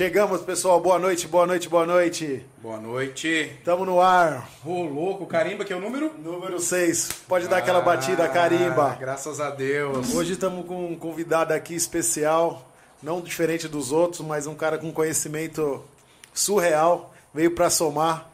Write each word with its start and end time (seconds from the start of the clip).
Chegamos, 0.00 0.40
pessoal. 0.40 0.80
Boa 0.80 0.98
noite, 0.98 1.28
boa 1.28 1.46
noite, 1.46 1.68
boa 1.68 1.84
noite. 1.84 2.42
Boa 2.62 2.80
noite. 2.80 3.28
Estamos 3.58 3.86
no 3.86 4.00
ar. 4.00 4.48
Ô, 4.64 4.82
louco, 4.82 5.26
carimba 5.26 5.62
que 5.62 5.74
é 5.74 5.76
o 5.76 5.80
número? 5.80 6.14
Número 6.18 6.58
6. 6.58 7.24
Pode 7.28 7.46
dar 7.48 7.58
aquela 7.58 7.82
batida, 7.82 8.24
Ah, 8.24 8.28
carimba. 8.30 8.96
Graças 8.98 9.40
a 9.40 9.50
Deus. 9.50 10.14
Hoje 10.14 10.32
estamos 10.32 10.64
com 10.66 10.86
um 10.86 10.96
convidado 10.96 11.52
aqui 11.52 11.74
especial, 11.74 12.66
não 13.02 13.20
diferente 13.20 13.68
dos 13.68 13.92
outros, 13.92 14.26
mas 14.26 14.46
um 14.46 14.54
cara 14.54 14.78
com 14.78 14.90
conhecimento 14.90 15.84
surreal. 16.32 17.14
Veio 17.34 17.50
para 17.50 17.68
somar. 17.68 18.30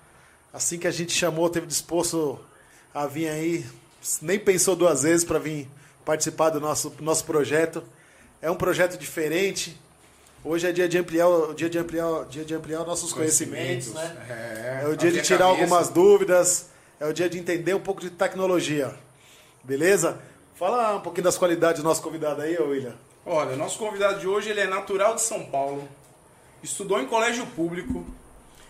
Assim 0.52 0.78
que 0.78 0.86
a 0.86 0.92
gente 0.92 1.12
chamou, 1.14 1.50
teve 1.50 1.66
disposto 1.66 2.38
a 2.94 3.08
vir 3.08 3.28
aí. 3.28 3.66
Nem 4.22 4.38
pensou 4.38 4.76
duas 4.76 5.02
vezes 5.02 5.24
para 5.24 5.40
vir 5.40 5.66
participar 6.04 6.50
do 6.50 6.60
nosso, 6.60 6.94
nosso 7.00 7.24
projeto. 7.24 7.82
É 8.40 8.48
um 8.48 8.56
projeto 8.56 8.96
diferente. 8.96 9.76
Hoje 10.48 10.64
é 10.64 10.70
dia 10.70 10.88
de 10.88 10.96
ampliar, 10.96 11.26
dia 11.56 11.68
de 11.68 11.76
ampliar, 11.76 12.24
dia 12.26 12.44
de 12.44 12.54
ampliar 12.54 12.84
nossos 12.84 13.12
conhecimentos, 13.12 13.92
né? 13.92 14.16
É, 14.30 14.84
É 14.84 14.88
o 14.88 14.96
dia 14.96 15.10
de 15.10 15.20
tirar 15.20 15.40
cabeça. 15.46 15.60
algumas 15.60 15.88
dúvidas, 15.88 16.68
é 17.00 17.06
o 17.08 17.12
dia 17.12 17.28
de 17.28 17.36
entender 17.36 17.74
um 17.74 17.80
pouco 17.80 18.00
de 18.00 18.10
tecnologia. 18.10 18.94
Beleza? 19.64 20.20
Fala 20.54 20.98
um 20.98 21.00
pouquinho 21.00 21.24
das 21.24 21.36
qualidades 21.36 21.82
do 21.82 21.84
nosso 21.84 22.00
convidado 22.00 22.42
aí, 22.42 22.56
William. 22.56 22.94
Olha, 23.26 23.54
o 23.54 23.56
nosso 23.56 23.76
convidado 23.76 24.20
de 24.20 24.28
hoje 24.28 24.48
ele 24.48 24.60
é 24.60 24.68
natural 24.68 25.16
de 25.16 25.22
São 25.22 25.44
Paulo, 25.46 25.88
estudou 26.62 27.00
em 27.00 27.06
colégio 27.06 27.44
público, 27.44 28.06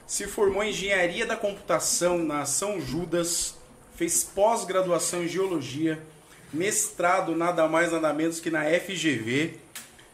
se 0.06 0.27
formou 0.27 0.65
em 0.65 0.70
engenharia 0.70 1.27
da 1.27 1.37
computação 1.37 2.16
na 2.16 2.46
São 2.46 2.80
Judas, 2.80 3.54
fez 3.96 4.24
pós-graduação 4.24 5.24
em 5.24 5.29
geologia, 5.29 6.02
mestrado 6.51 7.37
nada 7.37 7.68
mais 7.68 7.93
nada 7.93 8.15
menos 8.15 8.40
que 8.40 8.51
na 8.51 8.65
FGV, 8.65 9.59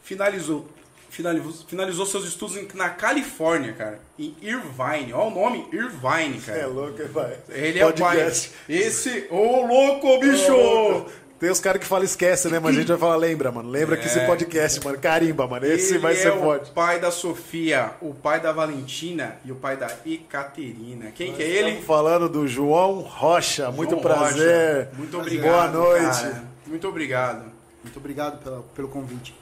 finalizou 0.03 0.67
finalizou, 1.13 1.53
finalizou 1.69 2.07
seus 2.07 2.25
estudos 2.25 2.57
na 2.75 2.89
Califórnia, 2.91 3.73
cara, 3.75 4.01
em 4.19 4.35
Irvine. 4.43 5.13
Olha 5.13 5.25
o 5.27 5.31
nome, 5.31 5.67
Irvine, 5.73 6.41
cara. 6.45 6.59
É 6.59 6.67
louco, 6.67 6.97
vai. 7.13 7.37
Ele 7.51 7.79
é 7.79 7.87
o 7.87 7.93
pai. 7.93 8.17
Podcast. 8.17 8.51
Esse, 8.69 9.27
ô 9.31 9.65
louco, 9.67 10.19
bicho! 10.19 10.53
Ô, 10.55 11.05
Tem 11.39 11.51
os 11.51 11.59
caras 11.59 11.81
que 11.81 11.87
falam 11.89 12.05
esquece, 12.05 12.49
né? 12.49 12.61
Mas 12.61 12.77
a 12.77 12.79
gente 12.79 12.87
vai 12.89 12.97
falar, 12.99 13.17
lembra, 13.17 13.51
mano. 13.51 13.69
Lembra 13.69 13.97
que 13.97 14.07
esse 14.07 14.21
É. 14.21 14.27
podcast, 14.27 14.83
mano. 14.85 14.97
Carimba, 14.99 15.45
mano. 15.49 15.67
Esse 15.67 15.95
Ele 15.95 15.99
vai 15.99 16.13
é 16.13 16.17
ser 16.17 16.31
o 16.33 16.39
forte. 16.39 16.71
pai 16.71 17.01
da 17.01 17.11
Sofia, 17.11 17.91
o 18.01 18.15
pai 18.15 18.39
da 18.39 18.53
Valentina 18.53 19.37
e 19.45 19.51
o 19.51 19.57
pai 19.57 19.77
da 19.77 19.89
Ecaterina. 20.07 21.11
Quem 21.11 21.33
que 21.35 21.43
é 21.43 21.47
ele? 21.49 21.83
Falando 21.83 22.29
do 22.29 22.47
João 22.47 23.01
Rocha. 23.01 23.71
Muito 23.73 23.91
João 23.91 24.03
prazer. 24.03 24.85
Rocha. 24.87 24.91
Muito 24.97 25.11
Boa 25.11 25.23
obrigado. 25.25 25.73
noite. 25.73 26.23
cara. 26.23 26.45
Muito 26.67 26.89
obrigado. 26.89 27.45
Muito 27.83 27.97
obrigado 27.99 28.43
pela- 28.45 28.63
pelo 28.77 28.87
convite. 28.89 29.35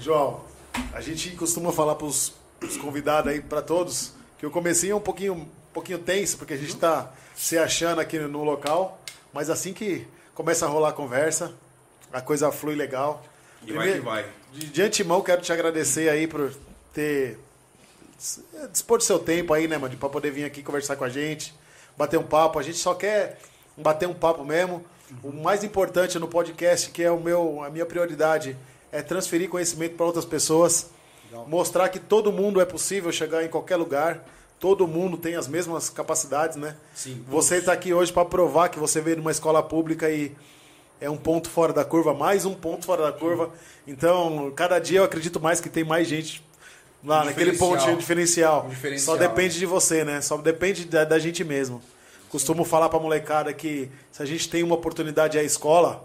João, 0.00 0.40
a 0.92 1.00
gente 1.00 1.30
costuma 1.30 1.72
falar 1.72 1.94
para 1.94 2.06
os 2.06 2.32
convidados 2.80 3.32
aí, 3.32 3.40
para 3.40 3.62
todos, 3.62 4.12
que 4.38 4.46
o 4.46 4.50
comecinho 4.50 4.92
é 4.92 4.96
um 4.96 5.00
pouquinho, 5.00 5.34
um 5.34 5.48
pouquinho 5.72 5.98
tenso, 5.98 6.38
porque 6.38 6.54
a 6.54 6.56
gente 6.56 6.74
está 6.74 7.12
se 7.34 7.58
achando 7.58 8.00
aqui 8.00 8.18
no 8.18 8.44
local, 8.44 9.00
mas 9.32 9.50
assim 9.50 9.72
que 9.72 10.06
começa 10.34 10.66
a 10.66 10.68
rolar 10.68 10.90
a 10.90 10.92
conversa, 10.92 11.52
a 12.12 12.20
coisa 12.20 12.50
flui 12.52 12.74
legal. 12.74 13.24
E 13.66 13.72
vai 13.72 13.92
que 13.94 14.00
vai. 14.00 14.26
De, 14.52 14.66
de 14.66 14.82
antemão, 14.82 15.22
quero 15.22 15.42
te 15.42 15.52
agradecer 15.52 16.08
aí 16.08 16.26
por 16.26 16.54
ter 16.92 17.38
dispor 18.70 18.98
do 18.98 19.04
seu 19.04 19.18
tempo 19.18 19.52
aí, 19.52 19.66
né, 19.66 19.76
mano, 19.76 19.96
para 19.96 20.08
poder 20.08 20.30
vir 20.30 20.44
aqui 20.44 20.62
conversar 20.62 20.96
com 20.96 21.04
a 21.04 21.08
gente, 21.08 21.54
bater 21.96 22.18
um 22.18 22.22
papo. 22.22 22.58
A 22.58 22.62
gente 22.62 22.78
só 22.78 22.94
quer 22.94 23.38
bater 23.76 24.08
um 24.08 24.14
papo 24.14 24.44
mesmo. 24.44 24.84
O 25.22 25.32
mais 25.32 25.62
importante 25.62 26.18
no 26.18 26.28
podcast, 26.28 26.90
que 26.90 27.02
é 27.02 27.10
o 27.10 27.20
meu, 27.20 27.62
a 27.62 27.70
minha 27.70 27.84
prioridade, 27.84 28.56
é 28.94 29.02
transferir 29.02 29.48
conhecimento 29.48 29.96
para 29.96 30.06
outras 30.06 30.24
pessoas, 30.24 30.86
mostrar 31.48 31.88
que 31.88 31.98
todo 31.98 32.32
mundo 32.32 32.60
é 32.60 32.64
possível 32.64 33.10
chegar 33.10 33.44
em 33.44 33.48
qualquer 33.48 33.74
lugar. 33.74 34.24
Todo 34.60 34.86
mundo 34.86 35.16
tem 35.16 35.34
as 35.34 35.48
mesmas 35.48 35.90
capacidades, 35.90 36.56
né? 36.56 36.76
Sim, 36.94 37.22
Você 37.28 37.56
está 37.56 37.72
aqui 37.72 37.92
hoje 37.92 38.12
para 38.12 38.24
provar 38.24 38.68
que 38.68 38.78
você 38.78 39.00
veio 39.00 39.16
numa 39.16 39.32
escola 39.32 39.60
pública 39.60 40.08
e 40.08 40.32
é 41.00 41.10
um 41.10 41.16
ponto 41.16 41.50
fora 41.50 41.72
da 41.72 41.84
curva, 41.84 42.14
mais 42.14 42.46
um 42.46 42.54
ponto 42.54 42.86
fora 42.86 43.02
da 43.02 43.12
curva. 43.12 43.50
Então, 43.84 44.52
cada 44.54 44.78
dia 44.78 45.00
eu 45.00 45.04
acredito 45.04 45.40
mais 45.40 45.60
que 45.60 45.68
tem 45.68 45.82
mais 45.82 46.06
gente 46.06 46.40
lá 47.04 47.22
Um 47.22 47.24
naquele 47.24 47.58
pontinho 47.58 47.96
diferencial. 47.96 48.66
Um 48.66 48.70
diferencial. 48.70 49.16
Só 49.16 49.20
depende 49.20 49.58
de 49.58 49.66
você, 49.66 50.04
né? 50.04 50.20
Só 50.20 50.36
depende 50.36 50.84
da, 50.84 51.04
da 51.04 51.18
gente 51.18 51.42
mesmo. 51.42 51.82
Costumo 52.30 52.64
falar 52.64 52.88
pra 52.88 53.00
molecada 53.00 53.52
que 53.52 53.90
se 54.12 54.22
a 54.22 54.24
gente 54.24 54.48
tem 54.48 54.62
uma 54.62 54.76
oportunidade 54.76 55.36
é 55.36 55.40
a 55.40 55.44
escola, 55.44 56.02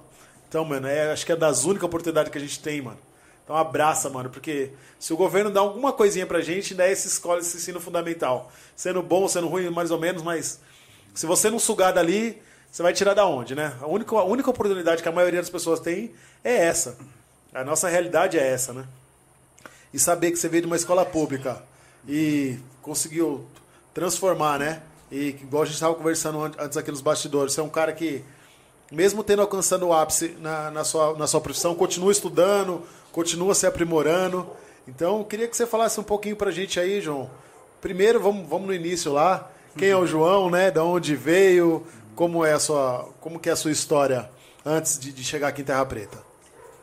então, 0.50 0.66
mano, 0.66 0.88
é, 0.88 1.12
acho 1.12 1.26
que 1.26 1.32
é 1.32 1.36
das 1.36 1.64
únicas 1.64 1.84
oportunidades 1.86 2.32
que 2.32 2.38
a 2.38 2.42
gente 2.42 2.60
tem, 2.60 2.82
mano. 2.82 2.98
Então 3.44 3.56
abraça, 3.56 4.10
mano, 4.10 4.30
porque 4.30 4.72
se 5.00 5.14
o 5.14 5.18
governo 5.18 5.50
dá 5.50 5.60
alguma 5.60 5.94
coisinha 5.94 6.26
pra 6.26 6.42
gente, 6.42 6.74
dá 6.74 6.86
essa 6.88 7.08
escola, 7.08 7.40
esse 7.40 7.58
ensino 7.58 7.80
fundamental. 7.80 8.52
Sendo 8.76 9.02
bom, 9.02 9.28
sendo 9.28 9.48
ruim, 9.48 9.70
mais 9.70 9.92
ou 9.92 10.00
menos, 10.00 10.22
mas 10.22 10.60
se 11.16 11.26
você 11.26 11.50
não 11.50 11.58
sugar 11.60 11.94
dali, 11.94 12.42
você 12.72 12.84
vai 12.84 12.94
tirar 12.94 13.14
da 13.14 13.26
onde, 13.26 13.56
né? 13.56 13.76
A 13.82 13.88
única, 13.88 14.16
a 14.16 14.24
única 14.24 14.50
oportunidade 14.50 15.02
que 15.02 15.10
a 15.10 15.12
maioria 15.12 15.40
das 15.40 15.50
pessoas 15.50 15.80
tem 15.80 16.12
é 16.44 16.66
essa. 16.66 16.98
A 17.54 17.64
nossa 17.64 17.88
realidade 17.90 18.38
é 18.38 18.48
essa, 18.48 18.74
né? 18.74 18.86
E 19.92 19.98
saber 19.98 20.30
que 20.32 20.38
você 20.38 20.48
veio 20.48 20.62
de 20.62 20.68
uma 20.68 20.76
escola 20.76 21.04
pública 21.04 21.64
e 22.08 22.60
conseguiu 22.82 23.46
transformar, 23.94 24.60
né? 24.60 24.82
E 25.12 25.30
igual 25.30 25.64
a 25.64 25.66
gente 25.66 25.74
estava 25.76 25.96
conversando 25.96 26.44
an- 26.44 26.52
antes 26.60 26.78
aqui 26.78 26.92
nos 26.92 27.02
bastidores, 27.02 27.54
você 27.54 27.60
é 27.60 27.64
um 27.64 27.70
cara 27.70 27.92
que, 27.92 28.24
mesmo 28.92 29.24
tendo 29.24 29.42
alcançado 29.42 29.88
o 29.88 29.94
ápice 29.94 30.36
na, 30.40 30.72
na, 30.72 30.84
sua, 30.84 31.18
na 31.18 31.28
sua 31.28 31.42
profissão, 31.42 31.76
continua 31.76 32.12
estudando, 32.12 32.82
continua 33.12 33.54
se 33.54 33.68
aprimorando. 33.68 34.48
Então, 34.88 35.24
queria 35.24 35.48
que 35.48 35.56
você 35.56 35.66
falasse 35.66 36.00
um 36.00 36.04
pouquinho 36.04 36.36
pra 36.36 36.52
gente 36.52 36.80
aí, 36.80 37.00
João. 37.00 37.30
Primeiro, 37.82 38.20
vamos, 38.20 38.48
vamos 38.48 38.68
no 38.68 38.74
início 38.74 39.14
lá. 39.14 39.50
Quem 39.78 39.90
é 39.90 39.96
o 39.96 40.06
João, 40.06 40.50
né? 40.50 40.72
Da 40.72 40.84
onde 40.84 41.16
veio? 41.16 41.86
Como 42.16 42.44
é 42.44 42.54
a 42.54 42.60
sua, 42.60 43.08
como 43.22 43.40
que 43.40 43.50
é 43.50 43.52
a 43.52 43.56
sua 43.56 43.72
história 43.72 44.30
antes 44.66 45.00
de, 45.00 45.14
de 45.14 45.24
chegar 45.24 45.50
aqui 45.50 45.62
em 45.62 45.66
Terra 45.66 45.86
Preta? 45.86 46.18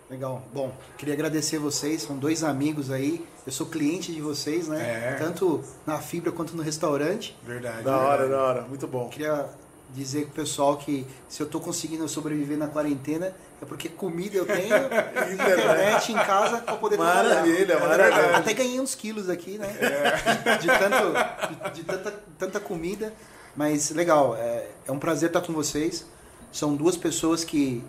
Legal. 0.08 0.42
Bom, 0.54 0.72
queria 0.96 1.14
agradecer 1.14 1.58
vocês, 1.58 2.02
são 2.02 2.16
dois 2.16 2.44
amigos 2.44 2.90
aí. 2.92 3.26
Eu 3.44 3.52
sou 3.52 3.66
cliente 3.66 4.12
de 4.12 4.20
vocês, 4.20 4.68
né? 4.68 5.14
É. 5.14 5.16
Tanto 5.18 5.62
na 5.84 5.98
fibra 5.98 6.30
quanto 6.30 6.56
no 6.56 6.62
restaurante. 6.62 7.36
Verdade. 7.44 7.82
Da 7.82 7.98
hora, 7.98 8.18
verdade. 8.18 8.30
da 8.30 8.42
hora. 8.42 8.62
Muito 8.62 8.86
bom. 8.86 9.08
Queria 9.08 9.46
dizer 9.94 10.26
pro 10.26 10.42
pessoal 10.42 10.76
que 10.76 11.06
se 11.28 11.40
eu 11.42 11.46
tô 11.46 11.60
conseguindo 11.60 12.06
sobreviver 12.08 12.58
na 12.58 12.66
quarentena 12.68 13.32
é 13.60 13.64
porque 13.64 13.88
comida 13.88 14.36
eu 14.36 14.44
tenho 14.44 14.74
e 15.30 15.34
internet 15.34 16.12
em 16.12 16.16
casa 16.16 16.58
pra 16.58 16.76
poder 16.76 16.98
Maravilha, 16.98 17.76
trabalhar. 17.76 18.10
maravilha. 18.10 18.36
Até 18.36 18.52
ganhei 18.52 18.80
uns 18.80 18.94
quilos 18.94 19.30
aqui, 19.30 19.56
né? 19.58 19.66
É. 19.80 20.56
De, 20.58 20.66
tanto, 20.66 21.70
de, 21.72 21.80
de 21.80 21.84
tanta, 21.84 22.14
tanta 22.38 22.60
comida. 22.60 23.12
Mas 23.56 23.90
legal, 23.90 24.36
é, 24.36 24.68
é 24.86 24.92
um 24.92 24.98
prazer 24.98 25.28
estar 25.30 25.40
com 25.40 25.52
vocês. 25.54 26.04
São 26.52 26.74
duas 26.76 26.96
pessoas 26.96 27.42
que 27.44 27.82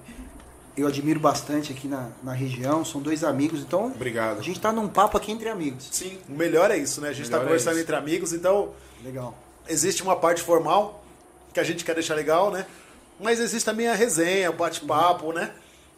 eu 0.78 0.88
admiro 0.88 1.20
bastante 1.20 1.74
aqui 1.74 1.88
na, 1.88 2.10
na 2.24 2.32
região, 2.34 2.86
são 2.86 3.02
dois 3.02 3.24
amigos, 3.24 3.62
então 3.62 3.88
Obrigado. 3.88 4.40
a 4.40 4.44
gente 4.44 4.60
tá 4.62 4.72
num 4.72 4.88
papo 4.88 5.18
aqui 5.18 5.32
entre 5.32 5.50
amigos. 5.50 5.90
Sim. 5.92 6.20
O 6.30 6.34
melhor 6.34 6.70
é 6.70 6.78
isso, 6.78 7.02
né? 7.02 7.10
A 7.10 7.14
gente 7.14 7.24
está 7.24 7.38
Melhor 7.38 7.48
é 7.48 7.50
conversando 7.50 7.74
isso. 7.74 7.82
entre 7.84 7.96
amigos, 7.96 8.32
então 8.32 8.70
Legal. 9.04 9.36
existe 9.68 10.04
uma 10.04 10.16
parte 10.16 10.42
formal 10.44 11.04
que 11.58 11.62
a 11.62 11.64
gente 11.64 11.84
quer 11.84 11.96
deixar 11.96 12.14
legal, 12.14 12.52
né? 12.52 12.68
Mas 13.20 13.40
existe 13.40 13.66
também 13.66 13.88
a 13.88 13.96
resenha, 13.96 14.52
o 14.52 14.54
bate-papo, 14.54 15.34
né? 15.34 15.50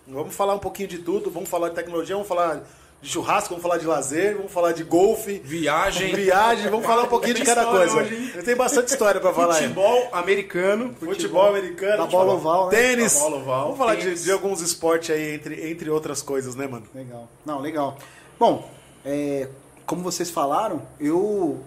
Vamos 0.07 0.33
falar 0.33 0.55
um 0.55 0.59
pouquinho 0.59 0.87
de 0.87 0.99
tudo, 0.99 1.29
vamos 1.29 1.49
falar 1.49 1.67
de 1.67 1.75
tecnologia, 1.75 2.15
vamos 2.15 2.29
falar 2.29 2.63
de 3.01 3.09
churrasco, 3.09 3.49
vamos 3.49 3.61
falar 3.61 3.77
de 3.77 3.85
lazer, 3.85 4.37
vamos 4.37 4.51
falar 4.53 4.71
de 4.71 4.85
golfe, 4.85 5.39
Viagem. 5.39 6.15
viagem, 6.15 6.69
vamos 6.69 6.85
falar 6.85 7.03
um 7.03 7.07
pouquinho 7.07 7.33
de 7.35 7.43
cada 7.43 7.65
coisa. 7.65 7.97
hoje? 7.97 8.41
Tem 8.45 8.55
bastante 8.55 8.87
história 8.87 9.19
para 9.19 9.33
falar 9.33 9.55
aí. 9.55 9.63
Futebol 9.63 10.07
americano. 10.13 10.95
Futebol 10.97 11.45
americano, 11.49 11.91
Da 11.91 11.97
vamos 11.97 12.11
falar- 12.13 12.25
bola 12.25 12.37
oval, 12.37 12.69
né? 12.69 12.77
tênis. 12.77 13.19
Bola 13.19 13.35
oval, 13.37 13.63
Vamos 13.63 13.77
falar 13.77 13.95
de, 13.95 14.03
tênis. 14.05 14.23
de 14.23 14.31
alguns 14.31 14.61
esportes 14.61 15.09
aí, 15.09 15.35
entre, 15.35 15.69
entre 15.69 15.89
outras 15.89 16.21
coisas, 16.21 16.55
né, 16.55 16.67
mano? 16.67 16.85
Legal. 16.95 17.27
Não, 17.45 17.59
legal. 17.59 17.97
Bom, 18.39 18.69
é, 19.05 19.49
como 19.85 20.01
vocês 20.03 20.29
falaram, 20.29 20.81
eu 21.01 21.59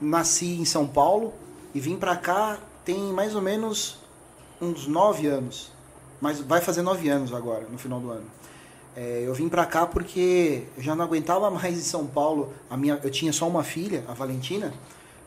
nasci 0.00 0.58
em 0.60 0.64
São 0.64 0.86
Paulo 0.86 1.34
e 1.74 1.80
vim 1.80 1.96
pra 1.96 2.16
cá 2.16 2.58
tem 2.88 3.12
mais 3.12 3.34
ou 3.34 3.42
menos 3.42 3.98
uns 4.62 4.86
nove 4.86 5.26
anos. 5.26 5.70
Mas 6.22 6.40
vai 6.40 6.60
fazer 6.62 6.80
nove 6.80 7.06
anos 7.10 7.34
agora, 7.34 7.66
no 7.70 7.76
final 7.78 8.00
do 8.00 8.10
ano. 8.10 8.24
É, 8.96 9.22
eu 9.26 9.34
vim 9.34 9.46
pra 9.46 9.66
cá 9.66 9.86
porque 9.86 10.62
eu 10.74 10.82
já 10.82 10.96
não 10.96 11.04
aguentava 11.04 11.50
mais 11.52 11.76
em 11.78 11.82
São 11.82 12.06
Paulo. 12.06 12.52
A 12.70 12.76
minha, 12.78 12.98
eu 13.04 13.10
tinha 13.10 13.30
só 13.32 13.46
uma 13.46 13.62
filha, 13.62 14.04
a 14.08 14.14
Valentina, 14.14 14.72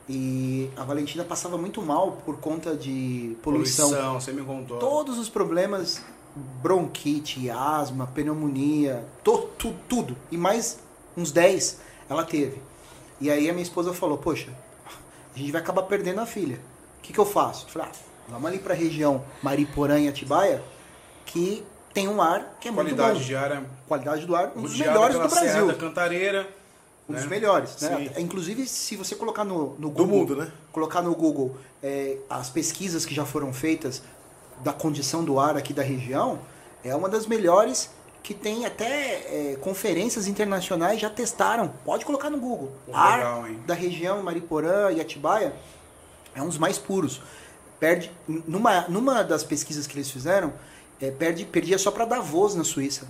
e 0.09 0.69
a 0.75 0.83
Valentina 0.83 1.23
passava 1.23 1.55
muito 1.55 1.81
mal 1.83 2.13
por 2.25 2.37
conta 2.37 2.75
de 2.75 3.37
poluição 3.43 3.89
Poluição, 3.89 4.19
você 4.19 4.31
me 4.33 4.41
contou. 4.43 4.79
todos 4.79 5.19
os 5.19 5.29
problemas, 5.29 6.01
bronquite, 6.61 7.47
asma, 7.51 8.07
pneumonia, 8.07 9.05
to, 9.23 9.47
tu- 9.57 9.75
tudo. 9.87 10.17
E 10.31 10.35
mais 10.35 10.79
uns 11.15 11.31
10 11.31 11.79
ela 12.09 12.23
teve. 12.25 12.59
E 13.21 13.29
aí 13.29 13.47
a 13.47 13.53
minha 13.53 13.63
esposa 13.63 13.93
falou, 13.93 14.17
poxa, 14.17 14.49
a 15.33 15.37
gente 15.37 15.51
vai 15.51 15.61
acabar 15.61 15.83
perdendo 15.83 16.19
a 16.19 16.25
filha. 16.25 16.59
O 17.01 17.03
que, 17.03 17.11
que 17.13 17.19
eu 17.19 17.25
faço? 17.25 17.65
Eu 17.65 17.69
falei, 17.71 17.87
ah, 17.89 17.95
vamos 18.29 18.47
ali 18.47 18.59
pra 18.59 18.75
região 18.75 19.23
Mariporã 19.41 19.99
e 19.99 20.07
Atibaia, 20.07 20.61
que 21.25 21.63
tem 21.93 22.07
um 22.07 22.21
ar 22.21 22.57
que 22.61 22.67
é 22.67 22.71
muito 22.71 22.87
Qualidade 22.95 23.19
bom. 23.19 23.25
de 23.25 23.35
ar 23.35 23.51
é 23.51 23.63
Qualidade 23.87 24.25
do 24.25 24.35
ar, 24.35 24.51
um 24.55 24.61
dos 24.61 24.77
melhores 24.77 25.17
do 25.17 25.29
Serra 25.29 25.41
Brasil. 25.45 25.67
da 25.67 25.73
Cantareira. 25.73 26.47
Um 27.09 27.13
dos 27.13 27.23
né? 27.23 27.29
melhores, 27.29 27.81
né? 27.81 27.97
Sim. 27.97 28.07
Até- 28.07 28.21
Inclusive, 28.21 28.65
se 28.67 28.95
você 28.95 29.15
colocar 29.15 29.43
no, 29.43 29.71
no 29.71 29.89
Do 29.89 29.89
Google, 29.89 30.05
mundo, 30.07 30.35
né? 30.35 30.51
colocar 30.71 31.01
no 31.01 31.13
Google 31.15 31.57
é, 31.83 32.17
as 32.29 32.49
pesquisas 32.49 33.05
que 33.05 33.13
já 33.13 33.25
foram 33.25 33.51
feitas 33.51 34.01
da 34.63 34.71
condição 34.71 35.23
do 35.23 35.39
ar 35.39 35.57
aqui 35.57 35.73
da 35.73 35.81
região, 35.81 36.39
é 36.83 36.95
uma 36.95 37.09
das 37.09 37.25
melhores 37.25 37.89
que 38.23 38.33
tem 38.35 38.65
até 38.65 39.51
é, 39.51 39.57
conferências 39.59 40.27
internacionais 40.27 41.01
já 41.01 41.09
testaram. 41.09 41.73
Pode 41.83 42.05
colocar 42.05 42.29
no 42.29 42.37
Google. 42.37 42.71
Pô, 42.85 42.95
ar 42.95 43.17
legal, 43.17 43.45
da 43.65 43.73
região 43.73 44.21
Mariporã 44.21 44.91
e 44.91 45.01
Atibaia 45.01 45.53
é 46.35 46.41
um 46.41 46.47
dos 46.47 46.57
mais 46.57 46.77
puros. 46.77 47.21
Perde 47.79 48.11
numa, 48.27 48.81
numa 48.87 49.23
das 49.23 49.43
pesquisas 49.43 49.87
que 49.87 49.97
eles 49.97 50.09
fizeram, 50.11 50.53
é, 51.01 51.09
perde, 51.09 51.45
perdia 51.45 51.77
só 51.77 51.89
para 51.91 52.05
Davos 52.05 52.55
na 52.55 52.63
Suíça. 52.63 53.07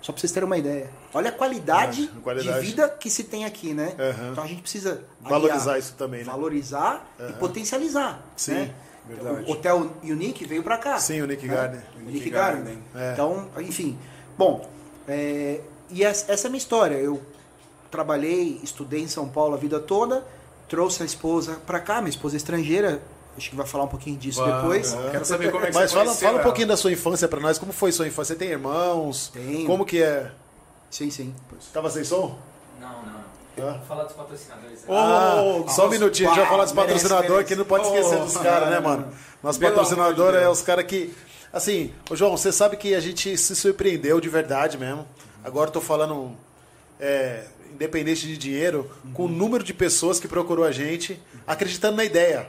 Só 0.00 0.12
para 0.12 0.20
vocês 0.20 0.30
terem 0.30 0.46
uma 0.46 0.56
ideia. 0.58 0.90
Olha 1.12 1.30
a 1.30 1.32
qualidade, 1.32 2.10
É, 2.16 2.20
qualidade. 2.20 2.60
de 2.60 2.66
vida 2.66 2.88
que 2.88 3.10
se 3.10 3.24
tem 3.24 3.44
aqui, 3.44 3.74
né? 3.74 3.96
Aham. 3.98 4.32
Então 4.32 4.44
a 4.44 4.46
gente 4.46 4.62
precisa 4.62 5.02
Valorizar 5.20 5.62
aliar, 5.62 5.78
isso 5.80 5.94
também, 5.94 6.20
né? 6.20 6.26
valorizar 6.26 7.04
e 7.28 7.32
potencializar. 7.32 8.22
Sim, 8.36 8.52
né? 8.52 8.74
verdade. 9.08 9.44
O 9.50 9.52
Hotel 9.52 9.90
Unique 10.04 10.46
veio 10.46 10.62
para 10.62 10.78
cá. 10.78 10.98
Sim, 10.98 11.22
o 11.22 11.26
Nick 11.26 11.46
né? 11.48 11.54
Gardner. 11.54 11.82
Unique 11.96 12.10
Unique 12.10 12.30
Garden. 12.30 12.64
Garden. 12.64 12.82
É. 12.94 13.12
Então, 13.12 13.48
enfim. 13.58 13.98
Bom, 14.36 14.68
é, 15.08 15.60
e 15.90 16.04
essa 16.04 16.30
essa 16.30 16.46
é 16.46 16.48
a 16.48 16.50
minha 16.50 16.58
história. 16.58 16.94
Eu 16.94 17.20
trabalhei, 17.90 18.60
estudei 18.62 19.00
em 19.00 19.08
São 19.08 19.28
Paulo 19.28 19.54
a 19.54 19.58
vida 19.58 19.80
toda, 19.80 20.24
trouxe 20.68 21.02
a 21.02 21.06
esposa 21.06 21.58
para 21.66 21.80
cá, 21.80 21.96
minha 22.00 22.10
esposa 22.10 22.36
é 22.36 22.38
estrangeira. 22.38 23.00
Acho 23.36 23.50
que 23.50 23.56
vai 23.56 23.66
falar 23.66 23.84
um 23.84 23.88
pouquinho 23.88 24.16
disso 24.18 24.44
depois. 24.44 24.92
vamos. 24.92 25.10
Quero 25.12 25.24
saber 25.24 25.52
como 25.52 25.64
é 25.64 25.68
que 25.68 25.74
Mas 25.74 25.90
você 25.90 25.94
fala, 25.94 26.04
conheceu 26.06 26.26
fala 26.26 26.32
um 26.32 26.40
ela. 26.40 26.44
pouquinho 26.44 26.66
da 26.68 26.76
sua 26.76 26.90
infância 26.92 27.28
pra 27.28 27.38
nós. 27.38 27.56
Como 27.56 27.72
foi 27.72 27.92
sua 27.92 28.06
infância? 28.08 28.34
Você 28.34 28.38
tem 28.38 28.48
irmãos? 28.50 29.30
Tenho. 29.32 29.64
Como 29.64 29.84
que 29.84 30.02
é? 30.02 30.32
Sim, 30.90 31.08
sim. 31.08 31.32
Tava 31.72 31.88
sem 31.88 32.02
som? 32.02 32.36
Não, 32.80 32.88
não. 33.02 33.18
Ah. 33.60 33.72
Vou 33.78 33.86
falar 33.86 34.04
dos 34.04 34.12
patrocinadores. 34.14 34.80
Ô, 34.88 34.92
Ah, 34.92 35.42
oh, 35.64 35.68
só 35.68 35.86
um 35.86 35.90
minutinho, 35.90 36.28
a 36.30 36.32
gente 36.32 36.40
vai 36.42 36.50
falar 36.50 36.64
dos 36.64 36.72
patrocinadores 36.72 37.46
que 37.46 37.54
não 37.56 37.64
pode 37.64 37.86
esquecer 37.86 38.16
Oh, 38.16 38.24
dos 38.24 38.36
caras, 38.36 38.70
né, 38.70 38.80
mano? 38.80 39.08
Nosso 39.42 39.60
patrocinador 39.60 40.34
é 40.34 40.48
os 40.48 40.62
caras 40.62 40.84
que. 40.86 41.14
Assim, 41.52 41.92
ô 42.10 42.16
João, 42.16 42.36
você 42.36 42.52
sabe 42.52 42.76
que 42.76 42.94
a 42.94 43.00
gente 43.00 43.36
se 43.36 43.54
surpreendeu 43.56 44.20
de 44.20 44.28
verdade 44.28 44.76
mesmo. 44.78 45.06
Agora 45.44 45.68
eu 45.68 45.72
tô 45.72 45.80
falando, 45.80 46.32
é, 47.00 47.44
independente 47.72 48.26
de 48.26 48.36
dinheiro, 48.36 48.90
com 49.14 49.24
o 49.24 49.28
número 49.28 49.62
de 49.64 49.72
pessoas 49.74 50.18
que 50.20 50.28
procurou 50.28 50.64
a 50.64 50.72
gente, 50.72 51.20
acreditando 51.46 51.96
na 51.96 52.04
ideia. 52.04 52.48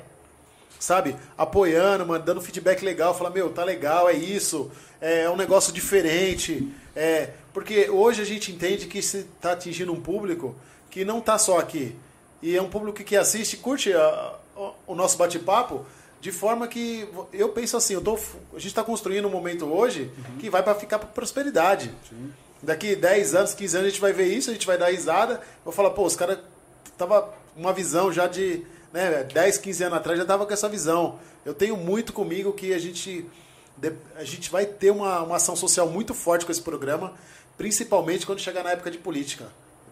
Sabe? 0.80 1.16
Apoiando, 1.38 2.06
mano, 2.06 2.24
dando 2.24 2.42
feedback 2.42 2.84
legal, 2.86 3.14
falar, 3.18 3.32
meu, 3.32 3.50
tá 3.50 3.64
legal, 3.66 4.10
é 4.10 4.14
isso, 4.14 4.72
é 5.02 5.30
um 5.30 5.36
negócio 5.36 5.74
diferente. 5.74 6.72
É, 6.96 7.32
porque 7.54 7.90
hoje 7.90 8.22
a 8.22 8.26
gente 8.26 8.52
entende 8.52 8.86
que 8.88 9.02
se 9.02 9.24
tá 9.42 9.52
atingindo 9.52 9.92
um 9.92 10.00
público 10.00 10.56
que 10.90 11.04
não 11.04 11.20
tá 11.20 11.38
só 11.38 11.60
aqui. 11.60 11.96
E 12.42 12.56
é 12.56 12.62
um 12.62 12.70
público 12.70 13.04
que 13.04 13.16
assiste, 13.18 13.58
curte 13.58 13.92
a- 13.94 14.36
o- 14.56 14.72
o 14.94 14.96
nosso 14.96 15.18
bate-papo, 15.18 15.86
de 16.22 16.32
forma 16.32 16.68
que 16.68 17.08
eu 17.34 17.50
penso 17.50 17.76
assim, 17.76 17.94
eu 17.94 18.02
tô, 18.02 18.16
a 18.16 18.56
gente 18.58 18.68
está 18.68 18.84
construindo 18.84 19.28
um 19.28 19.32
momento 19.32 19.66
hoje 19.66 20.10
que 20.40 20.50
vai 20.50 20.64
para 20.64 20.76
ficar 20.76 20.98
para 21.00 21.08
prosperidade. 21.10 21.92
Daqui 22.62 22.96
10 22.96 23.36
anos, 23.36 23.54
15 23.54 23.78
anos 23.78 23.88
a 23.88 23.90
gente 23.90 24.02
vai 24.02 24.12
ver 24.12 24.28
isso, 24.28 24.50
a 24.50 24.54
gente 24.54 24.68
vai 24.68 24.78
dar 24.78 24.92
risada, 24.92 25.42
vou 25.64 25.74
falar, 25.74 25.92
pô, 25.92 26.06
os 26.06 26.16
caras 26.16 26.40
tava 26.98 27.34
uma 27.56 27.72
visão 27.72 28.12
já 28.12 28.28
de 28.28 28.66
né, 28.92 29.24
10, 29.24 29.58
15 29.60 29.84
anos 29.84 29.98
atrás 29.98 30.20
já 30.20 30.26
tava 30.26 30.46
com 30.46 30.54
essa 30.54 30.68
visão. 30.68 31.20
Eu 31.46 31.54
tenho 31.54 31.78
muito 31.78 32.12
comigo 32.12 32.52
que 32.54 32.74
a 32.74 32.80
gente 32.80 33.26
a 34.18 34.26
gente 34.26 34.52
vai 34.52 34.66
ter 34.66 34.92
uma, 34.92 35.22
uma 35.22 35.38
ação 35.38 35.56
social 35.56 35.88
muito 35.88 36.14
forte 36.14 36.46
com 36.46 36.52
esse 36.52 36.62
programa, 36.62 37.14
principalmente 37.58 38.26
quando 38.26 38.40
chegar 38.40 38.62
na 38.62 38.72
época 38.72 38.92
de 38.92 38.98
política. 38.98 39.48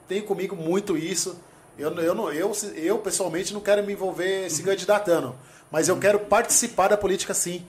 Tenho 0.10 0.24
comigo 0.24 0.58
muito 0.58 0.98
isso. 0.98 1.38
Eu, 1.78 1.94
eu, 2.00 2.14
não, 2.14 2.34
eu, 2.34 2.52
eu 2.76 2.98
pessoalmente 2.98 3.54
não 3.54 3.62
quero 3.62 3.84
me 3.84 3.94
envolver 3.94 4.50
se 4.50 4.62
candidatando, 4.64 5.36
mas 5.72 5.88
eu 5.88 5.98
quero 5.98 6.20
participar 6.20 6.90
da 6.90 6.98
política 6.98 7.34
sim. 7.34 7.66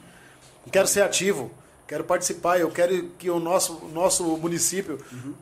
Quero 0.73 0.89
ser 0.89 1.03
ativo, 1.03 1.51
quero 1.88 2.05
participar. 2.05 2.61
Eu 2.61 2.70
quero 2.70 3.08
que 3.19 3.31
o 3.31 3.40
nosso, 3.40 3.81
nosso 3.93 4.23
município 4.37 4.99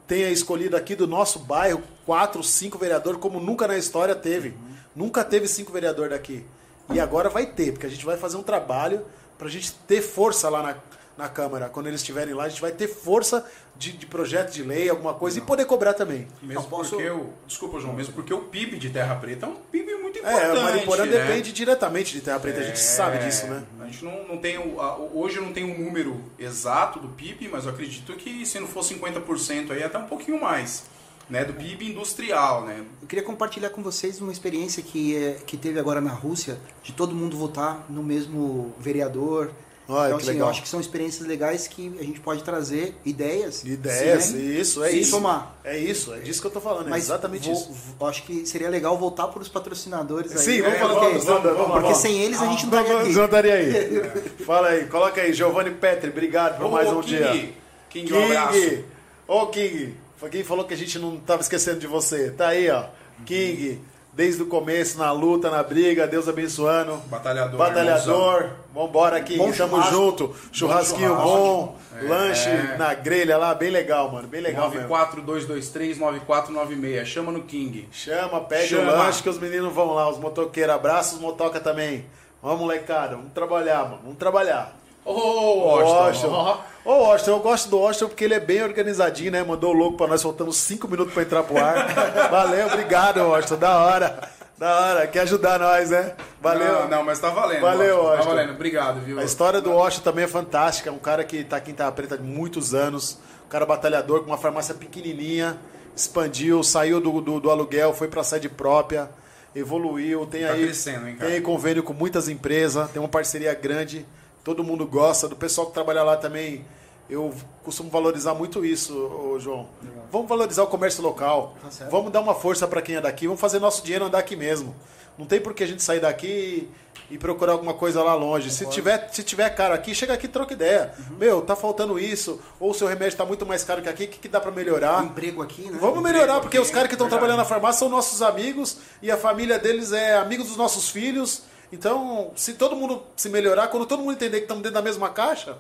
tenha 0.06 0.31
escolhido 0.31 0.76
aqui 0.76 0.94
do 0.94 1.06
nosso 1.06 1.40
bairro 1.40 1.82
quatro, 2.06 2.43
cinco 2.43 2.78
vereadores, 2.78 3.20
como 3.20 3.40
nunca 3.40 3.66
na 3.66 3.76
história 3.76 4.14
teve. 4.14 4.54
Nunca 4.94 5.25
teve 5.25 5.48
cinco 5.48 5.72
vereadores 5.72 6.12
daqui. 6.12 6.46
E 6.90 7.00
agora 7.00 7.28
vai 7.28 7.44
ter, 7.44 7.72
porque 7.72 7.87
a 7.87 7.90
gente 7.90 8.06
vai 8.06 8.16
fazer 8.16 8.37
um 8.37 8.43
trabalho 8.43 9.04
para 9.37 9.48
a 9.48 9.50
gente 9.50 9.75
ter 9.87 10.00
força 10.00 10.48
lá 10.48 10.62
na, 10.62 10.76
na 11.16 11.28
Câmara. 11.28 11.68
Quando 11.68 11.86
eles 11.86 12.00
estiverem 12.00 12.34
lá, 12.34 12.44
a 12.44 12.48
gente 12.48 12.60
vai 12.60 12.72
ter 12.72 12.88
força 12.88 13.44
de, 13.76 13.92
de 13.92 14.06
projeto 14.06 14.52
de 14.52 14.62
lei, 14.62 14.88
alguma 14.88 15.14
coisa, 15.14 15.38
e 15.38 15.42
poder 15.42 15.64
cobrar 15.64 15.94
também. 15.94 16.26
Mesmo 16.42 16.62
Não, 16.62 16.68
posso- 16.68 16.90
porque 16.96 17.08
o. 17.10 17.30
Desculpa, 17.46 17.78
João, 17.80 17.94
mesmo 17.94 18.12
porque 18.14 18.32
o 18.34 18.40
PIB 18.40 18.78
de 18.78 18.90
Terra 18.90 19.14
Preta 19.16 19.46
é 19.46 19.48
um 19.48 19.54
PIB 19.56 19.94
muito 19.96 20.18
É, 20.18 20.20
importante. 20.20 20.58
a 20.58 20.62
Mariporã 20.62 21.04
né? 21.06 21.12
depende 21.18 21.52
diretamente 21.52 22.12
de 22.12 22.20
Terra 22.20 22.40
Preta, 22.40 22.60
a 22.60 22.64
gente 22.64 22.78
sabe 22.80 23.16
É, 23.16 23.26
disso, 23.26 23.46
né? 23.46 23.62
A 23.80 23.84
gente 23.86 24.04
não, 24.04 24.26
não 24.28 24.38
tem. 24.38 24.58
o- 24.58 24.80
a- 24.80 24.96
hoje 24.98 25.36
eu 25.38 25.42
não 25.42 25.52
tenho 25.52 25.68
um 25.74 25.84
número 25.84 26.20
exato 26.38 26.98
do 27.00 27.08
PIB, 27.08 27.48
mas 27.48 27.64
eu 27.64 27.70
acredito 27.70 28.12
que 28.14 28.44
se 28.46 28.58
não 28.60 28.66
for 28.66 28.82
50% 28.82 29.72
aí, 29.72 29.82
até 29.82 29.98
um 29.98 30.06
pouquinho 30.06 30.40
mais. 30.40 30.84
Né, 31.28 31.44
do 31.44 31.54
PIB 31.54 31.90
industrial, 31.90 32.64
né? 32.64 32.84
Eu 33.02 33.08
queria 33.08 33.24
compartilhar 33.24 33.70
com 33.70 33.82
vocês 33.82 34.20
uma 34.20 34.30
experiência 34.30 34.80
que, 34.80 35.16
é, 35.16 35.32
que 35.44 35.56
teve 35.56 35.76
agora 35.80 36.00
na 36.00 36.12
Rússia, 36.12 36.56
de 36.84 36.92
todo 36.92 37.16
mundo 37.16 37.36
votar 37.36 37.84
no 37.90 38.00
mesmo 38.00 38.72
vereador. 38.78 39.50
Olha, 39.88 40.06
então, 40.09 40.19
que 40.19 40.23
assim, 40.25 40.33
legal. 40.33 40.47
eu 40.49 40.50
acho 40.50 40.62
que 40.62 40.69
são 40.69 40.81
experiências 40.81 41.29
legais 41.29 41.69
que 41.69 41.97
a 42.00 42.03
gente 42.03 42.19
pode 42.19 42.43
trazer 42.43 42.97
ideias. 43.05 43.62
Ideias, 43.65 44.33
né? 44.33 44.41
isso, 44.41 44.83
é 44.83 44.91
Se 44.91 45.00
isso. 45.00 45.11
somar. 45.12 45.55
É 45.62 45.79
isso, 45.79 46.12
é 46.12 46.19
disso 46.19 46.41
que 46.41 46.47
eu 46.49 46.50
tô 46.50 46.61
falando, 46.61 46.88
é 46.88 46.91
Mas 46.91 47.05
exatamente 47.05 47.44
vou- 47.49 47.55
isso. 47.55 47.71
vou- 47.99 48.09
acho 48.09 48.25
que 48.25 48.44
seria 48.47 48.69
legal 48.69 48.99
voltar 48.99 49.29
para 49.29 49.41
os 49.41 49.49
patrocinadores 49.49 50.33
aí. 50.33 50.38
Sim, 50.38 50.61
né? 50.62 50.71
vamos 50.71 50.79
falar 50.81 50.94
porque, 50.94 51.06
vamos, 51.19 51.25
vamos, 51.25 51.43
vamos, 51.44 51.67
porque 51.67 51.81
vamos. 51.83 51.99
sem 51.99 52.19
eles 52.21 52.43
a 52.43 52.47
gente 52.47 52.67
não 52.67 52.81
estaria 52.81 53.00
aqui. 53.00 53.12
não 53.12 53.25
estaria 53.25 53.55
aí. 53.55 54.44
Fala 54.44 54.69
aí, 54.71 54.87
coloca 54.87 55.21
aí, 55.21 55.33
Giovanni 55.33 55.71
Petri, 55.71 56.11
obrigado 56.11 56.59
por 56.61 56.71
mais 56.71 56.88
um 56.91 57.00
King, 57.00 57.17
dia. 57.17 57.53
King, 57.88 58.12
um 58.12 58.25
abraço. 58.25 58.59
King, 58.59 58.85
ô 59.29 59.47
King, 59.47 59.94
foi 60.17 60.31
quem 60.31 60.43
falou 60.43 60.65
que 60.65 60.75
a 60.75 60.77
gente 60.77 60.99
não 60.99 61.17
tava 61.19 61.43
esquecendo 61.43 61.79
de 61.79 61.87
você. 61.87 62.31
Tá 62.31 62.49
aí, 62.49 62.69
ó. 62.71 62.87
King, 63.25 63.81
desde 64.16 64.42
o 64.42 64.46
começo, 64.46 64.98
na 64.98 65.12
luta, 65.12 65.50
na 65.50 65.62
briga, 65.62 66.06
Deus 66.06 66.26
abençoando. 66.28 66.96
Batalhador. 67.06 67.58
Batalhador, 67.58 68.50
vambora 68.74 69.18
aqui, 69.18 69.36
Bom 69.36 69.52
tamo 69.52 69.76
churrasco. 69.76 69.94
junto. 69.94 70.34
Churrasquinho 70.50 71.08
churrasco. 71.10 71.28
bom, 71.28 71.76
É. 72.00 72.08
lanche 72.08 72.50
na 72.78 72.94
grelha 72.94 73.36
lá, 73.36 73.54
bem 73.54 73.70
legal, 73.70 74.10
mano. 74.10 74.26
Bem 74.26 74.40
legal 74.40 74.70
mesmo. 74.70 74.88
942239496. 74.88 77.04
Chama 77.06 77.32
no 77.32 77.42
King. 77.42 77.88
Chama, 77.92 78.40
pede 78.40 78.68
Chama. 78.68 78.92
o 78.92 78.96
lanche 78.96 79.22
que 79.22 79.28
os 79.28 79.38
meninos 79.38 79.72
vão 79.72 79.92
lá, 79.94 80.08
os 80.08 80.18
motoqueiros. 80.18 80.75
Abraça 80.75 81.14
os 81.14 81.20
motoca 81.20 81.61
também. 81.61 82.06
Vamos, 82.42 82.61
molecada, 82.61 83.16
vamos 83.16 83.32
trabalhar, 83.32 83.85
mano. 83.85 84.00
Vamos 84.02 84.18
trabalhar. 84.18 84.76
Ô, 85.06 85.58
Washington. 85.64 86.28
Washington. 86.30 86.60
Ô, 86.84 86.92
Washington, 87.04 87.30
eu 87.30 87.40
gosto 87.40 87.70
do 87.70 87.78
Washington 87.78 88.08
porque 88.08 88.25
ele 88.25 88.34
é 88.34 88.40
bem 88.40 88.62
organizadinho, 88.62 89.30
né? 89.32 89.42
Mandou 89.42 89.70
o 89.70 89.76
louco 89.76 89.96
pra 89.96 90.06
nós, 90.06 90.22
faltando 90.22 90.52
5 90.52 90.88
minutos 90.88 91.14
pra 91.14 91.22
entrar 91.22 91.42
pro 91.44 91.56
ar. 91.62 91.86
Valeu, 92.30 92.66
obrigado, 92.66 93.18
Washington. 93.20 93.56
Da 93.56 93.78
hora. 93.84 94.28
Da 94.58 94.80
hora. 94.80 95.06
Quer 95.06 95.20
ajudar 95.20 95.58
nós, 95.60 95.90
né? 95.90 96.14
Valeu. 96.40 96.82
Não, 96.82 96.88
não, 96.88 97.04
mas 97.04 97.18
tá 97.18 97.30
valendo. 97.30 97.60
Valeu, 97.60 97.98
Washington. 98.02 98.22
Tá 98.22 98.28
valendo. 98.30 98.52
Obrigado, 98.52 99.00
viu? 99.00 99.18
A 99.20 99.25
história 99.25 99.60
do 99.60 99.70
Washington 99.72 100.04
também 100.04 100.25
é 100.25 100.28
fantástica. 100.28 100.90
Um 100.90 100.98
cara 100.98 101.22
que 101.25 101.44
tá 101.44 101.56
aqui 101.56 101.70
em 101.70 101.75
Terra 101.75 101.92
Preta 101.92 102.14
há 102.16 102.18
muitos 102.18 102.75
anos. 102.75 103.18
Um 103.46 103.48
cara 103.48 103.64
batalhador 103.66 104.20
com 104.20 104.26
uma 104.26 104.38
farmácia 104.38 104.75
pequenininha. 104.75 105.58
Expandiu, 105.94 106.62
saiu 106.62 107.00
do, 107.00 107.20
do, 107.20 107.40
do 107.40 107.50
aluguel, 107.50 107.94
foi 107.94 108.08
pra 108.08 108.22
sede 108.25 108.48
própria. 108.48 109.08
Evoluiu. 109.54 110.26
Tem 110.26 110.42
Tá 110.44 110.52
aí, 110.52 110.64
crescendo, 110.64 111.08
hein, 111.08 111.16
cara? 111.16 111.30
tem 111.30 111.40
convênio 111.40 111.82
com 111.82 111.92
muitas 111.92 112.28
empresas. 112.28 112.90
Tem 112.90 113.00
uma 113.00 113.08
parceria 113.08 113.54
grande. 113.54 114.04
Todo 114.47 114.62
mundo 114.62 114.87
gosta. 114.87 115.26
Do 115.26 115.35
pessoal 115.35 115.67
que 115.67 115.75
trabalha 115.75 116.05
lá 116.05 116.17
também. 116.17 116.65
Eu 117.11 117.35
costumo 117.65 117.91
valorizar 117.91 118.33
muito 118.33 118.65
isso, 118.65 119.37
João. 119.41 119.67
Vamos 120.12 120.29
valorizar 120.29 120.62
o 120.62 120.69
comércio 120.69 121.03
local. 121.03 121.57
Tá. 121.61 121.87
Vamos 121.91 122.12
dar 122.12 122.21
uma 122.21 122.35
força 122.35 122.67
para 122.67 122.81
quem 122.81 122.95
é 122.95 123.00
daqui. 123.00 123.26
Vamos 123.26 123.41
fazer 123.41 123.59
nosso 123.59 123.83
dinheiro 123.83 124.05
andar 124.05 124.19
aqui 124.19 124.37
mesmo. 124.37 124.73
Não 125.19 125.26
tem 125.26 125.41
por 125.41 125.53
que 125.53 125.65
a 125.65 125.67
gente 125.67 125.83
sair 125.83 125.99
daqui 125.99 126.69
e, 127.11 127.19
procurar 127.19 127.53
alguma 127.53 127.75
coisa 127.75 128.05
lá 128.05 128.15
longe. 128.15 128.50
Se 128.53 128.69
tiver, 128.69 129.09
se 129.11 129.25
tiver 129.25 129.50
caro 129.50 129.75
aqui, 129.75 129.93
chega 129.97 130.15
aqui 130.15 130.26
e 130.26 130.29
troca 130.29 130.53
ideia. 130.53 130.93
Uhum. 130.97 131.17
Meu, 131.17 131.43
tá 131.43 131.57
faltando 131.57 131.99
isso. 131.99 132.41
Ou 132.61 132.71
o 132.71 132.75
seu 132.75 132.87
remédio 132.87 133.15
está 133.15 133.25
muito 133.25 133.45
mais 133.45 133.65
caro 133.65 133.83
que 133.83 133.88
aqui. 133.88 134.05
O 134.05 134.09
que, 134.09 134.19
que 134.19 134.29
dá 134.29 134.41
para 134.41 134.53
melhorar? 134.53 135.03
emprego 135.03 135.43
aqui, 135.43 135.62
né? 135.62 135.79
Vamos 135.81 136.00
melhorar, 136.00 136.38
porque 136.41 136.59
os 136.59 136.71
caras 136.71 136.87
que 136.87 136.95
estão 136.95 137.09
trabalhando 137.09 137.38
na 137.38 137.45
farmácia 137.45 137.81
são 137.81 137.88
nossos 137.88 138.23
amigos 138.23 138.79
e 139.03 139.11
a 139.11 139.17
família 139.17 139.59
deles 139.59 139.91
é 139.91 140.17
amigos 140.17 140.47
dos 140.47 140.57
nossos 140.57 140.88
filhos. 140.88 141.43
Então, 141.73 142.32
se 142.37 142.54
todo 142.54 142.76
mundo 142.76 143.02
se 143.16 143.28
melhorar, 143.28 143.68
quando 143.68 143.87
todo 143.87 144.00
mundo 144.00 144.12
entender 144.12 144.38
que 144.38 144.44
estamos 144.44 144.62
dentro 144.62 144.75
da 144.75 144.82
mesma 144.82 145.11
caixa, 145.11 145.58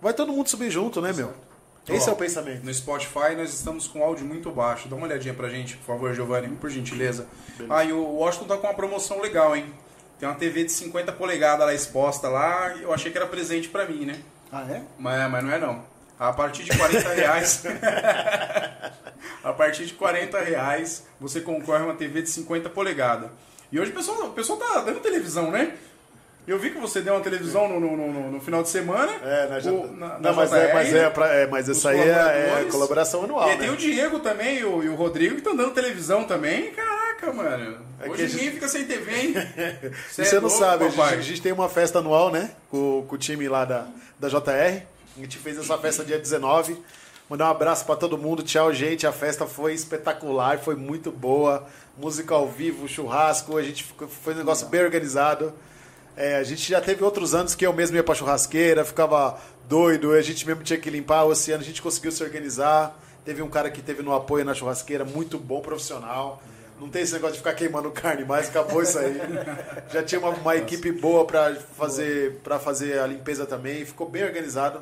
vai 0.00 0.14
todo 0.14 0.32
mundo 0.32 0.48
subir 0.48 0.70
junto, 0.70 1.00
né, 1.00 1.12
meu? 1.12 1.32
Esse 1.88 2.08
é 2.08 2.12
Ó, 2.12 2.14
o 2.14 2.18
pensamento. 2.18 2.64
No 2.64 2.72
Spotify 2.72 3.34
nós 3.36 3.52
estamos 3.52 3.88
com 3.88 4.02
áudio 4.02 4.24
muito 4.24 4.50
baixo. 4.50 4.88
Dá 4.88 4.94
uma 4.94 5.06
olhadinha 5.06 5.34
pra 5.34 5.48
gente, 5.48 5.76
por 5.78 5.86
favor, 5.86 6.14
Giovanni, 6.14 6.48
por 6.56 6.70
gentileza. 6.70 7.26
Ah, 7.68 7.84
e 7.84 7.92
o 7.92 8.02
Washington 8.16 8.46
tá 8.46 8.56
com 8.56 8.66
uma 8.66 8.74
promoção 8.74 9.20
legal, 9.20 9.56
hein? 9.56 9.72
Tem 10.18 10.28
uma 10.28 10.34
TV 10.34 10.64
de 10.64 10.72
50 10.72 11.12
polegadas 11.12 11.66
lá 11.66 11.74
exposta 11.74 12.28
lá. 12.28 12.76
Eu 12.76 12.92
achei 12.92 13.10
que 13.10 13.16
era 13.16 13.26
presente 13.26 13.68
pra 13.68 13.86
mim, 13.86 14.04
né? 14.04 14.20
Ah, 14.52 14.66
é? 14.70 14.82
Mas, 14.98 15.30
mas 15.30 15.44
não 15.44 15.50
é 15.50 15.58
não. 15.58 15.82
A 16.18 16.32
partir 16.32 16.64
de 16.64 16.76
40 16.76 17.08
reais. 17.14 17.62
a 19.42 19.52
partir 19.52 19.86
de 19.86 19.94
40 19.94 20.38
reais 20.40 21.06
você 21.18 21.40
concorre 21.40 21.82
a 21.82 21.86
uma 21.86 21.94
TV 21.94 22.22
de 22.22 22.28
50 22.28 22.68
polegadas. 22.68 23.30
E 23.72 23.78
hoje 23.78 23.90
o 23.90 23.94
pessoal, 23.94 24.26
o 24.26 24.30
pessoal 24.32 24.58
tá 24.58 24.80
dando 24.82 25.00
televisão, 25.00 25.50
né? 25.50 25.74
Eu 26.46 26.58
vi 26.58 26.70
que 26.70 26.78
você 26.78 27.00
deu 27.00 27.14
uma 27.14 27.20
televisão 27.20 27.68
no, 27.68 27.78
no, 27.78 27.96
no- 27.96 28.30
no 28.32 28.40
final 28.40 28.62
de 28.62 28.68
semana. 28.70 29.12
É, 29.22 29.46
na, 29.48 29.60
J- 29.60 29.70
O- 29.70 29.92
na- 29.96 30.18
não, 30.18 30.34
mas, 30.34 30.52
é, 30.52 30.66
JR, 30.66 30.74
mas, 30.74 30.94
é, 30.94 31.10
pra- 31.10 31.28
é, 31.34 31.46
mas 31.46 31.68
essa 31.68 31.90
aí 31.90 32.00
é, 32.00 32.62
é 32.62 32.68
colaboração 32.70 33.22
anual. 33.24 33.46
E 33.48 33.52
né? 33.52 33.56
tem 33.58 33.70
o 33.70 33.76
Diego 33.76 34.18
também 34.18 34.58
e 34.58 34.64
o, 34.64 34.82
e 34.82 34.88
o 34.88 34.94
Rodrigo 34.96 35.34
que 35.34 35.40
estão 35.40 35.54
dando 35.54 35.72
televisão 35.72 36.24
também. 36.24 36.72
Caraca, 36.72 37.32
mano. 37.32 37.78
É 38.00 38.08
Hoje 38.08 38.24
a 38.24 38.26
ninguém 38.26 38.44
gente- 38.44 38.54
fica 38.54 38.66
sem 38.68 38.84
TV, 38.84 39.12
hein? 39.14 39.34
Cê 40.10 40.22
E 40.22 40.24
é 40.24 40.28
você 40.28 40.34
não 40.36 40.48
louco, 40.48 40.58
sabe, 40.58 40.84
a 40.86 40.88
gente, 40.88 41.00
a 41.02 41.20
gente 41.22 41.42
tem 41.42 41.52
uma 41.52 41.68
festa 41.68 41.98
anual, 42.00 42.30
né? 42.32 42.50
Com, 42.70 43.04
com 43.06 43.14
o 43.14 43.18
time 43.18 43.46
lá 43.48 43.64
da, 43.64 43.86
da 44.18 44.28
JR. 44.28 44.82
A 45.16 45.20
gente 45.20 45.38
fez 45.38 45.58
essa 45.58 45.76
festa 45.78 46.02
dia 46.04 46.18
19. 46.18 46.76
Mandar 47.28 47.46
um 47.46 47.50
abraço 47.50 47.84
pra 47.84 47.94
todo 47.94 48.18
mundo. 48.18 48.42
Tchau, 48.42 48.72
gente. 48.72 49.06
A 49.06 49.12
festa 49.12 49.46
foi 49.46 49.72
espetacular, 49.74 50.58
foi 50.58 50.74
muito 50.74 51.12
boa. 51.12 51.64
Música 52.00 52.34
ao 52.34 52.48
vivo, 52.48 52.88
churrasco. 52.88 53.58
A 53.58 53.62
gente 53.62 53.84
foi 54.22 54.32
um 54.32 54.38
negócio 54.38 54.66
bem 54.68 54.80
organizado. 54.80 55.52
É, 56.16 56.36
a 56.36 56.42
gente 56.42 56.66
já 56.66 56.80
teve 56.80 57.04
outros 57.04 57.34
anos 57.34 57.54
que 57.54 57.66
eu 57.66 57.74
mesmo 57.74 57.94
ia 57.94 58.02
pra 58.02 58.14
churrasqueira, 58.14 58.86
ficava 58.86 59.38
doido, 59.68 60.12
a 60.12 60.22
gente 60.22 60.46
mesmo 60.46 60.62
tinha 60.62 60.78
que 60.78 60.88
limpar. 60.88 61.24
O 61.24 61.28
oceano 61.28 61.62
a 61.62 61.66
gente 61.66 61.82
conseguiu 61.82 62.10
se 62.10 62.22
organizar. 62.22 62.98
Teve 63.22 63.42
um 63.42 63.50
cara 63.50 63.70
que 63.70 63.82
teve 63.82 64.02
no 64.02 64.14
apoio 64.14 64.46
na 64.46 64.54
churrasqueira, 64.54 65.04
muito 65.04 65.36
bom, 65.36 65.60
profissional. 65.60 66.42
Não 66.80 66.88
tem 66.88 67.02
esse 67.02 67.12
negócio 67.12 67.34
de 67.34 67.40
ficar 67.40 67.52
queimando 67.52 67.90
carne 67.90 68.24
mais, 68.24 68.48
acabou 68.48 68.82
isso 68.82 68.98
aí. 68.98 69.20
Já 69.92 70.02
tinha 70.02 70.18
uma, 70.22 70.30
uma 70.30 70.56
equipe 70.56 70.90
boa 70.92 71.26
para 71.26 71.54
fazer, 71.54 72.40
pra 72.42 72.58
fazer 72.58 72.98
a 72.98 73.06
limpeza 73.06 73.44
também, 73.44 73.84
ficou 73.84 74.08
bem 74.08 74.24
organizado. 74.24 74.80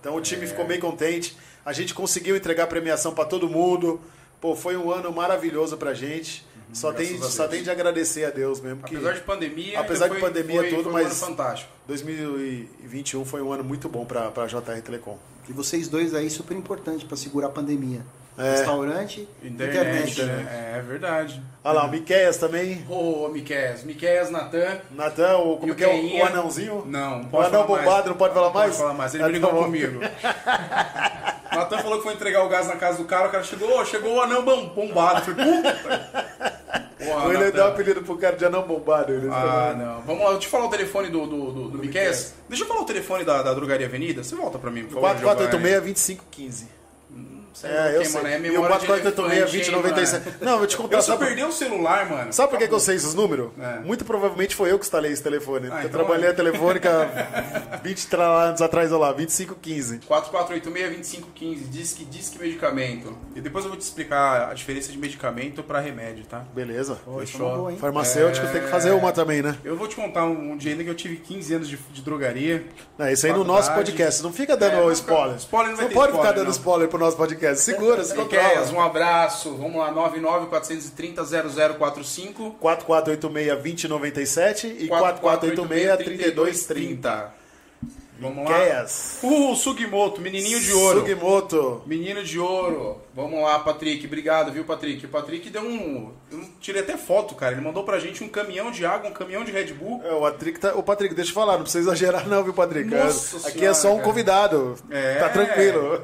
Então 0.00 0.14
o 0.14 0.20
time 0.20 0.46
ficou 0.46 0.64
bem 0.64 0.78
contente. 0.78 1.36
A 1.66 1.72
gente 1.72 1.92
conseguiu 1.92 2.36
entregar 2.36 2.68
premiação 2.68 3.12
para 3.12 3.24
todo 3.24 3.48
mundo. 3.48 4.00
Pô, 4.40 4.54
foi 4.54 4.76
um 4.76 4.92
ano 4.92 5.12
maravilhoso 5.12 5.76
pra 5.76 5.92
gente. 5.92 6.51
Só 6.72 6.92
tem, 6.92 7.16
Graças 7.16 7.34
só 7.34 7.46
tem 7.48 7.62
de 7.62 7.70
agradecer 7.70 8.24
a 8.24 8.30
Deus 8.30 8.60
mesmo. 8.60 8.82
Que 8.82 8.96
Apesar 8.96 9.12
de 9.12 9.20
pandemia, 9.20 9.80
Apesar 9.80 10.08
de 10.08 10.12
foi- 10.14 10.20
pandemia 10.20 10.60
foi- 10.60 10.70
tudo, 10.70 10.82
foi 10.84 10.90
um 10.90 10.94
mas- 10.94 11.06
ano 11.06 11.14
fantástico. 11.36 11.70
2021 11.86 13.24
foi 13.24 13.42
um 13.42 13.52
ano 13.52 13.62
muito 13.64 13.88
bom 13.88 14.04
para 14.04 14.28
a 14.34 14.46
JR 14.46 14.80
Telecom. 14.82 15.18
E 15.48 15.52
vocês 15.52 15.88
dois 15.88 16.14
aí 16.14 16.30
super 16.30 16.56
importante 16.56 17.04
pra 17.04 17.16
segurar 17.16 17.48
a 17.48 17.50
pandemia. 17.50 18.00
É. 18.38 18.52
Restaurante, 18.52 19.28
Internet, 19.42 20.10
internet. 20.12 20.22
né? 20.22 20.74
É 20.78 20.80
verdade. 20.80 21.42
Olha 21.62 21.74
lá, 21.74 21.84
o 21.84 21.90
Miqueias 21.90 22.38
também. 22.38 22.82
Ô, 22.88 23.28
Miqueias. 23.28 23.84
Miqueias, 23.84 24.30
Natan. 24.30 24.78
Natan, 24.92 25.36
o, 25.36 25.58
como 25.58 25.72
o 25.72 25.76
que 25.76 25.84
é 25.84 25.88
o, 25.88 26.24
anãozinho? 26.26 26.82
Não, 26.86 27.18
não 27.18 27.26
O 27.26 27.28
pode 27.28 27.48
anão 27.48 27.66
falar 27.66 27.68
mais. 27.76 27.84
bombado, 27.84 28.08
não 28.08 28.16
pode 28.16 28.32
falar 28.34 28.50
mais? 28.54 28.70
Pode 28.70 28.78
falar 28.82 28.94
mais, 28.94 29.14
ele 29.14 29.24
brigou 29.24 29.50
comigo. 29.50 30.00
O 31.52 31.56
Natan 31.56 31.78
falou 31.78 31.98
que 31.98 32.04
foi 32.04 32.14
entregar 32.14 32.44
o 32.44 32.48
gás 32.48 32.66
na 32.66 32.76
casa 32.76 32.98
do 32.98 33.04
cara, 33.04 33.28
o 33.28 33.30
cara 33.30 33.44
chegou, 33.44 33.78
"Ô, 33.78 33.84
chegou 33.84 34.14
o 34.14 34.20
anão 34.20 34.42
bom- 34.44 34.68
bombado. 34.68 35.22
Falei, 35.34 35.44
puta! 35.54 36.62
Porra, 37.04 37.24
Ou 37.24 37.32
ele 37.34 37.50
deu 37.50 37.64
um 37.64 37.68
apelido 37.68 38.02
pro 38.02 38.16
cara 38.16 38.36
de 38.36 38.44
anão 38.44 38.62
bombado. 38.62 39.12
Ele 39.12 39.28
Ah, 39.30 39.74
não. 39.76 40.00
Vamos 40.02 40.24
lá, 40.24 40.30
deixa 40.32 40.46
eu 40.46 40.50
falar 40.50 40.66
o 40.66 40.70
telefone 40.70 41.08
do, 41.08 41.26
do, 41.26 41.52
do, 41.52 41.68
do 41.70 41.78
Miqueias. 41.78 42.32
Deixa 42.48 42.62
eu 42.64 42.68
falar 42.68 42.80
o 42.80 42.84
telefone 42.84 43.24
da, 43.24 43.42
da 43.42 43.52
Drogaria 43.54 43.86
Avenida. 43.86 44.22
Você 44.22 44.34
volta 44.36 44.58
pra 44.58 44.70
mim, 44.70 44.84
por 44.84 45.00
favor. 45.00 45.16
4486-2515. 45.36 46.64
É, 47.64 47.96
eu 47.96 48.04
sei. 48.04 48.14
mano? 48.22 48.28
É 48.28 48.38
e 48.38 48.50
o 48.50 48.52
memória 48.62 48.78
de 48.78 48.86
elefante, 48.86 49.20
hein, 49.20 49.42
4486-2097. 49.72 50.12
mano? 50.24 50.36
Não, 50.40 50.52
eu 50.52 50.58
vou 50.58 50.66
te 50.66 50.76
contar. 50.76 50.96
Eu 50.96 51.02
só 51.02 51.16
perdi 51.16 51.44
o 51.44 51.52
celular, 51.52 52.08
mano. 52.10 52.32
sabe 52.32 52.50
por 52.50 52.58
que, 52.58 52.68
que 52.68 52.74
eu 52.74 52.80
sei 52.80 52.96
esses 52.96 53.14
números? 53.14 53.50
É. 53.60 53.80
Muito 53.80 54.04
provavelmente 54.04 54.54
foi 54.56 54.70
eu 54.72 54.78
que 54.78 54.84
instalei 54.84 55.12
esse 55.12 55.22
telefone. 55.22 55.68
porque 55.68 55.84
eu 55.84 55.88
então 55.88 56.00
trabalhei 56.00 56.28
é. 56.28 56.30
a 56.30 56.34
telefônica 56.34 57.08
20 57.84 58.06
tra- 58.08 58.26
anos 58.48 58.62
atrás, 58.62 58.90
olha 58.92 59.00
lá, 59.00 59.12
2515. 59.12 60.00
4486-2515, 60.00 61.68
disque, 61.70 62.04
disque 62.04 62.38
medicamento. 62.38 63.16
E 63.34 63.40
depois 63.40 63.64
eu 63.64 63.70
vou 63.70 63.78
te 63.78 63.82
explicar 63.82 64.50
a 64.50 64.54
diferença 64.54 64.90
de 64.90 64.98
medicamento 64.98 65.62
pra 65.62 65.80
remédio, 65.80 66.24
tá? 66.24 66.44
Beleza. 66.54 66.98
Poxa, 67.04 67.38
uma 67.38 67.56
boa, 67.56 67.72
hein? 67.72 67.78
Farmacêutico 67.78 68.46
tem 68.48 68.62
que 68.62 68.68
fazer 68.68 68.90
uma 68.92 69.12
também, 69.12 69.42
né? 69.42 69.56
Eu 69.64 69.76
vou 69.76 69.86
te 69.88 69.96
contar 69.96 70.24
um, 70.24 70.52
um 70.52 70.56
dia 70.56 70.72
ainda 70.72 70.84
que 70.84 70.90
eu 70.90 70.94
tive 70.94 71.16
15 71.16 71.54
anos 71.54 71.68
de, 71.68 71.76
de 71.76 72.02
drogaria. 72.02 72.64
É, 72.98 73.12
isso 73.12 73.26
aí 73.26 73.32
no 73.32 73.44
nosso 73.44 73.72
podcast. 73.72 74.22
Não 74.22 74.32
fica 74.32 74.56
dando 74.56 74.72
É, 74.76 74.80
não 74.80 74.92
spoiler. 74.92 75.36
spoiler 75.36 75.70
não 75.72 75.78
ter 75.78 75.82
pode 75.84 75.94
spoiler, 76.12 76.16
ficar 76.20 76.32
dando 76.32 76.44
não. 76.44 76.52
spoiler 76.52 76.88
pro 76.88 76.98
nosso 76.98 77.16
podcast. 77.16 77.41
Segura, 77.56 78.04
se 78.04 78.16
Miqueias, 78.16 78.72
um 78.72 78.80
abraço. 78.80 79.56
Vamos 79.56 79.76
lá, 79.76 79.92
99-430-0045. 79.92 82.54
4486-2097 82.60 84.76
e 84.78 84.88
4486-3230. 84.88 87.26
Vamos 88.20 88.44
lá. 88.44 88.58
Miqueias. 88.58 89.18
Uh, 89.22 89.56
Sugimoto, 89.56 90.20
menininho 90.20 90.60
de 90.60 90.72
ouro. 90.72 91.00
Sugimoto. 91.00 91.82
Menino 91.86 92.22
de 92.22 92.38
ouro. 92.38 93.00
Vamos 93.14 93.42
lá, 93.42 93.58
Patrick. 93.58 94.06
Obrigado, 94.06 94.50
viu, 94.52 94.64
Patrick? 94.64 95.04
O 95.04 95.08
Patrick 95.08 95.50
deu 95.50 95.62
um. 95.62 96.12
Eu 96.30 96.40
tirei 96.60 96.80
até 96.80 96.96
foto, 96.96 97.34
cara. 97.34 97.52
Ele 97.52 97.60
mandou 97.60 97.84
pra 97.84 97.98
gente 97.98 98.24
um 98.24 98.28
caminhão 98.28 98.70
de 98.70 98.86
água, 98.86 99.10
um 99.10 99.12
caminhão 99.12 99.44
de 99.44 99.52
Red 99.52 99.72
Bull. 99.74 100.00
É, 100.04 100.12
o 100.12 100.20
Patrick, 100.22 100.58
tá, 100.58 100.74
o 100.74 100.82
Patrick, 100.82 101.14
deixa 101.14 101.30
eu 101.30 101.34
falar, 101.34 101.54
não 101.54 101.62
precisa 101.62 101.84
exagerar 101.90 102.26
não, 102.26 102.42
viu, 102.42 102.54
Patrick? 102.54 102.88
Nossa 102.88 103.36
Aqui 103.48 103.58
senhora, 103.58 103.70
é 103.70 103.74
só 103.74 103.88
um 103.92 103.96
cara. 103.96 104.04
convidado. 104.08 104.76
É. 104.90 105.16
Tá 105.16 105.28
tranquilo. 105.28 106.00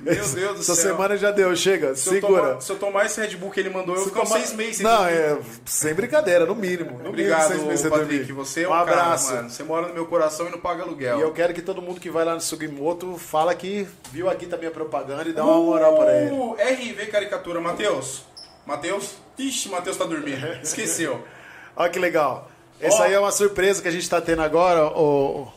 Meu 0.00 0.14
Deus 0.14 0.32
do 0.34 0.60
Essa 0.60 0.74
céu. 0.76 0.92
semana 0.92 1.16
já 1.16 1.30
deu, 1.32 1.54
chega, 1.56 1.96
Se 1.96 2.08
eu, 2.08 2.12
segura. 2.14 2.42
tomar, 2.42 2.60
se 2.60 2.70
eu 2.72 2.78
tomar 2.78 3.06
esse 3.06 3.20
Red 3.20 3.36
Bull 3.36 3.50
que 3.50 3.58
ele 3.58 3.70
mandou, 3.70 3.96
eu 3.96 4.04
ficar 4.04 4.20
tomar- 4.22 4.36
seis 4.36 4.52
meses 4.52 4.76
sem 4.76 4.86
Não, 4.86 5.04
é 5.06 5.38
sem 5.64 5.94
brincadeira, 5.94 6.46
no 6.46 6.54
mínimo. 6.54 6.98
No 7.02 7.08
Obrigado, 7.08 7.50
mínimo 7.50 7.68
meses 7.68 7.88
Patrick. 7.90 8.18
dormir. 8.18 8.32
Você 8.34 8.62
é 8.62 8.68
um 8.68 8.70
um 8.72 8.74
cara, 8.74 8.90
abraço. 8.92 9.34
mano. 9.34 9.50
Você 9.50 9.62
mora 9.64 9.88
no 9.88 9.94
meu 9.94 10.06
coração 10.06 10.46
e 10.46 10.50
não 10.50 10.58
paga 10.60 10.84
aluguel. 10.84 11.18
E 11.18 11.22
eu 11.22 11.32
quero 11.32 11.52
que 11.52 11.60
todo 11.62 11.82
mundo 11.82 11.98
que 12.00 12.08
vai 12.10 12.24
lá 12.24 12.34
no 12.34 12.40
Sugimoto 12.40 13.16
fala 13.18 13.52
que 13.54 13.86
viu 14.12 14.30
aqui 14.30 14.46
também 14.46 14.68
a 14.68 14.72
propaganda 14.72 15.28
e 15.28 15.32
dá 15.32 15.44
uma 15.44 15.56
moral 15.58 15.96
pra 15.96 16.16
ele. 16.16 16.51
RV 16.54 17.06
Caricatura, 17.06 17.60
Matheus. 17.60 18.22
Matheus? 18.66 19.14
Ixi, 19.38 19.68
Matheus 19.68 19.96
tá 19.96 20.04
dormindo. 20.04 20.46
Esqueceu. 20.62 21.22
Olha 21.76 21.90
que 21.90 21.98
legal. 21.98 22.48
Essa 22.80 23.04
aí 23.04 23.14
é 23.14 23.18
uma 23.18 23.30
surpresa 23.32 23.80
que 23.80 23.88
a 23.88 23.90
gente 23.92 24.08
tá 24.08 24.20
tendo 24.20 24.42
agora, 24.42 24.86
ô, 24.86 25.48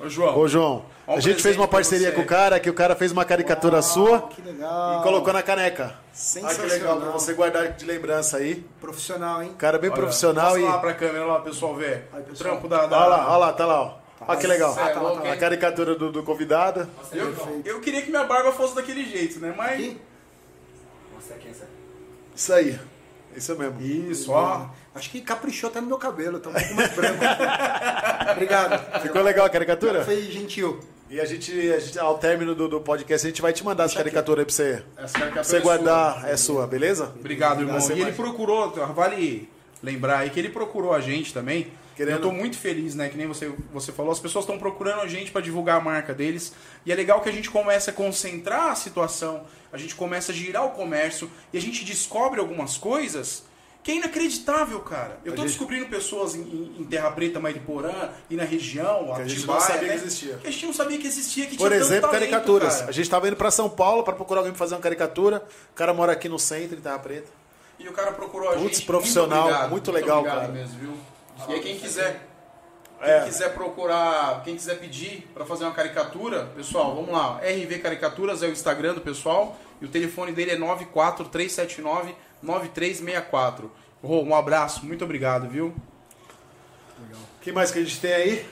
Ô, 0.00 0.08
João. 0.08 0.38
ô 0.38 0.48
João. 0.48 0.84
Um 1.06 1.14
A 1.16 1.20
gente 1.20 1.42
fez 1.42 1.56
uma 1.56 1.66
parceria 1.68 2.12
com 2.12 2.20
o 2.22 2.26
cara, 2.26 2.58
que 2.60 2.70
o 2.70 2.74
cara 2.74 2.94
fez 2.94 3.10
uma 3.12 3.24
caricatura 3.24 3.74
Uau, 3.74 3.82
sua 3.82 4.22
Que 4.28 4.40
legal. 4.42 5.00
e 5.00 5.02
colocou 5.02 5.32
na 5.32 5.42
caneca. 5.42 5.82
Olha 5.84 5.92
que 6.12 6.16
Sensacional. 6.18 6.68
legal 6.68 7.00
pra 7.00 7.10
você 7.10 7.34
guardar 7.34 7.72
de 7.72 7.84
lembrança 7.84 8.36
aí. 8.36 8.64
Profissional, 8.80 9.42
hein? 9.42 9.52
Cara 9.58 9.76
bem 9.78 9.90
Olha, 9.90 9.98
profissional 10.00 10.44
mostra 10.50 10.60
e. 10.62 10.64
lá 10.64 10.78
pra 10.78 10.94
câmera, 10.94 11.24
lá, 11.26 11.40
pessoal, 11.40 11.74
ver. 11.74 12.08
Aí, 12.12 12.20
O 12.20 12.24
pessoal. 12.24 12.50
trampo 12.52 12.68
da... 12.68 12.86
da... 12.86 12.96
Olha 12.98 13.06
lá, 13.08 13.28
olha 13.28 13.36
lá, 13.38 13.52
tá 13.52 13.66
lá, 13.66 13.82
ó. 13.82 13.94
Olha 14.28 14.38
que 14.38 14.46
legal. 14.46 14.72
Cê 14.72 14.80
é 14.80 14.94
louco, 14.94 15.26
A 15.26 15.32
hein? 15.32 15.38
caricatura 15.40 15.94
do, 15.96 16.12
do 16.12 16.22
convidado. 16.22 16.88
Eu, 17.12 17.34
eu 17.64 17.80
queria 17.80 18.02
que 18.02 18.10
minha 18.10 18.24
barba 18.24 18.52
fosse 18.52 18.74
daquele 18.74 19.04
jeito, 19.04 19.40
né? 19.40 19.52
Mas... 19.56 19.72
Aqui? 19.74 20.00
Isso 22.34 22.52
aí. 22.52 22.78
Isso 23.36 23.56
mesmo. 23.56 23.80
Isso, 23.80 24.32
ó. 24.32 24.68
Acho 24.94 25.10
que 25.10 25.20
caprichou 25.20 25.70
até 25.70 25.80
no 25.80 25.86
meu 25.86 25.98
cabelo, 25.98 26.40
tá 26.40 26.50
um 26.50 26.52
pouco 26.52 26.74
mais 26.74 26.92
branco. 26.94 27.22
Obrigado. 28.32 29.02
Ficou 29.02 29.22
legal 29.22 29.46
a 29.46 29.50
caricatura? 29.50 30.04
Foi 30.04 30.20
gentil. 30.22 30.80
E 31.08 31.20
a 31.20 31.24
gente, 31.24 31.52
a 31.72 31.78
gente, 31.78 31.98
ao 31.98 32.18
término 32.18 32.54
do, 32.54 32.68
do 32.68 32.80
podcast, 32.80 33.26
a 33.26 33.30
gente 33.30 33.42
vai 33.42 33.52
te 33.52 33.64
mandar 33.64 33.84
essa 33.84 33.96
caricatura 33.96 34.42
aí 34.42 34.44
pra 34.46 34.54
você, 34.54 34.82
Essa 34.96 35.18
caricatura 35.18 35.32
pra 35.32 35.42
você 35.44 35.56
é 35.56 35.60
guardar. 35.60 36.20
sua. 36.20 36.28
É 36.30 36.36
sua, 36.36 36.66
beleza? 36.66 37.12
Obrigado, 37.18 37.62
irmão. 37.62 37.78
E 37.90 38.00
ele 38.00 38.12
procurou, 38.12 38.70
vale 38.94 39.48
lembrar 39.82 40.18
aí 40.18 40.30
que 40.30 40.38
ele 40.38 40.50
procurou 40.50 40.92
a 40.92 41.00
gente 41.00 41.34
também. 41.34 41.72
Querendo- 41.96 42.16
Eu 42.16 42.20
tô 42.22 42.32
muito 42.32 42.56
feliz, 42.56 42.94
né? 42.94 43.08
Que 43.08 43.16
nem 43.16 43.26
você, 43.26 43.52
você 43.72 43.92
falou, 43.92 44.10
as 44.12 44.18
pessoas 44.20 44.44
estão 44.44 44.58
procurando 44.58 45.00
a 45.02 45.06
gente 45.06 45.30
para 45.30 45.40
divulgar 45.40 45.78
a 45.78 45.80
marca 45.80 46.14
deles. 46.14 46.52
E 46.86 46.92
é 46.92 46.94
legal 46.94 47.20
que 47.20 47.28
a 47.28 47.32
gente 47.32 47.50
começa 47.50 47.90
a 47.90 47.94
concentrar 47.94 48.68
a 48.70 48.74
situação, 48.74 49.42
a 49.72 49.76
gente 49.76 49.94
começa 49.94 50.32
a 50.32 50.34
girar 50.34 50.64
o 50.64 50.70
comércio 50.70 51.30
e 51.52 51.58
a 51.58 51.60
gente 51.60 51.84
descobre 51.84 52.40
algumas 52.40 52.76
coisas 52.78 53.44
que 53.82 53.92
é 53.92 53.94
inacreditável, 53.96 54.80
cara. 54.80 55.18
Eu 55.24 55.32
tô 55.34 55.40
gente- 55.42 55.48
descobrindo 55.52 55.86
pessoas 55.86 56.34
em, 56.34 56.40
em- 56.78 56.84
Terra 56.84 57.10
Preta, 57.12 57.40
Mariporã 57.40 58.10
e 58.28 58.36
na 58.36 58.44
região, 58.44 59.12
Que 59.14 59.22
a 59.22 59.24
gente 59.24 59.38
Atibaia, 59.38 59.58
não 59.60 59.66
sabia 59.66 59.80
né? 59.82 59.88
que 59.88 59.94
existia. 59.94 60.34
Que 60.36 60.46
a 60.46 60.50
gente 60.50 60.66
não 60.66 60.72
sabia 60.74 60.98
que 60.98 61.06
existia, 61.06 61.46
que 61.46 61.56
Por 61.56 61.72
exemplo, 61.72 62.08
talento, 62.10 62.12
caricaturas. 62.30 62.76
cara. 62.78 62.88
A 62.90 62.92
gente 62.92 63.08
tava 63.08 63.26
indo 63.26 63.36
pra 63.36 63.50
São 63.50 63.70
Paulo 63.70 64.02
pra 64.02 64.12
procurar 64.12 64.40
alguém 64.40 64.52
pra 64.52 64.58
fazer 64.58 64.74
uma 64.74 64.80
caricatura. 64.82 65.42
O 65.72 65.74
cara 65.74 65.94
mora 65.94 66.12
aqui 66.12 66.28
no 66.28 66.38
centro, 66.38 66.76
em 66.76 66.80
Terra 66.80 66.98
Preta. 66.98 67.28
E 67.78 67.88
o 67.88 67.92
cara 67.92 68.12
procurou 68.12 68.50
a 68.50 68.52
Putz, 68.52 68.76
gente. 68.76 68.86
profissional, 68.86 69.44
obrigado, 69.46 69.70
muito 69.70 69.90
legal, 69.90 70.18
obrigado 70.18 70.40
cara. 70.42 70.52
mesmo, 70.52 70.78
viu? 70.78 70.92
E 71.48 71.52
aí 71.54 71.60
quem 71.60 71.78
quiser, 71.78 72.26
quem 73.02 73.08
É. 73.10 73.24
quiser 73.24 73.54
procurar, 73.54 74.42
quem 74.44 74.54
quiser 74.56 74.78
pedir 74.78 75.28
pra 75.34 75.44
fazer 75.44 75.64
uma 75.64 75.72
caricatura, 75.74 76.46
pessoal, 76.56 76.94
vamos 76.94 77.10
lá. 77.10 77.38
RV 77.38 77.78
Caricaturas 77.78 78.42
é 78.42 78.46
o 78.46 78.50
Instagram 78.52 78.94
do 78.94 79.00
pessoal 79.00 79.56
e 79.80 79.84
o 79.84 79.88
telefone 79.88 80.32
dele 80.32 80.52
é 80.52 80.56
94379 80.56 82.14
9364. 82.42 83.70
Rô, 84.02 84.22
um 84.22 84.34
abraço, 84.34 84.84
muito 84.86 85.04
obrigado, 85.04 85.48
viu? 85.48 85.74
O 86.98 87.42
que 87.42 87.52
mais 87.52 87.70
que 87.70 87.78
a 87.78 87.82
gente 87.82 87.98
tem 88.00 88.12
aí? 88.12 88.46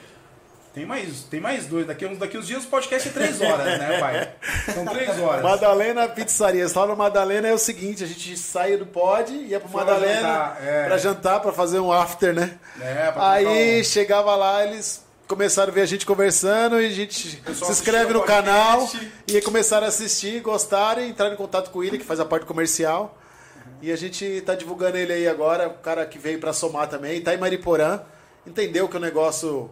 Tem 0.73 0.85
mais, 0.85 1.23
tem 1.23 1.39
mais 1.39 1.65
dois. 1.65 1.87
Daqui, 1.87 2.05
uns, 2.05 2.17
daqui 2.17 2.37
uns 2.37 2.45
dias 2.47 2.63
o 2.63 2.67
podcast 2.67 3.09
é 3.09 3.11
três 3.11 3.41
horas, 3.41 3.65
né, 3.79 3.99
pai? 3.99 4.33
São 4.73 4.85
três 4.85 5.19
horas. 5.19 5.41
Madalena 5.41 6.07
Pizzaria. 6.07 6.67
Só 6.69 6.85
no 6.85 6.95
Madalena 6.95 7.47
é 7.47 7.53
o 7.53 7.57
seguinte: 7.57 8.03
a 8.03 8.07
gente 8.07 8.37
saía 8.37 8.77
do 8.77 8.85
pod, 8.85 9.33
ia 9.33 9.59
pro 9.59 9.67
Foi 9.67 9.81
Madalena 9.83 10.15
jantar, 10.21 10.57
é. 10.63 10.85
pra 10.85 10.97
jantar, 10.97 11.39
pra 11.41 11.51
fazer 11.51 11.79
um 11.79 11.91
after, 11.91 12.33
né? 12.33 12.57
É, 12.79 13.11
pra 13.11 13.31
Aí 13.31 13.79
um- 13.81 13.83
chegava 13.83 14.35
lá, 14.35 14.63
eles 14.63 15.03
começaram 15.27 15.71
a 15.71 15.75
ver 15.75 15.81
a 15.81 15.85
gente 15.87 16.05
conversando 16.05 16.79
e 16.79 16.85
a 16.85 16.89
gente 16.89 17.39
se 17.53 17.71
inscreve 17.71 18.13
no 18.13 18.21
canal 18.23 18.79
podcast. 18.81 19.11
e 19.27 19.41
começaram 19.41 19.85
a 19.85 19.89
assistir, 19.89 20.39
gostaram 20.41 21.01
e 21.01 21.09
entraram 21.09 21.33
em 21.33 21.37
contato 21.37 21.71
com 21.71 21.83
ele, 21.83 21.97
que 21.97 22.05
faz 22.05 22.19
a 22.19 22.25
parte 22.25 22.45
comercial. 22.45 23.17
E 23.81 23.91
a 23.91 23.95
gente 23.95 24.41
tá 24.41 24.53
divulgando 24.55 24.97
ele 24.97 25.13
aí 25.13 25.27
agora, 25.27 25.67
o 25.67 25.73
cara 25.75 26.05
que 26.05 26.19
veio 26.19 26.39
pra 26.39 26.51
somar 26.53 26.87
também, 26.87 27.21
tá 27.21 27.33
em 27.33 27.37
Mariporã, 27.37 28.01
entendeu 28.45 28.87
que 28.89 28.97
o 28.97 28.99
negócio 28.99 29.69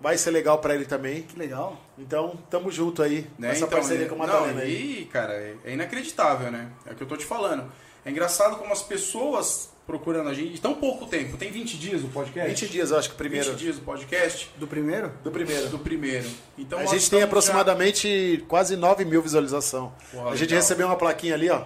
vai 0.00 0.16
ser 0.18 0.30
legal 0.30 0.58
pra 0.58 0.74
ele 0.74 0.84
também. 0.84 1.22
Que 1.22 1.38
legal. 1.38 1.80
Então, 1.98 2.38
tamo 2.50 2.70
junto 2.70 3.02
aí, 3.02 3.22
Né? 3.38 3.48
nessa 3.48 3.64
Então, 3.64 3.68
parceria 3.78 4.06
é- 4.06 4.08
com 4.08 4.14
a 4.14 4.18
Madalena 4.18 4.52
não, 4.54 4.60
aí. 4.60 5.00
E, 5.02 5.04
cara, 5.06 5.32
é, 5.34 5.54
é 5.64 5.72
inacreditável, 5.72 6.50
né? 6.50 6.68
É 6.86 6.92
o 6.92 6.94
que 6.94 7.02
eu 7.02 7.06
tô 7.06 7.16
te 7.16 7.24
falando. 7.24 7.70
É 8.04 8.10
engraçado 8.10 8.56
como 8.56 8.70
as 8.72 8.82
pessoas 8.82 9.70
procurando 9.86 10.28
a 10.28 10.34
gente. 10.34 10.56
E 10.56 10.58
tão 10.58 10.74
pouco 10.74 11.06
tempo. 11.06 11.36
Tem 11.36 11.50
20 11.50 11.76
dias 11.78 12.02
o 12.02 12.08
podcast? 12.08 12.48
20 12.50 12.68
dias, 12.70 12.90
eu 12.90 12.98
acho 12.98 13.08
que 13.10 13.14
o 13.14 13.18
primeiro. 13.18 13.50
20 13.50 13.58
dias 13.58 13.76
o 13.78 13.80
podcast 13.82 14.50
Do 14.58 14.66
primeiro? 14.66 15.10
Do 15.22 15.30
primeiro. 15.30 15.68
do 15.68 15.78
primeiro. 15.78 16.28
Então 16.58 16.78
a 16.78 16.86
gente 16.86 17.08
tem 17.10 17.22
aproximadamente 17.22 18.44
quase 18.48 18.76
9 18.76 19.04
mil 19.04 19.22
visualizações. 19.22 19.90
A 20.12 20.30
gente 20.36 20.48
legal. 20.50 20.56
recebeu 20.56 20.86
uma 20.86 20.96
plaquinha 20.96 21.34
ali, 21.34 21.48
ó. 21.50 21.64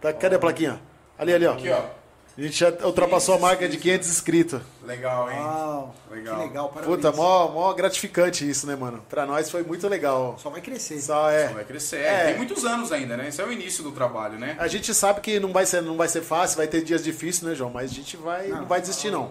Tá, 0.00 0.12
cadê 0.12 0.34
a 0.36 0.38
plaquinha? 0.38 0.80
Ali, 1.18 1.32
ali, 1.32 1.46
ó. 1.46 1.52
já- 1.58 1.58
Aqui, 1.58 1.70
ó. 1.70 2.01
A 2.36 2.40
gente 2.40 2.58
já 2.58 2.70
ultrapassou 2.86 3.34
a 3.34 3.38
marca 3.38 3.68
de 3.68 3.76
500 3.76 4.08
inscritos. 4.08 4.60
Legal, 4.84 5.30
hein? 5.30 5.38
Uau. 5.38 5.94
Legal. 6.10 6.36
Que 6.36 6.42
legal, 6.46 6.68
parabéns. 6.70 6.96
Puta, 6.96 7.12
mó, 7.12 7.48
mó 7.48 7.72
gratificante 7.74 8.48
isso, 8.48 8.66
né, 8.66 8.74
mano? 8.74 9.04
Pra 9.08 9.26
nós 9.26 9.50
foi 9.50 9.62
muito 9.62 9.86
legal. 9.86 10.36
Só 10.38 10.48
vai 10.48 10.62
crescer. 10.62 10.98
Só 10.98 11.30
é. 11.30 11.48
Vai 11.48 11.64
crescer. 11.64 11.98
É. 11.98 12.24
Tem 12.28 12.36
muitos 12.38 12.64
anos 12.64 12.90
ainda, 12.90 13.18
né? 13.18 13.28
Esse 13.28 13.42
é 13.42 13.44
o 13.44 13.52
início 13.52 13.84
do 13.84 13.92
trabalho, 13.92 14.38
né? 14.38 14.56
A 14.58 14.66
gente 14.66 14.94
sabe 14.94 15.20
que 15.20 15.38
não 15.38 15.52
vai 15.52 15.66
ser, 15.66 15.82
não 15.82 15.96
vai 15.96 16.08
ser 16.08 16.22
fácil, 16.22 16.56
vai 16.56 16.66
ter 16.66 16.82
dias 16.82 17.04
difíceis, 17.04 17.42
né, 17.42 17.54
João? 17.54 17.70
Mas 17.70 17.90
a 17.90 17.94
gente 17.94 18.16
vai, 18.16 18.48
não, 18.48 18.64
vai 18.64 18.80
desistir, 18.80 19.10
não. 19.10 19.30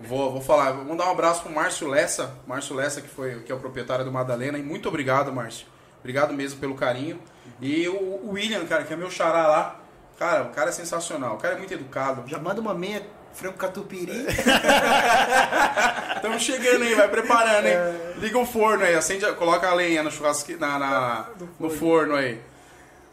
Vou, 0.00 0.32
vou 0.32 0.40
falar, 0.40 0.72
vou 0.72 0.84
mandar 0.86 1.08
um 1.08 1.10
abraço 1.10 1.42
pro 1.42 1.52
Márcio 1.52 1.86
Lessa. 1.86 2.34
Márcio 2.46 2.74
Lessa, 2.74 3.02
que, 3.02 3.08
foi, 3.08 3.40
que 3.40 3.52
é 3.52 3.54
o 3.54 3.58
proprietário 3.58 4.06
do 4.06 4.12
Madalena. 4.12 4.56
E 4.56 4.62
muito 4.62 4.88
obrigado, 4.88 5.30
Márcio. 5.32 5.66
Obrigado 6.00 6.32
mesmo 6.32 6.58
pelo 6.60 6.74
carinho. 6.74 7.20
E 7.60 7.86
o, 7.88 7.94
o 7.94 8.30
William, 8.32 8.64
cara, 8.66 8.84
que 8.84 8.92
é 8.92 8.96
meu 8.96 9.10
xará 9.10 9.46
lá. 9.46 9.80
Cara, 10.18 10.44
o 10.44 10.48
cara 10.50 10.70
é 10.70 10.72
sensacional. 10.72 11.34
O 11.34 11.38
cara 11.38 11.54
é 11.54 11.58
muito 11.58 11.72
educado. 11.74 12.24
Já 12.26 12.38
manda 12.38 12.60
uma 12.60 12.72
meia 12.74 13.02
frango 13.34 13.58
catupiry. 13.58 14.26
Estamos 16.16 16.42
chegando 16.42 16.82
aí, 16.84 16.94
vai 16.94 17.08
preparando, 17.08 17.66
hein? 17.66 17.74
Liga 18.18 18.38
o 18.38 18.46
forno 18.46 18.82
aí, 18.84 18.94
acende, 18.94 19.24
a- 19.26 19.32
coloca 19.34 19.68
a 19.68 19.74
lenha 19.74 20.02
no 20.02 20.10
churrasque, 20.10 20.56
na, 20.56 20.78
na- 20.78 21.26
no 21.60 21.68
forno 21.70 22.14
aí. 22.14 22.40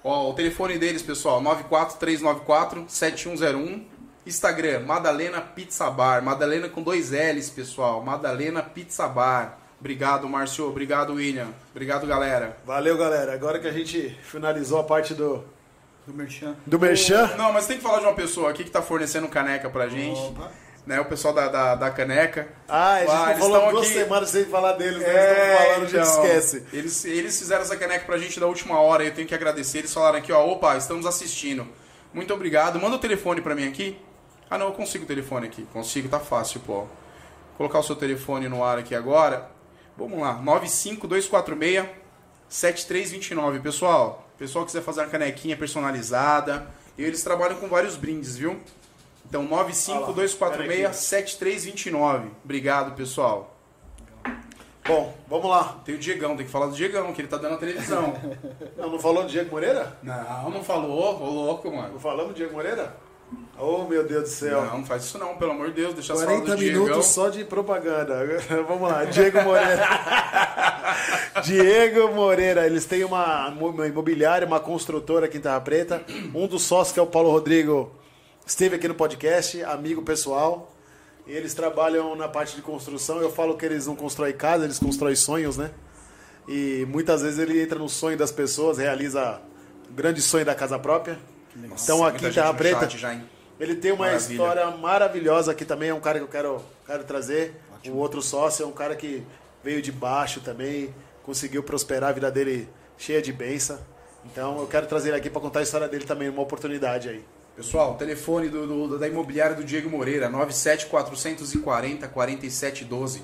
Ó, 0.03 0.29
o 0.29 0.33
telefone 0.33 0.77
deles, 0.77 1.01
pessoal, 1.01 1.41
94394-7101. 1.41 3.83
Instagram, 4.25 4.79
Madalena 4.85 5.41
Pizza 5.41 5.89
Bar. 5.89 6.23
Madalena 6.23 6.69
com 6.69 6.81
dois 6.81 7.11
L's, 7.11 7.49
pessoal. 7.49 8.01
Madalena 8.01 8.61
Pizza 8.63 9.05
Bar. 9.07 9.57
Obrigado, 9.79 10.29
Márcio. 10.29 10.67
Obrigado, 10.69 11.13
William. 11.15 11.47
Obrigado, 11.71 12.07
galera. 12.07 12.55
Valeu, 12.65 12.97
galera. 12.97 13.33
Agora 13.33 13.59
que 13.59 13.67
a 13.67 13.71
gente 13.73 14.17
finalizou 14.23 14.79
a 14.79 14.83
parte 14.85 15.13
do, 15.13 15.43
Do 16.05 16.13
Merchan. 16.13 16.55
do 16.65 16.79
Merchan. 16.79 17.27
Não, 17.37 17.53
mas 17.53 17.65
tem 17.65 17.77
que 17.77 17.83
falar 17.83 17.99
de 17.99 18.05
uma 18.05 18.13
pessoa 18.13 18.49
aqui 18.49 18.63
que 18.63 18.71
tá 18.71 18.81
fornecendo 18.81 19.27
caneca 19.27 19.69
pra 19.69 19.87
gente. 19.87 20.19
Opa. 20.19 20.51
Né, 20.85 20.99
o 20.99 21.05
pessoal 21.05 21.33
da, 21.33 21.47
da, 21.47 21.75
da 21.75 21.89
caneca. 21.91 22.45
Ah, 22.67 22.95
a 22.95 22.99
gente 22.99 23.09
Ah, 23.11 23.35
falou 23.39 23.55
estão 23.57 23.71
duas 23.71 23.85
aqui- 23.87 23.93
semanas 23.95 24.29
sem 24.29 24.43
falar 24.45 24.73
deles, 24.73 24.99
né? 25.01 25.05
É, 25.07 25.13
Eles 25.13 25.31
estão 25.31 25.55
falando, 25.55 25.71
a 25.71 25.87
gente 25.87 25.95
então, 25.95 26.25
esquece. 26.25 26.65
Eles, 26.73 27.05
eles 27.05 27.39
fizeram 27.39 27.61
essa 27.61 27.77
caneca 27.77 28.05
pra 28.05 28.17
gente 28.17 28.37
da 28.37 28.47
última 28.47 28.77
hora, 28.81 29.01
eu 29.05 29.13
tenho 29.13 29.25
que 29.25 29.33
agradecer. 29.33 29.77
Eles 29.77 29.93
falaram 29.93 30.17
aqui, 30.17 30.33
ó, 30.33 30.45
opa, 30.45 30.75
estamos 30.75 31.05
assistindo. 31.05 31.65
Muito 32.13 32.33
obrigado. 32.33 32.77
Manda 32.81 32.97
o 32.97 32.99
telefone 32.99 33.39
pra 33.39 33.55
mim 33.55 33.65
aqui. 33.65 33.97
Ah, 34.49 34.57
não, 34.57 34.67
eu 34.67 34.73
consigo 34.73 35.05
o 35.05 35.07
telefone 35.07 35.47
aqui. 35.47 35.63
Consigo, 35.71 36.09
tá 36.09 36.19
fácil, 36.19 36.59
pô. 36.59 36.79
Vou 36.81 36.89
colocar 37.57 37.79
o 37.79 37.83
seu 37.83 37.95
telefone 37.95 38.49
no 38.49 38.61
ar 38.61 38.77
aqui 38.77 38.93
agora. 38.93 39.49
Vamos 39.97 40.19
lá, 40.19 40.33
95246 40.33 41.85
7329. 42.49 43.59
Pessoal, 43.61 44.22
pessoal 44.43 44.65
que 44.65 44.71
quiser 44.73 44.83
fazer 44.83 44.99
uma 44.99 45.07
canequinha 45.07 45.55
personalizada, 45.55 46.67
e 46.97 47.03
eles 47.03 47.23
trabalham 47.23 47.55
com 47.55 47.69
vários 47.69 47.95
brindes, 47.95 48.35
viu? 48.35 48.59
Então, 49.25 49.43
95246 49.43 50.97
7329. 50.97 52.29
Obrigado, 52.43 52.93
pessoal. 52.93 53.55
Bom, 54.85 55.17
vamos 55.29 55.49
lá. 55.49 55.79
Tem 55.85 55.95
o 55.95 55.97
Diegão, 55.97 56.35
tem 56.35 56.45
que 56.45 56.51
falar 56.51 56.65
do 56.65 56.75
Diegão, 56.75 57.13
que 57.13 57.21
ele 57.21 57.29
tá 57.29 57.37
dando 57.37 57.55
a 57.55 57.57
televisão. 57.57 58.13
Não, 58.75 58.89
não 58.89 58.99
falou 58.99 59.23
do 59.23 59.29
Diego 59.29 59.49
Moreira? 59.49 59.97
não, 60.03 60.49
não 60.49 60.61
falou, 60.63 61.21
ô 61.21 61.29
louco, 61.29 61.73
mano. 61.73 61.93
Não 61.93 61.99
falamos 61.99 62.33
do 62.33 62.35
Diego 62.35 62.53
Moreira? 62.53 62.93
Oh, 63.57 63.85
meu 63.85 64.03
Deus 64.05 64.23
do 64.23 64.29
céu. 64.29 64.65
Não, 64.65 64.85
faz 64.85 65.03
isso 65.03 65.17
não, 65.17 65.37
pelo 65.37 65.51
amor 65.51 65.67
de 65.67 65.75
Deus, 65.75 65.93
deixa 65.93 66.11
eu 66.11 66.17
falar 66.17 66.31
40 66.31 66.51
do 66.51 66.57
Diegão. 66.57 66.83
minutos 66.83 67.05
só 67.05 67.29
de 67.29 67.45
propaganda. 67.45 68.25
Vamos 68.67 68.89
lá, 68.89 69.05
Diego 69.05 69.41
Moreira. 69.41 69.87
Diego 71.43 72.13
Moreira, 72.13 72.65
eles 72.65 72.85
têm 72.85 73.03
uma, 73.03 73.49
uma 73.49 73.87
imobiliária, 73.87 74.45
uma 74.45 74.59
construtora 74.59 75.27
aqui 75.27 75.37
em 75.37 75.41
Terra 75.41 75.61
Preta. 75.61 76.03
Um 76.33 76.47
dos 76.47 76.63
sócios, 76.63 76.93
que 76.93 76.99
é 76.99 77.03
o 77.03 77.07
Paulo 77.07 77.29
Rodrigo, 77.29 77.91
esteve 78.45 78.75
aqui 78.75 78.87
no 78.87 78.95
podcast, 78.95 79.63
amigo 79.63 80.01
pessoal. 80.01 80.73
E 81.25 81.31
eles 81.31 81.53
trabalham 81.53 82.15
na 82.15 82.27
parte 82.27 82.55
de 82.55 82.61
construção. 82.61 83.21
Eu 83.21 83.31
falo 83.31 83.55
que 83.55 83.65
eles 83.65 83.87
não 83.87 83.95
constroem 83.95 84.33
casa, 84.33 84.65
eles 84.65 84.79
constroem 84.79 85.15
sonhos, 85.15 85.57
né? 85.57 85.71
E 86.47 86.85
muitas 86.89 87.21
vezes 87.21 87.39
ele 87.39 87.61
entra 87.61 87.79
no 87.79 87.87
sonho 87.87 88.17
das 88.17 88.31
pessoas, 88.31 88.77
realiza 88.77 89.39
o 89.89 89.93
grande 89.93 90.21
sonho 90.21 90.43
da 90.43 90.53
casa 90.53 90.77
própria. 90.77 91.17
Nossa, 91.55 91.83
Então 91.83 92.05
aqui 92.05 92.21
muita 92.21 92.27
em 92.29 92.33
Terra 92.33 92.47
gente 92.47 92.53
no 92.53 92.57
Preta. 92.79 92.89
já? 92.97 93.17
Ele 93.59 93.75
tem 93.75 93.91
uma 93.91 94.05
Maravilha. 94.05 94.31
história 94.31 94.71
maravilhosa 94.71 95.51
aqui 95.51 95.63
também, 95.63 95.89
é 95.89 95.93
um 95.93 95.99
cara 96.01 96.17
que 96.19 96.25
eu 96.25 96.29
quero, 96.29 96.61
quero 96.85 97.03
trazer. 97.03 97.53
O 97.87 97.97
outro 97.97 98.21
sócio 98.21 98.63
é 98.63 98.65
um 98.65 98.71
cara 98.71 98.95
que 98.95 99.23
veio 99.63 99.81
de 99.81 99.91
baixo 99.91 100.39
também, 100.41 100.93
conseguiu 101.23 101.61
prosperar 101.63 102.09
a 102.09 102.13
vida 102.13 102.31
dele 102.31 102.67
cheia 102.97 103.21
de 103.21 103.31
bênção. 103.31 103.77
Então 104.25 104.57
eu 104.59 104.67
quero 104.67 104.87
trazer 104.87 105.09
ele 105.09 105.17
aqui 105.17 105.29
para 105.29 105.41
contar 105.41 105.59
a 105.59 105.63
história 105.63 105.87
dele 105.87 106.05
também, 106.05 106.29
uma 106.29 106.41
oportunidade 106.41 107.09
aí. 107.09 107.23
Pessoal, 107.55 107.91
o 107.93 107.95
telefone 107.97 108.49
do, 108.49 108.87
do- 108.87 108.97
da 108.97 109.07
imobiliária 109.07 109.55
do 109.55 109.63
Diego 109.63 109.87
Moreira, 109.89 110.27
97440 110.29 112.07
4712. 112.07 113.21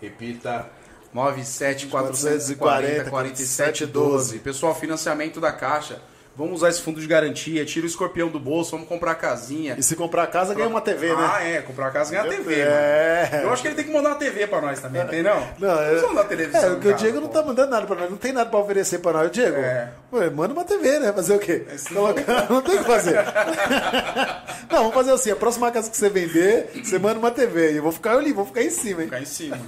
Repita. 0.00 0.70
97440 1.12 3.10
4712. 3.10 4.38
Pessoal, 4.38 4.74
financiamento 4.74 5.40
da 5.40 5.52
Caixa. 5.52 6.00
Vamos 6.34 6.54
usar 6.54 6.70
esse 6.70 6.80
fundo 6.80 6.98
de 6.98 7.06
garantia, 7.06 7.62
tira 7.66 7.84
o 7.84 7.88
escorpião 7.88 8.28
do 8.28 8.40
bolso, 8.40 8.70
vamos 8.70 8.88
comprar 8.88 9.14
casinha. 9.16 9.74
E 9.78 9.82
se 9.82 9.94
comprar 9.94 10.26
casa, 10.28 10.54
ganha 10.54 10.66
uma 10.68 10.80
TV, 10.80 11.08
né? 11.14 11.30
Ah, 11.30 11.44
é, 11.46 11.60
comprar 11.60 11.90
casa 11.90 12.10
ganha 12.10 12.24
TV, 12.24 12.54
É. 12.60 13.28
mano. 13.32 13.42
Eu 13.44 13.52
acho 13.52 13.60
que 13.60 13.68
ele 13.68 13.74
tem 13.74 13.84
que 13.84 13.92
mandar 13.92 14.08
uma 14.10 14.14
TV 14.16 14.46
pra 14.46 14.60
nós 14.62 14.80
também, 14.80 15.06
tem 15.08 15.22
não? 15.22 15.46
Não, 15.58 15.78
é, 15.82 15.94
Vamos 15.96 16.08
mandar 16.14 16.24
televisão. 16.24 16.62
é, 16.62 16.72
o 16.72 16.80
cara, 16.80 16.94
Diego 16.94 17.20
não 17.20 17.26
pô. 17.28 17.34
tá 17.34 17.42
mandando 17.42 17.70
nada 17.70 17.86
pra 17.86 17.96
nós, 17.96 18.10
não 18.10 18.16
tem 18.16 18.32
nada 18.32 18.48
pra 18.48 18.58
oferecer 18.60 18.98
pra 19.00 19.12
nós. 19.12 19.30
Diego, 19.30 19.56
É. 19.58 19.90
ué, 20.10 20.30
manda 20.30 20.54
uma 20.54 20.64
TV, 20.64 21.00
né? 21.00 21.12
Fazer 21.12 21.34
o 21.34 21.38
quê? 21.38 21.66
Esse 21.70 21.92
Colocar- 21.92 22.46
não 22.50 22.62
tem 22.62 22.76
o 22.76 22.78
que 22.78 22.84
fazer. 22.84 23.16
não, 24.72 24.78
vamos 24.78 24.94
fazer 24.94 25.12
assim, 25.12 25.30
a 25.30 25.36
próxima 25.36 25.70
casa 25.70 25.90
que 25.90 25.96
você 25.98 26.08
vender, 26.08 26.70
você 26.82 26.98
manda 26.98 27.18
uma 27.18 27.30
TV. 27.30 27.72
E 27.72 27.76
eu 27.76 27.82
vou 27.82 27.92
ficar 27.92 28.12
ali, 28.16 28.32
vou 28.32 28.46
ficar 28.46 28.62
em 28.62 28.70
cima, 28.70 29.00
hein? 29.02 29.06
Ficar 29.08 29.20
em 29.20 29.26
cima. 29.26 29.58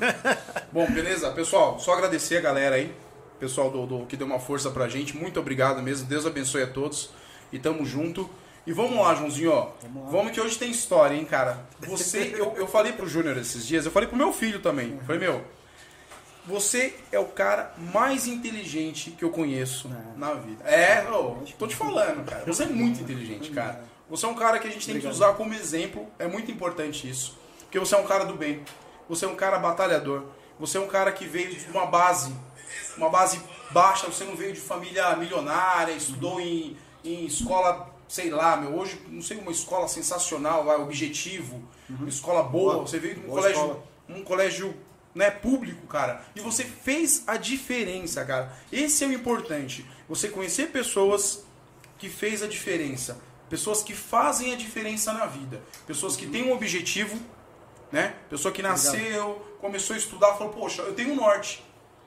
Bom, 0.72 0.86
beleza? 0.90 1.30
Pessoal, 1.32 1.78
só 1.78 1.92
agradecer 1.92 2.38
a 2.38 2.40
galera 2.40 2.76
aí. 2.76 2.90
Pessoal 3.44 3.70
do, 3.70 3.84
do- 3.86 4.06
que 4.06 4.16
deu 4.16 4.26
uma 4.26 4.38
força 4.40 4.70
pra 4.70 4.88
gente. 4.88 5.14
Muito 5.14 5.38
obrigado 5.38 5.82
mesmo. 5.82 6.06
Deus 6.06 6.24
abençoe 6.24 6.62
a 6.62 6.66
todos. 6.66 7.10
E 7.52 7.58
tamo 7.58 7.84
junto. 7.84 8.28
E 8.66 8.72
vamos 8.72 8.96
lá, 8.98 9.14
Joãozinho, 9.14 9.52
ó. 9.52 9.68
Vamos, 10.10 10.32
que 10.32 10.40
hoje 10.40 10.56
tem 10.58 10.70
história, 10.70 11.14
hein, 11.14 11.26
cara. 11.26 11.62
Você, 11.80 12.32
eu, 12.40 12.54
eu 12.56 12.66
falei 12.66 12.92
pro 12.92 13.06
Júnior 13.06 13.36
esses 13.36 13.66
dias, 13.66 13.84
eu 13.84 13.92
falei 13.92 14.08
pro 14.08 14.16
meu 14.16 14.32
filho 14.32 14.60
também. 14.60 14.92
Eu 14.98 15.04
falei, 15.04 15.20
meu, 15.20 15.44
você 16.46 16.94
é 17.12 17.18
o 17.18 17.26
cara 17.26 17.74
mais 17.92 18.26
inteligente 18.26 19.10
que 19.10 19.22
eu 19.26 19.30
conheço 19.30 19.90
na 20.16 20.32
vida. 20.32 20.64
É, 20.64 21.02
tô 21.58 21.66
te 21.66 21.76
falando, 21.76 22.24
cara. 22.24 22.44
Você 22.46 22.62
é 22.62 22.66
muito 22.66 23.02
inteligente, 23.02 23.50
cara. 23.50 23.84
Você 24.08 24.24
é 24.24 24.28
um 24.30 24.34
cara 24.34 24.58
que 24.58 24.66
a 24.66 24.70
gente 24.70 24.86
tem 24.86 24.98
que 24.98 25.06
usar 25.06 25.34
como 25.34 25.52
exemplo. 25.52 26.06
É 26.18 26.26
muito 26.26 26.50
importante 26.50 27.06
isso. 27.06 27.38
Porque 27.60 27.78
você 27.78 27.94
é 27.94 27.98
um 27.98 28.06
cara 28.06 28.24
do 28.24 28.32
bem. 28.34 28.62
Você 29.06 29.26
é 29.26 29.28
um 29.28 29.36
cara 29.36 29.58
batalhador. 29.58 30.22
Você 30.58 30.78
é 30.78 30.80
um 30.80 30.86
cara 30.86 31.12
que 31.12 31.26
veio 31.26 31.54
de 31.54 31.70
uma 31.70 31.84
base, 31.84 32.32
uma 32.96 33.08
base 33.08 33.40
baixa. 33.70 34.06
Você 34.06 34.24
não 34.24 34.36
veio 34.36 34.52
de 34.52 34.60
família 34.60 35.14
milionária, 35.16 35.92
estudou 35.92 36.40
em, 36.40 36.76
em 37.04 37.26
escola, 37.26 37.94
sei 38.08 38.30
lá, 38.30 38.56
meu. 38.56 38.76
Hoje, 38.76 39.00
não 39.08 39.22
sei, 39.22 39.38
uma 39.38 39.52
escola 39.52 39.88
sensacional, 39.88 40.64
vai, 40.64 40.76
objetivo, 40.76 41.62
uma 41.88 42.08
escola 42.08 42.42
boa. 42.42 42.74
Boa. 42.74 42.86
Você 42.86 42.98
veio 42.98 43.14
de 43.14 43.20
um 43.20 43.24
Boa 43.24 43.40
colégio 43.40 43.60
escola. 43.60 43.84
um 44.08 44.24
colégio 44.24 44.74
né, 45.14 45.30
público, 45.30 45.86
cara. 45.86 46.24
E 46.34 46.40
você 46.40 46.64
fez 46.64 47.22
a 47.26 47.36
diferença, 47.36 48.24
cara. 48.24 48.52
Esse 48.72 49.04
é 49.04 49.06
o 49.06 49.12
importante. 49.12 49.86
Você 50.08 50.28
conhecer 50.28 50.70
pessoas 50.70 51.44
que 51.98 52.08
fez 52.08 52.42
a 52.42 52.46
diferença. 52.46 53.18
Pessoas 53.48 53.82
que 53.82 53.94
fazem 53.94 54.52
a 54.52 54.56
diferença 54.56 55.12
na 55.12 55.26
vida. 55.26 55.62
Pessoas 55.86 56.16
que 56.16 56.26
têm 56.26 56.42
um 56.44 56.52
objetivo, 56.52 57.16
né? 57.92 58.16
Pessoa 58.28 58.52
que 58.52 58.60
nasceu, 58.62 59.40
começou 59.60 59.94
a 59.94 59.98
estudar, 59.98 60.34
falou, 60.34 60.52
poxa, 60.52 60.82
eu 60.82 60.94
tenho 60.94 61.12
um 61.12 61.16
norte. 61.16 61.64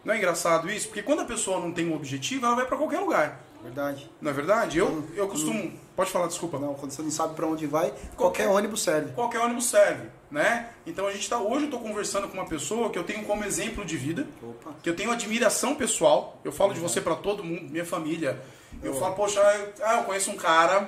Não 0.08 0.14
é 0.14 0.18
engraçado 0.18 0.70
isso? 0.70 0.88
Porque 0.88 1.04
quando 1.04 1.20
a 1.20 1.26
pessoa 1.26 1.60
não 1.60 1.74
tem 1.74 1.86
um 1.86 1.94
objetivo, 1.94 2.46
ela 2.46 2.56
vai 2.56 2.66
pra 2.66 2.78
qualquer 2.78 3.00
lugar. 3.02 3.44
Verdade. 3.62 4.10
Não 4.22 4.32
é 4.32 4.34
verdade? 4.34 4.78
Eu, 4.78 5.04
eu 5.14 5.28
costumo 5.28 5.70
Pode 5.98 6.12
falar, 6.12 6.28
desculpa. 6.28 6.60
Não, 6.60 6.76
quando 6.76 6.92
você 6.92 7.02
não 7.02 7.10
sabe 7.10 7.34
pra 7.34 7.48
onde 7.48 7.66
vai, 7.66 7.92
qualquer, 8.16 8.48
ônibus 8.48 8.84
serve. 8.84 9.14
Qualquer 9.14 9.40
ônibus 9.40 9.66
serve, 9.66 10.10
né? 10.30 10.70
Então 10.86 11.08
a 11.08 11.12
gente 11.12 11.28
tá 11.28 11.40
hoje 11.40 11.66
eu 11.66 11.72
tô 11.72 11.80
conversando 11.80 12.28
com 12.28 12.36
uma 12.36 12.46
pessoa 12.46 12.92
que 12.92 13.00
eu 13.00 13.04
tenho 13.04 13.26
como 13.26 13.44
exemplo 13.44 13.84
de 13.84 13.98
vida, 13.98 14.28
Opa. 14.44 14.76
que 14.84 14.90
eu 14.90 14.96
tenho 14.96 15.12
admiração 15.12 15.74
pessoal. 15.74 16.40
Eu 16.46 16.52
falo 16.52 16.72
de 16.72 16.80
você 16.80 17.02
pra 17.02 17.16
todo 17.16 17.44
mundo, 17.44 17.64
minha 17.72 17.84
família. 17.84 18.40
Eu 18.84 18.94
falo, 18.94 19.16
poxa, 19.16 19.42
ah, 19.82 19.98
eu 19.98 20.04
conheço 20.04 20.30
um 20.30 20.36
cara. 20.38 20.88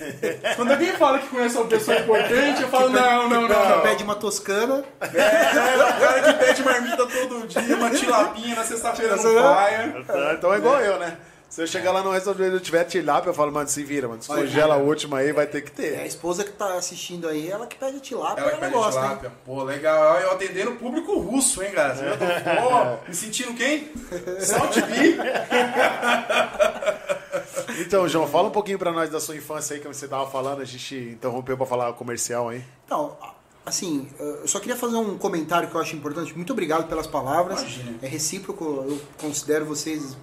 Quando 0.56 0.70
alguém 0.72 0.92
fala 0.92 1.18
que 1.18 1.28
conhece 1.28 1.56
uma 1.56 1.66
pessoa 1.66 1.98
importante, 1.98 2.62
eu 2.62 2.68
falo, 2.68 2.88
não, 2.88 3.28
não, 3.28 3.42
não. 3.42 3.48
não. 3.48 3.80
Pede 3.82 4.02
uma 4.02 4.14
toscana, 4.14 4.82
É, 5.00 5.06
o 5.06 6.00
cara 6.00 6.22
que 6.22 6.32
pede 6.44 6.62
marmita 6.62 7.06
todo 7.06 7.46
dia, 7.46 7.76
uma 7.76 7.90
tilapinha 7.90 8.56
na 8.56 8.64
sexta-feira 8.64 9.16
no 9.16 9.22
praia. 9.22 10.04
Tá, 10.06 10.34
Então 10.38 10.54
é 10.54 10.58
igual 10.58 10.80
eu, 10.80 10.98
né? 10.98 11.16
Se 11.50 11.60
eu 11.60 11.66
chegar 11.66 11.90
lá 11.90 12.00
no 12.00 12.12
restaurante 12.12 12.52
e 12.52 12.54
eu 12.54 12.60
tiver 12.60 12.84
tilápia, 12.84 13.30
eu 13.30 13.34
falo, 13.34 13.50
mano, 13.50 13.68
se 13.68 13.82
vira, 13.82 14.06
mano. 14.06 14.20
Descongela 14.20 14.74
a 14.74 14.78
última 14.78 15.18
aí, 15.18 15.32
vai 15.32 15.48
ter 15.48 15.62
que 15.62 15.82
é 15.82 15.88
a 15.88 15.98
ter. 15.98 16.06
esposa 16.06 16.44
que 16.44 16.52
tá 16.52 16.74
assistindo 16.74 17.28
aí, 17.28 17.50
ela 17.50 17.66
que 17.66 17.76
pede 17.76 17.98
tilápia, 17.98 18.40
Ela 18.42 18.50
ela, 18.52 18.58
que 18.58 18.64
pede 18.66 18.72
gosta, 18.72 19.00
hein? 19.00 19.06
tilápia. 19.08 19.32
Pô, 19.44 19.64
legal. 19.64 20.20
Eu 20.20 20.30
atendendo 20.30 20.70
o 20.70 20.76
público 20.76 21.18
russo, 21.18 21.60
hein, 21.60 21.72
cara? 21.72 21.96
Você 21.96 22.04
viu? 22.04 22.14
Pô, 22.16 22.98
me 23.08 23.14
sentindo 23.14 23.52
quem? 23.54 23.90
Salt 24.38 24.76
B. 24.80 25.16
Então, 27.80 28.08
João, 28.08 28.26
fala 28.26 28.48
um 28.48 28.52
pouquinho 28.52 28.78
pra 28.78 28.92
nós 28.92 29.10
da 29.10 29.20
sua 29.20 29.36
infância 29.36 29.74
aí, 29.74 29.80
que 29.80 29.88
você 29.88 30.06
tava 30.06 30.30
falando, 30.30 30.60
a 30.60 30.64
gente 30.64 30.94
interrompeu 30.94 31.56
pra 31.56 31.66
falar 31.66 31.92
comercial 31.94 32.48
aí. 32.48 32.64
Então, 32.84 33.16
assim, 33.64 34.08
eu 34.18 34.46
só 34.46 34.58
queria 34.60 34.76
fazer 34.76 34.96
um 34.96 35.16
comentário 35.18 35.68
que 35.68 35.74
eu 35.74 35.80
acho 35.80 35.96
importante. 35.96 36.34
Muito 36.34 36.52
obrigado 36.52 36.88
pelas 36.88 37.06
palavras. 37.06 37.60
Imagina. 37.60 37.98
É 38.02 38.06
recíproco, 38.06 38.64
eu 38.64 39.00
considero 39.18 39.64
vocês 39.64 40.16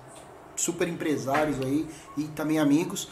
super 0.55 0.87
empresários 0.87 1.59
aí 1.61 1.87
e 2.17 2.23
também 2.23 2.59
amigos. 2.59 3.09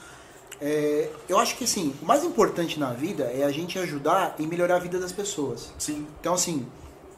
É, 0.59 1.09
eu 1.27 1.37
acho 1.37 1.57
que 1.57 1.65
assim, 1.65 1.93
o 2.01 2.05
mais 2.05 2.23
importante 2.23 2.79
na 2.79 2.91
vida 2.93 3.25
é 3.25 3.43
a 3.43 3.51
gente 3.51 3.77
ajudar 3.77 4.35
e 4.39 4.47
melhorar 4.47 4.77
a 4.77 4.79
vida 4.79 4.99
das 4.99 5.11
pessoas. 5.11 5.73
Sim. 5.77 6.07
Então, 6.19 6.33
assim, 6.33 6.65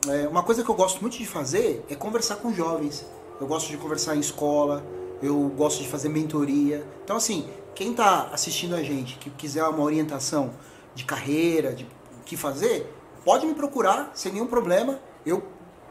é, 0.07 0.27
uma 0.27 0.43
coisa 0.43 0.63
que 0.63 0.69
eu 0.69 0.75
gosto 0.75 1.01
muito 1.01 1.17
de 1.17 1.25
fazer 1.25 1.85
é 1.89 1.95
conversar 1.95 2.37
com 2.37 2.53
jovens. 2.53 3.05
Eu 3.39 3.47
gosto 3.47 3.69
de 3.69 3.77
conversar 3.77 4.15
em 4.15 4.19
escola, 4.19 4.83
eu 5.21 5.51
gosto 5.55 5.81
de 5.81 5.87
fazer 5.87 6.09
mentoria. 6.09 6.85
Então, 7.03 7.15
assim, 7.17 7.47
quem 7.75 7.91
está 7.91 8.29
assistindo 8.33 8.75
a 8.75 8.83
gente, 8.83 9.17
que 9.17 9.29
quiser 9.29 9.63
uma 9.65 9.81
orientação 9.83 10.51
de 10.95 11.03
carreira, 11.05 11.73
de 11.73 11.83
o 11.83 12.23
que 12.25 12.35
fazer, 12.35 12.91
pode 13.23 13.45
me 13.45 13.53
procurar 13.53 14.11
sem 14.13 14.31
nenhum 14.33 14.47
problema. 14.47 14.99
Eu, 15.25 15.43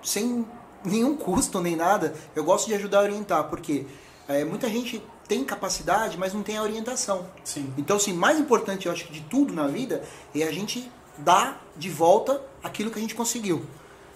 sem 0.03 0.47
nenhum 0.85 1.17
custo 1.17 1.61
nem 1.61 1.75
nada, 1.77 2.15
eu 2.35 2.45
gosto 2.45 2.67
de 2.67 2.75
ajudar 2.75 3.01
a 3.01 3.03
orientar, 3.03 3.45
porque 3.49 3.87
é, 4.29 4.45
muita 4.45 4.69
gente 4.69 5.03
tem 5.27 5.45
capacidade, 5.45 6.17
mas 6.17 6.33
não 6.33 6.43
tem 6.43 6.57
a 6.57 6.63
orientação. 6.63 7.27
Sim. 7.43 7.73
Então, 7.77 7.97
assim, 7.97 8.13
mais 8.13 8.39
importante, 8.39 8.87
eu 8.87 8.93
acho 8.93 9.07
que 9.07 9.13
de 9.13 9.21
tudo 9.23 9.53
na 9.53 9.67
vida 9.67 10.03
é 10.35 10.45
a 10.45 10.53
gente 10.53 10.89
dar 11.19 11.65
de 11.77 11.91
volta 11.91 12.41
aquilo 12.63 12.91
que 12.91 12.99
a 12.99 13.03
gente 13.03 13.15
conseguiu. 13.15 13.65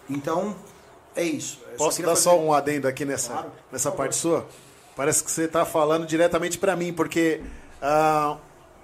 Então, 0.08 0.54
é 1.16 1.24
isso. 1.24 1.58
Eu 1.72 1.76
Posso 1.78 2.00
dar 2.02 2.08
fazer- 2.10 2.20
só 2.22 2.38
um 2.38 2.52
adendo 2.52 2.86
aqui 2.86 3.04
nessa, 3.04 3.32
Claro, 3.32 3.52
nessa 3.72 3.90
parte 3.90 4.14
sua? 4.16 4.46
Parece 4.96 5.24
que 5.24 5.30
você 5.30 5.44
está 5.44 5.64
falando 5.64 6.06
diretamente 6.06 6.58
para 6.58 6.76
mim, 6.76 6.92
porque 6.92 7.40
ah, 7.80 8.36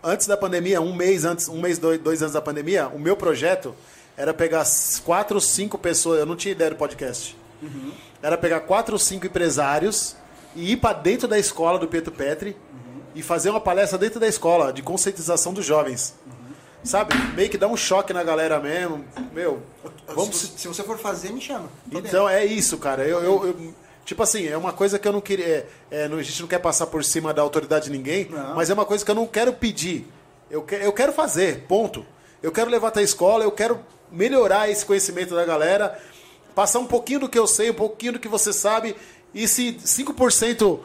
antes 0.02 0.26
da 0.26 0.36
pandemia, 0.36 0.80
um 0.80 0.94
mês 0.94 1.24
antes, 1.24 1.48
um 1.48 1.60
mês, 1.60 1.78
dois, 1.78 1.98
dois 2.00 2.22
anos 2.22 2.32
da 2.34 2.40
pandemia, 2.40 2.88
o 2.88 2.98
meu 2.98 3.16
projeto 3.16 3.74
era 4.16 4.32
pegar 4.32 4.64
quatro 5.04 5.34
ou 5.36 5.40
cinco 5.40 5.76
pessoas, 5.76 6.20
eu 6.20 6.26
não 6.26 6.36
tinha 6.36 6.52
ideia 6.52 6.70
do 6.70 6.76
podcast. 6.76 7.36
Uhum. 7.62 7.92
Era 8.22 8.38
pegar 8.38 8.60
quatro 8.60 8.94
ou 8.94 8.98
cinco 8.98 9.26
empresários 9.26 10.16
e 10.54 10.72
ir 10.72 10.76
para 10.78 10.94
dentro 10.94 11.28
da 11.28 11.38
escola 11.38 11.78
do 11.78 11.86
Pietro 11.88 12.12
Petri 12.12 12.56
Uhum. 12.72 13.00
e 13.14 13.22
fazer 13.22 13.50
uma 13.50 13.60
palestra 13.60 13.98
dentro 13.98 14.18
da 14.18 14.26
escola 14.26 14.72
de 14.72 14.82
conscientização 14.82 15.52
dos 15.52 15.66
jovens. 15.66 16.14
Uhum. 16.26 16.32
Sabe? 16.82 17.14
Meio 17.34 17.50
que 17.50 17.58
dá 17.58 17.66
um 17.66 17.76
choque 17.76 18.12
na 18.14 18.22
galera 18.22 18.58
mesmo. 18.58 19.04
Meu, 19.34 19.62
vamos 20.14 20.36
se, 20.56 20.66
você 20.68 20.82
for 20.82 20.96
fazer, 20.98 21.30
me 21.30 21.40
chama. 21.42 21.68
Tô 21.90 21.96
dentro. 21.96 22.08
então 22.08 22.28
é 22.28 22.44
isso, 22.44 22.78
cara. 22.78 23.02
Eu, 23.06 23.22
eu- 23.22 23.46
eu- 23.48 23.74
tipo 24.06 24.22
assim, 24.22 24.46
é 24.46 24.56
uma 24.56 24.72
coisa 24.72 24.98
que 24.98 25.06
eu 25.06 25.12
não 25.12 25.20
queria. 25.20 25.44
é, 25.44 25.66
é, 25.90 26.04
a 26.06 26.22
gente 26.22 26.40
não 26.40 26.48
quer 26.48 26.60
passar 26.60 26.86
por 26.86 27.04
cima 27.04 27.34
da 27.34 27.42
autoridade 27.42 27.86
de 27.86 27.90
ninguém, 27.90 28.26
Não. 28.30 28.54
mas 28.54 28.70
é 28.70 28.72
uma 28.74 28.86
coisa 28.86 29.04
que 29.04 29.10
eu 29.10 29.14
não 29.14 29.26
quero 29.26 29.52
pedir. 29.52 30.06
Eu, 30.50 30.62
que- 30.62 30.76
eu 30.76 30.92
quero 30.94 31.12
fazer, 31.12 31.64
ponto. 31.68 32.06
Eu 32.42 32.50
quero 32.52 32.70
levar 32.70 32.88
até 32.88 33.00
a 33.00 33.02
escola, 33.02 33.44
eu 33.44 33.50
quero 33.52 33.80
melhorar 34.10 34.70
esse 34.70 34.86
conhecimento 34.86 35.34
da 35.34 35.44
galera, 35.44 36.00
passar 36.54 36.78
um 36.78 36.86
pouquinho 36.86 37.20
do 37.20 37.28
que 37.28 37.38
eu 37.38 37.46
sei, 37.46 37.70
um 37.70 37.74
pouquinho 37.74 38.12
do 38.14 38.18
que 38.20 38.28
você 38.28 38.52
sabe, 38.52 38.96
e 39.34 39.46
se 39.48 39.72
5% 39.84 40.78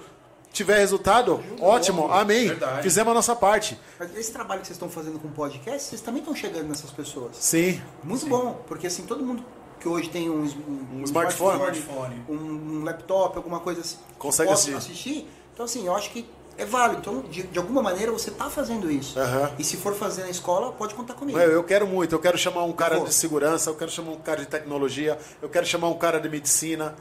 tiver 0.51 0.79
resultado, 0.79 1.41
ótimo, 1.61 2.11
amém. 2.11 2.47
Verdade. 2.49 2.81
Fizemos 2.81 3.11
a 3.11 3.13
nossa 3.13 3.35
parte. 3.35 3.79
Esse 4.17 4.31
trabalho 4.33 4.59
que 4.61 4.67
vocês 4.67 4.75
estão 4.75 4.89
fazendo 4.89 5.17
com 5.19 5.29
podcast, 5.29 5.87
vocês 5.89 6.01
também 6.01 6.19
estão 6.19 6.35
chegando 6.35 6.67
nessas 6.67 6.89
pessoas. 6.91 7.37
Sim. 7.37 7.79
Muito 8.03 8.25
bom, 8.25 8.61
porque 8.67 8.87
assim, 8.87 9.03
todo 9.03 9.23
mundo 9.23 9.45
que 9.81 9.89
hoje 9.89 10.09
tem 10.09 10.29
um, 10.29 10.43
um- 10.43 10.99
um 10.99 11.03
smartphone. 11.03 11.57
Smartphone. 11.57 12.21
um, 12.29 12.35
um 12.79 12.83
laptop, 12.83 13.35
alguma 13.35 13.59
coisa 13.59 13.81
assim, 13.81 13.97
Consegue 14.17 14.49
possa 14.49 14.77
assistir. 14.77 15.27
Então, 15.53 15.65
assim, 15.65 15.85
eu 15.87 15.95
acho 15.95 16.11
que 16.11 16.25
é 16.57 16.65
válido. 16.65 16.99
Então, 17.01 17.21
de, 17.21 17.43
de 17.43 17.57
alguma 17.59 17.81
maneira, 17.81 18.11
você 18.11 18.29
está 18.29 18.49
fazendo 18.49 18.89
isso. 18.91 19.19
Aham. 19.19 19.51
E 19.57 19.63
se 19.63 19.77
for 19.77 19.93
fazer 19.95 20.21
na 20.21 20.29
escola, 20.29 20.71
pode 20.71 20.93
contar 20.93 21.15
comigo. 21.15 21.37
Eu, 21.39 21.51
eu 21.51 21.63
quero 21.63 21.87
muito, 21.87 22.13
eu 22.13 22.19
quero 22.19 22.37
chamar 22.37 22.63
um 22.63 22.71
cara 22.73 22.99
de 22.99 23.13
segurança, 23.13 23.69
eu 23.69 23.75
quero 23.75 23.89
chamar 23.89 24.11
um 24.11 24.19
cara 24.19 24.41
de 24.41 24.47
tecnologia, 24.47 25.17
eu 25.41 25.49
quero 25.49 25.65
chamar 25.65 25.87
um 25.89 25.97
cara 25.97 26.19
de 26.19 26.29
medicina, 26.29 26.95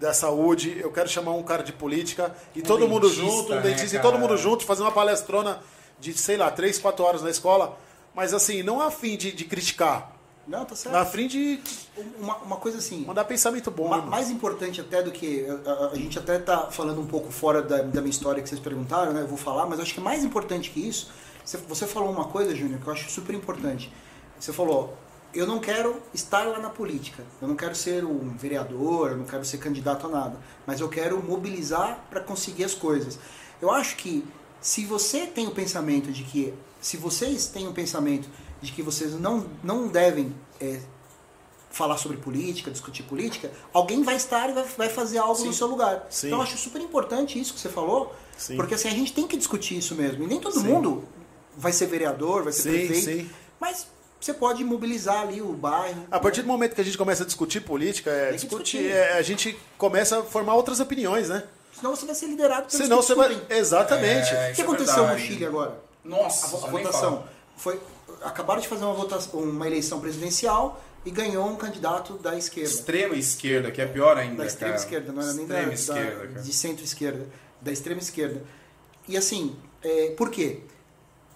da 0.00 0.12
saúde, 0.12 0.76
eu 0.80 0.90
quero 0.90 1.08
chamar 1.08 1.30
um 1.32 1.42
cara 1.42 1.62
de 1.62 1.72
política, 1.72 2.34
e 2.54 2.60
todo 2.60 2.88
mundo 2.88 3.08
dentista, 3.08 3.24
junto, 3.30 3.52
um 3.52 3.56
né, 3.56 3.60
dentista, 3.62 3.96
e 3.96 4.00
todo 4.02 4.18
mundo 4.18 4.36
junto, 4.36 4.64
fazer 4.64 4.82
uma 4.82 4.90
palestrona 4.92 5.60
de, 6.00 6.12
sei 6.18 6.36
lá, 6.36 6.50
três, 6.50 6.78
quatro 6.80 7.04
horas 7.04 7.22
na 7.22 7.30
escola, 7.30 7.78
mas 8.12 8.34
assim, 8.34 8.62
não 8.62 8.80
a 8.80 8.90
fim 8.90 9.16
de, 9.16 9.30
de 9.32 9.44
criticar, 9.44 10.10
Não, 10.46 10.64
tá 10.64 10.76
certo. 10.76 10.94
na 10.94 11.04
de 11.26 11.60
Uma, 12.18 12.36
uma 12.38 12.56
coisa 12.56 12.78
assim, 12.78 13.04
mandar 13.04 13.24
pensamento 13.24 13.70
bom. 13.70 13.88
Ma- 13.88 14.02
mais 14.02 14.30
importante 14.30 14.80
até 14.80 15.02
do 15.02 15.10
que. 15.10 15.46
A, 15.66 15.70
a- 15.70 15.88
a 15.92 15.94
gente 15.96 16.18
até 16.18 16.38
tá 16.38 16.70
falando 16.70 17.00
um 17.00 17.06
pouco 17.06 17.32
fora 17.32 17.62
da, 17.62 17.82
da 17.82 18.00
minha 18.00 18.10
história 18.10 18.42
que 18.42 18.48
vocês 18.48 18.60
perguntaram, 18.60 19.12
né? 19.12 19.22
Eu 19.22 19.26
vou 19.26 19.38
falar, 19.38 19.66
mas 19.66 19.80
acho 19.80 19.94
que 19.94 20.00
mais 20.00 20.22
importante 20.24 20.70
que 20.70 20.80
isso, 20.86 21.10
você, 21.44 21.56
você 21.56 21.86
falou 21.86 22.10
uma 22.10 22.26
coisa, 22.26 22.54
Júnior, 22.54 22.80
que 22.80 22.86
eu 22.86 22.92
acho 22.92 23.10
super 23.10 23.34
importante. 23.34 23.90
Você 24.38 24.52
falou, 24.52 24.96
eu 25.32 25.46
não 25.46 25.58
quero 25.58 26.00
estar 26.12 26.44
lá 26.46 26.58
na 26.58 26.68
política, 26.68 27.22
eu 27.40 27.48
não 27.48 27.56
quero 27.56 27.74
ser 27.74 28.04
um 28.04 28.36
vereador, 28.36 29.12
eu 29.12 29.16
não 29.16 29.24
quero 29.24 29.44
ser 29.44 29.58
candidato 29.58 30.06
a 30.06 30.10
nada, 30.10 30.38
mas 30.66 30.80
eu 30.80 30.88
quero 30.88 31.22
mobilizar 31.22 32.04
para 32.10 32.20
conseguir 32.20 32.64
as 32.64 32.74
coisas. 32.74 33.18
Eu 33.62 33.70
acho 33.70 33.96
que 33.96 34.24
se 34.60 34.84
você 34.84 35.26
tem 35.26 35.46
o 35.46 35.50
pensamento 35.52 36.12
de 36.12 36.22
que. 36.24 36.52
Se 36.80 36.98
vocês 36.98 37.46
têm 37.46 37.66
o 37.66 37.72
pensamento 37.72 38.28
de 38.64 38.72
que 38.72 38.82
vocês 38.82 39.12
não, 39.20 39.46
não 39.62 39.86
devem 39.86 40.34
é, 40.60 40.80
falar 41.70 41.98
sobre 41.98 42.16
política, 42.16 42.70
discutir 42.70 43.02
política, 43.02 43.50
alguém 43.72 44.02
vai 44.02 44.16
estar 44.16 44.48
e 44.48 44.52
vai, 44.52 44.64
vai 44.64 44.88
fazer 44.88 45.18
algo 45.18 45.36
Sim. 45.36 45.46
no 45.46 45.52
seu 45.52 45.66
lugar. 45.66 46.06
Sim. 46.08 46.28
Então 46.28 46.38
eu 46.38 46.42
acho 46.42 46.56
super 46.56 46.80
importante 46.80 47.38
isso 47.38 47.52
que 47.52 47.60
você 47.60 47.68
falou, 47.68 48.14
Sim. 48.36 48.56
porque 48.56 48.74
assim, 48.74 48.88
a 48.88 48.92
gente 48.92 49.12
tem 49.12 49.26
que 49.26 49.36
discutir 49.36 49.76
isso 49.76 49.94
mesmo. 49.94 50.24
E 50.24 50.26
nem 50.26 50.40
todo 50.40 50.58
Sim. 50.58 50.66
mundo 50.66 51.04
vai 51.56 51.72
ser 51.72 51.86
vereador, 51.86 52.42
vai 52.42 52.52
ser 52.52 52.62
Sim, 52.62 52.86
prefeito, 52.86 53.04
sim. 53.04 53.30
mas 53.60 53.86
você 54.20 54.32
pode 54.32 54.64
mobilizar 54.64 55.20
ali 55.20 55.42
o 55.42 55.52
bairro. 55.52 56.06
A 56.10 56.18
partir 56.18 56.40
do 56.40 56.48
momento 56.48 56.74
que 56.74 56.80
a 56.80 56.84
gente 56.84 56.96
começa 56.96 57.22
a 57.22 57.26
discutir 57.26 57.60
política, 57.60 58.10
é, 58.10 58.32
discutir, 58.32 58.78
discutir. 58.78 58.90
é, 58.90 59.18
a 59.18 59.22
gente 59.22 59.58
começa 59.76 60.20
a 60.20 60.22
formar 60.22 60.54
outras 60.54 60.80
opiniões, 60.80 61.28
né? 61.28 61.44
Senão 61.74 61.94
você 61.94 62.06
vai 62.06 62.14
ser 62.14 62.26
liderado 62.26 62.66
pelos 62.66 62.72
Senão 62.72 63.00
que 63.00 63.04
você 63.04 63.14
vai. 63.14 63.38
Exatamente. 63.50 64.30
É, 64.34 64.52
O 64.52 64.54
que 64.54 64.60
é 64.62 64.64
aconteceu 64.64 65.06
no. 65.06 65.18
Chile 65.18 65.44
agora? 65.44 65.78
Nossa, 66.04 66.56
A, 66.56 66.68
a 66.68 66.70
votação 66.70 67.24
foi 67.56 67.78
acabaram 68.24 68.60
de 68.60 68.68
fazer 68.68 68.84
uma 68.84 68.94
votação, 68.94 69.40
uma 69.40 69.66
eleição 69.66 70.00
presidencial 70.00 70.82
e 71.04 71.10
ganhou 71.10 71.46
um 71.48 71.56
candidato 71.56 72.14
da 72.14 72.36
esquerda. 72.36 72.70
Extrema 72.70 73.14
esquerda, 73.16 73.70
que 73.70 73.80
é 73.80 73.86
pior 73.86 74.16
ainda. 74.16 74.36
da 74.36 74.46
extrema 74.46 74.72
cara. 74.74 74.84
esquerda, 74.84 75.12
não 75.12 75.22
era 75.22 75.32
nem 75.34 75.46
da, 75.46 75.54
Extrema 75.62 75.68
da- 75.68 75.74
esquerda, 75.74 76.26
cara. 76.28 76.42
de 76.42 76.52
centro-esquerda, 76.52 77.28
da 77.60 77.72
extrema 77.72 78.00
esquerda. 78.00 78.42
E 79.06 79.16
assim, 79.16 79.54
é, 79.82 80.10
por 80.16 80.30
quê? 80.30 80.60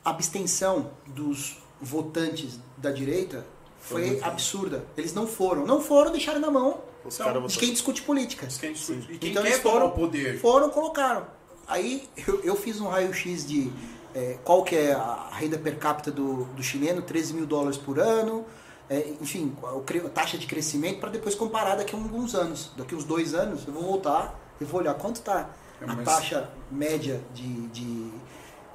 A 0.04 0.10
abstenção 0.10 0.90
dos 1.06 1.58
votantes 1.80 2.58
da 2.76 2.90
direita 2.90 3.44
foi 3.80 4.18
absurda. 4.22 4.84
Eles 4.96 5.12
não 5.12 5.26
foram. 5.26 5.66
Não 5.66 5.80
foram, 5.80 6.10
deixaram 6.12 6.40
na 6.40 6.50
mão 6.50 6.80
Os 7.04 7.18
Então, 7.20 7.46
de 7.46 7.58
quem 7.58 7.72
discute 7.72 8.02
política. 8.02 8.46
Isso 8.46 8.58
que 8.58 8.66
a 8.66 8.68
gente 8.70 8.78
discute. 8.78 9.12
E 9.12 9.18
quem 9.18 9.30
Então 9.30 9.42
quer 9.42 9.50
eles 9.50 9.60
foram, 9.62 9.86
o 9.86 9.90
poder? 9.92 10.38
foram, 10.40 10.70
colocaram. 10.70 11.26
Aí 11.66 12.08
eu, 12.26 12.40
eu 12.42 12.56
fiz 12.56 12.80
um 12.80 12.88
raio-x 12.88 13.46
de 13.46 13.70
é, 14.18 14.38
qual 14.44 14.62
que 14.64 14.74
é 14.76 14.92
a 14.92 15.28
renda 15.32 15.56
per 15.58 15.78
capita 15.78 16.10
do, 16.10 16.44
do 16.56 16.62
chileno, 16.62 17.02
13 17.02 17.34
mil 17.34 17.46
dólares 17.46 17.76
por 17.78 17.98
ano, 18.00 18.44
é, 18.90 19.12
enfim, 19.20 19.54
a 19.62 20.08
taxa 20.08 20.36
de 20.38 20.46
crescimento, 20.46 20.98
para 21.00 21.10
depois 21.10 21.34
comparar 21.34 21.76
daqui 21.76 21.94
a 21.94 21.98
alguns 21.98 22.34
anos. 22.34 22.70
Daqui 22.76 22.94
a 22.94 22.98
uns 22.98 23.04
dois 23.04 23.34
anos 23.34 23.66
eu 23.66 23.72
vou 23.72 23.82
voltar 23.82 24.34
e 24.60 24.64
vou 24.64 24.80
olhar 24.80 24.94
quanto 24.94 25.16
está 25.16 25.50
É, 25.80 25.84
a 25.90 25.96
taxa 25.96 26.50
média 26.70 27.20
de... 27.34 27.68
de 27.68 28.10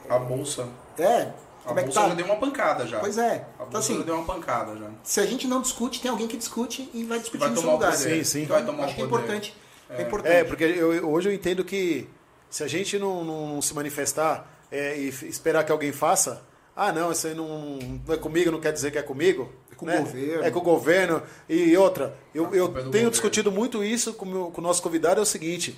A 0.09 0.17
bolsa. 0.19 0.67
é, 0.97 1.21
A 1.65 1.67
como 1.67 1.79
é 1.79 1.83
que 1.83 1.87
bolsa 1.89 2.01
tá? 2.01 2.09
já 2.09 2.15
deu 2.15 2.25
uma 2.25 2.35
pancada 2.37 2.87
já. 2.87 2.99
Pois 2.99 3.17
é. 3.17 3.29
A 3.31 3.35
Então 3.35 3.65
bolsa 3.65 3.77
assim, 3.79 3.97
já 3.97 4.03
deu 4.03 4.15
uma 4.15 4.25
pancada 4.25 4.77
já. 4.77 4.87
se 5.03 5.19
a 5.19 5.25
gente 5.25 5.47
não 5.47 5.61
discute, 5.61 5.99
tem 6.01 6.09
alguém 6.11 6.27
que 6.27 6.37
discute 6.37 6.89
e 6.93 7.03
vai 7.03 7.19
discutir 7.19 7.39
vai 7.41 7.49
no 7.49 7.57
seu 7.57 7.71
lugar. 7.71 7.91
poder. 7.91 8.17
Sim, 8.17 8.23
sim. 8.23 8.45
Vai 8.45 8.63
tomar 8.65 8.85
Acho 8.85 8.95
que 8.95 9.01
é 9.01 9.05
importante. 9.05 9.57
É, 9.89 10.01
importante. 10.03 10.33
É, 10.35 10.43
porque 10.43 10.63
eu- 10.63 11.09
hoje 11.09 11.27
eu 11.29 11.33
entendo 11.33 11.63
que 11.65 12.07
se 12.49 12.63
a 12.63 12.67
gente 12.67 12.97
não, 12.99 13.23
não- 13.23 13.47
não 13.55 13.61
se 13.61 13.73
manifestar, 13.73 14.47
é, 14.73 14.97
e 14.97 15.07
esperar 15.07 15.63
que 15.63 15.71
alguém 15.71 15.91
faça. 15.91 16.41
Ah, 16.75 16.91
não, 16.91 17.11
isso 17.11 17.27
aí 17.27 17.35
não, 17.35 17.77
não 18.05 18.13
é 18.13 18.17
comigo, 18.17 18.49
não 18.51 18.59
quer 18.59 18.73
dizer 18.73 18.91
que 18.91 18.97
é 18.97 19.01
comigo. 19.03 19.51
É 19.71 19.75
com 19.75 19.85
o 19.85 19.87
né? 19.89 19.97
governo. 19.99 20.43
É 20.43 20.51
com 20.51 20.59
o 20.59 20.63
governo. 20.63 21.21
E 21.47 21.77
outra, 21.77 22.15
eu, 22.33 22.45
eu 22.53 22.65
é 22.65 22.69
tenho 22.71 22.85
governo. 22.85 23.11
discutido 23.11 23.51
muito 23.51 23.83
isso 23.83 24.13
com, 24.13 24.25
o 24.25 24.29
meu- 24.29 24.51
com 24.51 24.59
o 24.59 24.63
nosso 24.63 24.81
convidado, 24.81 25.19
é 25.19 25.23
o 25.23 25.25
seguinte. 25.25 25.77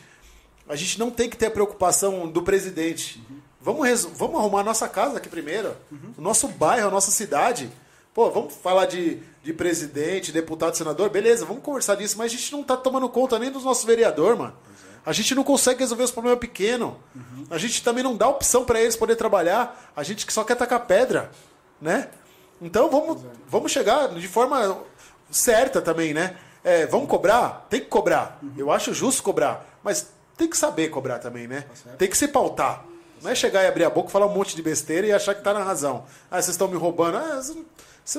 A 0.68 0.76
gente 0.76 0.98
não 0.98 1.12
tem 1.12 1.30
que 1.30 1.38
ter 1.38 1.48
a 1.48 1.52
preocupação 1.52 2.28
do 2.28 2.42
presidente. 2.42 3.22
Vamos, 3.62 3.86
resu- 3.88 4.10
vamos 4.16 4.40
arrumar 4.40 4.62
a 4.62 4.64
nossa 4.64 4.88
casa 4.88 5.18
aqui 5.18 5.28
primeiro. 5.30 5.76
O 6.18 6.22
nosso 6.22 6.48
bairro, 6.48 6.88
a 6.88 6.92
nossa 6.92 7.12
cidade. 7.12 7.70
Pô, 8.14 8.32
vamos 8.32 8.54
falar 8.54 8.86
de, 8.86 9.20
de 9.44 9.52
presidente, 9.54 10.32
deputado, 10.32 10.78
senador, 10.78 11.10
beleza, 11.10 11.46
vamos 11.46 11.62
conversar 11.62 11.96
disso, 11.96 12.18
mas 12.18 12.32
a 12.32 12.36
gente 12.38 12.50
não 12.54 12.64
tá 12.64 12.78
tomando 12.78 13.10
conta 13.10 13.38
nem 13.38 13.52
dos 13.52 13.66
nossos 13.66 13.84
vereadores, 13.84 14.40
mano. 14.40 14.54
A 15.06 15.14
gente 15.14 15.36
não 15.36 15.44
consegue 15.44 15.80
resolver 15.82 16.04
os 16.04 16.12
problemas 16.12 16.40
pequenos. 16.40 16.94
A 17.50 17.58
gente 17.58 17.84
também 17.84 18.04
não 18.04 18.16
dá 18.18 18.28
opção 18.28 18.66
para 18.66 18.82
eles 18.82 18.96
poder 18.96 19.16
trabalhar. 19.16 19.92
A 19.96 20.02
gente 20.04 20.26
que 20.26 20.34
só 20.34 20.44
quer 20.44 20.56
tacar 20.56 20.86
pedra, 20.88 21.32
né? 21.80 22.10
Então 22.62 22.90
vamos, 22.90 23.22
vamos 23.48 23.72
chegar 23.72 24.10
de 24.10 24.28
forma 24.28 24.80
certa 25.30 25.82
também, 25.82 26.14
né? 26.14 26.38
É, 26.64 26.88
vamos 26.88 27.08
cobrar? 27.08 27.68
Tem 27.70 27.80
que 27.82 27.88
cobrar. 27.88 28.40
Eu 28.58 28.72
acho 28.72 28.94
justo 28.94 29.22
cobrar. 29.22 29.66
Mas 29.84 30.08
tem 30.36 30.50
que 30.50 30.58
saber 30.58 30.90
cobrar 30.90 31.20
também, 31.20 31.48
né? 31.48 31.66
Tem 31.98 32.10
que 32.10 32.18
se 32.18 32.28
pautar. 32.28 32.84
Não 33.22 33.30
é 33.32 33.36
chegar 33.36 33.64
e 33.64 33.68
abrir 33.68 33.84
a 33.86 33.90
boca, 33.90 34.10
falar 34.10 34.26
um 34.26 34.34
monte 34.34 34.56
de 34.56 34.62
besteira 34.62 35.06
e 35.08 35.12
achar 35.14 35.36
que 35.36 35.42
tá 35.44 35.54
na 35.54 35.64
razão. 35.64 36.06
Ah, 36.30 36.36
vocês 36.42 36.50
estão 36.56 36.68
me 36.68 36.76
roubando. 36.78 37.18
Ah, 37.18 37.42
você 37.42 37.54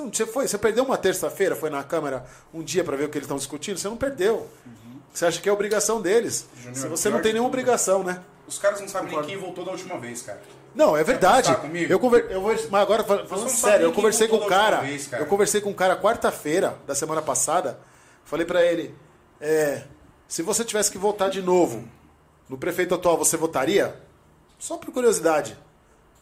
não- 0.00 0.10
você, 0.12 0.26
foi, 0.26 0.46
você 0.48 0.58
perdeu 0.58 0.84
uma 0.84 0.96
terça-feira, 0.96 1.54
foi 1.54 1.70
na 1.70 1.82
Câmara 1.84 2.24
um 2.52 2.62
dia 2.62 2.82
para 2.82 2.96
ver 2.96 3.04
o 3.04 3.08
que 3.08 3.18
eles 3.18 3.26
estão 3.26 3.36
discutindo? 3.36 3.78
Você 3.78 3.88
não 3.88 3.96
perdeu. 3.96 4.48
Você 5.16 5.24
acha 5.24 5.40
que 5.40 5.48
é 5.48 5.52
obrigação 5.52 6.02
deles. 6.02 6.46
Júnior, 6.58 6.76
Se 6.76 6.88
você 6.88 7.08
não 7.08 7.22
tem 7.22 7.32
nenhuma 7.32 7.48
obrigação, 7.48 8.04
né? 8.04 8.22
Os 8.46 8.58
caras 8.58 8.82
não 8.82 8.86
sabem 8.88 9.10
nem 9.16 9.22
quem 9.24 9.38
votou 9.38 9.64
da 9.64 9.70
última 9.72 9.98
vez, 9.98 10.20
cara. 10.20 10.42
Não, 10.74 10.94
é 10.94 11.02
verdade. 11.02 11.56
Eu 11.88 11.98
conver... 11.98 12.26
eu 12.30 12.38
vou... 12.42 12.52
Mas 12.70 12.82
agora, 12.82 13.02
fal- 13.02 13.26
falando 13.26 13.48
sério, 13.48 13.84
eu 13.84 13.92
conversei 13.94 14.28
com 14.28 14.36
o 14.36 14.46
cara. 14.46 14.82
vez, 14.82 15.06
cara. 15.06 15.22
Eu 15.22 15.26
conversei 15.26 15.62
com 15.62 15.70
um 15.70 15.74
cara 15.74 15.96
quarta-feira 15.96 16.76
da 16.86 16.94
semana 16.94 17.22
passada. 17.22 17.78
Falei 18.26 18.44
pra 18.44 18.62
ele: 18.62 18.94
é, 19.40 19.84
se 20.28 20.42
você 20.42 20.62
tivesse 20.66 20.90
que 20.92 20.98
votar 20.98 21.30
de 21.30 21.40
novo 21.40 21.88
no 22.46 22.58
prefeito 22.58 22.94
atual, 22.94 23.16
você 23.16 23.38
votaria? 23.38 23.96
Só 24.58 24.76
por 24.76 24.92
curiosidade. 24.92 25.56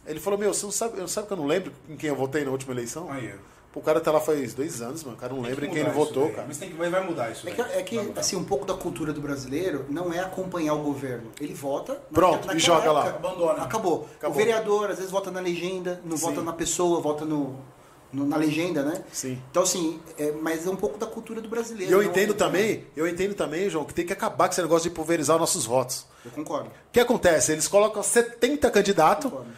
Ele 0.07 0.21
falou: 0.21 0.39
Meu, 0.39 0.55
você 0.55 0.65
não 0.67 0.73
sabe, 0.73 1.01
não 1.01 1.09
sabe 1.09 1.27
que 1.27 1.33
eu 1.33 1.37
não 1.37 1.47
lembro 1.47 1.73
em 1.89 1.97
quem 1.97 2.11
eu 2.11 2.17
votei 2.17 2.45
na 2.45 2.53
última 2.53 2.73
eleição? 2.73 3.11
Aí, 3.11 3.35
O 3.75 3.81
cara 3.81 4.01
tá 4.01 4.13
lá 4.13 4.21
faz 4.21 4.55
dois 4.55 4.81
anos, 4.81 5.03
mano. 5.03 5.17
O 5.17 5.21
cara 5.21 5.33
não 5.35 5.41
Tem 5.43 5.51
lembra 5.51 5.67
que 5.67 5.71
em 5.73 5.75
quem 5.75 5.83
ele 5.83 5.91
votou, 5.91 6.25
daí. 6.27 6.33
cara. 6.35 6.45
Mas 6.47 6.59
tem 6.59 6.69
que, 6.71 6.77
vai 6.77 6.89
vai 6.91 7.05
mudar 7.05 7.31
isso. 7.31 7.49
É 7.49 7.51
que, 7.53 7.61
é 7.61 7.83
que, 7.83 8.13
assim, 8.17 8.37
um 8.37 8.45
pouco 8.45 8.65
da 8.65 8.75
cultura 8.75 9.13
do 9.13 9.21
brasileiro 9.21 9.85
não 9.89 10.13
é 10.13 10.21
acompanhar 10.21 10.75
o 10.75 10.79
governo. 10.83 11.31
Ele 11.41 11.53
vota. 11.55 11.95
Pronto, 12.13 12.55
e 12.55 12.59
joga 12.59 12.93
lá. 12.93 13.09
Abandona. 13.09 13.63
Acabou. 13.65 14.09
Acabou. 14.17 14.35
O 14.37 14.39
vereador, 14.39 14.91
às 14.91 14.97
vezes, 14.97 15.11
vota 15.11 15.31
na 15.31 15.41
legenda, 15.41 16.01
não 16.05 16.17
Sim. 16.17 16.27
vota 16.27 16.43
na 16.43 16.53
pessoa, 16.53 17.01
vota 17.01 17.25
no, 17.25 17.59
no- 18.13 18.25
na 18.27 18.37
legenda, 18.37 18.85
né? 18.85 19.03
Sim. 19.13 19.43
Então, 19.51 19.65
assim, 19.65 19.99
é, 20.17 20.31
mas 20.41 20.67
é 20.67 20.71
um 20.71 20.77
pouco 20.77 20.97
da 20.97 21.07
cultura 21.07 21.41
do 21.41 21.49
brasileiro. 21.49 21.91
E 21.91 21.95
eu 21.95 22.01
não- 22.03 22.09
entendo 22.09 22.33
também, 22.35 22.85
eu 22.97 23.09
entendo 23.09 23.35
também, 23.35 23.69
João, 23.69 23.85
que 23.85 23.93
tem 23.93 24.07
que 24.07 24.13
acabar 24.13 24.47
com 24.47 24.53
esse 24.53 24.63
negócio 24.63 24.89
de 24.89 24.95
pulverizar 24.95 25.37
nossos 25.39 25.67
votos. 25.67 26.07
Eu 26.25 26.31
concordo. 26.31 26.69
O 26.69 26.73
que 26.93 27.01
acontece? 27.01 27.51
Eles 27.51 27.67
colocam 27.67 28.03
70 28.05 28.71
candidatos, 28.71 29.31
Concordo. 29.31 29.51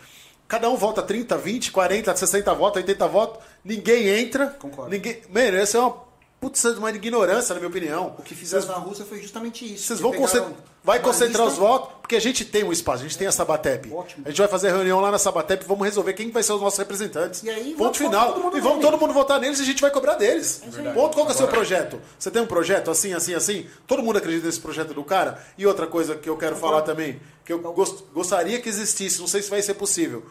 Cada 0.48 0.68
um 0.70 0.76
vota 0.76 1.02
30, 1.02 1.36
20, 1.36 1.72
40, 1.72 2.16
60 2.16 2.54
votos, 2.54 2.82
80 2.82 3.08
votos, 3.08 3.44
ninguém 3.64 4.08
entra. 4.08 4.46
Concordo. 4.46 4.90
Ninguém... 4.90 5.22
Mano, 5.28 5.56
essa 5.56 5.78
é 5.78 5.80
uma 5.80 6.05
putz, 6.48 6.64
uma 6.78 6.90
ignorância, 6.90 7.54
na 7.54 7.60
minha 7.60 7.68
opinião. 7.68 8.14
O 8.18 8.22
que 8.22 8.34
fizeram 8.34 8.62
Vocês- 8.64 8.76
na 8.78 8.82
Rússia 8.82 9.04
foi 9.04 9.20
justamente 9.20 9.64
isso. 9.74 9.86
Vocês 9.86 10.00
vão 10.00 10.12
concentrar, 10.12 10.52
vai 10.84 11.00
concentrar 11.00 11.44
lista- 11.46 11.52
os 11.62 11.68
votos, 11.68 11.88
porque 12.00 12.14
a 12.16 12.20
gente 12.20 12.44
tem 12.44 12.62
um 12.64 12.72
espaço, 12.72 13.00
a 13.00 13.02
gente 13.08 13.18
tem 13.18 13.26
a 13.26 13.32
Sabatep. 13.32 13.92
Ótimo. 13.92 14.22
A 14.24 14.28
gente 14.30 14.38
vai 14.38 14.48
fazer 14.48 14.68
reunião 14.70 15.00
lá 15.00 15.10
na 15.10 15.18
Sabatep, 15.18 15.64
vamos 15.66 15.84
resolver 15.84 16.12
quem 16.12 16.30
vai 16.30 16.42
ser 16.42 16.52
os 16.52 16.60
nossos 16.60 16.78
representantes. 16.78 17.42
E 17.42 17.50
aí, 17.50 17.70
Ponto 17.74 17.78
vamos 17.78 17.98
final. 17.98 18.32
todo 18.32 18.42
mundo 18.44 18.56
e 18.56 18.60
vamos 18.60 18.80
todo 18.80 18.98
mundo 18.98 19.12
votar 19.12 19.40
neles 19.40 19.58
e 19.58 19.62
a 19.62 19.64
gente 19.64 19.80
vai 19.80 19.90
cobrar 19.90 20.14
deles. 20.14 20.62
Verdade. 20.66 20.94
Ponto. 20.94 21.14
Qual 21.14 21.26
que 21.26 21.32
é 21.32 21.34
o 21.34 21.38
seu 21.38 21.48
projeto? 21.48 22.00
Você 22.18 22.30
tem 22.30 22.40
um 22.42 22.46
projeto 22.46 22.90
assim, 22.90 23.12
assim, 23.12 23.34
assim? 23.34 23.66
Todo 23.86 24.02
mundo 24.02 24.18
acredita 24.18 24.46
nesse 24.46 24.60
projeto 24.60 24.94
do 24.94 25.02
cara? 25.02 25.42
E 25.58 25.66
outra 25.66 25.86
coisa 25.86 26.14
que 26.14 26.28
eu 26.28 26.36
quero 26.36 26.56
falar 26.56 26.82
também, 26.82 27.20
que 27.44 27.52
eu 27.52 27.58
gos- 27.58 28.04
gostaria 28.14 28.60
que 28.60 28.68
existisse, 28.68 29.18
não 29.20 29.26
sei 29.26 29.42
se 29.42 29.50
vai 29.50 29.60
ser 29.62 29.74
possível. 29.74 30.24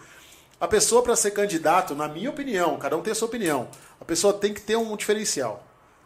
A 0.59 0.69
pessoa, 0.69 1.01
para 1.03 1.15
ser 1.17 1.31
candidato, 1.31 1.93
na 1.93 2.07
minha 2.07 2.29
opinião, 2.29 2.77
cada 2.77 2.95
um 2.95 3.01
tem 3.01 3.11
a 3.11 3.15
sua 3.15 3.27
opinião, 3.27 3.67
a 3.99 4.05
pessoa 4.05 4.31
tem 4.31 4.53
que 4.53 4.61
ter 4.61 4.77
um 4.77 4.95
diferencial. 4.95 5.61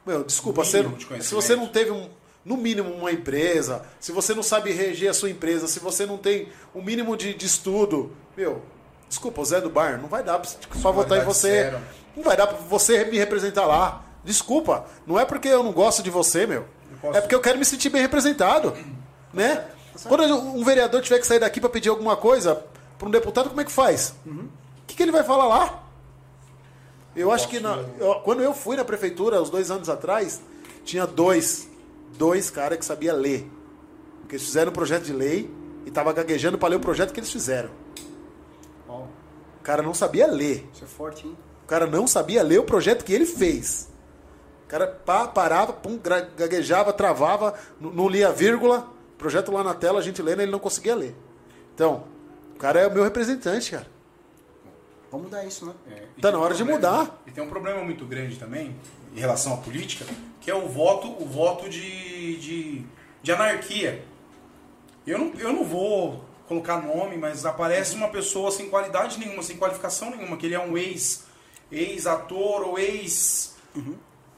Meu, 0.05 0.23
desculpa, 0.23 0.63
você, 0.63 0.83
se 1.21 1.33
você 1.33 1.55
não 1.55 1.67
teve 1.67 1.91
um, 1.91 2.09
no 2.43 2.57
mínimo 2.57 2.91
uma 2.93 3.11
empresa, 3.11 3.83
se 3.99 4.11
você 4.11 4.33
não 4.33 4.41
sabe 4.43 4.71
reger 4.71 5.09
a 5.09 5.13
sua 5.13 5.29
empresa, 5.29 5.67
se 5.67 5.79
você 5.79 6.05
não 6.05 6.17
tem 6.17 6.47
o 6.73 6.81
mínimo 6.81 7.15
de, 7.15 7.33
de 7.33 7.45
estudo, 7.45 8.11
meu, 8.35 8.61
desculpa, 9.07 9.41
o 9.41 9.45
Zé 9.45 9.61
do 9.61 9.69
Bar, 9.69 9.99
não 10.01 10.07
vai 10.07 10.23
dar 10.23 10.39
pra, 10.39 10.49
pra 10.81 10.91
votar 10.91 11.17
em 11.19 11.25
você. 11.25 11.49
zero. 11.49 11.79
Não 12.15 12.23
vai 12.23 12.35
dar 12.35 12.47
pra 12.47 12.57
você 12.57 13.05
me 13.05 13.17
representar 13.17 13.65
lá. 13.65 14.03
Desculpa, 14.23 14.85
não 15.05 15.19
é 15.19 15.25
porque 15.25 15.47
eu 15.47 15.63
não 15.63 15.71
gosto 15.71 16.01
de 16.03 16.09
você, 16.09 16.45
meu. 16.47 16.65
É 17.13 17.21
porque 17.21 17.35
eu 17.35 17.39
quero 17.41 17.57
me 17.57 17.63
sentir 17.65 17.89
bem 17.89 18.01
representado, 18.01 18.75
né? 19.33 19.65
Quando 20.07 20.23
um 20.35 20.63
vereador 20.63 21.01
tiver 21.01 21.19
que 21.19 21.27
sair 21.27 21.39
daqui 21.39 21.59
para 21.61 21.69
pedir 21.69 21.89
alguma 21.89 22.15
coisa 22.17 22.63
para 22.97 23.07
um 23.07 23.11
deputado, 23.11 23.49
como 23.49 23.61
é 23.61 23.65
que 23.65 23.71
faz? 23.71 24.13
O 24.25 24.49
que, 24.87 24.95
que 24.95 25.03
ele 25.03 25.11
vai 25.11 25.23
falar 25.23 25.45
lá? 25.45 25.83
Eu 27.15 27.31
acho 27.31 27.47
que 27.47 27.59
na- 27.59 27.83
eu- 27.99 28.15
quando 28.23 28.41
eu 28.41 28.53
fui 28.53 28.75
na 28.77 28.85
prefeitura, 28.85 29.41
uns 29.41 29.49
dois 29.49 29.69
anos 29.71 29.89
atrás, 29.89 30.41
tinha 30.83 31.05
dois, 31.07 31.67
dois 32.17 32.49
caras 32.49 32.77
que 32.77 32.85
sabia 32.85 33.13
ler. 33.13 33.49
Porque 34.21 34.35
eles 34.35 34.45
fizeram 34.45 34.71
um 34.71 34.73
projeto 34.73 35.03
de 35.03 35.13
lei 35.13 35.49
e 35.85 35.91
tava 35.91 36.13
gaguejando 36.13 36.57
para 36.57 36.69
ler 36.69 36.75
o 36.75 36.79
projeto 36.79 37.11
que 37.13 37.19
eles 37.19 37.31
fizeram. 37.31 37.69
O 39.59 39.63
cara 39.63 39.81
não 39.81 39.93
sabia 39.93 40.27
ler. 40.27 40.67
isso 40.73 40.83
é 40.83 40.87
forte, 40.87 41.27
hein? 41.27 41.37
O 41.63 41.67
cara 41.67 41.85
não 41.85 42.07
sabia 42.07 42.41
ler 42.43 42.59
o 42.59 42.63
projeto 42.63 43.03
que 43.03 43.13
ele 43.13 43.25
fez. 43.25 43.89
O 44.65 44.67
cara 44.67 44.87
pá, 44.87 45.27
parava, 45.27 45.73
pum, 45.73 45.99
gaguejava, 46.37 46.93
travava, 46.93 47.53
não 47.79 48.07
lia 48.07 48.31
vírgula. 48.31 48.87
Projeto 49.17 49.51
lá 49.51 49.63
na 49.63 49.73
tela, 49.73 49.99
a 49.99 50.01
gente 50.01 50.21
lendo, 50.21 50.41
ele 50.41 50.51
não 50.51 50.59
conseguia 50.59 50.95
ler. 50.95 51.15
Então, 51.75 52.05
o 52.55 52.57
cara 52.57 52.79
é 52.79 52.87
o 52.87 52.93
meu 52.93 53.03
representante, 53.03 53.71
cara. 53.71 53.87
Vamos 55.11 55.25
mudar 55.27 55.43
isso, 55.45 55.65
né? 55.65 55.73
É, 55.89 56.03
e 56.17 56.21
Tá 56.21 56.31
na 56.31 56.37
um 56.37 56.41
hora 56.41 56.53
de 56.53 56.63
problema- 56.63 56.91
mudar. 56.99 57.21
E 57.25 57.31
tem 57.31 57.43
um 57.43 57.49
problema 57.49 57.83
muito 57.83 58.05
grande 58.05 58.35
também, 58.37 58.75
em 59.15 59.19
relação 59.19 59.53
à 59.53 59.57
política, 59.57 60.05
que 60.39 60.49
é 60.51 60.55
o 60.55 60.67
voto, 60.67 61.07
o 61.21 61.25
voto 61.25 61.67
de, 61.67 62.37
de, 62.37 62.85
de 63.23 63.31
anarquia. 63.31 64.03
Eu 65.07 65.17
não, 65.17 65.33
eu 65.39 65.51
não 65.53 65.63
vou 65.63 66.23
colocar 66.47 66.81
nome, 66.81 67.17
mas 67.17 67.45
aparece 67.45 67.95
uma 67.95 68.09
pessoa 68.09 68.51
sem 68.51 68.69
qualidade 68.69 69.17
nenhuma, 69.19 69.41
sem 69.41 69.57
qualificação 69.57 70.11
nenhuma, 70.11 70.37
que 70.37 70.45
ele 70.45 70.55
é 70.55 70.59
um 70.59 70.77
ex, 70.77 71.25
ex-ator 71.71 72.61
ou 72.67 72.77
ex 72.77 73.55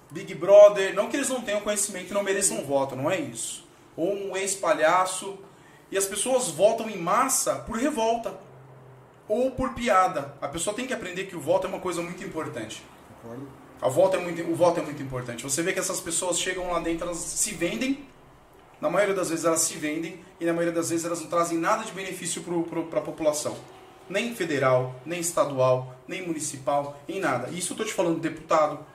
Big 0.10 0.34
Brother. 0.36 0.93
Não 0.95 1.10
que 1.10 1.17
eles 1.17 1.29
não 1.29 1.41
tenham 1.41 1.62
conhecimento 1.62 2.12
e 2.12 2.13
não 2.13 2.23
mereçam 2.23 2.63
voto, 2.63 2.95
não 2.95 3.10
é 3.12 3.19
isso. 3.19 3.65
Ou 3.97 4.13
um 4.13 4.38
ex-palhaço. 4.38 5.38
E 5.91 5.97
as 5.97 6.05
pessoas 6.05 6.47
votam 6.49 6.89
em 6.89 6.97
massa 6.97 7.55
por 7.55 7.77
revolta 7.77 8.34
ou 9.31 9.49
por 9.49 9.73
piada. 9.73 10.35
A 10.41 10.47
pessoa 10.49 10.75
tem 10.75 10.85
que 10.85 10.93
aprender 10.93 11.23
que 11.23 11.37
o 11.37 11.39
voto 11.39 11.65
é 11.65 11.69
uma 11.69 11.79
coisa 11.79 12.01
muito 12.01 12.21
importante. 12.21 12.83
Concordo. 13.21 13.47
A 13.81 13.87
voto 13.87 14.17
é 14.17 14.19
muito, 14.19 14.41
o 14.43 14.53
voto 14.53 14.81
é 14.81 14.83
muito 14.83 15.01
importante. 15.01 15.43
Você 15.43 15.63
vê 15.63 15.71
que 15.71 15.79
essas 15.79 16.01
pessoas 16.01 16.37
chegam 16.37 16.69
lá 16.69 16.81
dentro, 16.81 17.05
elas 17.05 17.17
se 17.17 17.53
vendem. 17.53 18.05
Na 18.81 18.89
maioria 18.89 19.15
das 19.15 19.29
vezes 19.29 19.45
elas 19.45 19.61
se 19.61 19.77
vendem 19.77 20.19
e 20.37 20.45
na 20.45 20.51
maioria 20.51 20.73
das 20.73 20.89
vezes 20.89 21.05
elas 21.05 21.21
não 21.21 21.29
trazem 21.29 21.57
nada 21.57 21.85
de 21.85 21.93
benefício 21.93 22.43
para 22.89 22.99
a 22.99 23.01
população. 23.01 23.55
Nem 24.09 24.35
federal, 24.35 24.95
nem 25.05 25.21
estadual, 25.21 25.95
nem 26.05 26.27
municipal, 26.27 26.99
em 27.07 27.21
nada. 27.21 27.49
Isso 27.51 27.71
eu 27.71 27.75
estou 27.75 27.85
te 27.85 27.93
falando 27.93 28.15
de 28.15 28.27
deputado, 28.27 28.85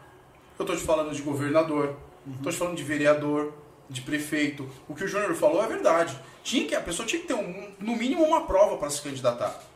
eu 0.58 0.64
estou 0.64 0.76
te 0.76 0.82
falando 0.82 1.14
de 1.14 1.22
governador, 1.22 1.96
estou 2.36 2.52
te 2.52 2.58
falando 2.58 2.76
de 2.76 2.82
vereador, 2.82 3.54
de 3.88 4.02
prefeito. 4.02 4.68
O 4.86 4.94
que 4.94 5.04
o 5.04 5.08
Júnior 5.08 5.34
falou 5.34 5.64
é 5.64 5.66
verdade. 5.66 6.14
Tinha 6.44 6.68
que, 6.68 6.74
a 6.74 6.80
pessoa 6.80 7.06
tinha 7.06 7.22
que 7.22 7.28
ter, 7.28 7.34
um, 7.34 7.70
no 7.80 7.96
mínimo, 7.96 8.22
uma 8.22 8.46
prova 8.46 8.76
para 8.76 8.90
se 8.90 9.00
candidatar 9.00 9.75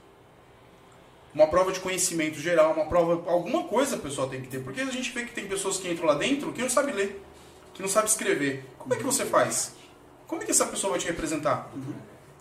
uma 1.34 1.46
prova 1.46 1.72
de 1.72 1.80
conhecimento 1.80 2.38
geral, 2.38 2.72
uma 2.72 2.86
prova, 2.86 3.30
alguma 3.30 3.64
coisa 3.64 3.96
a 3.96 3.98
pessoa 3.98 4.28
tem 4.28 4.40
que 4.40 4.48
ter. 4.48 4.60
Porque 4.60 4.80
a 4.80 4.86
gente 4.86 5.10
vê 5.12 5.24
que 5.24 5.32
tem 5.32 5.46
pessoas 5.46 5.78
que 5.78 5.88
entram 5.90 6.06
lá 6.06 6.14
dentro 6.14 6.52
que 6.52 6.60
não 6.60 6.70
sabe 6.70 6.92
ler, 6.92 7.22
que 7.74 7.82
não 7.82 7.88
sabe 7.88 8.08
escrever. 8.08 8.64
Como 8.78 8.92
é 8.94 8.96
que 8.96 9.04
você 9.04 9.24
faz? 9.24 9.72
Como 10.26 10.42
é 10.42 10.44
que 10.44 10.50
essa 10.50 10.66
pessoa 10.66 10.92
vai 10.92 11.00
te 11.00 11.06
representar? 11.06 11.70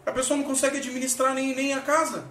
A 0.06 0.12
pessoa 0.12 0.38
não 0.38 0.43
consegue 0.43 0.78
administrar 0.78 1.34
nem, 1.34 1.56
nem 1.56 1.73
a 1.73 1.82
casa. 1.82 2.25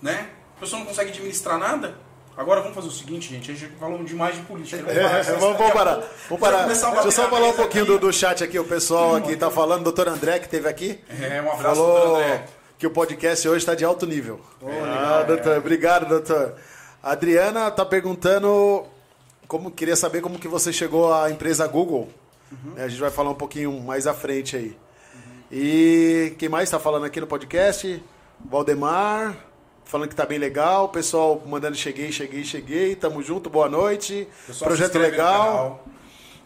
Né? 0.00 0.30
A 0.56 0.60
pessoa 0.60 0.78
não 0.80 0.86
consegue 0.86 1.10
administrar 1.10 1.58
nada. 1.58 1.98
Agora 2.36 2.60
vamos 2.60 2.76
fazer 2.76 2.86
o 2.86 2.92
seguinte, 2.92 3.30
gente. 3.30 3.50
A 3.50 3.54
gente 3.54 3.72
falou 3.80 4.02
demais 4.04 4.36
de 4.36 4.42
política. 4.42 4.80
né? 4.82 4.94
É, 4.94 5.22
vamos, 5.24 5.58
vamos 5.58 5.72
parar. 5.72 6.02
Vamos 6.28 6.40
parar. 6.40 6.66
Deixa 6.66 6.86
eu 6.86 7.10
só 7.10 7.28
falar 7.28 7.48
um 7.48 7.52
pouquinho 7.52 7.84
do, 7.84 7.98
do 7.98 8.12
chat 8.12 8.44
aqui. 8.44 8.56
O 8.60 8.64
pessoal 8.64 9.16
aqui 9.16 9.36
tá 9.36 9.50
falando, 9.50 9.82
doutor 9.82 10.06
André, 10.06 10.38
que 10.38 10.48
teve 10.48 10.68
aqui. 10.68 11.00
É, 11.20 11.42
um 11.42 11.50
abraço, 11.50 11.62
Falou 11.62 12.00
doutor 12.00 12.22
André. 12.22 12.44
Que 12.78 12.86
o 12.86 12.90
podcast 12.90 13.48
hoje 13.48 13.58
está 13.58 13.74
de 13.74 13.84
alto 13.84 14.06
nível. 14.06 14.40
ah, 14.64 15.24
doutor, 15.26 15.58
obrigado, 15.58 16.08
doutor. 16.08 16.54
A 17.02 17.12
Adriana 17.12 17.70
tá 17.70 17.84
perguntando 17.84 18.84
como 19.46 19.70
queria 19.70 19.96
saber 19.96 20.20
como 20.20 20.38
que 20.38 20.48
você 20.48 20.72
chegou 20.72 21.12
à 21.12 21.30
empresa 21.30 21.66
Google. 21.66 22.08
É, 22.76 22.84
A 22.84 22.88
gente 22.88 23.00
vai 23.00 23.10
falar 23.10 23.30
um 23.30 23.34
pouquinho 23.34 23.72
mais 23.80 24.06
à 24.06 24.14
frente 24.14 24.56
aí. 24.56 24.76
E 25.50 26.34
quem 26.38 26.48
mais 26.48 26.64
está 26.64 26.78
falando 26.78 27.04
aqui 27.06 27.20
no 27.20 27.26
podcast? 27.26 28.02
Valdemar. 28.44 29.34
falando 29.84 30.08
que 30.10 30.14
tá 30.14 30.26
bem 30.26 30.38
legal. 30.38 30.84
O 30.84 30.88
pessoal 30.88 31.42
mandando 31.46 31.76
cheguei, 31.76 32.12
cheguei, 32.12 32.44
cheguei. 32.44 32.94
Tamo 32.94 33.22
junto, 33.22 33.48
boa 33.50 33.68
noite. 33.68 34.28
Pessoal, 34.46 34.68
Projeto 34.68 34.98
legal. 34.98 35.84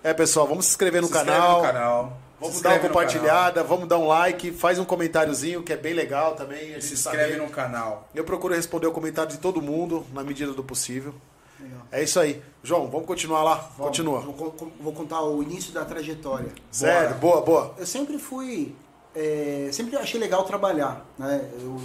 É, 0.04 0.12
pessoal, 0.14 0.46
vamos 0.46 0.66
se 0.66 0.70
inscrever 0.72 1.00
no 1.02 1.08
Se 1.08 1.12
canal. 1.14 1.56
no 1.58 1.62
canal. 1.62 2.18
Vamos 2.42 2.56
Se 2.56 2.62
dar 2.62 2.70
uma 2.70 2.80
compartilhada, 2.80 3.62
vamos 3.62 3.88
dar 3.88 3.98
um 3.98 4.06
like, 4.08 4.50
faz 4.50 4.78
um 4.78 4.84
comentáriozinho 4.84 5.62
que 5.62 5.72
é 5.72 5.76
bem 5.76 5.94
legal 5.94 6.34
também. 6.34 6.58
a 6.58 6.60
canal. 6.62 6.74
gente 6.80 6.84
Se 6.84 6.96
saber. 6.96 7.18
inscreve 7.18 7.40
no 7.40 7.48
canal. 7.50 8.08
Eu 8.14 8.24
procuro 8.24 8.52
responder 8.54 8.86
o 8.88 8.92
comentário 8.92 9.30
de 9.30 9.38
todo 9.38 9.62
mundo 9.62 10.04
na 10.12 10.24
medida 10.24 10.52
do 10.52 10.64
possível. 10.64 11.14
Legal. 11.60 11.82
É 11.92 12.02
isso 12.02 12.18
aí. 12.18 12.42
João, 12.64 12.88
vamos 12.90 13.06
continuar 13.06 13.44
lá? 13.44 13.54
Vamos, 13.54 13.76
Continua. 13.86 14.20
Vou, 14.20 14.72
vou 14.80 14.92
contar 14.92 15.22
o 15.22 15.40
início 15.42 15.72
da 15.72 15.84
trajetória. 15.84 16.48
Sério, 16.70 17.14
boa, 17.16 17.40
boa. 17.42 17.74
Eu 17.78 17.86
sempre 17.86 18.18
fui. 18.18 18.74
é, 19.14 19.68
sempre 19.72 19.96
achei 19.96 20.18
legal 20.18 20.42
trabalhar. 20.42 21.06
Né? 21.16 21.48
Eu, 21.60 21.80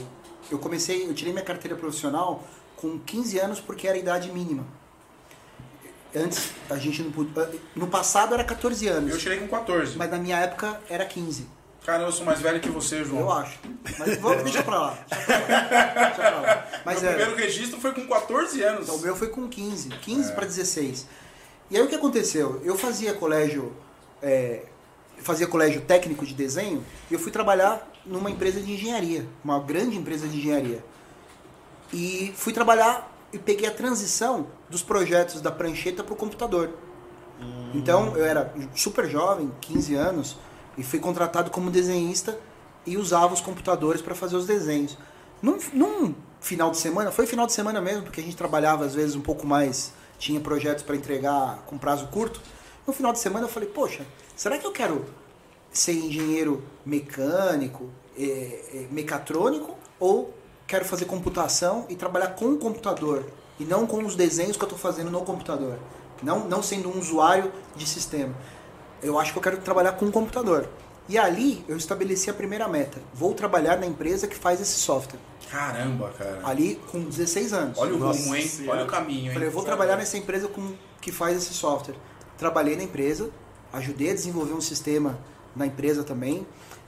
eu 0.49 0.57
comecei, 0.57 1.07
eu 1.07 1.13
tirei 1.13 1.31
minha 1.31 1.45
carteira 1.45 1.77
profissional 1.77 2.41
com 2.77 2.97
15 2.97 3.39
anos 3.39 3.59
porque 3.59 3.87
era 3.87 3.95
a 3.95 3.99
idade 3.99 4.31
mínima. 4.31 4.63
Antes 6.17 6.51
a 6.69 6.75
gente 6.77 7.01
não 7.03 7.11
podia. 7.11 7.49
No 7.75 7.87
passado 7.87 8.33
era 8.33 8.43
14 8.43 8.87
anos. 8.87 9.11
Eu 9.11 9.17
tirei 9.17 9.37
com 9.39 9.47
14. 9.47 9.97
Mas 9.97 10.09
na 10.09 10.17
minha 10.17 10.37
época 10.37 10.79
era 10.89 11.05
15. 11.05 11.47
Cara, 11.85 12.03
eu 12.03 12.11
sou 12.11 12.25
mais 12.25 12.41
velho 12.41 12.59
que 12.59 12.69
você, 12.69 13.03
João. 13.05 13.21
Eu 13.21 13.31
acho. 13.31 13.59
Mas 13.97 14.17
vamos, 14.17 14.43
deixa 14.43 14.61
pra 14.63 14.77
lá. 14.77 14.97
Deixa 15.09 15.25
pra 15.25 15.37
lá. 15.37 16.03
Deixa 16.05 16.15
pra 16.15 16.29
lá. 16.41 16.67
Mas 16.83 17.01
Meu 17.01 17.11
era. 17.11 17.19
primeiro 17.19 17.41
registro 17.41 17.79
foi 17.79 17.93
com 17.93 18.05
14 18.07 18.61
anos. 18.61 18.83
Então, 18.83 18.95
o 18.95 19.01
meu 19.01 19.15
foi 19.15 19.29
com 19.29 19.47
15, 19.47 19.89
15 19.89 20.33
para 20.33 20.45
16. 20.45 21.07
E 21.71 21.77
aí 21.77 21.81
o 21.83 21.87
que 21.87 21.95
aconteceu? 21.95 22.61
Eu 22.63 22.77
fazia 22.77 23.13
colégio, 23.13 23.73
é, 24.21 24.63
fazia 25.19 25.47
colégio 25.47 25.81
técnico 25.81 26.25
de 26.25 26.33
desenho 26.33 26.83
e 27.09 27.13
eu 27.13 27.19
fui 27.19 27.31
trabalhar 27.31 27.89
numa 28.05 28.29
empresa 28.31 28.59
de 28.61 28.71
engenharia, 28.71 29.25
uma 29.43 29.59
grande 29.59 29.95
empresa 29.97 30.27
de 30.27 30.37
engenharia. 30.37 30.83
E 31.93 32.33
fui 32.35 32.51
trabalhar 32.51 33.16
e 33.31 33.37
peguei 33.37 33.67
a 33.67 33.71
transição 33.71 34.47
dos 34.69 34.81
projetos 34.81 35.41
da 35.41 35.51
prancheta 35.51 36.03
para 36.03 36.13
o 36.13 36.17
computador. 36.17 36.71
Então 37.73 38.15
eu 38.17 38.25
era 38.25 38.53
super 38.75 39.07
jovem, 39.07 39.51
15 39.61 39.95
anos, 39.95 40.37
e 40.77 40.83
fui 40.83 40.99
contratado 40.99 41.51
como 41.51 41.69
desenhista 41.69 42.37
e 42.85 42.97
usava 42.97 43.33
os 43.33 43.41
computadores 43.41 44.01
para 44.01 44.15
fazer 44.15 44.35
os 44.35 44.45
desenhos. 44.45 44.97
Num, 45.41 45.57
num 45.73 46.15
final 46.39 46.71
de 46.71 46.77
semana, 46.77 47.11
foi 47.11 47.27
final 47.27 47.45
de 47.45 47.53
semana 47.53 47.81
mesmo, 47.81 48.03
porque 48.03 48.21
a 48.21 48.23
gente 48.23 48.35
trabalhava 48.35 48.85
às 48.85 48.95
vezes 48.95 49.15
um 49.15 49.21
pouco 49.21 49.45
mais, 49.45 49.93
tinha 50.17 50.39
projetos 50.39 50.83
para 50.83 50.95
entregar 50.95 51.63
com 51.67 51.77
prazo 51.77 52.07
curto. 52.07 52.41
No 52.85 52.93
final 52.93 53.11
de 53.11 53.19
semana 53.19 53.45
eu 53.45 53.49
falei, 53.49 53.69
poxa, 53.69 54.05
será 54.35 54.57
que 54.57 54.65
eu 54.65 54.71
quero 54.71 55.05
ser 55.71 55.93
engenheiro 55.93 56.63
mecânico, 56.85 57.89
é, 58.17 58.23
é, 58.23 58.87
mecatrônico, 58.89 59.75
ou 59.99 60.33
quero 60.67 60.85
fazer 60.85 61.05
computação 61.05 61.85
e 61.89 61.95
trabalhar 61.95 62.35
com 62.35 62.51
o 62.51 62.57
computador 62.57 63.25
e 63.59 63.63
não 63.63 63.87
com 63.87 64.03
os 64.03 64.15
desenhos 64.15 64.57
que 64.57 64.63
eu 64.63 64.67
estou 64.67 64.77
fazendo 64.77 65.09
no 65.09 65.21
computador, 65.21 65.79
não, 66.21 66.47
não 66.47 66.61
sendo 66.61 66.89
um 66.89 66.99
usuário 66.99 67.51
de 67.75 67.87
sistema. 67.87 68.35
Eu 69.01 69.17
acho 69.17 69.31
que 69.31 69.39
eu 69.39 69.43
quero 69.43 69.57
trabalhar 69.57 69.93
com 69.93 70.05
o 70.05 70.11
computador. 70.11 70.69
E 71.09 71.17
ali 71.17 71.63
eu 71.69 71.77
estabeleci 71.77 72.29
a 72.29 72.33
primeira 72.33 72.67
meta. 72.67 72.99
Vou 73.13 73.33
trabalhar 73.33 73.77
na 73.77 73.85
empresa 73.85 74.27
que 74.27 74.35
faz 74.35 74.59
esse 74.59 74.77
software. 74.77 75.19
Caramba, 75.49 76.09
cara. 76.17 76.41
Ali 76.43 76.81
com 76.91 77.01
16 77.01 77.53
anos. 77.53 77.77
Olha 77.77 77.95
o 77.95 77.97
Nossa 77.97 78.19
rumo, 78.19 78.35
hein? 78.35 78.51
Olha 78.67 78.83
o 78.83 78.87
caminho, 78.87 79.27
hein? 79.27 79.33
Falei, 79.33 79.47
eu 79.47 79.51
vou 79.51 79.63
trabalhar 79.63 79.95
nessa 79.95 80.17
empresa 80.17 80.49
com, 80.49 80.73
que 80.99 81.11
faz 81.11 81.37
esse 81.37 81.53
software. 81.53 81.95
Trabalhei 82.37 82.75
na 82.75 82.83
empresa, 82.83 83.29
ajudei 83.71 84.11
a 84.11 84.13
desenvolver 84.13 84.53
um 84.53 84.59
sistema 84.59 85.17
na 85.55 85.65
empresa 85.65 86.03
também. 86.03 86.45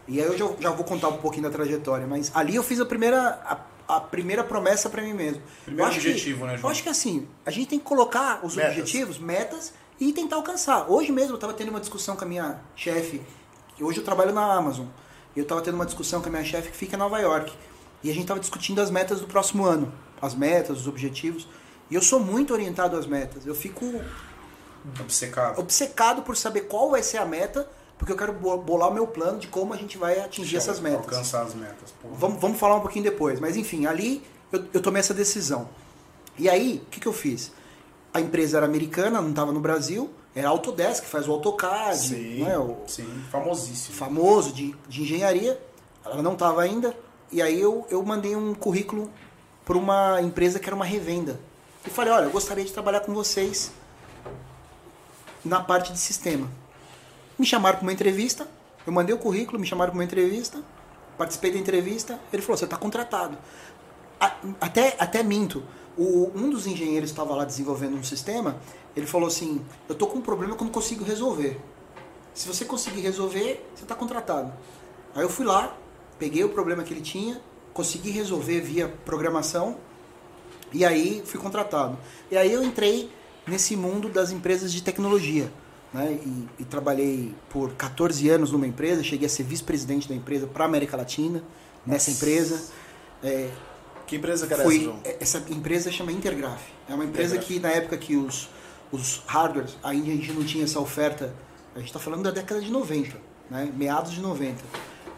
E 0.09 0.19
aí 0.19 0.25
eu 0.27 0.37
já, 0.37 0.45
já 0.59 0.69
vou 0.71 0.83
contar 0.83 1.07
um 1.09 1.17
pouquinho 1.17 1.43
da 1.43 1.49
trajetória. 1.49 2.05
Mas 2.07 2.31
ali 2.35 2.55
eu 2.55 2.63
fiz 2.63 2.79
a 2.81 2.85
primeira, 2.85 3.39
a, 3.87 3.95
a 3.95 3.99
primeira 4.01 4.43
promessa 4.43 4.89
para 4.89 5.01
mim 5.01 5.13
mesmo. 5.13 5.41
Primeiro 5.63 5.89
acho 5.89 5.99
que- 6.01 6.07
objetivo, 6.09 6.45
né, 6.45 6.57
João? 6.57 6.63
Eu 6.67 6.71
acho 6.71 6.83
que 6.83 6.89
assim, 6.89 7.27
a 7.45 7.51
gente 7.51 7.67
tem 7.69 7.79
que 7.79 7.85
colocar 7.85 8.39
os 8.43 8.55
Metas. 8.55 8.71
objetivos, 8.71 9.17
metas 9.19 9.71
e 9.99 10.11
tentar 10.11 10.35
alcançar. 10.37 10.89
Hoje 10.89 11.11
mesmo 11.11 11.31
eu 11.31 11.35
estava 11.35 11.53
tendo 11.53 11.69
uma 11.69 11.79
discussão 11.79 12.15
com 12.15 12.25
a 12.25 12.27
minha 12.27 12.59
chefe. 12.75 13.21
Hoje 13.79 13.99
eu 13.99 14.03
trabalho 14.03 14.33
na 14.33 14.51
Amazon. 14.53 14.87
Eu 15.35 15.43
estava 15.43 15.61
tendo 15.61 15.75
uma 15.75 15.85
discussão 15.85 16.21
com 16.21 16.27
a 16.27 16.31
minha 16.31 16.43
chefe 16.43 16.71
que 16.71 16.75
fica 16.77 16.95
em 16.95 16.99
Nova 16.99 17.19
York. 17.19 17.53
E 18.03 18.09
a 18.09 18.13
gente 18.13 18.23
estava 18.23 18.39
discutindo 18.39 18.81
as 18.81 18.89
metas 18.89 19.21
do 19.21 19.27
próximo 19.27 19.63
ano. 19.65 19.93
As 20.21 20.33
metas, 20.33 20.79
os 20.81 20.87
objetivos. 20.87 21.47
E 21.89 21.95
eu 21.95 22.01
sou 22.01 22.19
muito 22.19 22.51
orientado 22.53 22.97
às 22.97 23.05
metas. 23.05 23.45
Eu 23.45 23.53
fico 23.55 24.01
Obcecado. 24.99 25.59
obcecado 25.59 26.21
por 26.23 26.35
saber 26.35 26.61
qual 26.61 26.89
vai 26.89 27.03
ser 27.03 27.17
a 27.17 27.25
meta, 27.25 27.69
porque 27.99 28.11
eu 28.11 28.17
quero 28.17 28.33
bo- 28.33 28.57
bolar 28.57 28.89
o 28.89 28.93
meu 28.93 29.05
plano 29.05 29.37
de 29.37 29.47
como 29.47 29.73
a 29.73 29.77
gente 29.77 29.95
vai 29.99 30.19
atingir 30.19 30.57
essas 30.57 30.79
metas. 30.79 31.01
Alcançar 31.01 31.43
as 31.43 31.53
metas. 31.53 31.91
Porra. 32.01 32.15
Vamos, 32.17 32.41
vamos 32.41 32.57
falar 32.57 32.75
um 32.77 32.79
pouquinho 32.79 33.03
depois. 33.03 33.39
Mas 33.39 33.55
enfim, 33.55 33.85
ali 33.85 34.23
eu, 34.51 34.63
eu 34.73 34.81
tomei 34.81 35.01
essa 35.01 35.13
decisão. 35.13 35.69
E 36.37 36.49
aí, 36.49 36.81
o 36.83 36.89
que, 36.89 36.99
que 37.01 37.07
eu 37.07 37.13
fiz? 37.13 37.51
A 38.13 38.19
empresa 38.19 38.57
era 38.57 38.65
americana, 38.65 39.21
não 39.21 39.29
estava 39.29 39.51
no 39.51 39.59
Brasil. 39.59 40.09
Era 40.33 40.47
a 40.47 40.51
Autodesk, 40.51 41.03
que 41.03 41.09
faz 41.09 41.27
o 41.27 41.31
AutoCAD, 41.33 41.97
Sim. 41.97 42.43
né, 42.43 42.57
o 42.57 42.77
Sim, 42.87 43.07
famosíssimo. 43.31 43.95
famoso 43.95 44.53
de, 44.53 44.73
de 44.87 45.01
engenharia. 45.03 45.61
Ela 46.05 46.23
não 46.23 46.33
estava 46.33 46.61
ainda. 46.61 46.95
E 47.31 47.41
aí 47.41 47.59
eu, 47.59 47.85
eu 47.89 48.01
mandei 48.03 48.35
um 48.35 48.55
currículo 48.55 49.11
para 49.65 49.77
uma 49.77 50.21
empresa 50.21 50.57
que 50.59 50.67
era 50.67 50.75
uma 50.75 50.85
revenda. 50.85 51.39
E 51.85 51.89
falei, 51.89 52.13
olha, 52.13 52.25
eu 52.25 52.31
gostaria 52.31 52.63
de 52.63 52.71
trabalhar 52.71 53.01
com 53.01 53.13
vocês 53.13 53.71
na 55.43 55.59
parte 55.61 55.91
de 55.91 55.99
sistema. 55.99 56.47
Me 57.39 57.45
chamaram 57.45 57.77
para 57.77 57.83
uma 57.83 57.93
entrevista, 57.93 58.45
eu 58.85 58.91
mandei 58.91 59.15
o 59.15 59.17
currículo, 59.17 59.57
me 59.57 59.65
chamaram 59.65 59.91
para 59.91 59.97
uma 59.97 60.03
entrevista, 60.03 60.61
participei 61.17 61.51
da 61.51 61.57
entrevista, 61.57 62.19
ele 62.33 62.41
falou, 62.41 62.57
você 62.57 62.65
está 62.65 62.75
contratado. 62.75 63.37
Até, 64.59 64.97
até 64.99 65.23
minto, 65.23 65.63
o, 65.97 66.29
um 66.35 66.49
dos 66.49 66.67
engenheiros 66.67 67.11
que 67.11 67.13
estava 67.13 67.33
lá 67.33 67.45
desenvolvendo 67.45 67.95
um 67.95 68.03
sistema, 68.03 68.57
ele 68.93 69.07
falou 69.07 69.27
assim, 69.27 69.61
eu 69.87 69.95
tô 69.95 70.07
com 70.07 70.17
um 70.17 70.21
problema 70.21 70.53
que 70.53 70.61
eu 70.61 70.65
não 70.65 70.71
consigo 70.73 71.05
resolver. 71.05 71.57
Se 72.33 72.45
você 72.45 72.65
conseguir 72.65 72.99
resolver, 72.99 73.65
você 73.73 73.83
está 73.83 73.95
contratado. 73.95 74.51
Aí 75.15 75.21
eu 75.21 75.29
fui 75.29 75.45
lá, 75.45 75.75
peguei 76.17 76.43
o 76.43 76.49
problema 76.49 76.83
que 76.83 76.93
ele 76.93 77.01
tinha, 77.01 77.41
consegui 77.73 78.11
resolver 78.11 78.59
via 78.59 78.89
programação 79.05 79.77
e 80.73 80.83
aí 80.83 81.23
fui 81.25 81.39
contratado. 81.39 81.97
E 82.29 82.37
aí 82.37 82.51
eu 82.51 82.61
entrei 82.61 83.09
nesse 83.47 83.77
mundo 83.77 84.09
das 84.09 84.31
empresas 84.31 84.73
de 84.73 84.83
tecnologia. 84.83 85.49
Né? 85.93 86.19
E, 86.23 86.47
e 86.59 86.65
trabalhei 86.65 87.33
por 87.49 87.73
14 87.73 88.29
anos 88.29 88.51
numa 88.51 88.67
empresa, 88.67 89.03
cheguei 89.03 89.25
a 89.25 89.29
ser 89.29 89.43
vice-presidente 89.43 90.07
da 90.07 90.15
empresa 90.15 90.45
para 90.47 90.63
a 90.63 90.67
América 90.67 90.95
Latina, 90.95 91.43
nessa 91.85 92.11
empresa. 92.11 92.61
É, 93.23 93.49
Que 94.05 94.15
empresa 94.17 94.47
que 94.47 94.53
era 94.53 94.63
foi, 94.63 94.75
essa, 94.75 94.83
João? 94.83 94.99
essa 95.03 95.43
empresa 95.49 95.91
chama 95.91 96.11
Intergraph. 96.11 96.61
É 96.87 96.93
uma 96.93 97.05
empresa 97.05 97.35
Intergraph. 97.35 97.47
que 97.47 97.59
na 97.59 97.69
época 97.69 97.97
que 97.97 98.15
os, 98.15 98.49
os 98.91 99.23
hardwares, 99.25 99.77
ainda 99.83 100.11
a 100.11 100.15
gente 100.15 100.31
não 100.31 100.43
tinha 100.43 100.63
essa 100.63 100.79
oferta, 100.79 101.33
a 101.75 101.79
gente 101.79 101.87
está 101.87 101.99
falando 101.99 102.23
da 102.23 102.31
década 102.31 102.61
de 102.61 102.71
90, 102.71 103.17
né? 103.49 103.71
meados 103.75 104.11
de 104.11 104.21
90. 104.21 104.55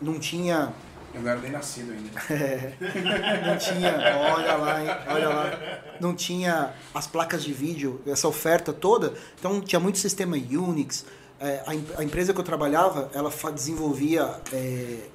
Não 0.01 0.19
tinha 0.19 0.73
Eu 1.13 1.21
não 1.21 1.29
era 1.29 1.39
nem 1.39 1.51
nascido 1.51 1.91
ainda. 1.91 2.11
não 3.47 3.57
tinha, 3.57 3.93
olha 4.33 4.55
lá, 4.55 4.81
hein, 4.81 4.89
olha 5.07 5.29
lá. 5.29 5.59
Não 5.99 6.15
tinha 6.15 6.73
as 6.93 7.05
placas 7.05 7.43
de 7.43 7.51
vídeo, 7.51 8.01
essa 8.05 8.27
oferta 8.27 8.71
toda. 8.71 9.13
Então 9.37 9.59
tinha 9.61 9.79
muito 9.79 9.97
sistema 9.97 10.37
Unix. 10.37 11.05
É, 11.39 11.63
a, 11.65 11.99
a 11.99 12.03
empresa 12.03 12.33
que 12.33 12.39
eu 12.39 12.43
trabalhava, 12.43 13.09
ela 13.13 13.31
desenvolvia 13.51 14.39
é, 14.53 15.07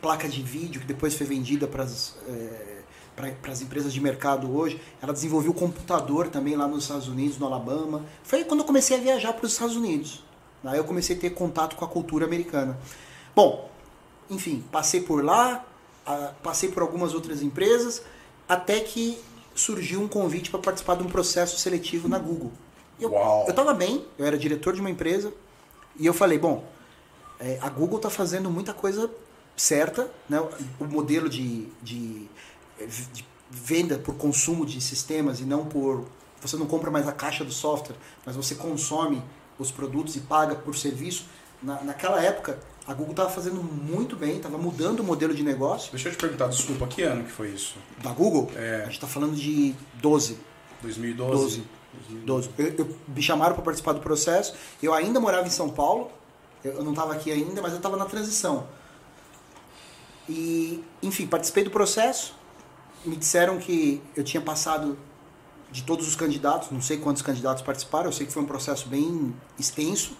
placa 0.00 0.28
de 0.28 0.42
vídeo 0.42 0.80
que 0.80 0.86
depois 0.86 1.14
foi 1.14 1.26
vendida 1.26 1.66
para 1.66 1.82
as 1.84 3.62
empresas 3.62 3.92
de 3.92 4.00
mercado 4.00 4.54
hoje. 4.54 4.80
Ela 5.02 5.12
desenvolveu 5.12 5.52
computador 5.52 6.28
também 6.28 6.56
lá 6.56 6.66
nos 6.66 6.84
Estados 6.84 7.08
Unidos, 7.08 7.38
no 7.38 7.46
Alabama. 7.46 8.04
Foi 8.22 8.44
quando 8.44 8.60
eu 8.60 8.66
comecei 8.66 8.96
a 8.96 9.00
viajar 9.00 9.32
para 9.32 9.44
os 9.44 9.52
Estados 9.52 9.76
Unidos. 9.76 10.24
Aí 10.64 10.78
eu 10.78 10.84
comecei 10.84 11.16
a 11.16 11.18
ter 11.18 11.30
contato 11.30 11.76
com 11.76 11.84
a 11.84 11.88
cultura 11.88 12.24
americana. 12.24 12.78
Bom, 13.34 13.71
enfim, 14.30 14.64
passei 14.70 15.00
por 15.00 15.24
lá, 15.24 15.64
passei 16.42 16.70
por 16.70 16.82
algumas 16.82 17.14
outras 17.14 17.42
empresas, 17.42 18.02
até 18.48 18.80
que 18.80 19.18
surgiu 19.54 20.00
um 20.00 20.08
convite 20.08 20.50
para 20.50 20.60
participar 20.60 20.96
de 20.96 21.02
um 21.02 21.08
processo 21.08 21.58
seletivo 21.58 22.08
na 22.08 22.18
Google. 22.18 22.52
Eu, 22.98 23.12
Uau. 23.12 23.44
eu 23.44 23.50
estava 23.50 23.74
bem, 23.74 24.06
eu 24.18 24.24
era 24.24 24.38
diretor 24.38 24.74
de 24.74 24.80
uma 24.80 24.90
empresa, 24.90 25.32
e 25.98 26.06
eu 26.06 26.14
falei, 26.14 26.38
bom, 26.38 26.64
é, 27.38 27.58
a 27.60 27.68
Google 27.68 27.96
está 27.96 28.08
fazendo 28.08 28.50
muita 28.50 28.72
coisa 28.72 29.10
certa, 29.56 30.10
né? 30.28 30.40
o 30.80 30.84
modelo 30.84 31.28
de, 31.28 31.66
de, 31.82 32.28
de 33.12 33.26
venda 33.50 33.98
por 33.98 34.14
consumo 34.16 34.64
de 34.64 34.80
sistemas 34.80 35.40
e 35.40 35.44
não 35.44 35.66
por... 35.66 36.06
Você 36.40 36.56
não 36.56 36.66
compra 36.66 36.90
mais 36.90 37.06
a 37.06 37.12
caixa 37.12 37.44
do 37.44 37.52
software, 37.52 37.96
mas 38.26 38.34
você 38.34 38.54
consome 38.54 39.22
os 39.58 39.70
produtos 39.70 40.16
e 40.16 40.20
paga 40.20 40.54
por 40.54 40.76
serviço. 40.76 41.26
Na, 41.62 41.82
naquela 41.84 42.20
época, 42.20 42.58
a 42.86 42.94
Google 42.94 43.12
estava 43.12 43.30
fazendo 43.30 43.62
muito 43.62 44.16
bem, 44.16 44.36
estava 44.36 44.58
mudando 44.58 45.00
o 45.00 45.04
modelo 45.04 45.32
de 45.34 45.42
negócio 45.42 45.90
Deixa 45.92 46.08
eu 46.08 46.12
te 46.12 46.18
perguntar, 46.18 46.48
desculpa, 46.48 46.86
que 46.86 47.02
ano 47.02 47.24
que 47.24 47.30
foi 47.30 47.50
isso? 47.50 47.76
da 48.02 48.10
Google. 48.12 48.50
É. 48.56 48.80
A 48.80 48.84
gente 48.84 48.94
está 48.94 49.06
falando 49.06 49.34
de 49.36 49.74
12. 49.94 50.38
2012? 50.82 51.32
12. 51.32 51.64
12. 52.24 52.50
Eu, 52.58 52.66
eu- 52.78 52.96
me 53.08 53.22
chamaram 53.22 53.54
para 53.54 53.62
participar 53.64 53.92
do 53.92 54.00
processo. 54.00 54.54
Eu 54.82 54.92
ainda 54.92 55.20
morava 55.20 55.46
em 55.46 55.50
São 55.50 55.70
Paulo. 55.70 56.10
Eu, 56.64 56.72
eu 56.74 56.82
não 56.84 56.90
estava 56.92 57.12
aqui 57.12 57.30
ainda, 57.30 57.62
mas 57.62 57.70
eu 57.72 57.76
estava 57.76 57.96
na 57.96 58.04
transição. 58.06 58.66
E, 60.28 60.82
enfim, 61.02 61.26
participei 61.26 61.64
do 61.64 61.70
processo. 61.70 62.34
me 63.04 63.16
disseram 63.16 63.58
que 63.58 64.00
eu 64.16 64.22
tinha 64.22 64.40
passado 64.40 64.96
de 65.72 65.82
todos 65.82 66.06
os 66.06 66.14
candidatos, 66.14 66.70
não 66.70 66.80
sei 66.82 66.98
quantos 66.98 67.22
candidatos 67.22 67.62
participaram, 67.62 68.06
eu 68.06 68.12
sei 68.12 68.26
que 68.26 68.32
foi 68.32 68.42
um 68.42 68.46
processo 68.46 68.88
bem 68.88 69.34
extenso, 69.58 70.16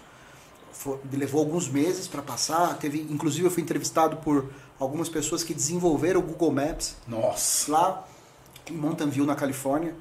foi- 0.73 0.99
levou 1.13 1.39
alguns 1.39 1.67
meses 1.69 2.07
para 2.07 2.21
passar. 2.21 2.77
Teve, 2.77 3.01
inclusive, 3.09 3.45
eu 3.45 3.51
fui 3.51 3.63
entrevistado 3.63 4.17
por 4.17 4.49
algumas 4.79 5.07
pessoas 5.07 5.43
que 5.43 5.53
desenvolveram 5.53 6.19
o 6.19 6.23
Google 6.23 6.51
Maps 6.51 6.95
Nossa. 7.07 7.71
lá 7.71 8.07
em 8.69 8.73
Mountain 8.73 9.09
View, 9.09 9.25
na 9.25 9.35
Califórnia. 9.35 9.95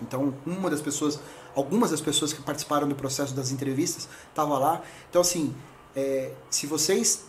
Então, 0.00 0.34
uma 0.46 0.68
das 0.70 0.80
pessoas, 0.80 1.18
algumas 1.54 1.90
das 1.90 2.00
pessoas 2.00 2.32
que 2.32 2.40
participaram 2.42 2.86
do 2.86 2.94
processo 2.94 3.34
das 3.34 3.50
entrevistas 3.50 4.08
estava 4.28 4.58
lá. 4.58 4.82
Então, 5.08 5.20
assim, 5.22 5.54
é, 5.96 6.32
se 6.50 6.66
vocês 6.66 7.24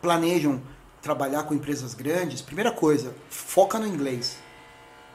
planejam 0.00 0.62
trabalhar 1.02 1.42
com 1.44 1.54
empresas 1.54 1.94
grandes, 1.94 2.40
primeira 2.40 2.70
coisa, 2.70 3.14
foca 3.28 3.78
no 3.78 3.86
inglês. 3.86 4.36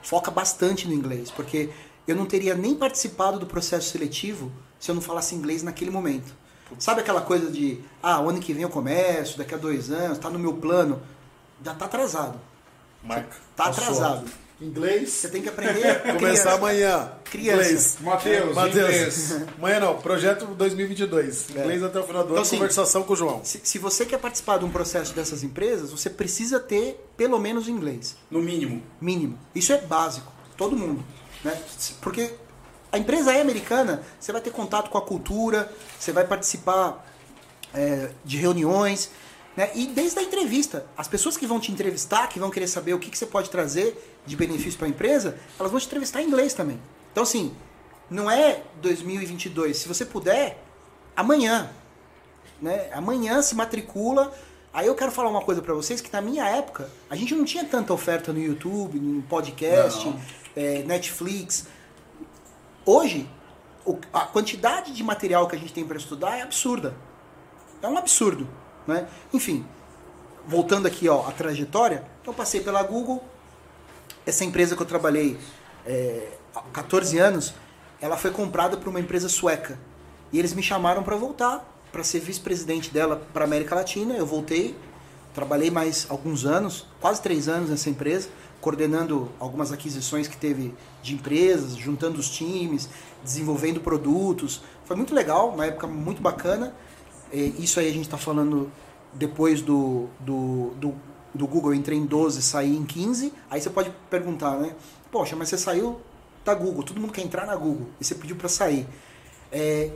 Foca 0.01 0.29
bastante 0.29 0.87
no 0.87 0.93
inglês, 0.93 1.31
porque 1.31 1.69
eu 2.07 2.15
não 2.15 2.25
teria 2.25 2.53
nem 2.55 2.75
participado 2.75 3.39
do 3.39 3.45
processo 3.45 3.89
seletivo 3.89 4.51
se 4.79 4.91
eu 4.91 4.95
não 4.95 5.01
falasse 5.01 5.33
inglês 5.33 5.63
naquele 5.63 5.89
momento. 5.89 6.35
Sabe 6.79 7.01
aquela 7.01 7.21
coisa 7.21 7.49
de, 7.49 7.79
ah, 8.01 8.19
o 8.21 8.29
ano 8.29 8.39
que 8.39 8.53
vem 8.53 8.63
eu 8.63 8.69
começo, 8.69 9.37
daqui 9.37 9.53
a 9.53 9.57
dois 9.57 9.91
anos, 9.91 10.17
tá 10.17 10.29
no 10.29 10.39
meu 10.39 10.53
plano. 10.53 11.01
Já 11.63 11.73
tá 11.73 11.85
atrasado. 11.85 12.39
Marca. 13.03 13.37
Tá 13.55 13.65
Passou. 13.65 13.83
atrasado. 13.83 14.25
Inglês. 14.59 15.09
Você 15.09 15.29
tem 15.29 15.41
que 15.41 15.49
aprender. 15.49 16.01
Começar 16.17 16.53
amanhã. 16.53 17.11
Criança. 17.25 17.63
Inglês. 17.63 17.97
Matheus, 17.99 18.55
Matheus. 18.55 18.89
inglês. 18.89 19.37
Amanhã 19.57 19.79
não, 19.81 19.97
projeto 19.97 20.45
2022. 20.45 21.47
É. 21.55 21.59
Inglês 21.59 21.83
até 21.83 21.99
o 21.99 22.03
final 22.03 22.23
do 22.23 22.27
Então, 22.27 22.35
ano, 22.35 22.41
assim, 22.41 22.55
conversação 22.57 23.03
com 23.03 23.13
o 23.13 23.15
João. 23.15 23.41
Se, 23.43 23.59
se 23.63 23.77
você 23.77 24.05
quer 24.05 24.17
participar 24.17 24.57
de 24.57 24.65
um 24.65 24.69
processo 24.71 25.13
dessas 25.13 25.43
empresas, 25.43 25.91
você 25.91 26.09
precisa 26.09 26.59
ter 26.59 27.05
pelo 27.17 27.37
menos 27.37 27.67
inglês. 27.67 28.15
No 28.31 28.41
mínimo. 28.41 28.81
Mínimo. 28.99 29.37
Isso 29.53 29.73
é 29.73 29.81
básico. 29.81 30.31
Todo 30.55 30.75
mundo. 30.75 31.03
Né? 31.43 31.61
Porque 32.01 32.31
a 32.95 32.97
empresa 32.97 33.33
é 33.33 33.41
americana, 33.41 34.01
você 34.17 34.31
vai 34.31 34.39
ter 34.39 34.51
contato 34.51 34.89
com 34.89 34.97
a 34.97 35.01
cultura, 35.01 35.69
você 35.99 36.13
vai 36.13 36.25
participar 36.25 37.05
é, 37.73 38.09
de 38.23 38.37
reuniões. 38.37 39.11
Né? 39.57 39.69
E 39.75 39.87
desde 39.87 40.17
a 40.17 40.23
entrevista, 40.23 40.85
as 40.97 41.05
pessoas 41.05 41.35
que 41.35 41.45
vão 41.45 41.59
te 41.59 41.73
entrevistar, 41.73 42.27
que 42.27 42.39
vão 42.39 42.49
querer 42.49 42.69
saber 42.69 42.93
o 42.93 42.99
que, 42.99 43.11
que 43.11 43.17
você 43.17 43.25
pode 43.25 43.49
trazer 43.49 44.21
de 44.25 44.37
benefício 44.37 44.79
para 44.79 44.87
a 44.87 44.89
empresa, 44.89 45.37
elas 45.59 45.71
vão 45.71 45.79
te 45.79 45.87
entrevistar 45.87 46.21
em 46.21 46.27
inglês 46.27 46.53
também. 46.53 46.79
Então, 47.11 47.23
assim, 47.23 47.53
não 48.09 48.31
é 48.31 48.61
2022. 48.81 49.75
Se 49.75 49.89
você 49.89 50.05
puder, 50.05 50.63
amanhã. 51.17 51.69
Né? 52.61 52.89
Amanhã 52.93 53.41
se 53.41 53.55
matricula. 53.55 54.33
Aí 54.73 54.87
eu 54.87 54.95
quero 54.95 55.11
falar 55.11 55.29
uma 55.29 55.41
coisa 55.41 55.61
para 55.61 55.73
vocês, 55.73 55.99
que 55.99 56.11
na 56.13 56.21
minha 56.21 56.47
época, 56.47 56.89
a 57.09 57.15
gente 57.17 57.35
não 57.35 57.43
tinha 57.43 57.65
tanta 57.65 57.93
oferta 57.93 58.31
no 58.31 58.39
YouTube, 58.39 58.97
no 58.99 59.21
podcast, 59.23 60.13
é, 60.55 60.81
Netflix. 60.83 61.74
Hoje, 62.85 63.27
a 64.13 64.21
quantidade 64.21 64.93
de 64.93 65.03
material 65.03 65.47
que 65.47 65.55
a 65.55 65.59
gente 65.59 65.73
tem 65.73 65.85
para 65.85 65.97
estudar 65.97 66.37
é 66.37 66.41
absurda. 66.43 66.95
É 67.81 67.87
um 67.87 67.97
absurdo, 67.97 68.47
né? 68.85 69.07
Enfim, 69.33 69.65
voltando 70.47 70.87
aqui 70.87 71.09
ó, 71.09 71.27
a 71.27 71.31
trajetória, 71.31 72.03
eu 72.25 72.33
passei 72.33 72.61
pela 72.61 72.83
Google, 72.83 73.23
essa 74.25 74.45
empresa 74.45 74.75
que 74.75 74.81
eu 74.81 74.85
trabalhei 74.85 75.37
é, 75.85 76.31
há 76.55 76.61
14 76.61 77.17
anos, 77.17 77.53
ela 77.99 78.17
foi 78.17 78.31
comprada 78.31 78.77
por 78.77 78.89
uma 78.89 78.99
empresa 78.99 79.29
sueca. 79.29 79.79
E 80.31 80.37
eles 80.37 80.53
me 80.53 80.61
chamaram 80.61 81.01
para 81.01 81.15
voltar, 81.15 81.67
para 81.91 82.03
ser 82.03 82.19
vice-presidente 82.19 82.91
dela 82.91 83.25
para 83.33 83.45
América 83.45 83.73
Latina. 83.73 84.15
Eu 84.15 84.25
voltei, 84.25 84.75
trabalhei 85.33 85.71
mais 85.71 86.05
alguns 86.09 86.45
anos, 86.45 86.85
quase 86.99 87.21
três 87.21 87.47
anos 87.47 87.69
nessa 87.69 87.89
empresa, 87.89 88.29
coordenando 88.65 89.29
algumas 89.39 89.71
aquisições 89.71 90.27
que 90.27 90.35
teve 90.35 90.73
de 91.03 91.13
empresas, 91.13 91.75
juntando 91.75 92.19
os 92.19 92.27
times, 92.27 92.89
desenvolvendo 93.23 93.79
produtos. 93.79 94.59
Foi 94.85 94.95
muito 94.95 95.13
legal, 95.13 95.49
uma 95.49 95.67
época 95.67 95.85
muito 95.85 96.19
bacana. 96.19 96.73
É, 97.31 97.37
Isso 97.37 97.79
aí 97.79 97.87
a 97.87 97.93
gente 97.93 98.05
está 98.05 98.17
falando 98.17 98.71
depois 99.13 99.61
do, 99.61 100.07
do, 100.19 100.71
do, 100.81 100.95
do 101.31 101.45
Google. 101.45 101.73
Eu 101.73 101.75
entrei 101.77 101.95
em 101.95 102.07
12, 102.07 102.41
saí 102.41 102.75
em 102.75 102.83
15. 102.83 103.31
Aí 103.51 103.61
você 103.61 103.69
pode 103.69 103.93
perguntar, 104.09 104.57
né? 104.57 104.75
Poxa, 105.11 105.35
mas 105.35 105.49
você 105.49 105.59
saiu 105.59 106.01
da 106.43 106.55
Google, 106.55 106.81
todo 106.81 106.99
mundo 106.99 107.13
quer 107.13 107.21
entrar 107.21 107.45
na 107.45 107.55
Google 107.55 107.89
e 108.01 108.03
você 108.03 108.15
pediu 108.15 108.35
para 108.35 108.49
sair. 108.49 108.87
É, 109.51 109.91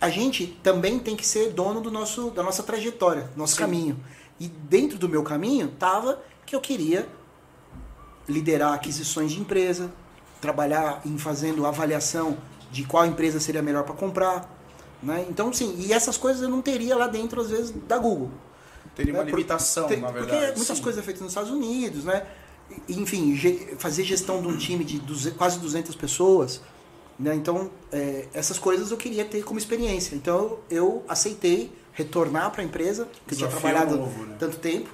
a 0.00 0.08
gente 0.08 0.46
também 0.62 0.98
tem 0.98 1.14
que 1.14 1.26
ser 1.26 1.52
dono 1.52 1.82
do 1.82 1.90
nosso, 1.90 2.30
da 2.30 2.42
nossa 2.42 2.62
trajetória, 2.62 3.24
do 3.24 3.36
nosso 3.36 3.56
Sim. 3.56 3.60
caminho. 3.60 4.00
E 4.40 4.48
dentro 4.48 4.96
do 4.98 5.06
meu 5.06 5.22
caminho 5.22 5.68
tava 5.78 6.22
que 6.46 6.56
eu 6.56 6.62
queria 6.62 7.06
liderar 8.28 8.72
aquisições 8.74 9.32
de 9.32 9.40
empresa, 9.40 9.90
trabalhar 10.40 11.00
em 11.04 11.16
fazendo 11.18 11.64
avaliação 11.66 12.36
de 12.70 12.84
qual 12.84 13.06
empresa 13.06 13.40
seria 13.40 13.62
melhor 13.62 13.84
para 13.84 13.94
comprar. 13.94 14.54
Né? 15.02 15.26
Então, 15.30 15.52
sim, 15.52 15.74
e 15.78 15.92
essas 15.92 16.16
coisas 16.16 16.42
eu 16.42 16.48
não 16.48 16.60
teria 16.60 16.96
lá 16.96 17.06
dentro, 17.06 17.40
às 17.40 17.50
vezes, 17.50 17.70
da 17.86 17.96
Google. 17.98 18.30
Teria 18.94 19.14
uma 19.14 19.24
né? 19.24 19.30
Por- 19.30 19.36
limitação, 19.36 19.86
tem- 19.86 20.00
na 20.00 20.10
verdade. 20.10 20.36
Porque 20.38 20.56
muitas 20.58 20.76
sim. 20.76 20.82
coisas 20.82 21.00
é 21.00 21.04
feitas 21.04 21.22
nos 21.22 21.30
Estados 21.30 21.50
Unidos, 21.50 22.04
né? 22.04 22.26
Enfim, 22.88 23.34
ge- 23.34 23.74
fazer 23.78 24.02
gestão 24.04 24.42
de 24.42 24.48
um 24.48 24.56
time 24.58 24.84
de 24.84 24.98
duze- 24.98 25.30
quase 25.30 25.58
200 25.60 25.94
pessoas. 25.94 26.60
Né? 27.18 27.34
Então, 27.34 27.70
é, 27.90 28.26
essas 28.34 28.58
coisas 28.58 28.90
eu 28.90 28.96
queria 28.96 29.24
ter 29.24 29.42
como 29.44 29.58
experiência. 29.58 30.14
Então, 30.14 30.58
eu 30.70 31.02
aceitei 31.08 31.72
retornar 31.92 32.50
para 32.50 32.62
a 32.62 32.64
empresa, 32.64 33.08
que 33.26 33.34
eu 33.34 33.38
tinha 33.38 33.50
trabalhado 33.50 33.96
novo, 33.96 34.24
né? 34.26 34.36
tanto 34.38 34.56
tempo, 34.58 34.88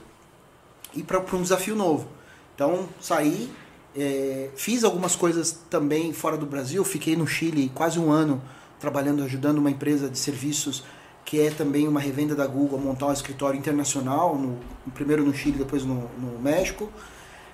e 0.95 1.03
para 1.03 1.19
um 1.37 1.43
desafio 1.43 1.75
novo. 1.75 2.07
Então, 2.55 2.89
saí, 3.01 3.51
é, 3.97 4.51
fiz 4.57 4.85
algumas 4.85 5.17
coisas 5.17 5.59
também 5.71 6.13
fora 6.13 6.37
do 6.37 6.47
Brasil, 6.47 6.85
fiquei 6.85 7.17
no 7.17 7.27
Chile 7.27 7.71
quase 7.75 7.99
um 7.99 8.11
ano 8.11 8.43
trabalhando, 8.79 9.23
ajudando 9.23 9.59
uma 9.59 9.71
empresa 9.71 10.09
de 10.09 10.19
serviços 10.19 10.85
que 11.25 11.41
é 11.41 11.51
também 11.51 11.89
uma 11.89 12.01
revenda 12.01 12.35
da 12.35 12.47
Google 12.47 12.79
a 12.79 12.83
montar 12.83 13.07
um 13.07 13.13
escritório 13.13 13.59
internacional, 13.59 14.37
no, 14.37 14.59
primeiro 14.93 15.25
no 15.25 15.33
Chile, 15.33 15.57
depois 15.57 15.83
no, 15.83 16.09
no 16.19 16.39
México. 16.39 16.91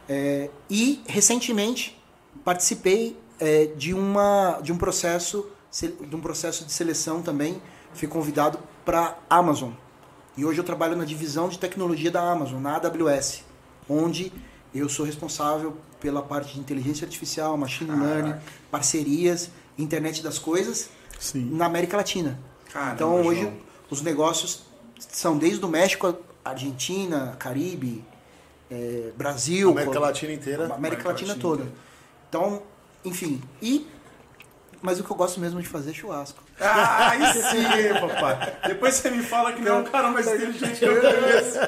É, 0.09 0.51
e 0.69 1.01
recentemente 1.07 1.97
participei 2.45 3.17
é, 3.39 3.67
de, 3.67 3.95
uma, 3.95 4.59
de 4.61 4.73
um 4.73 4.77
processo 4.77 5.47
de 5.73 6.17
um 6.17 6.21
processo 6.21 6.65
de 6.65 6.73
seleção 6.73 7.23
também. 7.23 7.63
Fui 7.95 8.09
convidado 8.09 8.59
para 8.85 9.17
Amazon. 9.29 9.71
E 10.37 10.45
hoje 10.45 10.59
eu 10.59 10.65
trabalho 10.65 10.97
na 10.97 11.05
divisão 11.05 11.49
de 11.49 11.59
tecnologia 11.59 12.11
da 12.11 12.21
Amazon, 12.21 12.61
na 12.61 12.77
AWS, 12.77 13.45
onde 13.89 14.33
eu 14.75 14.89
sou 14.89 15.05
responsável 15.05 15.77
pela 16.01 16.23
parte 16.23 16.55
de 16.55 16.61
inteligência 16.61 17.05
artificial, 17.05 17.57
machine 17.57 17.91
learning, 17.91 18.35
parcerias, 18.71 19.51
internet 19.79 20.23
das 20.23 20.39
coisas 20.39 20.91
Sim. 21.19 21.51
na 21.53 21.67
América 21.67 21.97
Latina. 21.97 22.39
Caramba, 22.73 22.95
então 22.95 23.27
hoje 23.27 23.43
João. 23.43 23.55
os 23.91 24.03
negócios 24.03 24.63
são 24.99 25.37
desde 25.37 25.65
o 25.65 25.69
México, 25.69 26.15
Argentina, 26.45 27.37
Caribe, 27.39 28.05
eh, 28.71 29.11
Brasil, 29.17 29.71
América 29.71 29.99
Latina 29.99 30.33
inteira. 30.33 30.65
América 30.65 30.79
América 30.79 31.09
Latina 31.09 31.29
Latina 31.29 31.43
toda. 31.43 31.63
inteira. 31.63 31.81
Então, 32.29 32.63
enfim, 33.05 33.43
e 33.61 33.87
mas 34.83 34.99
o 34.99 35.05
que 35.05 35.11
eu 35.11 35.17
gosto 35.17 35.41
mesmo 35.41 35.61
de 35.61 35.69
fazer 35.69 35.91
é 35.91 35.95
churrasco. 35.95 36.43
Ah, 36.59 37.11
aí 37.11 37.33
sim, 37.33 38.01
papai. 38.01 38.59
Depois 38.67 38.95
você 38.95 39.11
me 39.11 39.23
fala 39.23 39.53
que 39.53 39.61
não 39.61 39.79
é 39.79 39.81
o 39.81 39.85
cara 39.85 40.11
mais 40.11 40.27
inteligente 40.27 40.79
que 40.79 40.85
eu 40.85 41.01
conheço. 41.01 41.59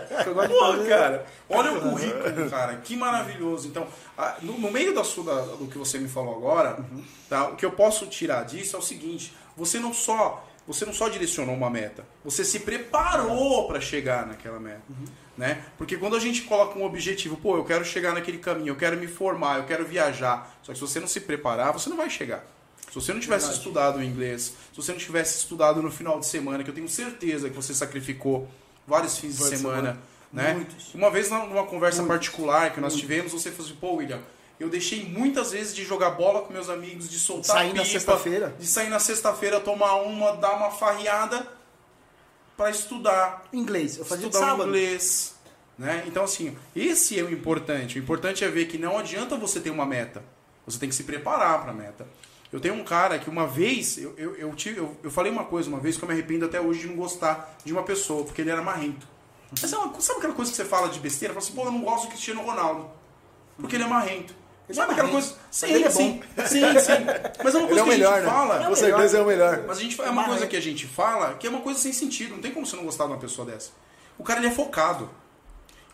Pô, 0.48 0.88
cara, 0.88 1.26
olha 1.48 1.72
o 1.72 1.80
currículo, 1.80 2.50
cara, 2.50 2.76
que 2.76 2.96
maravilhoso. 2.96 3.68
Então, 3.68 3.86
no, 4.40 4.70
meio 4.70 4.94
da 4.94 5.04
sua, 5.04 5.42
do 5.56 5.66
que 5.66 5.78
você 5.78 5.98
me 5.98 6.08
falou 6.08 6.36
agora, 6.36 6.78
tá, 7.28 7.48
o 7.48 7.56
que 7.56 7.64
eu 7.64 7.72
posso 7.72 8.06
tirar 8.06 8.44
disso 8.44 8.76
é 8.76 8.78
o 8.78 8.82
seguinte: 8.82 9.34
você 9.56 9.78
não 9.78 9.92
só 9.92 10.44
você 10.66 10.84
não 10.84 10.92
só 10.92 11.08
direcionou 11.08 11.54
uma 11.54 11.68
meta, 11.68 12.06
você 12.24 12.44
se 12.44 12.60
preparou 12.60 13.66
para 13.66 13.80
chegar 13.80 14.26
naquela 14.26 14.60
meta, 14.60 14.82
né? 15.36 15.64
Porque 15.76 15.96
quando 15.96 16.14
a 16.14 16.20
gente 16.20 16.42
coloca 16.42 16.78
um 16.78 16.84
objetivo, 16.84 17.36
pô, 17.36 17.56
eu 17.56 17.64
quero 17.64 17.84
chegar 17.84 18.14
naquele 18.14 18.38
caminho, 18.38 18.68
eu 18.68 18.76
quero 18.76 18.96
me 18.96 19.08
formar, 19.08 19.58
eu 19.58 19.64
quero 19.64 19.84
viajar, 19.84 20.56
só 20.62 20.72
que 20.72 20.78
se 20.78 20.84
você 20.84 21.00
não 21.00 21.08
se 21.08 21.20
preparar, 21.20 21.72
você 21.72 21.90
não 21.90 21.96
vai 21.96 22.08
chegar. 22.08 22.44
Se 22.92 22.96
você 23.00 23.14
não 23.14 23.20
tivesse 23.20 23.46
Verdade. 23.46 23.58
estudado 23.58 24.02
inglês, 24.02 24.42
se 24.70 24.76
você 24.76 24.92
não 24.92 24.98
tivesse 24.98 25.38
estudado 25.38 25.80
no 25.80 25.90
final 25.90 26.20
de 26.20 26.26
semana, 26.26 26.62
que 26.62 26.68
eu 26.68 26.74
tenho 26.74 26.88
certeza 26.90 27.48
que 27.48 27.56
você 27.56 27.72
sacrificou 27.72 28.46
vários 28.86 29.16
fins 29.16 29.36
de 29.36 29.42
Várias 29.42 29.60
semana, 29.60 29.98
né? 30.30 30.52
Muitos. 30.52 30.94
Uma 30.94 31.10
vez 31.10 31.30
na- 31.30 31.46
numa 31.46 31.64
conversa 31.64 32.02
Muitos. 32.02 32.16
particular 32.18 32.74
que 32.74 32.80
nós 32.80 32.94
tivemos, 32.94 33.32
você 33.32 33.50
falou 33.50 33.66
assim, 33.66 33.78
pô, 33.80 33.94
William, 33.94 34.20
eu 34.60 34.68
deixei 34.68 35.06
muitas 35.06 35.52
vezes 35.52 35.74
de 35.74 35.84
jogar 35.84 36.10
bola 36.10 36.42
com 36.42 36.52
meus 36.52 36.68
amigos, 36.68 37.08
de 37.08 37.18
soltar 37.18 37.56
Sair 37.56 37.68
na 37.68 37.82
pipa, 37.82 37.84
sexta-feira. 37.86 38.54
de 38.58 38.66
sair 38.66 38.90
na 38.90 38.98
sexta-feira, 38.98 39.58
tomar 39.58 39.94
uma, 40.02 40.32
dar 40.36 40.52
uma 40.56 40.70
farreada 40.70 41.48
para 42.58 42.68
estudar, 42.70 43.44
Inglês, 43.54 43.96
eu 43.96 44.04
fazia 44.04 44.26
estudar 44.26 44.46
sábado. 44.48 44.68
inglês, 44.68 45.34
né? 45.78 46.04
Então 46.06 46.24
assim, 46.24 46.54
esse 46.76 47.18
é 47.18 47.22
o 47.22 47.32
importante. 47.32 47.98
O 47.98 48.02
importante 48.02 48.44
é 48.44 48.48
ver 48.48 48.66
que 48.66 48.76
não 48.76 48.98
adianta 48.98 49.34
você 49.36 49.60
ter 49.60 49.70
uma 49.70 49.86
meta. 49.86 50.22
Você 50.66 50.78
tem 50.78 50.88
que 50.90 50.94
se 50.94 51.04
preparar 51.04 51.62
para 51.62 51.70
a 51.70 51.74
meta. 51.74 52.06
Eu 52.52 52.60
tenho 52.60 52.74
um 52.74 52.84
cara 52.84 53.18
que 53.18 53.30
uma 53.30 53.46
vez, 53.46 53.96
eu, 53.96 54.14
eu, 54.18 54.36
eu, 54.36 54.54
tive, 54.54 54.78
eu, 54.78 54.94
eu 55.02 55.10
falei 55.10 55.32
uma 55.32 55.44
coisa 55.44 55.68
uma 55.70 55.80
vez 55.80 55.96
que 55.96 56.02
eu 56.04 56.08
me 56.08 56.12
arrependo 56.14 56.44
até 56.44 56.60
hoje 56.60 56.80
de 56.80 56.86
não 56.88 56.96
gostar 56.96 57.56
de 57.64 57.72
uma 57.72 57.82
pessoa, 57.82 58.24
porque 58.24 58.42
ele 58.42 58.50
era 58.50 58.60
marrento. 58.60 59.06
Mas 59.60 59.72
é 59.72 59.76
uma- 59.78 59.98
sabe 60.00 60.18
aquela 60.18 60.34
coisa 60.34 60.50
que 60.50 60.56
você 60.56 60.64
fala 60.64 60.88
de 60.88 61.00
besteira? 61.00 61.32
Fala 61.32 61.44
assim, 61.46 61.54
pô, 61.54 61.64
eu 61.64 61.72
não 61.72 61.80
gosto 61.82 62.04
do 62.04 62.08
Cristiano 62.10 62.42
Ronaldo. 62.42 62.90
porque 63.56 63.76
ele 63.76 63.84
é 63.84 63.86
marrento. 63.86 64.34
Ele 64.68 64.76
Sabe 64.76 64.90
é 64.90 64.92
aquela 64.94 65.08
coisa? 65.10 65.34
Sim, 65.50 65.66
ele 65.72 65.84
é 65.84 65.90
sim, 65.90 66.12
bom. 66.36 66.44
sim, 66.46 66.60
sim. 66.80 67.04
Mas 67.44 67.54
é 67.54 67.58
uma 67.58 67.66
coisa 67.68 67.70
Ele 67.70 67.78
é 67.80 67.82
o 67.82 67.84
que 67.84 67.90
a 67.90 67.96
melhor, 67.96 68.14
gente 68.14 68.24
né? 68.24 68.30
fala. 68.30 68.66
Com 68.66 68.76
certeza 68.76 69.18
é 69.18 69.20
o 69.22 69.26
melhor. 69.26 69.64
Mas 69.66 69.78
a 69.78 69.80
gente, 69.80 70.00
é 70.00 70.10
uma 70.10 70.24
coisa 70.24 70.46
que 70.46 70.56
a 70.56 70.60
gente 70.62 70.86
fala 70.86 71.34
que 71.34 71.46
é 71.46 71.50
uma 71.50 71.60
coisa 71.60 71.78
sem 71.78 71.92
sentido. 71.92 72.34
Não 72.34 72.40
tem 72.40 72.50
como 72.52 72.66
você 72.66 72.76
não 72.76 72.84
gostar 72.84 73.04
de 73.06 73.10
uma 73.12 73.18
pessoa 73.18 73.46
dessa. 73.46 73.70
O 74.18 74.22
cara 74.24 74.40
ele 74.40 74.48
é 74.48 74.50
focado. 74.50 75.10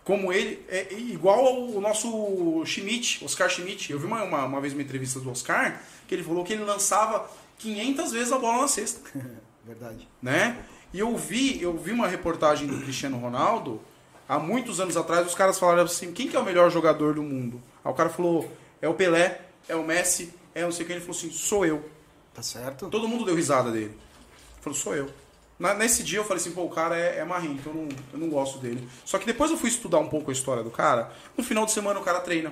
Como 0.04 0.32
ele, 0.32 0.64
é 0.68 0.86
igual 0.94 1.44
ao 1.46 1.80
nosso 1.80 2.62
Schmidt, 2.64 3.22
Oscar 3.24 3.50
Schmidt. 3.50 3.90
Eu 3.92 3.98
vi 3.98 4.06
uma, 4.06 4.22
uma, 4.22 4.44
uma 4.44 4.60
vez 4.60 4.72
uma 4.72 4.82
entrevista 4.82 5.18
do 5.20 5.30
Oscar 5.30 5.80
que 6.08 6.14
ele 6.14 6.24
falou 6.24 6.42
que 6.42 6.52
ele 6.54 6.64
lançava 6.64 7.30
500 7.58 8.10
vezes 8.10 8.32
a 8.32 8.38
bola 8.38 8.62
na 8.62 8.68
cesta. 8.68 9.00
Verdade. 9.64 10.08
né? 10.22 10.58
E 10.92 10.98
eu 10.98 11.14
vi, 11.16 11.62
eu 11.62 11.76
vi 11.76 11.92
uma 11.92 12.08
reportagem 12.08 12.66
do 12.66 12.78
Cristiano 12.80 13.18
Ronaldo 13.18 13.80
há 14.26 14.38
muitos 14.38 14.80
anos 14.80 14.96
atrás, 14.96 15.26
os 15.26 15.34
caras 15.34 15.58
falaram 15.58 15.82
assim: 15.82 16.10
quem 16.12 16.26
que 16.26 16.34
é 16.36 16.40
o 16.40 16.44
melhor 16.44 16.70
jogador 16.70 17.14
do 17.14 17.22
mundo? 17.22 17.62
Aí 17.84 17.92
o 17.92 17.94
cara 17.94 18.08
falou: 18.08 18.50
é 18.80 18.88
o 18.88 18.94
Pelé, 18.94 19.42
é 19.68 19.76
o 19.76 19.84
Messi, 19.84 20.32
é 20.54 20.62
não 20.62 20.72
sei 20.72 20.86
quem. 20.86 20.96
Ele 20.96 21.04
falou 21.04 21.16
assim: 21.16 21.30
sou 21.30 21.66
eu. 21.66 21.88
Tá 22.32 22.42
certo? 22.42 22.88
Todo 22.88 23.06
mundo 23.06 23.24
deu 23.26 23.34
risada 23.34 23.70
dele. 23.70 23.86
Ele 23.86 24.62
falou: 24.62 24.78
sou 24.78 24.94
eu. 24.96 25.10
Na- 25.58 25.74
nesse 25.74 26.02
dia 26.02 26.20
eu 26.20 26.24
falei 26.24 26.40
assim: 26.40 26.52
pô, 26.52 26.62
o 26.62 26.70
cara 26.70 26.96
é, 26.96 27.18
é 27.18 27.24
marrento, 27.24 27.68
eu 27.68 27.74
não, 27.74 27.88
eu 28.14 28.18
não 28.18 28.30
gosto 28.30 28.58
dele. 28.58 28.88
Só 29.04 29.18
que 29.18 29.26
depois 29.26 29.50
eu 29.50 29.58
fui 29.58 29.68
estudar 29.68 29.98
um 29.98 30.08
pouco 30.08 30.30
a 30.30 30.32
história 30.32 30.62
do 30.62 30.70
cara. 30.70 31.12
No 31.36 31.44
final 31.44 31.66
de 31.66 31.72
semana 31.72 32.00
o 32.00 32.02
cara 32.02 32.20
treina. 32.20 32.50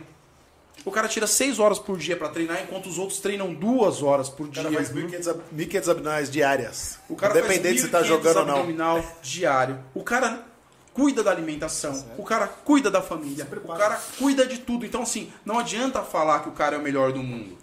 O 0.85 0.91
cara 0.91 1.09
tira 1.09 1.27
seis 1.27 1.59
horas 1.59 1.79
por 1.81 1.99
dia 1.99 2.17
pra 2.17 2.29
treinar, 2.29 2.63
enquanto 2.63 2.87
os 2.89 2.97
outros 2.99 3.19
treinam 3.19 3.53
duas 3.53 4.03
horas 4.03 4.29
por 4.29 4.47
O 4.47 4.51
dia. 4.51 4.63
cara 4.63 4.75
faz 4.75 4.93
1.500 4.93 5.29
ab- 5.31 5.41
1.500 5.57 5.89
abdominais 5.91 6.31
diárias. 6.31 6.99
O 7.09 7.17
cara 7.17 7.37
Independente 7.39 7.81
se 7.81 7.89
tá 7.89 8.01
1.500 8.03 8.05
jogando 8.07 8.37
ou 8.39 8.47
não. 8.47 8.55
abdominal 8.57 9.05
diário. 9.21 9.79
O 9.95 10.05
cara 10.05 10.45
cuida 10.95 11.23
da 11.25 11.31
alimentação. 11.33 12.07
O 12.17 12.23
cara 12.25 12.47
cuida 12.47 12.91
da 12.91 13.03
família. 13.03 13.47
O 13.65 13.69
cara 13.77 14.01
cuida 14.19 14.47
de 14.47 14.59
tudo. 14.59 14.87
Então, 14.87 15.03
assim, 15.03 15.33
não 15.45 15.59
adianta 15.59 16.03
falar 16.03 16.41
que 16.41 16.49
o 16.49 16.53
cara 16.53 16.77
é 16.77 16.79
o 16.79 16.83
melhor 16.83 17.13
do 17.13 17.23
mundo. 17.23 17.59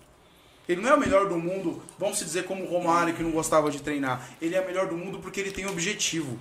Ele 0.68 0.82
não 0.82 0.90
é 0.90 0.94
o 0.94 1.00
melhor 1.00 1.28
do 1.28 1.38
mundo, 1.38 1.82
vamos 2.00 2.18
se 2.20 2.24
dizer 2.26 2.46
como 2.46 2.64
o 2.64 2.68
Romário, 2.68 3.14
que 3.14 3.22
não 3.24 3.32
gostava 3.32 3.70
de 3.72 3.82
treinar. 3.82 4.30
Ele 4.42 4.56
é 4.56 4.62
o 4.62 4.66
melhor 4.66 4.88
do 4.88 4.96
mundo 4.96 5.20
porque 5.20 5.40
ele 5.40 5.52
tem 5.52 5.66
objetivo. 5.66 6.38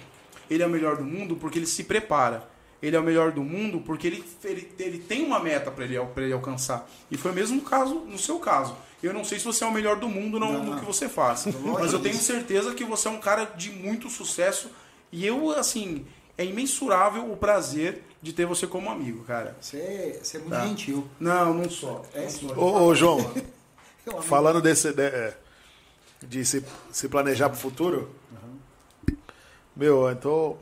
Ele 0.51 0.63
é 0.63 0.67
o 0.67 0.71
melhor 0.71 0.97
do 0.97 1.05
mundo 1.05 1.35
porque 1.37 1.59
ele 1.59 1.67
se 1.67 1.85
prepara. 1.85 2.49
Ele 2.83 2.97
é 2.97 2.99
o 2.99 3.03
melhor 3.03 3.31
do 3.31 3.43
mundo 3.45 3.81
porque 3.81 4.09
ele, 4.09 4.25
ele, 4.43 4.73
ele 4.79 4.99
tem 4.99 5.25
uma 5.25 5.39
meta 5.39 5.71
para 5.71 5.85
ele, 5.85 5.99
pra 6.07 6.25
ele 6.25 6.33
alcançar. 6.33 6.89
E 7.11 7.17
foi 7.17 7.31
o 7.31 7.35
mesmo 7.35 7.61
caso 7.63 7.95
no 8.01 8.19
seu 8.19 8.39
caso. 8.41 8.77
Eu 9.03 9.13
não 9.13 9.25
sei 9.25 9.39
se 9.39 9.45
você 9.45 9.63
é 9.65 9.67
o 9.67 9.73
melhor 9.73 9.97
do 9.97 10.09
mundo 10.09 10.39
no, 10.41 10.63
no 10.65 10.79
que 10.79 10.85
você 10.85 11.09
faz. 11.09 11.47
Mas 11.81 11.93
eu 11.93 12.01
tenho 12.01 12.17
certeza 12.17 12.75
que 12.75 12.85
você 12.85 13.07
é 13.09 13.11
um 13.11 13.19
cara 13.21 13.45
de 13.57 13.71
muito 13.71 14.09
sucesso. 14.11 14.69
E 15.13 15.25
eu, 15.27 15.51
assim, 15.53 16.05
é 16.37 16.45
imensurável 16.45 17.31
o 17.31 17.37
prazer 17.37 18.03
de 18.21 18.33
ter 18.33 18.47
você 18.47 18.67
como 18.67 18.91
amigo, 18.91 19.25
cara. 19.25 19.57
Você, 19.61 20.21
você 20.23 20.37
é 20.37 20.41
muito 20.41 20.53
Tá. 20.53 20.67
gentil. 20.67 21.07
Não, 21.21 21.53
não 21.55 21.69
só. 21.71 22.03
É, 22.15 22.23
Não 22.23 22.31
só. 22.31 22.47
Ô, 22.55 22.83
ô, 22.87 22.95
João, 22.95 23.33
falando 24.23 24.61
desse 24.61 24.93
de, 24.93 25.03
é, 25.03 25.37
de 26.23 26.45
se, 26.45 26.65
se 26.91 27.09
planejar 27.09 27.49
pro 27.49 27.59
futuro, 27.59 28.11
meu, 29.77 30.11
então 30.11 30.57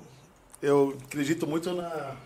eu 0.63 0.97
acredito 1.07 1.47
muito 1.47 1.73
na, 1.73 2.17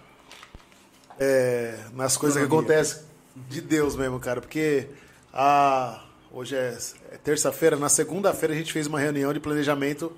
é, 1.18 1.78
nas 1.94 2.16
coisas 2.16 2.38
que 2.38 2.44
acontecem 2.46 3.02
de 3.48 3.60
Deus 3.60 3.96
mesmo, 3.96 4.18
cara, 4.20 4.40
porque 4.40 4.88
a, 5.32 6.02
hoje 6.32 6.54
é, 6.56 6.76
é 7.12 7.16
terça-feira, 7.18 7.76
na 7.76 7.88
segunda-feira 7.88 8.54
a 8.54 8.56
gente 8.56 8.72
fez 8.72 8.86
uma 8.86 8.98
reunião 9.00 9.32
de 9.32 9.40
planejamento 9.40 10.12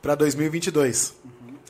para 0.00 0.14
2022, 0.14 1.14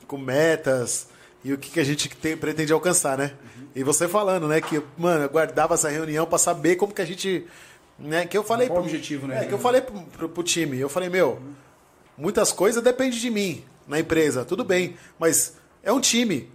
com 0.07 0.17
metas 0.17 1.07
e 1.43 1.53
o 1.53 1.57
que, 1.57 1.71
que 1.71 1.79
a 1.79 1.83
gente 1.83 2.09
tem, 2.09 2.37
pretende 2.37 2.71
alcançar, 2.71 3.17
né? 3.17 3.33
E 3.75 3.83
você 3.83 4.07
falando, 4.07 4.47
né, 4.47 4.61
que, 4.61 4.81
mano, 4.97 5.25
eu 5.25 5.29
guardava 5.29 5.73
essa 5.73 5.89
reunião 5.89 6.25
para 6.25 6.37
saber 6.37 6.75
como 6.75 6.93
que 6.93 7.01
a 7.01 7.05
gente, 7.05 7.45
né, 7.99 8.25
que 8.25 8.37
eu 8.37 8.43
falei 8.43 8.67
o 8.67 8.71
pro- 8.71 8.81
objetivo, 8.81 9.27
né? 9.27 9.43
É, 9.43 9.45
que 9.47 9.53
eu 9.53 9.57
falei 9.59 9.81
pro, 9.81 9.99
pro, 10.03 10.29
pro 10.29 10.43
time, 10.43 10.79
eu 10.79 10.87
falei, 10.87 11.09
meu, 11.09 11.41
muitas 12.17 12.51
coisas 12.51 12.81
dependem 12.83 13.19
de 13.19 13.29
mim 13.29 13.63
na 13.87 13.99
empresa, 13.99 14.45
tudo 14.45 14.63
bem, 14.63 14.97
mas 15.19 15.53
é 15.81 15.91
um 15.91 15.99
time. 15.99 16.51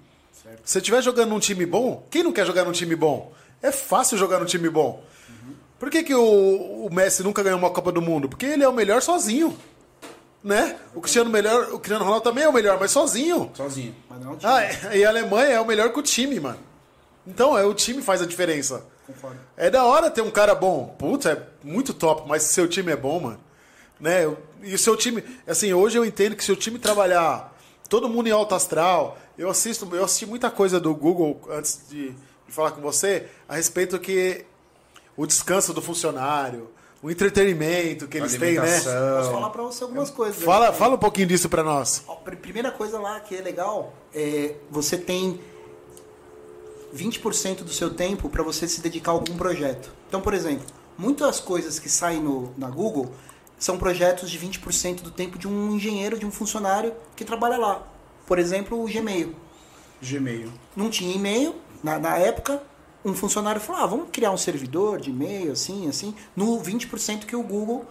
Se 0.65 0.73
você 0.73 0.79
estiver 0.79 1.03
jogando 1.03 1.31
num 1.31 1.39
time 1.39 1.67
bom, 1.67 2.07
quem 2.11 2.23
não 2.23 2.33
quer 2.33 2.47
jogar 2.47 2.65
num 2.65 2.73
time 2.73 2.97
bom? 2.97 3.33
É 3.63 3.71
fácil 3.71 4.17
jogar 4.17 4.39
num 4.39 4.47
time 4.47 4.69
bom. 4.69 5.03
Por 5.79 5.91
que, 5.91 6.03
que 6.03 6.15
o, 6.15 6.87
o 6.87 6.93
Messi 6.93 7.23
nunca 7.23 7.43
ganhou 7.43 7.59
uma 7.59 7.71
Copa 7.71 7.93
do 7.93 8.03
Mundo? 8.03 8.29
Porque 8.29 8.47
ele 8.47 8.65
é 8.65 8.69
o 8.69 8.73
melhor 8.73 9.01
sozinho. 9.01 9.57
Né? 10.43 10.77
O 10.95 11.01
Cristiano 11.01 11.31
melhor, 11.31 11.73
o 11.73 11.79
Cristiano 11.79 12.05
Ronaldo 12.05 12.25
também 12.25 12.45
é 12.45 12.49
o 12.49 12.53
melhor, 12.53 12.79
mas 12.81 12.91
sozinho. 12.91 13.51
Sozinho. 13.55 13.95
Mas 14.09 14.21
não 14.21 14.31
é 14.31 14.35
um 14.35 14.37
time. 14.37 14.53
Ah, 14.53 14.97
e 14.97 15.05
a 15.05 15.09
Alemanha 15.09 15.51
é 15.51 15.61
o 15.61 15.67
melhor 15.67 15.93
que 15.93 15.99
o 15.99 16.03
time, 16.03 16.41
mano. 16.41 16.59
Então, 17.27 17.57
é 17.57 17.65
o 17.65 17.75
time 17.75 18.03
faz 18.03 18.23
a 18.23 18.27
diferença. 18.27 18.85
Concordo. 19.07 19.39
É 19.57 19.71
da 19.71 19.85
hora 19.85 20.11
ter 20.11 20.23
um 20.23 20.31
cara 20.31 20.55
bom. 20.55 20.95
Putz, 20.99 21.27
é 21.27 21.43
muito 21.63 21.95
top, 21.95 22.29
mas 22.29 22.43
se 22.43 22.55
seu 22.55 22.67
time 22.67 22.93
é 22.93 22.97
bom, 22.97 23.21
mano. 23.21 23.41
Né? 24.01 24.25
E 24.63 24.75
o 24.75 24.79
seu 24.79 24.97
time. 24.97 25.23
Assim, 25.47 25.73
hoje 25.73 25.99
eu 25.99 26.05
entendo 26.05 26.37
que 26.37 26.45
se 26.45 26.53
o 26.53 26.57
time 26.57 26.79
trabalhar 26.79 27.57
todo 27.89 28.09
mundo 28.09 28.27
em 28.29 28.33
alto 28.33 28.55
astral. 28.55 29.19
Eu 29.37 29.49
assisto, 29.49 29.89
eu 29.95 30.05
assisti 30.05 30.27
muita 30.27 30.51
coisa 30.51 30.81
do 30.81 30.95
Google 30.95 31.41
antes 31.51 31.81
de, 31.89 32.11
de 32.11 32.17
falar 32.53 32.73
com 32.73 32.81
você 32.81 33.27
a 33.49 33.55
respeito 33.57 33.99
que 33.99 34.45
o 35.17 35.27
descanso 35.27 35.73
do 35.73 35.81
funcionário, 35.81 36.69
o 37.01 37.09
entretenimento 37.11 38.09
que 38.09 38.19
eles 38.19 38.33
têm, 38.37 38.55
né? 38.59 38.81
Posso 39.19 39.31
falar 39.31 39.51
pra 39.51 39.63
você 39.63 39.85
algumas 39.85 40.11
coisas. 40.11 40.43
Fala, 40.43 40.73
fala 40.73 40.95
um 40.97 40.99
pouquinho 40.99 41.29
disso 41.29 41.49
pra 41.49 41.63
nós. 41.63 42.03
Pr- 42.25 42.35
Primeira 42.37 42.71
coisa 42.73 42.99
lá 42.99 43.21
que 43.21 43.37
é 43.37 43.41
legal 43.41 43.93
é 44.13 44.55
você 44.71 44.99
tem 44.99 45.41
20% 46.95 47.59
do 47.63 47.71
seu 47.73 47.91
tempo 47.91 48.29
para 48.29 48.43
você 48.43 48.67
se 48.67 48.81
dedicar 48.81 49.13
a 49.13 49.15
algum 49.15 49.37
projeto. 49.37 49.91
Então, 50.09 50.21
por 50.21 50.35
exemplo, 50.35 50.65
muitas 50.97 51.39
coisas 51.39 51.79
que 51.79 51.89
saem 51.89 52.21
no, 52.21 52.53
na 52.57 52.69
Google 52.71 53.13
são 53.59 53.77
projetos 53.79 54.31
de 54.31 54.39
20% 54.39 55.01
do 55.03 55.11
tempo 55.11 55.39
de 55.39 55.49
um 55.49 55.75
engenheiro, 55.75 56.19
de 56.19 56.25
um 56.27 56.31
funcionário 56.31 56.95
que 57.17 57.25
trabalha 57.25 57.57
lá. 57.57 57.83
Por 58.27 58.39
exemplo, 58.39 58.83
o 58.83 58.87
Gmail. 58.87 59.35
Gmail. 60.03 60.53
Não 60.77 60.89
tinha 60.91 61.15
e-mail 61.15 61.55
na, 61.83 61.99
na 61.99 62.17
época. 62.19 62.63
Um 63.05 63.15
funcionário 63.15 63.61
falou: 63.61 63.83
ah, 63.83 63.87
vamos 63.87 64.09
criar 64.13 64.31
um 64.31 64.37
servidor 64.37 65.01
de 65.01 65.11
e-mail, 65.11 65.53
assim, 65.53 65.89
assim, 65.89 66.15
no 66.37 66.61
20% 66.61 67.25
que 67.27 67.35
o 67.35 67.43
Google 67.43 67.85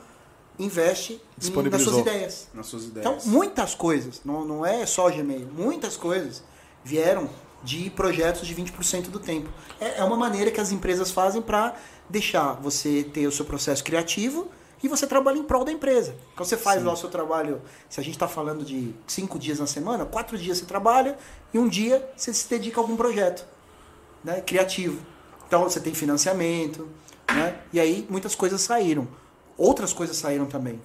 investe 0.59 1.13
em- 1.13 1.51
nas 1.69 1.81
suas 1.81 1.95
ideias. 2.01 2.47
Nas 2.53 2.65
suas 2.67 2.83
ideias. 2.85 3.05
Então, 3.07 3.31
muitas 3.31 3.75
coisas, 3.75 4.21
não, 4.25 4.43
não 4.45 4.65
é 4.65 4.85
só 4.85 5.09
Gmail, 5.09 5.47
muitas 5.55 5.95
coisas 5.97 6.43
vieram 6.83 7.29
de 7.63 7.89
projetos 7.89 8.47
de 8.47 8.55
20% 8.55 9.09
do 9.09 9.19
tempo. 9.19 9.49
É, 9.79 9.99
é 9.99 10.03
uma 10.03 10.15
maneira 10.17 10.51
que 10.51 10.59
as 10.61 10.71
empresas 10.71 11.11
fazem 11.11 11.41
para 11.41 11.75
deixar 12.09 12.53
você 12.53 13.03
ter 13.03 13.27
o 13.27 13.31
seu 13.31 13.45
processo 13.45 13.83
criativo 13.83 14.47
e 14.83 14.87
você 14.87 15.07
trabalha 15.07 15.37
em 15.37 15.43
prol 15.43 15.63
da 15.63 15.71
empresa. 15.71 16.15
Então 16.33 16.45
você 16.45 16.57
faz 16.57 16.83
lá 16.83 16.93
o 16.93 16.97
seu 16.97 17.09
trabalho, 17.09 17.61
se 17.89 17.99
a 17.99 18.03
gente 18.03 18.13
está 18.13 18.27
falando 18.27 18.63
de 18.63 18.93
cinco 19.07 19.39
dias 19.39 19.59
na 19.59 19.67
semana, 19.67 20.05
quatro 20.05 20.37
dias 20.37 20.59
você 20.59 20.65
trabalha 20.65 21.17
e 21.53 21.59
um 21.59 21.67
dia 21.67 22.07
você 22.15 22.33
se 22.33 22.47
dedica 22.49 22.79
a 22.79 22.83
algum 22.83 22.95
projeto 22.95 23.45
né, 24.23 24.41
criativo. 24.41 25.01
Então 25.47 25.63
você 25.63 25.79
tem 25.79 25.93
financiamento, 25.93 26.87
né? 27.33 27.59
E 27.71 27.79
aí 27.79 28.05
muitas 28.09 28.35
coisas 28.35 28.61
saíram. 28.61 29.07
Outras 29.57 29.93
coisas 29.93 30.15
saíram 30.17 30.45
também. 30.45 30.79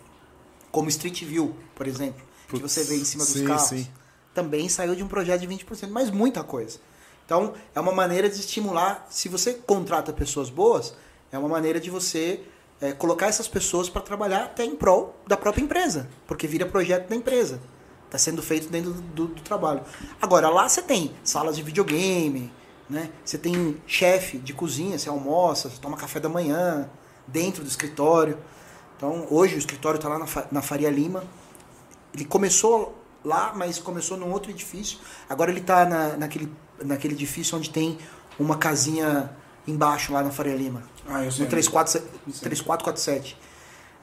Como 0.71 0.89
Street 0.89 1.25
View, 1.25 1.55
por 1.75 1.87
exemplo, 1.87 2.23
que 2.49 2.61
você 2.61 2.83
vê 2.85 2.97
em 2.97 3.05
cima 3.05 3.25
dos 3.25 3.35
sim, 3.35 3.45
carros. 3.45 3.69
sim. 3.69 3.89
Também 4.35 4.69
saiu 4.69 4.95
de 4.95 5.03
um 5.03 5.09
projeto 5.09 5.43
de 5.43 5.49
20%, 5.49 5.91
mas 5.91 6.11
muita 6.11 6.43
coisa. 6.43 6.79
Então, 7.27 7.53
é 7.75 7.81
uma 7.81 7.93
maneira 7.93 8.29
de 8.29 8.37
estimular. 8.37 9.07
Se 9.11 9.29
você 9.29 9.55
contrata 9.55 10.13
pessoas 10.13 10.49
boas, 10.49 10.95
é 11.31 11.39
uma 11.39 11.49
maneira 11.49 11.79
de 11.79 11.91
você 11.91 12.43
é, 12.83 12.93
colocar 12.93 13.29
essas 13.29 13.49
pessoas 13.49 13.89
para 13.89 14.03
trabalhar 14.03 14.45
até 14.45 14.65
em 14.65 14.77
prol 14.77 15.15
da 15.27 15.37
própria 15.37 15.63
empresa, 15.63 16.09
porque 16.27 16.47
vira 16.47 16.67
projeto 16.67 17.09
da 17.09 17.17
empresa. 17.17 17.61
Está 18.07 18.19
sendo 18.19 18.43
feito 18.43 18.69
dentro 18.69 18.93
do, 18.93 19.01
do- 19.01 19.27
do 19.37 19.41
trabalho. 19.41 19.81
Agora, 20.21 20.51
lá 20.51 20.69
você 20.69 20.83
tem 20.83 21.13
salas 21.25 21.57
de 21.57 21.63
videogame, 21.63 22.53
né? 22.91 23.09
você 23.25 23.39
tem 23.39 23.81
chefe 23.87 24.37
de 24.37 24.53
cozinha, 24.53 24.99
você 24.99 25.09
almoça, 25.09 25.71
você 25.71 25.81
toma 25.81 25.97
café 25.97 26.21
da 26.21 26.29
manhã 26.29 26.91
dentro 27.27 27.63
do 27.63 27.69
escritório. 27.69 28.37
Então, 28.97 29.27
hoje 29.31 29.55
o 29.55 29.59
escritório 29.59 29.97
está 29.97 30.09
lá 30.11 30.19
na, 30.19 30.27
na 30.51 30.61
Faria 30.61 30.91
Lima. 30.91 31.25
Ele 32.13 32.25
começou 32.27 32.95
lá, 33.25 33.53
mas 33.57 33.79
começou 33.79 34.19
num 34.19 34.31
outro 34.31 34.51
edifício. 34.51 34.99
Agora 35.29 35.51
ele 35.51 35.61
está 35.61 35.87
na, 35.87 36.17
naquele, 36.17 36.53
naquele 36.85 37.15
edifício 37.15 37.57
onde 37.57 37.71
tem 37.71 37.97
uma 38.39 38.59
casinha 38.59 39.31
embaixo, 39.67 40.13
lá 40.13 40.23
na 40.23 40.31
Faria 40.31 40.55
Lima. 40.55 40.83
Ah, 41.07 41.25
eu 41.25 41.31
sei. 41.31 41.45
No 41.45 41.51
34, 41.51 42.01
3447. 42.41 43.37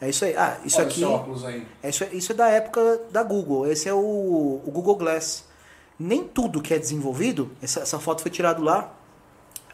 É 0.02 0.10
isso 0.10 0.26
aí. 0.26 0.36
Ah, 0.36 0.60
isso 0.64 0.78
Olha 0.78 0.88
aqui. 0.88 1.04
óculos 1.04 1.46
aí. 1.46 1.68
É 1.84 1.90
isso, 1.90 2.04
isso 2.12 2.32
é 2.32 2.36
da 2.36 2.48
época 2.48 3.02
da 3.12 3.24
Google. 3.24 3.68
Esse 3.68 3.90
é 3.90 3.94
o, 3.94 3.98
o 4.66 4.72
Google 4.72 4.96
Glass. 4.96 5.46
Nem 6.00 6.24
tudo 6.24 6.62
que 6.62 6.74
é 6.74 6.80
desenvolvido, 6.80 7.52
essa, 7.62 7.82
essa 7.82 8.00
foto 8.00 8.22
foi 8.22 8.32
tirada 8.32 8.62
lá. 8.62 8.94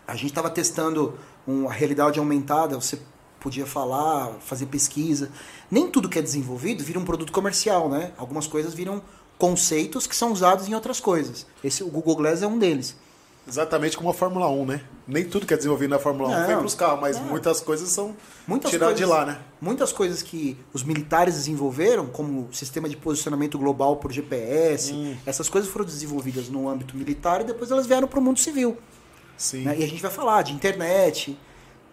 A 0.08 0.16
gente 0.16 0.30
estava 0.30 0.50
testando 0.50 1.18
uma 1.46 1.72
realidade 1.72 2.18
aumentada, 2.18 2.76
você 2.76 3.00
podia 3.40 3.66
falar, 3.66 4.32
fazer 4.40 4.66
pesquisa. 4.66 5.30
Nem 5.70 5.88
tudo 5.90 6.10
que 6.10 6.18
é 6.18 6.22
desenvolvido 6.22 6.84
vira 6.84 6.98
um 6.98 7.06
produto 7.06 7.32
comercial, 7.32 7.90
né? 7.90 8.12
Algumas 8.18 8.48
coisas 8.48 8.74
viram 8.74 9.04
conceitos 9.38 10.08
que 10.08 10.16
são 10.16 10.32
usados 10.32 10.68
em 10.68 10.74
outras 10.74 11.00
coisas. 11.00 11.46
Esse 11.64 11.84
o 11.84 11.88
Google 11.88 12.16
Glass 12.16 12.42
é 12.42 12.48
um 12.48 12.58
deles. 12.58 12.96
Exatamente 13.48 13.96
como 13.96 14.10
a 14.10 14.14
Fórmula 14.14 14.50
1, 14.50 14.66
né? 14.66 14.82
Nem 15.08 15.24
tudo 15.24 15.46
que 15.46 15.54
é 15.54 15.58
desenvolvido 15.58 15.92
na 15.92 16.00
Fórmula 16.00 16.30
1 16.30 16.32
Não, 16.32 16.48
vem 16.48 16.56
para 16.58 16.66
os 16.66 16.74
carros, 16.74 17.00
mas 17.00 17.18
não. 17.20 17.26
muitas 17.28 17.62
coisas 17.62 17.90
são 17.90 18.16
Muitas 18.48 18.72
tiradas 18.72 18.96
de 18.98 19.04
coisas- 19.04 19.20
lá, 19.20 19.26
né? 19.34 19.40
Muitas 19.62 19.94
coisas 19.94 20.24
que 20.24 20.58
os 20.74 20.84
militares 20.84 21.36
desenvolveram, 21.36 22.08
como 22.08 22.50
sistema 22.52 22.90
de 22.90 22.98
posicionamento 22.98 23.58
global 23.60 23.98
por 23.98 24.12
GPS, 24.12 24.94
Hum. 24.94 25.16
essas 25.26 25.48
coisas 25.48 25.70
foram 25.70 25.86
desenvolvidas 25.86 26.50
no 26.50 26.68
âmbito 26.68 26.98
militar 26.98 27.42
e 27.42 27.44
depois 27.44 27.70
elas 27.70 27.86
vieram 27.86 28.08
para 28.08 28.20
o 28.20 28.22
mundo 28.22 28.40
civil. 28.40 28.78
Sim. 29.38 29.64
né? 29.64 29.76
E 29.78 29.84
a 29.84 29.88
gente 29.88 30.02
vai 30.02 30.10
falar 30.10 30.42
de 30.44 30.54
internet, 30.54 31.38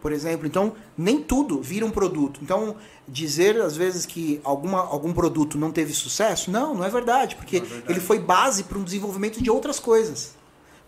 por 0.00 0.12
exemplo. 0.12 0.46
Então, 0.46 0.72
nem 0.96 1.20
tudo 1.20 1.61
vira 1.61 1.84
um 1.84 1.90
produto. 1.90 2.38
Então, 2.42 2.76
dizer 3.07 3.61
às 3.61 3.76
vezes 3.76 4.07
que 4.07 4.40
alguma, 4.44 4.78
algum 4.78 5.12
produto 5.12 5.59
não 5.59 5.70
teve 5.72 5.92
sucesso, 5.92 6.50
não, 6.50 6.72
não 6.74 6.84
é 6.84 6.88
verdade, 6.88 7.34
porque 7.36 7.59
Não 7.59 7.66
é 7.66 7.68
verdade. 7.68 7.92
ele 7.92 8.00
foi 8.00 8.18
base 8.20 8.62
para 8.64 8.78
um 8.78 8.84
desenvolvimento 8.84 9.42
de 9.42 9.50
outras 9.50 9.78
coisas. 9.80 10.34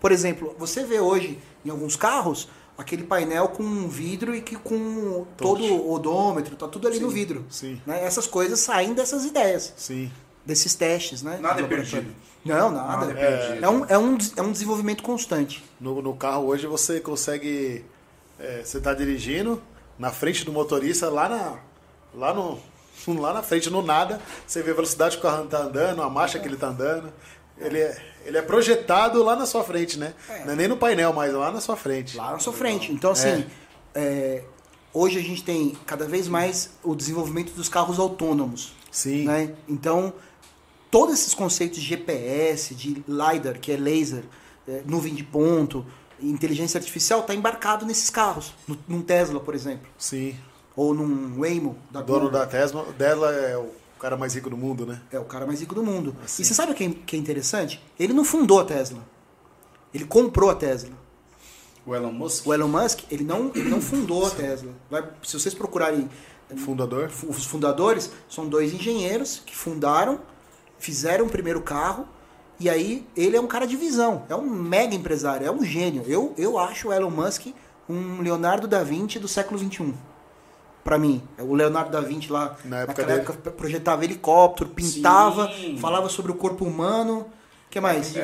Por 0.05 0.11
exemplo, 0.11 0.55
você 0.59 0.83
vê 0.83 0.99
hoje 0.99 1.39
em 1.65 1.71
alguns 1.71 1.95
carros 1.95 2.47
aquele 2.77 3.01
painel 3.01 3.47
com 3.47 3.87
vidro 3.87 4.35
e 4.35 4.41
que 4.43 4.55
com 4.55 5.25
todo 5.35 5.63
o 5.63 5.91
odômetro, 5.91 6.55
tá 6.55 6.67
tudo 6.67 6.87
ali 6.87 6.99
no 6.99 7.09
vidro. 7.09 7.43
sim. 7.49 7.81
né? 7.87 8.05
Essas 8.05 8.27
coisas 8.27 8.59
saem 8.59 8.93
dessas 8.93 9.25
ideias, 9.25 9.73
Sim. 9.75 10.11
desses 10.45 10.75
testes, 10.75 11.23
né? 11.23 11.39
Nada 11.41 11.59
é 11.59 11.63
perdido. 11.65 12.13
Não, 12.45 12.69
nada. 12.69 13.07
Nada 13.07 13.11
é 13.13 13.15
perdido. 13.15 13.65
É, 13.65 13.67
um, 13.67 13.85
é, 13.85 13.97
um, 13.97 14.17
é 14.37 14.41
um 14.43 14.51
desenvolvimento 14.51 15.01
constante. 15.01 15.63
No, 15.81 15.99
no 16.03 16.15
carro 16.15 16.45
hoje 16.45 16.67
você 16.67 16.99
consegue. 16.99 17.83
é, 18.39 18.61
você 18.63 18.77
está 18.77 18.93
dirigindo, 18.93 19.59
na 19.97 20.11
frente 20.11 20.45
do 20.45 20.51
motorista, 20.53 21.09
lá 21.09 21.27
na. 21.27 21.59
Lá 22.13 22.31
no. 22.31 22.59
Lá 23.19 23.33
na 23.33 23.41
frente, 23.41 23.71
no 23.71 23.81
nada, 23.81 24.21
você 24.45 24.61
vê 24.61 24.69
a 24.69 24.75
velocidade 24.75 25.17
que 25.17 25.25
o 25.25 25.29
carro 25.29 25.45
está 25.45 25.63
andando, 25.63 26.03
a 26.03 26.09
marcha 26.11 26.37
que 26.37 26.47
ele 26.47 26.53
está 26.53 26.67
andando. 26.67 27.11
Ele 27.57 27.79
é, 27.79 28.14
ele 28.25 28.37
é 28.37 28.41
projetado 28.41 29.23
lá 29.23 29.35
na 29.35 29.45
sua 29.45 29.63
frente, 29.63 29.97
né? 29.97 30.13
Não 30.45 30.53
é 30.53 30.55
nem 30.55 30.67
no 30.67 30.75
painel, 30.77 31.13
mas 31.13 31.33
lá 31.33 31.51
na 31.51 31.61
sua 31.61 31.75
frente. 31.75 32.17
lá 32.17 32.31
na 32.31 32.39
sua 32.39 32.51
frente. 32.53 32.91
Então, 32.91 33.11
assim, 33.11 33.45
é, 33.93 34.43
hoje 34.93 35.19
a 35.19 35.21
gente 35.21 35.43
tem 35.43 35.77
cada 35.85 36.05
vez 36.05 36.27
mais 36.27 36.71
o 36.83 36.95
desenvolvimento 36.95 37.53
dos 37.53 37.69
carros 37.69 37.99
autônomos. 37.99 38.73
Sim. 38.91 39.25
Né? 39.25 39.53
Então, 39.67 40.13
todos 40.89 41.13
esses 41.13 41.33
conceitos 41.33 41.79
de 41.79 41.85
GPS, 41.85 42.73
de 42.73 43.03
LiDAR, 43.07 43.59
que 43.59 43.71
é 43.71 43.77
laser, 43.77 44.23
é, 44.67 44.81
nuvem 44.85 45.13
de 45.13 45.23
ponto, 45.23 45.85
inteligência 46.21 46.77
artificial, 46.77 47.19
está 47.19 47.35
embarcado 47.35 47.85
nesses 47.85 48.09
carros. 48.09 48.53
No, 48.67 48.77
num 48.87 49.01
Tesla, 49.01 49.39
por 49.39 49.53
exemplo. 49.53 49.87
Sim. 49.97 50.35
Ou 50.75 50.93
num 50.93 51.39
Waymo 51.39 51.77
da 51.91 51.99
O 51.99 52.03
dono 52.03 52.19
Google. 52.21 52.39
da 52.39 52.47
Tesla, 52.47 52.85
Tesla 52.97 53.31
é 53.33 53.57
o 53.57 53.69
cara 53.99 54.17
mais 54.17 54.33
rico 54.35 54.49
do 54.49 54.57
mundo, 54.57 54.85
né? 54.85 55.01
É 55.11 55.19
o 55.19 55.25
cara 55.25 55.45
mais 55.45 55.59
rico 55.59 55.73
do 55.75 55.83
mundo. 55.83 56.15
Assim. 56.23 56.41
E 56.41 56.45
você 56.45 56.53
sabe 56.53 56.71
o 56.71 56.75
que 56.75 56.83
é, 56.83 56.89
que 57.05 57.15
é 57.15 57.19
interessante? 57.19 57.81
Ele 57.99 58.13
não 58.13 58.23
fundou 58.25 58.59
a 58.59 58.65
Tesla. 58.65 58.99
Ele 59.93 60.05
comprou 60.05 60.49
a 60.49 60.55
Tesla. 60.55 60.91
O 61.85 61.95
Elon 61.95 62.11
Musk. 62.11 62.45
O 62.47 62.53
Elon 62.53 62.67
Musk, 62.67 62.99
ele 63.11 63.23
não, 63.23 63.51
ele 63.55 63.69
não 63.69 63.79
fundou 63.81 64.25
a 64.25 64.29
Tesla. 64.31 64.71
Vai- 64.89 65.07
se 65.23 65.39
vocês 65.39 65.53
procurarem 65.53 66.09
Fundador. 66.57 67.09
fu- 67.09 67.27
os 67.29 67.45
fundadores, 67.45 68.11
são 68.29 68.47
dois 68.47 68.73
engenheiros 68.73 69.41
que 69.45 69.55
fundaram, 69.55 70.19
fizeram 70.77 71.25
o 71.25 71.29
primeiro 71.29 71.61
carro, 71.61 72.07
e 72.59 72.69
aí 72.69 73.05
ele 73.15 73.35
é 73.35 73.41
um 73.41 73.47
cara 73.47 73.65
de 73.65 73.75
visão, 73.75 74.23
é 74.29 74.35
um 74.35 74.47
mega 74.49 74.93
empresário, 74.95 75.45
é 75.47 75.51
um 75.51 75.63
gênio. 75.63 76.03
Eu, 76.07 76.33
eu 76.37 76.57
acho 76.59 76.89
o 76.89 76.93
Elon 76.93 77.09
Musk 77.09 77.47
um 77.89 78.21
Leonardo 78.21 78.67
da 78.67 78.83
Vinci 78.83 79.19
do 79.19 79.27
século 79.27 79.59
XXI. 79.59 79.93
Pra 80.85 80.99
mim, 80.99 81.19
o 81.39 81.55
Leonardo 81.55 81.89
da 81.89 81.99
Vinci 81.99 82.31
lá 82.31 82.55
Na 82.63 82.81
época 82.81 83.01
naquela 83.01 83.07
dele. 83.07 83.21
época 83.21 83.51
projetava 83.51 84.03
helicóptero, 84.05 84.69
pintava, 84.69 85.51
Sim. 85.51 85.79
falava 85.79 86.07
sobre 86.09 86.31
o 86.31 86.35
corpo 86.35 86.63
humano. 86.63 87.21
O 87.21 87.69
que 87.71 87.79
mais? 87.81 88.13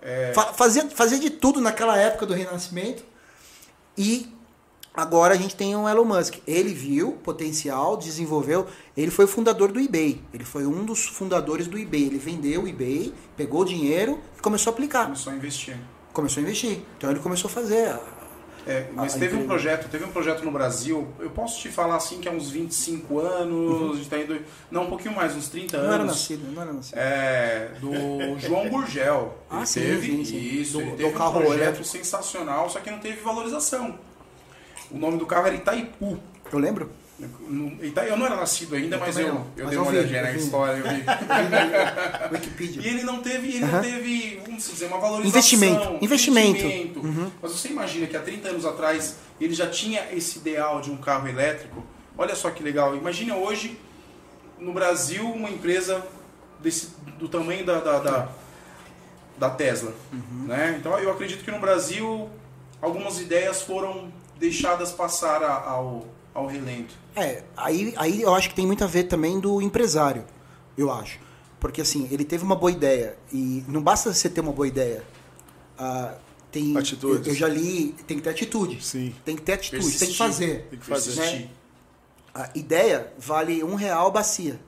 É. 0.00 0.32
fazia, 0.54 0.88
fazia 0.90 1.18
de 1.18 1.30
tudo 1.30 1.60
naquela 1.60 1.96
época 1.96 2.26
do 2.26 2.34
Renascimento. 2.34 3.02
E 3.96 4.32
agora 4.94 5.34
a 5.34 5.36
gente 5.36 5.56
tem 5.56 5.74
um 5.74 5.88
Elon 5.88 6.04
Musk. 6.04 6.36
Ele 6.46 6.72
viu 6.74 7.12
potencial, 7.12 7.96
desenvolveu. 7.96 8.66
Ele 8.96 9.10
foi 9.10 9.24
o 9.24 9.28
fundador 9.28 9.72
do 9.72 9.80
eBay. 9.80 10.20
Ele 10.32 10.44
foi 10.44 10.66
um 10.66 10.84
dos 10.84 11.06
fundadores 11.06 11.66
do 11.66 11.78
eBay. 11.78 12.06
Ele 12.06 12.18
vendeu 12.18 12.64
o 12.64 12.68
eBay, 12.68 13.12
pegou 13.36 13.62
o 13.62 13.64
dinheiro 13.64 14.20
e 14.36 14.40
começou 14.40 14.70
a 14.70 14.74
aplicar. 14.74 15.04
Começou 15.04 15.32
a 15.32 15.36
investir. 15.36 15.76
Começou 16.12 16.40
a 16.40 16.44
investir. 16.44 16.80
Então 16.96 17.10
ele 17.10 17.20
começou 17.20 17.48
a 17.48 17.52
fazer. 17.52 17.98
É, 18.68 18.86
mas 18.92 19.14
teve 19.14 19.34
um 19.34 19.46
projeto, 19.46 19.88
teve 19.88 20.04
um 20.04 20.12
projeto 20.12 20.44
no 20.44 20.50
Brasil, 20.50 21.08
eu 21.18 21.30
posso 21.30 21.58
te 21.58 21.70
falar 21.70 21.96
assim 21.96 22.20
que 22.20 22.28
há 22.28 22.32
uns 22.32 22.50
25 22.50 23.18
anos, 23.18 23.96
gente 23.96 24.10
tá 24.10 24.18
indo, 24.18 24.38
não, 24.70 24.82
um 24.84 24.88
pouquinho 24.90 25.16
mais, 25.16 25.34
uns 25.34 25.48
30 25.48 25.78
Não 25.78 25.84
era 25.86 25.94
anos. 25.94 26.06
nascido, 26.08 26.52
não 26.52 26.60
era 26.62 26.72
nascido. 26.74 26.98
É, 26.98 27.70
do 27.80 27.90
João 28.38 28.68
Gurgel. 28.68 29.38
Ah, 29.48 29.64
sim, 29.64 29.80
teve 29.80 30.06
sim, 30.08 30.24
sim. 30.24 30.36
isso, 30.38 30.72
Do- 30.74 30.80
ele 30.82 30.90
do 30.90 30.96
teve 30.98 31.12
carro 31.12 31.38
um 31.38 31.42
projeto 31.44 31.60
elétrico. 31.62 31.84
sensacional, 31.86 32.68
só 32.68 32.78
que 32.80 32.90
não 32.90 32.98
teve 32.98 33.20
valorização. 33.22 33.98
O 34.90 34.98
nome 34.98 35.16
do 35.18 35.24
carro 35.24 35.46
era 35.46 35.56
Itaipu. 35.56 36.18
Eu 36.52 36.58
lembro? 36.58 36.90
Ita- 37.82 38.04
Eu 38.06 38.16
não 38.16 38.26
era 38.26 38.36
nascido 38.36 38.76
ainda, 38.76 38.96
Eu 38.96 39.00
mas 39.00 39.18
eu, 39.18 39.28
não, 39.28 39.46
eu 39.56 39.64
mas 39.64 39.70
dei 39.70 39.78
uma 39.78 39.88
olhadinha 39.88 40.22
na 40.22 40.32
história, 40.32 40.78
eu 40.78 40.84
vi. 40.88 41.04
Wikipedia. 42.32 42.82
E 42.82 42.86
ele 42.88 43.02
não 43.02 43.20
teve, 43.22 43.48
ele 43.56 43.64
não 43.66 43.80
teve, 43.80 44.40
vamos 44.44 44.68
dizer, 44.68 44.86
uma 44.86 44.98
valorização. 44.98 45.28
Investimento, 45.38 45.98
investimento. 46.04 46.60
Uhum. 46.64 46.68
investimento. 47.00 47.32
Mas 47.42 47.52
você 47.52 47.68
imagina 47.68 48.06
que 48.06 48.16
há 48.16 48.20
30 48.20 48.48
anos 48.50 48.64
atrás 48.64 49.16
ele 49.40 49.52
já 49.54 49.68
tinha 49.68 50.06
esse 50.12 50.38
ideal 50.38 50.80
de 50.80 50.90
um 50.90 50.96
carro 50.96 51.26
elétrico. 51.28 51.84
Olha 52.16 52.34
só 52.36 52.50
que 52.50 52.62
legal. 52.62 52.96
Imagina 52.96 53.34
hoje, 53.36 53.78
no 54.58 54.72
Brasil, 54.72 55.24
uma 55.28 55.50
empresa 55.50 56.04
desse, 56.60 56.90
do 57.18 57.28
tamanho 57.28 57.64
da, 57.64 57.80
da, 57.80 57.98
da, 57.98 58.28
da 59.38 59.50
Tesla. 59.50 59.92
Uhum. 60.12 60.46
Né? 60.46 60.76
Então 60.78 60.96
eu 60.98 61.10
acredito 61.10 61.44
que 61.44 61.50
no 61.50 61.58
Brasil 61.60 62.28
algumas 62.80 63.20
ideias 63.20 63.62
foram 63.62 64.12
deixadas 64.38 64.92
passar 64.92 65.42
a- 65.42 65.68
ao, 65.68 66.06
ao 66.34 66.46
relento. 66.46 66.94
É, 67.22 67.44
aí, 67.56 67.94
aí 67.96 68.22
eu 68.22 68.34
acho 68.34 68.48
que 68.48 68.54
tem 68.54 68.66
muito 68.66 68.84
a 68.84 68.86
ver 68.86 69.04
também 69.04 69.38
do 69.40 69.60
empresário, 69.60 70.24
eu 70.76 70.90
acho. 70.90 71.18
Porque 71.60 71.80
assim, 71.80 72.08
ele 72.10 72.24
teve 72.24 72.44
uma 72.44 72.54
boa 72.54 72.70
ideia. 72.70 73.16
E 73.32 73.64
não 73.66 73.82
basta 73.82 74.12
você 74.12 74.28
ter 74.28 74.40
uma 74.40 74.52
boa 74.52 74.68
ideia. 74.68 75.02
Ah, 75.76 76.14
tem, 76.52 76.76
Atitudes. 76.76 77.26
Eu, 77.26 77.32
eu 77.32 77.38
já 77.38 77.48
li, 77.48 77.94
tem 78.06 78.16
que 78.16 78.22
ter 78.22 78.30
atitude. 78.30 78.82
Sim. 78.84 79.14
Tem 79.24 79.34
que 79.36 79.42
ter 79.42 79.54
atitude, 79.54 79.82
tem 79.82 79.90
que 79.92 79.98
Persistir. 79.98 80.16
fazer. 80.16 80.66
Tem 80.70 80.78
que 80.78 80.86
fazer. 80.86 81.14
Persistir. 81.14 81.50
A 82.34 82.50
ideia 82.54 83.12
vale 83.18 83.64
um 83.64 83.74
real 83.74 84.10
bacia. 84.12 84.60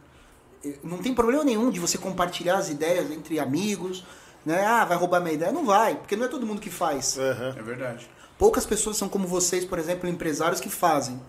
Não 0.82 0.98
tem 0.98 1.14
problema 1.14 1.44
nenhum 1.44 1.70
de 1.70 1.78
você 1.80 1.96
compartilhar 1.96 2.56
as 2.58 2.68
ideias 2.68 3.10
entre 3.10 3.38
amigos. 3.38 4.04
Né? 4.44 4.64
Ah, 4.64 4.84
vai 4.84 4.96
roubar 4.96 5.20
minha 5.20 5.34
ideia? 5.34 5.52
Não 5.52 5.64
vai, 5.64 5.94
porque 5.96 6.16
não 6.16 6.24
é 6.24 6.28
todo 6.28 6.46
mundo 6.46 6.60
que 6.60 6.70
faz. 6.70 7.18
Aham. 7.18 7.54
É 7.56 7.62
verdade. 7.62 8.08
Poucas 8.38 8.64
pessoas 8.66 8.96
são 8.96 9.08
como 9.08 9.28
vocês, 9.28 9.64
por 9.64 9.78
exemplo, 9.78 10.08
empresários 10.08 10.60
que 10.60 10.70
fazem. 10.70 11.20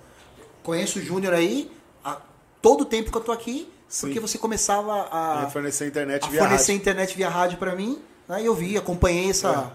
Conheço 0.63 0.99
o 0.99 1.01
Júnior 1.01 1.33
aí 1.33 1.71
há 2.03 2.17
todo 2.61 2.81
o 2.81 2.85
tempo 2.85 3.11
que 3.11 3.17
eu 3.17 3.21
tô 3.21 3.31
aqui, 3.31 3.71
Sim. 3.87 4.07
porque 4.07 4.19
você 4.19 4.37
começava 4.37 5.07
a, 5.11 5.41
Ia 5.43 5.49
fornecer 5.49 5.87
internet 5.87 6.23
a 6.25 6.27
via 6.29 6.39
fornecer 6.41 6.71
rádio. 6.73 6.81
internet 6.81 7.15
via 7.17 7.29
rádio 7.29 7.57
para 7.57 7.75
mim, 7.75 7.99
né? 8.27 8.41
e 8.41 8.45
eu 8.45 8.53
vi, 8.55 8.77
acompanhei 8.77 9.29
essa, 9.29 9.71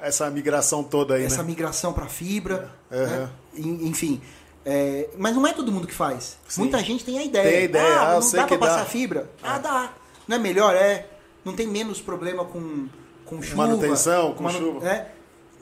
Essa 0.00 0.28
migração 0.30 0.82
toda 0.84 1.14
aí, 1.14 1.24
essa 1.24 1.38
né? 1.42 1.44
migração 1.48 1.92
para 1.92 2.06
fibra, 2.06 2.70
É. 2.90 3.06
né? 3.06 3.28
Enfim. 3.56 4.20
É, 4.66 5.08
mas 5.18 5.34
não 5.36 5.46
é 5.46 5.52
todo 5.52 5.70
mundo 5.70 5.86
que 5.86 5.94
faz. 5.94 6.38
Sim. 6.48 6.62
Muita 6.62 6.78
gente 6.78 7.04
tem 7.04 7.18
a 7.18 7.22
ideia. 7.24 7.48
Tem 7.50 7.58
a 7.58 7.64
ideia, 7.64 7.96
Ah, 8.00 8.16
ah, 8.16 8.20
não 8.20 8.30
dá 8.32 8.46
pra 8.46 8.56
dá. 8.56 8.66
passar 8.66 8.84
fibra? 8.86 9.30
Ah, 9.42 9.58
dá. 9.58 9.92
Não 10.26 10.36
é 10.36 10.38
melhor? 10.38 10.74
É. 10.74 11.06
Não 11.44 11.52
tem 11.54 11.66
menos 11.66 12.00
problema 12.00 12.46
com, 12.46 12.88
com 13.26 13.42
chuva. 13.42 13.66
Manutenção, 13.66 14.32
com 14.32 14.42
manu- 14.42 14.58
chuva. 14.58 14.80
né? 14.80 15.08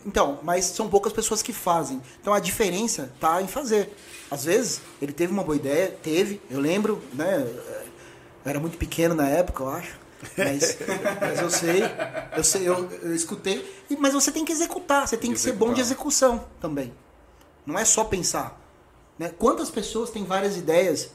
Então, 0.05 0.41
mas 0.43 0.65
são 0.67 0.89
poucas 0.89 1.13
pessoas 1.13 1.43
que 1.43 1.53
fazem. 1.53 2.03
Então 2.21 2.33
a 2.33 2.41
diferença 2.41 3.13
tá 3.21 3.41
em 3.41 3.47
fazer. 3.47 3.95
Às 4.31 4.45
vezes, 4.45 4.81
ele 5.01 5.13
teve 5.13 5.33
uma 5.33 5.45
boa 5.45 5.57
ideia, 5.57 5.97
teve, 6.03 6.41
eu 6.51 6.59
lembro, 6.59 7.03
né? 7.13 7.45
Eu 8.45 8.51
era 8.51 8.59
muito 8.59 8.77
pequeno 8.79 9.15
na 9.15 9.29
época, 9.29 9.63
eu 9.63 9.69
acho. 9.69 10.01
Mas, 10.37 10.79
mas 11.21 11.41
eu 11.41 11.51
sei, 11.51 11.83
eu 12.37 12.45
sei, 12.45 12.69
eu, 12.69 12.91
eu 13.03 13.15
escutei. 13.15 13.85
Mas 13.99 14.15
você 14.15 14.31
tem 14.33 14.45
que 14.45 14.53
executar, 14.53 15.07
você 15.07 15.17
tem 15.17 15.33
que 15.33 15.39
ser 15.39 15.53
bom 15.53 15.73
de 15.73 15.81
execução 15.81 16.45
também. 16.61 16.93
Não 17.65 17.79
é 17.79 17.85
só 17.85 18.05
pensar. 18.05 18.61
Né? 19.19 19.33
Quantas 19.39 19.71
pessoas 19.71 20.11
têm 20.11 20.25
várias 20.25 20.57
ideias 20.57 21.11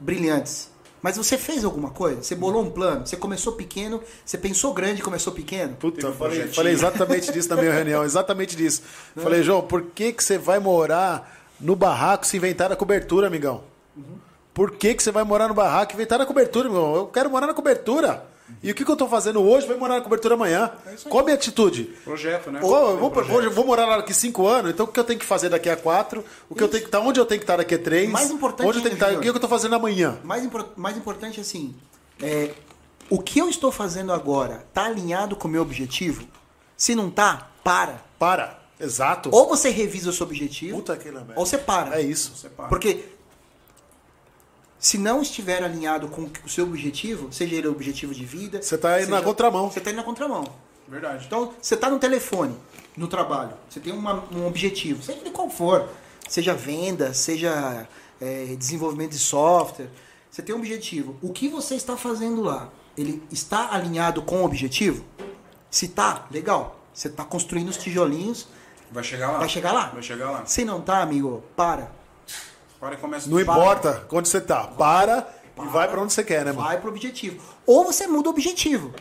brilhantes? 0.00 0.70
Mas 1.02 1.16
você 1.16 1.38
fez 1.38 1.64
alguma 1.64 1.90
coisa? 1.90 2.22
Você 2.22 2.34
bolou 2.34 2.62
um 2.62 2.70
plano? 2.70 3.06
Você 3.06 3.16
começou 3.16 3.52
pequeno? 3.52 4.02
Você 4.24 4.36
pensou 4.36 4.72
grande 4.74 5.00
e 5.00 5.02
começou 5.02 5.32
pequeno? 5.32 5.76
Puta, 5.76 6.08
um 6.08 6.12
falei, 6.12 6.48
falei 6.48 6.72
exatamente 6.72 7.32
disso 7.32 7.48
na 7.48 7.56
minha 7.56 7.72
reunião, 7.72 8.04
exatamente 8.04 8.56
disso. 8.56 8.82
Falei, 9.16 9.42
João, 9.42 9.62
por 9.62 9.82
que, 9.82 10.12
que 10.12 10.24
você 10.24 10.38
vai 10.38 10.58
morar 10.58 11.36
no 11.60 11.76
barraco 11.76 12.26
se 12.26 12.36
inventar 12.36 12.72
a 12.72 12.76
cobertura, 12.76 13.26
amigão? 13.28 13.62
Por 14.52 14.72
que, 14.72 14.94
que 14.94 15.02
você 15.02 15.12
vai 15.12 15.22
morar 15.22 15.46
no 15.46 15.54
barraco 15.54 15.92
e 15.92 15.94
inventar 15.94 16.20
a 16.20 16.26
cobertura, 16.26 16.68
amigão? 16.68 16.96
Eu 16.96 17.06
quero 17.06 17.30
morar 17.30 17.46
na 17.46 17.54
cobertura. 17.54 18.24
E 18.62 18.70
o 18.70 18.74
que, 18.74 18.84
que 18.84 18.90
eu 18.90 18.96
tô 18.96 19.06
fazendo 19.08 19.40
hoje 19.42 19.66
vai 19.66 19.76
morar 19.76 19.96
na 19.96 20.00
cobertura 20.00 20.34
amanhã. 20.34 20.70
Qual 21.08 21.20
a 21.20 21.24
minha 21.24 21.34
atitude? 21.34 21.84
Projeto, 22.04 22.50
né? 22.50 22.60
Vou, 22.60 23.10
Projeto. 23.10 23.50
vou 23.50 23.66
morar 23.66 23.86
lá 23.86 23.96
daqui 23.98 24.12
cinco 24.14 24.46
anos, 24.46 24.70
então 24.70 24.86
o 24.86 24.88
que 24.88 24.98
eu 24.98 25.04
tenho 25.04 25.18
que 25.18 25.26
fazer 25.26 25.48
daqui 25.48 25.68
a 25.68 25.76
quatro? 25.76 26.24
O 26.48 26.54
que 26.54 26.62
eu 26.62 26.68
tenho 26.68 26.82
que 26.82 26.88
estar, 26.88 27.00
onde 27.00 27.20
eu 27.20 27.26
tenho 27.26 27.38
que 27.40 27.44
estar 27.44 27.56
daqui 27.56 27.74
a 27.74 27.78
três? 27.78 28.10
Mais 28.10 28.30
importante 28.30 28.66
onde 28.68 28.78
eu 28.78 28.82
tenho 28.82 28.94
que 28.94 28.96
estar, 28.96 29.06
ainda, 29.08 29.18
o 29.18 29.22
que, 29.22 29.28
eu 29.28 29.40
tô 29.40 29.48
fazendo 29.48 29.74
amanhã? 29.74 30.18
Mais, 30.24 30.44
impor- 30.44 30.68
mais 30.76 30.96
importante 30.96 31.40
assim, 31.40 31.74
é, 32.22 32.50
o 33.10 33.20
que 33.20 33.38
eu 33.38 33.48
estou 33.48 33.70
fazendo 33.70 34.12
agora 34.12 34.64
está 34.68 34.84
alinhado 34.84 35.36
com 35.36 35.48
o 35.48 35.50
meu 35.50 35.62
objetivo? 35.62 36.26
Se 36.76 36.94
não 36.94 37.10
tá, 37.10 37.48
para. 37.62 38.02
Para. 38.18 38.58
Exato. 38.80 39.30
Ou 39.32 39.48
você 39.48 39.70
revisa 39.70 40.10
o 40.10 40.12
seu 40.12 40.24
objetivo, 40.24 40.76
Puta 40.76 40.98
ou 41.34 41.44
você 41.44 41.58
para. 41.58 41.98
É 41.98 42.02
isso. 42.02 42.32
Você 42.36 42.48
para. 42.48 42.68
Porque 42.68 43.04
se 44.78 44.96
não 44.98 45.20
estiver 45.22 45.62
alinhado 45.62 46.08
com 46.08 46.28
o 46.44 46.48
seu 46.48 46.64
objetivo, 46.66 47.32
seja 47.32 47.54
ele 47.56 47.66
o 47.68 47.72
objetivo 47.72 48.14
de 48.14 48.24
vida, 48.24 48.62
Você 48.62 48.78
tá 48.78 48.96
indo 48.98 49.06
seja- 49.06 49.16
na 49.18 49.22
contramão. 49.22 49.70
Você 49.70 49.80
tá 49.80 49.90
indo 49.90 49.96
na 49.96 50.02
contramão. 50.04 50.44
Verdade. 50.88 51.26
Então, 51.26 51.52
você 51.60 51.76
tá 51.76 51.90
no 51.90 51.98
telefone, 51.98 52.56
no 52.96 53.06
trabalho, 53.08 53.52
você 53.68 53.78
tem 53.80 53.92
uma- 53.92 54.24
um 54.32 54.46
objetivo, 54.46 55.02
seja 55.02 55.18
ele 55.20 55.30
qual 55.30 55.50
for, 55.50 55.88
seja 56.28 56.54
venda, 56.54 57.12
seja 57.12 57.86
é, 58.20 58.56
desenvolvimento 58.58 59.12
de 59.12 59.18
software, 59.18 59.88
você 60.30 60.42
tem 60.42 60.52
um 60.54 60.58
objetivo. 60.58 61.16
O 61.22 61.32
que 61.32 61.48
você 61.48 61.76
está 61.76 61.96
fazendo 61.96 62.42
lá, 62.42 62.68
ele 62.96 63.22
está 63.30 63.72
alinhado 63.72 64.22
com 64.22 64.42
o 64.42 64.44
objetivo? 64.44 65.04
Se 65.70 65.86
tá, 65.88 66.26
legal. 66.30 66.80
Você 66.92 67.06
está 67.06 67.24
construindo 67.24 67.68
os 67.68 67.76
tijolinhos, 67.76 68.48
Vai 68.90 69.04
chegar 69.04 69.30
lá. 69.30 69.38
vai 69.38 69.48
chegar 69.48 69.70
lá. 69.72 69.86
Vai 69.90 70.02
chegar 70.02 70.30
lá. 70.32 70.46
Se 70.46 70.64
não 70.64 70.80
tá, 70.80 71.00
amigo, 71.00 71.44
para. 71.54 71.92
Para 72.80 72.94
e 72.94 72.98
começa 72.98 73.28
Não 73.28 73.40
importa 73.40 74.06
onde 74.10 74.28
você 74.28 74.40
tá. 74.40 74.64
Para, 74.64 75.28
e 75.56 75.66
vai 75.66 75.88
pra 75.88 76.00
onde 76.00 76.12
você 76.12 76.22
quer, 76.22 76.44
né, 76.44 76.52
mano? 76.52 76.66
Vai 76.66 76.80
pro 76.80 76.90
objetivo. 76.90 77.42
Ou 77.66 77.84
você 77.84 78.06
muda 78.06 78.28
o 78.28 78.32
objetivo. 78.32 78.94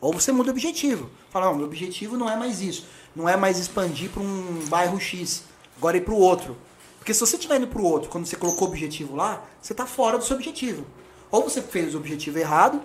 Ou 0.00 0.12
você 0.12 0.32
muda 0.32 0.48
o 0.48 0.52
objetivo. 0.52 1.08
Fala, 1.30 1.46
não, 1.46 1.54
meu 1.54 1.66
objetivo 1.66 2.16
não 2.16 2.28
é 2.28 2.36
mais 2.36 2.60
isso. 2.60 2.86
Não 3.14 3.28
é 3.28 3.36
mais 3.36 3.58
expandir 3.58 4.10
para 4.10 4.22
um 4.22 4.64
bairro 4.68 5.00
X. 5.00 5.44
Agora 5.76 5.96
ir 5.96 6.00
para 6.00 6.14
o 6.14 6.18
outro. 6.18 6.56
Porque 6.98 7.14
se 7.14 7.20
você 7.20 7.36
estiver 7.36 7.56
indo 7.56 7.68
para 7.68 7.80
o 7.80 7.84
outro, 7.84 8.10
quando 8.10 8.26
você 8.26 8.36
colocou 8.36 8.66
o 8.66 8.70
objetivo 8.70 9.14
lá, 9.16 9.42
você 9.60 9.72
está 9.72 9.86
fora 9.86 10.18
do 10.18 10.24
seu 10.24 10.36
objetivo. 10.36 10.84
Ou 11.30 11.42
você 11.42 11.62
fez 11.62 11.94
o 11.94 11.98
objetivo 11.98 12.38
errado, 12.38 12.82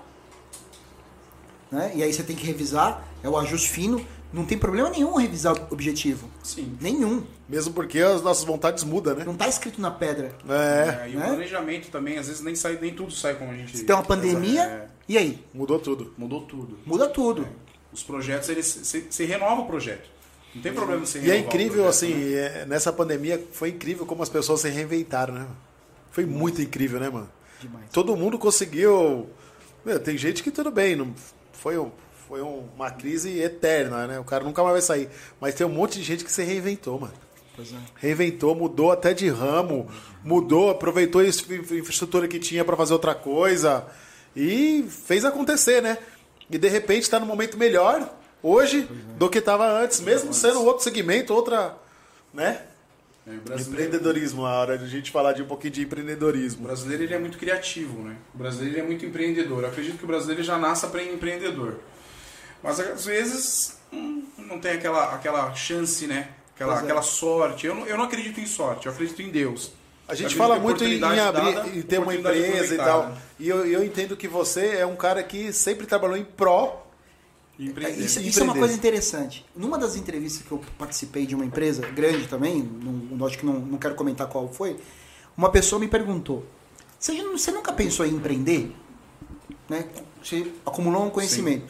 né? 1.72 1.92
e 1.96 2.04
aí 2.04 2.14
você 2.14 2.24
tem 2.24 2.36
que 2.36 2.46
revisar, 2.46 3.04
é 3.24 3.30
o 3.30 3.38
ajuste 3.38 3.70
fino. 3.70 4.06
Não 4.34 4.44
tem 4.46 4.58
problema 4.58 4.90
nenhum 4.90 5.14
revisar 5.16 5.54
o 5.56 5.68
objetivo. 5.74 6.28
Sim. 6.44 6.76
Nenhum. 6.82 7.24
Mesmo 7.48 7.72
porque 7.72 8.00
as 8.00 8.24
nossas 8.24 8.44
vontades 8.44 8.84
mudam, 8.84 9.14
né? 9.16 9.24
Não 9.24 9.34
está 9.34 9.48
escrito 9.48 9.80
na 9.80 9.92
pedra. 9.92 10.32
É, 10.50 11.04
É, 11.06 11.10
e 11.10 11.16
né? 11.16 11.26
o 11.26 11.30
planejamento 11.30 11.90
também, 11.92 12.18
às 12.18 12.28
vezes 12.28 12.42
nem 12.42 12.56
sai, 12.56 12.80
nem 12.82 12.94
tudo 12.94 13.12
sai 13.12 13.36
como 13.36 13.52
a 13.52 13.56
gente. 13.56 13.78
Se 13.78 13.84
tem 13.84 13.96
uma 13.96 14.02
pandemia, 14.04 14.64
É, 14.64 14.88
e 15.08 15.18
aí? 15.20 15.40
mudou 15.54 15.78
tudo. 15.78 16.14
mudou 16.18 16.42
tudo. 16.42 16.80
Muda 16.84 17.08
tudo. 17.08 17.48
Os 17.92 18.02
projetos, 18.02 18.50
eles 18.50 18.66
se, 18.66 19.06
se 19.08 19.24
renova 19.24 19.62
o 19.62 19.66
projeto. 19.68 20.10
Não 20.56 20.62
tem 20.64 20.74
problema 20.74 21.06
você 21.06 21.20
E 21.20 21.30
é 21.30 21.38
incrível, 21.38 21.84
projeto, 21.84 21.90
assim, 21.90 22.14
né? 22.14 22.62
é, 22.62 22.66
nessa 22.66 22.92
pandemia 22.92 23.44
foi 23.52 23.70
incrível 23.70 24.04
como 24.06 24.24
as 24.24 24.30
pessoas 24.30 24.62
se 24.62 24.70
reinventaram, 24.70 25.34
né? 25.36 25.40
mano? 25.42 25.58
Foi 26.12 26.26
muito 26.26 26.60
incrível, 26.62 27.00
né, 27.00 27.10
mano? 27.10 27.30
Demais. 27.62 27.86
Todo 27.92 28.16
mundo 28.16 28.40
conseguiu. 28.40 29.30
Meu, 29.86 30.00
tem 30.00 30.18
gente 30.18 30.42
que 30.42 30.50
tudo 30.52 30.72
bem, 30.72 30.96
não 30.96 31.14
foi, 31.54 31.78
um- 31.78 31.92
foi 32.28 32.42
um- 32.42 32.64
uma 32.76 32.90
crise 32.92 33.40
eterna, 33.40 34.08
né? 34.08 34.20
O 34.20 34.24
cara 34.24 34.44
nunca 34.44 34.62
mais 34.64 34.74
vai 34.74 34.82
sair. 34.82 35.10
Mas 35.40 35.56
tem 35.56 35.66
um 35.66 35.70
monte 35.70 35.98
de 36.00 36.04
gente 36.04 36.24
que 36.24 36.32
se 36.32 36.44
reinventou, 36.44 37.00
mano. 37.00 37.14
Pois 37.56 37.72
é. 37.72 37.76
Reinventou, 37.98 38.56
mudou 38.56 38.92
até 38.92 39.14
de 39.14 39.30
ramo, 39.30 39.88
mudou, 40.24 40.70
aproveitou 40.72 41.22
a 41.22 41.26
infra- 41.28 41.56
infraestrutura 41.78 42.28
que 42.28 42.40
tinha 42.40 42.66
para 42.66 42.76
fazer 42.76 42.94
outra 42.94 43.14
coisa 43.14 43.86
e 44.36 44.86
fez 44.90 45.24
acontecer, 45.24 45.82
né? 45.82 45.98
E 46.50 46.58
de 46.58 46.68
repente 46.68 47.04
está 47.04 47.20
no 47.20 47.26
momento 47.26 47.58
melhor 47.58 48.12
hoje 48.42 48.88
do 49.18 49.30
que 49.30 49.38
estava 49.38 49.70
antes, 49.72 50.02
mesmo 50.02 50.34
sendo 50.34 50.64
outro 50.66 50.84
segmento, 50.84 51.34
outra, 51.34 51.76
né? 52.34 52.62
É, 53.26 53.32
o 53.32 53.60
Empreendedorismo, 53.62 54.46
a 54.46 54.52
hora 54.60 54.78
de 54.78 54.84
a 54.84 54.88
gente 54.88 55.10
falar 55.10 55.32
de 55.32 55.42
um 55.42 55.46
pouquinho 55.46 55.72
de 55.72 55.80
o 55.82 55.84
empreendedorismo. 55.84 56.66
brasileiro 56.66 57.04
ele 57.04 57.14
é 57.14 57.20
muito 57.20 57.38
criativo, 57.38 58.02
né? 58.04 58.18
O 58.34 58.38
brasileiro 58.38 58.76
ele 58.76 58.82
é 58.82 58.86
muito 58.86 59.06
empreendedor. 59.06 59.64
Eu 59.64 59.70
acredito 59.70 59.98
que 59.98 60.04
o 60.04 60.08
brasileiro 60.08 60.44
já 60.44 60.58
nasce 60.58 60.86
para 60.88 61.02
empreendedor. 61.04 61.80
Mas 62.64 62.80
às 62.80 63.06
vezes 63.06 63.78
hum, 63.92 64.24
não 64.38 64.60
tem 64.60 64.72
aquela, 64.72 65.14
aquela 65.14 65.54
chance, 65.54 66.08
né? 66.08 66.30
Aquela, 66.56 66.76
é. 66.76 66.80
aquela 66.80 67.02
sorte. 67.02 67.68
Eu 67.68 67.76
não, 67.76 67.86
eu 67.86 67.98
não 67.98 68.06
acredito 68.06 68.40
em 68.40 68.46
sorte, 68.46 68.88
eu 68.88 68.94
acredito 68.94 69.22
em 69.22 69.30
Deus. 69.30 69.74
A 70.08 70.16
gente 70.16 70.36
fala 70.36 70.60
muito 70.60 70.84
em, 70.84 71.00
em 71.00 71.04
abrir 71.20 71.54
dada, 71.54 71.68
e 71.70 71.84
ter 71.84 72.00
uma 72.00 72.14
empresa 72.14 72.74
e 72.74 72.78
tal. 72.78 73.18
E 73.40 73.48
eu, 73.48 73.66
eu 73.66 73.84
entendo 73.84 74.18
que 74.18 74.28
você 74.28 74.76
é 74.78 74.86
um 74.86 74.96
cara 74.96 75.24
que 75.24 75.52
sempre 75.54 75.86
trabalhou 75.86 76.18
em 76.18 76.24
pró. 76.24 76.86
E 77.58 77.68
empreender. 77.68 78.04
Isso, 78.04 78.20
isso 78.20 78.40
é 78.40 78.44
uma 78.44 78.54
coisa 78.54 78.74
interessante. 78.74 79.46
Numa 79.56 79.78
das 79.78 79.96
entrevistas 79.96 80.46
que 80.46 80.52
eu 80.52 80.62
participei 80.78 81.26
de 81.26 81.36
uma 81.36 81.46
empresa 81.46 81.88
grande 81.88 82.28
também, 82.28 82.62
não, 82.62 83.26
acho 83.26 83.38
que 83.38 83.46
não, 83.46 83.54
não 83.54 83.78
quero 83.78 83.96
comentar 83.96 84.28
qual 84.28 84.52
foi, 84.52 84.78
uma 85.38 85.50
pessoa 85.50 85.80
me 85.80 85.88
perguntou: 85.88 86.46
Você, 87.00 87.14
você 87.24 87.52
nunca 87.52 87.72
pensou 87.72 88.06
em 88.06 88.16
empreender? 88.16 88.76
Né? 89.70 89.86
Você 90.22 90.52
acumulou 90.66 91.06
um 91.06 91.10
conhecimento. 91.10 91.66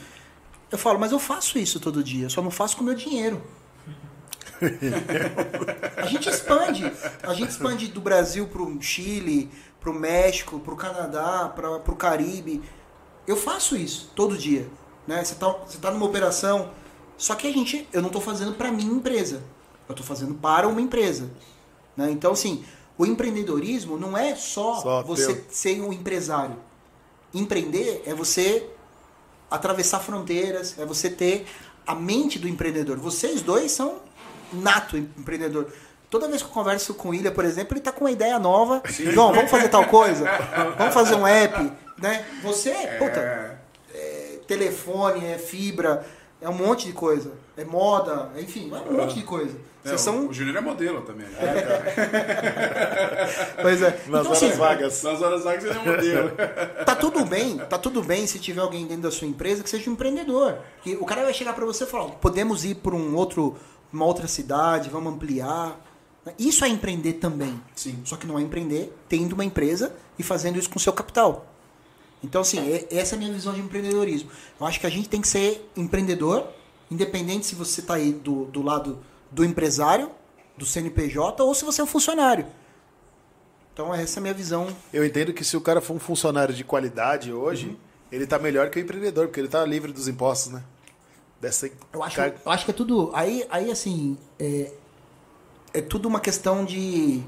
Eu 0.74 0.78
falo, 0.80 0.98
mas 0.98 1.12
eu 1.12 1.20
faço 1.20 1.60
isso 1.60 1.80
todo 1.80 2.04
dia, 2.04 2.28
só 2.30 2.42
não 2.42 2.50
faço 2.50 2.76
com 2.76 2.84
meu 2.84 2.96
dinheiro. 2.96 3.40
a 5.98 6.08
gente 6.08 6.28
expande. 6.28 6.92
A 7.22 7.32
gente 7.36 7.52
expande 7.52 7.88
do 7.90 8.02
Brasil 8.02 8.48
para 8.48 8.60
o 8.60 8.82
Chile, 8.82 9.52
para 9.80 9.92
o 9.92 9.94
México, 9.94 10.60
para 10.60 10.74
o 10.74 10.76
Canadá, 10.76 11.48
para 11.56 11.92
o 11.92 11.96
Caribe. 11.96 12.60
Eu 13.28 13.38
faço 13.38 13.76
isso 13.76 14.10
todo 14.16 14.36
dia. 14.36 14.68
Né? 15.06 15.24
Você 15.24 15.34
está 15.34 15.48
você 15.48 15.78
tá 15.78 15.92
numa 15.92 16.08
operação. 16.08 16.72
Só 17.20 17.36
que 17.36 17.46
a 17.46 17.52
gente, 17.52 17.88
eu 17.94 18.02
não 18.02 18.08
estou 18.08 18.22
fazendo 18.22 18.54
para 18.54 18.72
minha 18.72 18.92
empresa. 18.92 19.44
Eu 19.88 19.94
estou 19.94 20.04
fazendo 20.04 20.34
para 20.34 20.68
uma 20.68 20.82
empresa. 20.82 21.30
Né? 21.96 22.10
Então, 22.10 22.32
assim, 22.32 22.66
o 22.98 23.06
empreendedorismo 23.06 23.96
não 23.96 24.18
é 24.18 24.34
só, 24.34 24.82
Só 24.82 25.04
você 25.04 25.36
teu. 25.36 25.46
ser 25.52 25.82
um 25.82 25.94
empresário. 25.94 26.58
Empreender 27.32 28.02
é 28.08 28.16
você 28.16 28.73
atravessar 29.56 30.00
fronteiras, 30.00 30.76
é 30.80 30.86
você 30.86 31.10
ter 31.10 31.46
a 31.86 31.94
mente 31.94 32.40
do 32.40 32.48
empreendedor. 32.48 32.98
Vocês 32.98 33.42
dois 33.42 33.72
são 33.72 34.00
nato 34.52 34.98
empreendedor. 34.98 35.68
Toda 36.10 36.28
vez 36.28 36.42
que 36.42 36.48
eu 36.48 36.54
converso 36.54 36.94
com 36.94 37.10
o 37.10 37.14
Ilha, 37.14 37.32
por 37.32 37.46
exemplo, 37.46 37.74
ele 37.74 37.80
está 37.80 37.92
com 37.92 38.06
uma 38.06 38.12
ideia 38.12 38.40
nova. 38.40 38.82
João, 38.88 39.34
vamos 39.34 39.50
fazer 39.52 39.70
tal 39.70 39.86
coisa? 39.86 40.26
Vamos 40.78 40.94
fazer 40.94 41.16
um 41.16 41.26
app? 41.26 41.72
Né? 41.98 42.26
Você, 42.44 42.72
puta, 43.00 43.20
É, 43.20 43.58
é 43.94 44.40
telefone, 44.48 45.26
é 45.26 45.38
fibra, 45.38 46.06
é 46.42 46.50
um 46.50 46.54
monte 46.54 46.88
de 46.88 46.94
coisa. 46.94 47.32
É 47.56 47.64
moda, 47.64 48.32
enfim, 48.38 48.72
é 48.74 48.90
um 48.90 48.98
monte 48.98 49.16
de 49.16 49.24
coisa. 49.24 49.56
É, 49.84 49.90
Vocês 49.90 50.02
o- 50.02 50.04
são. 50.04 50.28
O 50.28 50.34
Júnior 50.34 50.58
é 50.58 50.62
modelo 50.62 51.02
também. 51.02 51.28
Pois 53.62 53.82
é. 53.82 53.90
Nas 53.92 54.08
Então, 54.08 54.20
horas 54.22 54.32
assim, 54.44 54.50
vagas. 54.52 55.04
Nas 55.04 55.22
horas 55.22 55.44
vagas 55.44 55.64
ele 55.66 55.78
é 55.80 55.92
modelo. 55.92 56.32
tá 56.86 56.96
tudo 56.96 57.26
bem, 57.26 57.58
tá 57.58 57.78
tudo 57.78 58.04
bem 58.04 58.26
se 58.28 58.40
tiver 58.40 58.62
alguém 58.62 58.86
dentro 58.86 59.04
da 59.04 59.12
sua 59.12 59.28
empresa 59.28 59.64
que 59.64 59.70
seja 59.70 59.90
um 59.90 59.94
empreendedor. 59.94 60.58
Que 60.84 60.96
o 60.96 61.06
cara 61.06 61.24
vai 61.24 61.34
chegar 61.34 61.54
para 61.54 61.66
você 61.66 61.84
e 61.84 61.88
falar, 61.88 62.12
podemos 62.16 62.66
ir 62.66 62.76
para 62.76 62.96
um 62.96 63.16
outro, 63.16 63.56
uma 63.92 64.06
outra 64.06 64.28
cidade, 64.28 64.90
vamos 64.90 65.14
ampliar. 65.14 65.80
Isso 66.40 66.64
é 66.64 66.70
empreender 66.70 67.14
também. 67.14 67.60
Sim. 67.76 68.00
Só 68.06 68.16
que 68.16 68.26
não 68.26 68.40
é 68.40 68.42
empreender 68.42 68.94
tendo 69.10 69.34
uma 69.34 69.44
empresa 69.46 69.94
e 70.18 70.24
fazendo 70.24 70.58
isso 70.58 70.70
com 70.70 70.80
seu 70.80 70.94
capital. 70.94 71.46
Então, 72.24 72.42
assim, 72.42 72.60
é- 72.72 72.88
essa 72.90 73.16
é 73.16 73.18
a 73.18 73.20
minha 73.20 73.34
visão 73.34 73.54
de 73.54 73.60
empreendedorismo. 73.60 74.30
Eu 74.60 74.66
acho 74.66 74.80
que 74.80 74.88
a 74.88 74.90
gente 74.90 75.10
tem 75.10 75.20
que 75.20 75.28
ser 75.28 75.70
empreendedor, 75.76 76.48
independente 76.90 77.46
se 77.46 77.56
você 77.56 77.82
está 77.82 77.96
aí 77.96 78.14
do, 78.14 78.46
do 78.46 78.62
lado 78.62 79.00
do 79.34 79.44
empresário, 79.44 80.10
do 80.58 80.66
CNPJ, 80.66 81.44
ou 81.44 81.54
se 81.56 81.66
você 81.66 81.82
é 81.82 81.84
um 81.84 81.88
funcionário. 81.88 82.46
Então, 83.74 83.94
essa 83.94 84.18
é 84.18 84.20
a 84.20 84.22
minha 84.22 84.34
visão 84.34 84.68
Eu 84.94 85.04
entendo 85.04 85.34
que 85.34 85.44
se 85.44 85.58
o 85.58 85.62
cara 85.62 85.82
for 85.82 85.94
um 85.96 86.00
funcionário 86.00 86.54
de 86.54 86.64
qualidade 86.64 87.34
hoje, 87.34 87.68
Uhum. 87.70 87.76
ele 88.12 88.28
tá 88.28 88.38
melhor 88.38 88.70
que 88.70 88.80
o 88.80 88.82
empreendedor, 88.82 89.28
porque 89.28 89.40
ele 89.40 89.48
tá 89.48 89.66
livre 89.66 89.92
dos 89.92 90.08
impostos, 90.08 90.52
né? 90.54 90.64
Dessa 91.42 91.70
Eu 91.92 92.04
acho, 92.04 92.16
carga- 92.16 92.38
eu 92.46 92.52
acho 92.52 92.66
que 92.66 92.72
é 92.72 92.74
tudo. 92.74 93.10
Aí, 93.14 93.46
aí 93.50 93.72
assim, 93.72 94.18
é, 94.40 94.72
é 95.74 95.82
tudo 95.82 96.08
uma 96.08 96.20
questão 96.20 96.64
de, 96.64 97.22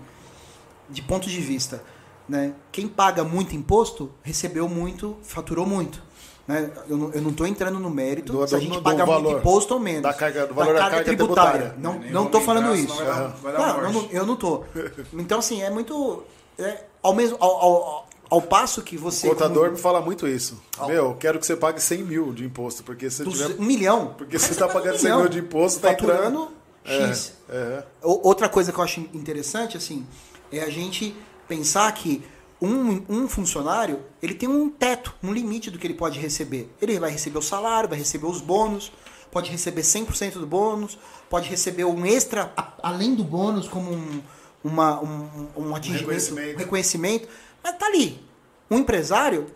de 0.89 1.01
ponto 1.01 1.28
de 1.28 1.41
vista. 1.41 1.84
Né? 2.30 2.53
Quem 2.72 2.88
paga 2.88 3.24
muito 3.24 3.56
imposto 3.56 4.12
recebeu 4.24 4.70
muito, 4.70 5.18
faturou 5.24 5.66
muito. 5.66 6.01
Né? 6.48 6.70
Eu, 6.88 6.98
não, 6.98 7.12
eu 7.12 7.22
não 7.22 7.32
estou 7.32 7.48
entrando 7.48 7.80
no 7.80 7.89
mérito 7.89 8.32
Do- 8.32 8.48
se 8.48 8.56
a 8.56 8.60
gente 8.60 8.80
paga 8.82 9.04
muito 9.06 9.24
valor. 9.24 9.39
imposto 9.39 9.74
ou 9.74 9.80
menos. 9.80 10.04
Da 10.04 10.14
carga- 10.14 10.46
do 10.46 10.54
valor 10.54 10.76
da 10.76 10.80
carga 10.82 11.04
tributária. 11.04 11.52
tributária. 11.52 11.76
Não, 11.82 11.93
não 11.96 12.02
vamos 12.12 12.26
estou 12.28 12.41
falando 12.41 12.76
entrar, 12.76 12.93
isso. 12.96 13.04
dar- 13.04 13.28
vai 13.41 13.54
dar 13.54 13.60
Não, 13.60 13.84
eu 13.84 13.91
não, 13.91 14.10
eu 14.12 14.26
não 14.28 14.36
tô. 14.36 14.64
Então, 15.14 15.39
assim, 15.39 15.64
é 15.64 15.70
muito. 15.72 16.24
é, 16.60 16.84
ao, 17.02 17.16
mesmo, 17.16 17.36
ao, 17.39 17.50
ao, 17.52 18.08
ao 18.30 18.41
passo 18.43 18.84
que 18.84 18.96
você. 18.96 19.26
O 19.28 19.32
contador 19.32 19.64
como- 19.66 19.72
me 19.72 19.78
fala 19.82 20.02
muito 20.02 20.28
isso. 20.28 20.62
Ao- 20.78 20.88
Meu, 20.88 21.06
eu 21.06 21.16
quero 21.16 21.39
que 21.39 21.46
você 21.48 21.56
pague 21.56 21.82
100 21.82 22.04
mil 22.04 22.32
de 22.32 22.46
imposto, 22.46 22.84
porque 22.84 23.10
se 23.10 23.26
tiver... 23.26 23.56
Um 23.60 23.64
milhão. 23.66 24.14
Porque 24.16 24.38
você 24.38 24.54
tá 24.54 24.68
paga 24.68 24.80
pagando 24.91 24.96
um 24.96 25.00
100 25.00 25.18
mil 25.18 25.28
de 25.30 25.39
imposto, 25.39 25.80
tá 25.80 25.89
faturando 25.89 26.52
entrando- 26.86 27.08
X. 27.10 27.34
É, 27.50 27.84
O- 28.04 28.28
Outra 28.28 28.48
coisa 28.48 28.72
que 28.72 28.78
eu 28.80 28.84
acho 28.84 29.00
interessante, 29.16 29.76
assim, 29.78 30.06
é 30.52 30.60
a 30.62 30.70
gente 30.70 31.16
pensar 31.48 31.91
que 31.93 32.24
um, 32.66 33.05
um 33.09 33.28
funcionário, 33.28 34.01
ele 34.22 34.34
tem 34.34 34.47
um 34.49 34.70
teto, 34.70 35.13
um 35.24 35.32
limite 35.34 35.70
do 35.72 35.78
que 35.78 35.86
ele 35.88 35.93
pode 35.93 36.20
receber. 36.20 36.70
Ele 36.82 36.99
vai 36.99 37.11
receber 37.11 37.38
o 37.38 37.41
salário, 37.41 37.89
vai 37.89 37.97
receber 37.97 38.26
os 38.26 38.41
bônus, 38.41 38.91
pode 39.32 39.49
receber 39.51 39.82
100% 39.82 40.34
do 40.34 40.47
bônus, 40.47 40.97
pode 41.30 41.49
receber 41.49 41.86
um 41.86 42.05
extra, 42.05 42.53
além 42.82 43.16
do 43.16 43.24
bônus, 43.24 43.68
como 43.68 43.91
um, 43.91 44.22
uma, 44.63 45.01
um, 45.01 45.47
um 45.57 45.76
atingimento, 45.76 46.01
reconhecimento. 46.07 46.57
reconhecimento. 46.57 47.28
Mas 47.63 47.78
tá 47.78 47.86
ali. 47.88 48.24
Um 48.72 48.80
empresário, 48.80 49.47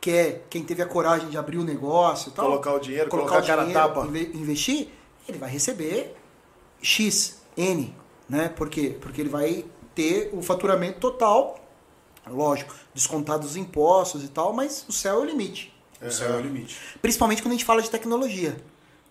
que 0.00 0.10
é 0.10 0.42
quem 0.50 0.62
teve 0.62 0.82
a 0.82 0.86
coragem 0.86 1.28
de 1.30 1.38
abrir 1.38 1.58
o 1.58 1.64
negócio 1.64 2.30
e 2.30 2.32
tal, 2.32 2.46
Colocar 2.46 2.74
o 2.74 2.78
dinheiro, 2.78 3.08
colocar 3.08 3.38
a 3.38 3.42
cara 3.42 3.62
a 3.62 3.64
dinheiro, 3.64 3.88
tapa. 3.88 4.06
inve- 4.06 4.30
investir, 4.34 4.88
ele 5.28 5.38
vai 5.38 5.48
receber 5.50 6.14
X, 6.82 7.40
N, 7.56 7.94
né? 8.28 8.48
Por 8.48 8.68
quê? 8.68 8.96
Porque 9.00 9.20
ele 9.20 9.30
vai 9.30 9.64
ter 9.94 10.30
o 10.32 10.42
faturamento 10.42 10.98
total, 11.00 11.59
lógico, 12.28 12.74
descontados 12.94 13.50
os 13.50 13.56
impostos 13.56 14.24
e 14.24 14.28
tal, 14.28 14.52
mas 14.52 14.84
o 14.88 14.92
céu 14.92 15.16
é 15.16 15.18
o 15.18 15.24
limite. 15.24 15.72
O 16.00 16.10
céu 16.10 16.34
é 16.34 16.36
o 16.36 16.40
limite. 16.40 16.76
Principalmente 17.00 17.42
quando 17.42 17.52
a 17.52 17.56
gente 17.56 17.64
fala 17.64 17.82
de 17.82 17.90
tecnologia. 17.90 18.56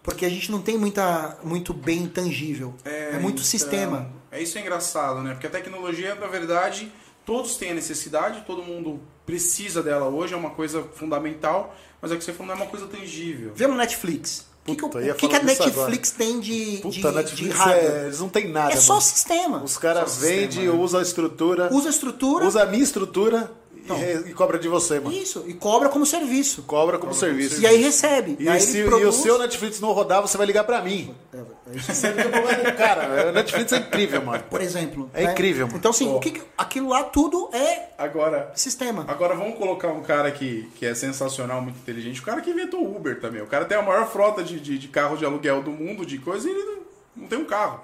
Porque 0.02 0.26
a 0.26 0.30
gente 0.30 0.50
não 0.52 0.62
tem 0.62 0.78
muita, 0.78 1.38
muito 1.44 1.74
bem 1.74 2.08
tangível. 2.08 2.74
É, 2.86 3.20
muito 3.20 3.36
então, 3.36 3.44
sistema. 3.44 4.10
É 4.32 4.42
isso 4.42 4.58
é 4.58 4.62
engraçado, 4.62 5.22
né? 5.22 5.34
Porque 5.34 5.48
a 5.48 5.50
tecnologia, 5.50 6.16
na 6.16 6.28
verdade, 6.28 6.92
todos 7.26 7.58
têm 7.58 7.72
a 7.72 7.74
necessidade, 7.74 8.44
todo 8.46 8.64
mundo 8.64 9.00
precisa 9.26 9.84
dela 9.84 10.08
hoje, 10.08 10.34
é 10.34 10.38
uma 10.38 10.52
coisa 10.52 10.84
fundamental, 10.96 11.76
mas 12.02 12.12
é 12.12 12.18
que 12.18 12.24
você 12.24 12.34
falou, 12.34 12.48
não 12.48 12.62
é 12.62 12.64
uma 12.66 12.72
coisa 12.72 12.88
tangível. 12.88 13.52
Vê 13.54 13.68
no 13.68 13.76
Netflix. 13.76 14.48
O 14.68 14.72
que, 14.72 14.76
que, 14.76 14.82
Puta, 14.82 15.00
o 15.00 15.16
que, 15.16 15.28
que 15.28 15.36
a 15.36 15.42
Netflix 15.44 16.12
tem 16.12 16.40
de, 16.40 16.80
Puta, 16.82 17.10
de, 17.10 17.16
Netflix 17.18 17.38
de 17.38 17.50
hardware? 17.50 17.92
é, 17.92 18.04
eles 18.06 18.20
não 18.20 18.30
tem 18.30 18.50
nada. 18.50 18.74
É 18.74 18.76
só 18.76 18.94
mano. 18.94 19.02
sistema. 19.02 19.64
Os 19.64 19.78
caras 19.78 20.18
vendem, 20.18 20.66
né? 20.66 20.70
usam 20.70 21.00
a 21.00 21.04
estrutura, 21.04 21.70
Usa 21.74 21.88
a 21.88 21.92
estrutura. 21.92 22.46
usa 22.46 22.62
a 22.64 22.66
minha 22.68 22.84
estrutura 22.84 23.52
Então. 23.96 23.98
re- 24.24 24.30
e, 24.30 24.34
cobra 24.34 24.58
de 24.60 24.68
você, 24.68 25.00
mano. 25.00 25.16
Isso. 25.16 25.44
E 25.48 25.54
cobra 25.54 25.90
como 25.90 26.06
serviço. 26.06 26.64
Cobra 26.64 26.98
como 26.98 27.14
Cobra 27.14 27.20
como 27.28 27.38
serviço. 27.38 27.62
E 27.62 27.68
aí 27.68 27.78
recebe. 27.82 28.36
E, 28.40 28.48
aí 28.50 28.60
se 28.62 28.78
ele 28.78 28.88
e 28.88 28.90
produz... 28.90 29.16
o 29.16 29.22
seu 29.22 29.38
Netflix 29.38 29.80
não 29.80 29.92
rodar, 29.92 30.22
você 30.22 30.38
vai 30.38 30.46
ligar 30.48 30.64
pra 30.64 30.82
mim. 30.82 31.14
É, 31.34 31.40
Você 31.80 32.08
liga 32.10 32.30
pro 32.30 32.42
problema 32.42 32.64
do 32.72 32.78
cara. 32.78 33.30
O 33.30 33.32
Netflix 33.32 33.72
é 33.74 33.78
incrível, 33.78 34.22
mano. 34.26 34.44
Por 34.50 34.62
exemplo. 34.62 35.10
É 35.14 35.24
né? 35.26 35.32
incrível, 35.32 35.68
mano. 35.68 35.78
Então, 35.78 35.92
assim, 35.92 36.08
Ó. 36.10 36.18
o 36.18 36.20
que 36.20 36.32
que- 36.32 36.42
aquilo 36.58 36.90
lá 36.90 37.04
tudo 37.04 37.50
é 37.54 37.90
Agora, 37.98 38.52
sistema. 38.56 39.06
agora 39.08 39.36
vamos 39.36 39.58
colocar 39.58 39.90
um 39.90 40.02
cara 40.02 40.32
que, 40.32 40.70
que 40.76 40.86
é 40.86 40.94
sensacional, 40.96 41.62
muito 41.62 41.78
inteligente. 41.78 42.20
O 42.22 42.24
cara 42.24 42.42
que 42.42 42.50
inventou 42.50 42.82
o 42.82 42.96
Uber 42.96 43.20
também. 43.20 43.42
O 43.42 43.48
cara 43.48 43.66
tem 43.66 43.78
a 43.78 43.82
maior 43.82 44.08
frota 44.10 44.44
de, 44.44 44.60
de, 44.60 44.78
de 44.78 44.88
carro 44.88 45.18
de 45.18 45.26
aluguel 45.26 45.62
do 45.62 45.72
mundo, 45.72 46.06
de 46.06 46.18
coisa, 46.18 46.48
e 46.48 46.52
ele 46.52 46.64
não, 46.64 46.78
não 47.18 47.28
tem 47.28 47.38
um 47.40 47.46
carro. 47.46 47.82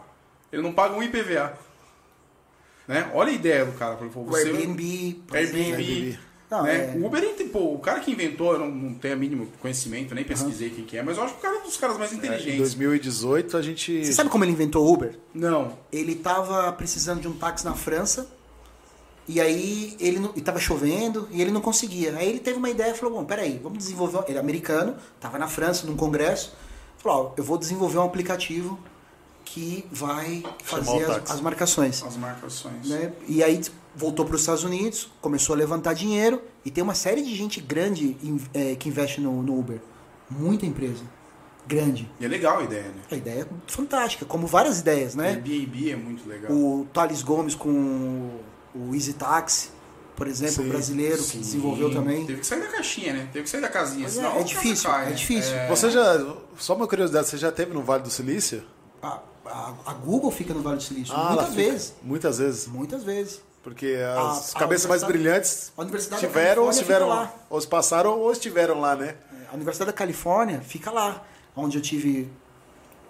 Ele 0.51 0.61
não 0.61 0.71
paga 0.73 0.95
um 0.95 1.03
IPVA. 1.03 1.53
Né? 2.87 3.09
Olha 3.13 3.29
a 3.31 3.33
ideia 3.33 3.65
do 3.65 3.71
cara. 3.73 3.95
Pô, 3.95 4.19
O 4.21 4.25
você, 4.25 4.47
Airbnb, 4.49 5.21
por 5.27 5.37
Airbnb. 5.37 5.83
exemplo. 5.83 6.25
Não, 6.49 6.61
né? 6.63 6.93
é- 6.95 6.97
O 6.99 7.05
Uber, 7.07 7.23
pô, 7.51 7.73
o 7.73 7.79
cara 7.79 7.99
que 7.99 8.11
inventou, 8.11 8.53
eu 8.53 8.59
não, 8.59 8.69
não 8.69 8.93
tenho 8.93 9.15
o 9.15 9.19
mínimo 9.19 9.47
conhecimento, 9.59 10.13
nem 10.13 10.23
pesquisei 10.23 10.69
quem 10.69 10.85
que 10.85 10.95
é, 10.95 11.01
mas 11.01 11.17
eu 11.17 11.23
acho 11.23 11.33
que 11.33 11.39
o 11.39 11.41
cara 11.41 11.55
é 11.55 11.59
um 11.59 11.63
dos 11.63 11.77
caras 11.77 11.97
mais 11.97 12.13
Em 12.13 12.17
inteligentes. 12.17 12.57
2018 12.59 13.57
a 13.57 13.61
gente. 13.63 14.05
Você 14.05 14.13
sabe 14.13 14.29
como 14.29 14.43
ele 14.43 14.51
inventou 14.51 14.85
o 14.85 14.93
Uber? 14.93 15.17
Não. 15.33 15.75
Ele 15.91 16.13
tava 16.15 16.71
precisando 16.73 17.21
de 17.21 17.27
um 17.27 17.33
táxi 17.33 17.65
na 17.65 17.73
França. 17.73 18.29
E 19.27 19.41
aí 19.41 19.97
ele 19.99 20.19
não, 20.19 20.31
e 20.35 20.41
tava 20.41 20.59
chovendo 20.59 21.27
e 21.31 21.41
ele 21.41 21.49
não 21.49 21.59
conseguia. 21.61 22.15
Aí 22.15 22.29
ele 22.29 22.39
teve 22.39 22.59
uma 22.59 22.69
ideia 22.69 22.91
e 22.91 22.93
falou: 22.95 23.15
Bom, 23.17 23.25
peraí, 23.25 23.59
vamos 23.61 23.79
desenvolver. 23.79 24.19
um-" 24.19 24.23
Ele 24.27 24.37
é 24.37 24.39
americano, 24.39 24.95
tava 25.19 25.39
na 25.39 25.47
França 25.47 25.87
num 25.87 25.95
congresso. 25.97 26.53
Falou: 26.99 27.31
Ó, 27.31 27.33
eu 27.35 27.43
vou 27.43 27.57
desenvolver 27.57 27.97
um 27.97 28.03
aplicativo 28.03 28.79
que 29.45 29.85
vai 29.91 30.43
fazer 30.63 31.05
as, 31.09 31.31
as 31.31 31.39
marcações. 31.41 32.03
As 32.03 32.17
marcações. 32.17 32.89
né? 32.89 33.13
E 33.27 33.41
aí 33.43 33.61
voltou 33.95 34.25
para 34.25 34.35
os 34.35 34.41
Estados 34.41 34.63
Unidos, 34.65 35.09
começou 35.21 35.53
a 35.55 35.57
levantar 35.57 35.93
dinheiro 35.93 36.41
e 36.65 36.71
tem 36.71 36.83
uma 36.83 36.95
série 36.95 37.21
de 37.21 37.33
gente 37.35 37.61
grande 37.61 38.17
in- 38.21 38.41
é, 38.53 38.75
que 38.75 38.89
investe 38.89 39.21
no, 39.21 39.41
no 39.41 39.57
Uber. 39.57 39.79
Muita 40.29 40.65
empresa. 40.65 41.03
Grande. 41.67 42.09
E 42.19 42.25
é 42.25 42.27
legal 42.27 42.59
a 42.59 42.63
ideia, 42.63 42.83
né? 42.89 43.01
A 43.09 43.15
ideia 43.15 43.41
é 43.41 43.47
fantástica, 43.71 44.25
como 44.25 44.45
várias 44.45 44.79
ideias, 44.81 45.15
né? 45.15 45.29
Airbnb 45.29 45.91
é 45.91 45.95
muito 45.95 46.27
legal. 46.27 46.51
O 46.51 46.85
Thales 46.93 47.23
Gomes 47.23 47.55
com 47.55 47.69
o, 48.75 48.93
Easy 48.93 49.13
Taxi, 49.13 49.69
por 50.15 50.27
exemplo, 50.27 50.63
Sim, 50.63 50.69
brasileiro, 50.69 51.17
Sim. 51.21 51.31
que 51.31 51.37
desenvolveu 51.39 51.91
também. 51.91 52.25
Teve 52.25 52.39
que 52.41 52.45
sair 52.45 52.61
da 52.61 52.67
caixinha, 52.67 53.13
né? 53.13 53.29
Teve 53.33 53.43
que 53.45 53.49
sair 53.49 53.61
da 53.61 53.69
casinha. 53.69 54.05
É, 54.05 54.09
senão 54.09 54.29
é 54.29 54.31
a 54.31 54.33
casa 54.35 54.45
difícil, 54.45 54.89
cai, 54.91 55.05
é 55.05 55.09
né? 55.09 55.15
difícil. 55.15 55.53
Você 55.69 55.89
já. 55.89 56.35
Só 56.57 56.75
uma 56.75 56.87
curiosidade, 56.87 57.27
você 57.27 57.37
já 57.37 57.51
teve 57.51 57.73
no 57.73 57.81
Vale 57.81 58.03
do 58.03 58.09
Silício? 58.11 58.63
A, 59.01 59.19
a, 59.45 59.73
a 59.85 59.93
Google 59.93 60.31
fica 60.31 60.53
no 60.53 60.61
Vale 60.61 60.77
do 60.77 60.83
Silício. 60.83 61.13
ela 61.13 61.29
muitas 61.29 61.49
fica- 61.49 61.55
vezes. 61.71 61.93
Muitas 62.01 62.37
vezes. 62.39 62.67
Muitas 62.67 63.03
vezes. 63.03 63.41
Porque 63.63 63.95
as 64.17 64.55
A- 64.55 64.59
cabeças 64.59 64.85
mais 64.87 65.03
brilhantes 65.03 65.71
tiveram 66.19 66.63
ou 66.63 66.69
estiveram 66.69 67.07
lá. 67.09 67.33
Ou 67.49 67.59
se 67.59 67.67
passaram 67.67 68.19
ou 68.19 68.31
estiveram 68.31 68.79
lá, 68.79 68.95
né? 68.95 69.15
A 69.51 69.55
Universidade 69.55 69.89
da 69.91 69.93
Califórnia 69.97 70.61
fica 70.61 70.91
lá, 70.91 71.23
onde 71.55 71.77
eu 71.77 71.81
tive 71.81 72.29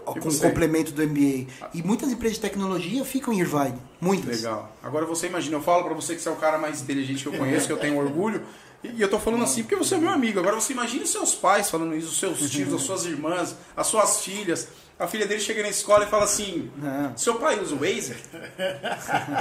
com 0.05 0.11
o 0.19 0.37
complemento 0.39 0.91
do 0.91 1.01
MBA. 1.05 1.47
E 1.73 1.81
muitas 1.83 2.09
empresas 2.11 2.35
de 2.37 2.41
tecnologia 2.41 3.03
ficam 3.03 3.33
em 3.33 3.39
Irvine. 3.39 3.81
Muitas. 3.99 4.37
Legal. 4.37 4.71
Agora 4.83 5.05
você 5.05 5.27
imagina, 5.27 5.57
eu 5.57 5.61
falo 5.61 5.83
pra 5.83 5.93
você 5.93 6.15
que 6.15 6.21
você 6.21 6.29
é 6.29 6.31
o 6.31 6.35
cara 6.35 6.57
mais 6.57 6.81
inteligente 6.81 7.23
que 7.23 7.27
eu 7.29 7.37
conheço, 7.37 7.65
que 7.67 7.73
eu 7.73 7.77
tenho 7.77 7.97
orgulho. 7.97 8.43
E 8.83 9.01
eu 9.01 9.09
tô 9.09 9.17
falando 9.19 9.43
assim 9.43 9.63
porque 9.63 9.75
você 9.75 9.95
é 9.95 9.97
meu 9.97 10.09
amigo. 10.11 10.39
Agora 10.39 10.55
você 10.55 10.71
imagina 10.73 11.03
os 11.03 11.09
seus 11.11 11.33
pais 11.33 11.69
falando 11.71 11.95
isso, 11.95 12.07
os 12.09 12.19
seus 12.19 12.49
tios, 12.51 12.71
as 12.71 12.81
suas 12.83 13.03
irmãs, 13.05 13.55
as 13.75 13.87
suas 13.87 14.21
filhas. 14.21 14.67
A 14.97 15.07
filha 15.07 15.27
dele 15.27 15.41
chega 15.41 15.61
na 15.61 15.67
escola 15.69 16.05
e 16.05 16.07
fala 16.07 16.23
assim: 16.23 16.71
Não. 16.77 17.17
Seu 17.17 17.35
pai 17.35 17.59
usa 17.59 17.75
o 17.75 17.79
Waze? 17.79 18.15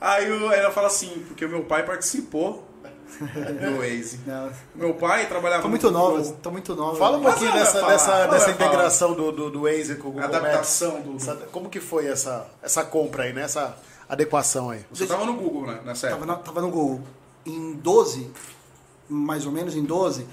Aí 0.00 0.26
ela 0.54 0.70
fala 0.70 0.88
assim: 0.88 1.24
Porque 1.28 1.44
o 1.44 1.48
meu 1.48 1.64
pai 1.64 1.84
participou 1.84 2.64
do 3.20 3.78
Waze. 3.78 4.20
Não. 4.26 4.50
Meu 4.74 4.94
pai 4.94 5.26
trabalhava 5.28 5.60
Estão 5.60 5.64
no 5.64 5.70
muito 5.70 5.86
Google. 5.90 6.08
novas. 6.10 6.30
Estão 6.30 6.52
muito 6.52 6.74
novas. 6.74 6.98
Fala 6.98 7.18
um 7.18 7.22
Mas 7.22 7.34
pouquinho 7.34 7.52
dessa, 7.52 7.80
falar, 7.80 7.92
dessa, 7.92 8.26
dessa 8.26 8.50
integração 8.50 9.14
do, 9.14 9.32
do, 9.32 9.50
do 9.50 9.62
Waze 9.62 9.96
com 9.96 10.08
o 10.08 10.12
Google 10.12 10.22
A 10.22 10.26
adaptação 10.36 11.00
do- 11.00 11.10
Maps. 11.12 11.28
Essa- 11.28 11.36
como 11.52 11.68
que 11.68 11.80
foi 11.80 12.06
essa, 12.06 12.46
essa 12.62 12.84
compra 12.84 13.24
aí, 13.24 13.32
né? 13.32 13.42
Essa 13.42 13.76
adequação 14.08 14.70
aí? 14.70 14.84
Você 14.90 15.06
tava 15.06 15.24
no 15.24 15.34
Google, 15.34 15.66
né? 15.66 15.80
Nessa 15.84 16.08
Tava, 16.08 16.22
época. 16.22 16.38
na- 16.38 16.42
tava 16.42 16.60
no 16.62 16.70
Google. 16.70 17.00
Em 17.46 17.74
12, 17.74 18.30
mais 19.08 19.44
ou 19.46 19.52
menos 19.52 19.76
em 19.76 19.84
12, 19.84 20.26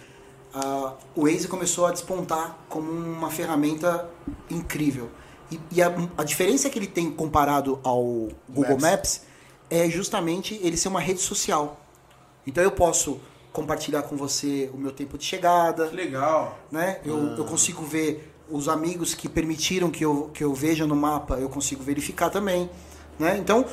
ah, 0.54 0.94
o 1.16 1.24
Waze 1.26 1.48
começou 1.48 1.86
a 1.86 1.92
despontar 1.92 2.58
como 2.70 2.90
uma 2.92 3.30
ferramenta 3.30 4.10
incrível. 4.50 5.10
E, 5.52 5.60
e 5.72 5.82
a, 5.82 5.94
a 6.18 6.24
diferença 6.24 6.70
que 6.70 6.80
ele 6.80 6.88
tem 6.88 7.12
comparado 7.12 7.80
ao 7.84 8.04
Google 8.50 8.80
Maps. 8.80 8.82
Maps. 8.82 9.22
é 9.70 9.90
justamente 9.90 10.60
ele 10.64 10.78
ser 10.78 10.88
uma 10.88 11.00
rede 11.00 11.20
social. 11.20 11.80
Então 12.48 12.64
eu 12.64 12.72
posso 12.72 13.20
compartilhar 13.52 14.04
com 14.04 14.16
você 14.16 14.70
o 14.74 14.78
meu 14.78 14.92
tempo 14.92 15.18
de 15.18 15.26
chegada, 15.26 15.88
Que 15.88 15.96
legal. 15.96 16.58
né? 16.72 17.02
Eu, 17.04 17.36
eu 17.36 17.46
consigo 17.46 17.84
ver 17.84 18.34
os 18.50 18.70
amigos 18.70 19.14
que 19.14 19.28
permitiram 19.28 19.90
que 19.90 20.04
eu, 20.06 20.30
que 20.34 20.44
eu 20.44 20.54
veja 20.54 20.88
no 20.88 20.96
mapa, 20.96 21.36
eu 21.36 21.50
consigo 21.50 21.84
verificar 21.84 22.30
também, 22.30 22.70
né? 23.20 23.38
Então, 23.38 23.66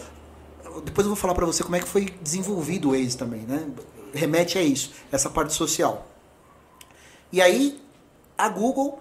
depois 0.85 1.05
eu 1.07 1.11
vou 1.11 1.17
falar 1.17 1.35
para 1.35 1.47
você 1.47 1.63
como 1.63 1.77
é 1.77 1.81
que 1.81 1.87
foi 1.89 2.07
desenvolvido 2.21 2.89
o 2.89 2.93
Waze 2.93 3.17
também, 3.17 3.43
né? 3.43 3.69
Remete 4.13 4.59
a 4.59 4.63
isso, 4.63 4.93
essa 5.13 5.31
parte 5.31 5.53
social. 5.53 6.08
E 7.33 7.41
aí, 7.43 7.81
a 8.37 8.49
Google 8.49 9.01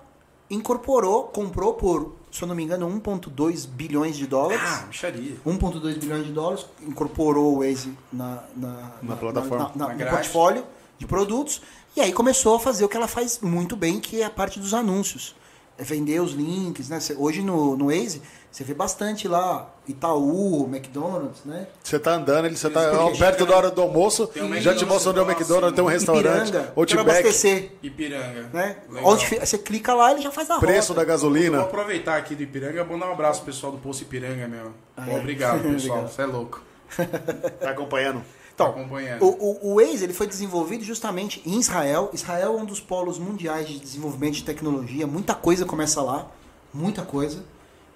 incorporou, 0.50 1.24
comprou 1.26 1.74
por, 1.74 2.16
se 2.32 2.42
eu 2.42 2.48
não 2.48 2.56
me 2.56 2.64
engano, 2.64 2.88
1,2 2.90 3.68
bilhões 3.68 4.16
de 4.18 4.26
dólares. 4.28 4.62
Ah, 4.64 4.86
bicharia. 4.90 5.36
1,2 5.46 5.98
bilhões 6.00 6.26
de 6.26 6.32
dólares, 6.32 6.66
incorporou 6.82 7.56
o 7.56 7.60
Waze 7.60 7.94
na, 8.12 8.44
na, 8.56 8.92
Na 9.02 9.16
plataforma. 9.16 9.72
na- 9.76 9.88
na- 9.90 9.94
Na 9.96 10.06
no 10.06 10.10
portfólio 10.12 10.64
de 10.98 11.06
produtos. 11.06 11.62
E 11.96 12.02
aí 12.02 12.14
começou 12.14 12.56
a 12.56 12.60
fazer 12.60 12.86
o 12.86 12.90
que 12.90 12.96
ela 12.96 13.08
faz 13.08 13.40
muito 13.40 13.76
bem, 13.76 14.00
que 14.00 14.22
é 14.22 14.26
a 14.26 14.30
parte 14.30 14.60
dos 14.60 14.74
anúncios. 14.74 15.36
É 15.78 15.84
vender 15.84 16.20
os 16.22 16.32
links, 16.32 16.90
né? 16.90 17.00
Hoje 17.18 17.42
no, 17.42 17.76
no 17.78 17.86
Waze, 17.88 18.22
você 18.58 18.64
vê 18.64 18.74
bastante 18.74 19.28
lá, 19.28 19.70
Itaú, 19.88 20.66
McDonald's, 20.66 21.46
né? 21.46 21.68
Você 21.84 22.00
tá 22.00 22.16
andando, 22.16 22.46
ele, 22.46 22.58
você 22.58 22.68
tá 22.72 22.90
Porque 22.90 23.20
perto 23.20 23.46
da 23.46 23.56
hora 23.56 23.70
do 23.70 23.80
almoço, 23.84 24.32
um 24.36 24.60
já 24.60 24.74
te 24.74 24.84
mostra 24.84 25.12
onde 25.12 25.20
é 25.20 25.22
o. 25.22 25.30
McDonald's, 25.30 25.76
tem 25.76 25.84
um 25.84 25.88
restaurante, 25.88 26.48
Ipiranga, 26.48 26.62
quero 26.64 26.80
Outback, 26.80 27.10
abastecer, 27.20 27.72
Ipiranga. 27.84 28.50
né? 28.52 28.78
Onde 29.04 29.28
você 29.40 29.60
clica 29.60 29.94
lá, 29.94 30.12
ele 30.12 30.22
já 30.22 30.32
faz 30.32 30.50
a 30.50 30.58
preço 30.58 30.92
da. 30.96 31.02
Eu 31.04 31.06
Vou 31.06 31.14
gasolina. 31.14 31.62
aproveitar 31.62 32.18
aqui 32.18 32.34
do 32.34 32.42
Ipiranga, 32.42 32.84
bom 32.84 32.98
dar 32.98 33.10
um 33.10 33.12
abraço 33.12 33.44
pro 33.44 33.54
pessoal 33.54 33.72
do 33.72 33.78
Poço 33.78 34.02
Ipiranga, 34.02 34.48
meu. 34.48 34.72
Ah, 34.98 35.04
Pô, 35.06 35.12
é? 35.12 35.18
Obrigado, 35.22 35.62
pessoal. 35.62 36.08
Você 36.08 36.24
é 36.24 36.26
louco. 36.26 36.64
Tá 37.60 37.70
acompanhando? 37.70 38.22
Tá 38.22 38.26
Então, 38.56 38.70
acompanhando. 38.70 39.22
O, 39.24 39.28
o, 39.28 39.74
o 39.74 39.76
Waze 39.76 40.04
ele 40.04 40.14
foi 40.14 40.26
desenvolvido 40.26 40.84
justamente 40.84 41.44
em 41.46 41.60
Israel. 41.60 42.10
Israel 42.12 42.58
é 42.58 42.62
um 42.62 42.66
dos 42.66 42.80
polos 42.80 43.20
mundiais 43.20 43.68
de 43.68 43.78
desenvolvimento 43.78 44.34
de 44.34 44.44
tecnologia. 44.44 45.06
Muita 45.06 45.36
coisa 45.36 45.64
começa 45.64 46.02
lá, 46.02 46.26
muita 46.74 47.04
coisa. 47.04 47.44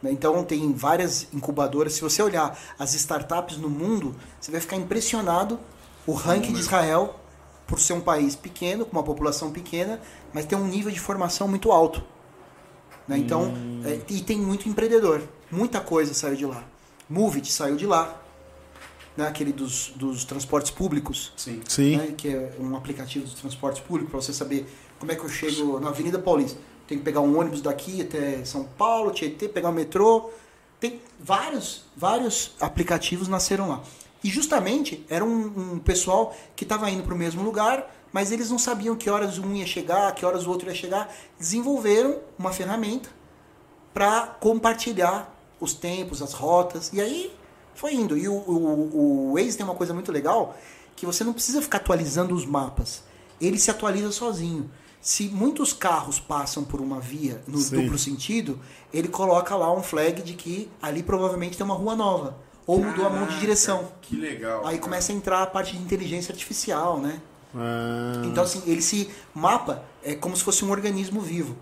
Né? 0.02 0.12
Então 0.12 0.44
tem 0.44 0.74
várias 0.74 1.28
incubadoras. 1.34 1.94
Se 1.94 2.02
você 2.02 2.22
olhar 2.22 2.58
as 2.80 2.94
startups 2.94 3.58
no 3.58 3.70
mundo, 3.70 4.16
você 4.40 4.52
vai 4.52 4.60
ficar 4.60 4.76
impressionado 4.76 5.60
o 6.06 6.14
ranking 6.14 6.54
de 6.54 6.60
Israel 6.60 7.16
por 7.68 7.80
ser 7.80 7.94
um 7.94 8.02
país 8.02 8.36
pequeno, 8.36 8.86
com 8.86 8.92
uma 8.92 9.04
população 9.04 9.52
pequena, 9.52 10.02
mas 10.34 10.46
tem 10.46 10.58
um 10.58 10.68
nível 10.68 10.92
de 10.92 11.00
formação 11.00 11.48
muito 11.48 11.72
alto. 11.72 12.04
né? 13.08 13.18
Então, 13.18 13.54
é, 13.86 14.00
e 14.10 14.22
tem 14.22 14.38
muito 14.40 14.68
empreendedor. 14.68 15.22
Muita 15.50 15.80
coisa 15.80 16.14
saiu 16.14 16.36
de 16.36 16.46
lá. 16.46 16.64
Movit 17.10 17.52
saiu 17.52 17.76
de 17.76 17.86
lá. 17.86 18.18
Né? 19.16 19.28
Aquele 19.28 19.52
dos, 19.54 19.94
dos 19.96 20.24
transportes 20.24 20.72
públicos 20.72 21.34
Sim. 21.36 21.62
Sim. 21.68 21.98
né, 21.98 22.14
que 22.18 22.30
é 22.30 22.54
um 22.60 22.76
aplicativo 22.76 23.26
de 23.26 23.36
transporte 23.36 23.82
público 23.82 24.10
para 24.10 24.22
você 24.22 24.34
saber 24.34 24.66
como 25.00 25.12
é 25.12 25.16
que 25.16 25.24
eu 25.24 25.30
chego 25.30 25.80
na 25.80 25.90
Avenida 25.90 26.18
Paulista. 26.18 26.58
Tem 26.92 26.98
que 26.98 27.06
pegar 27.06 27.22
um 27.22 27.40
ônibus 27.40 27.62
daqui 27.62 28.02
até 28.02 28.44
São 28.44 28.66
Paulo, 28.66 29.12
Tietê, 29.12 29.48
pegar 29.48 29.70
o 29.70 29.72
metrô. 29.72 30.30
Tem 30.78 31.02
vários, 31.18 31.86
vários 31.96 32.54
aplicativos 32.60 33.30
nasceram 33.30 33.70
lá. 33.70 33.82
E 34.22 34.30
justamente 34.30 35.06
era 35.10 35.24
um, 35.24 35.76
um 35.76 35.80
pessoal 35.80 36.36
que 36.54 36.66
estava 36.66 36.92
indo 36.92 37.04
para 37.04 37.14
o 37.14 37.18
mesmo 37.18 37.42
lugar, 37.44 37.90
mas 38.12 38.30
eles 38.34 38.52
não 38.52 38.60
sabiam 38.60 38.94
que 38.94 39.10
horas 39.10 39.38
um 39.38 39.56
ia 39.56 39.66
chegar, 39.66 40.14
que 40.14 40.26
horas 40.26 40.46
o 40.46 40.50
outro 40.50 40.68
ia 40.68 40.76
chegar. 40.76 41.10
Desenvolveram 41.40 42.18
uma 42.38 42.52
ferramenta 42.52 43.10
para 43.94 44.28
compartilhar 44.42 45.34
os 45.62 45.74
tempos, 45.74 46.22
as 46.22 46.34
rotas. 46.34 46.92
E 46.92 47.00
aí 47.00 47.34
foi 47.74 47.94
indo. 47.94 48.18
E 48.18 48.28
o, 48.28 48.34
o, 48.34 49.30
o 49.30 49.34
Waze 49.36 49.56
tem 49.56 49.66
uma 49.66 49.76
coisa 49.76 49.94
muito 49.94 50.12
legal, 50.12 50.58
que 50.94 51.06
você 51.06 51.24
não 51.24 51.32
precisa 51.32 51.62
ficar 51.62 51.78
atualizando 51.78 52.36
os 52.36 52.46
mapas. 52.46 53.02
Ele 53.40 53.58
se 53.58 53.72
atualiza 53.72 54.12
sozinho. 54.12 54.70
Se 55.02 55.28
muitos 55.30 55.74
carros 55.74 56.20
passam 56.20 56.64
por 56.64 56.80
uma 56.80 57.00
via 57.00 57.42
no 57.48 57.58
Sim. 57.58 57.82
duplo 57.82 57.98
sentido, 57.98 58.60
ele 58.94 59.08
coloca 59.08 59.56
lá 59.56 59.74
um 59.74 59.82
flag 59.82 60.22
de 60.22 60.34
que 60.34 60.70
ali 60.82 61.02
provavelmente 61.02 61.58
tem 61.58 61.66
uma 61.66 61.76
rua 61.76 61.96
nova. 61.96 62.38
Ou 62.68 62.80
mudou 62.80 63.06
a 63.06 63.10
mão 63.10 63.22
de 63.22 63.26
Caraca, 63.26 63.40
direção. 63.42 63.92
Que 64.02 64.16
legal. 64.16 64.66
Aí 64.66 64.78
começa 64.78 65.12
a 65.12 65.16
entrar 65.16 65.42
a 65.42 65.48
parte 65.48 65.76
de 65.76 65.82
inteligência 65.82 66.32
artificial, 66.32 67.00
né? 67.00 67.20
Ah, 67.56 68.22
Então, 68.26 68.44
assim, 68.44 68.62
ele 68.68 68.82
se 68.82 69.10
mapa 69.34 69.84
é 70.04 70.14
como 70.14 70.38
se 70.38 70.44
fosse 70.44 70.64
um 70.64 70.70
organismo 70.70 71.20
vivo. 71.20 71.58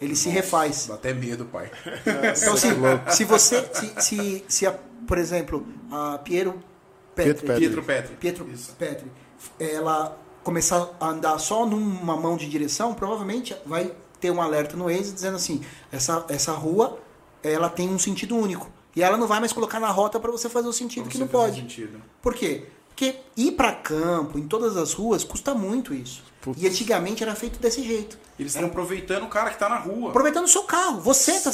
Ele 0.00 0.14
se 0.14 0.28
refaz. 0.28 0.86
Dá 0.88 0.94
até 0.94 1.14
medo, 1.14 1.46
pai. 1.46 1.70
Então, 2.36 2.54
assim, 2.54 2.68
se 3.08 3.24
você. 3.24 3.68
Se, 3.72 3.92
se, 4.02 4.44
se 4.46 4.66
a, 4.66 4.72
por 5.06 5.16
exemplo, 5.16 5.66
a 5.90 6.18
Piero 6.18 6.62
Pietro 7.14 7.46
Petri, 7.46 7.46
Petri. 7.46 7.58
Pietro 7.58 7.82
Petri. 7.82 8.16
Pietro. 8.16 8.46
Petri, 8.78 9.12
ela 9.58 10.16
começar 10.42 10.88
a 11.00 11.08
andar 11.08 11.38
só 11.38 11.66
numa 11.66 12.16
mão 12.16 12.36
de 12.36 12.48
direção, 12.48 12.94
provavelmente 12.94 13.56
vai 13.64 13.92
ter 14.20 14.30
um 14.30 14.40
alerta 14.40 14.76
no 14.76 14.84
Waze 14.84 15.12
dizendo 15.12 15.36
assim: 15.36 15.62
essa, 15.90 16.24
essa 16.28 16.52
rua 16.52 16.98
ela 17.42 17.68
tem 17.68 17.88
um 17.88 17.98
sentido 17.98 18.36
único. 18.36 18.70
E 18.94 19.02
ela 19.02 19.16
não 19.16 19.26
vai 19.26 19.40
mais 19.40 19.52
colocar 19.52 19.80
na 19.80 19.90
rota 19.90 20.20
para 20.20 20.30
você 20.30 20.48
fazer 20.48 20.68
o 20.68 20.72
sentido 20.72 21.08
que 21.08 21.18
não 21.18 21.26
pode. 21.26 21.60
Sentido. 21.60 22.00
Por 22.20 22.34
quê? 22.34 22.66
Porque 22.88 23.16
ir 23.36 23.52
para 23.52 23.72
campo, 23.72 24.38
em 24.38 24.46
todas 24.46 24.76
as 24.76 24.92
ruas, 24.92 25.24
custa 25.24 25.54
muito 25.54 25.94
isso. 25.94 26.22
Putz. 26.42 26.62
E 26.62 26.68
antigamente 26.68 27.22
era 27.22 27.34
feito 27.34 27.58
desse 27.58 27.82
jeito. 27.82 28.18
Eles 28.38 28.54
estão 28.54 28.68
aproveitando 28.68 29.24
o 29.24 29.28
cara 29.28 29.50
que 29.50 29.58
tá 29.58 29.68
na 29.68 29.78
rua. 29.78 30.10
Aproveitando 30.10 30.44
o 30.44 30.48
seu 30.48 30.64
carro, 30.64 31.00
você 31.00 31.32
está 31.32 31.50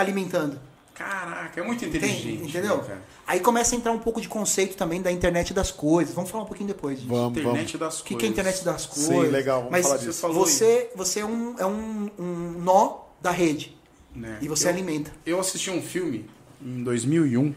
alimentando. 0.00 0.60
Caraca, 0.96 1.60
é 1.60 1.62
muito 1.62 1.80
Tem, 1.80 1.88
inteligente. 1.90 2.48
entendeu? 2.48 2.78
né, 2.78 2.84
cara? 2.84 3.02
Aí 3.26 3.40
começa 3.40 3.74
a 3.74 3.78
entrar 3.78 3.92
um 3.92 3.98
pouco 3.98 4.20
de 4.20 4.28
conceito 4.28 4.76
também 4.76 5.02
da 5.02 5.12
internet 5.12 5.52
das 5.52 5.70
coisas. 5.70 6.14
Vamos 6.14 6.30
falar 6.30 6.44
um 6.44 6.46
pouquinho 6.46 6.68
depois 6.68 6.98
disso. 6.98 7.08
vamos, 7.10 7.24
vamos. 7.34 7.38
Internet 7.40 7.76
das 7.78 8.00
O 8.00 8.04
que, 8.04 8.14
coisas. 8.14 8.20
que 8.20 8.24
é 8.24 8.28
a 8.28 8.32
internet 8.32 8.64
das 8.64 8.82
Sim, 8.82 9.06
coisas? 9.14 9.32
legal, 9.32 9.56
vamos 9.58 9.72
Mas 9.72 9.82
falar 9.86 9.98
disso. 9.98 10.26
você, 10.32 10.32
Você 10.32 10.90
você, 10.96 11.20
é, 11.20 11.24
um, 11.26 11.54
é 11.58 11.66
um, 11.66 12.10
um 12.18 12.54
nó 12.62 13.00
da 13.20 13.30
rede. 13.30 13.76
Né? 14.14 14.38
E 14.40 14.48
você 14.48 14.66
eu, 14.68 14.70
alimenta. 14.72 15.12
Eu 15.26 15.38
assisti 15.38 15.70
um 15.70 15.82
filme 15.82 16.28
em 16.64 16.82
2001, 16.82 17.54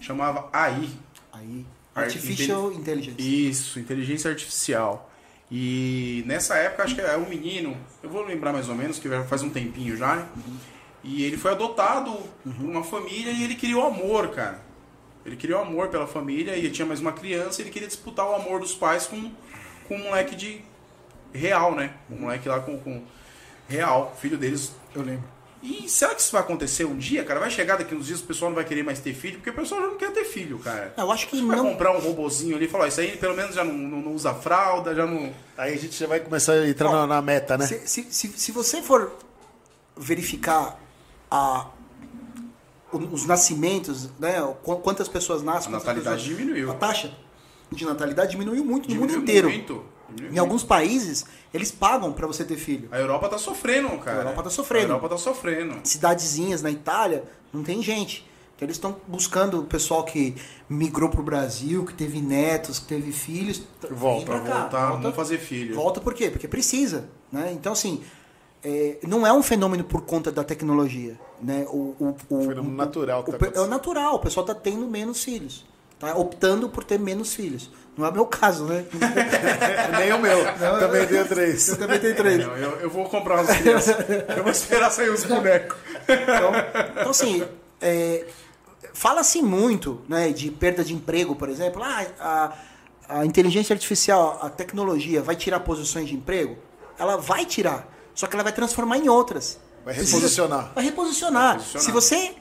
chamava 0.00 0.48
AI. 0.52 0.88
Aí, 1.32 1.64
Art- 1.94 2.06
Artificial 2.06 2.72
Intelligence. 2.72 3.16
Isso, 3.48 3.78
inteligência 3.78 4.30
artificial. 4.30 5.10
E 5.50 6.24
nessa 6.26 6.56
época, 6.56 6.82
acho 6.82 6.94
que 6.94 7.00
é 7.00 7.16
um 7.16 7.28
menino, 7.28 7.76
eu 8.02 8.08
vou 8.10 8.24
lembrar 8.24 8.52
mais 8.52 8.68
ou 8.68 8.74
menos, 8.74 8.98
que 8.98 9.08
faz 9.28 9.42
um 9.42 9.50
tempinho 9.50 9.96
já, 9.96 10.16
né? 10.16 10.26
E 11.04 11.24
ele 11.24 11.36
foi 11.36 11.50
adotado 11.52 12.12
por 12.44 12.64
uma 12.64 12.84
família 12.84 13.32
e 13.32 13.42
ele 13.42 13.54
criou 13.56 13.86
amor, 13.86 14.28
cara. 14.30 14.60
Ele 15.26 15.36
criou 15.36 15.60
amor 15.60 15.88
pela 15.88 16.06
família 16.06 16.56
e 16.56 16.70
tinha 16.70 16.86
mais 16.86 17.00
uma 17.00 17.12
criança 17.12 17.60
e 17.60 17.64
ele 17.64 17.70
queria 17.70 17.88
disputar 17.88 18.28
o 18.28 18.34
amor 18.34 18.60
dos 18.60 18.74
pais 18.74 19.06
com, 19.06 19.30
com 19.88 19.94
um 19.96 20.04
moleque 20.04 20.34
de 20.36 20.60
real, 21.32 21.74
né? 21.74 21.94
Um 22.10 22.16
moleque 22.22 22.48
lá 22.48 22.60
com, 22.60 22.78
com 22.78 23.02
real, 23.68 24.16
filho 24.20 24.36
deles. 24.36 24.72
Eu 24.94 25.02
lembro. 25.02 25.24
E 25.62 25.88
será 25.88 26.12
que 26.12 26.20
isso 26.20 26.32
vai 26.32 26.40
acontecer 26.40 26.84
um 26.84 26.96
dia, 26.98 27.24
cara? 27.24 27.38
Vai 27.38 27.48
chegar 27.50 27.76
daqui 27.78 27.94
uns 27.94 28.06
dias 28.06 28.20
o 28.20 28.24
pessoal 28.24 28.50
não 28.50 28.56
vai 28.56 28.64
querer 28.64 28.82
mais 28.82 28.98
ter 28.98 29.14
filho, 29.14 29.36
porque 29.36 29.50
o 29.50 29.54
pessoal 29.54 29.80
já 29.82 29.86
não 29.86 29.96
quer 29.96 30.10
ter 30.12 30.24
filho, 30.24 30.58
cara. 30.58 30.92
Eu 30.96 31.10
acho 31.12 31.28
que 31.28 31.40
Vai 31.40 31.56
não. 31.56 31.70
comprar 31.70 31.96
um 31.96 32.00
robozinho 32.00 32.56
ali 32.56 32.64
e 32.64 32.68
falar, 32.68 32.84
"Ó, 32.84 32.86
isso 32.88 33.00
aí 33.00 33.16
pelo 33.16 33.36
menos 33.36 33.54
já 33.54 33.62
não, 33.62 33.72
não- 33.72 34.00
não 34.02 34.12
usa 34.12 34.34
fralda, 34.34 34.92
já 34.92 35.06
não. 35.06 35.32
Aí 35.56 35.72
a 35.74 35.76
gente 35.78 35.94
já 35.96 36.08
vai 36.08 36.18
começar 36.18 36.54
a 36.54 36.68
entrar 36.68 36.90
na, 36.90 37.06
na 37.06 37.22
meta, 37.22 37.56
né? 37.56 37.64
Se, 37.66 37.86
se, 37.86 38.06
se, 38.10 38.28
se 38.36 38.50
você 38.50 38.82
for 38.82 39.12
verificar 39.96 40.80
a, 41.34 41.70
os 42.92 43.26
nascimentos, 43.26 44.10
né? 44.18 44.34
qu- 44.62 44.76
Quantas 44.76 45.08
pessoas 45.08 45.42
nascem, 45.42 45.68
A 45.72 45.78
natalidade 45.78 46.22
pessoas- 46.22 46.38
diminuiu. 46.38 46.70
A 46.70 46.74
taxa 46.74 47.10
de 47.70 47.84
natalidade 47.86 48.32
diminuiu 48.32 48.64
muito 48.64 48.82
no 48.88 48.94
Diminuiu 48.94 49.18
mundo 49.18 49.22
inteiro. 49.22 49.48
muito, 49.48 49.82
Em 50.30 50.38
alguns 50.38 50.62
países, 50.62 51.24
eles 51.54 51.70
pagam 51.72 52.12
para 52.12 52.26
você 52.26 52.44
ter 52.44 52.58
filho. 52.58 52.86
A 52.92 52.98
Europa 52.98 53.30
tá 53.30 53.38
sofrendo, 53.38 53.88
cara. 53.98 54.18
A 54.18 54.20
Europa 54.24 54.42
tá 54.42 54.50
sofrendo. 54.50 54.86
A 54.86 54.88
Europa 54.96 55.08
tá 55.08 55.16
sofrendo. 55.18 55.80
Cidadezinhas 55.84 56.60
na 56.60 56.70
Itália, 56.70 57.24
não 57.50 57.62
tem 57.62 57.82
gente. 57.82 58.28
Então 58.54 58.66
eles 58.66 58.76
estão 58.76 58.96
buscando 59.08 59.60
o 59.60 59.64
pessoal 59.64 60.04
que 60.04 60.34
migrou 60.68 61.08
pro 61.08 61.22
Brasil, 61.22 61.84
que 61.86 61.94
teve 61.94 62.20
netos, 62.20 62.78
que 62.78 62.84
teve 62.86 63.10
filhos. 63.10 63.62
Volta, 63.90 64.16
Vem 64.16 64.24
pra 64.26 64.40
cá, 64.40 64.60
Voltar, 64.60 64.86
volta, 64.88 65.02
vamos 65.02 65.16
fazer 65.16 65.38
filho. 65.38 65.74
volta 65.74 65.98
por 66.00 66.12
quê? 66.12 66.28
Porque 66.30 66.46
precisa. 66.46 67.08
Né? 67.32 67.50
Então, 67.54 67.72
assim, 67.72 68.02
é, 68.64 68.98
não 69.06 69.26
é 69.26 69.32
um 69.32 69.42
fenômeno 69.42 69.84
por 69.84 70.02
conta 70.02 70.30
da 70.30 70.44
tecnologia. 70.44 71.18
Né? 71.40 71.66
O, 71.68 71.96
o, 71.98 72.16
o, 72.28 72.40
Fenômeno 72.46 72.76
natural 72.76 73.24
o, 73.26 73.32
tá 73.32 73.50
É 73.54 73.60
o 73.60 73.66
natural, 73.66 74.14
o 74.14 74.18
pessoal 74.20 74.46
tá 74.46 74.54
tendo 74.54 74.86
menos 74.86 75.24
filhos. 75.24 75.64
Tá 75.98 76.16
optando 76.16 76.68
por 76.68 76.82
ter 76.82 76.98
menos 76.98 77.34
filhos. 77.34 77.70
Não 77.96 78.06
é 78.06 78.08
o 78.08 78.12
meu 78.12 78.26
caso, 78.26 78.64
né? 78.64 78.84
Nem 79.98 80.12
o 80.12 80.18
meu. 80.18 80.38
Também 80.80 81.06
tenho 81.06 81.28
três. 81.28 81.68
Eu 81.68 81.76
também 81.76 82.00
tenho 82.00 82.16
três. 82.16 82.38
Não, 82.38 82.56
eu, 82.56 82.70
eu 82.80 82.90
vou 82.90 83.04
comprar 83.04 83.36
umas 83.36 83.56
crianças. 83.56 83.96
eu 84.36 84.42
vou 84.42 84.50
esperar 84.50 84.90
sair 84.90 85.10
os 85.10 85.24
bonecos. 85.24 85.76
Então, 86.08 86.52
então, 86.90 87.10
assim, 87.10 87.44
é, 87.80 88.26
fala-se 88.94 89.42
muito 89.42 90.00
né, 90.08 90.30
de 90.30 90.50
perda 90.50 90.82
de 90.82 90.94
emprego, 90.94 91.36
por 91.36 91.48
exemplo. 91.48 91.82
Ah, 91.84 92.06
a, 92.18 93.20
a 93.20 93.26
inteligência 93.26 93.74
artificial, 93.74 94.38
a 94.42 94.48
tecnologia 94.48 95.22
vai 95.22 95.36
tirar 95.36 95.60
posições 95.60 96.08
de 96.08 96.14
emprego? 96.14 96.56
Ela 96.98 97.16
vai 97.16 97.44
tirar, 97.44 97.91
só 98.14 98.26
que 98.26 98.34
ela 98.36 98.42
vai 98.42 98.52
transformar 98.52 98.98
em 98.98 99.08
outras. 99.08 99.58
Vai 99.84 99.94
Precisa- 99.94 100.16
reposicionar. 100.16 100.72
Vai 100.74 100.84
reposicionar. 100.84 101.52
Reposicionar. 101.56 101.84
Se 101.84 101.90
você. 101.92 102.34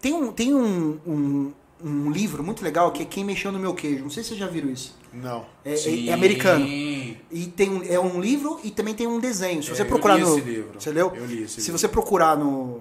Tem 0.00 0.12
um, 0.14 0.32
tem 0.32 0.52
um, 0.54 0.98
um, 1.06 1.52
um 1.84 2.10
livro 2.10 2.42
muito 2.42 2.62
legal 2.64 2.90
que 2.90 3.02
é 3.02 3.04
Quem 3.06 3.24
Mexeu 3.24 3.52
no 3.52 3.58
Meu 3.58 3.72
Queijo. 3.72 4.02
Não 4.02 4.10
sei 4.10 4.22
se 4.22 4.30
vocês 4.30 4.40
já 4.40 4.48
viram 4.48 4.68
isso. 4.68 4.96
Não. 5.12 5.46
É, 5.64 5.74
é- 5.74 6.06
é 6.08 6.12
americano. 6.12 6.64
E 6.66 7.52
tem 7.56 7.70
um, 7.70 7.82
é 7.84 7.98
um 8.00 8.20
livro 8.20 8.58
e 8.64 8.70
também 8.70 8.94
tem 8.94 9.06
um 9.06 9.20
desenho. 9.20 9.62
Se 9.62 9.70
É, 9.70 9.74
você 9.76 9.82
eu 9.82 9.86
procurar 9.86 10.16
li 10.16 10.22
no. 10.22 10.36
esse 10.36 10.40
livro. 10.40 10.80
Você 10.80 10.90
leu? 10.90 11.12
Eu 11.14 11.24
li 11.24 11.42
esse 11.44 11.54
Se 11.54 11.60
livro. 11.66 11.78
você 11.78 11.88
procurar 11.88 12.36
no, 12.36 12.80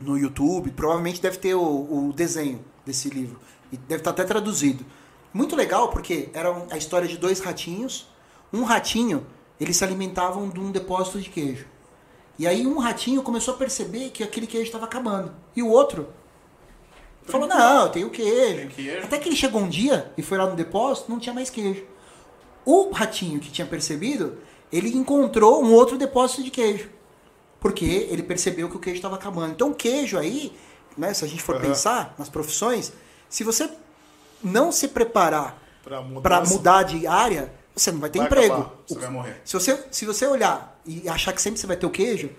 no 0.00 0.16
YouTube, 0.18 0.70
provavelmente 0.72 1.20
deve 1.22 1.38
ter 1.38 1.54
o, 1.54 1.60
o 2.08 2.12
desenho 2.14 2.62
desse 2.84 3.08
livro. 3.08 3.38
E 3.72 3.76
deve 3.76 4.00
estar 4.02 4.10
até 4.10 4.24
traduzido. 4.24 4.84
Muito 5.32 5.56
legal 5.56 5.88
porque 5.88 6.28
era 6.34 6.66
a 6.70 6.76
história 6.76 7.08
de 7.08 7.16
dois 7.16 7.40
ratinhos. 7.40 8.08
Um 8.52 8.62
ratinho, 8.62 9.26
eles 9.60 9.76
se 9.76 9.84
alimentavam 9.84 10.48
de 10.48 10.60
um 10.60 10.70
depósito 10.70 11.20
de 11.20 11.30
queijo. 11.30 11.66
E 12.38 12.46
aí 12.46 12.66
um 12.66 12.78
ratinho 12.78 13.22
começou 13.22 13.54
a 13.54 13.56
perceber 13.56 14.10
que 14.10 14.22
aquele 14.22 14.46
queijo 14.46 14.66
estava 14.66 14.84
acabando. 14.84 15.34
E 15.54 15.62
o 15.62 15.68
outro 15.68 16.08
falou, 17.24 17.48
não, 17.48 17.84
eu 17.84 17.88
tenho 17.88 18.10
queijo. 18.10 18.56
Tem 18.56 18.68
queijo. 18.68 19.04
Até 19.04 19.18
que 19.18 19.28
ele 19.28 19.36
chegou 19.36 19.60
um 19.60 19.68
dia 19.68 20.12
e 20.16 20.22
foi 20.22 20.36
lá 20.38 20.46
no 20.46 20.54
depósito, 20.54 21.10
não 21.10 21.18
tinha 21.18 21.34
mais 21.34 21.48
queijo. 21.48 21.84
O 22.64 22.90
ratinho 22.90 23.40
que 23.40 23.50
tinha 23.50 23.66
percebido, 23.66 24.38
ele 24.70 24.94
encontrou 24.94 25.64
um 25.64 25.72
outro 25.72 25.96
depósito 25.96 26.42
de 26.42 26.50
queijo. 26.50 26.90
Porque 27.58 27.84
ele 27.84 28.22
percebeu 28.22 28.68
que 28.68 28.76
o 28.76 28.80
queijo 28.80 28.98
estava 28.98 29.16
acabando. 29.16 29.52
Então, 29.52 29.70
o 29.70 29.74
queijo 29.74 30.18
aí, 30.18 30.52
né, 30.96 31.14
se 31.14 31.24
a 31.24 31.28
gente 31.28 31.42
for 31.42 31.56
Aham. 31.56 31.64
pensar 31.64 32.14
nas 32.18 32.28
profissões, 32.28 32.92
se 33.28 33.42
você 33.42 33.70
não 34.42 34.70
se 34.70 34.88
preparar 34.88 35.62
para 36.22 36.40
mudar 36.42 36.82
de 36.82 37.06
área, 37.06 37.52
você 37.76 37.92
não 37.92 38.00
vai 38.00 38.08
ter 38.10 38.18
Vai 38.18 38.26
emprego. 38.26 38.54
acabar. 38.54 38.72
Você 38.88 38.98
vai 38.98 39.10
morrer. 39.10 39.40
Se 39.44 39.52
você, 39.54 39.84
se 39.90 40.06
você 40.06 40.26
olhar 40.26 40.80
e 40.86 41.08
achar 41.08 41.32
que 41.32 41.42
sempre 41.42 41.60
você 41.60 41.66
vai 41.66 41.76
ter 41.76 41.84
o 41.86 41.90
queijo, 41.90 42.30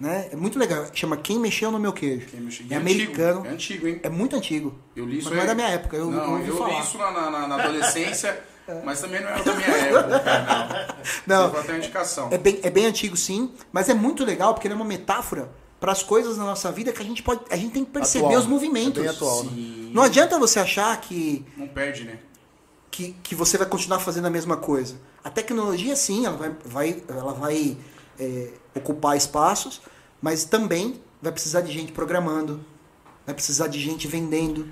né, 0.00 0.28
é 0.32 0.36
muito 0.36 0.58
legal. 0.58 0.86
Chama 0.94 1.16
Quem 1.16 1.38
Mexeu 1.38 1.70
no 1.70 1.78
Meu 1.78 1.92
Queijo. 1.92 2.26
Quem 2.26 2.40
mexeu- 2.40 2.66
É 2.70 2.72
e 2.72 2.76
americano. 2.76 3.40
Antigo, 3.40 3.46
é 3.48 3.50
antigo, 3.52 3.88
hein? 3.88 4.00
É 4.02 4.08
muito 4.08 4.34
antigo. 4.36 4.74
Eu 4.96 5.04
li 5.04 5.18
isso 5.18 5.26
Mas 5.28 5.32
não 5.34 5.38
é 5.38 5.42
aí. 5.42 5.46
da 5.48 5.54
minha 5.54 5.68
época, 5.68 5.96
eu, 5.96 6.10
não, 6.10 6.24
eu 6.24 6.30
ouvi 6.32 6.48
eu 6.48 6.56
falar. 6.56 6.70
li 6.74 6.80
isso 6.80 6.98
na, 6.98 7.10
na- 7.30 7.46
na 7.48 7.54
adolescência, 7.62 8.42
mas 8.84 9.00
também 9.00 9.20
não 9.20 9.28
era 9.28 9.42
da 9.44 9.54
minha 9.54 9.68
época. 9.68 10.96
Não. 11.26 11.42
Não. 11.44 11.50
Foi 11.50 11.60
até 11.60 11.72
uma 11.72 11.78
indicação. 11.78 12.28
É 12.32 12.38
bem, 12.38 12.60
é 12.62 12.70
bem 12.70 12.86
antigo, 12.86 13.16
sim, 13.16 13.52
mas 13.72 13.88
é 13.88 13.94
muito 13.94 14.24
legal 14.24 14.54
porque 14.54 14.66
ele 14.66 14.74
é 14.74 14.76
uma 14.76 14.84
metáfora 14.84 15.50
para 15.80 15.90
as 15.92 16.02
coisas 16.02 16.36
na 16.38 16.44
nossa 16.44 16.70
vida 16.72 16.92
que 16.92 17.02
a 17.02 17.04
gente 17.04 17.22
pode, 17.22 17.40
a 17.50 17.56
gente 17.56 17.72
tem 17.72 17.84
que 17.84 17.90
perceber 17.90 18.26
Atual, 18.26 18.40
os 18.40 18.46
movimentos. 18.46 18.98
é 18.98 19.00
bem 19.02 19.10
atual, 19.10 19.44
né? 19.44 19.50
Sim. 19.52 19.90
Não 19.92 20.02
adianta 20.02 20.38
você 20.38 20.60
achar 20.60 20.98
que, 21.00 21.44
Não 21.56 21.66
perde, 21.66 22.04
né? 22.04 22.18
Que, 22.92 23.16
que 23.24 23.34
você 23.34 23.58
vai 23.58 23.66
continuar 23.66 23.98
fazendo 23.98 24.26
a 24.26 24.30
mesma 24.30 24.56
coisa. 24.56 24.94
A 25.24 25.30
tecnologia, 25.30 25.96
sim, 25.96 26.26
ela 26.26 26.36
vai, 26.36 26.54
vai, 26.64 27.02
ela 27.08 27.32
vai 27.32 27.76
é, 28.20 28.50
ocupar 28.74 29.16
espaços, 29.16 29.80
mas 30.20 30.44
também 30.44 31.00
vai 31.20 31.32
precisar 31.32 31.62
de 31.62 31.72
gente 31.72 31.90
programando, 31.90 32.64
vai 33.26 33.34
precisar 33.34 33.66
de 33.66 33.80
gente 33.80 34.06
vendendo, 34.06 34.68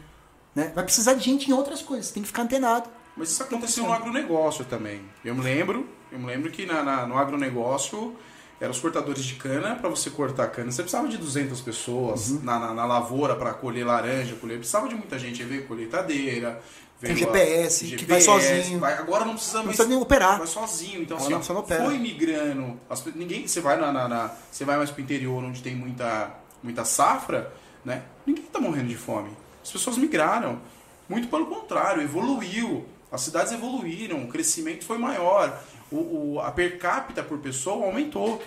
né? 0.54 0.70
vai 0.74 0.84
precisar 0.84 1.14
de 1.14 1.24
gente 1.24 1.50
em 1.50 1.52
outras 1.54 1.82
coisas. 1.82 2.06
Você 2.06 2.14
tem 2.14 2.22
que 2.22 2.28
ficar 2.28 2.42
antenado. 2.42 2.88
Mas 3.16 3.30
isso 3.30 3.42
aconteceu 3.42 3.84
no 3.84 3.92
agronegócio 3.92 4.64
também. 4.64 5.02
Eu 5.24 5.34
me 5.34 5.40
lembro, 5.42 5.86
eu 6.12 6.18
me 6.18 6.26
lembro 6.26 6.50
que 6.50 6.64
na, 6.66 6.82
na- 6.82 7.06
no 7.06 7.16
agronegócio 7.18 8.14
eram 8.60 8.70
os 8.72 8.78
cortadores 8.78 9.24
de 9.24 9.34
cana. 9.36 9.74
Para 9.76 9.88
você 9.88 10.10
cortar 10.10 10.46
cana, 10.48 10.70
você 10.70 10.82
precisava 10.82 11.08
de 11.08 11.16
200 11.16 11.60
pessoas 11.60 12.30
Uhum. 12.30 12.40
na, 12.42 12.58
na, 12.58 12.74
na 12.74 12.84
lavoura 12.84 13.34
para 13.34 13.52
colher 13.54 13.84
laranja, 13.86 14.34
colher. 14.36 14.58
Precisava 14.58 14.88
de 14.88 14.94
muita 14.94 15.18
gente. 15.18 15.42
Aí 15.42 15.48
veio 15.48 15.66
colheitadeira, 15.66 16.62
veio 17.00 17.14
a- 17.14 17.18
GPS, 17.18 17.96
que 17.96 18.04
vai 18.04 18.20
sozinho. 18.20 18.78
vai- 18.78 18.94
agora 18.98 19.24
não 19.24 19.34
precisa 19.34 19.58
Não 19.58 19.64
mais. 19.66 19.76
precisa 19.76 19.88
nem 19.94 20.02
operar. 20.02 20.38
Vai 20.38 20.46
sozinho. 20.46 21.02
Então, 21.02 21.16
Ela 21.16 21.38
assim, 21.38 21.52
não 21.52 21.60
opera. 21.60 21.84
foi 21.84 21.98
migrando. 21.98 22.78
As 22.88 23.04
ninguém, 23.14 23.46
você 23.48 23.60
vai 23.60 23.78
na, 23.80 23.92
na- 23.92 24.08
na- 24.08 24.30
você 24.50 24.64
vai 24.64 24.76
mais 24.76 24.90
pro 24.90 25.02
interior, 25.02 25.42
onde 25.42 25.62
tem 25.62 25.74
muita 25.74 26.34
muita 26.62 26.84
safra, 26.84 27.52
né? 27.84 28.02
Ninguém 28.26 28.44
está 28.44 28.60
morrendo 28.60 28.88
de 28.88 28.96
fome. 28.96 29.30
As 29.62 29.70
pessoas 29.72 29.96
migraram. 29.96 30.60
Muito 31.08 31.26
pelo 31.28 31.46
contrário, 31.46 32.02
evoluiu. 32.02 32.84
As 33.10 33.22
cidades 33.22 33.52
evoluíram, 33.52 34.22
o 34.22 34.28
crescimento 34.28 34.84
foi 34.84 34.96
maior, 34.98 35.58
o, 35.90 36.34
o- 36.34 36.40
a 36.40 36.50
per 36.52 36.78
capita 36.78 37.22
por 37.22 37.38
pessoa 37.38 37.86
aumentou. 37.86 38.40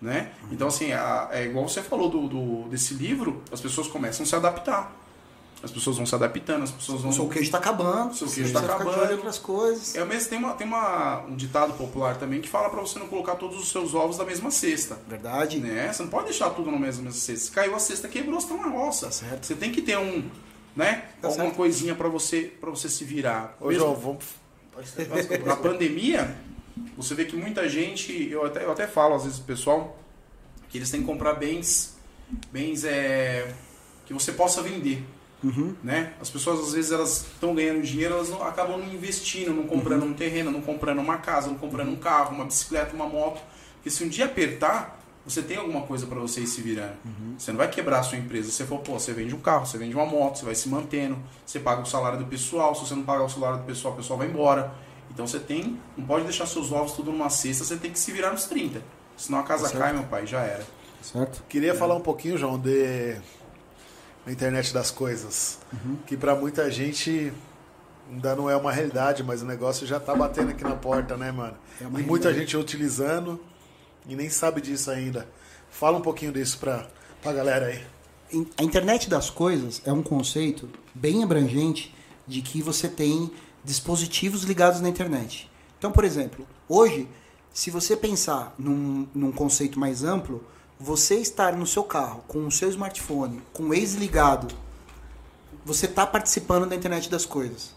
Né? 0.00 0.32
Então, 0.50 0.66
assim, 0.66 0.92
a- 0.92 1.28
é 1.30 1.44
igual 1.44 1.68
você 1.68 1.80
falou 1.80 2.10
do, 2.10 2.26
do- 2.26 2.68
desse 2.68 2.92
livro, 2.94 3.40
as 3.52 3.60
pessoas 3.60 3.86
começam 3.86 4.24
a 4.24 4.26
se 4.28 4.34
adaptar. 4.34 4.92
As 5.62 5.70
pessoas 5.70 5.96
vão 5.96 6.04
se 6.04 6.14
adaptando, 6.14 6.64
as 6.64 6.72
pessoas 6.72 7.02
vão. 7.02 7.10
O 7.10 7.14
seu 7.14 7.28
queijo 7.28 7.44
está 7.44 7.58
acabando. 7.58 8.14
Seu 8.14 8.26
queijo 8.28 8.52
tá 8.52 8.60
olho 8.60 8.72
acabando. 8.72 9.12
outras 9.12 9.38
coisas. 9.38 9.94
É 9.94 10.02
o 10.02 10.06
mesmo, 10.06 10.28
tem, 10.28 10.38
uma, 10.38 10.54
tem 10.54 10.66
uma, 10.66 11.20
um 11.20 11.36
ditado 11.36 11.74
popular 11.74 12.16
também 12.16 12.40
que 12.40 12.48
fala 12.48 12.68
pra 12.68 12.80
você 12.80 12.98
não 12.98 13.06
colocar 13.06 13.36
todos 13.36 13.60
os 13.60 13.70
seus 13.70 13.94
ovos 13.94 14.18
na 14.18 14.24
mesma 14.24 14.50
cesta. 14.50 14.98
Verdade. 15.08 15.58
Né? 15.58 15.92
Você 15.92 16.02
não 16.02 16.10
pode 16.10 16.24
deixar 16.24 16.50
tudo 16.50 16.70
na 16.70 16.78
mesma 16.78 17.12
cesta. 17.12 17.46
Se 17.46 17.50
caiu 17.52 17.76
a 17.76 17.78
cesta, 17.78 18.08
quebrou, 18.08 18.40
você 18.40 18.48
tá 18.48 18.54
na 18.54 18.68
roça. 18.68 19.10
certo. 19.12 19.46
Você 19.46 19.54
tem 19.54 19.70
que 19.70 19.82
ter 19.82 19.96
um, 19.96 20.28
né? 20.74 21.04
Tá 21.20 21.28
alguma 21.28 21.44
certo. 21.44 21.56
coisinha 21.56 21.94
pra 21.94 22.08
você, 22.08 22.52
pra 22.60 22.70
você 22.70 22.88
se 22.88 23.04
virar. 23.04 23.56
Ô, 23.60 23.68
Mesmo 23.68 23.84
João, 23.84 23.94
vamos. 23.94 24.24
na 25.46 25.56
pandemia, 25.56 26.36
você 26.96 27.14
vê 27.14 27.24
que 27.24 27.36
muita 27.36 27.68
gente, 27.68 28.28
eu 28.30 28.44
até, 28.44 28.64
eu 28.64 28.72
até 28.72 28.88
falo 28.88 29.14
às 29.14 29.22
vezes 29.22 29.38
pro 29.38 29.46
pessoal, 29.54 29.96
que 30.68 30.78
eles 30.78 30.90
têm 30.90 31.00
que 31.00 31.06
comprar 31.06 31.34
bens, 31.34 31.94
bens 32.50 32.84
é, 32.84 33.54
que 34.06 34.12
você 34.12 34.32
possa 34.32 34.60
vender. 34.60 35.04
Né? 35.82 36.12
As 36.20 36.30
pessoas 36.30 36.60
às 36.60 36.72
vezes 36.72 36.92
elas 36.92 37.26
estão 37.32 37.54
ganhando 37.54 37.82
dinheiro, 37.82 38.14
elas 38.14 38.28
não- 38.28 38.42
acabam 38.44 38.78
não 38.78 38.92
investindo, 38.92 39.52
não 39.52 39.64
comprando 39.64 40.04
um 40.04 40.12
terreno, 40.14 40.50
não 40.50 40.60
comprando 40.60 40.98
uma 41.00 41.18
casa, 41.18 41.48
não 41.48 41.56
comprando 41.56 41.88
um 41.90 41.96
carro, 41.96 42.34
uma 42.34 42.44
bicicleta, 42.44 42.94
uma 42.94 43.06
moto. 43.06 43.40
Porque 43.74 43.90
se 43.90 44.04
um 44.04 44.08
dia 44.08 44.26
apertar, 44.26 45.00
você 45.24 45.42
tem 45.42 45.56
alguma 45.56 45.82
coisa 45.82 46.06
para 46.06 46.18
você 46.20 46.40
ir 46.40 46.46
se 46.46 46.60
virando. 46.60 46.94
Você 47.38 47.50
não 47.52 47.58
vai 47.58 47.68
quebrar 47.68 48.00
a 48.00 48.02
sua 48.02 48.18
empresa. 48.18 48.50
Você 48.50 48.64
for, 48.64 48.78
pô, 48.80 48.92
você 48.98 49.12
vende 49.12 49.34
um 49.34 49.40
carro, 49.40 49.66
você 49.66 49.78
vende 49.78 49.94
uma 49.94 50.06
moto, 50.06 50.38
você 50.38 50.44
vai 50.44 50.54
se 50.54 50.68
mantendo, 50.68 51.16
você 51.46 51.58
paga 51.60 51.82
o 51.82 51.86
salário 51.86 52.18
do 52.18 52.26
pessoal. 52.26 52.74
Se 52.74 52.86
você 52.86 52.94
não 52.94 53.02
pagar 53.02 53.24
o 53.24 53.28
salário 53.28 53.58
do 53.58 53.64
pessoal, 53.64 53.94
o 53.94 53.96
pessoal 53.96 54.18
vai 54.18 54.28
embora. 54.28 54.72
Então 55.12 55.26
você 55.26 55.38
tem, 55.38 55.78
não 55.96 56.06
pode 56.06 56.24
deixar 56.24 56.46
seus 56.46 56.72
ovos 56.72 56.92
tudo 56.92 57.10
numa 57.12 57.28
cesta, 57.30 57.64
você 57.64 57.76
tem 57.76 57.90
que 57.92 57.98
se 57.98 58.10
virar 58.12 58.30
nos 58.30 58.44
30. 58.46 58.80
Senão 59.16 59.40
a 59.40 59.42
casa 59.42 59.64
cai, 59.78 59.92
meu 59.92 60.04
pai, 60.04 60.26
já 60.26 60.40
era. 60.40 60.64
Certo? 61.02 61.42
Queria 61.48 61.74
falar 61.74 61.94
um 61.96 62.00
pouquinho, 62.00 62.38
João, 62.38 62.58
de 62.58 63.16
a 64.26 64.30
internet 64.30 64.72
das 64.72 64.90
coisas. 64.90 65.58
Que 66.06 66.16
pra 66.16 66.34
muita 66.34 66.70
gente 66.70 67.32
ainda 68.10 68.36
não 68.36 68.48
é 68.48 68.56
uma 68.56 68.72
realidade, 68.72 69.22
mas 69.22 69.42
o 69.42 69.44
negócio 69.44 69.86
já 69.86 69.98
tá 69.98 70.14
batendo 70.14 70.50
aqui 70.50 70.64
na 70.64 70.76
porta, 70.76 71.16
né, 71.16 71.32
mano? 71.32 71.56
É 71.80 71.84
e 71.84 71.86
muita 71.86 72.28
realidade. 72.28 72.38
gente 72.38 72.56
utilizando 72.56 73.40
e 74.06 74.14
nem 74.14 74.28
sabe 74.28 74.60
disso 74.60 74.90
ainda. 74.90 75.28
Fala 75.70 75.98
um 75.98 76.02
pouquinho 76.02 76.32
disso 76.32 76.58
pra, 76.58 76.86
pra 77.22 77.32
galera 77.32 77.66
aí. 77.66 77.82
A 78.56 78.62
internet 78.62 79.08
das 79.10 79.28
coisas 79.28 79.82
é 79.84 79.92
um 79.92 80.02
conceito 80.02 80.68
bem 80.94 81.22
abrangente 81.22 81.94
de 82.26 82.40
que 82.40 82.62
você 82.62 82.88
tem 82.88 83.30
dispositivos 83.64 84.42
ligados 84.42 84.80
na 84.80 84.88
internet. 84.88 85.50
Então, 85.78 85.92
por 85.92 86.04
exemplo, 86.04 86.46
hoje, 86.68 87.08
se 87.52 87.70
você 87.70 87.96
pensar 87.96 88.54
num, 88.58 89.06
num 89.14 89.32
conceito 89.32 89.78
mais 89.78 90.02
amplo, 90.02 90.44
você 90.82 91.16
estar 91.16 91.54
no 91.56 91.66
seu 91.66 91.84
carro 91.84 92.24
com 92.26 92.44
o 92.46 92.50
seu 92.50 92.68
smartphone, 92.68 93.40
com 93.52 93.64
o 93.64 93.68
Waze 93.68 93.96
ligado, 93.98 94.52
você 95.64 95.86
está 95.86 96.04
participando 96.04 96.66
da 96.68 96.74
internet 96.74 97.08
das 97.08 97.24
coisas. 97.24 97.72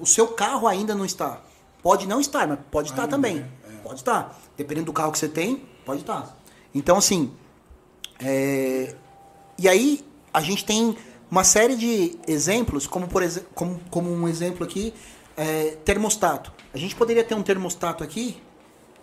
O 0.00 0.06
seu 0.06 0.28
carro 0.28 0.66
ainda 0.66 0.94
não 0.94 1.04
está. 1.04 1.40
Pode 1.82 2.06
não 2.06 2.20
estar, 2.20 2.46
mas 2.48 2.58
pode 2.70 2.88
estar 2.88 3.02
Ainda, 3.02 3.10
também. 3.16 3.38
É. 3.38 3.76
Pode 3.82 3.96
estar. 4.00 4.40
Dependendo 4.56 4.86
do 4.86 4.92
carro 4.92 5.12
que 5.12 5.18
você 5.18 5.28
tem, 5.28 5.62
pode 5.84 6.00
estar. 6.00 6.36
Então, 6.74 6.96
assim, 6.96 7.30
é, 8.18 8.94
e 9.58 9.68
aí 9.68 10.04
a 10.32 10.40
gente 10.40 10.64
tem 10.64 10.96
uma 11.30 11.44
série 11.44 11.76
de 11.76 12.18
exemplos, 12.26 12.86
como 12.86 13.06
por 13.08 13.22
exe- 13.22 13.44
como, 13.54 13.78
como 13.90 14.10
um 14.10 14.26
exemplo 14.26 14.64
aqui, 14.64 14.94
é, 15.36 15.76
termostato. 15.84 16.52
A 16.72 16.78
gente 16.78 16.96
poderia 16.96 17.22
ter 17.24 17.34
um 17.34 17.42
termostato 17.42 18.02
aqui 18.02 18.40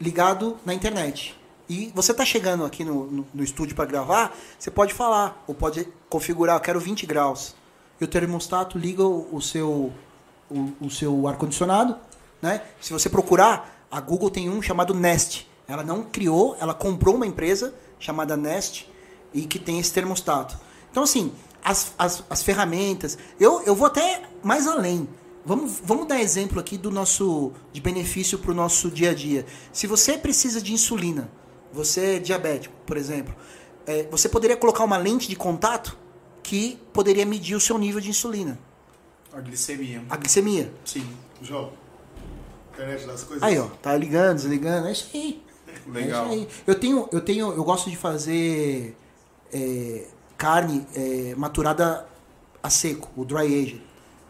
ligado 0.02 0.58
na 0.66 0.74
internet. 0.74 1.39
E 1.68 1.91
você 1.95 2.11
está 2.11 2.24
chegando 2.24 2.63
aqui 2.63 2.84
no, 2.84 3.05
no, 3.05 3.28
no 3.34 3.43
estúdio 3.43 3.76
para 3.76 3.86
gravar, 3.86 4.36
você 4.57 4.70
pode 4.70 4.93
falar, 4.93 5.43
ou 5.47 5.55
pode 5.55 5.88
configurar, 6.09 6.57
eu 6.57 6.61
quero 6.61 6.80
20 6.80 7.05
graus. 7.05 7.55
E 7.99 8.03
o 8.03 8.07
termostato 8.07 8.78
liga 8.78 9.03
o, 9.03 9.36
o 9.36 9.41
seu, 9.41 9.91
o, 10.49 10.74
o 10.82 10.89
seu 10.89 11.28
ar-condicionado. 11.28 11.97
Né? 12.41 12.61
Se 12.80 12.93
você 12.93 13.09
procurar, 13.09 13.86
a 13.89 13.99
Google 13.99 14.30
tem 14.30 14.49
um 14.49 14.61
chamado 14.61 14.93
Nest. 14.93 15.47
Ela 15.68 15.84
não 15.84 16.03
criou, 16.03 16.55
ela 16.59 16.74
comprou 16.74 17.16
uma 17.16 17.26
empresa 17.26 17.74
chamada 17.99 18.38
Nest 18.38 18.88
e 19.34 19.45
que 19.45 19.57
tem 19.57 19.80
esse 19.80 19.91
termostato. 19.91 20.59
Então, 20.91 21.03
assim, 21.03 21.34
as, 21.66 21.93
as, 21.97 22.24
as 22.30 22.43
ferramentas. 22.43 23.18
Eu, 23.39 23.63
eu 23.63 23.76
vou 23.76 23.88
até 23.88 24.22
mais 24.43 24.68
além. 24.68 25.09
Vamos, 25.43 25.80
vamos 25.84 26.07
dar 26.07 26.22
exemplo 26.22 26.59
aqui 26.59 26.78
do 26.78 26.91
nosso 26.91 27.51
de 27.74 27.82
benefício 27.82 28.38
para 28.38 28.51
o 28.51 28.53
nosso 28.53 28.89
dia 28.89 29.11
a 29.11 29.13
dia. 29.13 29.45
Se 29.74 29.88
você 29.88 30.18
precisa 30.18 30.61
de 30.61 30.74
insulina, 30.74 31.30
você 31.76 32.15
é 32.15 32.19
diabético, 32.19 32.73
por 32.86 32.97
exemplo, 32.97 33.36
é, 33.86 34.03
você 34.09 34.28
poderia 34.30 34.57
colocar 34.57 34.84
uma 34.84 34.97
lente 34.97 35.28
de 35.28 35.36
contato 35.36 35.97
que 36.41 36.80
poderia 36.93 37.26
medir 37.26 37.55
o 37.55 37.59
seu 37.59 37.78
nível 37.78 37.99
de 38.01 38.09
insulina, 38.09 38.57
A 39.34 39.41
glicemia. 39.41 40.03
a 40.09 40.15
glicemia. 40.17 40.71
Sim. 40.86 41.07
João, 41.41 41.73
internet 42.73 43.05
das 43.05 43.23
coisas. 43.23 43.43
Aí, 43.43 43.59
ó, 43.59 43.67
tá 43.82 43.95
ligando, 43.95 44.38
desligando, 44.38 44.88
é 44.88 44.91
isso 44.91 45.09
aí. 45.13 45.43
Legal. 45.88 46.26
É 46.26 46.28
isso 46.28 46.34
aí. 46.34 46.47
Eu 46.65 46.80
tenho, 46.80 47.09
eu 47.11 47.21
tenho, 47.21 47.51
eu 47.51 47.63
gosto 47.63 47.89
de 47.89 47.97
fazer 47.97 48.95
é, 49.53 50.05
carne 50.38 50.88
é, 50.95 51.36
maturada 51.36 52.07
a 52.63 52.69
seco, 52.69 53.09
o 53.15 53.26
dry 53.26 53.45
aged, 53.45 53.82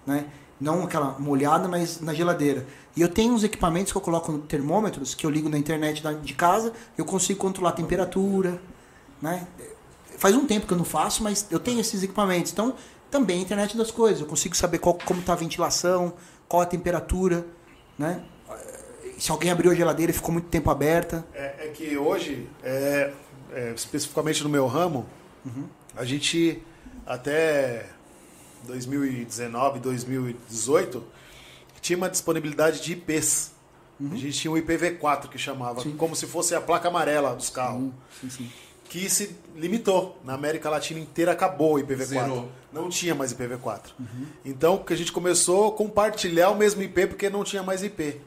né? 0.05 0.25
Não 0.59 0.83
aquela 0.83 1.17
molhada, 1.19 1.67
mas 1.67 1.99
na 2.01 2.13
geladeira. 2.13 2.65
E 2.95 3.01
eu 3.01 3.09
tenho 3.09 3.33
uns 3.33 3.43
equipamentos 3.43 3.91
que 3.91 3.97
eu 3.97 4.01
coloco 4.01 4.31
no 4.31 4.39
termômetros 4.39 5.13
que 5.13 5.25
eu 5.25 5.29
ligo 5.29 5.49
na 5.49 5.57
internet 5.57 6.01
de 6.23 6.33
casa, 6.33 6.71
eu 6.97 7.03
consigo 7.03 7.39
controlar 7.39 7.71
a 7.71 7.73
temperatura, 7.73 8.61
né? 9.21 9.47
Faz 10.17 10.33
um 10.33 10.45
tempo 10.45 10.65
que 10.65 10.71
eu 10.71 10.77
não 10.77 10.85
faço, 10.85 11.21
mas 11.21 11.45
eu 11.51 11.59
tenho 11.59 11.81
esses 11.81 12.01
equipamentos. 12.03 12.53
Então, 12.53 12.73
também 13.11 13.39
a 13.39 13.41
internet 13.41 13.75
das 13.75 13.91
coisas. 13.91 14.21
Eu 14.21 14.27
consigo 14.27 14.55
saber 14.55 14.79
qual, 14.79 14.97
como 15.05 15.19
está 15.19 15.33
a 15.33 15.35
ventilação, 15.35 16.13
qual 16.47 16.61
a 16.61 16.65
temperatura, 16.65 17.45
né? 17.99 18.23
Se 19.17 19.29
alguém 19.31 19.51
abriu 19.51 19.71
a 19.71 19.75
geladeira 19.75 20.11
e 20.11 20.15
ficou 20.15 20.31
muito 20.31 20.47
tempo 20.47 20.69
aberta. 20.69 21.25
É, 21.33 21.67
é 21.67 21.71
que 21.73 21.97
hoje, 21.97 22.47
é, 22.63 23.11
é, 23.51 23.73
especificamente 23.75 24.41
no 24.43 24.49
meu 24.49 24.67
ramo, 24.67 25.05
a 25.95 26.03
gente 26.05 26.61
até 27.05 27.87
2019, 28.63 29.79
2018 29.79 31.14
tinha 31.85 31.97
uma 31.97 32.09
disponibilidade 32.09 32.81
de 32.81 32.93
IPs. 32.93 33.51
A 34.11 34.15
gente 34.15 34.39
tinha 34.39 34.51
um 34.51 34.57
IPv4 34.57 35.29
que 35.29 35.37
chamava, 35.37 35.83
como 35.91 36.15
se 36.15 36.25
fosse 36.25 36.55
a 36.55 36.59
placa 36.59 36.87
amarela 36.87 37.35
dos 37.35 37.49
carros. 37.49 37.91
Sim, 38.19 38.29
sim. 38.29 38.51
Que 38.89 39.09
se 39.09 39.35
limitou. 39.55 40.19
Na 40.23 40.33
América 40.33 40.69
Latina 40.69 40.99
inteira 40.99 41.31
acabou 41.31 41.75
o 41.75 41.79
IPv4. 41.79 42.05
Zerou. 42.05 42.49
Não 42.73 42.89
tinha 42.89 43.13
mais 43.13 43.33
IPv4. 43.33 43.81
Então, 44.43 44.79
que 44.79 44.93
a 44.93 44.97
gente 44.97 45.11
começou 45.11 45.69
a 45.69 45.71
compartilhar 45.71 46.49
o 46.49 46.55
mesmo 46.55 46.81
IP 46.81 47.07
porque 47.07 47.29
não 47.29 47.43
tinha 47.43 47.61
mais 47.61 47.83
IP. 47.83 48.19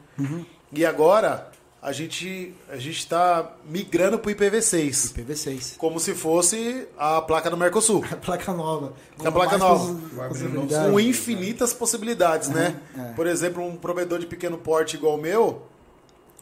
E 0.71 0.85
agora 0.85 1.51
a 1.81 1.91
gente 1.91 2.53
a 2.69 2.75
gente 2.75 2.99
está 2.99 3.53
migrando 3.65 4.19
para 4.19 4.29
o 4.29 4.35
IPv6, 4.35 5.13
IPv6. 5.13 5.77
como 5.77 5.99
se 5.99 6.13
fosse 6.13 6.87
a 6.97 7.21
placa 7.21 7.49
do 7.49 7.57
Mercosul, 7.57 8.03
A 8.11 8.15
placa 8.15 8.53
nova. 8.53 8.93
A 9.23 9.31
placa 9.31 9.57
nova. 9.57 10.91
com 10.91 10.99
infinitas 10.99 11.73
possibilidades, 11.73 12.49
né? 12.49 12.75
é. 12.97 13.13
Por 13.13 13.27
exemplo, 13.27 13.65
um 13.65 13.75
provedor 13.77 14.19
de 14.19 14.25
pequeno 14.25 14.57
porte 14.57 14.97
igual 14.97 15.15
o 15.15 15.21
meu, 15.21 15.63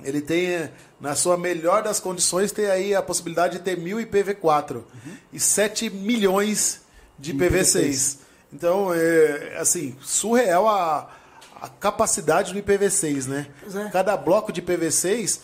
ele 0.03 0.21
tem 0.21 0.69
na 0.99 1.15
sua 1.15 1.37
melhor 1.37 1.83
das 1.83 1.99
condições 1.99 2.51
tem 2.51 2.65
aí 2.65 2.95
a 2.95 3.01
possibilidade 3.01 3.57
de 3.57 3.63
ter 3.63 3.77
mil 3.77 3.97
IPv4 3.97 4.83
e 5.31 5.39
7 5.39 5.89
milhões 5.89 6.81
de 7.17 7.33
IPv6. 7.33 8.17
Então, 8.51 8.93
é 8.93 9.57
assim, 9.59 9.95
surreal 10.01 10.67
a, 10.67 11.09
a 11.61 11.67
capacidade 11.69 12.53
do 12.53 12.59
IPv6, 12.59 13.25
né? 13.27 13.47
É. 13.73 13.89
Cada 13.89 14.15
bloco 14.17 14.51
de 14.51 14.61
IPv6, 14.61 15.39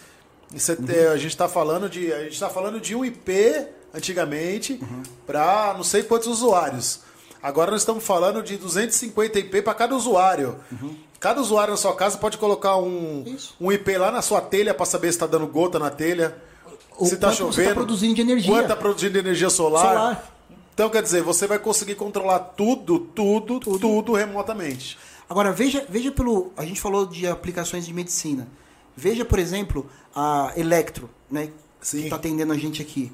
você 0.51 0.75
tem- 0.75 1.07
a 1.07 1.17
gente 1.17 1.31
está 1.31 1.47
falando 1.49 1.89
de 1.89 2.11
a 2.13 2.23
gente 2.25 2.39
tá 2.39 2.49
falando 2.49 2.79
de 2.79 2.95
um 2.95 3.03
IP 3.03 3.65
antigamente 3.93 4.79
para 5.25 5.73
não 5.75 5.83
sei 5.83 6.03
quantos 6.03 6.27
usuários. 6.27 7.01
Agora 7.41 7.71
nós 7.71 7.81
estamos 7.81 8.03
falando 8.03 8.41
de 8.41 8.57
250 8.57 9.39
IP 9.39 9.61
para 9.61 9.73
cada 9.73 9.95
usuário. 9.95 10.57
Cada 11.19 11.39
usuário 11.41 11.71
na 11.71 11.77
sua 11.77 11.95
casa 11.95 12.17
pode 12.17 12.37
colocar 12.37 12.77
um, 12.77 13.23
Isso. 13.25 13.55
um 13.59 13.71
IP 13.71 13.97
lá 13.97 14.11
na 14.11 14.21
sua 14.21 14.41
telha 14.41 14.73
para 14.73 14.85
saber 14.85 15.07
se 15.07 15.15
está 15.15 15.25
dando 15.25 15.47
gota 15.47 15.79
na 15.79 15.89
telha, 15.89 16.35
O 16.97 17.05
se 17.05 17.15
está 17.15 17.27
quanto 17.27 17.37
chovendo, 17.37 17.53
você 17.55 17.67
tá 17.69 17.73
produzindo 17.73 18.13
de 18.15 18.21
energia. 18.21 18.51
quanto 18.51 18.63
está 18.63 18.75
produzindo 18.75 19.13
de 19.13 19.19
energia 19.19 19.49
solar. 19.49 19.81
Solar. 19.95 20.33
Então 20.73 20.89
quer 20.89 21.01
dizer, 21.03 21.21
você 21.21 21.45
vai 21.47 21.59
conseguir 21.59 21.95
controlar 21.95 22.39
tudo, 22.39 22.99
tudo, 22.99 23.59
tudo, 23.59 24.13
remotamente. 24.13 24.97
Agora, 25.33 25.51
veja, 25.51 25.83
veja 25.89 26.11
pelo. 26.11 26.51
A 26.55 26.63
gente 26.63 26.79
falou 26.79 27.07
de 27.07 27.25
aplicações 27.25 27.87
de 27.87 27.91
medicina. 27.93 28.47
Veja, 28.95 29.25
por 29.25 29.39
exemplo, 29.39 29.89
a 30.15 30.53
Electro, 30.55 31.09
né? 31.29 31.49
Sim. 31.81 31.97
Que 31.97 32.03
está 32.03 32.17
atendendo 32.17 32.53
a 32.53 32.57
gente 32.57 32.79
aqui. 32.83 33.11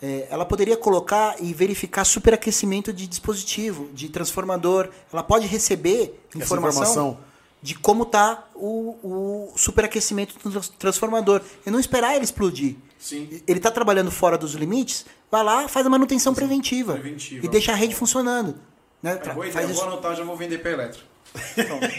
é, 0.00 0.28
ela 0.30 0.44
poderia 0.46 0.76
colocar 0.76 1.34
e 1.42 1.52
verificar 1.52 2.04
superaquecimento 2.04 2.92
de 2.92 3.08
dispositivo, 3.08 3.88
de 3.92 4.08
transformador. 4.08 4.90
Ela 5.12 5.24
pode 5.24 5.48
receber 5.48 6.22
informação, 6.36 6.82
informação. 6.82 7.18
de 7.60 7.74
como 7.74 8.04
está 8.04 8.46
o, 8.54 8.94
o 9.02 9.52
superaquecimento 9.56 10.34
do 10.38 10.50
trans- 10.52 10.68
transformador. 10.78 11.40
E 11.66 11.70
não 11.70 11.80
esperar 11.80 12.14
ele 12.14 12.24
explodir. 12.24 12.76
Sim. 12.96 13.42
Ele 13.44 13.58
está 13.58 13.72
trabalhando 13.72 14.12
fora 14.12 14.38
dos 14.38 14.52
limites, 14.54 15.04
vai 15.28 15.42
lá, 15.42 15.66
faz 15.66 15.84
a 15.84 15.90
manutenção 15.90 16.32
preventiva, 16.32 16.92
preventiva. 16.92 17.44
e 17.44 17.48
deixa 17.48 17.72
a 17.72 17.74
rede 17.74 17.94
funcionando. 17.96 18.54
Né? 19.02 19.18
É 19.20 19.34
faz 19.34 19.48
ideia, 19.50 19.66
isso. 19.66 19.74
vou 19.80 19.88
anotar, 19.92 20.14
já 20.14 20.22
vou 20.22 20.36
vender 20.36 20.58
pra 20.58 20.70
elétrico. 20.70 21.15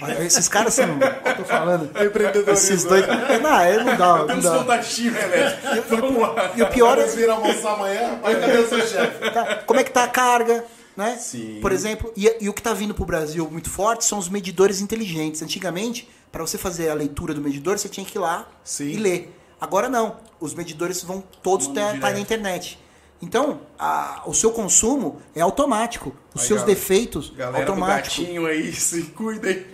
Olha, 0.01 0.23
Esses 0.23 0.47
caras 0.47 0.73
são. 0.73 0.85
Eu 1.25 1.35
tô 1.37 1.43
falando. 1.45 1.89
É. 1.95 2.51
Esses 2.53 2.83
dois. 2.83 3.05
Não, 3.41 3.59
é, 3.59 3.83
não 3.83 3.95
dá. 3.95 4.17
Não 4.17 4.27
Temos 4.27 4.43
dá. 4.43 4.57
contatinho 4.59 5.15
elétrico. 5.17 5.95
Vamos 5.95 6.21
lá. 6.21 6.51
E 6.55 6.61
o 6.63 6.67
pior 6.67 6.97
é. 6.97 7.01
Vocês 7.01 7.15
viram 7.15 7.35
almoçar 7.35 7.73
amanhã? 7.73 8.19
Pai, 8.21 8.39
cadê 8.39 8.57
o 8.57 8.67
seu 8.67 8.81
chefe? 8.87 9.31
tá, 9.31 9.55
como 9.65 9.79
é 9.79 9.83
que 9.83 9.91
tá 9.91 10.03
a 10.03 10.07
carga, 10.07 10.65
né? 10.95 11.17
Sim. 11.19 11.59
Por 11.61 11.71
exemplo, 11.71 12.11
e, 12.15 12.31
e 12.41 12.49
o 12.49 12.53
que 12.53 12.59
está 12.59 12.73
vindo 12.73 12.93
para 12.93 13.03
o 13.03 13.05
Brasil 13.05 13.47
muito 13.51 13.69
forte 13.69 14.05
são 14.05 14.17
os 14.17 14.27
medidores 14.29 14.81
inteligentes. 14.81 15.41
Antigamente, 15.41 16.09
para 16.31 16.41
você 16.41 16.57
fazer 16.57 16.89
a 16.89 16.93
leitura 16.93 17.33
do 17.33 17.41
medidor, 17.41 17.77
você 17.77 17.89
tinha 17.89 18.05
que 18.05 18.17
ir 18.17 18.21
lá 18.21 18.47
Sim. 18.63 18.89
e 18.89 18.97
ler. 18.97 19.33
Agora 19.59 19.87
não. 19.89 20.17
Os 20.39 20.53
medidores 20.53 21.03
vão 21.03 21.23
todos 21.41 21.67
estar 21.67 21.93
na 21.93 21.93
direto. 21.93 22.19
internet. 22.19 22.79
Então, 23.21 23.61
a- 23.79 24.21
o 24.27 24.33
seu 24.33 24.51
consumo 24.51 25.19
é 25.35 25.41
automático. 25.41 26.15
Os 26.35 26.41
Aí, 26.41 26.47
seus 26.47 26.59
galera, 26.61 26.75
defeitos, 26.79 27.29
Galera 27.31 27.63
automático. 27.65 28.21
gatinho 28.21 28.45
aí, 28.45 28.71
se 28.73 29.01
cuidem. 29.03 29.65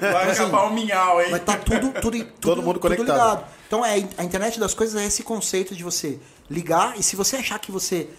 Vai 0.00 0.30
acabar 0.32 0.64
o 0.64 0.72
minhau, 0.74 1.20
hein? 1.22 1.30
Vai 1.30 1.40
estar 1.40 1.56
tudo, 1.60 1.92
tudo, 2.00 2.18
tudo, 2.24 2.24
Todo 2.40 2.62
mundo 2.62 2.74
tudo 2.74 2.80
conectado. 2.82 3.06
ligado. 3.38 3.44
Então, 3.66 3.84
é, 3.86 3.94
a 4.18 4.24
internet 4.24 4.60
das 4.60 4.74
coisas 4.74 5.00
é 5.00 5.06
esse 5.06 5.22
conceito 5.22 5.74
de 5.74 5.82
você 5.82 6.18
ligar 6.50 6.98
e 6.98 7.02
se 7.02 7.16
você 7.16 7.36
achar 7.36 7.58
que 7.58 7.72
você 7.72 8.10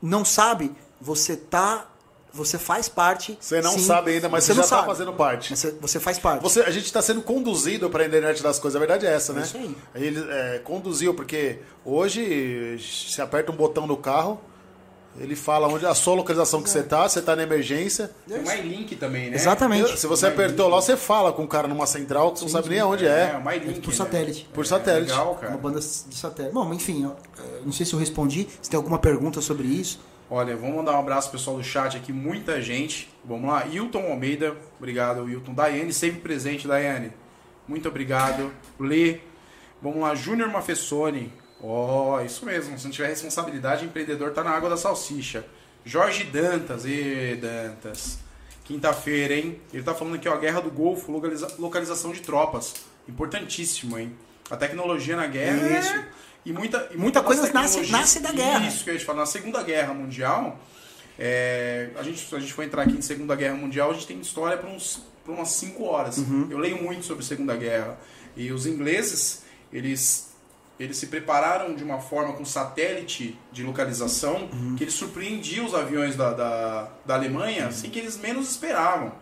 não 0.00 0.24
sabe, 0.24 0.70
você 1.00 1.36
tá, 1.36 1.86
você 2.34 2.58
faz 2.58 2.88
parte. 2.88 3.38
Você 3.40 3.62
não 3.62 3.72
sim. 3.72 3.86
sabe 3.86 4.10
ainda, 4.10 4.28
mas 4.28 4.44
você, 4.44 4.52
não 4.52 4.56
já 4.56 4.62
está 4.64 4.84
fazendo 4.84 5.12
parte. 5.12 5.56
Você, 5.56 5.70
você 5.80 6.00
faz 6.00 6.18
parte. 6.18 6.42
Você, 6.42 6.60
a 6.60 6.70
gente 6.70 6.84
está 6.84 7.00
sendo 7.00 7.22
conduzido 7.22 7.88
para 7.88 8.02
a 8.02 8.06
internet 8.06 8.42
das 8.42 8.58
coisas, 8.58 8.76
a 8.76 8.80
verdade 8.80 9.06
é 9.06 9.14
essa, 9.14 9.32
né? 9.32 9.42
isso 9.42 9.56
aí. 9.56 9.76
Ele 9.94 10.26
é, 10.28 10.58
conduziu, 10.58 11.14
porque 11.14 11.60
hoje 11.84 12.78
se 12.80 13.22
aperta 13.22 13.52
um 13.52 13.56
botão 13.56 13.86
no 13.86 13.96
carro, 13.96 14.40
ele 15.18 15.36
fala 15.36 15.68
onde 15.68 15.86
a 15.86 15.94
sua 15.94 16.14
localização 16.14 16.60
que 16.60 16.68
você 16.68 16.82
tá, 16.82 17.08
você 17.08 17.22
tá 17.22 17.36
na 17.36 17.44
emergência. 17.44 18.10
Tem 18.26 18.40
o 18.40 18.42
MyLink 18.42 18.96
também, 18.96 19.30
né? 19.30 19.36
Exatamente. 19.36 19.96
Se 19.96 20.08
você 20.08 20.26
apertou 20.26 20.68
lá, 20.68 20.80
você 20.80 20.96
fala 20.96 21.32
com 21.32 21.44
o 21.44 21.48
cara 21.48 21.68
numa 21.68 21.86
central 21.86 22.32
que 22.32 22.40
você 22.40 22.46
não 22.46 22.50
sabe 22.50 22.70
nem 22.70 22.80
aonde 22.80 23.06
É, 23.06 23.30
é. 23.32 23.36
o 23.36 23.44
MyLink. 23.44 23.80
Por 23.80 23.90
né? 23.90 23.96
satélite. 23.96 24.48
Por 24.52 24.66
satélite. 24.66 25.12
Legal, 25.12 25.30
Uma 25.30 25.38
cara. 25.38 25.56
banda 25.56 25.78
de 25.78 26.16
satélite. 26.16 26.52
Bom, 26.52 26.74
enfim, 26.74 27.06
é, 27.38 27.60
não 27.64 27.72
sei 27.72 27.86
se 27.86 27.92
eu 27.92 27.98
respondi. 28.00 28.48
Se 28.60 28.68
tem 28.68 28.76
alguma 28.76 28.98
pergunta 28.98 29.40
sobre 29.40 29.68
isso. 29.68 30.00
Olha, 30.30 30.56
vamos 30.56 30.76
mandar 30.76 30.92
um 30.92 31.00
abraço 31.00 31.30
pessoal 31.30 31.56
do 31.56 31.62
chat 31.64 31.96
aqui, 31.96 32.12
muita 32.12 32.60
gente. 32.60 33.10
Vamos 33.24 33.48
lá, 33.50 33.66
Hilton 33.66 34.06
Almeida, 34.10 34.56
obrigado, 34.78 35.28
Hilton. 35.28 35.52
Daiane, 35.52 35.92
sempre 35.92 36.20
presente, 36.20 36.66
Daiane. 36.66 37.12
Muito 37.68 37.88
obrigado. 37.88 38.50
Lê. 38.78 39.18
Vamos 39.82 40.00
lá, 40.00 40.14
Júnior 40.14 40.48
Mafessoni. 40.50 41.32
Ó, 41.62 42.20
isso 42.22 42.44
mesmo, 42.44 42.78
se 42.78 42.84
não 42.84 42.90
tiver 42.90 43.08
responsabilidade, 43.08 43.84
empreendedor 43.84 44.32
tá 44.32 44.42
na 44.42 44.50
água 44.50 44.68
da 44.70 44.76
salsicha. 44.76 45.44
Jorge 45.84 46.24
Dantas, 46.24 46.84
e 46.86 47.36
Dantas. 47.40 48.18
Quinta-feira, 48.64 49.34
hein? 49.34 49.60
Ele 49.72 49.82
tá 49.82 49.94
falando 49.94 50.14
aqui, 50.14 50.26
ó, 50.28 50.36
Guerra 50.38 50.60
do 50.60 50.70
Golfo, 50.70 51.12
localiza- 51.12 51.54
localização 51.58 52.12
de 52.12 52.20
tropas. 52.20 52.74
Importantíssimo, 53.06 53.98
hein? 53.98 54.14
A 54.50 54.56
tecnologia 54.56 55.16
na 55.16 55.26
guerra. 55.26 55.78
Isso. 55.78 56.04
E 56.44 56.52
muita, 56.52 56.88
e 56.92 56.96
Muita 56.96 57.22
coisa 57.22 57.50
nasce- 57.52 57.90
nasce 57.90 58.20
da 58.20 58.30
guerra. 58.32 58.66
Isso 58.66 58.84
que 58.84 58.90
eu 58.90 58.94
ia 58.94 59.00
te 59.00 59.06
falar. 59.06 59.20
Na 59.20 59.26
Segunda 59.26 59.62
Guerra 59.62 59.94
Mundial, 59.94 60.58
é, 61.18 61.90
a, 61.96 62.02
gente, 62.02 62.28
se 62.28 62.34
a 62.34 62.38
gente 62.38 62.52
for 62.52 62.62
entrar 62.62 62.82
aqui 62.82 62.92
em 62.92 63.02
Segunda 63.02 63.34
Guerra 63.34 63.54
Mundial, 63.54 63.90
a 63.90 63.94
gente 63.94 64.06
tem 64.06 64.20
história 64.20 64.56
para 64.58 64.68
umas 65.32 65.48
5 65.48 65.84
horas. 65.84 66.18
Uhum. 66.18 66.48
Eu 66.50 66.58
leio 66.58 66.82
muito 66.82 67.04
sobre 67.04 67.24
Segunda 67.24 67.56
Guerra. 67.56 67.98
E 68.36 68.50
os 68.52 68.66
ingleses, 68.66 69.42
eles, 69.72 70.34
eles 70.78 70.96
se 70.96 71.06
prepararam 71.06 71.74
de 71.74 71.82
uma 71.84 72.00
forma 72.00 72.34
com 72.34 72.44
satélite 72.44 73.38
de 73.52 73.62
localização 73.62 74.48
Uhum. 74.52 74.74
que 74.76 74.84
eles 74.84 74.94
surpreendiam 74.94 75.64
os 75.64 75.74
aviões 75.74 76.14
da, 76.16 76.32
da, 76.32 76.90
da 77.06 77.14
Alemanha 77.14 77.70
sem 77.72 77.90
que 77.90 77.98
eles 77.98 78.18
menos 78.18 78.50
esperavam. 78.50 79.12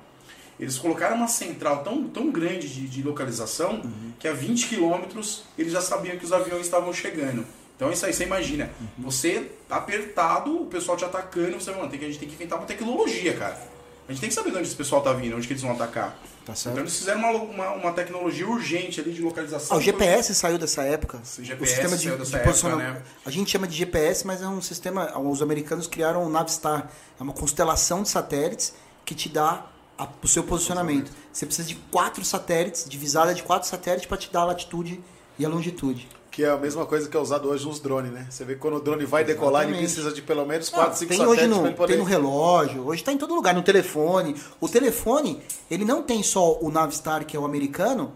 Eles 0.62 0.78
colocaram 0.78 1.16
uma 1.16 1.26
central 1.28 1.82
tão, 1.82 2.05
tão 2.05 2.30
grande 2.30 2.68
de, 2.68 2.89
de 2.89 3.02
localização 3.02 3.80
Uhum. 3.84 4.12
que 4.18 4.28
a 4.28 4.32
20 4.32 4.68
quilômetros 4.68 5.43
eles 5.59 5.72
já 5.72 5.80
sabiam 5.80 6.16
que 6.16 6.24
os 6.24 6.32
aviões 6.32 6.62
estavam 6.66 6.93
chegando. 6.93 7.44
Então 7.76 7.90
isso 7.90 8.06
aí, 8.06 8.12
você 8.12 8.22
imagina, 8.24 8.70
Uhum. 8.80 8.86
você 9.05 9.51
tá 9.68 9.76
apertado, 9.76 10.62
o 10.62 10.66
pessoal 10.66 10.97
te 10.97 11.05
atacando, 11.05 11.60
você, 11.60 11.72
mano, 11.72 11.89
tem 11.90 11.98
que, 11.98 12.05
a 12.05 12.09
gente 12.09 12.18
tem 12.20 12.28
que 12.28 12.34
inventar 12.36 12.59
uma 12.59 12.66
tecnologia, 12.66 13.34
cara. 13.36 13.59
A 14.09 14.12
gente 14.12 14.20
tem 14.20 14.28
que 14.28 14.34
saber 14.34 14.51
de 14.51 14.56
onde 14.59 14.66
esse 14.66 14.76
pessoal 14.76 15.01
tá 15.01 15.12
vindo, 15.12 15.36
onde 15.36 15.47
que 15.47 15.52
eles 15.52 15.62
vão 15.62 15.72
atacar. 15.72 16.16
Tá 16.44 16.52
Então 16.56 16.78
eles 16.78 16.97
fizeram 16.97 17.20
uma, 17.20 17.30
uma, 17.32 17.70
uma 17.74 17.93
tecnologia 17.93 18.47
urgente 18.48 19.01
ali 19.01 19.12
de 19.12 19.22
localização. 19.22 19.76
Ah, 19.76 19.78
o 19.78 19.82
GPS 19.82 20.34
saiu 20.34 20.59
dessa 20.59 20.82
época. 20.82 21.20
Sim, 21.22 21.43
o 21.43 21.66
sistema 21.66 21.97
de, 21.97 22.05
saiu 22.05 22.18
dessa 22.18 22.30
de 22.39 22.48
época, 22.48 22.76
né? 22.76 23.02
A 23.24 23.30
gente 23.30 23.51
chama 23.51 23.66
de 23.66 23.76
GPS, 23.76 24.26
mas 24.26 24.43
é 24.43 24.47
um 24.48 24.60
sistema. 24.60 25.16
Os 25.18 25.40
americanos 25.40 25.86
criaram 25.86 26.24
o 26.24 26.28
Navistar. 26.28 26.90
É 27.18 27.22
uma 27.22 27.32
constelação 27.32 28.02
de 28.02 28.09
satélites 28.09 28.74
que 29.05 29.14
te 29.14 29.28
dá 29.28 29.66
a- 29.98 30.09
o 30.23 30.28
seu 30.28 30.43
posicionamento. 30.44 31.10
Você 31.32 31.47
precisa 31.47 31.66
de 31.69 31.74
quatro 31.90 32.24
satélites, 32.24 32.85
divisada 32.89 33.35
de 33.35 33.43
quatro 33.43 33.69
satélites, 33.69 34.06
para 34.06 34.16
te 34.16 34.31
dar 34.32 34.40
a 34.43 34.44
latitude 34.47 35.01
e 35.39 35.44
a 35.44 35.48
longitude. 35.48 36.09
Que 36.31 36.44
é 36.44 36.48
a 36.51 36.56
mesma 36.56 36.86
coisa 36.86 37.09
que 37.10 37.16
é 37.16 37.20
usado 37.20 37.47
hoje 37.48 37.66
nos 37.66 37.78
drones, 37.78 38.10
né? 38.10 38.27
Você 38.31 38.43
vê 38.43 38.55
que 38.55 38.60
quando 38.60 38.77
o 38.78 38.81
drone 38.81 39.05
vai 39.05 39.23
decolar, 39.23 39.64
ele 39.64 39.73
Exatamente. 39.73 39.93
precisa 39.94 40.14
de 40.14 40.23
pelo 40.23 40.47
menos 40.47 40.70
Não, 40.70 40.78
4, 40.78 40.98
5 40.98 41.09
tem 41.10 41.19
satélites 41.19 41.44
hoje 41.47 41.60
no, 41.60 41.66
ele 41.66 41.74
poder... 41.77 41.93
tem 41.93 42.02
no 42.02 42.09
relógio, 42.09 42.86
hoje 42.86 43.02
está 43.02 43.12
em 43.12 43.19
todo 43.19 43.35
lugar, 43.35 43.55
no 43.55 43.62
telefone. 43.62 44.35
O 44.59 44.66
telefone, 44.66 45.43
ele 45.70 45.85
não 45.85 46.02
tem 46.02 46.23
só 46.23 46.59
o 46.59 46.70
Navistar, 46.70 47.27
que 47.27 47.36
é 47.36 47.40
o 47.40 47.44
americano, 47.44 48.12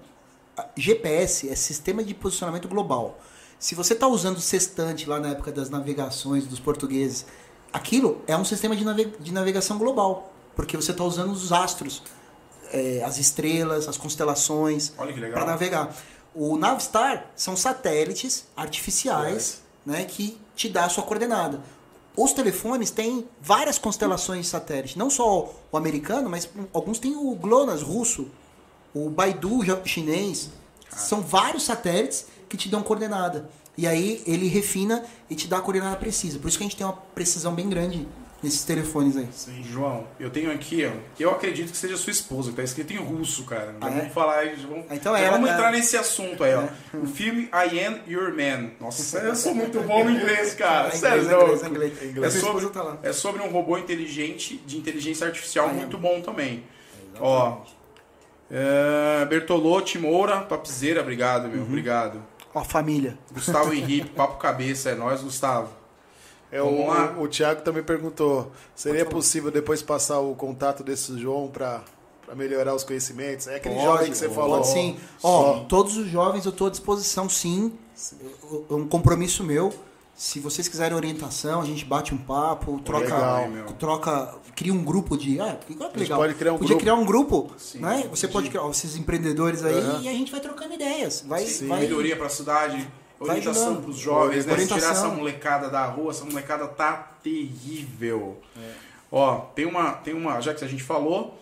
GPS 0.76 1.48
é 1.48 1.54
Sistema 1.54 2.02
de 2.02 2.14
Posicionamento 2.14 2.68
Global. 2.68 3.18
Se 3.58 3.74
você 3.74 3.92
está 3.94 4.06
usando 4.06 4.36
o 4.36 4.40
sextante 4.40 5.06
lá 5.08 5.18
na 5.20 5.28
época 5.30 5.52
das 5.52 5.70
navegações 5.70 6.46
dos 6.46 6.58
portugueses, 6.60 7.26
aquilo 7.72 8.22
é 8.26 8.36
um 8.36 8.44
sistema 8.44 8.74
de, 8.76 8.84
nave- 8.84 9.12
de 9.20 9.32
navegação 9.32 9.78
global, 9.78 10.32
porque 10.56 10.76
você 10.76 10.90
está 10.90 11.04
usando 11.04 11.30
os 11.30 11.52
astros, 11.52 12.02
é, 12.72 13.02
as 13.04 13.18
estrelas, 13.18 13.86
as 13.86 13.96
constelações, 13.96 14.88
para 14.88 15.44
navegar. 15.44 15.94
O 16.34 16.56
Navistar 16.56 17.30
são 17.36 17.56
satélites 17.56 18.46
artificiais 18.56 19.62
né, 19.84 20.04
que 20.04 20.38
te 20.56 20.68
dá 20.68 20.86
a 20.86 20.88
sua 20.88 21.04
coordenada. 21.04 21.60
Os 22.16 22.32
telefones 22.32 22.90
têm 22.90 23.28
várias 23.40 23.78
constelações 23.78 24.46
de 24.46 24.46
satélite, 24.50 24.98
não 24.98 25.10
só 25.10 25.54
o 25.70 25.76
americano, 25.76 26.30
mas 26.30 26.48
alguns 26.72 26.98
têm 26.98 27.14
o 27.14 27.34
GLONASS 27.34 27.82
russo, 27.82 28.28
o 28.94 29.10
Baidu 29.10 29.60
chinês. 29.84 30.50
São 30.90 31.20
vários 31.20 31.64
satélites 31.64 32.26
que 32.48 32.56
te 32.56 32.70
dão 32.70 32.82
coordenada. 32.82 33.50
E 33.76 33.86
aí 33.86 34.22
ele 34.26 34.48
refina 34.48 35.04
e 35.28 35.34
te 35.34 35.46
dá 35.46 35.58
a 35.58 35.60
coordenada 35.60 35.96
precisa. 35.96 36.38
Por 36.38 36.48
isso 36.48 36.56
que 36.56 36.64
a 36.64 36.66
gente 36.66 36.76
tem 36.76 36.86
uma 36.86 36.94
precisão 36.94 37.54
bem 37.54 37.68
grande 37.68 38.08
nesses 38.42 38.64
telefones 38.64 39.16
aí. 39.16 39.26
Sim, 39.32 39.62
João, 39.64 40.06
eu 40.20 40.30
tenho 40.30 40.52
aqui, 40.52 40.84
ó. 40.86 40.92
Eu 41.18 41.30
acredito 41.30 41.70
que 41.70 41.76
seja 41.76 41.96
sua 41.96 42.10
esposa, 42.10 42.50
que 42.50 42.56
tá 42.56 42.62
escrito 42.62 42.92
em 42.92 42.96
russo, 42.98 43.44
cara. 43.44 43.74
Ah, 43.80 43.88
é? 43.88 43.90
vamos 43.90 44.12
falar 44.12 44.38
aí, 44.40 44.56
já 44.56 44.68
vamos, 44.68 44.84
Então 44.90 45.12
já 45.14 45.20
ela- 45.20 45.32
vamos 45.36 45.50
entrar 45.50 45.68
ela- 45.68 45.76
nesse 45.76 45.96
assunto 45.96 46.44
aí, 46.44 46.54
ó. 46.54 46.64
O 46.98 47.06
filme 47.06 47.44
I 47.52 47.80
Am 47.84 48.00
Your 48.06 48.30
Man. 48.34 48.70
Nossa, 48.80 49.18
eu 49.18 49.34
sou 49.34 49.54
muito 49.54 49.80
bom 49.80 50.04
no 50.04 50.10
inglês, 50.10 50.54
cara. 50.54 50.88
É 50.88 50.90
Sério, 50.92 51.22
inglês, 51.24 51.62
não. 51.62 51.70
inglês, 51.70 52.02
inglês. 52.02 52.36
É 52.36 52.40
sobre, 52.40 52.66
tá 52.68 52.82
lá. 52.82 52.98
é 53.02 53.12
sobre 53.12 53.42
um 53.42 53.48
robô 53.50 53.76
inteligente, 53.78 54.56
de 54.66 54.76
inteligência 54.76 55.26
artificial, 55.26 55.68
muito 55.70 55.96
bom 55.98 56.20
também. 56.20 56.62
Ó, 57.18 57.58
é, 58.50 59.24
Bertolotti 59.26 59.98
Moura, 59.98 60.40
topzera, 60.42 61.00
obrigado, 61.00 61.44
Uhum. 61.46 61.50
meu, 61.52 61.62
obrigado. 61.62 62.22
Ó, 62.54 62.62
família. 62.62 63.18
Gustavo 63.32 63.72
Henrique, 63.74 64.08
papo 64.10 64.36
cabeça, 64.38 64.90
é 64.90 64.94
nóis, 64.94 65.20
Gustavo. 65.22 65.70
É, 66.50 66.62
o, 66.62 67.22
o 67.22 67.28
Thiago 67.28 67.62
também 67.62 67.82
perguntou: 67.82 68.52
seria 68.74 69.04
possível 69.04 69.50
depois 69.50 69.82
passar 69.82 70.20
o 70.20 70.34
contato 70.34 70.82
desse 70.84 71.18
João 71.18 71.48
para 71.48 71.82
melhorar 72.34 72.74
os 72.74 72.84
conhecimentos? 72.84 73.46
É 73.48 73.56
aquele 73.56 73.74
Pode, 73.74 73.86
jovem 73.86 74.10
que 74.10 74.16
você 74.16 74.28
falou. 74.28 74.58
Pode 74.58 74.68
sim. 74.68 74.96
Ó, 75.22 75.28
Ó, 75.28 75.58
todos 75.64 75.96
os 75.96 76.08
jovens 76.08 76.44
eu 76.44 76.50
estou 76.50 76.68
à 76.68 76.70
disposição, 76.70 77.28
sim. 77.28 77.72
É 78.70 78.74
um 78.74 78.86
compromisso 78.86 79.42
meu. 79.42 79.72
Se 80.14 80.40
vocês 80.40 80.66
quiserem 80.66 80.96
orientação, 80.96 81.60
a 81.60 81.64
gente 81.66 81.84
bate 81.84 82.14
um 82.14 82.16
papo, 82.16 82.80
troca, 82.82 83.04
legal, 83.04 83.48
meu. 83.50 83.66
troca, 83.72 84.34
cria 84.54 84.72
um 84.72 84.82
grupo 84.82 85.14
de, 85.14 85.38
ah, 85.38 85.44
A 85.44 85.68
gente 85.68 85.98
legal. 85.98 86.18
pode 86.18 86.34
criar 86.34 86.52
um 86.54 86.56
Podia 86.56 86.68
grupo. 86.68 86.80
criar 86.80 86.94
um 86.94 87.04
grupo, 87.04 87.50
Sim, 87.58 87.80
né? 87.80 88.06
Você 88.08 88.26
pode 88.26 88.48
criar 88.48 88.62
ó, 88.62 88.70
esses 88.70 88.96
empreendedores 88.96 89.62
aí 89.62 89.74
Aham. 89.74 90.00
e 90.02 90.08
a 90.08 90.12
gente 90.12 90.32
vai 90.32 90.40
trocando 90.40 90.72
ideias, 90.72 91.22
vai, 91.26 91.44
Sim, 91.44 91.68
vai 91.68 91.80
melhoria 91.80 92.16
pra 92.16 92.30
cidade, 92.30 92.76
vai 92.78 92.88
orientação 93.20 93.62
ajudando. 93.64 93.82
pros 93.84 93.96
jovens, 93.96 94.46
né? 94.46 94.52
Orientação. 94.52 94.78
Tirar 94.78 94.92
essa 94.92 95.08
molecada 95.08 95.68
da 95.70 95.84
rua, 95.86 96.10
essa 96.10 96.24
molecada 96.24 96.66
tá 96.68 97.12
terrível. 97.22 98.40
É. 98.56 98.70
Ó, 99.10 99.36
tem 99.54 99.66
uma, 99.66 99.92
tem 99.92 100.14
uma, 100.14 100.40
já 100.40 100.52
que 100.54 100.64
a 100.64 100.68
gente 100.68 100.82
falou, 100.82 101.38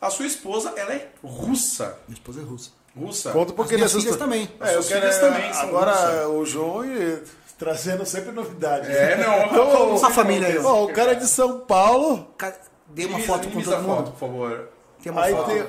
a 0.00 0.08
sua 0.10 0.26
esposa, 0.26 0.72
ela 0.76 0.92
é 0.92 1.08
russa. 1.22 1.98
Minha 2.08 2.16
esposa 2.16 2.40
é 2.40 2.44
russa. 2.44 2.70
Russa. 2.96 3.30
Conta 3.32 3.52
pouquinho 3.54 3.78
minhas 3.78 3.92
filhas 3.92 4.16
também. 4.16 4.48
É, 4.60 4.74
eu 4.74 4.80
As 4.80 4.86
quero 4.88 5.00
filhas 5.00 5.16
é, 5.16 5.20
também 5.20 5.52
são 5.54 5.62
agora 5.68 5.92
russas. 5.92 6.26
o 6.28 6.44
João 6.46 6.84
e 6.84 7.22
Trazendo 7.58 8.04
sempre 8.04 8.32
novidades. 8.32 8.88
É, 8.90 9.16
não. 9.24 9.46
Então, 9.52 10.04
A 10.04 10.10
família 10.10 10.48
aí, 10.48 10.58
ó. 10.58 10.84
O 10.84 10.92
cara 10.92 11.12
é 11.12 11.14
de 11.14 11.28
São 11.28 11.60
Paulo. 11.60 12.26
Ca- 12.36 12.52
Dê 12.88 13.04
uma 13.06 13.20
foto 13.20 13.48
com 13.50 13.62
todo 13.62 13.76
mundo. 13.82 13.96
foto, 13.96 14.10
por 14.12 14.18
favor. 14.18 14.68
Tem 15.00 15.12
uma 15.12 15.22
Aí 15.22 15.32
foto. 15.32 15.46
tem, 15.50 15.64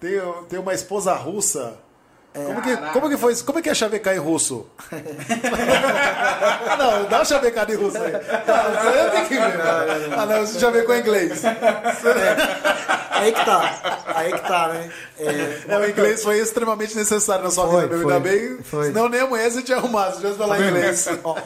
tem, 0.00 0.20
tem 0.48 0.58
uma 0.58 0.74
esposa 0.74 1.14
russa. 1.14 1.76
É. 2.38 2.44
Como, 2.44 2.62
que, 2.62 2.76
como 2.92 3.08
que 3.10 3.16
foi 3.16 3.32
isso? 3.32 3.44
Como 3.44 3.58
é 3.58 3.62
que 3.62 3.68
é 3.70 3.74
chavecar 3.74 4.14
em 4.14 4.18
russo? 4.18 4.66
não, 6.78 7.04
dá 7.08 7.18
uma 7.18 7.24
chavecada 7.24 7.72
em 7.72 7.76
russo 7.76 7.96
aí. 7.98 8.12
Não, 8.12 8.18
isso 8.18 8.86
eu 8.98 9.10
tenho 9.10 9.26
que 9.26 9.34
ver. 9.34 9.60
Ah, 10.16 10.26
não, 10.26 10.46
você 10.46 10.58
chavecou 10.60 10.94
em 10.94 11.00
inglês. 11.00 11.42
Aí 13.10 13.32
que 13.32 13.44
tá. 13.44 14.02
Aí 14.14 14.32
que 14.32 14.40
tá, 14.40 14.68
né? 14.68 14.90
É, 15.18 15.62
É, 15.68 15.78
o 15.78 15.88
inglês 15.90 16.22
foi 16.22 16.38
extremamente 16.38 16.96
necessário 16.96 17.44
na 17.44 17.50
sua 17.50 17.66
Foi, 17.68 17.82
vida, 17.82 17.96
meu. 17.96 18.02
foi, 18.04 18.12
Ainda 18.14 18.28
bem, 18.28 18.58
foi. 18.62 18.86
senão 18.86 19.08
nem 19.08 19.20
amanhã 19.20 19.50
você 19.50 19.62
tinha 19.62 19.78
arrumado, 19.78 20.12
se 20.12 20.20
tivesse 20.20 20.38
falar 20.38 20.60
inglês. 20.60 21.08
ó, 21.24 21.36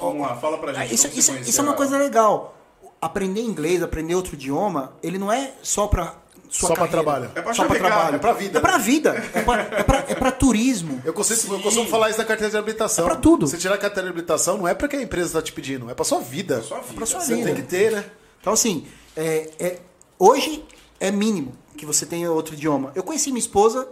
Vamos 0.00 0.26
lá, 0.26 0.36
fala 0.36 0.58
pra 0.58 0.72
gente. 0.72 0.94
isso, 0.94 1.08
você 1.08 1.18
isso, 1.18 1.30
conheceu 1.32 1.50
isso 1.50 1.60
é 1.60 1.64
uma 1.64 1.74
coisa 1.74 1.96
legal. 1.96 2.56
Aprender 3.00 3.40
inglês, 3.40 3.82
aprender 3.82 4.14
outro 4.14 4.34
idioma, 4.34 4.92
ele 5.02 5.18
não 5.18 5.32
é 5.32 5.52
só 5.62 5.86
pra 5.86 6.14
Só 6.50 6.66
pra 6.68 6.76
carreira. 6.88 6.90
trabalho. 7.02 7.30
É 7.34 7.40
pra 7.42 7.54
só 7.54 7.62
chavecar, 7.62 7.86
trabalho. 7.90 8.16
é 8.16 8.18
pra 8.18 8.32
vida. 8.32 8.58
É 8.58 8.60
pra 8.60 8.78
vida. 8.78 9.10
É 9.34 9.42
pra, 9.42 9.60
é 9.62 9.82
pra, 9.82 10.04
é 10.08 10.14
pra 10.14 10.32
turismo. 10.32 11.00
Eu 11.04 11.12
costumo, 11.12 11.54
eu 11.54 11.60
costumo 11.62 11.88
falar 11.88 12.10
isso 12.10 12.18
na 12.18 12.24
carteira 12.24 12.50
de 12.50 12.56
habilitação. 12.56 13.04
É 13.04 13.08
pra 13.08 13.16
tudo. 13.16 13.46
Você 13.46 13.56
tirar 13.56 13.76
a 13.76 13.78
carteira 13.78 14.08
de 14.08 14.10
habilitação 14.12 14.58
não 14.58 14.66
é 14.68 14.74
porque 14.74 14.96
a 14.96 15.02
empresa 15.02 15.26
está 15.28 15.42
te 15.42 15.52
pedindo, 15.52 15.88
é 15.90 15.94
pra 15.94 16.04
sua 16.04 16.20
vida. 16.20 16.60
Sua 16.62 16.80
vida. 16.80 16.94
pra 16.94 17.06
sua 17.06 17.20
Você 17.20 17.34
vida. 17.36 17.46
tem 17.46 17.54
que 17.54 17.62
ter, 17.62 17.92
né? 17.92 18.04
Então, 18.40 18.52
assim, 18.52 18.86
é, 19.16 19.50
é- 19.60 19.78
hoje 20.18 20.64
é 20.98 21.10
mínimo 21.10 21.52
que 21.76 21.86
você 21.86 22.04
tenha 22.04 22.30
outro 22.32 22.54
idioma. 22.54 22.90
Eu 22.94 23.02
conheci 23.02 23.30
minha 23.30 23.38
esposa 23.40 23.86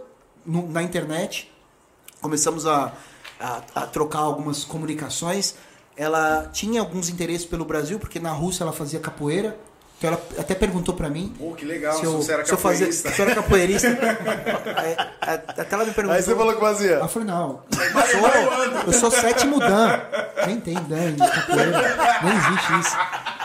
no- 0.45 0.69
na 0.69 0.83
internet, 0.83 1.51
começamos 2.21 2.65
a, 2.65 2.91
a- 3.39 3.61
a 3.75 3.81
trocar 3.87 4.19
algumas 4.19 4.63
comunicações. 4.65 5.55
Ela 5.95 6.49
tinha 6.53 6.79
alguns 6.81 7.09
interesses 7.09 7.45
pelo 7.45 7.65
Brasil, 7.65 7.99
porque 7.99 8.19
na 8.19 8.31
Rússia 8.31 8.63
ela 8.63 8.71
fazia 8.73 8.99
capoeira. 8.99 9.57
Então 9.99 10.11
ela 10.11 10.21
até 10.39 10.55
perguntou 10.55 10.95
pra 10.95 11.09
mim 11.09 11.33
Pô, 11.37 11.51
que 11.51 11.65
legal, 11.65 11.93
se 11.99 12.05
eu, 12.05 12.13
você 12.13 12.31
era 12.31 12.45
se 12.45 12.53
eu 12.53 12.57
fazia, 12.57 12.87
capoeirista. 12.87 13.11
se 13.11 13.19
eu 13.21 13.25
era 13.25 13.35
capoeirista. 13.35 13.87
É, 14.79 14.95
a- 15.21 15.33
até 15.61 15.75
ela 15.75 15.83
me 15.85 15.91
perguntou. 15.91 16.15
Aí 16.15 16.23
você 16.23 16.33
falou 16.33 16.53
que 16.53 16.59
fazia. 16.61 16.91
Ela 16.93 17.07
falou, 17.07 17.27
não, 17.27 17.59
eu 17.71 18.07
sou, 18.07 18.83
eu 18.87 18.93
sou 18.93 19.11
sétimo 19.11 19.59
Dan. 19.59 19.99
Nem 20.47 20.59
tem 20.61 20.75
Dan 20.75 21.09
em 21.09 21.17
capoeira. 21.17 21.95
Nem 22.23 22.33
existe 22.33 22.79
isso. 22.79 22.97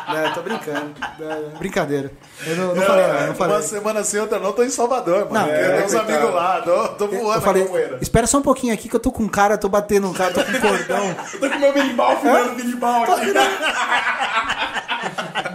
Não, 0.06 0.32
tô 0.32 0.42
brincando. 0.42 0.92
Não, 1.18 1.58
Brincadeira. 1.58 2.12
Eu 2.46 2.56
não, 2.56 2.74
não 2.74 2.82
falei, 2.82 3.06
não, 3.06 3.26
não 3.26 3.34
falei. 3.34 3.56
Uma 3.56 3.62
semana 3.62 4.00
assim, 4.00 4.18
outra 4.18 4.38
não, 4.38 4.52
tô 4.52 4.62
em 4.62 4.70
Salvador, 4.70 5.28
mano. 5.30 5.46
Não, 5.46 5.52
é, 5.54 5.76
tem 5.76 5.86
uns 5.86 5.92
coitado. 5.92 6.12
amigos 6.12 6.34
lá, 6.34 6.60
tô, 6.60 6.88
tô 6.90 7.08
voando 7.08 7.34
Eu 7.34 7.40
falei, 7.42 7.68
espera 8.00 8.26
só 8.28 8.38
um 8.38 8.42
pouquinho 8.42 8.72
aqui 8.72 8.88
que 8.88 8.94
eu 8.94 9.00
tô 9.00 9.10
com 9.10 9.22
um 9.24 9.28
cara, 9.28 9.58
tô 9.58 9.68
batendo 9.68 10.08
um 10.08 10.12
cara, 10.12 10.32
tô 10.32 10.44
com 10.44 10.50
um 10.52 10.60
cordão. 10.60 11.16
Eu 11.32 11.40
tô 11.40 11.50
com 11.50 11.58
meu 11.58 11.72
berimbau, 11.72 12.16
fumando 12.20 12.54
berimbau 12.54 13.02
aqui. 13.04 13.32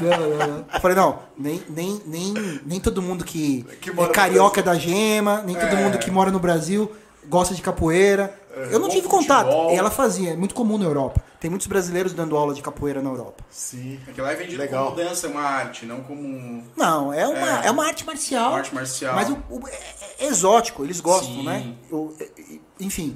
Não, 0.01 0.29
não, 0.29 0.47
não. 0.47 0.65
Eu 0.73 0.79
falei, 0.81 0.95
não, 0.97 1.19
nem, 1.37 1.63
nem, 1.69 2.01
nem, 2.05 2.33
nem 2.65 2.79
todo 2.79 3.01
mundo 3.01 3.23
que, 3.25 3.63
Que 3.81 3.89
é 3.89 4.07
carioca 4.07 4.61
da 4.63 4.75
gema, 4.75 5.41
nem 5.45 5.55
todo 5.55 5.75
É. 5.75 5.75
mundo 5.83 5.97
que 5.97 6.09
mora 6.11 6.31
no 6.31 6.39
Brasil 6.39 6.91
gosta 7.27 7.53
de 7.53 7.61
capoeira. 7.61 8.33
eu 8.71 8.79
não 8.79 8.89
tive 8.89 9.07
contato. 9.07 9.45
futebol. 9.47 9.71
E 9.71 9.75
ela 9.75 9.91
fazia, 9.91 10.31
é 10.31 10.35
muito 10.35 10.53
comum 10.55 10.77
na 10.77 10.85
Europa. 10.85 11.21
Tem 11.39 11.49
muitos 11.49 11.67
brasileiros 11.67 12.11
dando 12.11 12.35
aula 12.35 12.53
de 12.53 12.61
capoeira 12.61 13.01
na 13.01 13.09
Europa. 13.09 13.43
Sim. 13.49 13.97
Aquilo 14.07 14.25
lá 14.25 14.33
é 14.33 14.35
vendido 14.35 14.57
Legal. 14.61 14.85
como 14.91 14.97
dança, 14.97 15.27
uma 15.29 15.41
arte, 15.41 15.85
não 15.85 16.01
como 16.01 16.63
Não, 16.75 17.13
é 17.13 17.25
uma, 17.27 17.63
É. 17.63 17.67
é. 17.67 17.71
uma 17.71 17.85
arte 17.85 18.05
marcial. 18.05 18.49
uma 18.49 18.57
arte 18.57 18.75
marcial. 18.75 19.15
Mas 19.15 19.29
o, 19.29 19.37
o- 19.49 19.67
é, 19.67 19.79
é 20.19 20.25
exótico, 20.27 20.83
eles 20.83 20.99
gostam, 20.99 21.35
Sim. 21.35 21.43
né? 21.45 21.73
Eu- 21.89 22.13
é, 22.19 22.23
é, 22.23 22.29
enfim, 22.79 23.15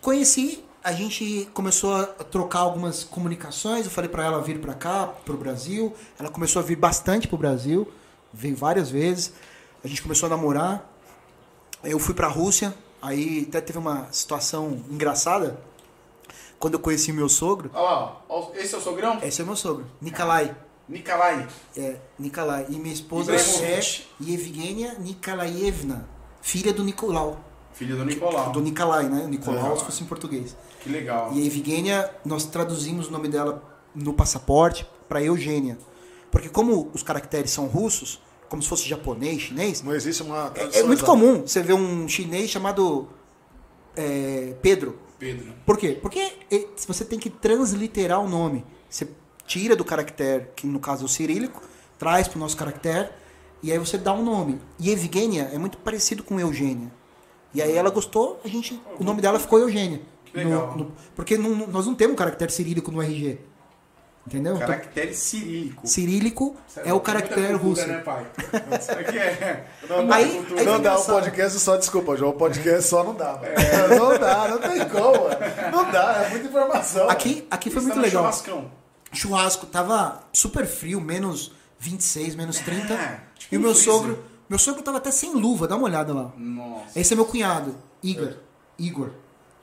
conheci, 0.00 0.62
a 0.88 0.92
gente 0.92 1.46
começou 1.52 1.94
a 1.94 2.04
trocar 2.06 2.60
algumas 2.60 3.04
comunicações. 3.04 3.84
Eu 3.84 3.90
falei 3.90 4.08
pra 4.08 4.24
ela 4.24 4.40
vir 4.40 4.58
pra 4.58 4.72
cá, 4.72 5.06
pro 5.06 5.36
Brasil. 5.36 5.94
Ela 6.18 6.30
começou 6.30 6.60
a 6.60 6.64
vir 6.64 6.76
bastante 6.76 7.28
pro 7.28 7.36
Brasil, 7.36 7.86
veio 8.32 8.56
várias 8.56 8.90
vezes. 8.90 9.34
A 9.84 9.88
gente 9.88 10.00
começou 10.00 10.28
a 10.28 10.30
namorar. 10.30 10.90
Eu 11.84 11.98
fui 11.98 12.14
pra 12.14 12.26
Rússia, 12.26 12.74
aí 13.02 13.44
até 13.46 13.60
teve 13.60 13.78
uma 13.78 14.08
situação 14.10 14.82
engraçada. 14.90 15.60
Quando 16.58 16.74
eu 16.74 16.80
conheci 16.80 17.12
meu 17.12 17.28
sogro, 17.28 17.70
Olha 17.74 17.82
lá, 17.82 18.50
esse 18.56 18.74
é 18.74 18.78
o 18.78 18.80
sogrão? 18.80 19.18
esse 19.22 19.42
é 19.42 19.44
meu 19.44 19.54
sogro, 19.54 19.84
Nikolai. 20.00 20.56
Nikolai. 20.88 21.46
É, 21.76 21.96
Nikolai. 22.18 22.66
E 22.70 22.76
minha 22.76 22.94
esposa 22.94 23.32
é 23.34 23.80
Yevgenia 24.20 24.96
Nikolaevna, 24.98 26.08
filha 26.40 26.72
do 26.72 26.82
Nicolau. 26.82 27.38
Filho 27.74 27.96
do 27.96 28.04
Nicolau. 28.04 28.50
Do 28.50 28.60
Nikolai, 28.60 29.04
né? 29.04 29.26
Nicolau, 29.28 29.54
Nicolau. 29.54 29.78
se 29.78 29.84
fosse 29.84 30.02
em 30.02 30.06
português. 30.06 30.56
Que 30.82 30.88
legal. 30.88 31.32
E 31.32 31.42
a 31.42 31.46
Evgenia, 31.46 32.14
nós 32.24 32.44
traduzimos 32.46 33.08
o 33.08 33.10
nome 33.10 33.28
dela 33.28 33.62
no 33.94 34.12
passaporte 34.12 34.86
para 35.08 35.22
Eugênia. 35.22 35.78
Porque 36.30 36.48
como 36.48 36.90
os 36.92 37.02
caracteres 37.02 37.50
são 37.50 37.66
russos, 37.66 38.20
como 38.48 38.62
se 38.62 38.68
fosse 38.68 38.88
japonês, 38.88 39.42
chinês, 39.42 39.82
Não 39.82 39.94
existe 39.94 40.22
uma 40.22 40.46
é, 40.46 40.50
tradução 40.50 40.80
é 40.80 40.84
muito 40.84 40.98
exata. 40.98 41.10
comum 41.10 41.40
você 41.42 41.62
ver 41.62 41.74
um 41.74 42.08
chinês 42.08 42.50
chamado 42.50 43.08
é, 43.96 44.54
Pedro. 44.62 44.98
Pedro. 45.18 45.52
Por 45.66 45.76
quê? 45.76 45.98
Porque 46.00 46.32
eh, 46.50 46.66
você 46.86 47.04
tem 47.04 47.18
que 47.18 47.28
transliterar 47.28 48.20
o 48.20 48.28
nome. 48.28 48.64
Você 48.88 49.08
tira 49.44 49.74
do 49.74 49.84
caractere, 49.84 50.48
que 50.54 50.66
no 50.66 50.78
caso 50.78 51.02
é 51.02 51.06
o 51.06 51.08
cirílico, 51.08 51.60
traz 51.98 52.28
para 52.28 52.36
o 52.36 52.40
nosso 52.40 52.56
caractere, 52.56 53.10
e 53.62 53.72
aí 53.72 53.78
você 53.78 53.98
dá 53.98 54.12
um 54.12 54.22
nome. 54.22 54.60
E 54.78 54.90
Evgenia 54.90 55.50
é 55.52 55.58
muito 55.58 55.78
parecido 55.78 56.22
com 56.22 56.38
Eugênia. 56.38 56.92
E 57.52 57.60
aí 57.60 57.74
ela 57.74 57.90
gostou, 57.90 58.40
a 58.44 58.48
gente, 58.48 58.80
o 59.00 59.02
nome 59.02 59.20
dela 59.20 59.40
ficou 59.40 59.58
Eugênia. 59.58 60.00
Que 60.32 60.38
legal. 60.38 60.72
No- 60.76 60.84
no- 60.84 60.92
porque 61.16 61.36
não- 61.38 61.66
nós 61.68 61.86
não 61.86 61.94
temos 61.94 62.12
um 62.14 62.16
caractere 62.16 62.52
cirílico 62.52 62.90
no 62.90 63.00
RG. 63.02 63.38
Entendeu? 64.26 64.56
Então, 64.56 64.66
Caractere 64.68 65.14
cirílico. 65.14 65.86
cirílico 65.86 66.56
Sério, 66.66 66.90
é 66.90 66.92
o 66.92 67.00
caractere 67.00 67.50
russo. 67.54 67.86
né, 67.86 67.96
pai? 68.00 68.26
Isso 68.78 68.92
aqui 68.92 69.18
é... 69.18 69.66
Não, 69.88 70.04
não, 70.04 70.12
aí 70.12 70.44
não 70.66 70.78
dá 70.82 70.98
o 70.98 71.04
podcast 71.04 71.58
só, 71.58 71.78
desculpa, 71.78 72.14
João. 72.14 72.32
O 72.32 72.34
podcast 72.34 72.82
só 72.90 73.02
não 73.02 73.14
dá. 73.14 73.32
mano. 73.38 73.48
Não 73.98 74.18
dá, 74.18 74.48
não 74.48 74.58
tem 74.58 74.86
como. 74.86 75.12
mano. 75.24 75.36
Não 75.72 75.90
dá, 75.90 76.24
é 76.26 76.28
muita 76.28 76.46
informação. 76.46 77.08
Aqui, 77.08 77.46
aqui 77.50 77.70
foi 77.70 77.80
muito 77.80 77.94
tá 77.94 78.00
no 78.00 78.04
legal. 78.06 78.22
churrascão. 78.24 78.70
churrasco, 79.14 79.64
tava 79.64 80.20
super 80.30 80.66
frio, 80.66 81.00
menos 81.00 81.52
26, 81.78 82.34
menos 82.34 82.58
30. 82.58 82.92
É, 82.92 83.20
tipo 83.38 83.54
e 83.54 83.56
o 83.56 83.60
meu 83.62 83.72
freezer. 83.74 83.92
sogro, 83.94 84.24
meu 84.46 84.58
sogro 84.58 84.82
tava 84.82 84.98
até 84.98 85.10
sem 85.10 85.32
luva, 85.32 85.66
dá 85.66 85.74
uma 85.74 85.86
olhada 85.86 86.12
lá. 86.12 86.32
Nossa. 86.36 87.00
Esse 87.00 87.14
é 87.14 87.16
meu 87.16 87.24
cunhado, 87.24 87.74
Igor. 88.02 88.34
Igor. 88.78 89.10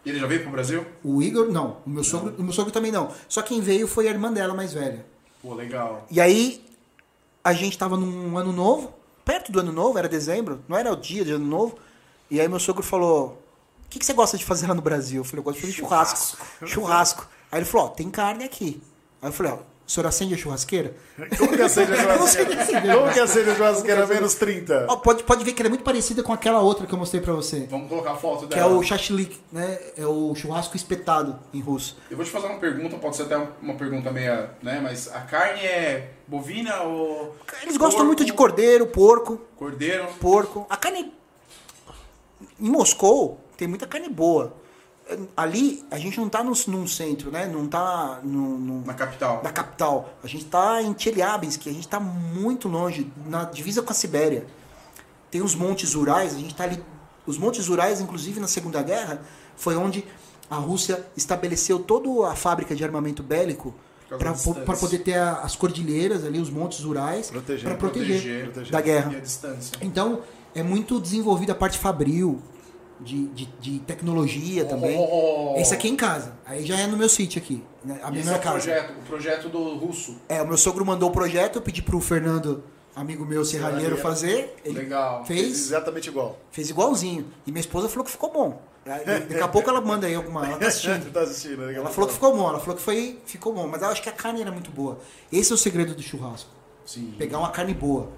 E 0.05 0.09
ele 0.09 0.19
já 0.19 0.27
veio 0.27 0.41
pro 0.41 0.51
Brasil? 0.51 0.85
O 1.03 1.21
Igor, 1.21 1.51
não. 1.51 1.77
O 1.85 1.89
meu 1.89 2.03
sogro, 2.03 2.35
o 2.37 2.43
meu 2.43 2.53
sogro 2.53 2.71
também 2.71 2.91
não. 2.91 3.11
Só 3.27 3.41
quem 3.41 3.59
veio 3.59 3.87
foi 3.87 4.07
a 4.07 4.11
irmã 4.11 4.31
dela 4.31 4.53
mais 4.53 4.73
velha. 4.73 5.05
Pô, 5.41 5.53
legal. 5.53 6.05
E 6.11 6.21
aí, 6.21 6.63
a 7.43 7.53
gente 7.53 7.77
tava 7.77 7.97
num 7.97 8.37
ano 8.37 8.51
novo, 8.51 8.93
perto 9.23 9.51
do 9.51 9.59
ano 9.59 9.71
novo, 9.71 9.97
era 9.97 10.07
dezembro, 10.07 10.63
não 10.67 10.77
era 10.77 10.91
o 10.91 10.95
dia 10.95 11.25
de 11.25 11.31
ano 11.31 11.45
novo. 11.45 11.77
E 12.29 12.39
aí 12.39 12.47
meu 12.47 12.59
sogro 12.59 12.83
falou: 12.83 13.41
O 13.85 13.89
que, 13.89 13.99
que 13.99 14.05
você 14.05 14.13
gosta 14.13 14.37
de 14.37 14.45
fazer 14.45 14.67
lá 14.67 14.73
no 14.73 14.81
Brasil? 14.81 15.21
Eu 15.21 15.23
falei: 15.23 15.39
Eu 15.39 15.43
gosto 15.43 15.57
de 15.57 15.61
fazer 15.61 15.73
churrasco. 15.73 16.37
Churrasco. 16.65 17.27
Aí 17.51 17.59
ele 17.59 17.65
falou: 17.65 17.87
Ó, 17.87 17.89
tem 17.89 18.09
carne 18.09 18.43
aqui. 18.43 18.81
Aí 19.21 19.29
eu 19.29 19.33
falei: 19.33 19.51
Ó, 19.53 19.59
o 19.87 19.91
senhor 19.91 20.07
acende 20.07 20.33
a 20.33 20.37
churrasqueira? 20.37 20.95
Como 21.37 21.55
que 21.55 21.61
acende 21.61 21.91
a 21.93 21.95
não 22.17 22.25
sei 22.27 22.43
churrasqueira? 22.45 22.61
acender. 22.63 22.95
Como 22.95 23.13
que 23.13 23.19
acende 23.19 23.49
a 23.51 23.55
churrasqueira 23.55 24.07
menos 24.07 24.33
30? 24.35 24.85
Ó, 24.89 24.95
pode, 24.97 25.23
pode 25.23 25.43
ver 25.43 25.53
que 25.53 25.61
ela 25.61 25.67
é 25.67 25.69
muito 25.69 25.83
parecida 25.83 26.23
com 26.23 26.33
aquela 26.33 26.59
outra 26.59 26.87
que 26.87 26.93
eu 26.93 26.97
mostrei 26.97 27.21
pra 27.21 27.33
você. 27.33 27.67
Vamos 27.69 27.87
colocar 27.87 28.13
a 28.13 28.15
foto 28.15 28.47
Que 28.47 28.55
é 28.55 28.57
dela. 28.57 28.75
o 28.75 28.81
shashlik, 28.83 29.39
né? 29.51 29.77
É 29.95 30.05
o 30.05 30.33
churrasco 30.33 30.75
espetado 30.75 31.39
em 31.53 31.59
russo. 31.61 31.97
Eu 32.09 32.17
vou 32.17 32.25
te 32.25 32.31
fazer 32.31 32.47
uma 32.47 32.57
pergunta, 32.59 32.97
pode 32.97 33.15
ser 33.15 33.23
até 33.23 33.37
uma 33.61 33.75
pergunta 33.75 34.11
meia, 34.11 34.49
né? 34.63 34.79
Mas 34.81 35.07
a 35.13 35.21
carne 35.21 35.61
é 35.61 36.11
bovina 36.27 36.81
ou 36.81 37.35
Eles 37.61 37.77
gostam 37.77 37.97
porco, 37.99 38.05
muito 38.05 38.25
de 38.25 38.33
cordeiro, 38.33 38.87
porco, 38.87 39.39
cordeiro? 39.55 40.07
porco. 40.19 40.65
A 40.69 40.75
carne. 40.77 41.13
Em 42.59 42.69
Moscou 42.69 43.39
tem 43.55 43.67
muita 43.67 43.85
carne 43.87 44.09
boa. 44.09 44.53
Ali 45.37 45.85
a 45.91 45.99
gente 45.99 46.19
não 46.19 46.27
tá 46.27 46.43
num, 46.43 46.55
centro, 46.87 47.29
né? 47.29 47.45
Não 47.45 47.67
tá 47.67 48.19
num- 48.23 48.81
Na 48.85 48.93
capital. 48.93 49.41
na 49.43 49.51
capital. 49.51 50.09
A 50.23 50.27
gente 50.27 50.45
tá 50.45 50.81
em 50.81 50.95
Chelyabinsk, 50.97 51.67
a 51.67 51.71
gente 51.73 51.87
tá 51.87 51.99
muito 51.99 52.67
longe, 52.67 53.11
na 53.27 53.43
divisa 53.43 53.81
com 53.83 53.91
a 53.91 53.95
Sibéria. 53.95 54.47
Tem 55.29 55.41
os 55.41 55.53
montes 55.53 55.93
Urais, 55.93 56.33
a 56.33 56.39
gente 56.39 56.55
tá 56.55 56.63
ali. 56.63 56.83
Os 57.27 57.37
montes 57.37 57.67
Urais, 57.69 58.01
inclusive 58.01 58.39
na 58.39 58.47
Segunda 58.47 58.81
Guerra, 58.81 59.21
foi 59.55 59.75
onde 59.75 60.03
a 60.49 60.55
Rússia 60.55 61.05
estabeleceu 61.15 61.79
toda 61.79 62.27
a 62.31 62.35
fábrica 62.35 62.75
de 62.75 62.83
armamento 62.83 63.21
bélico 63.21 63.73
para 64.09 64.33
poder 64.77 64.99
ter 64.99 65.15
a- 65.15 65.39
as 65.41 65.55
cordilheiras 65.55 66.23
ali, 66.25 66.39
os 66.39 66.49
montes 66.49 66.83
Urais, 66.83 67.29
Proteger, 67.29 67.63
para 67.69 67.77
proteger, 67.77 68.15
proteger, 68.21 68.43
proteger. 68.45 68.71
da 68.71 68.81
guerra. 68.81 69.09
Então, 69.81 70.21
é 70.53 70.61
muito 70.63 70.99
desenvolvida 70.99 71.51
a 71.51 71.55
parte 71.55 71.77
fabril, 71.79 72.39
de, 72.99 73.27
de, 73.27 73.45
de 73.59 73.79
tecnologia 73.79 74.65
também. 74.65 74.97
Oh. 74.97 75.55
Esse 75.57 75.73
aqui 75.73 75.87
é 75.87 75.91
em 75.91 75.95
casa. 75.95 76.33
Aí 76.45 76.65
já 76.65 76.77
é 76.79 76.87
no 76.87 76.97
meu 76.97 77.09
sítio 77.09 77.41
aqui. 77.41 77.63
Né? 77.83 77.99
A 78.01 78.09
minha 78.09 78.21
esse 78.23 78.33
é 78.33 78.35
o 78.35 78.39
casa. 78.39 78.51
projeto, 78.53 78.91
o 78.91 79.03
projeto 79.03 79.49
do 79.49 79.77
russo. 79.77 80.17
É, 80.29 80.41
o 80.41 80.47
meu 80.47 80.57
sogro 80.57 80.85
mandou 80.85 81.09
o 81.09 81.11
projeto, 81.11 81.57
eu 81.57 81.61
pedi 81.61 81.81
pro 81.81 81.99
Fernando, 81.99 82.63
amigo 82.95 83.25
meu, 83.25 83.43
serralheiro, 83.43 83.97
fazer. 83.97 84.55
Ele 84.63 84.79
Legal. 84.79 85.25
fez, 85.25 85.67
Exatamente 85.67 86.09
igual. 86.09 86.37
fez 86.51 86.69
igualzinho. 86.69 87.27
E 87.45 87.51
minha 87.51 87.61
esposa 87.61 87.89
falou 87.89 88.05
que 88.05 88.11
ficou 88.11 88.31
bom. 88.31 88.61
Daqui 88.85 89.41
a 89.41 89.47
pouco 89.47 89.67
ela 89.67 89.81
manda 89.81 90.05
aí 90.05 90.13
alguma. 90.13 90.45
Ela 90.45 90.57
tá 90.57 90.67
assistindo. 90.67 91.09
tá 91.11 91.21
assistindo? 91.21 91.69
Ela 91.71 91.89
falou 91.89 92.07
que 92.07 92.13
ficou 92.13 92.35
bom, 92.35 92.47
ela 92.47 92.59
falou 92.59 92.75
que 92.75 92.81
foi, 92.83 93.19
ficou 93.25 93.51
bom, 93.51 93.67
mas 93.67 93.81
eu 93.81 93.87
acho 93.89 94.01
que 94.01 94.09
a 94.09 94.11
carne 94.11 94.41
era 94.41 94.51
muito 94.51 94.69
boa. 94.69 94.99
Esse 95.31 95.51
é 95.51 95.55
o 95.55 95.57
segredo 95.57 95.95
do 95.95 96.03
churrasco. 96.03 96.49
Sim. 96.85 97.15
Pegar 97.17 97.39
uma 97.39 97.49
carne 97.49 97.73
boa. 97.73 98.09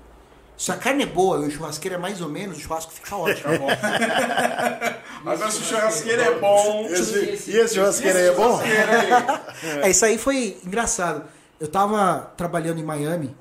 Se 0.57 0.71
a 0.71 0.75
carne 0.75 1.03
é 1.03 1.05
boa 1.05 1.45
e 1.45 1.47
o 1.47 1.51
churrasqueiro 1.51 1.95
é 1.95 1.99
mais 1.99 2.19
ou 2.19 2.27
menos, 2.29 2.57
o 2.57 2.61
churrasco 2.61 2.91
fica 2.91 3.15
ótimo. 3.15 3.53
Agora 5.25 5.51
se 5.51 5.59
o 5.59 5.63
churrasqueiro 5.63 6.21
é 6.21 6.39
bom. 6.39 6.87
Esse, 6.89 7.51
e 7.51 7.57
esse 7.57 7.75
churrasqueiro 7.75 8.17
aí 8.17 8.25
é 8.27 8.33
bom? 8.33 8.57
Churrasqueiro 8.57 8.91
aí. 8.91 9.81
É, 9.83 9.89
isso 9.91 10.03
aí 10.05 10.17
foi 10.17 10.57
engraçado. 10.65 11.23
Eu 11.59 11.67
tava 11.67 12.31
trabalhando 12.35 12.79
em 12.79 12.83
Miami 12.83 13.35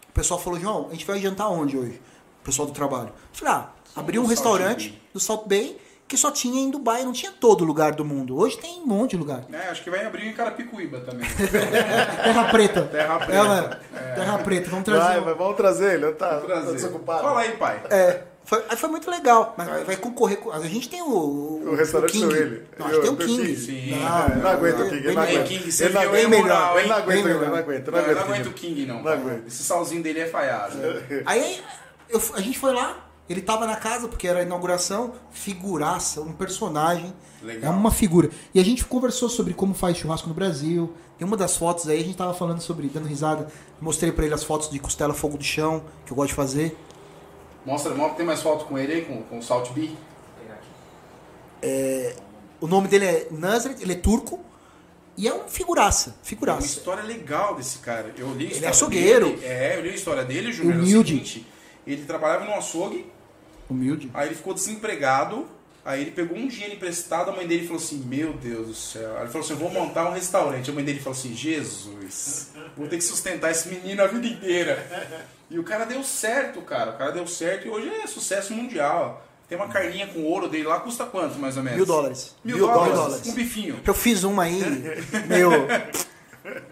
o 0.09 0.13
pessoal 0.13 0.39
falou, 0.39 0.59
João, 0.59 0.89
a 0.89 0.93
gente 0.93 1.07
vai 1.07 1.19
jantar 1.19 1.49
onde 1.49 1.77
hoje? 1.77 2.01
O 2.43 2.45
pessoal 2.45 2.67
do 2.67 2.73
trabalho. 2.75 3.09
Eu 3.09 3.15
falei, 3.33 3.55
ah, 3.55 3.69
abriu 3.97 4.23
um 4.23 4.27
restaurante 4.27 4.91
Bay. 4.91 5.03
do 5.15 5.21
South 5.21 5.45
Bay 5.47 5.79
que 6.11 6.17
só 6.17 6.33
tinha 6.33 6.61
em 6.61 6.73
Dubai, 6.73 7.05
não 7.05 7.13
tinha 7.13 7.31
todo 7.31 7.65
lugar 7.65 7.93
do 7.93 8.05
mundo. 8.05 8.37
Hoje 8.37 8.59
tem 8.59 8.81
um 8.81 8.87
monte 8.87 9.13
de 9.13 9.17
lugar. 9.17 9.45
É, 9.53 9.69
acho 9.69 9.85
que 9.85 9.89
vai 9.89 10.05
abrir 10.05 10.27
em 10.27 10.33
Carapicuíba 10.33 10.99
também. 11.03 11.25
Terra 12.25 12.51
Preta. 12.51 12.83
Terra 12.83 13.19
Preta. 13.21 13.33
Ela, 13.33 13.81
Terra 14.17 14.39
Preta, 14.39 14.71
vamos 14.71 14.85
trazer. 14.85 15.05
Vai, 15.05 15.21
vai, 15.21 15.35
vamos 15.35 15.57
trazer 15.57 15.95
ele. 15.95 16.13
Tá, 16.15 16.29
tá 16.31 16.41
Prazer. 16.41 16.75
desocupado. 16.75 17.23
Fala 17.23 17.41
aí, 17.43 17.57
pai. 17.57 17.81
É, 17.91 18.25
foi, 18.51 18.65
aí 18.69 18.77
foi 18.77 18.89
muito 18.91 19.09
legal. 19.09 19.55
Mas 19.57 19.69
vai- 19.69 19.85
vai 19.85 19.97
concorrer 19.97 20.39
com. 20.39 20.51
A 20.51 20.59
gente 20.67 20.89
tem 20.89 21.01
o. 21.01 21.63
O 21.65 21.75
restaurante 21.77 22.11
King. 22.13 22.27
são 22.27 22.37
ele. 22.37 22.63
Não, 22.77 22.87
a 22.87 22.91
gente 22.93 23.01
tem 23.03 23.11
o 23.11 23.17
King. 23.17 23.37
King. 23.47 23.57
Sim. 23.57 23.91
Não, 23.93 24.27
Ele 24.27 24.41
não 24.43 24.51
aguenta 24.51 24.83
o 24.83 24.89
King, 24.89 24.97
ele 24.97 25.15
não 25.15 25.23
melhor. 25.23 25.23
aguenta. 25.23 25.45
King, 25.45 25.83
Ele 25.83 25.93
não 25.95 26.01
aguenta, 26.03 26.29
moral, 26.39 26.79
ele 26.81 26.89
não 26.89 26.97
aguenta, 26.97 27.13
ele 27.21 27.33
não 27.35 27.41
melhor. 27.41 27.59
aguenta. 27.59 27.91
Não, 27.91 27.99
não 27.99 28.05
aguenta 28.05 28.21
aguento 28.23 28.47
o 28.47 28.53
King. 28.53 28.75
King, 28.75 28.87
não. 28.87 29.03
Não 29.03 29.13
aguento. 29.13 29.47
Esse 29.47 29.63
salzinho 29.63 30.03
dele 30.03 30.19
é 30.21 30.27
falhado. 30.27 30.77
Aí 31.25 31.61
eu 32.09 32.21
a 32.35 32.41
gente 32.41 32.59
foi 32.59 32.73
lá, 32.75 33.07
ele 33.29 33.41
tava 33.41 33.67
na 33.67 33.77
casa, 33.77 34.09
porque 34.09 34.27
era 34.27 34.41
a 34.41 34.43
inauguração, 34.43 35.15
figuraça, 35.31 36.21
um 36.21 36.33
personagem. 36.33 37.13
Legal. 37.43 37.73
É 37.73 37.75
uma 37.75 37.91
figura. 37.91 38.29
E 38.55 38.61
a 38.61 38.65
gente 38.65 38.85
conversou 38.85 39.29
sobre 39.29 39.55
como 39.55 39.73
faz 39.75 39.97
churrasco 39.97 40.29
no 40.29 40.35
Brasil. 40.35 40.93
Tem 41.17 41.27
uma 41.27 41.37
das 41.37 41.57
fotos 41.57 41.87
aí, 41.89 42.01
a 42.01 42.05
gente 42.05 42.17
tava 42.17 42.35
falando 42.35 42.61
sobre, 42.61 42.87
dando 42.89 43.07
risada. 43.07 43.47
Mostrei 43.81 44.11
pra 44.13 44.25
ele 44.25 44.35
as 44.35 44.43
fotos 44.45 44.71
de 44.71 44.79
costela 44.79 45.15
fogo 45.15 45.37
do 45.39 45.45
chão, 45.45 45.83
que 46.05 46.13
eu 46.13 46.17
gosto 46.17 46.29
de 46.31 46.35
fazer. 46.35 46.77
Mostra, 47.65 47.95
mostra, 47.95 48.17
tem 48.17 48.27
mais 48.27 48.41
foto 48.43 48.65
com 48.65 48.79
ele 48.79 48.93
aí, 48.93 49.05
com, 49.05 49.23
com 49.23 49.39
o 49.39 49.43
Salt 49.43 49.71
B? 49.73 49.83
Vou 49.87 49.97
pegar 50.41 50.55
aqui. 50.55 52.17
O 52.61 52.67
nome 52.67 52.89
dele 52.89 53.05
é 53.07 53.29
Nazareth, 53.31 53.79
ele 53.81 53.93
é 53.93 53.97
turco. 53.97 54.41
E 55.17 55.29
é 55.29 55.35
um 55.35 55.47
figuraça, 55.49 56.11
Tem 56.11 56.19
uma 56.19 56.25
figuraça. 56.25 56.67
história 56.67 57.03
legal 57.03 57.55
desse 57.55 57.79
cara. 57.81 58.15
Eu 58.17 58.33
li 58.33 58.47
a 58.47 58.51
Ele 58.57 58.65
é 58.65 58.69
açougueiro. 58.69 59.27
dele. 59.31 59.45
É, 59.45 59.77
eu 59.77 59.83
li 59.83 59.91
a 59.91 59.95
história 59.95 60.25
dele, 60.25 60.51
Júnior. 60.53 60.77
Humilde. 60.77 61.13
seguinte, 61.13 61.47
ele 61.87 62.05
trabalhava 62.07 62.45
num 62.47 62.55
açougue, 62.55 63.11
Humilde. 63.69 64.11
aí 64.15 64.29
ele 64.29 64.35
ficou 64.35 64.55
desempregado, 64.55 65.47
aí 65.85 66.03
ele 66.03 66.11
pegou 66.11 66.37
um 66.37 66.47
dinheiro 66.47 66.75
emprestado, 66.75 67.31
a 67.31 67.33
mãe 67.33 67.47
dele 67.47 67.67
falou 67.67 67.83
assim, 67.83 67.99
meu 68.07 68.33
Deus 68.35 68.67
do 68.69 68.75
céu. 68.75 69.17
Aí 69.17 69.23
ele 69.23 69.29
falou 69.31 69.45
assim, 69.45 69.53
eu 69.55 69.59
vou 69.59 69.71
montar 69.71 70.09
um 70.09 70.13
restaurante. 70.13 70.71
A 70.71 70.73
mãe 70.73 70.85
dele 70.85 71.01
falou 71.01 71.19
assim, 71.19 71.35
Jesus, 71.35 72.51
vou 72.77 72.87
ter 72.89 72.97
que 72.97 73.05
sustentar 73.05 73.51
esse 73.51 73.69
menino 73.69 74.03
a 74.03 74.07
vida 74.07 74.27
inteira. 74.27 75.27
E 75.51 75.59
o 75.59 75.65
cara 75.65 75.85
deu 75.85 76.03
certo, 76.03 76.61
cara. 76.63 76.93
O 76.93 76.99
cara 76.99 77.11
deu 77.13 77.27
certo 77.27 77.67
e 77.67 77.71
hoje 77.71 77.89
é 77.89 78.07
sucesso 78.07 78.53
mundial. 78.53 79.27
Tem 79.49 79.59
uma 79.59 79.67
carninha 79.69 80.07
com 80.07 80.23
ouro 80.23 80.49
dele 80.49 80.65
lá, 80.65 80.79
custa 80.79 81.05
quanto 81.07 81.37
mais 81.39 81.57
ou 81.57 81.63
menos? 81.65 81.77
Mil 81.79 81.87
dólares. 81.87 82.37
Mil, 82.45 82.57
Mil 82.57 82.67
dólares. 82.69 82.95
dólares. 82.95 83.27
Um 83.27 83.35
bifinho. 83.35 83.81
Eu 83.85 83.95
fiz 83.95 84.23
uma 84.23 84.45
aí, 84.45 84.63
meu. 85.27 85.51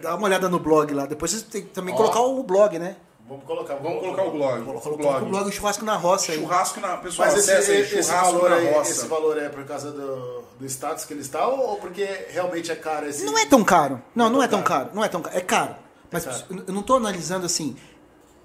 Dá 0.01 0.15
uma 0.15 0.27
olhada 0.27 0.47
no 0.47 0.59
blog 0.59 0.93
lá. 0.93 1.05
Depois 1.05 1.31
vocês 1.31 1.43
têm 1.43 1.63
que 1.63 1.69
também 1.69 1.93
Ó. 1.93 1.97
colocar 1.97 2.21
o 2.21 2.41
blog, 2.41 2.79
né? 2.79 2.95
Vamos 3.29 3.45
colocar, 3.45 3.75
Vamos 3.75 3.99
colocar 3.99 4.23
o 4.23 4.31
blog. 4.31 4.65
Colocar 4.65 4.89
o 4.89 4.93
o 4.93 4.97
blog. 4.97 5.25
blog 5.25 5.51
Churrasco 5.51 5.85
na 5.85 5.95
Roça 5.95 6.31
aí. 6.31 6.39
Churrasco 6.39 6.79
na. 6.79 6.97
Pessoal, 6.97 7.27
Mas 7.29 7.47
esse, 7.47 7.71
esse, 7.71 8.03
churrasco 8.03 8.31
valor 8.33 8.49
na 8.49 8.55
aí, 8.55 8.73
roça. 8.73 8.91
esse 8.91 9.05
valor 9.07 9.37
é 9.37 9.49
por 9.49 9.63
causa 9.65 9.91
do, 9.91 10.43
do 10.59 10.65
status 10.65 11.05
que 11.05 11.13
ele 11.13 11.21
está 11.21 11.47
ou, 11.47 11.59
ou 11.59 11.75
porque 11.77 12.25
realmente 12.29 12.71
é 12.71 12.75
caro 12.75 13.07
esse... 13.07 13.23
Não 13.23 13.37
é 13.37 13.45
tão 13.45 13.63
caro. 13.63 14.01
Não, 14.15 14.31
não 14.31 14.41
é 14.41 14.47
tão 14.47 14.63
caro. 14.63 14.85
caro. 14.85 14.95
Não 14.95 15.03
é 15.03 15.07
tão 15.07 15.21
caro. 15.21 15.37
É 15.37 15.41
caro. 15.41 15.75
Mas 16.11 16.25
caro. 16.25 16.63
eu 16.67 16.73
não 16.73 16.81
tô 16.81 16.95
analisando 16.95 17.45
assim, 17.45 17.75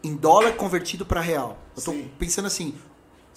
em 0.02 0.14
dólar 0.14 0.52
convertido 0.52 1.06
para 1.06 1.22
real. 1.22 1.56
Eu 1.74 1.80
Sim. 1.82 2.10
pensando 2.18 2.46
assim, 2.46 2.74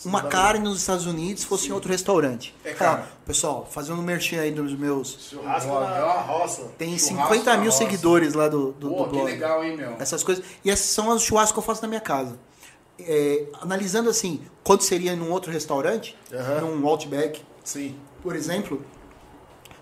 uma 0.06 0.24
carne 0.24 0.64
nos 0.68 0.80
Estados 0.80 1.06
Unidos 1.06 1.44
fosse 1.44 1.70
em 1.70 1.72
outro 1.72 1.92
restaurante. 1.92 2.54
É 2.64 2.74
caro. 2.74 3.04
Ah, 3.04 3.08
pessoal, 3.26 3.68
fazendo 3.70 4.00
um 4.00 4.04
merchan 4.04 4.40
aí 4.42 4.52
dos 4.52 4.74
meus. 4.78 5.30
Churrasco 5.30 5.68
na, 5.70 5.76
ó. 5.76 5.82
na 5.82 6.22
roça. 6.22 6.64
Tem 6.78 6.98
Churrasco 6.98 7.34
50 7.34 7.52
na 7.52 7.58
mil 7.58 7.72
roça. 7.72 7.78
seguidores 7.84 8.34
lá 8.34 8.48
do, 8.48 8.72
do, 8.74 8.90
Pô, 8.90 8.96
do 8.96 9.04
que 9.06 9.10
blog. 9.12 9.26
legal, 9.26 9.64
hein, 9.64 9.76
meu? 9.76 9.94
Essas 10.00 10.24
coisas. 10.24 10.44
E 10.64 10.70
esses 10.70 10.86
são 10.86 11.10
os 11.10 11.22
churrascos 11.24 11.54
que 11.54 11.60
eu 11.60 11.64
faço 11.64 11.82
na 11.82 11.88
minha 11.88 12.02
casa. 12.02 12.38
É, 13.00 13.46
analisando 13.62 14.10
assim, 14.10 14.42
quanto 14.64 14.84
seria 14.84 15.16
num 15.16 15.32
outro 15.32 15.52
restaurante, 15.52 16.18
Aham. 16.34 16.62
num 16.62 16.88
Outback, 16.88 17.44
Sim. 17.64 17.96
por 18.24 18.36
exemplo, 18.36 18.82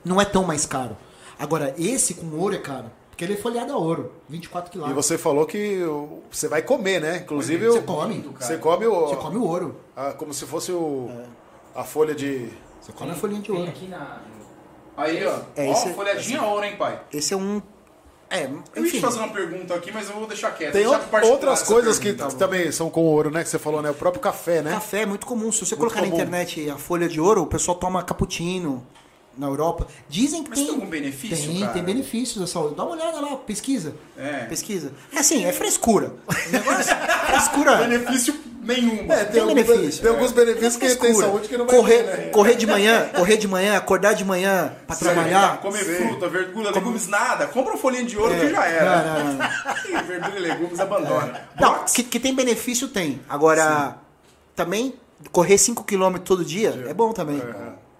não 0.04 0.20
é 0.20 0.26
tão 0.26 0.44
mais 0.44 0.66
caro. 0.66 0.98
Agora, 1.40 1.74
esse 1.78 2.14
com 2.14 2.28
ouro 2.38 2.56
é 2.56 2.60
caro. 2.60 2.92
Porque 3.16 3.24
ele 3.24 3.36
é 3.36 3.38
folhado 3.38 3.72
a 3.72 3.78
ouro, 3.78 4.12
24 4.28 4.70
E 4.70 4.72
quilos. 4.74 4.92
você 4.94 5.18
falou 5.18 5.46
que 5.46 5.80
você 6.30 6.50
vai 6.50 6.62
comer, 6.62 7.00
né? 7.00 7.18
Inclusive, 7.24 7.66
Você 7.68 7.78
o- 7.80 7.84
come. 7.84 8.30
você 8.38 8.58
come 8.58 8.86
o... 8.86 9.08
Você 9.08 9.16
come 9.16 9.38
o 9.38 9.44
ouro. 9.46 9.80
a- 9.96 10.12
como 10.12 10.34
se 10.34 10.46
fosse 10.46 10.74
o... 10.74 11.10
A 11.74 11.86
folha 11.86 12.14
de... 12.14 12.50
Você 12.82 12.92
come 12.92 13.12
a 13.12 13.16
folhinha 13.16 13.40
de 13.42 13.48
Tem 13.48 13.58
ouro. 13.58 13.70
aqui 13.70 13.88
na. 13.88 14.18
Aí, 14.98 15.26
ó. 15.26 15.40
É, 15.56 15.68
ó, 15.70 15.72
esse- 15.72 15.94
folhadinha 15.94 16.44
ouro, 16.44 16.66
hein, 16.66 16.76
pai? 16.78 17.00
Esse 17.14 17.34
é 17.34 17.38
um. 17.38 17.62
É, 18.30 18.50
Eu 18.76 18.86
ia 18.86 18.92
te 18.92 19.00
fazer 19.00 19.20
uma 19.20 19.30
pergunta 19.30 19.74
aqui, 19.76 19.92
mas 19.94 20.10
eu 20.10 20.16
vou 20.16 20.28
deixar 20.28 20.52
quieto. 20.52 20.74
Tem 20.74 20.84
deixar 20.84 21.24
outras 21.26 21.64
coisas 21.64 21.98
que 21.98 22.12
pergunta. 22.14 22.36
também 22.38 22.70
são 22.72 22.90
com 22.90 23.02
ouro, 23.06 23.30
né? 23.32 23.44
Que 23.44 23.50
você 23.50 23.58
falou, 23.60 23.82
né? 23.82 23.92
O 23.92 23.94
próprio 23.94 24.22
café, 24.22 24.62
né? 24.62 24.72
Café 24.72 25.02
é 25.02 25.06
muito 25.06 25.26
comum. 25.26 25.52
Se 25.54 25.60
você 25.66 25.76
Muito 25.76 25.80
colocar 25.80 26.02
na 26.02 26.08
comum. 26.08 26.16
internet 26.18 26.70
a 26.70 26.78
folha 26.78 27.08
de 27.08 27.20
ouro, 27.22 27.44
o 27.44 27.48
pessoal 27.48 27.78
toma 27.78 28.04
cappuccino 28.04 28.86
na 29.38 29.48
Europa. 29.48 29.88
Dizem 30.10 30.44
que 30.44 30.50
Mas 30.50 30.60
tem. 30.60 30.68
tem 30.68 30.76
algum 30.76 30.88
benefício, 30.90 31.48
Tem, 31.52 31.60
cara? 31.62 31.74
tem 31.74 31.84
benefícios 31.84 32.40
da 32.40 32.48
saúde. 32.48 32.76
Dá 32.76 32.84
uma 32.84 32.94
olhada 32.96 33.20
lá, 33.20 33.36
pesquisa. 33.38 33.94
É. 34.18 34.46
Pesquisa. 34.46 34.92
É 35.14 35.20
assim, 35.20 35.44
é 35.46 35.52
frescura. 35.52 36.14
O 36.28 36.52
negócio 36.52 36.94
é 36.94 36.96
frescura. 37.32 37.76
Benefício 37.78 38.36
nenhum. 38.62 39.12
É, 39.12 39.26
Tem 39.26 39.42
alguns- 39.42 39.54
benefício. 39.66 40.02
Tem 40.02 40.12
alguns 40.12 40.32
benefícios 40.32 40.76
que 40.78 40.96
tem 40.96 41.14
saúde 41.14 41.48
que 41.48 41.58
não 41.58 41.66
vai 41.68 41.76
correr, 41.76 42.04
ter, 42.04 42.18
né? 42.18 42.30
correr 42.30 42.56
de 42.56 42.66
manhã, 42.66 43.10
correr 43.16 43.38
de 43.38 43.48
manhã, 43.48 43.78
acordar 43.78 44.14
de 44.14 44.26
manhã 44.26 44.74
pra 44.88 44.96
trabalhar. 44.96 45.62
Comer 45.62 45.84
Sim. 45.84 46.08
fruta, 46.08 46.28
verdura, 46.30 46.72
legumes, 46.72 47.08
nada. 47.08 47.46
Compra 47.48 47.74
uma 47.74 47.80
folhinha 47.80 48.04
de 48.06 48.18
ouro 48.18 48.34
É, 48.34 48.40
que 48.40 48.50
já 48.52 48.66
era. 48.66 49.04
não, 49.04 49.24
não, 49.26 49.34
não. 49.34 50.04
verdura 50.08 50.38
e 50.38 50.40
legumes, 50.42 50.80
abandona. 50.80 51.42
Não, 51.60 51.74
Box? 51.74 51.94
que, 51.94 52.04
que 52.04 52.20
tem 52.20 52.34
benefício 52.34 52.88
tem. 52.88 53.22
Agora, 53.30 53.98
também 54.56 54.94
correr 55.32 55.56
5km 55.56 56.20
todo 56.20 56.44
dia 56.46 56.86
é 56.88 56.94
bom 56.94 57.12
também. 57.12 57.42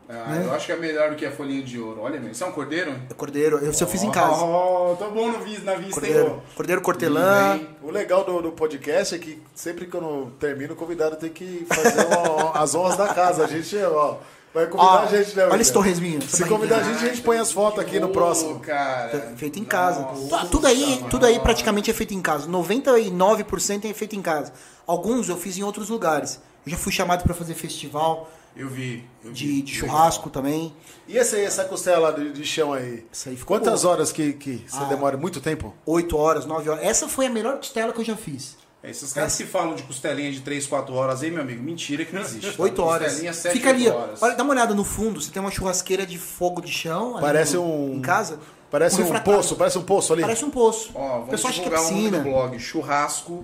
Ah, 0.08 0.36
eu 0.44 0.54
acho 0.54 0.68
que 0.68 0.72
é 0.72 0.76
melhor 0.76 1.10
do 1.10 1.16
que 1.16 1.26
a 1.26 1.32
folhinha 1.32 1.64
de 1.64 1.80
ouro. 1.80 2.02
Olha, 2.02 2.20
meu, 2.20 2.32
isso 2.32 2.44
é 2.44 2.48
um 2.48 2.52
cordeiro? 2.52 2.92
É 3.10 3.14
Cordeiro, 3.16 3.58
eu, 3.58 3.74
se 3.74 3.84
eu 3.84 3.88
fiz 3.88 4.04
em 4.04 4.12
casa. 4.12 4.44
Oh, 4.44 4.96
tô 4.98 5.10
bom 5.10 5.32
no 5.32 5.40
vis, 5.40 5.64
na 5.64 5.74
vista, 5.74 5.86
hein, 5.86 6.14
Cordeiro, 6.14 6.44
cordeiro 6.56 6.82
cortelã. 6.82 7.60
O 7.82 7.90
legal 7.90 8.24
do, 8.24 8.40
do 8.42 8.52
podcast 8.52 9.16
é 9.16 9.18
que 9.18 9.42
sempre 9.56 9.88
que 9.88 9.96
eu 9.96 10.02
não 10.02 10.30
termino, 10.40 10.74
o 10.74 10.76
convidado 10.76 11.16
tem 11.16 11.30
que 11.32 11.66
fazer 11.68 12.06
uma- 12.06 12.52
as 12.52 12.76
honras 12.76 12.96
da 12.98 13.14
casa. 13.16 13.46
A 13.46 13.48
gente, 13.48 13.76
ó, 13.78 14.18
vai 14.54 14.68
convidar 14.68 14.92
Ó, 14.92 15.00
a 15.00 15.06
gente, 15.08 15.36
né? 15.36 15.48
olha 15.48 15.62
esse 15.62 15.74
torresminho. 15.74 16.22
Se 16.22 16.46
convidar 16.46 16.78
a 16.78 16.84
gente, 16.84 17.04
a 17.04 17.08
gente 17.08 17.22
põe 17.24 17.38
as 17.40 17.52
fotos 17.52 17.80
aqui 17.80 18.00
no 18.00 18.10
próximo. 18.10 18.60
cara. 18.60 19.34
Feito 19.38 19.58
em 19.58 19.66
casa. 19.66 20.02
Nossa, 20.02 20.46
tudo 20.48 20.68
aí, 20.68 20.98
mano. 20.98 21.10
tudo 21.10 21.26
aí 21.26 21.40
praticamente 21.40 21.90
é 21.90 21.94
feito 21.96 22.14
em 22.14 22.22
casa. 22.22 22.48
99% 22.48 23.86
é 23.90 23.94
feito 23.94 24.16
em 24.16 24.22
casa. 24.22 24.54
Alguns 24.86 25.30
eu 25.30 25.38
fiz 25.38 25.58
em 25.58 25.64
outros 25.64 25.90
lugares. 25.90 26.40
Eu 26.66 26.72
já 26.72 26.78
fui 26.78 26.92
chamado 26.92 27.24
para 27.24 27.34
fazer 27.34 27.54
festival 27.56 28.30
Eu 28.56 28.70
vi. 28.70 29.04
eu 29.24 29.32
vi. 29.32 29.36
de, 29.36 29.62
de 29.62 29.74
churrasco 29.76 30.30
também. 30.30 30.74
E 31.08 31.18
esse, 31.18 31.40
essa 31.42 31.66
costela 31.66 32.12
de, 32.14 32.32
de 32.32 32.46
chão 32.46 32.72
aí? 32.74 33.06
Isso 33.12 33.28
aí 33.30 33.36
ficou 33.36 33.58
Quantas 33.58 33.82
boa. 33.84 33.94
horas 33.96 34.12
que, 34.12 34.34
que 34.34 34.64
você 34.68 34.78
Ah. 34.78 34.86
demora? 34.86 35.18
Muito 35.18 35.42
tempo? 35.42 35.74
8 35.86 36.18
horas, 36.18 36.46
9 36.46 36.70
horas. 36.70 36.84
Essa 36.84 37.08
foi 37.10 37.26
a 37.26 37.30
melhor 37.30 37.58
costela 37.58 37.92
que 37.92 38.00
eu 38.00 38.06
já 38.06 38.16
fiz. 38.16 38.56
É, 38.82 38.90
Esses 38.92 39.12
caras 39.14 39.36
que 39.36 39.46
falam 39.46 39.76
de 39.76 39.84
costelinha 39.84 40.32
de 40.32 40.40
3, 40.42 40.68
4 40.68 40.94
horas 40.94 41.22
aí, 41.24 41.32
meu 41.32 41.42
amigo, 41.42 41.62
mentira 41.62 42.06
que 42.06 42.14
não 42.16 42.22
existe. 42.22 42.56
tá? 42.56 42.64
8 42.64 42.82
horas. 42.84 43.08
Costelinha, 43.08 43.34
7, 43.34 43.54
Fica 43.54 43.70
ali, 43.72 43.88
8 43.88 43.96
ó. 43.98 44.02
horas. 44.02 44.22
olha, 44.24 44.36
dá 44.36 44.44
uma 44.44 44.54
olhada 44.54 44.74
no 44.74 44.84
fundo, 44.86 45.20
você 45.22 45.32
tem 45.32 45.42
uma 45.42 45.52
churrasqueira 45.52 46.06
de 46.06 46.18
fogo 46.18 46.62
de 46.62 46.72
chão. 46.72 47.14
ali 47.18 47.22
Parece 47.22 47.56
no- 47.56 47.64
um- 47.64 47.96
Em 47.96 48.02
casa. 48.02 48.40
Parece 48.72 48.96
um 48.96 49.04
refratário. 49.04 49.38
poço, 49.38 49.56
parece 49.56 49.78
um 49.78 49.84
poço 49.84 50.14
ali. 50.14 50.22
Parece 50.22 50.44
um 50.46 50.50
poço. 50.50 50.92
Ó, 50.96 51.00
o 51.00 51.12
vamos 51.12 51.30
pessoal 51.30 51.52
acha 51.54 51.62
que 51.62 51.68
é 51.68 51.72
divulgar 51.72 51.92
o 51.92 51.96
nome 51.96 52.10
do 52.10 52.18
piscina. 52.18 52.32
blog. 52.32 52.60
Churrasco 52.60 53.44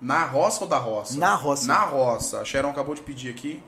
na 0.00 0.24
roça 0.24 0.64
ou 0.64 0.68
da 0.68 0.78
roça? 0.78 1.18
Na 1.18 1.34
roça. 1.34 1.66
Na 1.66 1.80
roça. 1.84 2.40
A 2.40 2.44
Sharon 2.44 2.70
acabou 2.70 2.94
de 2.94 3.00
pedir 3.02 3.30
aqui. 3.30 3.62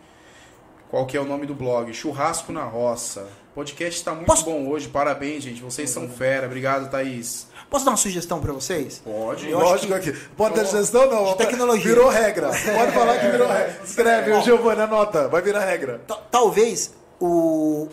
Qual 0.91 1.07
que 1.07 1.17
é 1.17 1.21
o 1.21 1.25
nome 1.25 1.47
do 1.47 1.55
blog? 1.55 1.93
Churrasco 1.93 2.53
na 2.53 2.65
Roça. 2.65 3.23
O 3.53 3.55
podcast 3.55 3.99
está 3.99 4.13
muito 4.15 4.27
Posso- 4.27 4.45
bom 4.45 4.69
hoje. 4.69 4.89
Parabéns, 4.89 5.43
gente. 5.45 5.63
Vocês 5.63 5.91
são 5.91 6.09
fera. 6.09 6.47
Obrigado, 6.47 6.91
Thaís. 6.91 7.47
Posso 7.71 7.85
dar 7.85 7.93
uma 7.93 7.97
sugestão 7.97 8.41
pra 8.41 8.53
vocês? 8.53 9.01
Pode. 9.05 9.49
Eu 9.49 9.59
Lógico 9.59 9.99
que... 10.01 10.13
Pode 10.37 10.55
ter 10.55 10.67
sugestão, 10.67 11.09
não. 11.11 11.25
De 11.33 11.37
tecnologia. 11.39 11.85
Virou 11.85 12.09
regra. 12.09 12.49
Pode 12.49 12.93
falar 12.93 13.19
que 13.19 13.29
virou 13.29 13.49
regra. 13.49 13.81
Escreve, 13.85 14.33
o 14.33 14.43
Giovanni, 14.43 14.83
anota. 14.83 15.29
Vai 15.29 15.43
virar 15.43 15.65
regra. 15.65 16.01
Ta- 16.07 16.17
Talvez 16.31 16.93
o 17.21 17.89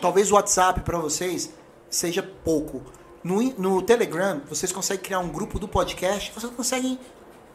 talvez 0.00 0.30
o 0.30 0.34
WhatsApp 0.34 0.80
para 0.80 0.96
vocês 0.98 1.50
seja 1.90 2.22
pouco. 2.22 2.82
No, 3.22 3.42
no 3.58 3.82
Telegram, 3.82 4.40
vocês 4.48 4.72
conseguem 4.72 5.02
criar 5.04 5.18
um 5.18 5.28
grupo 5.28 5.58
do 5.58 5.68
podcast, 5.68 6.32
vocês 6.34 6.50
conseguem 6.54 6.98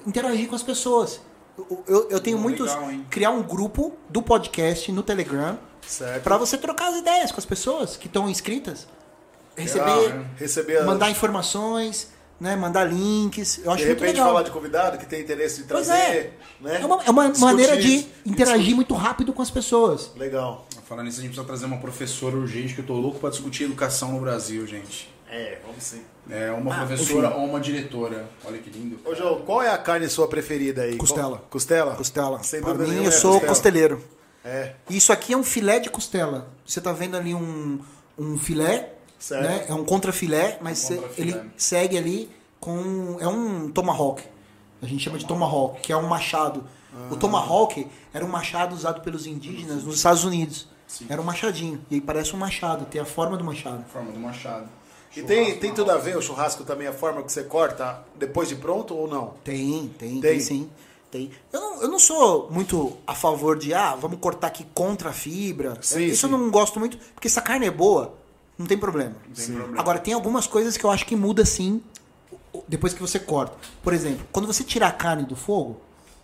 interagir 0.06 0.48
com 0.48 0.56
as 0.56 0.62
pessoas. 0.62 1.20
Eu, 1.58 2.10
eu- 2.10 2.20
tenho 2.20 2.38
Pô, 2.38 2.44
muitos. 2.44 2.68
legal, 2.74 2.90
criar 3.10 3.30
um 3.32 3.42
grupo 3.42 3.94
do 4.10 4.22
podcast 4.22 4.92
no 4.92 5.02
Telegram 5.02 5.58
Certo. 5.88 6.24
para 6.24 6.38
você 6.38 6.58
trocar 6.58 6.90
as 6.90 6.98
ideias 6.98 7.32
com 7.32 7.38
as 7.40 7.46
pessoas 7.46 7.96
que 7.96 8.08
estão 8.08 8.30
inscritas. 8.30 8.88
Receber, 9.56 9.86
Legal, 9.86 10.10
né? 10.20 10.26
Receber... 10.38 10.78
a- 10.80 10.84
mandar 10.84 11.10
informações, 11.10 12.10
né, 12.40 12.58
mandar 12.58 12.84
links. 12.84 13.60
Eu 13.64 13.72
acho 13.72 13.78
De 13.84 13.86
muito 13.88 14.00
repente 14.00 14.16
legal. 14.16 14.28
falar 14.28 14.44
de 14.44 14.52
convidado 14.52 14.98
que 14.98 15.06
tem 15.06 15.22
interesse 15.22 15.62
de 15.62 15.68
Pois 15.70 15.88
trazer, 15.88 16.02
é. 16.04 16.34
né? 16.60 16.82
É 16.82 16.86
uma, 16.86 17.02
é 17.04 17.10
uma 17.10 17.24
Discutir, 17.30 17.42
maneira 17.46 17.78
de 17.78 17.82
discutir. 18.00 18.12
interagir 18.26 18.76
muito 18.76 18.94
rápido 18.94 19.32
com 19.32 19.42
as 19.42 19.50
pessoas. 19.50 20.12
Legal. 20.18 20.68
Falando 20.86 21.06
nisso, 21.06 21.20
a 21.20 21.22
gente 21.22 21.30
precisa 21.32 21.48
trazer 21.48 21.66
uma 21.66 21.78
professora 21.78 22.36
urgente, 22.36 22.74
que 22.76 22.82
eu 22.82 22.86
tô 22.86 22.94
louco 22.96 23.18
pra 23.18 23.30
discutir 23.30 23.64
educação 23.64 24.12
no 24.12 24.20
Brasil, 24.20 24.68
gente. 24.68 25.10
É, 25.36 25.60
vamos 25.66 25.84
sim. 25.84 26.02
É 26.30 26.50
uma 26.52 26.74
Ah, 26.74 26.86
professora 26.86 27.28
enfim. 27.28 27.38
ou 27.40 27.46
uma 27.46 27.60
diretora. 27.60 28.30
Olha 28.46 28.58
que 28.58 28.70
lindo. 28.70 28.98
Ô, 29.06 29.14
João, 29.14 29.42
qual 29.42 29.62
é 29.62 29.70
a 29.70 29.78
carne 29.78 30.08
sua 30.08 30.28
preferida 30.28 30.84
aí? 30.84 30.96
Costela. 30.98 31.38
Qual- 31.38 31.50
Costela? 31.50 31.96
Costela. 31.96 32.44
Sem 32.44 32.62
Para 32.62 32.74
mim, 32.76 32.96
eu 33.04 33.10
é 33.10 33.12
sou 33.12 33.32
costela. 33.34 33.50
costeleiro. 33.50 34.04
É. 34.44 34.74
Isso 34.90 35.12
aqui 35.12 35.34
é 35.34 35.38
um 35.38 35.44
filé 35.44 35.80
de 35.80 35.90
costela. 35.90 36.48
Você 36.66 36.80
tá 36.80 36.94
vendo 36.94 37.18
ali 37.18 37.34
um, 37.36 37.80
um 38.18 38.38
filé, 38.38 38.94
Certo. 39.20 39.44
né? 39.44 39.66
É 39.68 39.74
um 39.74 39.84
contrafilé, 39.84 40.58
mas 40.62 40.90
Um 40.90 40.96
contrafilé. 40.98 41.28
ele 41.38 41.52
segue 41.58 41.98
ali 41.98 42.30
com 42.60 43.18
é 43.20 43.28
um 43.28 43.70
tomahawk. 43.70 44.24
A 44.82 44.86
gente 44.86 45.04
chama 45.04 45.18
de 45.18 45.26
tomahawk, 45.26 45.82
que 45.82 45.92
é 45.92 45.98
um 45.98 46.08
machado. 46.08 46.64
Ah. 46.94 47.10
O 47.12 47.18
tomahawk 47.18 47.88
era 48.14 48.24
um 48.24 48.30
machado 48.30 48.74
usado 48.74 49.02
pelos 49.02 49.26
indígenas 49.28 49.84
nos 49.84 49.96
Estados 49.98 50.24
Unidos. 50.24 50.68
Era 51.10 51.20
um 51.20 51.26
machadinho. 51.26 51.84
E 51.90 51.96
aí 51.96 52.02
parece 52.02 52.34
um 52.36 52.38
machado, 52.40 52.86
tem 52.86 53.02
a 53.02 53.06
forma 53.06 53.36
do 53.36 53.44
machado. 53.44 53.84
Forma 53.92 54.12
do 54.12 54.20
machado. 54.20 54.68
E 55.16 55.24
tem, 55.24 55.58
tem 55.58 55.74
tudo 55.74 55.92
a 55.92 55.98
ver 55.98 56.18
o 56.18 56.22
churrasco 56.22 56.64
também, 56.64 56.88
a 56.88 56.94
forma 56.94 57.24
que 57.24 57.32
você 57.32 57.44
corta 57.44 58.04
depois 58.16 58.50
de 58.50 58.56
pronto 58.56 58.94
ou 58.96 59.08
não? 59.08 59.34
Tem, 59.44 59.88
tem, 59.98 60.10
tem, 60.12 60.22
Tem? 60.22 60.40
sim. 60.40 60.70
Tem. 61.10 61.32
Eu 61.54 61.62
não, 61.62 61.82
eu 61.84 61.88
não 61.88 62.00
sou 62.00 62.50
muito 62.52 62.98
a 63.08 63.16
favor 63.16 63.58
de, 63.58 63.74
ah, 63.74 63.96
vamos 63.96 64.20
cortar 64.20 64.48
aqui 64.48 64.66
contra 64.74 65.12
a 65.12 65.14
fibra. 65.14 65.78
Sim, 65.82 66.06
Isso 66.08 66.28
sim. 66.28 66.34
eu 66.34 66.38
não 66.38 66.52
gosto 66.52 66.80
muito, 66.80 66.98
porque 67.14 67.30
se 67.30 67.40
a 67.40 67.42
carne 67.42 67.66
é 67.68 67.72
boa, 67.72 68.14
não 68.58 68.66
tem 68.66 68.78
problema. 68.78 69.16
tem 69.34 69.46
problema. 69.56 69.80
Agora, 69.80 70.00
tem 70.00 70.14
algumas 70.14 70.48
coisas 70.48 70.76
que 70.76 70.84
eu 70.84 70.92
acho 70.92 71.06
que 71.06 71.16
muda 71.16 71.46
sim 71.46 71.82
depois 72.68 72.94
que 72.94 73.02
você 73.02 73.20
corta. 73.20 73.56
Por 73.82 73.94
exemplo, 73.94 74.26
quando 74.32 74.46
você 74.46 74.64
tirar 74.64 74.88
a 74.88 74.92
carne 74.92 75.24
do 75.24 75.36
fogo, 75.36 75.80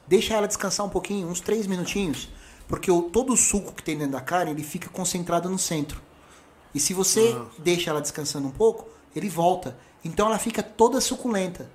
deixa 0.07 0.33
ela 0.33 0.47
descansar 0.47 0.85
um 0.85 0.89
pouquinho, 0.89 1.27
uns 1.27 1.39
três 1.39 1.67
minutinhos, 1.67 2.29
porque 2.67 2.91
o, 2.91 3.03
todo 3.03 3.31
o 3.33 3.37
suco 3.37 3.71
que 3.73 3.83
tem 3.83 3.97
dentro 3.97 4.13
da 4.13 4.21
carne, 4.21 4.51
ele 4.51 4.63
fica 4.63 4.89
concentrado 4.89 5.49
no 5.49 5.59
centro. 5.59 6.01
E 6.73 6.79
se 6.79 6.93
você 6.93 7.35
Ah. 7.37 7.45
deixa 7.57 7.89
ela 7.89 8.01
descansando 8.01 8.47
um 8.47 8.51
pouco, 8.51 8.87
ele 9.15 9.29
volta. 9.29 9.77
Então 10.03 10.27
ela 10.27 10.39
fica 10.39 10.63
toda 10.63 10.99
suculenta. 11.01 11.69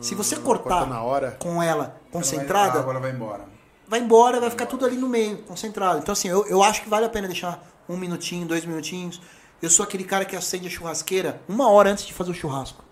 Se 0.00 0.14
você 0.14 0.36
cortar 0.36 0.64
Ah, 0.64 0.78
corta 0.80 0.86
na 0.94 1.02
hora. 1.02 1.30
com 1.38 1.62
ela 1.62 1.84
Ela 1.84 2.00
concentrada, 2.12 2.72
vai, 2.72 2.80
agora 2.82 3.00
vai 3.00 3.10
embora. 3.10 3.44
vai 3.86 4.00
embora, 4.00 4.38
vai 4.40 4.50
ficar 4.50 4.66
tudo 4.66 4.84
ali 4.84 4.96
no 4.96 5.08
meio, 5.08 5.38
concentrado. 5.38 5.98
Então, 6.00 6.12
assim, 6.12 6.28
eu, 6.28 6.46
eu 6.46 6.62
acho 6.62 6.82
que 6.82 6.88
vale 6.88 7.06
a 7.06 7.08
pena 7.08 7.26
deixar 7.26 7.66
um 7.88 7.96
minutinho, 7.96 8.46
dois 8.46 8.64
minutinhos. 8.66 9.20
Eu 9.62 9.70
sou 9.70 9.82
aquele 9.84 10.04
cara 10.04 10.24
que 10.26 10.36
acende 10.36 10.66
a 10.66 10.70
churrasqueira 10.70 11.40
uma 11.48 11.70
hora 11.70 11.90
antes 11.90 12.04
de 12.06 12.12
fazer 12.12 12.30
o 12.30 12.34
churrasco. 12.34 12.84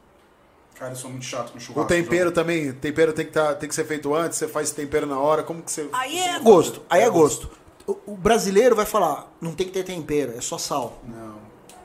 Cara, 0.78 0.92
eu 0.92 0.96
sou 0.96 1.10
muito 1.10 1.24
chato 1.24 1.52
com 1.52 1.60
churrasco. 1.60 1.80
O 1.80 1.84
tempero 1.86 2.24
João. 2.24 2.32
também, 2.32 2.72
tempero 2.72 3.12
tem 3.12 3.26
que, 3.26 3.32
tá, 3.32 3.54
tem 3.54 3.68
que 3.68 3.74
ser 3.74 3.84
feito 3.86 4.14
antes, 4.14 4.38
você 4.38 4.48
faz 4.48 4.70
tempero 4.72 5.06
na 5.06 5.18
hora, 5.18 5.42
como 5.42 5.62
que 5.62 5.70
você... 5.70 5.88
Aí 5.92 6.18
é 6.18 6.38
gosto, 6.38 6.82
aí 6.88 7.02
é 7.02 7.10
gosto. 7.10 7.50
O, 7.86 7.96
o 8.06 8.16
brasileiro 8.16 8.74
vai 8.74 8.84
falar, 8.86 9.32
não 9.40 9.52
tem 9.54 9.66
que 9.66 9.72
ter 9.72 9.84
tempero, 9.84 10.34
é 10.36 10.40
só 10.40 10.58
sal. 10.58 10.98
Não. 11.06 11.36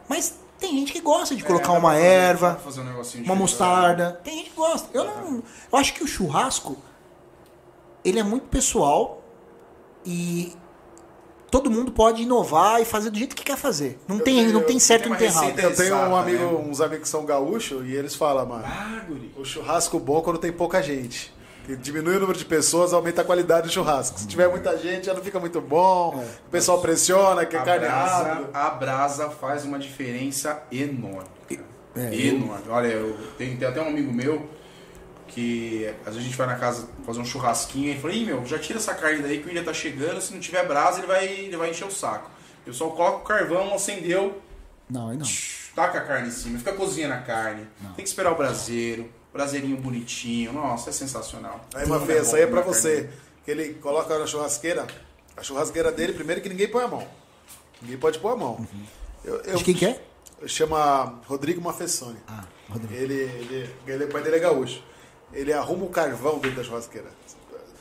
Mas 0.09 0.35
tem 0.59 0.71
gente 0.79 0.91
que 0.91 0.99
gosta 1.01 1.35
de 1.35 1.43
colocar 1.43 1.73
É, 1.73 1.77
uma 1.77 1.91
fazer- 1.91 2.03
erva, 2.05 2.55
fazer 2.63 2.81
um 2.81 3.23
uma 3.23 3.35
mostarda. 3.35 4.19
Tem 4.23 4.37
gente 4.39 4.49
que 4.51 4.55
gosta. 4.55 4.89
Eu 4.93 5.03
não. 5.05 5.43
Eu 5.71 5.77
acho 5.77 5.93
que 5.93 6.03
o 6.03 6.07
churrasco 6.07 6.77
ele 8.03 8.19
é 8.19 8.23
muito 8.23 8.47
pessoal 8.47 9.21
e 10.05 10.55
todo 11.51 11.69
mundo 11.69 11.91
pode 11.91 12.23
inovar 12.23 12.81
e 12.81 12.85
fazer 12.85 13.09
do 13.11 13.17
jeito 13.17 13.35
que 13.35 13.43
quer 13.43 13.57
fazer. 13.57 13.99
Não 14.07 14.17
tem, 14.17 14.37
tenho- 14.37 14.53
não 14.53 14.63
tem 14.63 14.79
certo 14.79 15.05
e 15.05 15.09
não 15.09 15.17
tem 15.17 15.27
errado. 15.27 15.59
Eu 15.59 15.75
tenho 15.75 15.95
um 15.95 16.15
amigo, 16.15 16.43
né? 16.45 16.65
uns 16.69 16.81
amigos 16.81 17.03
que 17.03 17.09
são 17.09 17.25
gaúchos 17.25 17.85
e 17.87 17.91
eles 17.93 18.15
falam, 18.15 18.45
mano, 18.45 18.63
Ah, 18.65 19.03
guri. 19.07 19.33
o 19.37 19.45
churrasco 19.45 19.99
bom 19.99 20.21
quando 20.21 20.39
tem 20.39 20.51
pouca 20.51 20.81
gente. 20.81 21.31
Que 21.65 21.75
diminui 21.75 22.17
o 22.17 22.19
número 22.19 22.37
de 22.37 22.45
pessoas, 22.45 22.91
aumenta 22.93 23.21
a 23.21 23.25
qualidade 23.25 23.67
do 23.67 23.73
churrasco. 23.73 24.19
Se 24.19 24.27
tiver 24.27 24.47
muita 24.49 24.75
gente, 24.77 25.05
já 25.05 25.13
não 25.13 25.21
fica 25.21 25.39
muito 25.39 25.61
bom. 25.61 26.25
O 26.47 26.49
pessoal 26.49 26.81
pressiona, 26.81 27.45
quer 27.45 27.59
A 27.59 27.63
carne 27.63 27.85
brasa, 27.85 28.23
rápido. 28.23 28.49
a 28.53 28.69
brasa 28.71 29.29
faz 29.29 29.63
uma 29.63 29.77
diferença 29.77 30.63
enorme. 30.71 31.29
É, 31.95 32.15
enorme. 32.15 32.63
Olha, 32.69 32.87
eu 32.87 33.17
tenho, 33.37 33.57
tem 33.57 33.67
até 33.67 33.81
um 33.81 33.87
amigo 33.89 34.11
meu 34.11 34.49
que 35.27 35.87
às 36.05 36.13
vezes 36.15 36.19
a 36.19 36.23
gente 36.23 36.35
vai 36.37 36.47
na 36.47 36.55
casa 36.55 36.89
fazer 37.05 37.19
um 37.19 37.25
churrasquinho 37.25 37.87
e 37.87 37.89
ele 37.91 37.99
fala, 38.01 38.13
Ih, 38.13 38.25
meu, 38.25 38.45
já 38.45 38.59
tira 38.59 38.79
essa 38.79 38.93
carne 38.93 39.21
daí 39.21 39.39
que 39.41 39.47
o 39.47 39.51
dia 39.51 39.63
tá 39.63 39.73
chegando, 39.73 40.19
se 40.19 40.33
não 40.33 40.39
tiver 40.41 40.65
brasa 40.67 40.97
ele 40.99 41.07
vai, 41.07 41.25
ele 41.25 41.55
vai 41.55 41.69
encher 41.69 41.85
o 41.87 41.91
saco. 41.91 42.29
Eu 42.65 42.73
só 42.73 42.87
coloco 42.89 43.19
o 43.19 43.23
carvão, 43.23 43.73
acendeu, 43.73 44.41
Não, 44.89 45.07
aí 45.09 45.17
não. 45.17 45.25
taca 45.73 45.99
a 45.99 46.01
carne 46.01 46.27
em 46.27 46.31
cima, 46.31 46.57
fica 46.57 46.73
cozinhando 46.73 47.13
a 47.13 47.19
carne. 47.19 47.65
Tem 47.95 48.03
que 48.03 48.09
esperar 48.09 48.31
o 48.33 48.35
braseiro, 48.35 49.09
braseirinho 49.33 49.77
bonitinho. 49.77 50.53
Nossa, 50.53 50.89
é 50.89 50.93
sensacional. 50.93 51.65
Aí 51.73 51.85
uma 51.85 51.99
vez, 51.99 52.33
aí 52.33 52.41
é 52.41 52.47
pra 52.47 52.59
a 52.59 52.63
carne. 52.63 52.79
você. 52.79 53.09
Que 53.45 53.51
ele 53.51 53.73
coloca 53.75 54.17
na 54.17 54.27
churrasqueira. 54.27 54.85
A 55.35 55.43
churrasqueira 55.43 55.91
dele, 55.91 56.13
primeiro 56.13 56.41
que 56.41 56.49
ninguém 56.49 56.67
põe 56.67 56.83
a 56.83 56.87
mão. 56.87 57.07
Ninguém 57.81 57.97
pode 57.97 58.19
pôr 58.19 58.29
a 58.29 58.35
mão. 58.35 58.65
Eu, 59.23 59.37
eu, 59.41 59.55
De 59.55 59.63
quem 59.63 59.73
que 59.73 59.85
é? 59.85 59.99
Chama 60.45 61.19
Rodrigo 61.25 61.61
Mafessoni. 61.61 62.17
Ah, 62.27 62.43
Rodrigo. 62.69 62.93
Ele, 62.93 63.13
ele, 63.13 63.75
ele, 63.87 64.03
o 64.05 64.07
pai 64.09 64.21
dele 64.21 64.35
é 64.35 64.39
gaúcho. 64.39 64.83
Ele 65.33 65.53
arruma 65.53 65.85
o 65.85 65.89
carvão 65.89 66.39
dentro 66.39 66.57
da 66.57 66.63
churrasqueira. 66.63 67.07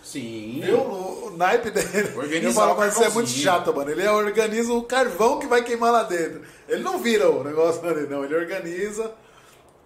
Sim. 0.02 0.60
Viu 0.64 0.78
o, 0.78 1.26
o 1.26 1.36
naipe 1.36 1.70
dele? 1.70 2.16
Organizar 2.16 2.48
eu 2.48 2.52
falo, 2.52 2.76
mas 2.76 2.94
isso 2.94 3.04
é 3.04 3.10
muito 3.10 3.30
chato, 3.30 3.74
mano. 3.74 3.90
Ele 3.90 4.06
organiza 4.08 4.72
o 4.72 4.82
carvão 4.82 5.38
que 5.38 5.46
vai 5.46 5.62
queimar 5.62 5.92
lá 5.92 6.02
dentro. 6.02 6.42
Ele 6.68 6.82
não 6.82 6.98
vira 6.98 7.30
o 7.30 7.44
negócio 7.44 7.82
não. 8.08 8.24
Ele 8.24 8.34
organiza, 8.34 9.12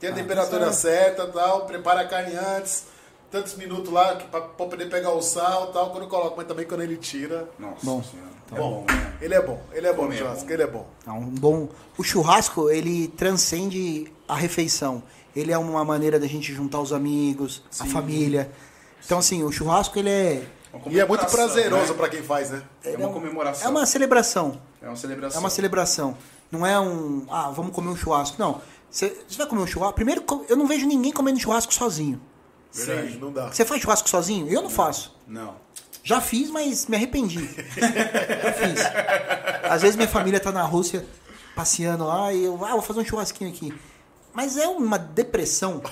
tem 0.00 0.10
a 0.10 0.12
Ah, 0.12 0.16
temperatura 0.16 0.72
certa 0.72 1.26
tal, 1.26 1.66
prepara 1.66 2.00
a 2.02 2.06
carne 2.08 2.34
antes, 2.36 2.84
tantos 3.30 3.54
minutos 3.56 3.92
lá 3.92 4.16
pra 4.30 4.40
poder 4.40 4.88
pegar 4.88 5.10
o 5.12 5.22
sal 5.22 5.68
tal, 5.68 5.90
quando 5.90 6.06
coloca, 6.08 6.34
mas 6.36 6.46
também 6.46 6.66
quando 6.66 6.82
ele 6.82 6.96
tira. 6.96 7.48
Nossa 7.58 7.84
Bom. 7.84 8.02
senhora. 8.02 8.34
Tá 8.46 8.56
É 8.56 8.58
bom, 8.60 8.84
né? 8.86 9.14
Ele 9.22 9.34
é 9.34 9.40
bom, 9.40 9.58
ele 9.72 9.86
é 9.86 9.92
bom 9.94 10.12
é 10.12 10.16
churrasco, 10.16 10.44
bom. 10.46 10.52
ele 10.52 10.62
é 10.62 10.66
bom. 10.66 10.86
É 11.06 11.10
um 11.10 11.24
bom. 11.24 11.68
O 11.96 12.04
churrasco, 12.04 12.70
ele 12.70 13.08
transcende 13.08 14.12
a 14.28 14.34
refeição. 14.36 15.02
Ele 15.34 15.50
é 15.50 15.56
uma 15.58 15.82
maneira 15.84 16.20
da 16.20 16.26
gente 16.26 16.52
juntar 16.52 16.78
os 16.80 16.92
amigos, 16.92 17.62
a 17.80 17.86
família. 17.86 18.50
Então, 19.04 19.18
assim, 19.18 19.42
o 19.42 19.50
churrasco, 19.50 19.98
ele 19.98 20.10
é. 20.10 20.42
Uma 20.72 20.92
E 20.92 21.00
é 21.00 21.06
muito 21.06 21.24
prazeroso 21.26 21.92
né? 21.92 21.98
pra 21.98 22.08
quem 22.10 22.22
faz, 22.22 22.50
né? 22.50 22.62
É 22.84 22.88
ele 22.92 22.98
uma 23.02 23.08
um- 23.08 23.12
comemoração. 23.14 23.66
É 23.66 23.70
uma 23.70 23.86
celebração. 23.86 24.60
É 24.82 24.86
uma 24.88 24.96
celebração. 24.96 25.38
É 25.38 25.40
uma 25.40 25.50
celebração. 25.50 26.16
Não 26.52 26.66
é 26.66 26.78
um. 26.78 27.26
Ah, 27.30 27.50
vamos 27.50 27.72
comer 27.72 27.88
um 27.88 27.96
churrasco. 27.96 28.36
Não. 28.38 28.60
Você 28.94 29.12
você 29.28 29.36
vai 29.38 29.46
comer 29.48 29.62
um 29.62 29.66
churrasco. 29.66 29.94
Primeiro, 29.96 30.24
eu 30.48 30.56
não 30.56 30.68
vejo 30.68 30.86
ninguém 30.86 31.10
comendo 31.10 31.40
churrasco 31.40 31.74
sozinho. 31.74 32.20
Verdade. 32.72 33.12
Sim, 33.14 33.18
não 33.18 33.32
dá. 33.32 33.48
Você 33.48 33.64
faz 33.64 33.82
churrasco 33.82 34.08
sozinho? 34.08 34.46
Eu 34.48 34.62
não 34.62 34.70
faço. 34.70 35.12
Não. 35.26 35.56
Já 36.04 36.20
fiz, 36.20 36.48
mas 36.48 36.86
me 36.86 36.94
arrependi. 36.96 37.40
Já 37.74 38.52
fiz. 38.52 38.80
Às 39.68 39.82
vezes 39.82 39.96
minha 39.96 40.08
família 40.08 40.38
tá 40.38 40.52
na 40.52 40.62
Rússia 40.62 41.04
passeando 41.56 42.06
lá 42.06 42.32
e 42.32 42.44
eu, 42.44 42.64
ah, 42.64 42.70
vou 42.72 42.82
fazer 42.82 43.00
um 43.00 43.04
churrasquinho 43.04 43.50
aqui. 43.50 43.74
Mas 44.32 44.56
é 44.56 44.68
uma 44.68 44.98
depressão. 44.98 45.82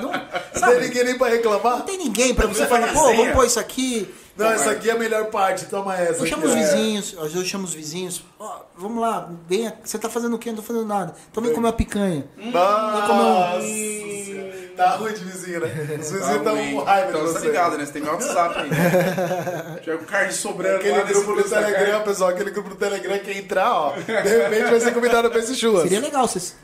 Não, 0.00 0.12
Não 0.12 0.20
sabe, 0.54 0.72
tem 0.76 0.88
ninguém 0.88 1.04
nem 1.04 1.18
pra 1.18 1.28
reclamar? 1.28 1.78
não 1.78 1.84
tem 1.84 1.98
ninguém 1.98 2.34
pra 2.34 2.46
você 2.46 2.66
falar, 2.66 2.92
pô, 2.92 3.12
vamos 3.14 3.32
pôr 3.34 3.46
isso 3.46 3.60
aqui. 3.60 4.14
Não, 4.36 4.50
essa 4.52 4.70
aqui 4.70 4.90
é 4.90 4.92
a 4.92 4.98
melhor 4.98 5.26
parte, 5.26 5.64
toma 5.66 5.96
essa. 5.96 6.22
Eu 6.22 6.26
chamo 6.26 6.44
aqui, 6.46 6.52
os 6.52 6.54
ó. 6.54 6.58
vizinhos, 6.58 7.14
às 7.16 7.22
vezes 7.24 7.36
eu 7.36 7.44
chamo 7.44 7.64
os 7.64 7.72
vizinhos, 7.74 8.22
ó, 8.38 8.60
vamos 8.76 9.00
lá, 9.00 9.30
vem, 9.48 9.66
aqui. 9.66 9.78
você 9.88 9.98
tá 9.98 10.10
fazendo 10.10 10.36
o 10.36 10.38
quê? 10.38 10.50
Eu 10.50 10.52
não 10.54 10.60
tô 10.60 10.66
fazendo 10.66 10.84
nada. 10.86 11.14
Então 11.30 11.42
vem 11.42 11.52
comer 11.54 11.66
uma 11.68 11.72
picanha. 11.72 12.26
Nossa, 12.36 13.60
senhora. 13.62 14.52
tá 14.76 14.90
ruim 14.96 15.12
de 15.14 15.24
vizinho, 15.24 15.60
né? 15.60 15.68
Os 15.98 16.10
vizinhos 16.10 16.36
estão 16.36 16.56
com 16.56 16.84
raiva 16.84 17.12
de 17.12 17.18
Então 17.18 17.20
você 17.22 17.32
você. 17.32 17.38
tá 17.40 17.46
ligado, 17.46 17.78
né? 17.78 17.86
Você 17.86 17.92
tem 17.92 18.02
meu 18.02 18.12
WhatsApp 18.12 18.58
aí. 18.58 19.80
Tiver 19.82 19.98
com 19.98 20.04
carne 20.04 20.32
sobrando 20.32 20.76
Aquele 20.76 21.02
grupo 21.02 21.34
do 21.34 21.48
Telegram, 21.48 22.02
pessoal, 22.02 22.30
aquele 22.30 22.50
grupo 22.50 22.68
do 22.68 22.76
Telegram 22.76 23.18
que 23.18 23.30
entrar, 23.32 23.72
ó, 23.72 23.92
de 23.92 24.02
repente 24.12 24.70
vai 24.70 24.80
ser 24.80 24.92
convidado 24.92 25.30
pra 25.30 25.38
esse 25.38 25.54
churras. 25.54 25.82
Seria 25.82 26.00
legal 26.00 26.28
vocês 26.28 26.54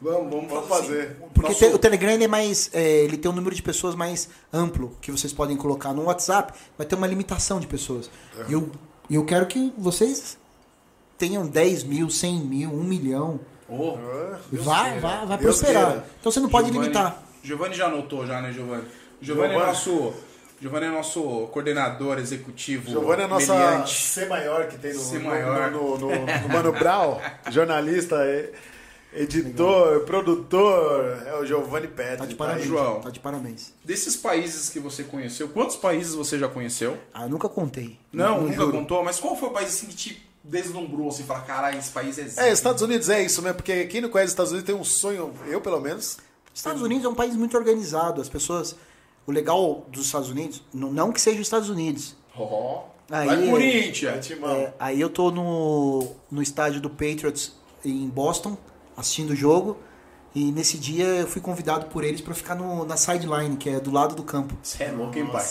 Vamos, 0.00 0.30
vamos, 0.32 0.48
Vamos 0.50 0.68
fazer. 0.68 1.16
Porque 1.34 1.50
Nosso- 1.52 1.74
o 1.74 1.78
Telegram 1.78 2.10
ele 2.12 2.24
é 2.24 2.28
mais. 2.28 2.70
é, 2.72 2.82
ele 3.04 3.16
tem 3.16 3.30
um 3.30 3.34
número 3.34 3.54
de 3.54 3.62
pessoas 3.62 3.94
mais 3.94 4.28
amplo 4.52 4.96
que 5.00 5.10
vocês 5.10 5.32
podem 5.32 5.56
colocar. 5.56 5.92
No 5.92 6.04
WhatsApp 6.04 6.52
vai 6.76 6.86
ter 6.86 6.94
uma 6.94 7.06
limitação 7.06 7.58
de 7.58 7.66
pessoas. 7.66 8.08
E 8.48 8.52
eu, 8.52 8.70
e 9.10 9.16
eu 9.16 9.24
quero 9.24 9.46
que 9.46 9.72
vocês 9.76 10.38
tenham 11.16 11.46
10 11.46 11.82
mil, 11.82 12.08
100 12.08 12.38
mil, 12.40 12.70
1 12.70 12.84
milhão. 12.84 13.40
Oh, 13.68 13.96
Vai, 14.52 14.98
vai, 15.00 15.26
vai 15.26 15.38
Deus 15.38 15.58
prosperar. 15.58 15.86
queira. 15.86 16.04
Então 16.20 16.30
você 16.32 16.40
não 16.40 16.48
pode 16.48 16.68
Giovanni- 16.68 16.84
limitar. 16.88 17.22
Giovanni 17.42 17.74
já 17.74 17.86
anotou 17.86 18.26
já, 18.26 18.40
né, 18.40 18.52
Giovanni? 18.52 18.84
Giovanni 19.20 19.54
é 19.54 19.58
nosso. 19.58 20.12
Giovanni 20.60 20.86
é 20.86 20.90
nosso 20.90 21.20
coordenador 21.52 22.18
executivo. 22.18 22.90
Giovanni 22.90 23.22
é 23.22 23.24
a 23.26 23.28
nossa 23.28 23.54
meliante. 23.54 23.94
C 23.94 24.26
maior 24.26 24.66
que 24.68 24.76
tem 24.78 24.92
no, 24.92 25.00
C 25.00 25.18
no- 25.18 25.28
maior. 25.28 25.70
no, 25.70 25.98
no, 25.98 26.08
no- 26.08 26.26
no 26.26 26.48
Mano 26.52 26.72
Brown, 26.72 27.20
jornalista, 27.50 28.16
e- 28.24 28.50
editor, 29.12 30.00
produtor, 30.00 31.22
é 31.26 31.34
o 31.38 31.44
Giovanni 31.46 31.88
Petri. 31.88 32.18
Tá 32.18 32.26
de 32.26 32.34
tá 32.34 32.44
parabéns. 32.44 32.66
João. 32.66 33.00
Tá 33.00 33.10
de 33.10 33.20
parabéns. 33.20 33.72
Desses 33.84 34.16
países 34.16 34.68
que 34.70 34.78
você 34.78 35.04
conheceu, 35.04 35.48
quantos 35.48 35.76
países 35.76 36.14
você 36.14 36.38
já 36.38 36.48
conheceu? 36.48 36.96
Ah, 37.12 37.24
eu 37.24 37.28
nunca 37.28 37.48
contei. 37.48 37.98
Não, 38.12 38.42
nunca 38.42 38.54
juro. 38.54 38.72
contou, 38.72 39.02
mas 39.04 39.18
qual 39.18 39.36
foi 39.36 39.48
o 39.48 39.52
país 39.52 39.68
assim 39.68 39.86
que 39.86 39.94
te 39.94 40.28
deslumbrou, 40.44 41.08
assim, 41.08 41.24
falar, 41.24 41.40
caralho, 41.42 41.78
esse 41.78 41.90
país 41.90 42.18
é 42.18 42.24
zica"? 42.24 42.42
É, 42.42 42.52
Estados 42.52 42.82
Unidos 42.82 43.08
é 43.08 43.22
isso, 43.22 43.42
né? 43.42 43.52
Porque 43.52 43.86
quem 43.86 44.00
não 44.00 44.08
conhece 44.08 44.28
os 44.28 44.32
Estados 44.32 44.52
Unidos 44.52 44.66
tem 44.66 44.74
um 44.80 44.84
sonho, 44.84 45.32
eu 45.46 45.60
pelo 45.60 45.80
menos. 45.80 46.18
Estados 46.54 46.82
Unidos 46.82 47.04
é 47.04 47.08
um 47.08 47.14
país 47.14 47.36
muito 47.36 47.56
organizado. 47.56 48.20
As 48.20 48.28
pessoas. 48.28 48.74
O 49.26 49.30
legal 49.30 49.86
dos 49.90 50.06
Estados 50.06 50.30
Unidos, 50.30 50.62
não, 50.72 51.12
que 51.12 51.20
seja 51.20 51.38
os 51.38 51.46
Estados 51.46 51.68
Unidos. 51.68 52.16
Ó, 52.34 52.84
Aí- 53.10 53.26
vai 53.26 53.50
Corinthians! 53.50 54.14
É 54.14 54.18
timão. 54.20 54.50
É, 54.56 54.72
aí 54.78 54.98
eu 55.00 55.10
tô 55.10 55.30
no, 55.30 56.12
no 56.30 56.40
estádio 56.42 56.80
do 56.80 56.88
Patriots 56.88 57.52
em 57.84 58.08
Boston, 58.08 58.56
assistindo 58.98 59.30
o 59.30 59.36
jogo. 59.36 59.76
E 60.34 60.52
nesse 60.52 60.76
dia 60.78 61.04
eu 61.06 61.26
fui 61.26 61.40
convidado 61.40 61.86
por 61.86 62.04
eles 62.04 62.20
pra 62.20 62.34
ficar 62.34 62.54
no, 62.54 62.84
na 62.84 62.96
sideline, 62.96 63.56
que 63.56 63.70
é 63.70 63.80
do 63.80 63.90
lado 63.90 64.14
do 64.14 64.22
campo. 64.22 64.54
Você 64.62 64.84
é 64.84 64.90
louco, 64.90 65.18
hein, 65.18 65.26
pai? 65.26 65.46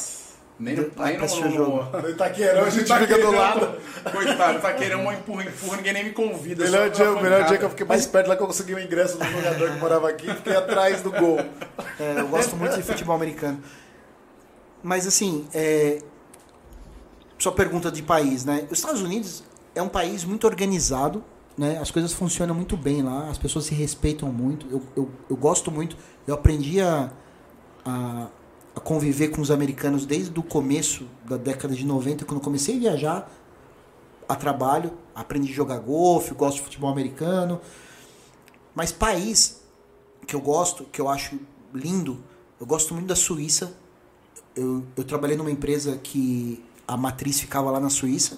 Nem, 0.59 0.75
Eu- 0.75 0.83
nem 0.83 0.91
pra 0.91 1.11
no, 1.17 1.23
assistir 1.25 1.45
o 1.45 1.51
jogo. 1.51 1.97
No 2.01 2.09
Itaquerão 2.09 2.63
a 2.63 2.69
gente 2.69 2.87
Tá 2.87 2.99
fica 2.99 3.17
do 3.17 3.31
lado. 3.31 3.77
Coitado, 4.11 4.59
tá 4.59 4.73
querendo 4.73 5.01
uma 5.01 5.13
empurra, 5.13 5.43
empurra, 5.43 5.77
ninguém 5.77 5.93
nem 5.93 6.03
me 6.05 6.11
convida. 6.11 6.63
Melhor 6.63 6.93
só 6.95 7.03
dia, 7.13 7.21
melhor 7.21 7.45
dia 7.45 7.57
que 7.57 7.65
eu 7.65 7.69
fiquei 7.69 7.85
mais 7.85 8.05
perto 8.07 8.27
lá 8.27 8.35
que 8.35 8.41
eu 8.41 8.47
consegui 8.47 8.73
o 8.73 8.79
ingresso 8.79 9.17
do 9.17 9.25
jogador 9.25 9.71
que 9.71 9.79
morava 9.79 10.09
aqui, 10.09 10.27
fiquei 10.33 10.55
atrás 10.55 11.01
do 11.01 11.11
gol. 11.11 11.39
É, 11.99 12.19
eu 12.21 12.27
gosto 12.27 12.55
muito 12.55 12.75
de 12.75 12.81
futebol 12.83 13.15
americano. 13.15 13.61
Mas 14.81 15.05
assim, 15.05 15.47
é... 15.53 16.01
sua 17.37 17.51
pergunta 17.51 17.91
de 17.91 18.01
país, 18.01 18.45
né? 18.45 18.67
Os 18.71 18.79
Estados 18.79 19.01
Unidos 19.01 19.43
é 19.75 19.81
um 19.81 19.89
país 19.89 20.23
muito 20.23 20.47
organizado, 20.47 21.23
né? 21.57 21.79
As 21.79 21.89
coisas 21.89 22.13
funcionam 22.13 22.53
muito 22.53 22.77
bem 22.77 23.01
lá, 23.01 23.29
as 23.29 23.37
pessoas 23.37 23.65
se 23.65 23.73
respeitam 23.73 24.31
muito. 24.31 24.67
Eu, 24.69 24.83
eu, 24.95 25.11
eu 25.29 25.35
gosto 25.35 25.71
muito. 25.71 25.97
Eu 26.27 26.35
aprendi 26.35 26.79
a, 26.79 27.11
a, 27.83 28.27
a 28.75 28.79
conviver 28.79 29.29
com 29.29 29.41
os 29.41 29.49
americanos 29.49 30.05
desde 30.05 30.39
o 30.39 30.43
começo 30.43 31.07
da 31.25 31.35
década 31.35 31.73
de 31.73 31.85
90, 31.85 32.25
quando 32.25 32.39
comecei 32.39 32.75
a 32.75 32.79
viajar 32.79 33.31
a 34.29 34.35
trabalho. 34.35 34.93
Aprendi 35.15 35.51
a 35.51 35.55
jogar 35.55 35.79
golfe, 35.79 36.33
gosto 36.35 36.57
de 36.57 36.63
futebol 36.63 36.91
americano. 36.91 37.59
Mas 38.75 38.91
país 38.91 39.63
que 40.27 40.35
eu 40.35 40.41
gosto, 40.41 40.83
que 40.83 41.01
eu 41.01 41.09
acho 41.09 41.39
lindo, 41.73 42.23
eu 42.59 42.67
gosto 42.67 42.93
muito 42.93 43.07
da 43.07 43.15
Suíça. 43.15 43.75
Eu, 44.55 44.83
eu 44.95 45.03
trabalhei 45.03 45.35
numa 45.35 45.49
empresa 45.49 45.97
que 45.97 46.63
a 46.87 46.95
matriz 46.95 47.39
ficava 47.39 47.71
lá 47.71 47.79
na 47.79 47.89
Suíça 47.89 48.37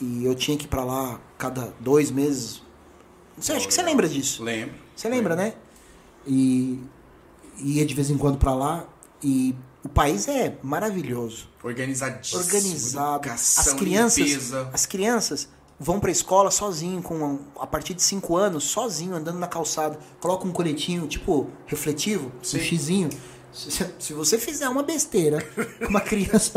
e 0.00 0.24
eu 0.24 0.34
tinha 0.34 0.56
que 0.56 0.64
ir 0.64 0.68
pra 0.68 0.84
lá 0.84 1.20
cada 1.42 1.72
dois 1.80 2.08
meses. 2.10 2.62
Você 3.36 3.52
acha 3.52 3.66
que 3.66 3.74
você 3.74 3.82
lembra 3.82 4.08
disso? 4.08 4.44
Lembro. 4.44 4.76
Você 4.94 5.08
lembra, 5.08 5.34
né? 5.34 5.54
E 6.24 6.78
ia 7.58 7.84
de 7.84 7.94
vez 7.94 8.10
em 8.10 8.16
quando 8.16 8.38
pra 8.38 8.54
lá 8.54 8.86
e 9.22 9.54
o 9.84 9.88
país 9.88 10.28
é 10.28 10.56
maravilhoso, 10.62 11.48
Organizadíssimo. 11.64 12.40
organizado. 12.40 13.26
Educação, 13.26 13.62
As 13.72 13.78
crianças, 13.80 14.18
limpeza. 14.18 14.70
as 14.72 14.86
crianças 14.86 15.48
vão 15.80 15.98
pra 15.98 16.12
escola 16.12 16.50
sozinho, 16.52 17.02
com 17.02 17.40
a 17.58 17.66
partir 17.66 17.94
de 17.94 18.02
5 18.02 18.36
anos, 18.36 18.62
sozinho 18.64 19.16
andando 19.16 19.38
na 19.40 19.48
calçada, 19.48 19.98
coloca 20.20 20.46
um 20.46 20.52
coletinho 20.52 21.08
tipo 21.08 21.50
refletivo, 21.66 22.30
Sim. 22.40 22.58
um 22.58 22.60
xizinho. 22.60 23.08
Se, 23.52 23.86
se 23.98 24.12
você 24.14 24.38
fizer 24.38 24.66
uma 24.68 24.82
besteira 24.82 25.46
com 25.78 25.88
uma 25.88 26.00
criança, 26.00 26.52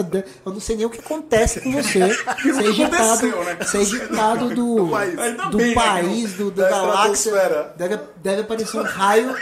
eu 0.46 0.54
não 0.54 0.62
sei 0.62 0.78
nem 0.78 0.86
o 0.86 0.90
que 0.90 1.00
acontece 1.00 1.60
com 1.60 1.72
você. 1.72 2.00
Você 2.46 2.64
é 2.64 2.86
aconteceu, 2.86 3.44
né? 3.44 3.58
você 3.62 3.78
é 3.78 3.82
ejetado 3.82 4.56
do, 4.56 4.90
país. 4.90 5.16
Do 5.52 5.58
bem, 5.58 5.68
né, 5.70 5.74
país, 5.74 6.34
do, 6.34 6.52
da 6.52 6.64
Da 6.64 6.70
galáxia. 6.70 7.74
Deve, 7.76 8.00
deve 8.24 8.42
aparecer 8.42 8.80
um 8.80 8.84
raio. 8.84 9.36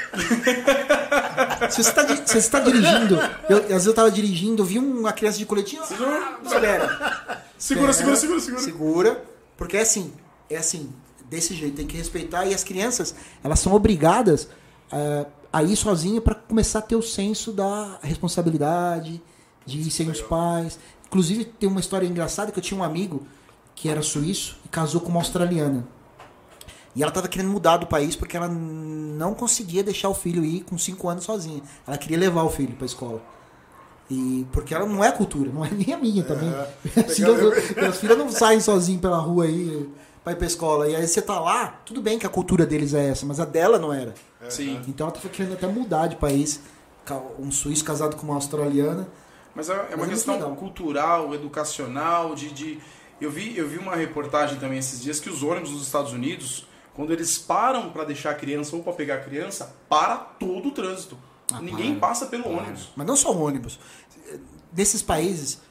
se 1.69 1.83
você 1.83 2.37
está 2.37 2.59
tá 2.59 2.65
dirigindo, 2.65 3.19
eu, 3.49 3.57
às 3.57 3.67
vezes 3.67 3.85
eu 3.85 3.93
tava 3.93 4.09
dirigindo, 4.09 4.65
vi 4.65 4.79
uma 4.79 5.13
criança 5.13 5.37
de 5.37 5.45
coletinho. 5.45 5.83
Ah, 5.83 6.39
espera. 6.43 7.43
Segura, 7.57 7.93
segura, 7.93 8.15
Espera, 8.15 8.39
segura, 8.39 8.39
segura. 8.39 8.61
Segura, 8.63 9.23
porque 9.57 9.77
é 9.77 9.81
assim, 9.81 10.11
é 10.49 10.57
assim, 10.57 10.91
desse 11.29 11.53
jeito, 11.53 11.75
tem 11.75 11.87
que 11.87 11.97
respeitar. 11.97 12.45
E 12.45 12.53
as 12.53 12.63
crianças, 12.63 13.13
elas 13.43 13.59
são 13.59 13.73
obrigadas 13.73 14.47
eh, 14.91 15.25
a 15.53 15.61
ir 15.63 15.75
sozinha 15.75 16.19
para 16.19 16.33
começar 16.35 16.79
a 16.79 16.81
ter 16.81 16.95
o 16.95 17.01
senso 17.03 17.51
da 17.53 17.99
responsabilidade, 18.01 19.21
de 19.65 19.79
ir 19.79 19.91
sem 19.91 20.09
os 20.09 20.19
pais. 20.19 20.79
Inclusive, 21.05 21.45
tem 21.45 21.69
uma 21.69 21.79
história 21.79 22.07
engraçada 22.07 22.51
que 22.51 22.57
eu 22.59 22.63
tinha 22.63 22.79
um 22.79 22.83
amigo 22.83 23.25
que 23.75 23.87
era 23.87 24.01
suíço 24.01 24.57
e 24.65 24.67
casou 24.67 24.99
com 24.99 25.09
uma 25.09 25.19
australiana. 25.19 25.87
E 26.95 27.01
ela 27.01 27.09
estava 27.09 27.27
querendo 27.27 27.49
mudar 27.51 27.77
do 27.77 27.87
país 27.87 28.15
porque 28.15 28.35
ela 28.35 28.47
não 28.47 29.33
conseguia 29.33 29.83
deixar 29.83 30.09
o 30.09 30.13
filho 30.13 30.43
ir 30.43 30.61
com 30.61 30.77
5 30.77 31.07
anos 31.09 31.23
sozinha. 31.23 31.61
Ela 31.87 31.97
queria 31.97 32.17
levar 32.17 32.43
o 32.43 32.49
filho 32.49 32.73
para 32.75 32.85
a 32.85 32.87
escola. 32.87 33.21
E 34.09 34.45
porque 34.51 34.73
ela 34.75 34.85
não 34.85 35.03
é 35.03 35.11
cultura, 35.11 35.51
não 35.51 35.63
é 35.65 35.69
nem 35.71 35.93
a 35.93 35.97
minha 35.97 36.23
também. 36.23 36.51
Filhos- 37.09 37.75
Meus 37.75 37.97
filhos 37.97 38.17
não 38.17 38.29
saem 38.29 38.59
sozinhos 38.59 39.01
pela 39.01 39.17
rua 39.17 39.45
aí 39.45 39.89
para 40.23 40.33
ir 40.33 40.35
pra 40.35 40.45
escola. 40.47 40.87
E 40.89 40.95
aí 40.95 41.07
você 41.07 41.21
tá 41.21 41.39
lá, 41.39 41.79
tudo 41.85 42.01
bem 42.01 42.19
que 42.19 42.25
a 42.27 42.29
cultura 42.29 42.65
deles 42.65 42.93
é 42.93 43.09
essa, 43.09 43.25
mas 43.25 43.39
a 43.39 43.45
dela 43.45 43.79
não 43.79 43.91
era. 43.93 44.13
Sim. 44.49 44.81
Então 44.87 45.07
ela 45.07 45.15
tava 45.15 45.29
querendo 45.29 45.53
até 45.53 45.67
mudar 45.67 46.07
de 46.07 46.15
país. 46.15 46.61
Um 47.39 47.51
suíço 47.51 47.83
casado 47.83 48.15
com 48.15 48.23
uma 48.23 48.35
australiana. 48.35 49.07
Mas 49.55 49.69
é 49.69 49.73
é 49.73 49.75
Mas 49.75 49.85
uma 49.87 49.93
é 49.93 49.97
muito 49.97 50.09
questão 50.11 50.55
cultural, 50.55 51.33
educacional, 51.33 52.33
de, 52.35 52.51
de... 52.51 52.79
Eu, 53.21 53.29
vi, 53.29 53.57
eu 53.57 53.67
vi 53.67 53.77
uma 53.77 53.95
reportagem 53.95 54.57
também 54.59 54.79
esses 54.79 55.01
dias 55.01 55.19
que 55.19 55.29
os 55.29 55.43
ônibus 55.43 55.71
dos 55.71 55.83
Estados 55.83 56.11
Unidos, 56.11 56.67
quando 56.93 57.11
eles 57.13 57.37
param 57.37 57.91
para 57.91 58.03
deixar 58.03 58.31
a 58.31 58.35
criança 58.35 58.75
ou 58.75 58.83
para 58.83 58.93
pegar 58.93 59.15
a 59.15 59.19
criança, 59.19 59.75
para 59.87 60.15
todo 60.17 60.69
o 60.69 60.71
trânsito. 60.71 61.17
Ah, 61.51 61.61
Ninguém 61.61 61.95
para. 61.95 62.09
passa 62.09 62.25
pelo 62.25 62.49
ônibus. 62.49 62.89
Mas 62.95 63.05
não 63.05 63.15
só 63.15 63.31
o 63.31 63.41
ônibus. 63.41 63.79
Nesses 64.75 65.01
países, 65.01 65.61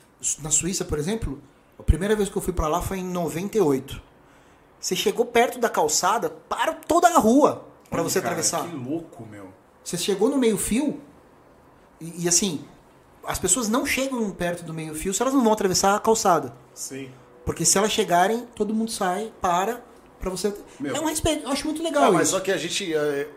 na 0.40 0.50
Suíça, 0.50 0.84
por 0.84 0.98
exemplo, 0.98 1.42
a 1.78 1.82
primeira 1.82 2.14
vez 2.14 2.28
que 2.28 2.36
eu 2.36 2.42
fui 2.42 2.52
pra 2.52 2.68
lá 2.68 2.80
foi 2.80 2.98
em 2.98 3.04
98. 3.04 4.00
Você 4.78 4.94
chegou 4.94 5.24
perto 5.24 5.58
da 5.58 5.68
calçada, 5.68 6.30
para 6.30 6.72
toda 6.74 7.08
a 7.08 7.18
rua 7.18 7.71
pra 7.92 8.00
Olha, 8.00 8.08
você 8.10 8.20
cara, 8.20 8.32
atravessar. 8.32 8.68
Que 8.68 8.74
louco, 8.74 9.24
meu. 9.30 9.48
Você 9.84 9.96
chegou 9.96 10.28
no 10.28 10.36
meio-fio 10.38 11.00
e, 12.00 12.24
e, 12.24 12.28
assim, 12.28 12.64
as 13.24 13.38
pessoas 13.38 13.68
não 13.68 13.86
chegam 13.86 14.28
perto 14.30 14.64
do 14.64 14.74
meio-fio 14.74 15.14
se 15.14 15.22
elas 15.22 15.34
não 15.34 15.44
vão 15.44 15.52
atravessar 15.52 15.94
a 15.94 16.00
calçada. 16.00 16.52
Sim. 16.74 17.10
Porque 17.44 17.64
se 17.64 17.78
elas 17.78 17.92
chegarem, 17.92 18.46
todo 18.54 18.74
mundo 18.74 18.90
sai, 18.90 19.32
para, 19.40 19.82
pra 20.20 20.30
você. 20.30 20.52
Meu. 20.80 20.94
É 20.96 21.00
um 21.00 21.04
respeito, 21.06 21.44
eu 21.44 21.50
acho 21.50 21.64
muito 21.66 21.82
legal 21.82 22.04
Ah, 22.04 22.10
mas 22.12 22.28
isso. 22.28 22.32
só 22.36 22.40
que 22.40 22.50
a 22.50 22.56
gente. 22.56 22.92
é, 22.94 23.28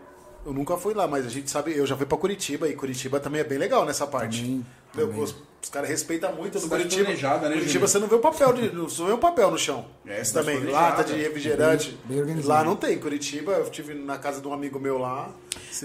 Eu 0.44 0.52
nunca 0.52 0.76
fui 0.76 0.94
lá, 0.94 1.06
mas 1.08 1.26
a 1.26 1.28
gente 1.28 1.50
sabe. 1.50 1.76
Eu 1.76 1.84
já 1.86 1.96
fui 1.96 2.06
pra 2.06 2.16
Curitiba 2.16 2.68
e 2.68 2.74
Curitiba 2.76 3.18
também 3.20 3.40
é 3.40 3.44
bem 3.44 3.58
legal 3.58 3.84
nessa 3.84 4.06
parte. 4.06 4.40
Também, 4.42 4.66
Meu, 4.94 5.06
também. 5.08 5.22
os, 5.22 5.34
os 5.66 5.70
caras 5.70 5.88
respeitam 5.90 6.32
muito 6.32 6.52
do 6.52 6.60
Cidade 6.60 6.82
Curitiba. 6.84 7.04
planejada, 7.06 7.48
né, 7.48 7.56
Curitiba 7.56 7.88
você 7.88 7.98
não 7.98 8.06
vê 8.06 8.14
o 8.14 8.20
papel 8.20 8.52
de, 8.52 8.70
não 8.72 8.86
vê 8.86 9.12
o 9.12 9.18
papel 9.18 9.50
no 9.50 9.58
chão. 9.58 9.84
É, 10.06 10.20
Isso 10.22 10.30
cidade 10.30 10.46
também. 10.46 10.70
Lata 10.72 11.02
de 11.02 11.14
refrigerante. 11.14 11.88
Bem- 11.90 11.98
bem 12.04 12.20
organizado. 12.20 12.48
lá 12.48 12.64
não 12.64 12.76
tem. 12.76 12.96
Curitiba, 13.00 13.50
eu 13.50 13.64
estive 13.64 13.94
na 13.94 14.16
casa 14.16 14.40
de 14.40 14.46
um 14.46 14.52
amigo 14.52 14.78
meu 14.78 14.96
lá. 14.96 15.28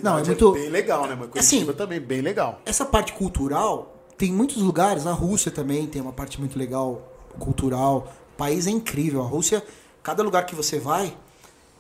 Não, 0.04 0.20
é 0.20 0.24
muito- 0.24 0.52
bem 0.52 0.70
legal, 0.70 1.08
né? 1.08 1.16
Mas 1.20 1.30
Curitiba 1.32 1.40
Assim, 1.72 1.74
também 1.74 2.00
bem 2.00 2.22
legal. 2.22 2.62
Essa 2.64 2.86
parte 2.86 3.12
cultural, 3.14 3.98
tem 4.20 4.32
muitos 4.32 4.58
lugares, 4.58 5.08
a 5.08 5.14
Rússia 5.14 5.50
também 5.50 5.88
tem 5.88 6.00
uma 6.00 6.14
parte 6.14 6.40
muito 6.40 6.60
legal 6.60 7.02
cultural. 7.40 8.14
O 8.36 8.38
país 8.38 8.68
é 8.68 8.70
incrível. 8.70 9.22
A 9.24 9.26
Rússia, 9.28 9.64
cada 10.04 10.22
lugar 10.22 10.46
que 10.46 10.54
você 10.54 10.78
vai, 10.78 11.12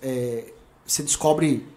é, 0.01 0.45
você 0.85 1.03
descobre 1.03 1.67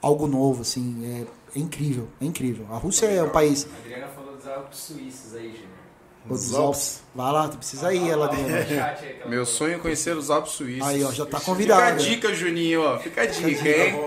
algo 0.00 0.26
novo, 0.26 0.62
assim. 0.62 1.26
É, 1.54 1.58
é 1.58 1.60
incrível, 1.60 2.08
é 2.18 2.24
incrível. 2.24 2.66
A 2.70 2.78
Rússia 2.78 3.04
é 3.04 3.22
um 3.22 3.28
país. 3.28 3.66
A 3.70 3.76
Adriana 3.78 4.06
falou 4.08 4.29
Alpes 4.56 4.78
suíços 4.78 5.34
aí, 5.34 5.48
Júnior. 5.50 5.80
Dos 6.26 6.48
Os 6.50 6.54
Alpes. 6.54 7.00
Vai 7.14 7.32
lá, 7.32 7.48
tu 7.48 7.56
precisa 7.56 7.94
ir, 7.94 8.10
ela 8.10 8.28
que 8.28 8.36
ela 8.40 8.96
Meu 9.26 9.46
sonho 9.46 9.76
é 9.76 9.78
conhecer 9.78 10.14
os 10.16 10.30
Alpes 10.30 10.52
suíços. 10.52 10.86
Aí, 10.86 11.02
ó, 11.02 11.10
já 11.10 11.24
tá 11.24 11.38
Fica 11.38 11.50
a 11.50 11.54
convidado. 11.54 11.96
dica, 12.02 12.34
Juninho, 12.34 12.82
ó. 12.82 12.98
Fica 12.98 13.22
a 13.22 13.26
dica, 13.26 13.68
hein? 13.68 13.98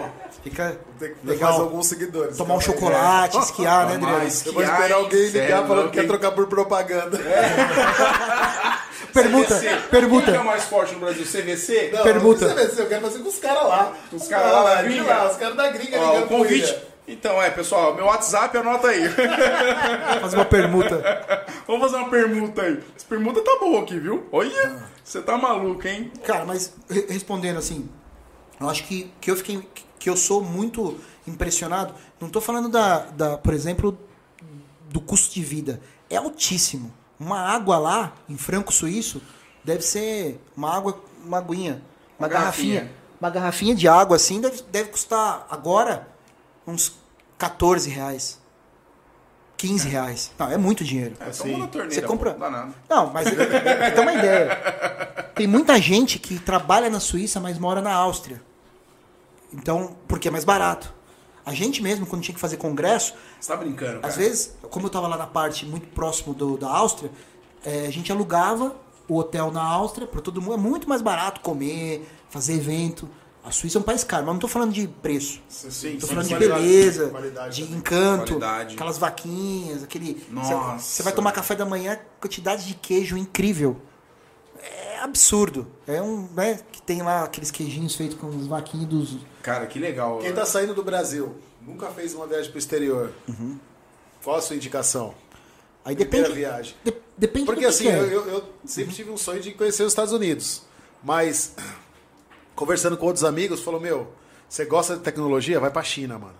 Fica 0.43 0.77
Tem 0.99 1.13
que 1.15 1.25
legal. 1.27 1.61
alguns 1.61 1.87
seguidores. 1.87 2.37
Tomar 2.37 2.55
um 2.55 2.61
chocolate, 2.61 3.37
esquiar, 3.39 3.87
né, 3.87 3.95
Adriano? 3.95 4.13
Eu 4.45 4.53
vou 4.53 4.61
esperar 4.63 4.91
alguém 4.91 5.19
é 5.25 5.29
ligar 5.29 5.65
falando 5.67 5.89
que 5.89 5.99
quer 6.01 6.05
trocar 6.07 6.31
por 6.31 6.45
propaganda. 6.47 7.17
Permuta, 9.13 9.55
CVC. 9.59 9.77
permuta. 9.91 10.25
Quem 10.25 10.33
que 10.33 10.37
é 10.39 10.41
o 10.41 10.45
mais 10.45 10.63
forte 10.63 10.93
no 10.95 10.99
Brasil? 11.01 11.23
CVC? 11.23 11.91
Não, 11.93 12.01
Permuta. 12.03 12.47
não 12.47 12.55
ver, 12.55 12.79
Eu 12.79 12.87
quero 12.87 13.01
fazer 13.01 13.19
com 13.19 13.29
os 13.29 13.37
caras 13.37 13.63
lá. 13.63 13.93
Os 14.11 14.27
caras 14.27 14.51
lá 14.51 14.63
da 14.63 14.79
Ah, 14.79 14.81
gringa? 14.81 15.03
lá, 15.03 15.29
Os 15.29 15.37
caras 15.37 15.55
da 15.55 15.69
gringa 15.69 15.99
Ó, 15.99 16.13
ligando 16.13 16.27
convite. 16.29 16.77
Então, 17.05 17.41
é, 17.41 17.49
pessoal, 17.49 17.93
meu 17.95 18.05
WhatsApp, 18.05 18.57
anota 18.57 18.87
aí. 18.87 19.01
Fazer 20.21 20.37
uma 20.37 20.45
permuta. 20.45 21.01
Vamos 21.67 21.81
fazer 21.81 21.97
uma 22.01 22.09
permuta 22.09 22.61
aí. 22.61 22.81
Essa 22.95 23.05
permuta 23.07 23.41
tá 23.41 23.57
boa 23.59 23.81
aqui, 23.81 23.99
viu? 23.99 24.25
Olha, 24.31 24.83
você 25.03 25.21
tá 25.21 25.37
maluco, 25.37 25.85
hein? 25.85 26.11
Cara, 26.25 26.45
mas 26.45 26.73
re- 26.89 27.07
respondendo 27.09 27.57
assim, 27.57 27.89
eu 28.59 28.69
acho 28.69 28.85
que, 28.85 29.11
que 29.19 29.29
eu 29.29 29.35
fiquei. 29.35 29.67
que 29.99 30.09
eu 30.09 30.15
sou 30.15 30.41
muito 30.41 30.97
impressionado. 31.27 31.93
Não 32.21 32.29
tô 32.29 32.39
falando 32.39 32.69
da, 32.69 32.99
da, 32.99 33.37
por 33.37 33.53
exemplo, 33.53 33.97
do 34.89 35.01
custo 35.01 35.33
de 35.33 35.43
vida. 35.43 35.81
É 36.09 36.15
altíssimo. 36.15 36.93
Uma 37.19 37.39
água 37.41 37.77
lá, 37.77 38.13
em 38.29 38.37
franco 38.37 38.71
suíço, 38.73 39.21
deve 39.63 39.81
ser 39.81 40.39
uma 40.55 40.73
água, 40.73 41.01
uma 41.25 41.37
aguinha. 41.39 41.81
Uma, 42.17 42.27
Uma 42.27 42.29
garrafinha. 42.29 42.73
garrafinha. 42.75 43.03
Uma 43.19 43.29
garrafinha 43.29 43.75
de 43.75 43.87
água 43.89 44.15
assim 44.15 44.39
deve, 44.41 44.61
deve 44.71 44.89
custar 44.89 45.45
agora 45.49 46.07
uns 46.65 46.95
14 47.37 47.89
reais. 47.89 48.41
15 49.57 49.87
reais. 49.87 50.31
Não, 50.37 50.51
é 50.51 50.57
muito 50.57 50.83
dinheiro. 50.83 51.15
É, 51.19 51.25
Assim, 51.29 51.51
toma 51.53 51.57
na 51.59 51.67
torneira, 51.67 51.93
você 51.95 52.01
compra- 52.01 52.33
pô, 52.33 52.39
Não 52.39 52.51
dá 52.51 52.57
nada. 52.57 52.73
Não, 52.89 53.13
mas 53.13 53.29
pra 53.29 53.91
ter 53.91 53.99
uma 54.01 54.13
ideia. 54.13 55.29
Tem 55.35 55.47
muita 55.47 55.79
gente 55.81 56.19
que 56.19 56.37
trabalha 56.39 56.89
na 56.89 56.99
Suíça, 56.99 57.39
mas 57.39 57.57
mora 57.57 57.81
na 57.81 57.93
Áustria. 57.93 58.41
Então, 59.53 59.95
porque 60.07 60.27
é 60.27 60.31
mais 60.31 60.43
barato. 60.43 60.93
A 61.45 61.53
gente 61.53 61.81
mesmo, 61.81 62.05
quando 62.05 62.21
tinha 62.23 62.33
que 62.35 62.41
fazer 62.41 62.57
congresso, 62.57 63.13
Você 63.39 63.51
tá 63.51 63.57
brincando, 63.57 63.95
cara. 63.99 64.07
às 64.07 64.15
vezes, 64.17 64.55
como 64.69 64.85
eu 64.87 64.89
tava 64.89 65.07
lá 65.07 65.17
na 65.17 65.27
parte 65.27 65.65
muito 65.65 65.87
próximo 65.87 66.33
do, 66.33 66.57
da 66.57 66.69
Áustria, 66.69 67.11
eh, 67.65 67.85
a 67.87 67.91
gente 67.91 68.11
alugava 68.11 68.75
o 69.07 69.17
hotel 69.17 69.51
na 69.51 69.61
Áustria 69.63 70.07
para 70.07 70.21
todo 70.21 70.41
mundo. 70.41 70.53
É 70.53 70.57
muito 70.57 70.87
mais 70.87 71.01
barato 71.01 71.41
comer, 71.41 72.07
fazer 72.29 72.53
evento. 72.55 73.09
A 73.43 73.51
Suíça 73.51 73.77
é 73.77 73.81
um 73.81 73.83
país 73.83 74.03
caro, 74.05 74.25
mas 74.25 74.33
não 74.35 74.39
tô 74.39 74.47
falando 74.47 74.71
de 74.71 74.87
preço. 74.87 75.41
Sim, 75.49 75.97
Tô 75.97 76.07
sim, 76.07 76.13
falando 76.13 76.27
de 76.27 76.33
qualidade, 76.35 76.61
beleza, 76.63 77.09
qualidade 77.09 77.65
de 77.67 77.73
encanto, 77.73 78.25
Qualidade. 78.35 78.75
aquelas 78.75 78.97
vaquinhas, 78.97 79.83
aquele. 79.83 80.25
Nossa. 80.29 80.79
Você 80.79 81.03
vai 81.03 81.11
tomar 81.11 81.33
café 81.33 81.53
da 81.53 81.65
manhã, 81.65 81.99
quantidade 82.21 82.65
de 82.65 82.73
queijo 82.73 83.17
incrível. 83.17 83.81
É 84.61 84.99
absurdo. 84.99 85.67
É 85.85 86.01
um, 86.01 86.29
né, 86.33 86.57
que 86.71 86.81
tem 86.81 87.01
lá 87.01 87.25
aqueles 87.25 87.51
queijinhos 87.51 87.95
feitos 87.95 88.17
com 88.17 88.27
os 88.27 88.47
vaquinhos 88.47 88.87
dos. 88.87 89.17
Cara, 89.41 89.65
que 89.65 89.77
legal. 89.77 90.19
Quem 90.19 90.31
tá 90.33 90.45
saindo 90.45 90.73
do 90.73 90.81
Brasil, 90.83 91.35
nunca 91.61 91.87
fez 91.89 92.13
uma 92.13 92.25
viagem 92.25 92.49
pro 92.49 92.57
exterior. 92.59 93.11
Qual 94.23 94.37
a 94.37 94.41
sua 94.41 94.55
indicação? 94.55 95.13
Aí 95.83 95.97
Primeira 95.97 96.29
depende. 96.29 96.39
viagem. 96.47 96.75
de- 96.81 96.95
depende 97.17 97.45
Porque 97.45 97.59
do 97.59 97.63
que 97.65 97.69
assim, 97.69 97.83
que 97.83 97.89
é. 97.89 97.99
eu, 97.99 98.05
eu- 98.09 98.27
eu 98.29 98.43
sempre 98.65 98.95
tive 98.95 99.11
um 99.11 99.17
sonho 99.17 99.41
de 99.41 99.51
conhecer 99.51 99.83
os 99.83 99.91
Estados 99.91 100.13
Unidos. 100.13 100.61
Mas, 101.03 101.53
conversando 102.55 102.97
com 102.97 103.05
outros 103.05 103.23
amigos, 103.23 103.61
falou, 103.61 103.79
meu, 103.79 104.07
você 104.47 104.65
gosta 104.65 104.95
de 104.95 105.01
tecnologia? 105.01 105.59
Vai 105.59 105.71
pra 105.71 105.83
China, 105.83 106.17
mano. 106.19 106.35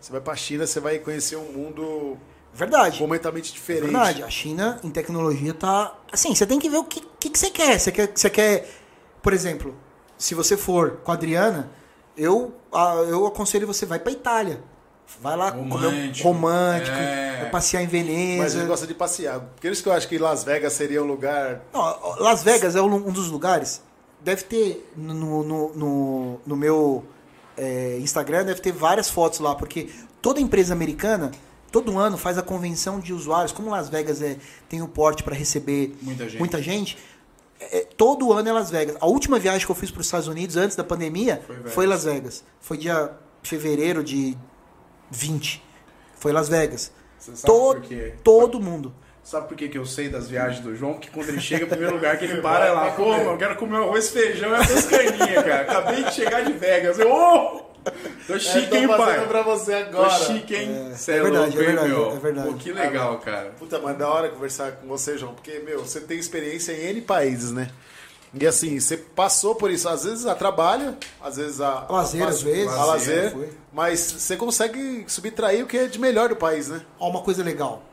Você 0.00 0.10
vai 0.12 0.20
pra 0.20 0.34
China, 0.34 0.66
você 0.66 0.80
vai 0.80 0.98
conhecer 0.98 1.36
um 1.36 1.52
mundo 1.52 2.16
Verdade. 2.54 2.98
completamente 2.98 3.50
É 3.50 3.54
diferente. 3.54 3.82
verdade. 3.84 4.22
A 4.22 4.30
China 4.30 4.80
em 4.82 4.90
tecnologia 4.90 5.52
tá. 5.54 5.94
Assim, 6.10 6.34
você 6.34 6.46
tem 6.46 6.58
que 6.58 6.68
ver 6.70 6.78
o 6.78 6.84
que, 6.84 7.00
que, 7.18 7.30
que 7.30 7.38
você 7.38 7.50
quer. 7.50 7.78
Você 7.78 7.92
quer. 7.92 8.10
Você 8.14 8.30
quer. 8.30 8.68
Por 9.22 9.32
exemplo, 9.34 9.74
se 10.16 10.34
você 10.34 10.56
for 10.56 11.00
com 11.04 11.10
a 11.10 11.14
Adriana, 11.14 11.70
eu, 12.16 12.54
eu 13.08 13.26
aconselho 13.26 13.66
você, 13.66 13.84
vai 13.84 13.98
pra 13.98 14.10
Itália. 14.12 14.62
Vai 15.20 15.36
lá 15.36 15.50
comer 15.50 15.64
um 15.64 15.68
Romântico. 15.90 16.28
romântico, 16.28 16.96
É. 16.96 17.38
vai 17.42 17.50
passear 17.50 17.80
em 17.82 17.86
Mas 17.86 17.92
Veneza. 17.92 18.58
gente 18.60 18.68
gosta 18.68 18.86
de 18.86 18.94
passear. 18.94 19.40
Por 19.60 19.70
isso 19.70 19.82
que 19.82 19.88
eu 19.88 19.92
acho 19.92 20.08
que 20.08 20.16
Las 20.18 20.44
Vegas 20.44 20.72
seria 20.72 21.02
um 21.02 21.06
lugar... 21.06 21.62
Não, 21.72 22.14
Las 22.20 22.44
Vegas 22.44 22.76
é 22.76 22.80
um 22.80 23.10
dos 23.10 23.28
lugares. 23.28 23.82
Deve 24.22 24.44
ter 24.44 24.92
no, 24.96 25.42
no, 25.42 25.74
no, 25.74 26.40
no 26.46 26.56
meu 26.56 27.04
é, 27.56 27.98
Instagram, 28.00 28.44
deve 28.44 28.60
ter 28.60 28.72
várias 28.72 29.08
fotos 29.10 29.38
lá, 29.40 29.54
porque 29.54 29.88
toda 30.20 30.40
empresa 30.40 30.72
americana, 30.72 31.30
todo 31.72 31.98
ano, 31.98 32.16
faz 32.16 32.36
a 32.38 32.42
convenção 32.42 33.00
de 33.00 33.12
usuários. 33.12 33.52
Como 33.52 33.70
Las 33.70 33.88
Vegas 33.88 34.20
é, 34.22 34.36
tem 34.68 34.82
o 34.82 34.88
porte 34.88 35.22
para 35.22 35.34
receber 35.34 35.96
Muita 36.02 36.28
gente. 36.28 36.62
gente, 36.62 36.98
é, 37.60 37.80
todo 37.96 38.32
ano 38.32 38.48
é 38.48 38.52
Las 38.52 38.70
Vegas. 38.70 38.96
A 39.00 39.06
última 39.06 39.38
viagem 39.38 39.64
que 39.64 39.70
eu 39.72 39.76
fiz 39.76 39.90
para 39.90 40.00
os 40.00 40.06
Estados 40.06 40.28
Unidos 40.28 40.56
antes 40.56 40.76
da 40.76 40.84
pandemia 40.84 41.42
Foi 41.46 41.70
foi 41.70 41.86
Las 41.86 42.04
Vegas. 42.04 42.44
Foi 42.60 42.76
dia 42.76 43.12
fevereiro 43.42 44.02
de 44.02 44.36
20. 45.10 45.62
Foi 46.16 46.32
Las 46.32 46.48
Vegas. 46.48 46.92
Você 47.18 47.36
sabe 47.36 47.46
Todo, 47.46 47.80
por 47.80 47.88
quê? 47.88 48.14
todo 48.24 48.60
mundo. 48.60 48.94
Sabe 49.30 49.46
por 49.46 49.56
que, 49.56 49.68
que 49.68 49.78
eu 49.78 49.86
sei 49.86 50.08
das 50.08 50.28
viagens 50.28 50.58
do 50.58 50.74
João? 50.74 50.94
Que 50.94 51.08
quando 51.08 51.28
ele 51.28 51.40
chega, 51.40 51.64
o 51.64 51.68
primeiro 51.68 51.94
lugar 51.94 52.18
que 52.18 52.24
ele 52.24 52.40
para 52.40 52.66
é 52.66 52.72
lá. 52.72 52.90
Pô, 52.90 53.10
mano, 53.10 53.30
eu 53.30 53.38
quero 53.38 53.54
comer 53.54 53.78
um 53.78 53.84
arroz, 53.84 54.10
feijão 54.10 54.50
e 54.50 54.54
a 54.56 54.66
toscaninha, 54.66 55.42
cara. 55.44 55.60
Acabei 55.62 56.02
de 56.02 56.12
chegar 56.12 56.40
de 56.42 56.52
Vegas. 56.54 56.98
Eu, 56.98 57.12
ô! 57.12 57.60
Tô 58.26 58.36
chique, 58.40 58.76
hein, 58.76 58.84
É, 58.84 58.88
tô 58.88 58.96
fazendo 58.96 59.18
pai? 59.18 59.28
pra 59.28 59.42
você 59.42 59.84
Tô 59.84 59.98
agora. 59.98 60.10
chique, 60.24 60.56
hein? 60.56 60.92
Cê 60.96 61.12
é 61.12 61.22
verdade, 61.22 61.36
louco, 61.46 61.58
é 61.58 61.60
hein, 61.60 61.66
verdade, 61.66 61.88
meu? 61.88 62.10
é 62.10 62.18
verdade. 62.18 62.48
Pô, 62.48 62.54
que 62.54 62.72
legal, 62.72 63.18
cara. 63.20 63.50
Puta, 63.56 63.78
mas 63.78 63.96
da 63.96 64.08
hora 64.08 64.30
conversar 64.30 64.72
com 64.72 64.88
você, 64.88 65.16
João, 65.16 65.32
porque, 65.32 65.60
meu, 65.60 65.78
você 65.78 66.00
tem 66.00 66.18
experiência 66.18 66.72
em 66.72 66.88
N 66.88 67.00
países, 67.00 67.52
né? 67.52 67.70
E 68.34 68.44
assim, 68.44 68.80
você 68.80 68.96
passou 68.96 69.54
por 69.54 69.70
isso, 69.70 69.88
às 69.88 70.02
vezes 70.02 70.26
a 70.26 70.34
trabalho, 70.34 70.96
às 71.22 71.36
vezes 71.36 71.60
a. 71.60 71.86
Lazer, 71.88 72.24
a, 72.24 72.28
às 72.28 72.42
vezes. 72.42 72.66
A 72.72 72.84
lazer, 72.84 73.32
Lazer, 73.36 73.48
mas 73.72 74.00
você 74.00 74.36
consegue 74.36 75.04
subtrair 75.06 75.62
o 75.62 75.68
que 75.68 75.78
é 75.78 75.86
de 75.86 76.00
melhor 76.00 76.28
do 76.30 76.36
país, 76.36 76.66
né? 76.68 76.80
Ó, 76.98 77.08
uma 77.08 77.22
coisa 77.22 77.44
legal. 77.44 77.84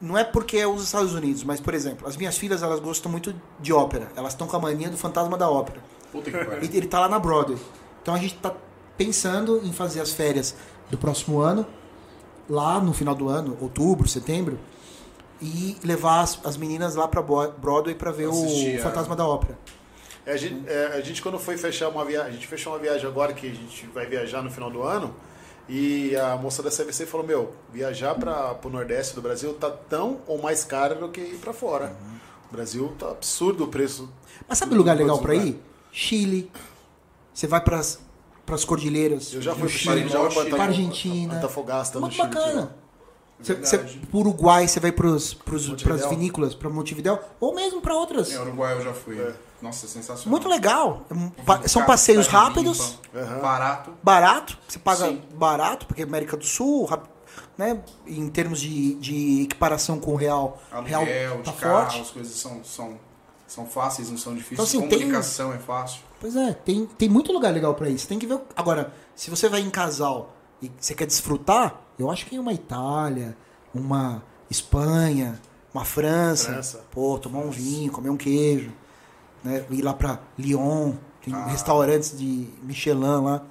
Não 0.00 0.16
é 0.16 0.24
porque 0.24 0.56
é 0.56 0.66
os 0.66 0.82
Estados 0.82 1.14
Unidos, 1.14 1.44
mas, 1.44 1.60
por 1.60 1.74
exemplo, 1.74 2.08
as 2.08 2.16
minhas 2.16 2.36
filhas, 2.38 2.62
elas 2.62 2.80
gostam 2.80 3.10
muito 3.12 3.34
de 3.60 3.72
ópera. 3.72 4.10
Elas 4.16 4.32
estão 4.32 4.46
com 4.46 4.56
a 4.56 4.60
mania 4.60 4.88
do 4.88 4.96
Fantasma 4.96 5.36
da 5.36 5.50
Ópera. 5.50 5.80
Puta 6.10 6.30
que 6.30 6.38
pariu. 6.38 6.62
Ele, 6.62 6.76
ele 6.78 6.86
tá 6.86 7.00
lá 7.00 7.08
na 7.08 7.18
Broadway. 7.18 7.58
Então 8.02 8.14
a 8.14 8.18
gente 8.18 8.34
tá 8.36 8.54
pensando 8.96 9.60
em 9.62 9.72
fazer 9.72 10.00
as 10.00 10.10
férias 10.12 10.54
do 10.90 10.96
próximo 10.96 11.40
ano, 11.40 11.66
lá 12.48 12.80
no 12.80 12.92
final 12.94 13.14
do 13.14 13.28
ano, 13.28 13.56
outubro, 13.60 14.08
setembro, 14.08 14.58
e 15.40 15.76
levar 15.84 16.20
as, 16.20 16.38
as 16.44 16.56
meninas 16.56 16.94
lá 16.94 17.06
pra 17.06 17.22
Broadway 17.22 17.94
pra 17.94 18.10
ver 18.10 18.28
Assistir 18.30 18.76
o 18.76 18.80
a- 18.80 18.82
Fantasma 18.82 19.14
da 19.14 19.26
Ópera. 19.26 19.58
É, 20.26 20.32
a, 20.32 20.36
gente, 20.36 20.68
é, 20.68 20.86
a 20.94 21.00
gente, 21.00 21.22
quando 21.22 21.38
foi 21.38 21.56
fechar 21.56 21.88
uma 21.88 22.04
viagem, 22.04 22.28
a 22.28 22.32
gente 22.32 22.46
fechou 22.46 22.72
uma 22.72 22.78
viagem 22.78 23.06
agora 23.06 23.32
que 23.32 23.46
a 23.46 23.54
gente 23.54 23.86
vai 23.94 24.06
viajar 24.06 24.42
no 24.42 24.50
final 24.50 24.70
do 24.70 24.82
ano, 24.82 25.14
e 25.72 26.16
a 26.16 26.36
moça 26.36 26.62
da 26.62 26.70
CVC 26.70 27.06
falou: 27.06 27.24
Meu, 27.24 27.54
viajar 27.72 28.14
para 28.16 28.58
o 28.64 28.68
Nordeste 28.68 29.14
do 29.14 29.22
Brasil 29.22 29.54
tá 29.54 29.70
tão 29.70 30.18
ou 30.26 30.42
mais 30.42 30.64
caro 30.64 30.96
do 30.96 31.08
que 31.08 31.20
ir 31.20 31.36
para 31.38 31.52
fora. 31.52 31.86
Uhum. 32.02 32.16
O 32.50 32.52
Brasil 32.56 32.92
tá 32.98 33.10
absurdo 33.10 33.64
o 33.64 33.68
preço. 33.68 34.08
Mas 34.48 34.58
sabe 34.58 34.74
lugar 34.74 34.96
legal 34.96 35.16
lugares. 35.16 35.44
ir? 35.50 35.62
Chile. 35.92 36.50
Você 37.32 37.46
vai 37.46 37.60
pras, 37.60 38.00
pras 38.44 38.64
cordilheiras. 38.64 39.32
Eu 39.32 39.40
já 39.40 39.52
do 39.52 39.60
fui 39.60 39.68
Chile. 39.68 40.08
Chile, 40.08 40.30
Chile. 40.30 40.50
Pra 40.50 40.64
Argentina. 40.64 41.34
Antofagasta, 41.36 41.98
no 42.00 42.02
Muito 42.06 42.16
Chile. 42.16 42.28
bacana. 42.28 42.76
Você, 43.40 43.54
Verdade. 43.54 43.88
você, 44.00 44.06
pro 44.08 44.18
Uruguai, 44.18 44.68
você 44.68 44.80
vai 44.80 44.92
Montevidéu. 45.68 45.96
pras 45.96 46.10
vinícolas, 46.10 46.54
pra 46.54 46.68
Montevidéu, 46.68 47.18
ou 47.38 47.54
mesmo 47.54 47.80
pra 47.80 47.94
outras. 47.94 48.30
Em 48.32 48.38
Uruguai 48.38 48.74
eu 48.76 48.82
já 48.82 48.92
fui. 48.92 49.18
É. 49.18 49.32
Nossa, 49.62 49.86
sensacional. 49.86 50.30
Muito 50.30 50.48
legal. 50.48 51.04
É 51.64 51.68
São 51.68 51.82
Cara, 51.82 51.86
passeios 51.92 52.26
rápidos, 52.26 52.98
Aham. 53.14 53.40
Barato. 53.40 53.92
barato. 54.02 54.58
Você 54.66 54.78
paga 54.78 55.06
Sim. 55.08 55.22
barato, 55.34 55.86
porque 55.86 56.00
é 56.02 56.04
América 56.04 56.36
do 56.36 56.44
Sul, 56.44 56.88
né? 57.58 57.80
Em 58.06 58.28
termos 58.30 58.60
de, 58.60 58.94
de 58.94 59.42
equiparação 59.42 59.98
com 60.00 60.12
o 60.12 60.16
real, 60.16 60.58
Aluguel, 60.72 61.04
real 61.04 61.36
de 61.38 61.42
tá 61.44 61.52
carro, 61.52 61.80
forte. 61.82 62.00
as 62.00 62.10
coisas 62.10 62.34
são, 62.34 62.64
são, 62.64 62.98
são 63.46 63.66
fáceis, 63.66 64.08
não 64.10 64.16
são 64.16 64.34
difíceis. 64.34 64.52
Então, 64.52 64.64
assim, 64.80 64.88
tem- 64.88 64.98
Comunicação 65.00 65.52
é 65.52 65.58
fácil. 65.58 66.00
Pois 66.20 66.34
é, 66.36 66.52
tem, 66.52 66.86
tem 66.86 67.08
muito 67.08 67.32
lugar 67.32 67.52
legal 67.52 67.74
pra 67.74 67.88
isso. 67.88 68.06
Tem 68.08 68.18
que 68.18 68.26
ver. 68.26 68.40
Agora, 68.56 68.92
se 69.14 69.28
você 69.30 69.48
vai 69.48 69.60
em 69.60 69.70
casal 69.70 70.34
e 70.62 70.70
você 70.78 70.94
quer 70.94 71.06
desfrutar, 71.06 71.80
eu 71.98 72.10
acho 72.10 72.24
que 72.26 72.38
uma 72.38 72.52
Itália, 72.52 73.36
uma 73.74 74.22
Espanha, 74.50 75.40
uma 75.72 75.84
França, 75.84 76.52
França. 76.52 76.84
pô, 76.90 77.18
tomar 77.18 77.38
um 77.40 77.50
vinho, 77.50 77.90
comer 77.92 78.10
um 78.10 78.16
queijo, 78.16 78.72
né? 79.44 79.64
Ir 79.70 79.82
lá 79.82 79.92
pra 79.94 80.18
Lyon, 80.38 80.92
tem 81.24 81.34
Ah. 81.34 81.46
restaurantes 81.46 82.16
de 82.18 82.46
Michelin 82.62 83.22
lá. 83.24 83.42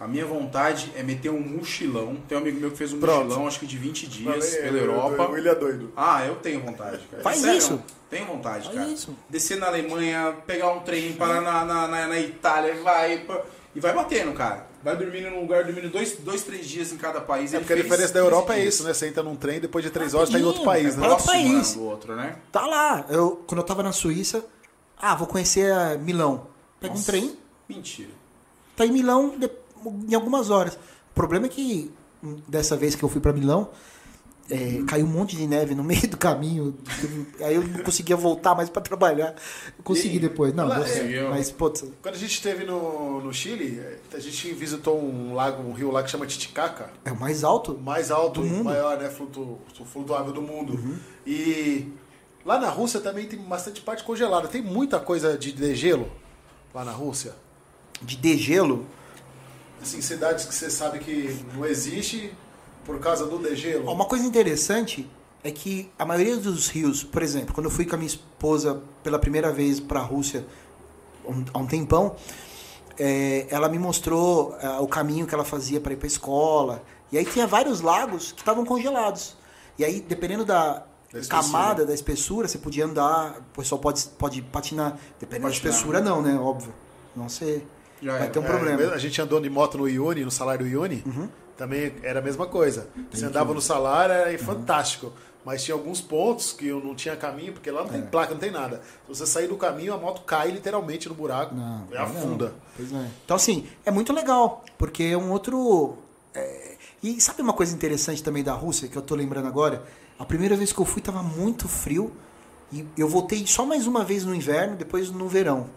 A 0.00 0.08
minha 0.08 0.26
vontade 0.26 0.92
é 0.96 1.02
meter 1.02 1.30
um 1.30 1.40
mochilão. 1.40 2.16
Tem 2.28 2.36
um 2.36 2.40
amigo 2.40 2.60
meu 2.60 2.70
que 2.70 2.76
fez 2.76 2.92
um 2.92 2.98
Pronto. 3.00 3.24
mochilão, 3.26 3.46
acho 3.46 3.60
que 3.60 3.66
de 3.66 3.78
20 3.78 4.06
dias, 4.06 4.34
Falei, 4.54 4.62
pela 4.62 4.76
eu- 4.78 4.84
eu- 4.84 4.90
Europa. 4.92 5.30
William 5.30 5.52
é 5.52 5.54
doido. 5.54 5.92
Ah, 5.96 6.24
eu 6.26 6.34
tenho 6.36 6.60
vontade, 6.60 7.00
cara. 7.10 7.22
Faz 7.22 7.38
Sério, 7.38 7.58
isso. 7.58 7.80
Tenho 8.10 8.26
vontade, 8.26 8.64
Faz 8.66 8.76
cara. 8.76 8.88
isso. 8.90 9.16
Descer 9.30 9.56
na 9.58 9.66
Alemanha, 9.68 10.34
pegar 10.46 10.72
um 10.72 10.80
trem, 10.80 11.12
parar 11.14 11.40
na, 11.40 11.64
na, 11.64 11.88
na, 11.88 12.06
na 12.08 12.18
Itália, 12.20 12.74
vai. 12.82 13.18
pa- 13.18 13.40
E 13.74 13.80
vai 13.80 13.92
batendo, 13.94 14.32
cara. 14.34 14.66
Vai 14.84 14.96
dormindo 14.96 15.30
num 15.30 15.40
lugar, 15.40 15.64
dormindo 15.64 15.90
dois, 15.90 16.16
dois 16.18 16.42
três 16.44 16.66
dias 16.68 16.92
em 16.92 16.96
cada 16.96 17.20
país. 17.20 17.52
É 17.52 17.56
Ele 17.56 17.64
porque 17.64 17.72
a 17.72 17.76
diferença 17.82 18.12
da 18.12 18.20
15 18.20 18.24
Europa 18.34 18.54
é 18.54 18.64
isso, 18.64 18.84
né? 18.84 18.92
Você 18.94 19.08
entra 19.08 19.22
num 19.22 19.34
trem, 19.34 19.58
depois 19.58 19.84
de 19.84 19.90
três 19.90 20.12
horas 20.14 20.28
tá 20.30 20.38
em 20.38 20.44
outro 20.44 20.62
país, 20.62 20.94
É 20.94 21.00
né? 21.00 21.08
Outro 21.08 21.24
próximo 21.24 21.48
né, 21.48 21.54
país. 21.54 21.74
do 21.74 21.82
outro, 21.84 22.14
né? 22.14 22.36
Tá 22.52 22.66
lá. 22.66 23.04
Eu, 23.08 23.42
quando 23.48 23.60
eu 23.62 23.64
tava 23.66 23.82
na 23.82 23.90
Suíça, 23.90 24.44
ah, 25.10 25.14
vou 25.14 25.26
conhecer 25.26 25.72
a 25.72 25.96
Milão. 25.98 26.46
Pega 26.80 26.92
um 26.94 26.96
Nossa. 26.96 27.10
trem, 27.12 27.36
Mentira. 27.68 28.10
tá 28.76 28.84
em 28.86 28.92
Milão 28.92 29.34
de- 29.38 29.50
em 30.08 30.14
algumas 30.14 30.50
horas. 30.50 30.74
O 30.74 31.14
problema 31.14 31.46
é 31.46 31.48
que 31.48 31.90
hum, 32.22 32.36
dessa 32.48 32.76
vez 32.76 32.94
que 32.94 33.02
eu 33.02 33.08
fui 33.08 33.20
pra 33.20 33.32
Milão, 33.32 33.68
é, 34.50 34.82
caiu 34.86 35.06
um 35.06 35.08
monte 35.08 35.36
de 35.36 35.46
neve 35.46 35.74
no 35.74 35.82
meio 35.84 36.06
do 36.08 36.16
caminho. 36.18 36.74
Aí 37.40 37.54
eu 37.54 37.62
não 37.66 37.82
conseguia 37.82 38.14
voltar 38.16 38.54
mais 38.54 38.68
pra 38.68 38.82
trabalhar. 38.82 39.34
Consegui 39.82 40.16
E- 40.16 40.20
depois. 40.20 40.52
Não, 40.54 40.66
lá-. 40.68 40.80
Conseguiu. 40.80 41.30
Mas, 41.30 41.50
putz, 41.50 41.84
Quando 42.02 42.14
a 42.14 42.18
gente 42.18 42.32
esteve 42.34 42.64
no, 42.64 43.22
no 43.22 43.32
Chile, 43.32 43.80
a 44.12 44.18
gente 44.18 44.52
visitou 44.52 45.00
um 45.02 45.32
lago, 45.34 45.62
um 45.62 45.72
rio 45.72 45.90
lá 45.90 46.02
que 46.02 46.10
chama 46.10 46.26
Titicaca. 46.26 46.90
é 47.06 47.12
o 47.12 47.18
mais 47.18 47.42
alto. 47.44 47.72
O 47.72 47.80
mais 47.80 48.10
alto, 48.10 48.40
Do 48.42 48.46
mundo. 48.46 48.56
Uhum. 48.58 48.64
maior, 48.64 48.98
né, 48.98 49.08
flutu, 49.08 49.58
flutuável 49.90 50.32
do 50.32 50.42
mundo. 50.42 50.78
E 51.26 51.90
lá 52.44 52.58
na 52.58 52.68
Rússia 52.68 53.00
também 53.00 53.26
tem 53.26 53.38
bastante 53.38 53.80
parte 53.80 54.04
congelada. 54.04 54.48
Tem 54.48 54.62
muita 54.62 55.00
coisa 55.00 55.36
de 55.36 55.52
degelo 55.52 56.10
lá 56.74 56.84
na 56.84 56.92
Rússia. 56.92 57.34
De 58.02 58.16
degelo. 58.16 58.86
Assim, 59.80 60.00
cidades 60.00 60.44
que 60.44 60.54
você 60.54 60.70
sabe 60.70 60.98
que 60.98 61.44
não 61.54 61.64
existe 61.64 62.32
por 62.84 62.98
causa 63.00 63.26
do 63.26 63.38
degelo. 63.38 63.90
Uma 63.90 64.06
coisa 64.06 64.24
interessante 64.24 65.08
é 65.42 65.50
que 65.50 65.90
a 65.98 66.04
maioria 66.04 66.36
dos 66.36 66.68
rios, 66.68 67.04
por 67.04 67.22
exemplo, 67.22 67.54
quando 67.54 67.66
eu 67.66 67.70
fui 67.70 67.84
com 67.84 67.94
a 67.94 67.98
minha 67.98 68.08
esposa 68.08 68.82
pela 69.02 69.18
primeira 69.18 69.52
vez 69.52 69.78
para 69.78 70.00
a 70.00 70.02
Rússia 70.02 70.46
há 71.52 71.58
um 71.58 71.66
tempão, 71.66 72.16
é, 72.98 73.46
ela 73.50 73.68
me 73.68 73.78
mostrou 73.78 74.56
ah, 74.62 74.80
o 74.80 74.88
caminho 74.88 75.26
que 75.26 75.34
ela 75.34 75.44
fazia 75.44 75.80
para 75.80 75.92
ir 75.92 75.96
para 75.96 76.06
a 76.06 76.08
escola. 76.08 76.82
E 77.10 77.18
aí 77.18 77.24
tinha 77.24 77.46
vários 77.46 77.80
lagos 77.80 78.32
que 78.32 78.40
estavam 78.40 78.64
congelados. 78.64 79.36
E 79.78 79.84
aí, 79.84 80.00
dependendo 80.00 80.44
da, 80.44 80.86
Da 81.20 81.26
camada, 81.28 81.86
da 81.86 81.94
espessura, 81.94 82.48
você 82.48 82.58
podia 82.58 82.84
andar, 82.84 83.38
o 83.54 83.58
pessoal 83.60 83.80
pode, 83.80 84.04
pode 84.18 84.42
patinar. 84.42 84.98
Dependendo 85.20 85.48
Patinar. 85.48 85.50
da 85.50 85.50
espessura, 85.50 86.00
não, 86.00 86.20
né? 86.20 86.34
Óbvio. 86.36 86.74
Não 87.14 87.28
sei. 87.28 87.64
Já 88.02 88.12
vai 88.12 88.22
era. 88.22 88.30
ter 88.30 88.38
um 88.40 88.44
É, 88.44 88.46
problema. 88.46 88.92
A 88.92 88.98
gente 88.98 89.20
andou 89.22 89.40
de 89.40 89.48
moto 89.48 89.78
no 89.78 89.88
Iuni, 89.88 90.24
no 90.24 90.30
salário 90.30 90.66
Iuni, 90.66 91.02
Uhum. 91.06 91.28
também 91.56 91.94
era 92.02 92.18
a 92.18 92.22
mesma 92.22 92.46
coisa. 92.46 92.88
Você 93.12 93.24
andava 93.24 93.54
no 93.54 93.60
salário, 93.60 94.12
era 94.12 94.38
fantástico. 94.38 95.12
Mas 95.44 95.62
tinha 95.62 95.74
alguns 95.74 96.00
pontos 96.00 96.52
que 96.52 96.66
eu 96.68 96.80
não 96.82 96.94
tinha 96.94 97.14
caminho, 97.16 97.52
porque 97.52 97.70
lá 97.70 97.82
não 97.82 97.88
tem 97.90 98.00
placa, 98.00 98.32
não 98.32 98.40
tem 98.40 98.50
nada. 98.50 98.80
Se 99.06 99.08
você 99.14 99.26
sair 99.26 99.46
do 99.46 99.56
caminho, 99.58 99.92
a 99.92 99.98
moto 99.98 100.22
cai 100.22 100.50
literalmente 100.50 101.06
no 101.06 101.14
buraco 101.14 101.54
Não, 101.54 101.86
e 101.92 101.96
afunda. 101.98 102.54
é. 102.80 103.06
Então, 103.24 103.36
assim, 103.36 103.66
é 103.84 103.90
muito 103.90 104.10
legal, 104.12 104.64
porque 104.78 105.02
é 105.04 105.16
um 105.18 105.30
outro. 105.30 105.98
é, 106.34 106.76
E 107.02 107.20
sabe 107.20 107.42
uma 107.42 107.52
coisa 107.52 107.74
interessante 107.74 108.22
também 108.22 108.42
da 108.42 108.54
Rússia, 108.54 108.88
que 108.88 108.96
eu 108.96 109.02
tô 109.02 109.14
lembrando 109.14 109.46
agora? 109.46 109.82
A 110.18 110.24
primeira 110.24 110.56
vez 110.56 110.72
que 110.72 110.78
eu 110.78 110.84
fui 110.84 111.02
tava 111.02 111.22
muito 111.22 111.68
frio, 111.68 112.12
e 112.72 112.86
eu 112.96 113.08
voltei 113.08 113.46
só 113.46 113.64
mais 113.64 113.86
uma 113.86 114.04
vez 114.04 114.24
no 114.24 114.34
inverno, 114.34 114.76
depois 114.76 115.10
no 115.10 115.28
verão. 115.28 115.68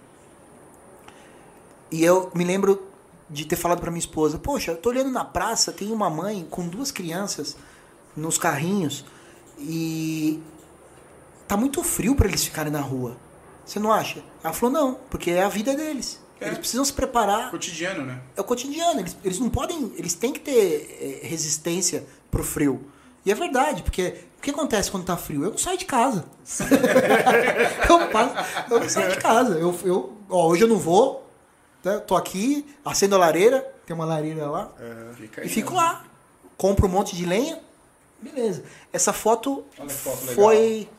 E 1.92 2.04
eu 2.04 2.32
me 2.34 2.44
lembro 2.44 2.88
de 3.30 3.46
ter 3.46 3.56
falado 3.56 3.80
pra 3.80 3.92
minha 3.92 4.00
esposa: 4.00 4.38
Poxa, 4.38 4.72
eu 4.72 4.78
tô 4.78 4.90
olhando 4.90 5.12
na 5.12 5.26
praça, 5.26 5.72
tem 5.72 5.92
uma 5.92 6.10
mãe 6.10 6.46
com 6.50 6.68
duas 6.68 6.92
crianças 6.92 7.56
nos 8.16 8.38
carrinhos, 8.38 9.06
e 9.60 10.42
tá 11.48 11.56
muito 11.56 11.84
frio 11.84 12.16
pra 12.16 12.28
eles 12.28 12.44
ficarem 12.44 12.72
na 12.72 12.82
rua. 12.82 13.18
Você 13.66 13.80
não 13.80 13.92
acha? 13.92 14.24
Ela 14.44 14.54
falou: 14.54 14.74
Não, 14.74 14.94
porque 15.10 15.32
é 15.32 15.44
a 15.44 15.50
vida 15.50 15.76
deles. 15.76 16.20
É. 16.40 16.48
Eles 16.48 16.60
precisam 16.60 16.86
se 16.86 16.94
preparar. 16.94 17.50
Cotidiano, 17.52 18.06
né? 18.06 18.22
É 18.36 18.42
o 18.42 18.44
cotidiano. 18.44 19.00
Eles, 19.00 19.18
eles 19.24 19.40
não 19.40 19.50
podem. 19.50 19.92
Eles 19.98 20.14
têm 20.14 20.32
que 20.32 20.40
ter 20.40 21.22
eh, 21.24 21.28
resistência 21.28 22.06
pro 22.30 22.44
frio. 22.44 22.86
E 23.28 23.32
é 23.32 23.36
verdade, 23.36 23.84
porque 23.84 24.16
o 24.38 24.42
que 24.42 24.52
acontece 24.52 24.90
quando 24.90 25.04
tá 25.06 25.18
frio? 25.18 25.44
Eu 25.44 25.52
não 25.52 25.58
saio 25.58 25.78
de 25.78 25.84
casa. 25.84 26.24
eu, 27.90 28.08
passo, 28.10 28.34
eu 28.72 28.80
não 28.80 28.88
saio 28.90 29.12
de 29.12 29.18
casa. 29.18 29.58
Eu, 29.60 29.78
eu, 29.84 30.14
ó, 30.30 30.48
hoje 30.48 30.64
eu 30.64 30.68
não 30.70 30.78
vou. 30.78 31.30
né? 31.84 31.98
Tô 32.00 32.16
aqui, 32.16 32.66
acendo 32.86 33.16
a 33.16 33.18
lareira, 33.18 33.60
tem 33.86 33.94
uma 33.94 34.06
lareira 34.06 34.50
lá, 34.50 34.72
Fica 35.16 35.42
e 35.42 35.44
aí, 35.44 35.50
fico 35.50 35.72
né? 35.72 35.78
lá. 35.78 36.06
Compro 36.56 36.88
um 36.88 36.90
monte 36.90 37.18
de 37.18 37.26
lenha. 37.26 37.60
Beleza. 38.22 38.64
Essa 38.94 39.12
foto 39.12 39.66
foto 39.90 40.22
legal. 40.22 40.36
foi. 40.36 40.90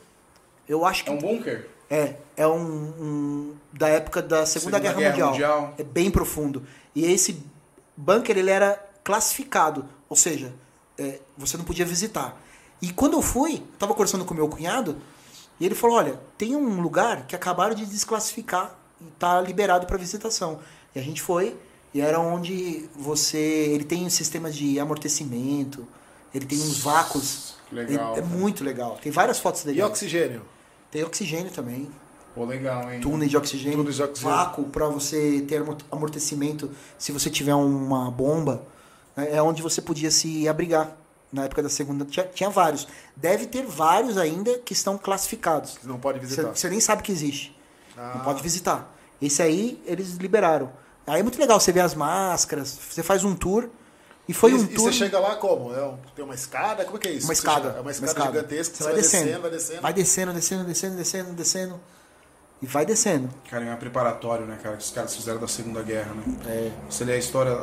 Eu 0.67 0.85
acho 0.85 1.03
que 1.03 1.09
É 1.09 1.13
um 1.13 1.17
bunker? 1.17 1.67
é, 1.89 2.13
é 2.37 2.47
um, 2.47 2.61
um- 2.61 3.55
da 3.73 3.87
época 3.89 4.21
da 4.21 4.45
Segunda, 4.45 4.77
Segunda 4.77 4.79
Guerra, 4.79 4.93
Guerra 4.93 5.09
Mundial. 5.31 5.31
Mundial. 5.31 5.73
É 5.79 5.83
bem 5.83 6.11
profundo. 6.11 6.63
E 6.95 7.11
esse 7.11 7.43
bunker 7.97 8.37
ele 8.37 8.51
era 8.51 8.79
classificado, 9.03 9.85
ou 10.07 10.15
seja, 10.15 10.53
é, 10.99 11.19
você 11.37 11.57
não 11.57 11.63
podia 11.63 11.85
visitar. 11.85 12.39
E 12.81 12.91
quando 12.91 13.13
eu 13.13 13.21
fui, 13.21 13.55
eu 13.55 13.77
tava 13.79 13.93
conversando 13.93 14.25
com 14.25 14.33
meu 14.33 14.47
cunhado 14.47 14.97
e 15.59 15.65
ele 15.65 15.75
falou: 15.75 15.97
olha, 15.97 16.19
tem 16.37 16.55
um 16.55 16.81
lugar 16.81 17.25
que 17.25 17.35
acabaram 17.35 17.73
de 17.73 17.85
desclassificar 17.85 18.75
e 19.01 19.05
tá 19.17 19.39
liberado 19.41 19.85
para 19.87 19.97
visitação. 19.97 20.59
E 20.95 20.99
a 20.99 21.01
gente 21.01 21.21
foi 21.21 21.55
e 21.93 22.01
era 22.01 22.19
onde 22.19 22.87
você, 22.95 23.37
ele 23.37 23.83
tem 23.83 24.05
um 24.05 24.09
sistema 24.09 24.51
de 24.51 24.79
amortecimento, 24.79 25.87
ele 26.33 26.45
tem 26.45 26.57
uns 26.59 26.79
vácuos. 26.79 27.55
Legal. 27.71 28.15
É, 28.15 28.19
é 28.19 28.21
muito 28.21 28.63
legal. 28.63 28.97
Tem 29.01 29.11
várias 29.11 29.39
fotos 29.39 29.63
dele. 29.63 29.79
E 29.79 29.81
oxigênio? 29.83 30.41
Tem 30.89 31.03
oxigênio 31.03 31.51
também 31.51 31.87
Pô, 32.33 32.43
legal, 32.45 32.91
hein? 32.91 32.99
túneis 32.99 33.29
de 33.29 33.37
oxigênio, 33.37 33.77
Túneis 33.77 33.95
de 33.95 34.01
oxigênio. 34.03 34.35
vácuo 34.35 34.63
para 34.65 34.87
você 34.87 35.41
ter 35.47 35.57
amort- 35.57 35.83
amortecimento 35.91 36.71
se 36.97 37.11
você 37.11 37.29
tiver 37.29 37.53
uma 37.53 38.09
bomba. 38.09 38.63
Né? 39.19 39.29
É 39.35 39.41
onde 39.41 39.61
você 39.61 39.81
podia 39.81 40.09
se 40.11 40.47
abrigar 40.47 40.95
na 41.31 41.45
época 41.45 41.61
da 41.63 41.69
segunda. 41.69 42.05
Tinha, 42.05 42.25
tinha 42.27 42.49
vários. 42.49 42.87
Deve 43.15 43.45
ter 43.45 43.65
vários 43.65 44.17
ainda 44.17 44.57
que 44.59 44.73
estão 44.73 44.97
classificados. 44.97 45.77
Você 45.81 45.87
não 45.87 45.99
pode 45.99 46.19
Você, 46.19 46.25
visitar. 46.25 46.55
você 46.55 46.69
nem 46.69 46.79
sabe 46.79 47.03
que 47.03 47.11
existe. 47.11 47.55
Ah. 47.97 48.13
Não 48.17 48.23
pode 48.23 48.41
visitar. 48.41 48.95
Esse 49.21 49.41
aí 49.41 49.81
eles 49.85 50.13
liberaram. 50.15 50.71
Aí 51.05 51.19
é 51.19 51.23
muito 51.23 51.39
legal 51.39 51.59
você 51.59 51.71
ver 51.71 51.81
as 51.81 51.93
máscaras, 51.95 52.77
você 52.89 53.01
faz 53.03 53.23
um 53.23 53.35
tour. 53.35 53.67
E 54.27 54.33
foi 54.33 54.51
e, 54.51 54.53
um 54.53 54.63
e 54.63 54.67
tour. 54.67 54.85
você 54.91 54.93
chega 54.93 55.19
lá 55.19 55.35
como? 55.37 55.73
É 55.73 55.83
um- 55.83 55.97
tem 56.15 56.23
uma 56.23 56.35
escada? 56.35 56.85
Como 56.85 56.97
é 56.97 56.99
que 56.99 57.07
é 57.07 57.11
isso? 57.13 57.25
Uma 57.25 57.33
Você 57.33 57.39
escada. 57.41 57.69
é 57.77 57.81
uma 57.81 57.89
escada, 57.91 58.25
gigantesca. 58.27 58.75
Você 58.75 58.83
vai 58.83 58.93
descendo. 58.93 59.41
vai 59.41 59.51
descendo. 59.51 59.81
Vai 59.81 59.93
descendo, 59.93 60.33
descendo, 60.33 60.63
descendo, 60.65 60.95
descendo, 60.97 61.33
descendo. 61.33 61.79
E 62.61 62.65
vai 62.65 62.85
descendo. 62.85 63.29
Cara, 63.49 63.63
é 63.63 63.73
um 63.73 63.77
preparatório, 63.77 64.45
né, 64.45 64.57
cara, 64.61 64.75
que 64.75 64.83
os 64.83 64.91
caras 64.91 65.15
fizeram 65.15 65.39
da 65.39 65.47
Segunda 65.47 65.81
Guerra, 65.81 66.13
né? 66.13 66.23
É. 66.45 66.71
Você 66.89 67.05
lê 67.05 67.13
a 67.13 67.17
história, 67.17 67.57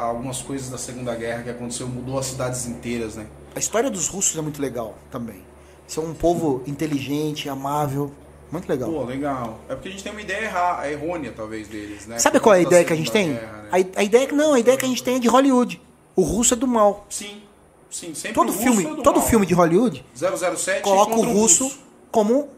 algumas 0.00 0.42
coisas 0.42 0.68
da 0.68 0.76
Segunda 0.76 1.14
Guerra 1.14 1.42
que 1.44 1.50
aconteceu, 1.50 1.88
mudou 1.88 2.18
as 2.18 2.26
cidades 2.26 2.66
inteiras, 2.66 3.16
né? 3.16 3.26
A 3.56 3.58
história 3.58 3.90
dos 3.90 4.06
russos 4.06 4.36
é 4.38 4.42
muito 4.42 4.60
legal 4.60 4.96
também. 5.10 5.40
São 5.86 6.04
um 6.04 6.14
povo 6.14 6.62
inteligente, 6.66 7.48
amável. 7.48 8.12
Muito 8.52 8.68
legal. 8.68 8.90
Pô, 8.90 9.02
legal. 9.04 9.58
É 9.68 9.74
porque 9.74 9.88
a 9.88 9.90
gente 9.92 10.02
tem 10.04 10.12
uma 10.12 10.20
ideia 10.20 10.44
erra- 10.44 10.90
errônea, 10.90 11.32
talvez, 11.34 11.66
deles, 11.66 12.06
né? 12.06 12.18
Sabe 12.18 12.38
Por 12.38 12.44
qual 12.44 12.54
é 12.54 12.58
a 12.58 12.62
ideia 12.62 12.84
que 12.84 12.92
a 12.92 12.96
gente 12.96 13.10
tem? 13.10 13.32
Guerra, 13.32 13.62
né? 13.62 13.68
a, 13.96 14.00
a 14.00 14.04
ideia 14.04 14.26
que 14.26 14.34
não, 14.34 14.52
a 14.54 14.60
ideia 14.60 14.76
que 14.76 14.84
a 14.84 14.88
gente 14.88 15.02
tem 15.02 15.16
é 15.16 15.18
de 15.18 15.28
Hollywood. 15.28 15.80
O 16.14 16.22
russo 16.22 16.52
é 16.54 16.56
do 16.56 16.66
mal. 16.66 17.06
Sim, 17.08 17.42
sim. 17.90 18.14
Sempre 18.14 18.34
Todo 18.34 18.48
russo 18.52 18.62
filme, 18.62 18.84
é 18.84 18.88
do 18.90 19.02
todo 19.02 19.18
mal. 19.20 19.26
filme 19.26 19.46
de 19.46 19.54
Hollywood 19.54 20.04
007 20.14 20.82
coloca 20.82 21.14
o 21.16 21.22
um 21.22 21.32
russo 21.32 21.76
como 22.12 22.48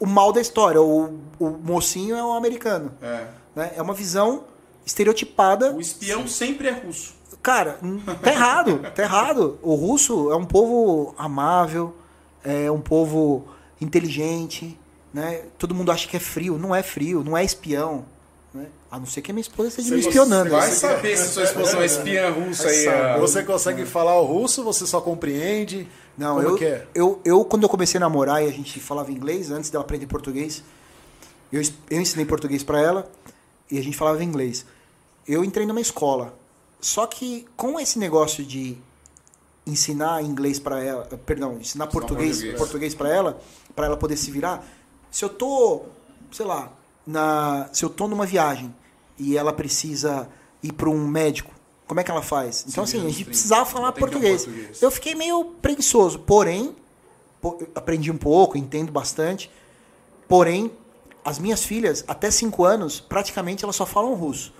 o 0.00 0.06
mal 0.06 0.32
da 0.32 0.40
história. 0.40 0.80
O, 0.80 1.18
o 1.38 1.50
mocinho 1.50 2.16
é 2.16 2.24
o 2.24 2.32
americano. 2.32 2.92
É. 3.02 3.26
né? 3.54 3.72
É 3.76 3.82
uma 3.82 3.94
visão 3.94 4.44
estereotipada. 4.86 5.72
O 5.72 5.80
espião 5.80 6.26
sempre 6.26 6.68
é 6.68 6.72
russo. 6.72 7.14
Cara, 7.42 7.78
tá 8.22 8.30
errado, 8.32 8.80
tá 8.94 9.02
errado. 9.02 9.58
O 9.62 9.74
russo 9.74 10.32
é 10.32 10.36
um 10.36 10.44
povo 10.44 11.14
amável, 11.16 11.94
é 12.44 12.70
um 12.70 12.80
povo 12.80 13.46
inteligente, 13.80 14.78
né? 15.14 15.42
Todo 15.56 15.74
mundo 15.74 15.92
acha 15.92 16.08
que 16.08 16.16
é 16.16 16.20
frio, 16.20 16.58
não 16.58 16.74
é 16.74 16.82
frio, 16.82 17.22
não 17.22 17.36
é 17.36 17.44
espião, 17.44 18.04
né? 18.52 18.66
A 18.90 18.98
não 18.98 19.06
ser 19.06 19.22
que 19.22 19.30
a 19.30 19.34
minha 19.34 19.42
esposa 19.42 19.68
esteja 19.68 19.94
me 19.94 20.02
Você- 20.02 20.08
espionando. 20.08 20.50
Vai 20.50 20.70
saber 20.70 21.16
se 21.16 21.28
sua 21.28 21.44
esposa 21.44 21.72
é 21.72 21.76
uma 21.76 21.86
espiã 21.86 22.30
russa 22.30 22.68
aí. 22.68 23.18
Você 23.20 23.42
consegue 23.44 23.84
falar 23.86 24.18
o 24.20 24.24
russo? 24.24 24.64
Você 24.64 24.86
só 24.86 25.00
compreende? 25.00 25.86
Não, 26.18 26.34
Como 26.36 26.48
eu, 26.48 26.56
que 26.56 26.64
é? 26.64 26.86
eu, 26.94 27.20
eu, 27.24 27.44
quando 27.44 27.62
eu 27.62 27.68
comecei 27.68 27.96
a 27.96 28.00
namorar 28.00 28.42
e 28.42 28.48
a 28.48 28.52
gente 28.52 28.80
falava 28.80 29.12
inglês, 29.12 29.52
antes 29.52 29.70
dela 29.70 29.84
aprender 29.84 30.08
português, 30.08 30.64
eu, 31.52 31.62
eu 31.88 32.00
ensinei 32.00 32.26
português 32.26 32.64
pra 32.64 32.80
ela 32.80 33.10
e 33.70 33.78
a 33.78 33.82
gente 33.82 33.96
falava 33.96 34.22
inglês. 34.22 34.66
Eu 35.26 35.44
entrei 35.44 35.64
numa 35.64 35.80
escola. 35.80 36.34
Só 36.80 37.06
que 37.06 37.46
com 37.56 37.78
esse 37.78 37.98
negócio 37.98 38.44
de 38.44 38.76
ensinar 39.66 40.22
inglês 40.24 40.58
pra 40.58 40.82
ela, 40.82 41.04
perdão, 41.24 41.58
ensinar 41.60 41.86
português, 41.86 42.36
português. 42.36 42.58
português 42.58 42.94
para 42.94 43.14
ela, 43.14 43.40
pra 43.76 43.86
ela 43.86 43.96
poder 43.96 44.16
se 44.16 44.30
virar, 44.30 44.66
se 45.10 45.24
eu 45.24 45.28
tô, 45.28 45.82
sei 46.32 46.46
lá, 46.46 46.72
na, 47.06 47.68
se 47.72 47.84
eu 47.84 47.90
tô 47.90 48.08
numa 48.08 48.26
viagem 48.26 48.74
e 49.18 49.36
ela 49.36 49.52
precisa 49.52 50.28
ir 50.62 50.72
para 50.72 50.88
um 50.88 51.06
médico, 51.06 51.52
como 51.88 51.98
é 51.98 52.04
que 52.04 52.10
ela 52.10 52.22
faz? 52.22 52.64
Então 52.68 52.84
vira 52.84 52.98
assim, 52.98 53.06
a 53.06 53.10
gente 53.10 53.24
30. 53.24 53.30
precisava 53.30 53.64
falar 53.66 53.90
ter 53.92 53.98
um 53.98 54.00
português. 54.06 54.44
português. 54.44 54.82
Eu 54.82 54.90
fiquei 54.90 55.14
meio 55.16 55.44
preguiçoso, 55.60 56.18
porém, 56.20 56.76
aprendi 57.74 58.10
um 58.10 58.16
pouco, 58.18 58.56
entendo 58.56 58.92
bastante. 58.92 59.50
Porém, 60.28 60.70
as 61.24 61.38
minhas 61.38 61.64
filhas, 61.64 62.04
até 62.06 62.30
5 62.30 62.64
anos, 62.64 63.00
praticamente 63.00 63.64
elas 63.64 63.74
só 63.76 63.86
falam 63.86 64.14
russo. 64.14 64.52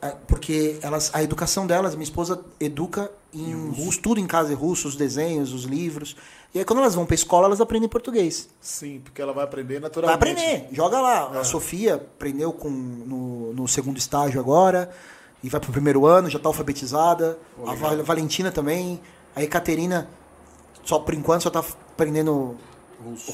É, 0.00 0.16
Porque 0.26 0.78
elas, 0.82 1.10
a 1.14 1.22
educação 1.22 1.64
delas, 1.66 1.94
minha 1.94 2.02
esposa 2.02 2.42
educa 2.58 3.10
em 3.32 3.70
russo, 3.70 4.00
tudo 4.00 4.18
em 4.18 4.26
casa 4.26 4.52
é 4.52 4.54
russo, 4.56 4.88
os 4.88 4.96
desenhos, 4.96 5.52
os 5.52 5.62
livros. 5.64 6.16
E 6.54 6.58
aí 6.58 6.64
quando 6.64 6.80
elas 6.80 6.94
vão 6.94 7.06
pra 7.06 7.14
escola, 7.14 7.46
elas 7.46 7.60
aprendem 7.60 7.88
português. 7.88 8.48
Sim, 8.60 9.00
porque 9.04 9.22
ela 9.22 9.32
vai 9.32 9.44
aprender 9.44 9.74
Vai 9.74 9.82
naturalmente. 9.82 10.16
aprender, 10.16 10.68
joga 10.72 11.00
lá. 11.00 11.38
A 11.38 11.44
Sofia 11.44 11.94
aprendeu 11.94 12.52
com, 12.52 12.68
no, 12.68 13.52
no 13.52 13.68
segundo 13.68 13.96
estágio 13.96 14.40
agora, 14.40 14.90
e 15.42 15.48
vai 15.48 15.60
pro 15.60 15.72
primeiro 15.72 16.06
ano, 16.06 16.30
já 16.30 16.38
tá 16.38 16.48
alfabetizada. 16.48 17.38
a 17.66 17.74
Val- 17.74 18.02
Valentina 18.04 18.50
também. 18.52 19.00
A 19.34 19.42
Ekaterina 19.42 20.08
só 20.84 20.98
por 20.98 21.14
enquanto 21.14 21.42
só 21.42 21.50
tá 21.50 21.60
aprendendo 21.60 22.56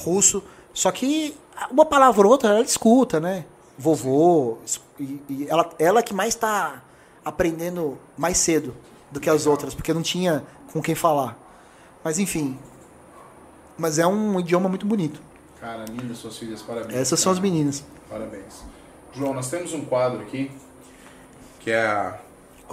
russo. 0.03 0.41
Só 0.73 0.91
que 0.91 1.35
uma 1.69 1.85
palavra 1.85 2.25
ou 2.25 2.31
outra 2.31 2.49
ela 2.49 2.61
escuta, 2.61 3.19
né? 3.19 3.45
Vovô. 3.77 4.57
E, 4.99 5.21
e 5.29 5.47
ela, 5.49 5.69
ela 5.79 6.03
que 6.03 6.13
mais 6.13 6.35
tá 6.35 6.81
aprendendo 7.23 7.97
mais 8.17 8.37
cedo 8.37 8.73
do 9.11 9.19
que 9.19 9.29
as 9.29 9.45
outras, 9.45 9.73
porque 9.73 9.93
não 9.93 10.01
tinha 10.01 10.43
com 10.71 10.81
quem 10.81 10.95
falar. 10.95 11.37
Mas 12.03 12.17
enfim. 12.19 12.57
Mas 13.77 13.97
é 13.99 14.05
um 14.07 14.39
idioma 14.39 14.67
muito 14.69 14.85
bonito. 14.85 15.21
Cara, 15.59 15.85
linda 15.85 16.13
suas 16.13 16.37
filhas, 16.37 16.61
parabéns. 16.61 16.97
Essas 16.97 17.19
são 17.19 17.31
as 17.31 17.37
cara. 17.39 17.49
meninas. 17.49 17.83
Parabéns. 18.09 18.63
João, 19.13 19.33
nós 19.33 19.49
temos 19.49 19.73
um 19.73 19.83
quadro 19.83 20.21
aqui 20.21 20.51
que 21.69 21.73
é 21.73 21.85
a 21.85 22.15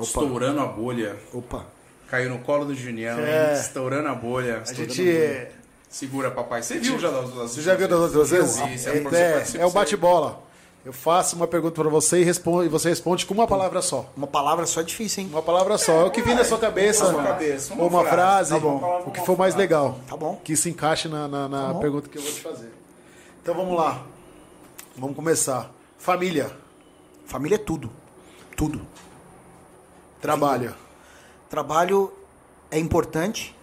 Estourando 0.01 0.61
a 0.61 0.67
Bolha. 0.67 1.17
Opa. 1.35 1.65
Caiu 2.09 2.31
no 2.31 2.39
colo 2.39 2.65
do 2.65 2.75
Junião, 2.75 3.19
É. 3.19 3.53
hein? 3.55 3.61
Estourando 3.61 4.09
a 4.09 4.15
bolha. 4.15 4.63
A 4.67 4.73
gente. 4.73 5.49
Segura, 5.89 6.31
papai. 6.31 6.63
Você 6.63 6.79
viu 6.79 6.99
já 6.99 7.11
das 7.11 7.31
duas 7.31 7.51
Você 7.51 7.63
já 7.63 7.75
viu 7.75 7.89
das 7.89 7.99
outras 8.01 8.31
vezes? 8.31 8.57
Você 8.57 8.91
É, 8.91 8.97
é, 8.99 9.01
participa, 9.33 9.63
é 9.63 9.67
o 9.67 9.71
bate-bola. 9.71 10.41
Eu 10.85 10.93
faço 10.93 11.35
uma 11.35 11.47
pergunta 11.49 11.81
pra 11.81 11.91
você 11.91 12.21
e, 12.21 12.25
responde, 12.25 12.67
e 12.67 12.69
você 12.69 12.89
responde 12.89 13.27
com 13.27 13.35
uma 13.35 13.47
palavra 13.47 13.83
só. 13.83 14.09
Uma 14.17 14.27
palavra 14.29 14.67
só 14.67 14.81
é 14.81 14.85
difícil, 14.85 15.25
hein? 15.25 15.31
Uma 15.33 15.43
palavra 15.43 15.77
só. 15.79 16.03
É 16.03 16.05
o 16.05 16.11
que 16.11 16.23
vem 16.23 16.35
na 16.37 16.45
sua 16.45 16.59
cabeça. 16.59 17.05
Na 17.07 17.11
sua 17.13 17.23
cabeça. 17.25 17.75
Uma 17.75 17.83
Ou 17.85 17.89
uma 17.91 18.05
frase. 18.05 18.51
frase. 18.51 18.55
Tá 18.55 18.61
bom. 18.61 19.03
O 19.07 19.11
que 19.11 19.21
for 19.27 19.37
mais 19.37 19.55
legal. 19.57 19.99
Tá 20.09 20.17
bom. 20.17 20.41
Que 20.45 20.57
se 20.57 20.71
encaixe 20.71 21.09
na, 21.09 21.27
na- 21.27 21.49
na 21.49 21.75
Tá 21.75 21.81
pergunta 21.81 22.09
que 22.09 22.17
eu 22.19 22.23
vou 22.23 22.31
te 22.33 22.41
fazer. 22.41 22.71
Então 23.43 23.55
vamos 23.55 23.77
lá. 23.77 24.03
Vamos 24.97 25.17
começar. 25.17 25.71
Família. 25.99 26.51
Família 27.27 27.57
é 27.57 27.59
tudo. 27.59 27.91
Tudo. 28.57 28.81
Trabalho. 30.21 30.75
Trabalho 31.51 32.13
é 32.71 32.79
importante, 32.79 33.55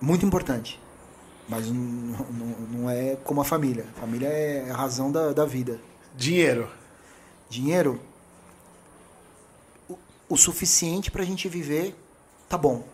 muito 0.00 0.24
importante. 0.24 0.80
Mas 1.48 1.66
não, 1.66 1.74
não, 1.74 2.46
não 2.70 2.90
é 2.90 3.16
como 3.16 3.40
a 3.40 3.44
família. 3.44 3.84
A 3.96 4.00
família 4.00 4.28
é 4.28 4.70
a 4.70 4.76
razão 4.76 5.10
da, 5.10 5.32
da 5.32 5.44
vida. 5.44 5.80
Dinheiro. 6.16 6.70
Dinheiro, 7.48 8.00
o, 9.88 9.98
o 10.28 10.36
suficiente 10.36 11.10
pra 11.10 11.24
gente 11.24 11.48
viver, 11.48 11.96
tá 12.48 12.56
bom. 12.56 12.84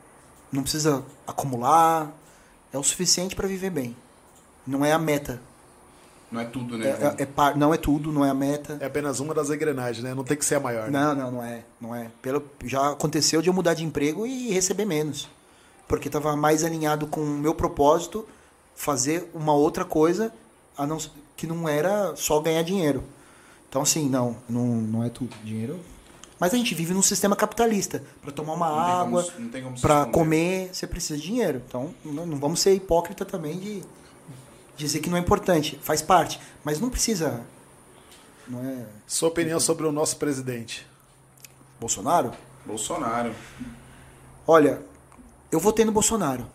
Não 0.51 0.63
precisa 0.63 1.05
acumular, 1.27 2.11
é 2.73 2.79
o 2.79 2.83
suficiente 2.83 3.37
pra 3.37 3.47
viver 3.47 3.69
bem. 3.69 3.95
Não 4.67 4.83
é 4.83 4.93
a 4.93 4.99
meta. 4.99 5.43
Não 6.31 6.41
é 6.41 6.45
tudo, 6.45 6.75
É, 6.75 6.79
né? 6.79 7.15
É- 7.19 7.23
é 7.23 7.27
par- 7.27 7.57
não 7.57 7.73
é 7.73 7.77
tudo, 7.77 8.11
não 8.13 8.25
é 8.25 8.31
a 8.31 8.35
meta. 8.35 8.77
É 8.81 8.87
apenas 8.87 9.21
uma 9.21 9.33
das 9.33 9.49
engrenagens, 9.51 10.03
né? 10.03 10.13
Não 10.15 10.25
tem 10.25 10.37
que 10.37 10.45
ser 10.45 10.57
a 10.57 10.61
maior. 10.61 10.91
né? 10.91 10.99
Não, 10.99 11.15
não, 11.15 11.31
não 11.33 11.43
é. 11.45 11.63
Não 11.81 11.95
é. 11.95 12.11
Pelo, 12.21 12.43
já 12.65 12.91
aconteceu 12.91 13.41
de 13.41 13.49
eu 13.49 13.55
mudar 13.55 13.75
de 13.75 13.85
emprego 13.85 14.27
e 14.27 14.51
receber 14.51 14.85
menos. 14.85 15.29
Porque 15.87 16.09
estava 16.09 16.35
mais 16.37 16.65
alinhado 16.65 17.07
com 17.07 17.21
o 17.21 17.27
meu 17.27 17.55
propósito, 17.55 18.27
fazer 18.75 19.31
uma 19.33 19.55
outra 19.55 19.85
coisa 19.85 20.33
a 20.77 20.85
não, 20.87 20.99
que 21.37 21.47
não 21.47 21.69
era 21.69 22.15
só 22.17 22.41
ganhar 22.41 22.63
dinheiro. 22.63 23.05
Então, 23.69 23.83
assim, 23.83 24.09
não, 24.09 24.37
não, 24.49 24.65
não 24.67 25.05
é 25.05 25.09
tudo. 25.09 25.35
Dinheiro. 25.45 25.79
Mas 26.41 26.53
a 26.53 26.57
gente 26.57 26.75
vive 26.75 26.93
num 26.93 27.03
sistema 27.03 27.35
capitalista. 27.37 28.03
Para 28.21 28.33
tomar 28.33 28.55
uma 28.55 28.69
Não 28.69 28.79
água, 28.79 29.27
não 29.39 29.49
tem 29.49 29.63
como 29.63 29.77
se 29.77 29.81
para 29.83 30.05
comer, 30.07 30.71
você 30.73 30.87
precisa 30.87 31.17
de 31.19 31.25
dinheiro. 31.27 31.63
Então, 31.67 31.95
não, 32.05 32.27
não 32.27 32.37
vamos 32.39 32.61
ser 32.61 32.75
hipócrita 32.75 33.25
também 33.25 33.59
de 33.59 33.83
dizer 34.77 35.01
que 35.01 35.09
não 35.11 35.17
é 35.17 35.21
importante. 35.21 35.79
Faz 35.83 36.03
parte. 36.03 36.41
Mas 36.65 36.79
não 36.81 36.91
precisa. 36.91 37.43
Não 38.49 38.61
é. 38.65 38.87
Sua 39.07 39.29
opinião 39.29 39.59
sobre 39.59 39.87
o 39.87 39.93
nosso 39.93 40.17
presidente. 40.17 40.87
Bolsonaro? 41.81 42.33
Bolsonaro. 42.65 43.35
Olha, 44.47 44.81
eu 45.51 45.59
votei 45.61 45.85
no 45.85 45.93
Bolsonaro. 45.93 46.47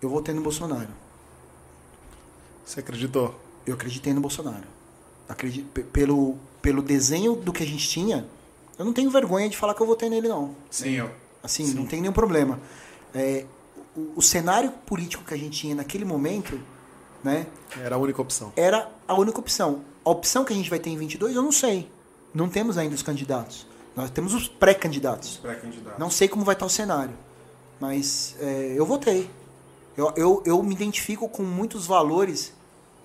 Eu 0.00 0.08
votei 0.08 0.34
no 0.34 0.40
Bolsonaro. 0.42 0.88
Você 2.64 2.80
acreditou? 2.80 3.38
Eu 3.66 3.74
acreditei 3.74 4.12
no 4.12 4.20
Bolsonaro. 4.20 4.64
Acredi 5.28 5.62
pe- 5.62 5.82
pelo, 5.82 6.36
pelo 6.62 6.82
desenho 6.82 7.34
do 7.34 7.52
que 7.52 7.62
a 7.62 7.66
gente 7.66 7.88
tinha, 7.88 8.26
eu 8.78 8.84
não 8.84 8.92
tenho 8.92 9.10
vergonha 9.10 9.48
de 9.48 9.56
falar 9.56 9.74
que 9.74 9.80
eu 9.80 9.86
votei 9.86 10.08
nele, 10.08 10.28
não. 10.28 10.54
Sim, 10.70 10.90
eu. 10.90 11.10
Assim, 11.42 11.72
não 11.74 11.86
tem 11.86 12.00
nenhum 12.00 12.12
problema. 12.12 12.58
É, 13.14 13.44
o, 13.96 14.12
o 14.16 14.22
cenário 14.22 14.70
político 14.86 15.24
que 15.24 15.34
a 15.34 15.36
gente 15.36 15.58
tinha 15.58 15.74
naquele 15.74 16.04
momento, 16.04 16.60
né, 17.22 17.46
Era 17.82 17.96
a 17.96 17.98
única 17.98 18.20
opção. 18.22 18.52
era 18.56 18.88
a 19.06 19.14
única 19.14 19.38
opção. 19.38 19.80
A 20.04 20.10
opção 20.10 20.44
que 20.44 20.52
a 20.52 20.56
gente 20.56 20.70
vai 20.70 20.78
ter 20.78 20.90
em 20.90 20.96
22, 20.96 21.34
eu 21.34 21.42
não 21.42 21.52
sei. 21.52 21.90
Não 22.32 22.48
temos 22.48 22.78
ainda 22.78 22.94
os 22.94 23.02
candidatos. 23.02 23.66
Nós 23.96 24.10
temos 24.10 24.32
os 24.34 24.46
pré-candidatos. 24.48 25.36
Pré-candidato. 25.38 25.98
Não 25.98 26.10
sei 26.10 26.28
como 26.28 26.44
vai 26.44 26.54
estar 26.54 26.66
o 26.66 26.70
cenário, 26.70 27.14
mas 27.80 28.36
é, 28.40 28.74
eu 28.76 28.86
votei. 28.86 29.28
Eu, 29.96 30.12
eu, 30.16 30.42
eu 30.46 30.62
me 30.62 30.72
identifico 30.74 31.28
com 31.28 31.42
muitos 31.42 31.86
valores 31.86 32.52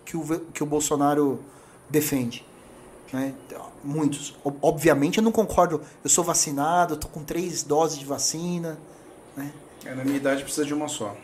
que 0.06 0.15
o, 0.15 0.40
que 0.53 0.61
o 0.61 0.65
Bolsonaro 0.65 1.40
defende. 1.90 2.45
Né? 3.11 3.34
Muitos. 3.84 4.35
Ob- 4.44 4.57
Obviamente 4.61 5.18
eu 5.18 5.23
não 5.23 5.31
concordo. 5.31 5.81
Eu 6.03 6.10
sou 6.10 6.23
vacinado, 6.23 6.94
estou 6.94 7.10
com 7.10 7.23
três 7.23 7.64
doses 7.64 7.98
de 7.98 8.06
vacina. 8.06 8.77
Né? 9.35 9.52
É, 9.85 9.93
na 9.93 10.03
minha 10.03 10.18
idade 10.18 10.43
precisa 10.43 10.65
de 10.65 10.73
uma 10.73 10.88
só. 10.88 11.15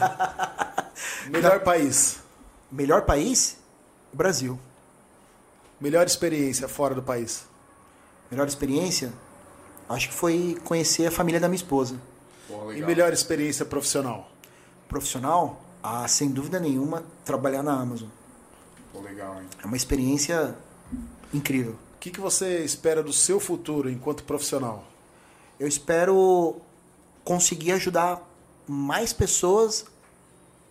Melhor 1.28 1.60
país. 1.60 2.20
Melhor 2.70 3.02
país? 3.02 3.58
O 4.12 4.16
Brasil. 4.16 4.58
Melhor 5.80 6.06
experiência 6.06 6.66
fora 6.66 6.94
do 6.94 7.02
país. 7.02 7.46
Melhor 8.30 8.46
experiência? 8.46 9.12
Acho 9.88 10.08
que 10.08 10.14
foi 10.14 10.58
conhecer 10.64 11.06
a 11.06 11.10
família 11.10 11.40
da 11.40 11.48
minha 11.48 11.56
esposa. 11.56 11.96
Porra, 12.46 12.76
E 12.76 12.82
melhor 12.82 13.12
experiência 13.12 13.64
profissional. 13.64 14.30
Profissional? 14.88 15.62
Ah, 15.82 16.08
sem 16.08 16.30
dúvida 16.30 16.58
nenhuma, 16.58 17.04
trabalhar 17.24 17.62
na 17.62 17.72
Amazon. 17.72 18.08
Pô, 18.92 19.00
legal, 19.00 19.40
hein? 19.40 19.46
É 19.62 19.66
uma 19.66 19.76
experiência 19.76 20.54
incrível. 21.32 21.72
O 21.94 21.98
que, 22.00 22.10
que 22.10 22.20
você 22.20 22.64
espera 22.64 23.02
do 23.02 23.12
seu 23.12 23.38
futuro 23.38 23.88
enquanto 23.88 24.24
profissional? 24.24 24.84
Eu 25.58 25.68
espero 25.68 26.60
conseguir 27.28 27.72
ajudar 27.72 28.26
mais 28.66 29.12
pessoas 29.12 29.84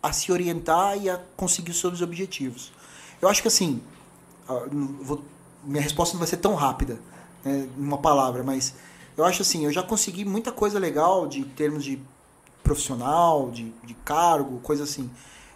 a 0.02 0.12
se 0.12 0.32
orientar 0.32 0.98
e 0.98 1.08
a 1.08 1.22
conseguir 1.36 1.72
seus 1.76 2.02
objetivos. 2.02 2.72
Eu 3.22 3.30
acho 3.30 3.44
que 3.44 3.48
assim, 3.48 3.80
vou- 5.02 5.24
minha 5.64 5.84
resposta 5.84 6.14
não 6.16 6.20
vai 6.20 6.28
ser 6.28 6.38
tão 6.38 6.56
rápida, 6.56 7.00
né, 7.46 7.70
numa 7.78 8.00
palavra, 8.00 8.44
mas 8.44 8.74
eu 9.16 9.24
acho 9.24 9.44
assim, 9.44 9.66
eu 9.66 9.72
já 9.72 9.84
consegui 9.84 10.26
muita 10.26 10.52
coisa 10.52 10.80
legal 10.80 11.28
de 11.28 11.44
termos 11.46 11.84
de 11.84 12.00
profissional, 12.64 13.52
de, 13.52 13.72
de 13.84 13.94
cargo, 13.94 14.60
coisa 14.62 14.84
assim. 14.84 15.12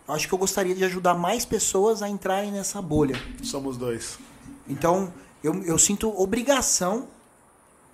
Eu 0.07 0.13
acho 0.13 0.27
que 0.27 0.33
eu 0.35 0.37
gostaria 0.37 0.75
de 0.75 0.83
ajudar 0.83 1.15
mais 1.15 1.45
pessoas 1.45 2.03
a 2.03 2.09
entrarem 2.09 2.51
nessa 2.51 2.79
bolha. 2.79 3.15
Somos 3.43 3.75
dois. 3.75 4.19
Então, 4.67 5.11
eu, 5.43 5.63
eu 5.63 5.79
sinto 5.79 6.09
obrigação 6.21 7.07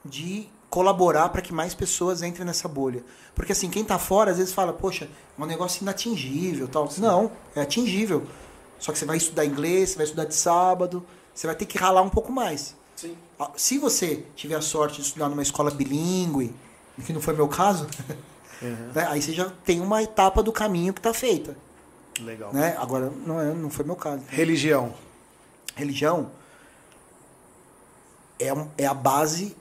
de 0.03 0.49
colaborar 0.69 1.29
para 1.29 1.41
que 1.41 1.53
mais 1.53 1.73
pessoas 1.73 2.21
entrem 2.21 2.45
nessa 2.45 2.67
bolha. 2.67 3.03
Porque 3.33 3.51
assim, 3.51 3.69
quem 3.69 3.83
tá 3.83 3.97
fora 3.97 4.31
às 4.31 4.37
vezes 4.37 4.53
fala, 4.53 4.73
poxa, 4.73 5.05
é 5.37 5.41
um 5.41 5.45
negócio 5.45 5.81
inatingível, 5.81 6.67
tal. 6.67 6.89
Não, 6.97 7.31
é 7.55 7.61
atingível. 7.61 8.25
Só 8.79 8.91
que 8.91 8.97
você 8.99 9.05
vai 9.05 9.17
estudar 9.17 9.45
inglês, 9.45 9.91
você 9.91 9.95
vai 9.95 10.05
estudar 10.05 10.25
de 10.25 10.35
sábado, 10.35 11.05
você 11.33 11.47
vai 11.47 11.55
ter 11.55 11.65
que 11.65 11.77
ralar 11.77 12.01
um 12.01 12.09
pouco 12.09 12.31
mais. 12.31 12.75
Sim. 12.95 13.15
Ah, 13.39 13.51
Se 13.55 13.77
você 13.77 14.23
tiver 14.35 14.55
a 14.55 14.61
sorte 14.61 15.01
de 15.01 15.07
estudar 15.07 15.29
numa 15.29 15.41
escola 15.41 15.71
bilíngue, 15.71 16.53
que 17.05 17.13
não 17.13 17.21
foi 17.21 17.35
meu 17.35 17.47
caso, 17.47 17.87
né, 18.93 19.07
aí 19.09 19.21
você 19.21 19.33
já 19.33 19.49
tem 19.63 19.79
uma 19.79 20.01
etapa 20.01 20.43
do 20.43 20.51
caminho 20.51 20.93
que 20.93 20.99
está 20.99 21.13
feita. 21.13 21.55
Legal. 22.19 22.51
Né? 22.51 22.75
Agora, 22.79 23.11
não, 23.25 23.39
é, 23.39 23.53
não 23.53 23.69
foi 23.69 23.85
meu 23.85 23.95
caso. 23.95 24.23
Religião. 24.27 24.93
religião 25.75 26.31
é, 28.39 28.51
é 28.77 28.85
a 28.85 28.93
base 28.93 29.55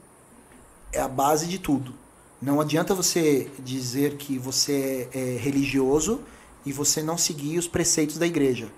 é 0.97 1.01
a 1.01 1.09
base 1.09 1.47
de 1.47 1.59
tudo. 1.59 1.93
Não 2.40 2.60
adianta 2.60 2.94
você 2.94 3.51
dizer 3.59 4.16
que 4.16 4.39
você 4.39 5.09
é, 5.14 5.35
é 5.35 5.36
religioso 5.36 6.20
e 6.64 6.73
você 6.73 7.02
não 7.02 7.16
seguir 7.16 7.59
os 7.59 7.68
preceitos 7.68 8.18
da 8.18 8.27
igreja, 8.27 8.68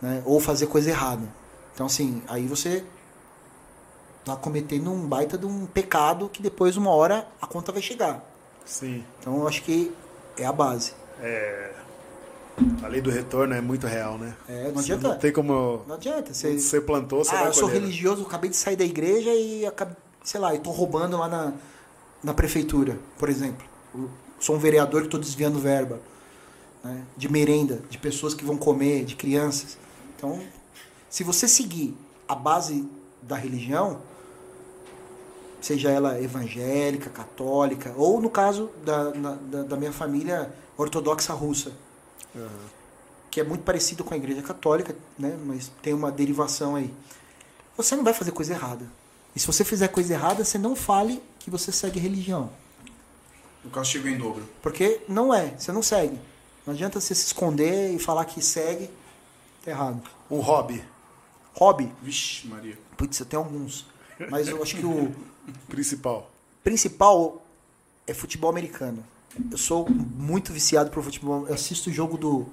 né? 0.00 0.22
Ou 0.24 0.40
fazer 0.40 0.66
coisa 0.66 0.90
errada. 0.90 1.28
Então 1.74 1.86
assim, 1.86 2.22
aí 2.28 2.46
você 2.46 2.84
tá 4.24 4.34
cometendo 4.36 4.90
um 4.90 5.06
baita 5.06 5.36
de 5.36 5.46
um 5.46 5.66
pecado 5.66 6.28
que 6.32 6.40
depois 6.42 6.76
uma 6.76 6.90
hora 6.90 7.26
a 7.40 7.46
conta 7.46 7.70
vai 7.70 7.82
chegar. 7.82 8.24
Sim. 8.64 9.04
Então 9.20 9.36
eu 9.38 9.48
acho 9.48 9.62
que 9.62 9.92
é 10.36 10.46
a 10.46 10.52
base. 10.52 10.92
A 12.82 12.88
lei 12.88 13.00
do 13.00 13.10
retorno 13.10 13.54
é 13.54 13.60
muito 13.60 13.86
real, 13.86 14.16
né? 14.16 14.34
É, 14.48 14.70
não 14.70 14.80
adianta. 14.80 15.08
Não 15.08 15.18
tem 15.18 15.32
como. 15.32 15.82
Não 15.86 15.96
adianta. 15.96 16.32
Você, 16.32 16.58
Você, 16.58 16.80
plantou, 16.80 17.24
você 17.24 17.34
ah, 17.34 17.38
vai 17.40 17.48
eu 17.48 17.52
sou 17.52 17.68
colher. 17.68 17.80
religioso, 17.80 18.22
acabei 18.22 18.48
de 18.48 18.56
sair 18.56 18.76
da 18.76 18.84
igreja 18.84 19.30
e 19.34 19.66
acabei, 19.66 19.96
sei 20.24 20.40
lá, 20.40 20.54
eu 20.54 20.60
tô 20.60 20.70
roubando 20.70 21.18
lá 21.18 21.28
na, 21.28 21.52
na 22.22 22.34
prefeitura, 22.34 22.98
por 23.18 23.28
exemplo. 23.28 23.64
Eu 23.94 24.10
sou 24.40 24.56
um 24.56 24.58
vereador 24.58 25.02
que 25.02 25.08
estou 25.08 25.20
desviando 25.20 25.58
verba 25.60 26.00
né, 26.82 27.04
de 27.16 27.30
merenda, 27.30 27.82
de 27.90 27.98
pessoas 27.98 28.34
que 28.34 28.44
vão 28.44 28.56
comer, 28.56 29.04
de 29.04 29.14
crianças. 29.14 29.78
Então, 30.16 30.42
se 31.10 31.22
você 31.22 31.46
seguir 31.46 31.94
a 32.26 32.34
base 32.34 32.88
da 33.22 33.36
religião, 33.36 34.00
seja 35.60 35.90
ela 35.90 36.20
evangélica, 36.20 37.10
católica, 37.10 37.92
ou 37.96 38.20
no 38.20 38.30
caso 38.30 38.70
da, 38.84 39.10
da, 39.10 39.62
da 39.62 39.76
minha 39.76 39.92
família 39.92 40.52
ortodoxa 40.76 41.32
russa, 41.32 41.72
que 43.30 43.40
é 43.40 43.44
muito 43.44 43.62
parecido 43.62 44.02
com 44.02 44.14
a 44.14 44.16
igreja 44.16 44.42
católica, 44.42 44.96
né? 45.18 45.38
mas 45.44 45.70
tem 45.82 45.92
uma 45.92 46.10
derivação 46.10 46.76
aí. 46.76 46.92
Você 47.76 47.94
não 47.96 48.04
vai 48.04 48.14
fazer 48.14 48.30
coisa 48.30 48.52
errada. 48.52 48.86
E 49.34 49.40
se 49.40 49.46
você 49.46 49.64
fizer 49.64 49.88
coisa 49.88 50.14
errada, 50.14 50.44
você 50.44 50.58
não 50.58 50.76
fale 50.76 51.22
que 51.38 51.50
você 51.50 51.72
segue 51.72 51.98
religião. 51.98 52.50
O 53.64 53.70
castigo 53.70 54.06
em 54.08 54.16
dobro. 54.16 54.46
Porque 54.62 55.00
não 55.08 55.32
é, 55.34 55.54
você 55.58 55.72
não 55.72 55.82
segue. 55.82 56.18
Não 56.66 56.74
adianta 56.74 57.00
você 57.00 57.14
se 57.14 57.26
esconder 57.26 57.94
e 57.94 57.98
falar 57.98 58.24
que 58.24 58.42
segue, 58.42 58.90
tá 59.64 59.70
errado. 59.70 60.02
Um 60.30 60.40
hobby 60.40 60.82
Hobby, 61.54 61.92
Vixe, 62.02 62.46
Maria. 62.48 62.76
putz, 62.96 63.18
eu 63.20 63.26
tenho 63.26 63.42
alguns. 63.42 63.86
Mas 64.30 64.48
eu 64.48 64.60
acho 64.62 64.76
que 64.76 64.84
o 64.84 65.14
principal. 65.68 66.30
principal 66.62 67.42
é 68.06 68.12
futebol 68.12 68.50
americano. 68.50 69.04
Eu 69.50 69.58
sou 69.58 69.88
muito 69.88 70.52
viciado 70.52 70.90
pro 70.90 71.02
futebol. 71.02 71.46
Eu 71.46 71.54
assisto 71.54 71.90
o 71.90 71.92
jogo 71.92 72.18
do, 72.18 72.46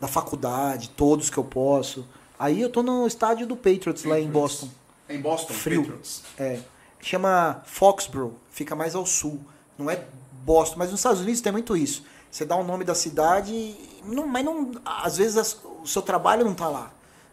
da 0.00 0.06
faculdade, 0.06 0.90
todos 0.90 1.30
que 1.30 1.38
eu 1.38 1.44
posso. 1.44 2.06
Aí 2.38 2.60
eu 2.60 2.70
tô 2.70 2.82
no 2.82 3.06
estádio 3.06 3.46
do 3.46 3.56
Patriots, 3.56 4.04
lá 4.04 4.18
em 4.18 4.28
Boston. 4.28 4.68
É 5.08 5.14
em 5.14 5.20
Boston, 5.20 5.52
Frio. 5.54 5.82
Patriots. 5.82 6.22
É. 6.38 6.60
Chama 7.00 7.62
Foxborough, 7.66 8.32
fica 8.50 8.74
mais 8.74 8.94
ao 8.94 9.04
sul. 9.04 9.40
Não 9.78 9.90
é 9.90 10.02
Boston, 10.44 10.76
mas 10.78 10.90
nos 10.90 11.00
Estados 11.00 11.20
Unidos 11.20 11.40
tem 11.40 11.52
muito 11.52 11.76
isso. 11.76 12.04
Você 12.30 12.44
dá 12.44 12.56
o 12.56 12.64
nome 12.64 12.84
da 12.84 12.94
cidade, 12.94 13.76
não, 14.04 14.26
mas 14.26 14.44
não, 14.44 14.72
às 14.84 15.16
vezes 15.18 15.36
as- 15.36 15.58
o 15.82 15.86
seu 15.86 16.02
trabalho 16.02 16.44
não 16.44 16.54
tá 16.54 16.68
lá. 16.68 16.90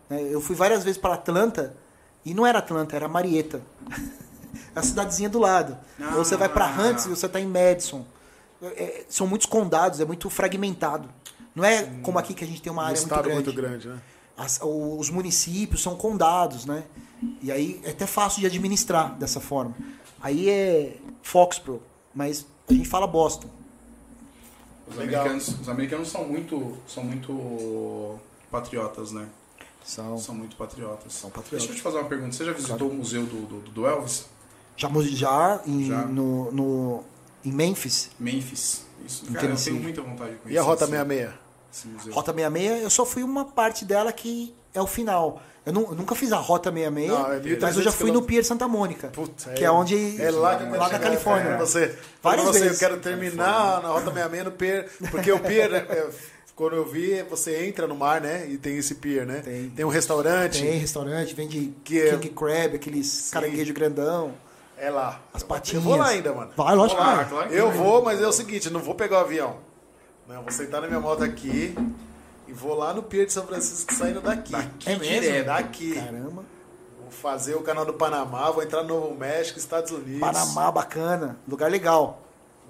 né? 0.10 0.22
Eu 0.30 0.42
fui 0.42 0.56
várias 0.56 0.84
vezes 0.84 1.00
para 1.00 1.14
Atlanta 1.14 1.74
e 2.26 2.34
não 2.34 2.46
era 2.46 2.60
Atlanta, 2.60 2.96
era 2.96 3.08
Marietta. 3.08 3.62
É 3.90 3.92
a 4.80 4.84
cidadezinha 4.84 5.30
do 5.30 5.40
lado. 5.40 5.78
Ou 6.18 6.24
você 6.26 6.36
vai 6.36 6.50
para 6.50 6.66
Ah. 6.66 6.82
Huntsville, 6.82 7.16
você 7.16 7.30
tá 7.30 7.40
em 7.40 7.48
Madison. 7.48 8.06
É, 8.62 9.06
são 9.10 9.26
muitos 9.26 9.48
condados, 9.48 10.00
é 10.02 10.06
muito 10.06 10.30
fragmentado. 10.30 11.10
Não 11.56 11.64
é 11.64 11.84
como 12.04 12.20
aqui 12.20 12.34
que 12.34 12.44
a 12.44 12.48
gente 12.48 12.62
tem 12.62 12.72
uma 12.72 12.84
Um 12.84 12.86
área 12.86 12.98
muito 13.00 13.08
estado 13.10 13.24
grande. 13.24 13.44
muito 13.44 13.54
grande, 13.54 13.88
né? 13.88 14.00
As- 14.38 14.60
os 14.64 15.10
municípios 15.10 15.82
são 15.84 15.96
condados, 15.96 16.66
né? 16.66 16.84
E 17.42 17.52
aí 17.52 17.80
é 17.84 17.92
até 17.92 18.08
fácil 18.08 18.40
de 18.40 18.48
administrar 18.48 19.14
dessa 19.16 19.40
forma. 19.40 19.76
Aí 20.22 20.50
é 20.50 20.98
Foxborough, 21.22 21.82
mas 22.16 22.46
a 22.70 22.74
gente 22.74 22.88
fala 22.88 23.06
Boston. 23.08 23.50
Os 24.88 24.98
americanos, 25.00 25.48
os 25.62 25.70
americanos 25.70 26.10
são 26.10 26.26
muito, 26.28 26.78
são 26.88 27.04
muito 27.04 28.20
patriotas, 28.50 29.12
né? 29.12 29.28
São. 29.86 30.18
São 30.18 30.36
muito 30.36 30.56
patriotas. 30.56 31.14
São 31.14 31.30
patriotas. 31.30 31.60
Deixa 31.60 31.72
eu 31.72 31.76
te 31.76 31.82
fazer 31.82 31.98
uma 31.98 32.10
pergunta. 32.10 32.34
Você 32.36 32.46
já 32.46 32.54
visitou 32.54 32.90
o 32.90 32.94
museu 32.94 33.26
do, 33.26 33.46
do, 33.46 33.60
do 33.72 33.88
Elvis? 33.88 34.26
Já, 34.76 34.90
já, 34.90 35.62
em, 35.66 35.86
Já. 35.88 36.06
No, 36.06 36.52
no- 36.52 37.04
em 37.44 37.52
Memphis, 37.52 38.10
Memphis. 38.20 38.86
Isso. 39.06 39.26
Cara, 39.32 39.48
eu 39.48 39.56
tenho 39.56 39.82
muita 39.82 40.02
vontade 40.02 40.32
de 40.32 40.38
conhecer 40.38 40.54
E 40.56 40.58
a 40.58 40.62
Rota 40.62 40.84
esse, 40.84 40.92
66? 40.92 41.41
Rota 42.12 42.34
66, 42.34 42.84
eu 42.84 42.90
só 42.90 43.06
fui 43.06 43.24
uma 43.24 43.46
parte 43.46 43.86
dela 43.86 44.12
que 44.12 44.54
é 44.74 44.82
o 44.82 44.88
final. 44.88 45.42
Eu, 45.66 45.74
nu- 45.74 45.88
eu 45.90 45.96
nunca 45.96 46.16
fiz 46.16 46.32
a 46.34 46.38
Rota 46.38 46.72
66, 46.72 47.10
Não, 47.12 47.26
é 47.32 47.40
mas 47.40 47.46
eu 47.46 47.82
1.300 47.82 47.82
já 47.84 47.92
fui 47.92 48.12
no 48.12 48.22
Pier 48.24 48.44
Santa 48.44 48.68
Mônica, 48.68 49.10
Puta, 49.10 49.52
que 49.52 49.64
é, 49.64 49.70
onde 49.70 50.20
É 50.22 50.32
lá 50.32 50.56
que 50.56 50.64
eu 50.64 50.72
lá 50.80 50.90
na 50.90 51.00
Califórnia. 51.00 51.52
cara. 51.52 51.66
Você, 51.66 51.96
Várias 52.22 52.46
você, 52.48 52.60
vezes. 52.62 52.82
eu 52.82 52.88
quero 52.90 53.00
terminar 53.02 53.82
na 53.82 53.90
Rota 53.90 54.12
66 54.12 54.44
no 54.46 54.52
pier, 54.52 54.90
porque 55.12 55.32
o 55.32 55.40
pier, 55.40 55.72
é, 55.72 56.10
quando 56.56 56.76
eu 56.76 56.86
vi, 56.86 57.22
você 57.30 57.64
entra 57.68 57.86
no 57.88 57.96
mar, 57.96 58.20
né? 58.22 58.48
E 58.50 58.58
tem 58.58 58.76
esse 58.78 58.96
pier, 58.96 59.26
né? 59.26 59.42
Tem. 59.76 59.86
um 59.86 59.90
restaurante, 59.90 60.62
Tem 60.64 60.78
restaurante, 60.80 61.34
vende 61.36 61.72
Que 61.84 62.02
é- 62.02 62.18
king 62.18 62.30
crab, 62.30 62.76
aqueles 62.76 63.30
caranguejo 63.32 63.72
grandão, 63.74 64.34
é 64.78 64.90
lá. 64.90 65.22
as 65.32 65.44
Eu 65.44 65.48
patinhas. 65.48 65.84
vou 65.84 65.96
lá 65.96 66.08
ainda, 66.08 66.34
mano. 66.34 66.52
Vai, 66.58 66.76
lógico 66.76 67.00
que 67.00 67.06
Vou 67.06 67.12
lá, 67.16 67.22
vai. 67.22 67.30
claro 67.30 67.50
que 67.50 67.56
Eu 67.56 67.68
vai. 67.70 67.78
vou, 67.78 68.04
mas 68.04 68.20
é 68.20 68.28
o 68.28 68.32
seguinte, 68.34 68.70
não 68.72 68.80
vou 68.80 68.96
pegar 68.96 69.18
o 69.20 69.22
avião. 69.22 69.58
Não, 70.32 70.42
vou 70.44 70.52
sentar 70.52 70.82
na 70.82 70.88
minha 70.88 71.00
moto 71.00 71.24
aqui 71.24 71.76
e 72.48 72.54
vou 72.54 72.74
lá 72.76 72.94
no 72.94 73.04
Pier 73.04 73.26
de 73.26 73.34
São 73.34 73.46
Francisco 73.46 73.94
saindo 73.94 74.22
daqui. 74.22 74.52
Daqui 74.52 74.90
É 74.90 74.98
mesmo? 74.98 75.22
direto. 75.22 75.46
Daqui. 75.48 75.94
Caramba. 75.96 76.44
Vou 77.02 77.12
fazer 77.12 77.56
o 77.56 77.62
canal 77.62 77.86
do 77.86 77.94
Panamá, 77.94 78.50
vou 78.52 78.64
entrar 78.64 78.84
no 78.84 78.90
Novo 79.02 79.16
México, 79.16 79.60
Estados 79.60 79.92
Unidos. 79.92 80.20
Panamá, 80.22 80.72
bacana. 80.72 81.38
Lugar 81.48 81.70
legal. 81.70 82.22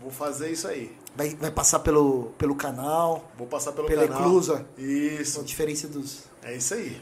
Vou 0.02 0.10
fazer 0.12 0.50
isso 0.52 0.68
aí. 0.68 0.96
Vai, 1.16 1.36
vai 1.36 1.52
passar 1.52 1.80
pelo, 1.80 2.32
pelo 2.38 2.56
canal. 2.56 3.30
Vou 3.38 3.46
passar 3.46 3.74
pelo 3.74 3.88
Pela 3.88 4.08
canal. 4.08 4.22
Eclusa. 4.22 4.66
A 4.78 4.82
Isso. 4.82 5.44
diferença 5.44 5.88
dos. 5.88 6.24
É 6.42 6.56
isso 6.56 6.74
aí. 6.74 7.00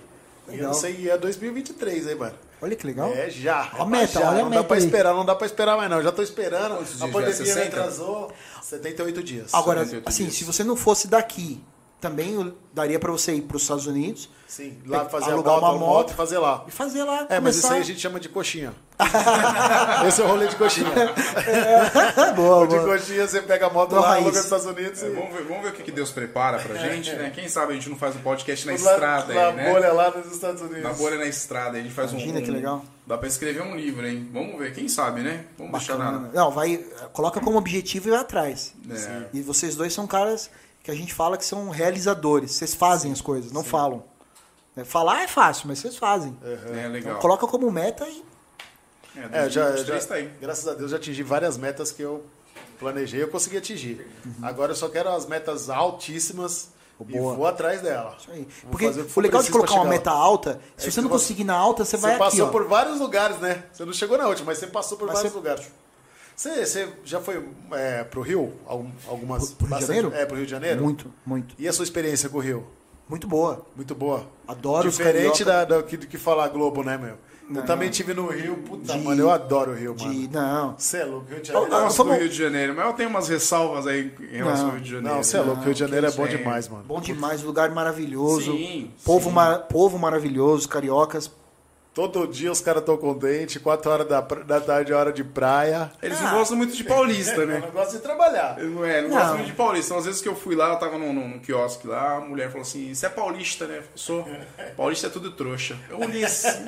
E 0.48 0.52
eu 0.52 0.54
Legal. 0.56 0.68
não 0.68 0.74
sei, 0.74 1.10
é 1.10 1.18
2023 1.18 2.08
aí, 2.08 2.16
mano. 2.16 2.36
Olha 2.62 2.76
que 2.76 2.86
legal. 2.86 3.12
É 3.14 3.30
já. 3.30 3.70
Olha 3.74 3.84
a 3.84 3.86
é 3.86 3.90
meta, 3.90 4.20
já. 4.20 4.30
olha 4.30 4.40
a 4.40 4.44
não 4.44 4.50
meta 4.50 4.62
dá 4.62 4.68
pra 4.68 4.78
aí. 4.78 4.84
esperar, 4.84 5.14
não 5.14 5.26
dá 5.26 5.36
pra 5.36 5.46
esperar 5.46 5.78
mais 5.78 5.90
não. 5.90 6.04
Já 6.04 6.12
tô 6.12 6.22
esperando. 6.22 6.76
Quantos 6.76 7.02
a 7.02 7.06
já? 7.08 7.14
pandemia 7.14 7.40
me 7.40 7.46
60? 7.46 7.68
atrasou 7.68 8.32
78 8.62 9.24
dias. 9.24 9.54
Agora, 9.54 9.80
48 9.80 10.10
assim, 10.10 10.24
dias. 10.24 10.36
se 10.36 10.44
você 10.44 10.64
não 10.64 10.76
fosse 10.76 11.08
daqui, 11.08 11.64
também 12.00 12.54
daria 12.74 12.98
pra 13.00 13.12
você 13.12 13.34
ir 13.34 13.42
para 13.42 13.58
os 13.58 13.64
Estados 13.64 13.86
Unidos 13.88 14.30
Sim, 14.48 14.78
lá 14.86 15.06
fazer 15.06 15.32
alugar 15.32 15.58
a 15.58 15.62
moto, 15.62 15.76
uma 15.76 15.86
moto 15.86 16.12
e 16.12 16.14
fazer 16.14 16.38
lá. 16.38 16.64
e 16.68 16.72
fazer 16.72 17.04
lá. 17.04 17.28
É, 17.30 17.40
mas 17.40 17.56
isso 17.56 17.64
começar- 17.64 17.74
aí 17.76 17.82
a 17.82 17.86
gente 17.86 18.00
chama 18.00 18.20
de 18.20 18.30
coxinha. 18.30 18.74
Esse 20.08 20.22
é 20.22 20.26
o 20.26 20.28
rolê 20.28 20.48
de 20.48 20.56
coxinha. 20.56 20.88
boa, 22.36 22.64
O 22.64 22.68
de 22.68 22.76
boa. 22.78 22.98
coxinha, 22.98 23.28
você 23.28 23.42
pega 23.42 23.68
a 23.68 23.70
moto 23.70 23.90
Do 23.92 23.96
lá, 24.02 24.16
aluga 24.16 24.32
nos 24.32 24.44
Estados 24.44 24.66
Unidos 24.66 25.02
É, 25.04 25.08
e... 25.08 25.10
vamos, 25.14 25.34
ver, 25.36 25.44
vamos 25.44 25.64
ver 25.64 25.70
o 25.70 25.74
que, 25.74 25.84
que 25.84 25.92
Deus 25.92 26.12
prepara 26.12 26.60
pra 26.60 26.76
gente, 26.76 27.12
né? 27.14 27.32
Quem 27.34 27.48
sabe 27.48 27.74
a 27.74 27.76
gente 27.76 27.90
não 27.90 27.98
faz 27.98 28.16
um 28.16 28.20
podcast 28.20 28.66
na 28.66 28.72
lá- 28.74 28.78
estrada 28.78 29.34
na 29.34 29.48
aí, 29.48 29.56
né? 29.56 29.72
bolha 29.72 29.94
lá 29.94 30.12
nos 30.12 30.32
Estados 30.34 30.62
Unidos. 30.62 30.84
Na 30.84 30.94
bolha 30.94 31.18
na 31.18 31.26
estrada, 31.26 31.78
a 31.78 31.82
gente 31.82 31.94
faz 31.94 32.12
Imagina 32.12 32.40
um, 32.40 32.44
que 32.44 32.52
legal. 32.52 32.84
Dá 33.06 33.18
pra 33.18 33.28
escrever 33.28 33.62
um 33.62 33.76
livro, 33.76 34.06
hein? 34.08 34.30
Vamos 34.32 34.58
ver, 34.60 34.74
quem 34.74 34.88
sabe, 34.88 35.22
né? 35.22 35.46
Vamos 35.58 35.74
deixar 35.74 35.98
na. 35.98 36.12
Bacana. 36.12 36.32
Não, 36.34 36.52
vai, 36.52 36.78
coloca 37.14 37.40
como 37.40 37.58
objetivo 37.58 38.08
e 38.08 38.12
vai 38.12 38.20
atrás. 38.20 38.74
É. 38.90 39.24
E 39.34 39.42
vocês 39.42 39.76
dois 39.76 39.94
são 39.94 40.06
caras 40.06 40.50
que 40.90 40.96
a 40.96 41.00
gente 41.00 41.14
fala 41.14 41.38
que 41.38 41.46
são 41.46 41.70
realizadores. 41.70 42.52
Vocês 42.52 42.74
fazem 42.74 43.12
as 43.12 43.22
coisas, 43.22 43.52
não 43.52 43.64
falam. 43.64 44.04
É, 44.76 44.84
Falar 44.84 45.24
é 45.24 45.28
fácil, 45.28 45.68
mas 45.68 45.80
vocês 45.80 45.98
fazem. 45.98 46.36
É, 46.44 46.88
legal. 46.88 47.12
Então, 47.12 47.20
coloca 47.22 47.46
como 47.48 47.70
meta 47.72 48.08
e 48.08 48.24
É, 49.16 49.46
É, 49.46 49.50
já, 49.50 49.64
2023 49.72 50.02
já, 50.04 50.08
tá 50.08 50.16
aí. 50.16 50.32
graças 50.40 50.68
a 50.68 50.74
Deus 50.74 50.92
já 50.92 50.98
atingi 50.98 51.24
várias 51.24 51.58
metas 51.58 51.92
que 51.92 52.02
eu 52.02 52.24
planejei, 52.80 53.22
eu 53.22 53.28
consegui 53.28 53.58
atingir. 53.58 54.08
Uhum. 54.26 54.34
Agora 54.44 54.72
eu 54.72 54.76
só 54.76 54.88
quero 54.88 55.10
as 55.10 55.26
metas 55.26 55.70
altíssimas 55.70 56.70
e 57.02 57.18
Boa. 57.18 57.34
vou 57.36 57.48
atrás 57.48 57.82
dela. 57.82 58.16
Isso 58.20 58.32
aí. 58.32 58.48
Vou 58.64 58.72
Porque 58.72 58.86
o 58.88 59.20
legal 59.22 59.42
de 59.44 59.52
colocar 59.52 59.74
uma 59.74 59.86
meta 59.86 60.12
alta, 60.12 60.62
se 60.78 60.88
É 60.88 60.92
você 60.92 61.02
não 61.02 61.10
você- 61.10 61.14
conseguir 61.26 61.44
na 61.44 61.56
alta, 61.56 61.84
você, 61.84 61.98
Você 61.98 62.02
vai 62.02 62.12
aqui, 62.12 62.20
passou 62.20 62.48
ó. 62.48 62.52
por 62.52 62.66
vários 62.68 63.00
lugares, 63.00 63.38
né? 63.40 63.64
Você 63.74 63.84
não 63.84 63.94
chegou 63.94 64.18
na 64.18 64.28
última, 64.28 64.46
mas 64.48 64.58
você 64.60 64.68
passou 64.68 64.98
por 64.98 65.08
Mas 65.08 65.16
vários 65.16 65.32
você- 65.34 65.38
lugares. 65.38 65.68
Você, 66.40 66.66
você 66.66 66.88
já 67.04 67.20
foi 67.20 67.44
é, 67.74 68.02
pro 68.06 68.22
Rio? 68.22 68.54
Algum- 68.66 68.90
Algumas, 69.10 69.50
Pro- 69.52 69.68
pro 69.68 69.76
Rio 69.76 69.80
de 69.80 69.86
Janeiro? 69.88 70.14
É, 70.16 70.26
pro 70.26 70.38
Rio 70.38 70.46
de 70.46 70.52
Janeiro? 70.52 70.82
Muito, 70.82 71.14
muito. 71.26 71.54
E 71.60 71.68
a 71.68 71.74
sua 71.74 71.84
experiência 71.84 72.30
com 72.30 72.38
o 72.38 72.40
Rio? 72.40 72.66
Muito 73.10 73.28
boa. 73.28 73.66
Muito 73.76 73.94
boa. 73.94 74.26
Adoro 74.48 74.90
Diferente 74.90 75.44
da, 75.44 75.66
da, 75.66 75.80
do 75.82 75.84
que 75.84 76.18
falar 76.18 76.48
Globo, 76.48 76.82
né, 76.82 76.98
meu? 76.98 77.16
Não. 77.50 77.60
Eu 77.60 77.66
também 77.68 77.90
tive 77.90 78.14
no 78.14 78.28
Rio. 78.30 78.56
Puta, 78.56 78.94
De- 78.94 79.00
mano, 79.04 79.22
eu 79.22 79.30
adoro 79.30 79.72
o 79.72 79.76
Rio, 79.76 79.94
mano. 80.00 80.14
De, 80.14 80.30
não. 80.30 80.76
Você 80.78 81.00
é 81.00 81.04
louco, 81.04 81.26
Rio 81.30 81.42
de 81.42 81.50
Eu- 81.50 81.56
Janeiro. 81.56 81.70
gosto 81.84 81.98
vamos- 81.98 82.14
do 82.14 82.20
Rio 82.22 82.30
de 82.30 82.38
Janeiro, 82.38 82.74
mas 82.74 82.86
eu 82.86 82.94
tenho 82.94 83.10
umas 83.10 83.28
ressalvas 83.28 83.86
aí 83.86 84.14
em 84.32 84.38
relação 84.38 84.64
Não. 84.64 84.70
ao 84.70 84.76
Rio 84.76 84.84
de 84.86 84.92
Janeiro. 84.92 85.16
Não, 85.18 85.24
você 85.24 85.36
é 85.38 85.42
louco, 85.42 85.62
Rio 85.64 85.74
de 85.74 85.80
Janeiro 85.82 86.08
é 86.08 86.12
bom 86.12 86.26
Sim. 86.26 86.38
demais, 86.38 86.70
mano. 86.70 86.84
Bom 86.88 87.02
demais, 87.02 87.44
lugar 87.44 87.70
maravilhoso. 87.72 88.54
Sim, 88.54 88.92
povo, 89.04 89.28
sim. 89.28 89.36
ma- 89.36 89.58
povo 89.60 90.00
maravilhoso, 90.00 90.70
cariocas. 90.70 91.30
Todo 91.94 92.28
dia 92.28 92.52
os 92.52 92.62
caras 92.62 92.82
estão 92.82 92.96
contentes, 92.96 93.62
4 93.62 93.92
horas 93.92 94.08
da, 94.08 94.22
da 94.22 94.62
tarde 94.62 94.92
é 94.94 94.96
hora 94.96 95.12
de 95.12 95.24
praia. 95.24 95.92
Eles 96.02 96.18
Ah. 96.20 96.24
não 96.32 96.38
gostam 96.38 96.56
muito 96.58 96.74
de 96.76 96.84
paulista, 96.84 97.46
né? 97.46 97.60
não 97.66 97.72
gosto 97.72 97.94
de 97.94 98.00
trabalhar. 98.00 98.58
Não, 98.60 98.86
é, 98.86 99.02
não, 99.02 99.10
Não. 99.10 99.16
gostam 99.18 99.36
muito 99.38 99.48
de 99.50 99.54
paulista. 99.54 99.88
Então, 99.88 99.98
às 99.98 100.06
vezes 100.06 100.22
que 100.22 100.30
eu 100.30 100.36
fui 100.36 100.56
lá, 100.56 100.70
eu 100.70 100.78
tava 100.78 100.98
num, 100.98 101.12
num 101.12 101.40
quiosque 101.40 101.88
lá, 101.88 102.18
a 102.18 102.22
mulher 102.22 102.48
falou 102.50 102.62
assim: 102.62 102.94
Você 102.94 103.06
é 103.06 103.10
paulista, 103.10 103.66
né? 103.68 103.78
Eu 103.78 103.84
sou. 103.96 104.26
Paulista 104.78 105.08
é 105.08 105.10
tudo 105.10 105.32
trouxa. 105.32 105.78
Eu 105.90 106.00
olhei 106.00 106.24
assim. 106.24 106.48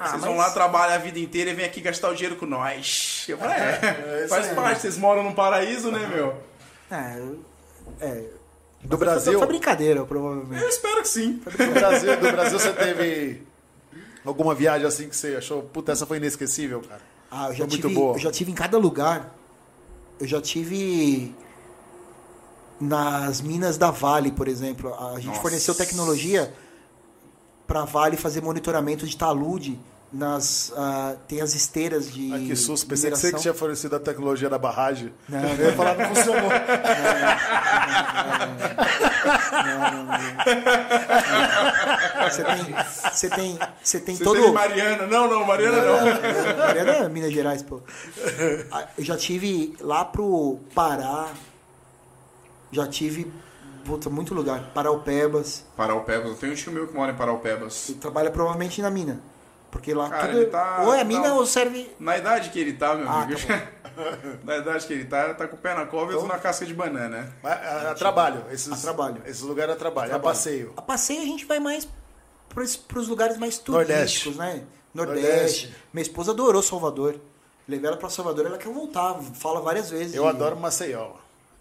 Ah, 0.00 0.10
vocês 0.10 0.20
mas- 0.22 0.30
vão 0.30 0.36
lá, 0.36 0.50
trabalham 0.52 0.94
a 0.94 0.98
vida 0.98 1.18
inteira 1.18 1.50
e 1.50 1.54
vêm 1.54 1.64
aqui 1.66 1.80
gastar 1.80 2.08
o 2.10 2.14
dinheiro 2.14 2.36
com 2.36 2.46
nós. 2.46 3.24
Eu 3.28 3.36
falei: 3.36 3.56
É, 3.56 4.20
isso 4.20 4.28
faz 4.28 4.48
aí. 4.48 4.54
parte, 4.54 4.80
vocês 4.80 4.96
moram 4.96 5.24
num 5.24 5.34
paraíso, 5.34 5.90
né, 5.90 6.06
meu? 6.06 6.34
É, 6.88 7.20
é. 8.06 8.24
Do 8.80 8.96
Brasil, 8.96 9.36
Foi 9.40 9.48
brincadeira, 9.48 10.04
provavelmente. 10.04 10.62
Eu 10.62 10.68
espero 10.68 11.02
que 11.02 11.08
sim. 11.08 11.42
do 11.44 11.72
Brasil, 11.74 12.16
do 12.16 12.30
Brasil 12.32 12.58
você 12.60 12.72
teve 12.72 13.42
alguma 14.24 14.54
viagem 14.54 14.86
assim 14.86 15.08
que 15.08 15.16
você 15.16 15.36
achou, 15.36 15.62
puta, 15.62 15.92
essa 15.92 16.06
foi 16.06 16.18
inesquecível, 16.18 16.80
cara? 16.82 17.00
Ah, 17.30 17.48
eu 17.48 17.52
já, 17.52 17.58
Foi 17.58 17.66
muito 17.66 17.88
tive, 17.88 17.94
boa. 17.94 18.14
eu 18.14 18.18
já 18.18 18.30
tive 18.30 18.50
em 18.50 18.54
cada 18.54 18.78
lugar. 18.78 19.34
Eu 20.18 20.26
já 20.26 20.40
tive 20.40 21.34
nas 22.80 23.40
minas 23.40 23.76
da 23.76 23.90
Vale, 23.90 24.32
por 24.32 24.48
exemplo. 24.48 24.94
A 24.94 25.16
gente 25.16 25.28
Nossa. 25.28 25.42
forneceu 25.42 25.74
tecnologia 25.74 26.52
para 27.66 27.84
Vale 27.84 28.16
fazer 28.16 28.40
monitoramento 28.40 29.06
de 29.06 29.16
talude. 29.16 29.78
Nas, 30.10 30.72
ah, 30.74 31.16
tem 31.28 31.42
as 31.42 31.54
esteiras 31.54 32.10
de. 32.10 32.32
Ah, 32.32 32.38
que 32.38 32.56
susto, 32.56 32.86
pensei 32.86 33.10
que 33.10 33.18
você 33.18 33.30
que 33.30 33.40
tinha 33.40 33.52
fornecido 33.52 33.94
a 33.94 34.00
tecnologia 34.00 34.48
da 34.48 34.56
barragem. 34.56 35.12
Não, 35.28 35.38
Eu 35.38 35.66
ia 35.66 35.72
falar, 35.74 35.98
não 35.98 36.14
funcionou. 36.14 36.48
Você 42.30 42.44
tem, 42.44 42.74
você 43.12 43.30
tem, 43.30 43.58
você 43.82 44.00
tem 44.00 44.16
Você 44.16 44.24
todo. 44.24 44.40
teve 44.40 44.52
Mariana. 44.52 45.06
Não, 45.06 45.28
não, 45.28 45.44
Mariana 45.44 45.82
não. 45.82 46.56
Mariana 46.66 46.92
é 46.92 47.08
Minas 47.08 47.32
Gerais, 47.32 47.62
pô. 47.62 47.80
Ah, 48.70 48.86
Eu 48.96 49.04
já 49.04 49.16
tive 49.16 49.76
lá 49.80 50.04
pro 50.04 50.58
Pará. 50.74 51.28
Já 52.70 52.86
tive 52.86 53.32
puta, 53.84 54.10
muito 54.10 54.34
lugar. 54.34 54.70
Paraupebas. 54.74 55.64
Paraupebas. 55.76 56.28
Eu 56.28 56.36
tenho 56.36 56.52
um 56.52 56.56
tio 56.56 56.72
meu 56.72 56.86
que 56.86 56.94
mora 56.94 57.12
em 57.12 57.16
Paraupebas. 57.16 57.88
E 57.88 57.94
trabalha 57.94 58.30
provavelmente 58.30 58.82
na 58.82 58.90
mina. 58.90 59.20
Porque 59.70 59.92
lá 59.92 60.08
Cara, 60.08 60.28
tudo. 60.28 60.38
ele 60.38 60.46
tá- 60.50 60.82
ou 60.82 60.94
é 60.94 61.04
mina 61.04 61.24
tá- 61.24 61.34
ou 61.34 61.44
serve. 61.46 61.90
Na 62.00 62.16
idade 62.16 62.50
que 62.50 62.58
ele 62.58 62.72
tá, 62.72 62.94
meu 62.94 63.08
Ah, 63.08 63.22
amigo. 63.22 63.38
Na 64.44 64.56
idade 64.56 64.86
que 64.86 64.92
ele 64.92 65.04
tá, 65.04 65.24
ele 65.24 65.34
tá 65.34 65.46
com 65.48 65.56
o 65.56 65.58
pé 65.58 65.74
na 65.74 65.84
cova 65.84 66.12
e 66.12 66.16
tô 66.16 66.26
na 66.26 66.38
casca 66.38 66.64
de 66.64 66.72
banana. 66.72 67.32
Mas, 67.42 67.52
a, 67.52 67.90
a 67.90 67.94
trabalho. 67.94 68.44
Esses, 68.50 68.72
A 68.72 68.76
trabalho. 68.76 69.20
Esses 69.26 69.42
lugares 69.42 69.74
a 69.74 69.76
trabalho. 69.76 70.14
A 70.14 70.18
passeio. 70.18 70.72
A 70.76 70.82
passeio 70.82 71.20
a 71.20 71.24
gente 71.24 71.44
vai 71.44 71.58
mais 71.58 71.86
para 72.54 72.62
os 72.98 73.08
lugares 73.08 73.36
mais 73.36 73.58
turísticos, 73.58 74.36
Nordeste. 74.36 74.58
né? 74.60 74.62
Nordeste. 74.94 75.26
Nordeste. 75.28 75.74
Minha 75.92 76.02
esposa 76.02 76.30
adorou 76.30 76.62
Salvador. 76.62 77.16
Levei 77.68 77.88
ela 77.88 77.96
para 77.98 78.08
Salvador, 78.08 78.46
ela 78.46 78.56
quer 78.56 78.72
voltar, 78.72 79.14
fala 79.34 79.60
várias 79.60 79.90
vezes. 79.90 80.14
Eu 80.14 80.24
E- 80.24 80.28
adoro 80.28 80.56
Maceió. 80.56 81.10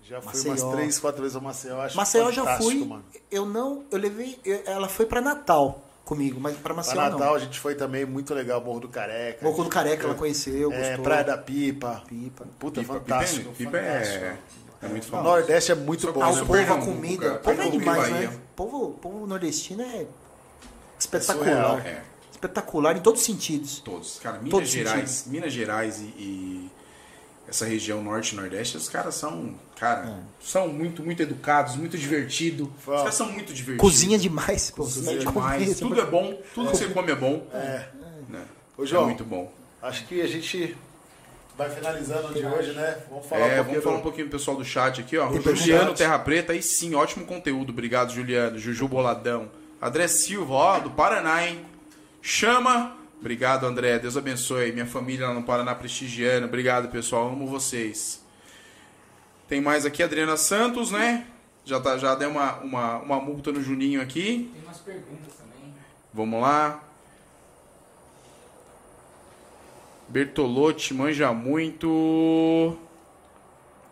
Já 0.04 0.22
fui 0.22 0.28
Maceió. 0.28 0.54
umas 0.54 0.76
três, 0.78 1.00
quatro 1.00 1.22
vezes 1.22 1.36
a 1.36 1.42
Maceió. 1.42 1.82
Acho 1.82 1.98
Maceió 1.98 2.28
eu 2.28 2.32
já 2.32 2.58
fui. 2.58 2.86
Mano. 2.86 3.04
Eu 3.30 3.46
não, 3.46 3.84
eu 3.92 3.98
levei, 3.98 4.40
eu- 4.46 4.62
ela 4.66 4.88
foi 4.88 5.06
para 5.06 5.20
Natal 5.20 5.82
comigo, 6.08 6.40
mas 6.40 6.54
para 6.54 6.64
Pra 6.64 6.74
Maceió 6.76 7.02
Natal 7.02 7.20
não. 7.20 7.36
a 7.36 7.40
gente 7.40 7.60
foi 7.60 7.76
também 7.76 8.06
muito 8.06 8.34
legal, 8.34 8.60
Morro 8.62 8.80
do 8.82 8.88
Careca. 8.88 9.44
Morro 9.46 9.64
do 9.66 9.70
Careca 9.70 10.06
ela 10.06 10.16
conheceu, 10.16 10.72
É, 10.74 10.88
gostou. 10.88 11.04
Praia 11.04 11.24
da 11.24 11.38
Pipa. 11.38 12.02
Pipa. 12.08 12.46
Puta, 12.58 12.82
Pipa, 12.82 12.94
fantástico. 12.94 13.52
Pipa, 13.54 13.78
é, 13.78 14.00
fantástico. 14.00 14.26
é 14.82 14.88
muito 14.88 15.04
O 15.04 15.08
famoso. 15.08 15.30
Nordeste 15.30 15.72
é 15.72 15.76
muito 15.76 16.14
bom, 16.14 16.22
Ah, 16.24 16.26
Nossa, 16.28 16.38
né? 16.40 16.44
o 16.44 16.48
povo, 16.48 16.74
a 16.74 16.78
comida. 16.86 17.34
O 17.34 17.40
povo 17.40 17.62
é 17.62 17.70
demais, 17.70 18.10
Bahia. 18.12 18.30
né? 18.30 18.36
O 18.36 18.56
povo, 18.56 18.86
o 18.86 18.94
povo 18.94 19.28
nordestino 19.28 19.82
é 19.84 20.06
espetacular. 21.00 21.86
É, 21.86 22.02
Espetacular 22.32 22.96
em 22.96 23.00
todos 23.02 23.22
os 23.22 23.26
sentidos. 23.26 23.80
todos. 23.80 24.20
Cara, 24.22 24.38
Minas 24.38 24.52
Todos 24.52 24.70
Gerais, 24.70 25.26
Minas 25.28 25.52
Gerais 25.52 26.00
e, 26.00 26.04
e 26.04 26.72
essa 27.48 27.66
região 27.66 28.04
norte 28.04 28.34
e 28.34 28.36
nordeste, 28.36 28.76
os 28.78 28.90
caras 28.90 29.16
são, 29.16 29.56
cara, 29.80 30.08
É. 30.10 30.14
são 30.44 30.68
muito, 30.68 31.02
muito 31.02 31.22
educados, 31.22 31.76
muito 31.76 31.98
divertidos. 31.98 32.68
Os 32.80 32.86
caras 32.86 33.16
são 33.16 33.32
muito 33.32 33.54
divertidos. 33.54 33.82
Cozinha 33.82 34.18
demais, 34.18 34.70
pô. 34.72 34.84
Cozinha 34.84 35.14
Você 35.14 35.26
demais. 35.26 35.80
Tudo 35.80 36.02
é 36.02 36.06
bom, 36.06 36.42
tudo 36.54 36.72
que 36.72 36.78
você 36.78 36.88
come 36.90 37.12
é 37.12 37.16
bom. 37.16 37.48
É. 37.54 37.86
Né? 38.30 38.44
Ô, 38.78 38.84
É 38.84 38.86
João, 38.86 39.06
muito 39.06 39.24
bom. 39.24 39.52
acho 39.82 40.06
que 40.06 40.22
a 40.22 40.28
gente 40.28 40.76
vai 41.58 41.70
finalizando 41.70 42.34
de 42.34 42.46
hoje, 42.46 42.74
né? 42.74 42.98
Vamos 43.10 43.26
falar 43.26 43.42
É, 43.42 43.46
um 43.46 43.56
pouquinho 43.56 43.66
vamos 43.66 43.84
falar 43.84 43.96
um 43.96 44.00
do... 44.00 44.04
pouquinho 44.04 44.28
pro 44.30 44.38
pessoal 44.38 44.58
do 44.58 44.66
chat 44.66 45.02
aqui, 45.02 45.18
ó. 45.18 45.32
Juliano 45.34 45.88
chat. 45.90 45.98
Terra 45.98 46.20
Preta, 46.20 46.54
aí 46.54 46.62
sim, 46.62 46.94
ótimo 46.96 47.26
conteúdo. 47.26 47.72
Obrigado, 47.72 48.14
Juliano. 48.14 48.60
Juju 48.60 48.88
Boladão. 48.88 49.50
André 49.82 50.08
Silva, 50.08 50.54
ó, 50.54 50.80
do 50.80 50.92
Paraná, 50.92 51.48
hein? 51.48 51.66
Chama. 52.22 52.96
Obrigado, 53.20 53.66
André. 53.66 53.98
Deus 54.00 54.16
abençoe. 54.16 54.72
Minha 54.72 54.86
família 54.86 55.28
lá 55.28 55.34
no 55.34 55.44
Paraná 55.44 55.74
prestigiando. 55.74 56.46
Obrigado, 56.46 56.90
pessoal. 56.90 57.30
Amo 57.30 57.48
vocês. 57.48 58.22
Tem 59.48 59.60
mais 59.60 59.86
aqui, 59.86 60.04
Adriana 60.04 60.38
Santos, 60.38 60.92
né? 60.92 61.26
Já, 61.66 61.80
tá, 61.80 61.98
já 61.98 62.16
deu 62.16 62.30
uma, 62.30 62.58
uma, 62.60 62.98
uma 63.00 63.20
multa 63.20 63.52
no 63.52 63.62
Juninho 63.62 64.02
aqui. 64.02 64.52
Tem 64.54 64.64
umas 64.64 64.78
perguntas 64.80 65.34
também. 65.34 65.74
Vamos 66.14 66.42
lá. 66.42 66.84
Bertolotti 70.08 70.94
manja 70.94 71.34
muito. 71.34 72.78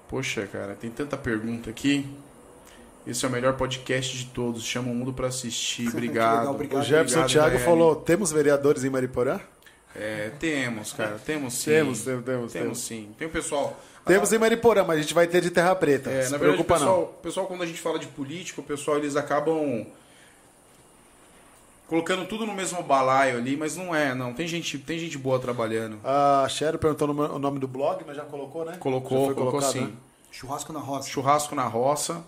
Poxa, 0.07 0.47
cara, 0.47 0.75
tem 0.75 0.89
tanta 0.89 1.17
pergunta 1.17 1.69
aqui. 1.69 2.05
Esse 3.05 3.23
é 3.23 3.27
o 3.27 3.31
melhor 3.31 3.53
podcast 3.53 4.17
de 4.17 4.25
todos. 4.25 4.63
Chama 4.63 4.91
o 4.91 4.95
mundo 4.95 5.13
pra 5.13 5.27
assistir. 5.27 5.87
Obrigado. 5.93 6.39
legal, 6.39 6.53
obrigado. 6.53 6.81
O 6.81 6.83
Jefferson 6.83 7.19
Obrigado, 7.19 7.31
Thiago 7.31 7.49
Daiane. 7.57 7.65
falou, 7.65 7.95
temos 7.95 8.31
vereadores 8.31 8.83
em 8.83 8.89
Mariporã? 8.89 9.39
É, 9.95 10.31
temos, 10.39 10.91
cara. 10.91 11.19
Temos 11.23 11.53
sim. 11.53 11.69
Temos, 11.71 12.01
temos, 12.01 12.25
temos, 12.25 12.51
Temos 12.51 12.53
temos. 12.53 12.79
sim. 12.79 13.09
Tem 13.17 13.27
o 13.27 13.31
pessoal. 13.31 13.79
Temos 14.05 14.31
em 14.33 14.37
Mariporã, 14.37 14.83
mas 14.83 14.99
a 14.99 15.01
gente 15.01 15.13
vai 15.13 15.25
ter 15.27 15.41
de 15.41 15.49
Terra 15.49 15.73
Preta. 15.75 16.09
É, 16.09 16.23
Se 16.23 16.31
na 16.31 16.37
verdade, 16.37 16.61
o 16.61 16.65
preocupa 16.65 16.73
pessoal, 16.75 16.99
não. 17.01 17.21
pessoal, 17.21 17.47
quando 17.47 17.63
a 17.63 17.65
gente 17.65 17.79
fala 17.79 17.97
de 17.97 18.07
político, 18.07 18.61
o 18.61 18.63
pessoal, 18.63 18.97
eles 18.97 19.15
acabam 19.15 19.85
colocando 21.87 22.25
tudo 22.27 22.45
no 22.45 22.53
mesmo 22.53 22.81
balaio 22.83 23.37
ali, 23.37 23.55
mas 23.55 23.75
não 23.75 23.95
é, 23.95 24.13
não. 24.13 24.33
Tem 24.33 24.47
gente, 24.47 24.77
tem 24.79 24.99
gente 24.99 25.17
boa 25.17 25.39
trabalhando. 25.39 25.99
A 26.03 26.47
Cheryl 26.49 26.77
perguntou 26.79 27.09
o 27.09 27.39
nome 27.39 27.59
do 27.59 27.67
blog, 27.67 28.03
mas 28.05 28.15
já 28.17 28.23
colocou, 28.23 28.65
né? 28.65 28.77
Colocou, 28.79 29.25
foi 29.27 29.35
colocou 29.35 29.59
colocado, 29.59 29.71
sim. 29.71 29.85
né? 29.85 29.91
Churrasco 30.31 30.73
na 30.73 30.79
roça. 30.79 31.09
Churrasco 31.09 31.55
na 31.55 31.63
roça. 31.63 32.23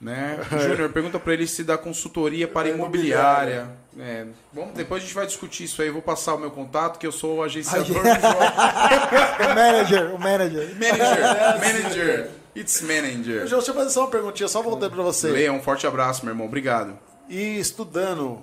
Né? 0.00 0.38
Júnior, 0.50 0.90
pergunta 0.90 1.18
pra 1.20 1.34
ele 1.34 1.46
se 1.46 1.62
dá 1.62 1.76
consultoria 1.76 2.48
para 2.48 2.68
É 2.68 2.72
imobiliária. 2.72 3.68
É, 3.98 4.26
vamos, 4.52 4.72
depois 4.74 5.02
a 5.02 5.06
gente 5.06 5.14
vai 5.14 5.26
discutir 5.26 5.64
isso 5.64 5.82
aí. 5.82 5.88
Eu 5.88 5.92
vou 5.92 6.02
passar 6.02 6.34
o 6.34 6.38
meu 6.38 6.50
contato, 6.50 6.98
que 6.98 7.06
eu 7.06 7.12
sou 7.12 7.38
o 7.38 7.42
agenciador 7.42 8.00
o 8.00 9.54
manager, 9.54 10.14
o 10.14 10.18
manager. 10.18 10.74
Manager, 10.74 11.60
manager. 11.60 12.30
It's 12.56 12.80
manager. 12.80 13.40
Deixa 13.40 13.54
eu 13.54 13.62
fazer 13.62 13.90
só 13.90 14.00
uma 14.00 14.10
perguntinha, 14.10 14.48
só 14.48 14.62
voltando 14.62 14.92
pra 14.92 15.02
você. 15.02 15.28
Leia, 15.28 15.52
um 15.52 15.62
forte 15.62 15.86
abraço, 15.86 16.24
meu 16.24 16.32
irmão. 16.32 16.46
Obrigado. 16.46 16.98
E 17.28 17.58
estudando 17.58 18.42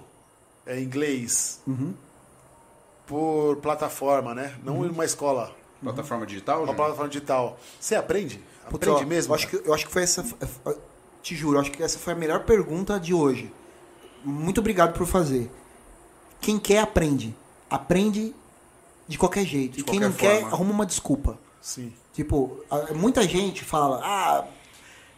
é, 0.65 0.79
inglês 0.79 1.61
por 3.05 3.57
plataforma, 3.57 4.35
né? 4.35 4.53
Não 4.63 4.85
em 4.85 4.89
uma 4.89 5.05
escola, 5.05 5.51
Plataforma 5.81 6.25
digital, 6.25 6.63
uma 6.63 6.73
plataforma 6.73 7.09
digital. 7.09 7.59
Você 7.79 7.95
aprende? 7.95 8.41
Aprende 8.65 9.03
ó, 9.03 9.05
mesmo? 9.05 9.31
Eu 9.31 9.35
acho, 9.35 9.47
que, 9.47 9.61
eu 9.63 9.73
acho 9.73 9.85
que 9.85 9.91
foi 9.91 10.03
essa. 10.03 10.25
Te 11.27 11.35
juro, 11.35 11.59
acho 11.59 11.71
que 11.71 11.83
essa 11.83 11.99
foi 11.99 12.13
a 12.13 12.15
melhor 12.15 12.45
pergunta 12.45 12.97
de 12.97 13.13
hoje. 13.13 13.51
Muito 14.23 14.61
obrigado 14.61 14.93
por 14.97 15.05
fazer. 15.05 15.51
Quem 16.39 16.57
quer, 16.57 16.79
aprende. 16.79 17.35
Aprende 17.69 18.33
de 19.09 19.17
qualquer 19.17 19.45
jeito. 19.45 19.73
De 19.75 19.81
e 19.81 19.83
quem 19.83 19.99
não 19.99 20.13
quer, 20.13 20.39
forma. 20.39 20.55
arruma 20.55 20.71
uma 20.71 20.85
desculpa. 20.85 21.37
Sim. 21.61 21.91
Tipo, 22.13 22.63
muita 22.95 23.27
gente 23.27 23.65
fala, 23.65 23.99
ah, 24.05 24.45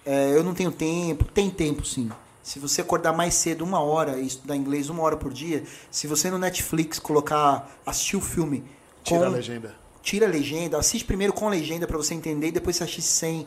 é, 0.03 0.35
eu 0.35 0.43
não 0.43 0.55
tenho 0.55 0.71
tempo. 0.71 1.25
Tem 1.25 1.47
tempo 1.47 1.85
sim. 1.85 2.09
Se 2.41 2.57
você 2.57 2.81
acordar 2.81 3.13
mais 3.13 3.35
cedo 3.35 3.63
uma 3.63 3.79
hora 3.79 4.17
e 4.19 4.25
estudar 4.25 4.55
inglês 4.55 4.89
uma 4.89 5.03
hora 5.03 5.15
por 5.15 5.31
dia, 5.31 5.63
se 5.91 6.07
você 6.07 6.31
no 6.31 6.39
Netflix 6.39 6.97
colocar, 6.97 7.69
assistir 7.85 8.17
o 8.17 8.21
filme 8.21 8.63
Tira 9.03 9.19
com- 9.19 9.25
a 9.25 9.29
legenda. 9.29 9.75
tira 10.01 10.25
a 10.25 10.29
legenda, 10.29 10.79
assiste 10.79 11.05
primeiro 11.05 11.33
com 11.33 11.45
a 11.45 11.51
legenda 11.51 11.85
pra 11.85 11.97
você 11.97 12.15
entender 12.15 12.47
e 12.47 12.51
depois 12.51 12.75
você 12.77 12.83
assiste 12.83 13.03
sem. 13.03 13.45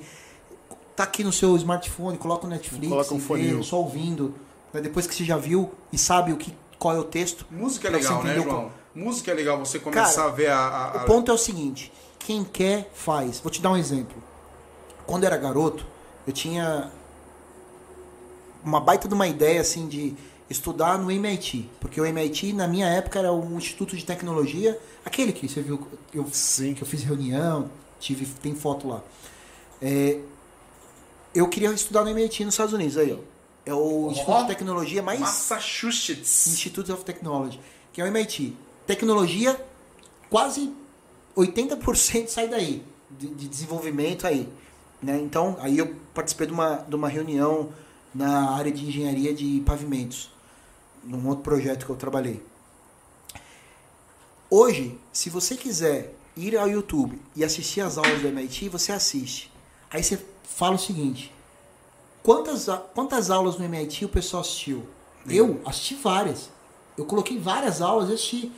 Tá 1.03 1.09
aqui 1.09 1.25
no 1.25 1.33
seu 1.33 1.57
smartphone, 1.57 2.17
coloca 2.17 2.47
o 2.47 2.49
Netflix, 2.49 2.89
Coloca 2.89 3.13
um 3.13 3.19
e 3.19 3.21
foninho. 3.21 3.65
só 3.65 3.79
ouvindo. 3.81 4.35
né? 4.73 4.81
Depois 4.81 5.05
que 5.05 5.13
você 5.15 5.25
já 5.25 5.37
viu 5.37 5.73
e 5.93 5.99
sabe 5.99 6.33
o 6.33 6.37
que, 6.37 6.55
qual 6.79 6.95
é 6.95 6.99
o 7.01 7.03
texto. 7.05 7.45
Música 7.51 7.89
é 7.89 7.91
legal, 7.91 8.23
né, 8.23 8.35
João? 8.37 8.71
Música 8.95 9.33
é 9.33 9.35
legal 9.35 9.59
você 9.59 9.81
começar 9.81 10.15
Cara, 10.15 10.29
a 10.29 10.31
ver 10.33 10.47
a. 10.51 10.59
a- 10.59 11.01
a- 11.01 11.03
O 11.03 11.07
ponto 11.07 11.29
é 11.29 11.35
o 11.35 11.39
seguinte: 11.39 11.93
quem 12.21 12.45
quer, 12.45 12.89
faz. 12.95 13.41
Vou 13.41 13.51
te 13.51 13.61
dar 13.61 13.71
um 13.73 13.77
exemplo. 13.77 14.15
Quando 15.05 15.25
eu 15.25 15.27
era 15.27 15.37
garoto, 15.37 15.85
eu 16.25 16.33
tinha 16.33 16.89
uma 18.65 18.79
baita 18.81 19.09
de 19.09 19.15
uma 19.15 19.27
ideia 19.27 19.61
assim 19.61 19.89
de 19.89 20.15
estudar 20.49 20.99
no 20.99 21.11
MIT, 21.11 21.69
porque 21.81 22.01
o 22.01 22.05
MIT 22.07 22.53
na 22.53 22.69
minha 22.69 22.87
época 22.87 23.19
era 23.19 23.33
um 23.33 23.57
instituto 23.59 23.97
de 23.97 24.05
tecnologia, 24.05 24.79
aquele 25.05 25.33
que 25.33 25.49
você 25.49 25.61
viu 25.63 25.85
eu, 26.15 26.27
Sim. 26.31 26.75
que 26.75 26.83
eu 26.83 26.87
fiz 26.87 27.03
reunião, 27.03 27.69
tive 27.99 28.25
tem 28.41 28.55
foto 28.55 28.87
lá. 28.87 29.01
É, 29.81 30.21
eu 31.35 31.49
queria 31.49 31.71
estudar 31.71 32.05
no 32.05 32.11
MIT 32.11 32.45
nos 32.45 32.55
Estados 32.55 32.75
Unidos 32.75 32.97
aí, 32.97 33.13
ó. 33.13 33.19
É 33.65 33.73
o 33.73 34.11
instituto 34.11 34.43
de 34.43 34.47
tecnologia 34.49 35.03
mais 35.03 35.21
Massachusetts. 35.21 36.49
Institute 36.49 36.91
of 36.91 37.05
Technology, 37.05 37.61
que 37.93 38.01
é 38.01 38.05
o 38.05 38.07
MIT. 38.09 38.57
Tecnologia, 38.87 39.61
quase 40.29 40.73
80% 41.37 42.27
sai 42.27 42.49
daí, 42.49 42.83
de, 43.11 43.29
de 43.29 43.49
desenvolvimento 43.49 44.27
aí. 44.27 44.49
Né? 45.01 45.19
Então, 45.19 45.57
aí 45.61 45.79
eu 45.79 45.95
participei 46.13 46.49
de 46.49 46.53
uma, 46.53 46.77
de 46.77 46.95
uma 46.95 47.09
reunião 47.09 47.73
na 48.13 48.51
área 48.51 48.73
de 48.73 48.85
engenharia 48.85 49.33
de 49.33 49.63
pavimentos, 49.65 50.31
num 51.05 51.29
outro 51.29 51.45
projeto 51.45 51.87
que 51.87 51.93
eu 51.93 51.97
trabalhei. 51.97 52.43
Hoje, 54.51 54.99
se 55.13 55.31
você 55.31 55.57
quiser 55.57 56.15
ir 56.37 56.57
ao 56.57 56.69
YouTube 56.69 57.21
e 57.35 57.45
assistir 57.45 57.81
as 57.81 57.97
aulas 57.97 58.21
do 58.21 58.29
MIT, 58.29 58.69
você 58.69 58.93
assiste. 58.93 59.52
Aí 59.93 60.03
você 60.03 60.19
fala 60.45 60.75
o 60.77 60.79
seguinte: 60.79 61.33
quantas, 62.23 62.67
quantas 62.95 63.31
aulas 63.31 63.59
no 63.59 63.65
MIT 63.65 64.05
o 64.05 64.09
pessoal 64.09 64.41
assistiu? 64.41 64.87
Eu 65.29 65.61
assisti 65.65 65.95
várias. 65.95 66.51
Eu 66.97 67.05
coloquei 67.05 67.39
várias 67.39 67.81
aulas 67.81 68.11
e 68.11 68.15
assisti. 68.15 68.53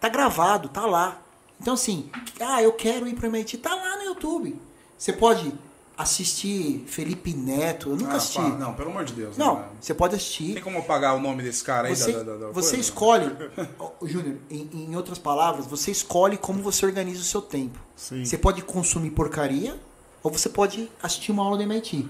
Tá 0.00 0.08
gravado, 0.08 0.68
tá 0.68 0.86
lá. 0.86 1.20
Então, 1.60 1.74
assim, 1.74 2.10
ah, 2.40 2.62
eu 2.62 2.72
quero 2.72 3.06
ir 3.06 3.14
para 3.14 3.24
o 3.24 3.28
MIT, 3.28 3.58
tá 3.58 3.74
lá 3.74 3.96
no 3.98 4.02
YouTube. 4.04 4.60
Você 4.98 5.12
pode 5.12 5.52
assistir 5.96 6.84
Felipe 6.88 7.32
Neto, 7.32 7.90
eu 7.90 7.96
nunca 7.96 8.14
Ah, 8.14 8.16
assisti. 8.16 8.38
pá, 8.38 8.48
não, 8.48 8.74
pelo 8.74 8.90
amor 8.90 9.04
de 9.04 9.12
Deus. 9.12 9.36
Não, 9.36 9.60
né? 9.60 9.64
você 9.80 9.94
pode 9.94 10.16
assistir. 10.16 10.54
Tem 10.54 10.62
como 10.62 10.78
apagar 10.78 11.16
o 11.16 11.20
nome 11.20 11.42
desse 11.42 11.62
cara 11.62 11.86
aí 11.88 11.94
Você, 11.96 12.12
da, 12.12 12.22
da, 12.24 12.36
da 12.36 12.46
você 12.48 12.70
coisa? 12.70 12.76
escolhe, 12.76 13.36
Júnior, 14.02 14.36
em, 14.50 14.68
em 14.90 14.96
outras 14.96 15.18
palavras, 15.18 15.66
você 15.66 15.90
escolhe 15.92 16.36
como 16.36 16.60
você 16.62 16.84
organiza 16.84 17.20
o 17.20 17.24
seu 17.24 17.40
tempo. 17.40 17.78
Sim. 17.94 18.24
Você 18.24 18.36
pode 18.36 18.62
consumir 18.62 19.10
porcaria 19.10 19.78
ou 20.24 20.30
você 20.32 20.48
pode 20.48 20.90
assistir 21.00 21.30
uma 21.30 21.44
aula 21.44 21.56
do 21.58 21.62
MIT 21.62 22.08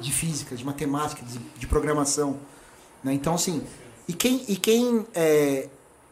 de 0.00 0.12
física, 0.12 0.54
de 0.54 0.64
matemática, 0.64 1.24
de, 1.24 1.38
de 1.38 1.66
programação. 1.66 2.38
Né? 3.02 3.14
Então, 3.14 3.34
assim, 3.34 3.62
e 4.06 4.12
quem, 4.12 4.44
e, 4.46 4.56
quem, 4.56 5.06
é, 5.14 5.68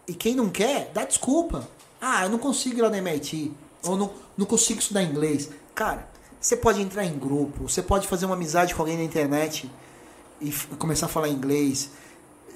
e 0.09 0.15
quem 0.15 0.35
não 0.35 0.49
quer, 0.49 0.91
dá 0.93 1.05
desculpa. 1.05 1.69
Ah, 2.01 2.25
eu 2.25 2.31
não 2.31 2.39
consigo 2.39 2.79
ir 2.79 2.83
lá 2.83 2.91
na 2.91 2.99
MIT. 2.99 3.53
Ou 3.85 3.97
não, 3.97 4.11
não 4.37 4.47
consigo 4.47 4.81
estudar 4.81 5.03
inglês. 5.03 5.51
Cara, 5.75 6.09
você 6.41 6.57
pode 6.57 6.81
entrar 6.81 7.05
em 7.05 7.19
grupo, 7.19 7.69
você 7.69 7.83
pode 7.83 8.09
fazer 8.09 8.27
uma 8.27 8.35
amizade 8.35 8.75
com 8.75 8.83
alguém 8.83 8.97
na 8.97 9.05
internet 9.05 9.71
e 10.41 10.51
começar 10.79 11.07
a 11.07 11.09
falar 11.09 11.29
inglês. 11.29 11.91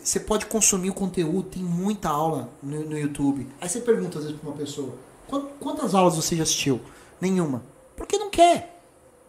Você 0.02 0.18
pode 0.18 0.46
consumir 0.46 0.90
o 0.90 0.94
conteúdo, 0.94 1.48
tem 1.50 1.62
muita 1.62 2.08
aula 2.08 2.48
no, 2.62 2.84
no 2.88 2.98
YouTube. 2.98 3.46
Aí 3.60 3.68
você 3.68 3.80
pergunta 3.80 4.18
às 4.18 4.24
vezes 4.24 4.40
pra 4.40 4.50
uma 4.50 4.56
pessoa: 4.56 4.94
"Quan- 5.28 5.46
quantas 5.60 5.94
aulas 5.94 6.16
você 6.16 6.34
já 6.36 6.42
assistiu? 6.42 6.80
Nenhuma. 7.20 7.62
Porque 7.97 8.19
não 8.19 8.31
quer. 8.31 8.81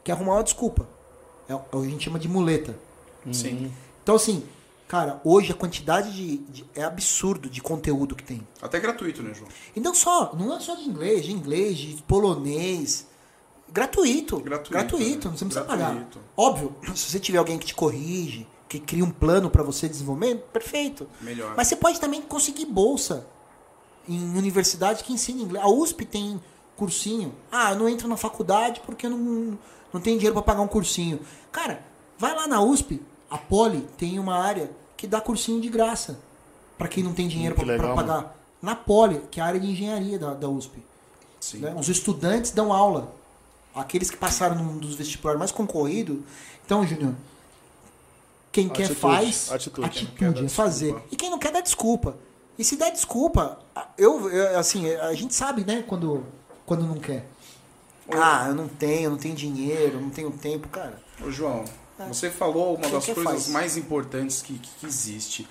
Quer 0.04 0.12
arrumar 0.14 0.34
uma 0.36 0.44
desculpa. 0.44 0.88
É, 1.48 1.56
o- 1.56 1.62
a 1.82 1.84
gente 1.86 2.04
chama 2.06 2.20
de 2.20 2.28
muleta. 2.28 2.76
Sim. 3.32 3.72
Então, 4.02 4.16
assim, 4.16 4.44
cara, 4.88 5.22
hoje 5.24 5.52
a 5.52 5.56
quantidade 5.56 6.12
de, 6.14 6.38
de- 6.38 6.66
é 6.76 6.84
absurdo 6.84 7.50
de 7.50 7.62
conteúdo 7.62 8.16
que 8.16 8.24
tem. 8.24 8.46
Até 8.62 8.80
gratuito, 8.80 9.22
né, 9.24 9.34
João? 9.34 9.50
E 9.76 9.80
não 9.80 9.94
só, 9.96 10.34
não 10.36 10.54
é 10.56 10.60
só 10.60 10.76
de 10.76 10.84
inglês, 10.84 11.26
de 11.26 11.32
inglês, 11.32 11.78
de 11.78 12.02
polonês. 12.04 13.08
Gratuito. 13.72 14.40
Gratuito, 14.40 14.72
Gratuito, 14.72 15.28
né? 15.28 15.32
não 15.32 15.38
você 15.38 15.46
não 15.46 15.52
precisa 15.52 15.64
Gratuito. 15.78 16.20
pagar. 16.20 16.26
Óbvio, 16.38 16.76
se 16.96 17.10
você 17.12 17.20
tiver 17.20 17.38
alguém 17.40 17.58
que 17.58 17.66
te 17.66 17.74
corrige, 17.74 18.46
que 18.70 18.80
cria 18.80 19.04
um 19.04 19.10
plano 19.12 19.50
para 19.50 19.64
você 19.64 19.88
desenvolver, 19.90 20.36
perfeito. 20.52 21.08
Melhor. 21.22 21.54
Mas 21.56 21.68
você 21.68 21.76
pode 21.76 22.00
também 22.00 22.22
conseguir 22.22 22.66
bolsa 22.66 23.26
em 24.08 24.20
universidade 24.38 25.04
que 25.04 25.14
ensina 25.14 25.42
inglês. 25.42 25.64
A 25.64 25.70
USP 25.70 26.06
tem 26.06 26.42
cursinho. 26.76 27.34
Ah, 27.52 27.72
eu 27.72 27.80
não 27.80 27.90
entro 27.90 28.08
na 28.08 28.18
faculdade 28.18 28.82
porque 28.86 29.06
eu 29.06 29.10
não, 29.12 29.58
não 29.94 30.02
tenho 30.02 30.18
dinheiro 30.18 30.34
para 30.34 30.44
pagar 30.44 30.62
um 30.62 30.68
cursinho. 30.68 31.20
Cara, 31.52 31.84
vai 32.18 32.36
lá 32.36 32.48
na 32.48 32.62
USP, 32.62 33.02
a 33.30 33.38
Poli 33.38 33.82
tem 33.98 34.20
uma 34.20 34.38
área 34.38 34.72
que 34.98 35.08
dá 35.08 35.20
cursinho 35.22 35.60
de 35.62 35.70
graça 35.70 36.20
para 36.78 36.88
quem 36.88 37.04
não 37.04 37.14
tem 37.14 37.28
dinheiro 37.28 37.56
Que 37.56 37.64
para 37.64 37.74
legal, 37.76 37.96
pagar. 37.96 38.36
Na 38.62 38.76
Poli, 38.76 39.22
que 39.30 39.40
é 39.40 39.44
a 39.44 39.46
área 39.46 39.60
de 39.60 39.68
engenharia 39.68 40.18
da, 40.18 40.34
da 40.34 40.48
USP. 40.50 40.84
Sim. 41.40 41.60
né? 41.60 41.76
Os 41.78 41.90
estudantes 41.90 42.52
dão 42.52 42.72
aula. 42.72 43.14
Aqueles 43.76 44.10
que 44.10 44.18
passaram 44.18 44.56
num 44.56 44.78
dos 44.78 44.96
vestibulares 44.96 45.40
mais 45.40 45.52
concorridos. 45.52 46.20
Então, 46.66 46.86
Júnior, 46.86 47.16
quem 48.52 48.70
quer 48.70 48.84
Atitude, 48.84 49.00
faz, 49.02 49.52
atitude. 49.52 49.86
atitude, 49.88 50.12
quer, 50.18 50.44
é 50.46 50.48
fazer. 50.48 50.86
desculpa. 50.86 51.08
E 51.12 51.16
quem 51.16 51.30
não 51.30 51.40
quer, 51.40 51.52
dá 51.52 51.60
desculpa. 51.60 52.16
E 52.58 52.64
se 52.64 52.76
der 52.76 52.92
desculpa, 52.92 53.60
eu, 53.98 54.30
eu, 54.30 54.60
assim, 54.60 54.90
a 54.94 55.14
gente 55.16 55.34
sabe, 55.34 55.66
né, 55.66 55.84
quando, 55.88 56.24
quando 56.66 56.86
não 56.86 56.98
quer. 56.98 57.26
Ah, 58.12 58.48
eu 58.50 58.56
não 58.56 58.68
tenho, 58.68 59.04
eu 59.06 59.10
não 59.12 59.18
tenho 59.18 59.36
dinheiro, 59.36 59.96
eu 59.98 60.02
não 60.02 60.10
tenho 60.10 60.32
tempo, 60.32 60.68
cara. 60.68 61.02
Ô, 61.26 61.32
João, 61.32 61.64
você 62.08 62.30
falou 62.30 62.76
uma 62.76 62.82
Quem 62.84 62.92
das 62.92 63.06
que 63.06 63.14
coisas 63.14 63.34
faz? 63.34 63.48
mais 63.48 63.78
importantes 63.78 64.42
que, 64.42 64.58
que, 64.60 64.70
que 64.80 64.86
existe. 64.86 65.48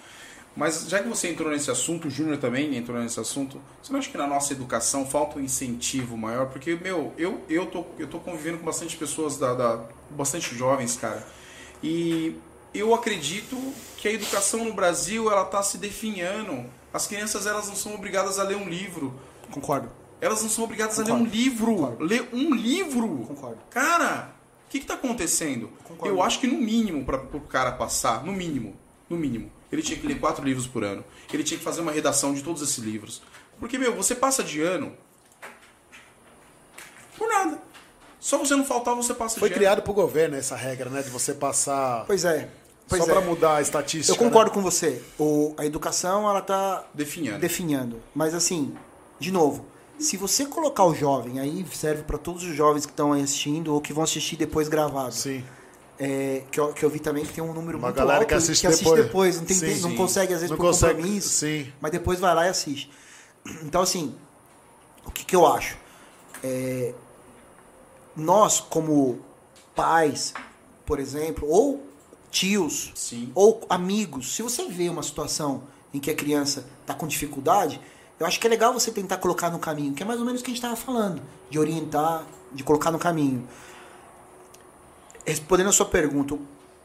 Mas 0.54 0.86
já 0.86 1.02
que 1.02 1.08
você 1.08 1.30
entrou 1.30 1.50
nesse 1.50 1.70
assunto, 1.70 2.08
o 2.08 2.10
Júnior 2.10 2.36
também 2.36 2.76
entrou 2.76 2.98
nesse 3.00 3.18
assunto, 3.18 3.58
você 3.82 3.90
não 3.90 3.98
acha 3.98 4.10
que 4.10 4.18
na 4.18 4.26
nossa 4.26 4.52
educação 4.52 5.06
falta 5.06 5.38
um 5.38 5.42
incentivo 5.42 6.14
maior? 6.14 6.50
Porque, 6.50 6.74
meu, 6.74 7.14
eu, 7.16 7.40
eu, 7.48 7.64
tô, 7.66 7.86
eu 7.98 8.06
tô 8.06 8.18
convivendo 8.20 8.58
com 8.58 8.66
bastante 8.66 8.94
pessoas, 8.98 9.38
da, 9.38 9.54
da- 9.54 9.84
bastante 10.10 10.54
jovens, 10.54 10.94
cara. 10.96 11.26
E 11.82 12.36
eu 12.74 12.94
acredito 12.94 13.56
que 13.96 14.06
a 14.08 14.12
educação 14.12 14.62
no 14.62 14.74
Brasil, 14.74 15.30
ela 15.32 15.46
tá 15.46 15.62
se 15.62 15.78
definhando. 15.78 16.66
As 16.92 17.06
crianças, 17.06 17.46
elas 17.46 17.66
não 17.68 17.74
são 17.74 17.94
obrigadas 17.94 18.38
a 18.38 18.42
ler 18.42 18.56
um 18.58 18.68
livro. 18.68 19.14
Concordo. 19.50 19.88
Elas 20.22 20.40
não 20.40 20.48
são 20.48 20.62
obrigadas 20.62 21.00
a 21.00 21.02
ler 21.02 21.08
Concordo. 21.08 21.28
um 21.28 21.34
livro. 21.34 21.74
Concordo. 21.74 22.04
Ler 22.04 22.28
um 22.32 22.54
livro. 22.54 23.08
Concordo. 23.26 23.58
Cara, 23.68 24.32
o 24.68 24.70
que, 24.70 24.78
que 24.78 24.86
tá 24.86 24.94
acontecendo? 24.94 25.68
Concordo. 25.82 26.14
Eu 26.14 26.22
acho 26.22 26.38
que 26.38 26.46
no 26.46 26.58
mínimo, 26.58 27.04
para 27.04 27.16
o 27.16 27.40
cara 27.40 27.72
passar, 27.72 28.24
no 28.24 28.30
mínimo, 28.32 28.76
no 29.10 29.16
mínimo, 29.16 29.50
ele 29.72 29.82
tinha 29.82 29.98
que 29.98 30.06
ler 30.06 30.20
quatro 30.20 30.44
livros 30.44 30.64
por 30.64 30.84
ano. 30.84 31.04
Ele 31.32 31.42
tinha 31.42 31.58
que 31.58 31.64
fazer 31.64 31.80
uma 31.80 31.90
redação 31.90 32.32
de 32.32 32.40
todos 32.40 32.62
esses 32.62 32.78
livros. 32.78 33.20
Porque, 33.58 33.76
meu, 33.76 33.96
você 33.96 34.14
passa 34.14 34.44
de 34.44 34.62
ano 34.62 34.92
por 37.18 37.28
nada. 37.28 37.60
Só 38.20 38.38
você 38.38 38.54
não 38.54 38.64
faltar, 38.64 38.94
você 38.94 39.12
passa 39.14 39.40
Foi 39.40 39.48
de 39.48 39.54
ano. 39.54 39.58
criado 39.58 39.82
pro 39.82 39.92
governo 39.92 40.36
essa 40.36 40.54
regra, 40.54 40.88
né? 40.88 41.02
De 41.02 41.10
você 41.10 41.34
passar. 41.34 42.04
Pois 42.06 42.24
é. 42.24 42.48
Pois 42.88 43.02
só 43.02 43.10
é. 43.10 43.12
pra 43.12 43.20
mudar 43.22 43.56
a 43.56 43.60
estatística. 43.60 44.12
Eu 44.12 44.24
concordo 44.24 44.50
né? 44.50 44.54
com 44.54 44.62
você. 44.62 45.02
O, 45.18 45.52
a 45.58 45.66
educação, 45.66 46.30
ela 46.30 46.40
tá 46.40 46.84
Definhando. 46.94 47.40
definhando. 47.40 48.00
Mas 48.14 48.34
assim, 48.34 48.72
de 49.18 49.32
novo, 49.32 49.71
se 49.98 50.16
você 50.16 50.46
colocar 50.46 50.84
o 50.84 50.94
jovem, 50.94 51.38
aí 51.38 51.64
serve 51.72 52.02
para 52.02 52.18
todos 52.18 52.42
os 52.42 52.54
jovens 52.54 52.84
que 52.84 52.92
estão 52.92 53.12
assistindo 53.12 53.72
ou 53.74 53.80
que 53.80 53.92
vão 53.92 54.04
assistir 54.04 54.36
depois 54.36 54.68
gravado. 54.68 55.14
Sim. 55.14 55.44
É, 55.98 56.42
que, 56.50 56.58
eu, 56.58 56.72
que 56.72 56.84
eu 56.84 56.90
vi 56.90 56.98
também 56.98 57.24
que 57.24 57.32
tem 57.32 57.44
um 57.44 57.52
número 57.52 57.78
Uma 57.78 57.88
muito 57.88 57.96
galera 57.96 58.20
alto 58.20 58.28
que 58.28 58.34
assiste 58.34 58.66
depois. 58.94 59.36
não, 59.36 59.44
tem, 59.44 59.56
Sim, 59.56 59.80
não 59.80 59.90
sim. 59.90 59.96
consegue 59.96 60.32
às 60.32 60.40
vezes 60.40 60.50
Não 60.50 60.56
por 60.56 60.66
consegue, 60.66 60.94
compromisso, 60.94 61.28
sim. 61.28 61.72
mas 61.80 61.92
depois 61.92 62.18
vai 62.18 62.34
lá 62.34 62.46
e 62.46 62.48
assiste. 62.48 62.90
Então 63.62 63.82
assim, 63.82 64.14
o 65.04 65.10
que, 65.10 65.24
que 65.24 65.36
eu 65.36 65.46
acho? 65.46 65.76
É, 66.42 66.94
nós 68.16 68.60
como 68.60 69.20
pais, 69.74 70.34
por 70.84 70.98
exemplo, 70.98 71.48
ou 71.48 71.84
tios, 72.30 72.92
Sim. 72.94 73.30
ou 73.34 73.64
amigos, 73.68 74.34
se 74.34 74.42
você 74.42 74.66
vê 74.68 74.88
uma 74.88 75.02
situação 75.02 75.64
em 75.92 76.00
que 76.00 76.10
a 76.10 76.14
criança 76.14 76.66
está 76.80 76.94
com 76.94 77.06
dificuldade, 77.06 77.80
eu 78.22 78.26
acho 78.26 78.38
que 78.38 78.46
é 78.46 78.50
legal 78.50 78.72
você 78.72 78.92
tentar 78.92 79.16
colocar 79.16 79.50
no 79.50 79.58
caminho, 79.58 79.94
que 79.94 80.02
é 80.04 80.06
mais 80.06 80.20
ou 80.20 80.24
menos 80.24 80.40
o 80.40 80.44
que 80.44 80.50
a 80.52 80.54
gente 80.54 80.62
estava 80.62 80.76
falando, 80.76 81.20
de 81.50 81.58
orientar, 81.58 82.24
de 82.52 82.62
colocar 82.62 82.92
no 82.92 82.98
caminho. 82.98 83.48
Respondendo 85.26 85.70
a 85.70 85.72
sua 85.72 85.86
pergunta, 85.86 86.38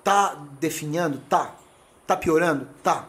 tá 0.03 0.35
definhando? 0.59 1.21
Tá. 1.29 1.53
Tá 2.07 2.17
piorando? 2.17 2.67
Tá. 2.81 3.07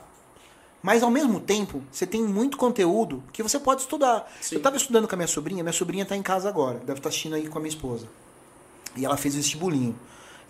Mas 0.82 1.02
ao 1.02 1.10
mesmo 1.10 1.40
tempo, 1.40 1.82
você 1.90 2.06
tem 2.06 2.22
muito 2.22 2.59
conteúdo 2.59 3.24
que 3.32 3.42
você 3.42 3.59
pode 3.59 3.80
estudar. 3.80 4.30
Sim. 4.42 4.56
Eu 4.56 4.59
estava 4.59 4.76
estudando 4.76 5.09
com 5.09 5.14
a 5.14 5.16
minha 5.16 5.26
sobrinha, 5.26 5.62
minha 5.64 5.72
sobrinha 5.72 6.02
está 6.02 6.14
em 6.14 6.22
casa 6.22 6.50
agora, 6.50 6.80
deve 6.80 6.98
estar 6.98 7.09
assistindo 7.09 7.34
aí 7.34 7.48
com 7.48 7.56
a 7.56 7.62
minha 7.62 7.70
esposa. 7.70 8.06
E 8.94 9.06
ela 9.06 9.16
fez 9.16 9.36
vestibulinho. 9.36 9.98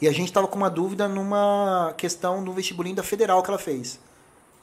E 0.01 0.09
a 0.09 0.13
gente 0.13 0.33
tava 0.33 0.49
com 0.49 0.57
uma 0.57 0.69
dúvida 0.69 1.07
numa 1.07 1.95
questão 1.97 2.43
do 2.43 2.53
vestibulinho 2.53 2.97
da 2.97 3.05
federal 3.05 3.41
que 3.41 3.51
ela 3.51 3.59
fez. 3.59 4.01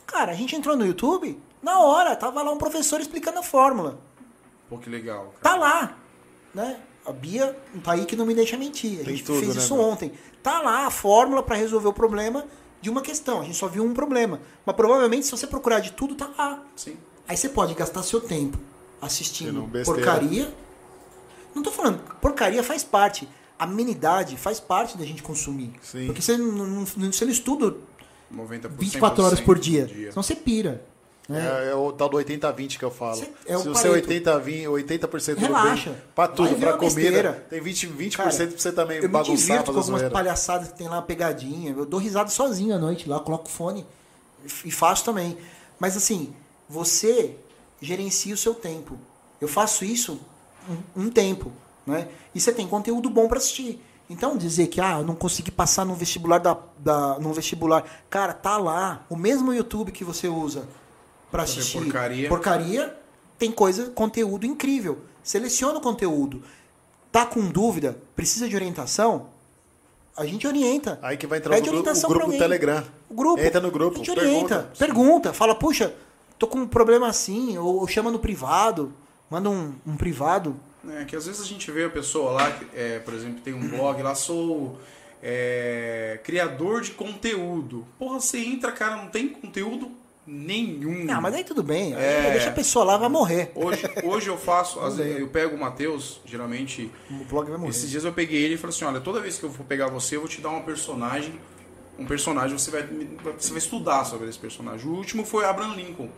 Cara, 0.05 0.33
a 0.33 0.35
gente 0.35 0.53
entrou 0.53 0.75
no 0.75 0.85
YouTube, 0.85 1.39
na 1.65 1.79
hora, 1.79 2.15
tava 2.15 2.43
lá 2.43 2.51
um 2.51 2.59
professor 2.59 3.01
explicando 3.01 3.39
a 3.39 3.43
fórmula. 3.43 3.99
Pô, 4.69 4.77
que 4.77 4.87
legal. 4.87 5.33
Cara. 5.41 5.41
Tá 5.41 5.55
lá, 5.55 5.97
né? 6.53 6.79
A 7.03 7.11
Bia 7.11 7.57
tá 7.83 7.93
aí 7.93 8.05
que 8.05 8.15
não 8.15 8.23
me 8.23 8.35
deixa 8.35 8.55
mentir. 8.55 9.01
A 9.01 9.03
Tem 9.03 9.15
gente 9.15 9.25
tudo, 9.25 9.39
fez 9.39 9.55
né, 9.55 9.61
isso 9.61 9.75
ontem. 9.75 10.11
Tá 10.43 10.61
lá 10.61 10.85
a 10.85 10.91
fórmula 10.91 11.41
para 11.41 11.55
resolver 11.55 11.87
o 11.87 11.93
problema 11.93 12.45
de 12.79 12.87
uma 12.91 13.01
questão. 13.01 13.41
A 13.41 13.43
gente 13.45 13.57
só 13.57 13.67
viu 13.67 13.83
um 13.83 13.95
problema. 13.95 14.39
Mas 14.63 14.75
provavelmente, 14.75 15.25
se 15.25 15.31
você 15.31 15.47
procurar 15.47 15.79
de 15.79 15.91
tudo, 15.93 16.13
tá 16.13 16.29
lá. 16.37 16.63
Sim. 16.75 16.97
Aí 17.27 17.35
você 17.35 17.49
pode 17.49 17.73
gastar 17.73 18.03
seu 18.03 18.21
tempo 18.21 18.59
assistindo 19.01 19.67
porcaria. 19.83 20.53
Não 21.55 21.63
tô 21.63 21.71
falando, 21.71 21.97
porcaria 22.21 22.61
faz 22.61 22.83
parte. 22.83 23.27
Amenidade 23.57 24.37
faz 24.37 24.59
parte 24.59 24.99
da 24.99 25.05
gente 25.05 25.23
consumir. 25.23 25.71
Sim. 25.81 26.05
Porque 26.05 26.21
você 26.21 26.37
não, 26.37 26.51
não, 26.51 26.85
você 26.85 27.25
não 27.25 27.31
estuda 27.31 27.75
90%. 28.31 28.69
24 28.69 29.23
horas 29.23 29.39
por 29.39 29.57
dia. 29.57 29.85
dia. 29.87 30.11
Senão 30.11 30.21
você 30.21 30.35
pira. 30.35 30.85
É, 31.30 31.69
é 31.72 31.76
o 31.76 31.91
tal 31.91 32.07
do 32.07 32.18
80-20 32.18 32.77
que 32.77 32.85
eu 32.85 32.91
falo. 32.91 33.15
Cê- 33.15 33.30
é 33.47 33.57
o 33.57 33.61
Se 33.61 33.68
você 33.69 33.88
Pareto. 33.89 34.10
80, 34.10 34.39
20, 34.39 34.68
80% 34.68 35.38
Relaxa. 35.39 35.89
do 35.89 35.93
bem, 35.93 36.02
pra 36.14 36.27
tudo, 36.27 36.56
pra 36.56 36.73
comida, 36.73 36.95
besteira. 36.95 37.45
tem 37.49 37.60
20%, 37.61 37.88
20 37.95 38.18
Cara, 38.18 38.30
pra 38.30 38.45
você 38.47 38.72
também 38.72 38.97
Eu 38.97 39.03
me 39.03 39.07
bagunçar, 39.10 39.35
divirto 39.35 39.72
com 39.72 39.80
algumas 39.80 40.02
zoeira. 40.02 40.10
palhaçadas 40.11 40.68
que 40.72 40.77
tem 40.77 40.88
lá, 40.88 40.97
uma 40.97 41.02
pegadinha. 41.02 41.72
Eu 41.76 41.85
dou 41.85 41.99
risada 41.99 42.30
sozinho 42.30 42.76
à 42.76 42.77
noite 42.77 43.10
lá, 43.10 43.19
coloco 43.19 43.49
fone 43.49 43.84
e 44.64 44.69
faço 44.72 45.03
também. 45.03 45.35
Mas 45.80 45.97
assim, 45.97 46.31
você 46.69 47.35
gerencia 47.81 48.34
o 48.34 48.38
seu 48.38 48.53
tempo. 48.53 48.95
Eu 49.41 49.47
faço 49.47 49.84
isso 49.84 50.19
um, 50.95 51.06
um 51.06 51.10
tempo, 51.10 51.52
né? 51.88 52.07
E 52.35 52.39
você 52.39 52.52
tem 52.52 52.68
conteúdo 52.68 53.10
bom 53.10 53.27
para 53.27 53.39
assistir. 53.39 53.84
Então 54.07 54.38
dizer 54.38 54.68
que 54.68 54.80
ah, 54.80 54.99
eu 54.99 55.03
não 55.03 55.15
consegui 55.15 55.49
passar 55.49 55.84
no 55.85 55.95
vestibular 55.95 56.38
da, 56.38 56.56
da 56.77 57.18
no 57.19 57.34
vestibular, 57.34 57.84
cara, 58.11 58.31
tá 58.34 58.57
lá, 58.57 59.03
o 59.10 59.15
mesmo 59.18 59.52
YouTube 59.52 59.91
que 59.91 60.03
você 60.03 60.27
usa 60.27 60.68
para 61.35 61.43
assistir 61.43 61.77
porcaria. 61.79 62.29
porcaria, 62.29 62.95
tem 63.37 63.51
coisa, 63.51 63.89
conteúdo 63.89 64.45
incrível. 64.45 64.99
Seleciona 65.23 65.77
o 65.79 65.81
conteúdo. 65.81 66.41
Tá 67.11 67.25
com 67.25 67.41
dúvida, 67.49 67.97
precisa 68.15 68.47
de 68.47 68.55
orientação? 68.55 69.27
A 70.15 70.25
gente 70.25 70.47
orienta. 70.47 70.97
Aí 71.01 71.17
que 71.17 71.27
vai 71.27 71.39
entrar 71.39 71.55
Pede 71.55 71.69
o, 71.69 71.83
gru- 71.83 71.91
o 71.91 72.07
grupo 72.07 72.31
do. 72.31 72.37
Telegram. 72.37 72.83
O 73.09 73.13
grupo. 73.13 73.41
Entra 73.41 73.59
no 73.59 73.69
grupo, 73.69 73.95
A 73.95 73.97
gente 73.97 74.11
orienta. 74.11 74.29
pergunta. 74.31 74.71
Pergunta. 74.77 75.33
Fala, 75.33 75.53
puxa, 75.55 75.93
tô 76.39 76.47
com 76.47 76.59
um 76.59 76.67
problema 76.67 77.07
assim. 77.07 77.57
Ou, 77.57 77.79
ou 77.81 77.87
chama 77.87 78.09
no 78.09 78.19
privado. 78.19 78.93
Manda 79.29 79.49
um, 79.49 79.73
um 79.85 79.97
privado. 79.97 80.55
É, 80.87 81.03
que 81.03 81.15
às 81.15 81.25
vezes 81.25 81.41
a 81.41 81.45
gente 81.45 81.69
vê 81.71 81.83
a 81.85 81.89
pessoa 81.89 82.31
lá, 82.31 82.51
que, 82.51 82.65
é, 82.73 82.99
por 82.99 83.13
exemplo, 83.13 83.41
tem 83.41 83.53
um 83.53 83.67
blog 83.67 84.01
lá, 84.03 84.13
sou 84.15 84.79
é, 85.21 86.19
criador 86.23 86.81
de 86.81 86.91
conteúdo. 86.91 87.85
Porra, 87.99 88.19
você 88.21 88.37
entra, 88.39 88.71
cara, 88.71 88.95
não 88.97 89.07
tem 89.07 89.27
conteúdo 89.27 89.91
nenhum. 90.26 91.06
Ah, 91.10 91.22
mas 91.22 91.35
aí 91.35 91.43
tudo 91.43 91.61
bem. 91.61 91.93
É. 91.93 92.31
Deixa 92.31 92.49
a 92.49 92.53
pessoa 92.53 92.85
lá, 92.85 92.97
vai 92.97 93.10
morrer. 93.10 93.52
Hoje, 93.56 93.84
hoje 94.03 94.27
eu 94.27 94.38
faço, 94.38 94.80
às 94.80 94.97
vezes, 94.97 95.19
eu 95.19 95.27
pego 95.27 95.56
o 95.56 95.60
Matheus, 95.60 96.19
geralmente, 96.26 96.91
O 97.10 97.26
blog 97.26 97.49
vai 97.49 97.57
morrer. 97.57 97.69
esses 97.72 97.89
dias 97.89 98.03
eu 98.03 98.14
peguei 98.14 98.43
ele 98.43 98.56
e 98.56 98.57
falei 98.57 98.76
assim, 98.76 98.85
olha, 98.85 98.99
toda 98.99 99.19
vez 99.19 99.38
que 99.38 99.43
eu 99.43 99.52
for 99.52 99.65
pegar 99.65 99.88
você, 99.88 100.15
eu 100.15 100.22
vou 100.22 100.30
te 100.30 100.41
dar 100.41 100.49
uma 100.49 100.61
personagem 100.61 101.34
um 101.97 102.06
personagem, 102.06 102.57
você 102.57 102.72
vai, 102.72 102.84
você 103.38 103.49
vai 103.49 103.57
estudar 103.57 104.03
sobre 104.06 104.27
esse 104.27 104.38
personagem. 104.38 104.88
O 104.88 104.95
último 104.95 105.26
foi 105.26 105.45
Abraham 105.45 105.76
Lincoln. 105.76 106.10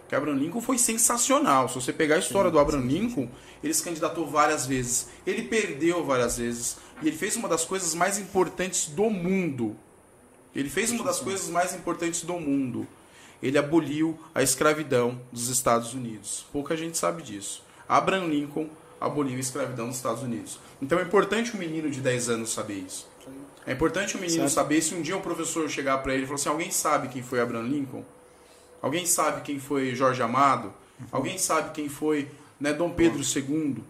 Porque 0.00 0.14
Abraham 0.14 0.36
Lincoln 0.36 0.60
foi 0.60 0.78
sensacional. 0.78 1.68
Se 1.68 1.76
você 1.76 1.92
pegar 1.92 2.16
a 2.16 2.18
história 2.18 2.50
do 2.50 2.58
Abraham 2.58 2.86
Lincoln, 2.86 3.28
ele 3.62 3.72
se 3.72 3.82
candidatou 3.82 4.26
várias 4.26 4.66
vezes. 4.66 5.08
Ele 5.26 5.42
perdeu 5.42 6.04
várias 6.04 6.38
vezes. 6.38 6.76
E 7.00 7.08
ele 7.08 7.16
fez 7.16 7.36
uma 7.36 7.48
das 7.48 7.64
coisas 7.64 7.94
mais 7.94 8.18
importantes 8.18 8.88
do 8.88 9.08
mundo. 9.08 9.76
Ele 10.54 10.68
fez 10.68 10.90
uma 10.90 11.04
das 11.04 11.20
coisas 11.20 11.48
mais 11.48 11.74
importantes 11.74 12.22
do 12.22 12.34
mundo. 12.34 12.86
Ele 13.42 13.58
aboliu 13.58 14.18
a 14.34 14.42
escravidão 14.42 15.20
dos 15.32 15.48
Estados 15.48 15.94
Unidos. 15.94 16.44
Pouca 16.52 16.76
gente 16.76 16.96
sabe 16.96 17.22
disso. 17.22 17.64
Abraham 17.88 18.26
Lincoln 18.26 18.68
aboliu 19.00 19.36
a 19.36 19.40
escravidão 19.40 19.88
dos 19.88 19.96
Estados 19.96 20.22
Unidos. 20.22 20.58
Então 20.80 20.98
é 20.98 21.02
importante 21.02 21.54
um 21.56 21.58
menino 21.58 21.90
de 21.90 22.00
10 22.00 22.28
anos 22.28 22.52
saber 22.52 22.74
isso. 22.74 23.10
É 23.66 23.72
importante 23.72 24.16
o 24.16 24.20
menino 24.20 24.42
Certo. 24.42 24.54
saber 24.54 24.82
se 24.82 24.94
um 24.94 25.02
dia 25.02 25.16
um 25.16 25.20
professor 25.20 25.68
chegar 25.68 25.98
para 25.98 26.14
ele 26.14 26.24
e 26.24 26.26
falar 26.26 26.36
assim: 26.36 26.48
alguém 26.48 26.70
sabe 26.70 27.08
quem 27.08 27.22
foi 27.22 27.40
Abraham 27.40 27.68
Lincoln? 27.68 28.04
Alguém 28.80 29.06
sabe 29.06 29.42
quem 29.42 29.60
foi 29.60 29.94
Jorge 29.94 30.22
Amado? 30.22 30.72
Alguém 31.10 31.38
sabe 31.38 31.70
quem 31.72 31.88
foi 31.88 32.28
né, 32.60 32.72
Dom 32.72 32.90
Pedro 32.90 33.20
II? 33.22 33.82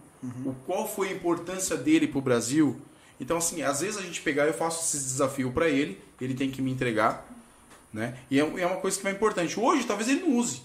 O, 0.45 0.53
qual 0.65 0.87
foi 0.87 1.09
a 1.09 1.11
importância 1.11 1.75
dele 1.75 2.07
para 2.07 2.19
o 2.19 2.21
Brasil? 2.21 2.79
Então, 3.19 3.37
assim, 3.37 3.61
às 3.61 3.81
vezes 3.81 3.97
a 3.97 4.01
gente 4.01 4.21
pegar, 4.21 4.45
eu 4.45 4.53
faço 4.53 4.83
esse 4.83 5.03
desafio 5.03 5.51
para 5.51 5.67
ele, 5.69 5.99
ele 6.21 6.33
tem 6.33 6.49
que 6.49 6.61
me 6.61 6.71
entregar, 6.71 7.27
né? 7.93 8.15
E 8.29 8.39
é, 8.39 8.41
é 8.43 8.65
uma 8.65 8.77
coisa 8.77 8.97
que 8.97 9.03
vai 9.03 9.13
importante. 9.13 9.59
Hoje, 9.59 9.83
talvez 9.85 10.09
ele 10.09 10.21
não 10.21 10.37
use, 10.37 10.61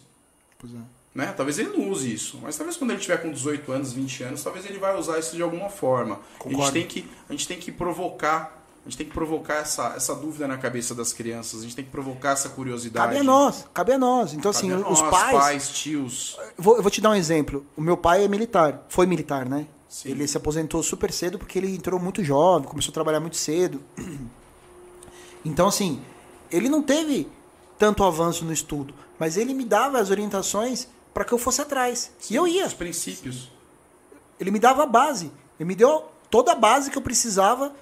Pois 0.58 0.72
é. 0.72 0.78
né? 1.14 1.32
Talvez 1.36 1.58
ele 1.58 1.68
não 1.76 1.88
use 1.90 2.12
isso, 2.12 2.38
mas 2.42 2.56
talvez 2.56 2.76
quando 2.76 2.90
ele 2.92 3.00
tiver 3.00 3.18
com 3.18 3.30
18 3.30 3.70
anos, 3.70 3.92
20 3.92 4.22
anos, 4.24 4.42
talvez 4.42 4.64
ele 4.66 4.78
vai 4.78 4.96
usar 4.98 5.18
isso 5.18 5.36
de 5.36 5.42
alguma 5.42 5.68
forma. 5.68 6.18
A 6.44 6.48
gente 6.48 6.72
tem 6.72 6.86
que 6.86 7.08
a 7.28 7.32
gente 7.32 7.46
tem 7.46 7.58
que 7.58 7.70
provocar, 7.70 8.64
a 8.84 8.88
gente 8.88 8.96
tem 8.98 9.06
que 9.06 9.12
provocar 9.12 9.56
essa, 9.56 9.92
essa 9.94 10.14
dúvida 10.14 10.48
na 10.48 10.56
cabeça 10.56 10.94
das 10.94 11.12
crianças, 11.12 11.60
a 11.60 11.62
gente 11.64 11.76
tem 11.76 11.84
que 11.84 11.90
provocar 11.90 12.30
essa 12.30 12.48
curiosidade. 12.48 13.06
Cabe 13.08 13.20
a 13.20 13.24
nós, 13.24 13.66
cabe 13.74 13.92
a 13.92 13.98
nós. 13.98 14.32
Então, 14.32 14.50
assim, 14.50 14.70
Cabe 14.70 14.82
a 14.82 14.88
os 14.88 15.00
nós, 15.02 15.10
pais. 15.10 15.68
tios, 15.70 16.36
Eu 16.38 16.62
Vou, 16.64 16.76
eu 16.76 16.82
vou 16.82 16.90
te 16.90 17.00
dar 17.00 17.10
um 17.10 17.14
exemplo. 17.14 17.64
O 17.76 17.80
meu 17.82 17.96
pai 17.96 18.24
é 18.24 18.28
militar, 18.28 18.84
foi 18.88 19.06
militar, 19.06 19.44
né? 19.46 19.66
Sim. 19.88 20.10
Ele 20.10 20.26
se 20.26 20.36
aposentou 20.36 20.82
super 20.82 21.10
cedo 21.12 21.38
porque 21.38 21.58
ele 21.58 21.74
entrou 21.74 21.98
muito 22.00 22.22
jovem, 22.24 22.68
começou 22.68 22.90
a 22.90 22.94
trabalhar 22.94 23.20
muito 23.20 23.36
cedo. 23.36 23.80
Então, 25.44 25.68
assim, 25.68 26.00
ele 26.50 26.68
não 26.68 26.82
teve 26.82 27.28
tanto 27.78 28.02
avanço 28.04 28.44
no 28.44 28.52
estudo, 28.52 28.94
mas 29.18 29.36
ele 29.36 29.54
me 29.54 29.64
dava 29.64 29.98
as 29.98 30.10
orientações 30.10 30.88
para 31.14 31.24
que 31.24 31.32
eu 31.32 31.38
fosse 31.38 31.60
atrás. 31.60 32.10
E 32.30 32.34
eu 32.34 32.46
ia. 32.46 32.66
os 32.66 32.74
princípios. 32.74 33.50
Ele 34.38 34.50
me 34.50 34.58
dava 34.58 34.84
a 34.84 34.86
base. 34.86 35.30
Ele 35.58 35.68
me 35.68 35.74
deu 35.74 36.04
toda 36.30 36.52
a 36.52 36.54
base 36.54 36.90
que 36.90 36.98
eu 36.98 37.02
precisava. 37.02 37.72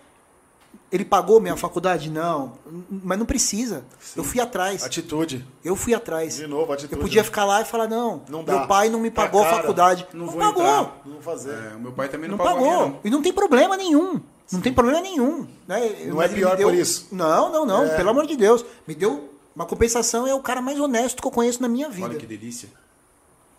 Ele 0.90 1.04
pagou 1.04 1.40
minha 1.40 1.56
faculdade? 1.56 2.08
Não. 2.08 2.52
Mas 2.88 3.18
não 3.18 3.26
precisa. 3.26 3.84
Eu 4.14 4.22
fui 4.24 4.40
atrás. 4.40 4.84
Atitude. 4.84 5.44
Eu 5.64 5.74
fui 5.74 5.92
atrás. 5.92 6.36
De 6.36 6.46
novo, 6.46 6.72
atitude. 6.72 6.94
Eu 6.94 7.00
podia 7.00 7.24
ficar 7.24 7.44
lá 7.44 7.60
e 7.60 7.64
falar, 7.64 7.88
não, 7.88 8.22
Não 8.28 8.44
dá. 8.44 8.58
meu 8.58 8.66
pai 8.66 8.88
não 8.88 9.00
me 9.00 9.10
Tá 9.10 9.22
pagou 9.22 9.42
a 9.42 9.46
faculdade. 9.50 10.06
Não 10.12 10.26
Não, 10.26 10.32
vou 10.32 10.40
pagou. 10.40 10.62
entrar. 10.62 11.00
Não 11.04 11.20
fazer. 11.20 11.52
É, 11.72 11.74
o 11.74 11.80
meu 11.80 11.92
pai 11.92 12.08
também 12.08 12.30
não, 12.30 12.36
Não 12.38 12.44
pagou. 12.44 12.62
pagou. 12.62 12.78
minha, 12.78 12.88
não. 12.92 13.00
E 13.04 13.10
não 13.10 13.20
tem 13.22 13.32
problema 13.32 13.76
nenhum. 13.76 14.20
Não 14.52 14.60
tem 14.60 14.72
problema 14.72 15.00
nenhum. 15.00 15.46
Né? 15.66 16.04
Não 16.06 16.16
Mas 16.16 16.30
é 16.30 16.34
pior 16.34 16.56
deu- 16.56 16.68
por 16.68 16.74
isso. 16.74 17.08
Não, 17.12 17.50
não, 17.52 17.66
não. 17.66 17.84
É. 17.84 17.96
Pelo 17.96 18.10
amor 18.10 18.26
de 18.26 18.36
Deus. 18.36 18.64
Me 18.86 18.94
deu 18.94 19.28
uma 19.54 19.66
compensação. 19.66 20.26
É 20.26 20.34
o 20.34 20.40
cara 20.40 20.60
mais 20.62 20.78
honesto 20.78 21.20
que 21.20 21.26
eu 21.26 21.32
conheço 21.32 21.60
na 21.60 21.68
minha 21.68 21.88
vida. 21.88 22.06
Olha 22.08 22.18
que 22.18 22.26
delícia. 22.26 22.68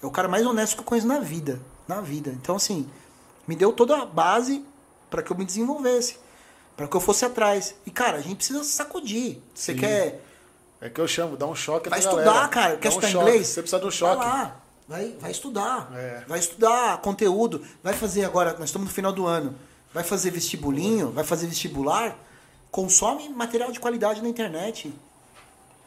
É 0.02 0.06
o 0.06 0.12
cara 0.12 0.28
mais 0.28 0.46
honesto 0.46 0.76
que 0.76 0.82
eu 0.82 0.86
conheço 0.86 1.08
na 1.08 1.20
vida. 1.20 1.60
Na 1.88 2.00
vida. 2.02 2.30
Então, 2.32 2.56
assim, 2.56 2.88
me 3.48 3.56
deu 3.56 3.74
toda 3.74 3.98
a 3.98 4.06
base 4.06 4.64
para 5.10 5.22
que 5.24 5.32
eu 5.32 5.38
me 5.38 5.44
desenvolvesse. 5.46 6.18
para 6.76 6.88
que 6.88 6.96
eu 6.96 7.02
fosse 7.02 7.26
atrás. 7.26 7.74
E, 7.88 7.90
cara, 7.92 8.18
a 8.18 8.22
gente 8.22 8.36
precisa 8.36 8.64
sacudir. 8.64 9.40
Você 9.56 9.74
Sim. 9.74 9.80
quer. 9.80 10.22
É 10.80 10.88
que 10.90 11.02
eu 11.02 11.08
chamo, 11.08 11.36
dá 11.36 11.48
um 11.48 11.56
choque 11.56 11.90
Vai 11.90 11.98
na 12.00 12.06
estudar, 12.06 12.24
galera. 12.24 12.48
cara. 12.50 12.74
Dá 12.76 12.78
Quer 12.78 12.88
um 12.88 12.92
estudar 12.92 13.08
choque. 13.08 13.26
inglês? 13.30 13.48
Você 13.48 13.62
precisa 13.64 13.80
de 13.80 13.86
um 13.88 13.90
Vai 13.90 13.98
choque. 13.98 14.24
lá. 14.26 14.56
Vai, 14.88 15.16
vai 15.20 15.32
estudar. 15.32 15.90
É. 15.96 16.24
Vai 16.28 16.38
estudar 16.40 17.02
conteúdo. 17.02 17.64
Vai 17.84 17.94
fazer 17.94 18.24
agora, 18.26 18.52
nós 18.60 18.66
estamos 18.70 18.88
no 18.90 18.94
final 18.94 19.12
do 19.12 19.26
ano. 19.26 19.56
Vai 19.98 20.03
fazer 20.03 20.30
vestibulinho, 20.30 21.10
vai 21.10 21.24
fazer 21.24 21.48
vestibular. 21.48 22.15
Consome 22.69 23.28
material 23.30 23.72
de 23.72 23.80
qualidade 23.80 24.22
na 24.22 24.30
internet. 24.30 24.94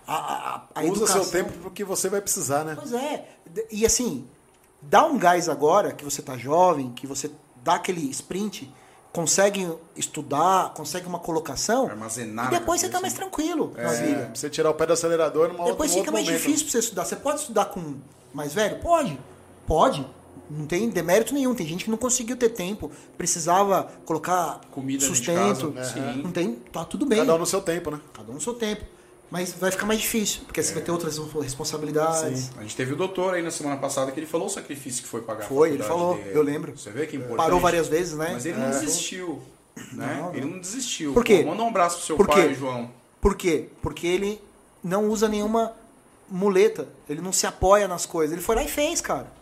A, 0.04 0.14
a, 0.16 0.62
a 0.74 0.80
Usa 0.80 0.88
educação. 0.88 1.22
seu 1.22 1.30
tempo 1.30 1.52
porque 1.62 1.84
você 1.84 2.08
vai 2.08 2.20
precisar, 2.20 2.64
né? 2.64 2.74
Pois 2.76 2.92
é. 2.92 3.28
E 3.70 3.86
assim, 3.86 4.26
dá 4.82 5.06
um 5.06 5.16
gás 5.16 5.48
agora, 5.48 5.92
que 5.92 6.04
você 6.04 6.20
tá 6.20 6.36
jovem, 6.36 6.90
que 6.90 7.06
você 7.06 7.30
dá 7.62 7.74
aquele 7.76 8.00
sprint, 8.10 8.68
consegue 9.12 9.72
estudar, 9.94 10.74
consegue 10.74 11.06
uma 11.06 11.20
colocação. 11.20 11.86
Armazenar 11.86 12.48
E 12.48 12.52
na 12.52 12.58
depois 12.58 12.80
você 12.80 12.88
tá 12.88 13.00
mais 13.00 13.12
tranquilo 13.14 13.72
na 13.76 13.92
É, 13.94 14.02
vida. 14.06 14.20
pra 14.26 14.34
você 14.34 14.50
tirar 14.50 14.70
o 14.70 14.74
pé 14.74 14.86
do 14.86 14.92
acelerador 14.92 15.52
numa 15.52 15.66
Depois 15.66 15.90
outro, 15.92 15.98
fica 15.98 15.98
outro 15.98 16.12
mais 16.14 16.26
momento. 16.26 16.40
difícil 16.42 16.64
pra 16.66 16.72
você 16.72 16.78
estudar. 16.80 17.04
Você 17.04 17.14
pode 17.14 17.40
estudar 17.42 17.66
com 17.66 17.94
mais 18.34 18.52
velho? 18.52 18.80
Pode. 18.80 19.16
Pode. 19.68 20.04
Não 20.50 20.66
tem 20.66 20.88
demérito 20.88 21.32
nenhum. 21.32 21.54
Tem 21.54 21.66
gente 21.66 21.84
que 21.84 21.90
não 21.90 21.96
conseguiu 21.96 22.36
ter 22.36 22.48
tempo, 22.48 22.90
precisava 23.16 23.84
colocar 24.04 24.60
Comida 24.72 25.04
sustento. 25.04 25.72
casa, 25.72 25.92
sim. 25.94 26.22
Não 26.22 26.32
tem, 26.32 26.54
tá 26.72 26.84
tudo 26.84 27.06
bem. 27.06 27.20
Cada 27.20 27.36
um 27.36 27.38
no 27.38 27.46
seu 27.46 27.60
tempo, 27.60 27.90
né? 27.92 28.00
Cada 28.12 28.30
um 28.30 28.34
no 28.34 28.40
seu 28.40 28.54
tempo. 28.54 28.84
Mas 29.30 29.52
vai 29.52 29.70
ficar 29.70 29.86
mais 29.86 30.00
difícil, 30.00 30.40
porque 30.44 30.60
você 30.60 30.74
vai 30.74 30.82
ter 30.82 30.90
outras 30.90 31.16
responsabilidades. 31.40 32.40
Sim. 32.40 32.50
A 32.58 32.62
gente 32.62 32.74
teve 32.74 32.92
o 32.92 32.96
doutor 32.96 33.34
aí 33.34 33.42
na 33.42 33.52
semana 33.52 33.76
passada 33.76 34.10
que 34.10 34.18
ele 34.18 34.26
falou 34.26 34.48
o 34.48 34.50
sacrifício 34.50 35.04
que 35.04 35.08
foi 35.08 35.22
pagar 35.22 35.44
a 35.44 35.46
Foi, 35.46 35.70
ele 35.70 35.84
falou, 35.84 36.16
dele. 36.16 36.30
eu 36.34 36.42
lembro. 36.42 36.76
Você 36.76 36.90
vê 36.90 37.06
que 37.06 37.16
importante. 37.16 37.36
Parou 37.36 37.60
várias 37.60 37.86
vezes, 37.86 38.14
né? 38.18 38.30
Mas 38.32 38.44
ele 38.44 38.58
não 38.58 38.70
desistiu. 38.70 39.40
Né? 39.92 40.16
Não, 40.18 40.26
não. 40.26 40.34
Ele 40.34 40.46
não 40.46 40.58
desistiu. 40.58 41.12
Por 41.12 41.24
quê? 41.24 41.44
Pô, 41.44 41.50
manda 41.50 41.62
um 41.62 41.68
abraço 41.68 41.98
pro 41.98 42.06
seu 42.06 42.16
Por 42.16 42.26
pai? 42.26 42.52
João. 42.54 42.90
Por 43.20 43.36
quê? 43.36 43.68
Porque 43.80 44.04
ele 44.06 44.40
não 44.82 45.08
usa 45.08 45.28
nenhuma 45.28 45.74
muleta. 46.28 46.88
Ele 47.08 47.20
não 47.20 47.32
se 47.32 47.46
apoia 47.46 47.86
nas 47.86 48.04
coisas. 48.06 48.32
Ele 48.32 48.42
foi 48.42 48.56
lá 48.56 48.64
e 48.64 48.68
fez, 48.68 49.00
cara. 49.00 49.32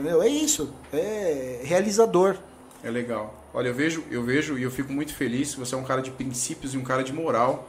Entendeu? 0.00 0.22
É 0.22 0.28
isso. 0.28 0.74
É 0.92 1.60
realizador. 1.62 2.38
É 2.82 2.90
legal. 2.90 3.34
Olha, 3.52 3.68
eu 3.68 3.74
vejo, 3.74 4.02
eu 4.10 4.22
vejo 4.22 4.58
e 4.58 4.62
eu 4.62 4.70
fico 4.70 4.90
muito 4.90 5.14
feliz. 5.14 5.54
Você 5.54 5.74
é 5.74 5.78
um 5.78 5.84
cara 5.84 6.00
de 6.00 6.10
princípios 6.10 6.72
e 6.72 6.78
um 6.78 6.82
cara 6.82 7.04
de 7.04 7.12
moral. 7.12 7.68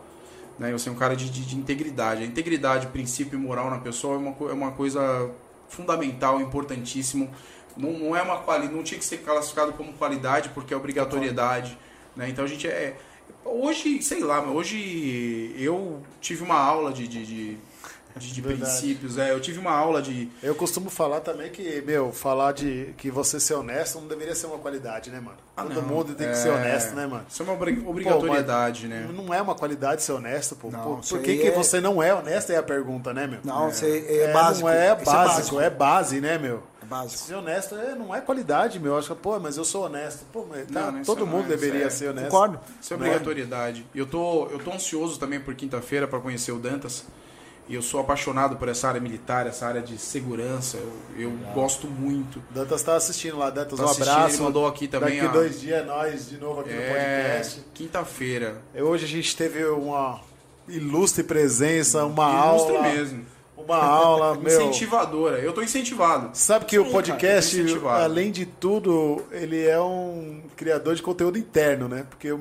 Né? 0.57 0.71
Você 0.71 0.87
é 0.87 0.91
um 0.91 0.95
cara 0.95 1.13
de, 1.13 1.29
de, 1.29 1.45
de 1.45 1.57
integridade. 1.57 2.23
A 2.23 2.25
integridade, 2.25 2.87
princípio 2.87 3.37
e 3.37 3.41
moral 3.41 3.69
na 3.69 3.79
pessoa 3.79 4.15
é 4.15 4.17
uma, 4.17 4.35
é 4.49 4.53
uma 4.53 4.71
coisa 4.71 5.29
fundamental, 5.67 6.39
importantíssimo. 6.39 7.29
Não, 7.75 7.91
não 7.91 8.15
é 8.15 8.21
uma 8.21 8.37
quali, 8.37 8.69
não 8.69 8.81
tinha 8.81 8.97
que 8.97 9.05
ser 9.05 9.17
classificado 9.17 9.73
como 9.73 9.91
qualidade 9.93 10.49
porque 10.49 10.73
é 10.73 10.77
obrigatoriedade. 10.77 11.77
Né? 12.15 12.29
Então 12.29 12.45
a 12.45 12.47
gente 12.47 12.65
é. 12.67 12.97
Hoje, 13.43 14.01
sei 14.01 14.21
lá, 14.21 14.41
hoje 14.41 15.53
eu 15.57 16.01
tive 16.21 16.43
uma 16.43 16.55
aula 16.55 16.93
de, 16.93 17.07
de, 17.07 17.25
de, 17.25 17.57
de- 18.17 18.33
de 18.33 18.41
princípios. 18.41 19.17
É, 19.17 19.31
eu 19.31 19.39
tive 19.39 19.59
uma 19.59 19.71
aula 19.71 20.01
de. 20.01 20.29
Eu 20.43 20.55
costumo 20.55 20.89
falar 20.89 21.21
também 21.21 21.49
que, 21.51 21.81
meu, 21.85 22.11
falar 22.11 22.51
de 22.53 22.93
que 22.97 23.09
você 23.11 23.39
ser 23.39 23.53
honesto 23.55 23.99
não 23.99 24.07
deveria 24.07 24.35
ser 24.35 24.47
uma 24.47 24.57
qualidade, 24.57 25.09
né, 25.09 25.19
mano? 25.19 25.37
Ah, 25.55 25.63
Todo 25.63 25.75
não. 25.75 25.81
mundo 25.83 26.13
tem 26.15 26.27
que 26.27 26.33
É, 26.33 26.35
ser 26.35 26.49
honesto, 26.49 26.93
né, 26.95 27.05
mano? 27.05 27.25
Isso 27.29 27.41
é 27.41 27.45
uma 27.45 27.53
obri- 27.53 27.83
obrigatoriedade, 27.85 28.87
né? 28.87 29.09
Não 29.13 29.33
é 29.33 29.41
uma 29.41 29.55
qualidade 29.55 30.01
ser 30.03 30.13
honesto, 30.13 30.55
pô. 30.55 30.69
Não, 30.69 30.81
Pô, 30.81 30.97
Por 30.97 31.19
que, 31.21 31.37
que 31.37 31.47
é- 31.47 31.51
você 31.51 31.79
não 31.81 32.01
é 32.01 32.13
honesto 32.13 32.51
é 32.51 32.57
a 32.57 32.63
pergunta, 32.63 33.13
né, 33.13 33.27
meu? 33.27 33.39
Não, 33.43 33.71
você 33.71 34.05
é, 34.07 34.23
É, 34.29 34.33
básico. 34.33 34.67
Não 34.67 34.73
é 34.73 34.93
Isso 34.95 35.05
básico, 35.05 35.59
é 35.61 35.69
base, 35.69 36.21
né, 36.21 36.37
meu? 36.37 36.63
É 36.81 36.85
básico. 36.85 37.21
Ser 37.23 37.35
honesto 37.35 37.75
é, 37.75 37.93
não 37.95 38.13
é 38.15 38.21
qualidade, 38.21 38.79
meu. 38.79 38.93
Eu 38.93 38.97
acho 38.99 39.13
que, 39.13 39.21
pô, 39.21 39.39
mas 39.39 39.57
eu 39.57 39.63
sou 39.65 39.85
honesto. 39.85 40.25
Pô, 40.31 40.45
mas 40.49 40.67
tá, 40.67 40.91
Não, 40.91 41.03
todo 41.03 41.25
mundo 41.27 41.45
é, 41.45 41.49
deveria 41.49 41.85
é- 41.85 41.89
ser 41.89 42.09
honesto. 42.09 42.29
Concordo. 42.31 42.59
Isso 42.81 42.93
é 42.93 42.97
obrigatoriedade. 42.97 43.85
E 43.93 43.99
eu 43.99 44.05
tô, 44.05 44.47
eu 44.47 44.59
tô 44.59 44.71
ansioso 44.71 45.19
também 45.19 45.39
por 45.39 45.53
quinta-feira 45.55 46.07
para 46.07 46.19
conhecer 46.19 46.51
o 46.51 46.57
Dantas. 46.59 47.05
E 47.69 47.75
eu 47.75 47.81
sou 47.81 48.01
apaixonado 48.01 48.57
por 48.57 48.67
essa 48.67 48.87
área 48.89 48.99
militar, 48.99 49.47
essa 49.47 49.65
área 49.65 49.81
de 49.81 49.97
segurança. 49.97 50.77
Eu, 50.77 50.91
eu 51.17 51.31
gosto 51.53 51.87
muito. 51.87 52.41
Dantas 52.49 52.83
tá 52.83 52.95
assistindo 52.95 53.37
lá, 53.37 53.49
Dantas, 53.49 53.79
Tá 53.79 53.85
um 53.85 53.89
abraço. 53.89 54.35
ele 54.35 54.43
mandou 54.43 54.67
aqui 54.67 54.87
também 54.87 55.15
Daqui 55.21 55.27
a- 55.27 55.31
dois 55.31 55.61
dias 55.61 55.81
é 55.81 55.83
nós 55.85 56.27
de 56.29 56.37
novo 56.37 56.61
aqui 56.61 56.69
no 56.73 56.81
É, 56.81 57.29
podcast. 57.29 57.61
quinta-feira. 57.73 58.61
E 58.75 58.81
Hoje 58.81 59.05
a 59.05 59.07
gente 59.07 59.37
teve 59.37 59.63
uma 59.65 60.19
ilustre 60.67 61.23
presença, 61.23 62.03
uma 62.05 62.47
Ilustre 62.49 62.75
aula. 62.75 62.87
mesmo. 62.89 63.25
Uma 63.55 63.77
aula, 63.77 64.35
meu. 64.41 64.47
Incentivadora. 64.61 65.37
Eu 65.39 65.53
tô 65.53 65.61
incentivado. 65.61 66.31
Sabe 66.33 66.65
que 66.65 66.75
Isso 66.77 66.87
o 66.89 66.91
podcast, 66.91 67.63
cara, 67.79 68.03
além 68.03 68.31
de 68.31 68.45
tudo, 68.45 69.23
ele 69.31 69.65
é 69.65 69.79
um 69.79 70.41
criador 70.57 70.95
de 70.95 71.01
conteúdo 71.01 71.37
interno, 71.37 71.87
né? 71.87 72.05
Porque 72.09 72.27
eu- 72.27 72.39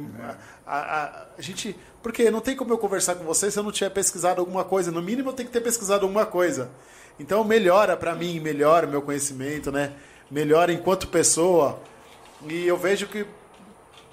a, 0.66 0.76
a- 0.78 1.26
a 1.38 1.42
gente. 1.42 1.76
Porque 2.02 2.30
não 2.30 2.40
tem 2.40 2.56
como 2.56 2.72
eu 2.72 2.78
conversar 2.78 3.14
com 3.16 3.24
você 3.24 3.50
se 3.50 3.58
eu 3.58 3.62
não 3.62 3.70
tiver 3.72 3.90
pesquisado 3.90 4.40
alguma 4.40 4.64
coisa. 4.64 4.90
No 4.90 5.02
mínimo 5.02 5.30
eu 5.30 5.32
tenho 5.34 5.48
que 5.48 5.52
ter 5.52 5.60
pesquisado 5.60 6.04
alguma 6.04 6.24
coisa. 6.24 6.70
Então 7.18 7.44
melhora 7.44 7.96
pra 7.96 8.14
mim, 8.14 8.40
melhora 8.40 8.86
o 8.86 8.90
meu 8.90 9.02
conhecimento, 9.02 9.70
né? 9.70 9.92
Melhora 10.30 10.72
enquanto 10.72 11.08
pessoa. 11.08 11.78
E 12.48 12.66
eu 12.66 12.78
vejo 12.78 13.06
que, 13.06 13.26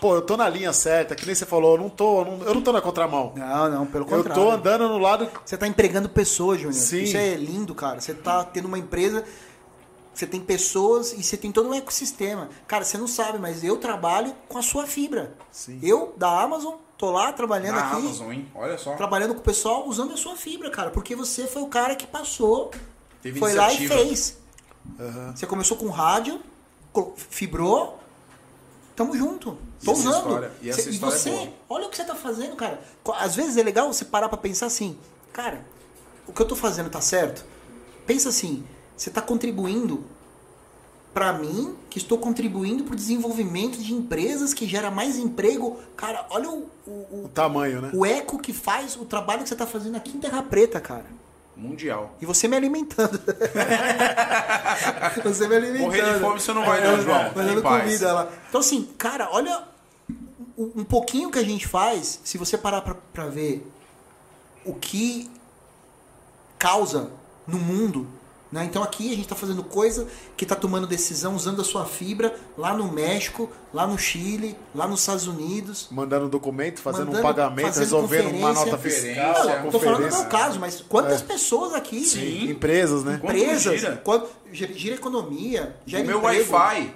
pô, 0.02 0.16
eu 0.16 0.22
tô 0.22 0.36
na 0.36 0.50
linha 0.50 0.74
certa, 0.74 1.16
que 1.16 1.26
nem 1.26 1.34
você 1.34 1.46
falou, 1.46 1.76
eu 1.76 1.82
não 1.82 1.90
tô, 1.90 2.20
eu 2.22 2.26
não, 2.26 2.44
eu 2.44 2.54
não 2.56 2.62
tô 2.62 2.74
na 2.74 2.82
contramão. 2.82 3.32
Não, 3.38 3.70
não, 3.70 3.86
pelo 3.86 4.04
Eu 4.04 4.18
contrário. 4.18 4.44
tô 4.44 4.52
andando 4.52 4.90
no 4.90 4.98
lado 4.98 5.30
Você 5.46 5.56
tá 5.56 5.66
empregando 5.66 6.10
pessoas, 6.10 6.58
Júnior. 6.58 6.74
Sim. 6.74 7.04
Isso 7.04 7.16
é 7.16 7.36
lindo, 7.36 7.74
cara. 7.74 8.02
Você 8.02 8.14
tá 8.14 8.44
tendo 8.44 8.66
uma 8.66 8.78
empresa, 8.78 9.24
você 10.14 10.28
tem 10.28 10.42
pessoas 10.42 11.14
e 11.14 11.24
você 11.24 11.38
tem 11.38 11.52
todo 11.54 11.70
um 11.70 11.74
ecossistema. 11.74 12.50
Cara, 12.68 12.84
você 12.84 12.98
não 12.98 13.08
sabe, 13.08 13.40
mas 13.40 13.64
eu 13.64 13.78
trabalho 13.78 14.34
com 14.50 14.58
a 14.58 14.62
sua 14.62 14.86
fibra. 14.86 15.34
Sim. 15.50 15.80
Eu, 15.82 16.14
da 16.18 16.42
Amazon, 16.42 16.74
tô 16.98 17.12
lá 17.12 17.32
trabalhando 17.34 17.76
Na 17.76 17.88
aqui, 17.92 17.96
Amazon, 17.98 18.32
hein? 18.32 18.52
Olha 18.56 18.78
só. 18.78 18.96
trabalhando 18.96 19.34
com 19.34 19.40
o 19.40 19.44
pessoal 19.44 19.88
usando 19.88 20.14
a 20.14 20.18
sua 20.18 20.36
fibra, 20.36 20.70
cara, 20.72 20.90
porque 20.90 21.16
você 21.16 21.46
foi 21.48 21.62
o 21.62 21.68
cara 21.68 21.96
que 21.96 22.08
passou, 22.08 22.72
Teve 23.22 23.40
foi 23.40 23.54
lá 23.54 23.72
e 23.72 23.78
iniciativa. 23.78 24.06
fez. 24.08 24.38
Você 25.36 25.46
começou 25.46 25.78
com 25.78 25.90
rádio, 25.90 26.42
fibrou, 27.30 28.00
tamo 28.96 29.16
junto. 29.18 29.58
Tô 29.84 29.92
E 29.92 29.94
usando. 29.94 30.16
história- 30.18 30.52
e 30.62 30.70
essa 30.70 30.82
Cê- 30.82 30.90
é 30.90 30.94
você, 30.94 31.54
olha 31.70 31.86
o 31.86 31.90
que 31.90 31.98
você 31.98 32.04
tá 32.04 32.16
fazendo, 32.16 32.56
cara. 32.56 32.82
Às 33.20 33.36
vezes 33.36 33.58
é 33.58 33.64
legal 33.64 33.92
você 33.92 34.04
parar 34.06 34.28
pra 34.30 34.38
pensar 34.38 34.66
assim, 34.66 34.98
cara, 35.32 35.64
o 36.28 36.34
que 36.34 36.42
eu 36.42 36.48
tô 36.48 36.56
fazendo 36.56 36.90
tá 36.90 37.00
certo? 37.02 37.46
Pensa 38.08 38.30
assim, 38.30 38.66
você 38.96 39.12
tá 39.12 39.22
contribuindo 39.22 40.04
pra 41.14 41.34
mim, 41.34 41.76
que 41.90 41.98
estou 41.98 42.18
contribuindo 42.18 42.84
pro 42.84 42.96
desenvolvimento 42.96 43.78
de 43.80 43.94
empresas 43.94 44.54
que 44.54 44.68
gera 44.68 44.92
mais 44.92 45.18
emprego. 45.18 45.80
Cara, 45.96 46.26
olha 46.30 46.50
o, 46.50 46.70
o, 46.86 47.24
O 47.26 47.30
tamanho, 47.34 47.82
né? 47.82 47.92
o, 47.94 48.00
o 48.00 48.06
eco 48.06 48.38
que 48.40 48.54
faz 48.54 48.96
o 48.96 49.06
trabalho 49.06 49.44
que 49.44 49.50
você 49.50 49.56
tá 49.56 49.66
fazendo 49.66 49.96
aqui 49.98 50.16
em 50.16 50.20
Terra 50.20 50.44
Preta, 50.44 50.80
cara. 50.80 51.06
Mundial. 51.56 52.16
E 52.22 52.26
você 52.26 52.48
me 52.48 52.56
alimentando. 52.56 53.20
você 55.24 55.48
me 55.48 55.56
alimentando. 55.56 55.86
Morrer 55.86 56.14
de 56.14 56.20
fome 56.20 56.40
você 56.40 56.54
não 56.54 56.66
vai 56.66 56.84
não, 56.84 57.02
João. 57.02 57.32
Fazendo 57.32 57.60
Em 57.60 57.64
paz. 57.64 57.84
comida 57.84 58.14
lá. 58.14 58.30
Então 58.48 58.62
assim, 58.62 58.88
cara, 58.98 59.30
olha 59.32 59.64
um 60.56 60.72
um 60.78 60.84
pouquinho 60.84 61.30
que 61.32 61.40
a 61.40 61.44
gente 61.44 61.68
faz, 61.68 62.20
se 62.24 62.38
você 62.38 62.58
parar 62.58 62.82
pra, 62.82 62.96
pra 63.14 63.28
ver 63.28 63.66
o 64.66 64.74
que 64.74 65.30
causa 66.58 67.12
no 67.48 67.60
mundo, 67.60 68.08
né? 68.52 68.64
Então 68.66 68.82
aqui 68.84 69.12
a 69.12 69.16
gente 69.16 69.28
tá 69.28 69.36
fazendo 69.36 69.64
coisa 69.64 70.08
que 70.38 70.46
tá 70.46 70.56
tomando 70.56 70.88
decisão 70.88 71.36
usando 71.36 71.62
a 71.62 71.64
sua 71.66 71.86
fibra 71.86 72.34
lá 72.58 72.74
no 72.74 72.92
México, 72.92 73.50
lá 73.74 73.86
no 73.86 73.98
Chile, 73.98 74.56
lá 74.74 74.88
nos 74.88 75.02
Estados 75.02 75.28
Unidos. 75.28 75.88
Mandando 75.92 76.30
documento, 76.30 76.80
fazendo 76.80 77.08
Mandando- 77.08 77.20
um 77.20 77.24
pagamento, 77.24 77.66
fazendo 77.68 77.84
resolvendo 77.84 78.28
uma 78.36 78.54
conferência. 78.54 78.66
nota 78.72 78.78
fiscal, 78.78 79.64
Não, 79.64 79.72
tô 79.72 79.80
falando 79.80 79.96
do 79.98 80.04
conferência. 80.04 80.20
meu 80.22 80.30
caso, 80.30 80.60
mas 80.60 80.82
quantas 80.82 81.22
pessoas 81.22 81.74
aqui, 81.74 82.06
Sim. 82.06 82.50
Empresas, 82.52 83.04
né? 83.04 83.16
Empresas, 83.22 83.80
gira? 83.82 83.98
quanto, 83.98 84.30
gira, 84.52 84.74
gira 84.74 84.96
economia, 84.96 85.76
gera 85.86 86.04
o 86.04 86.08
meu. 86.08 86.22
Wi-Fi. 86.22 86.94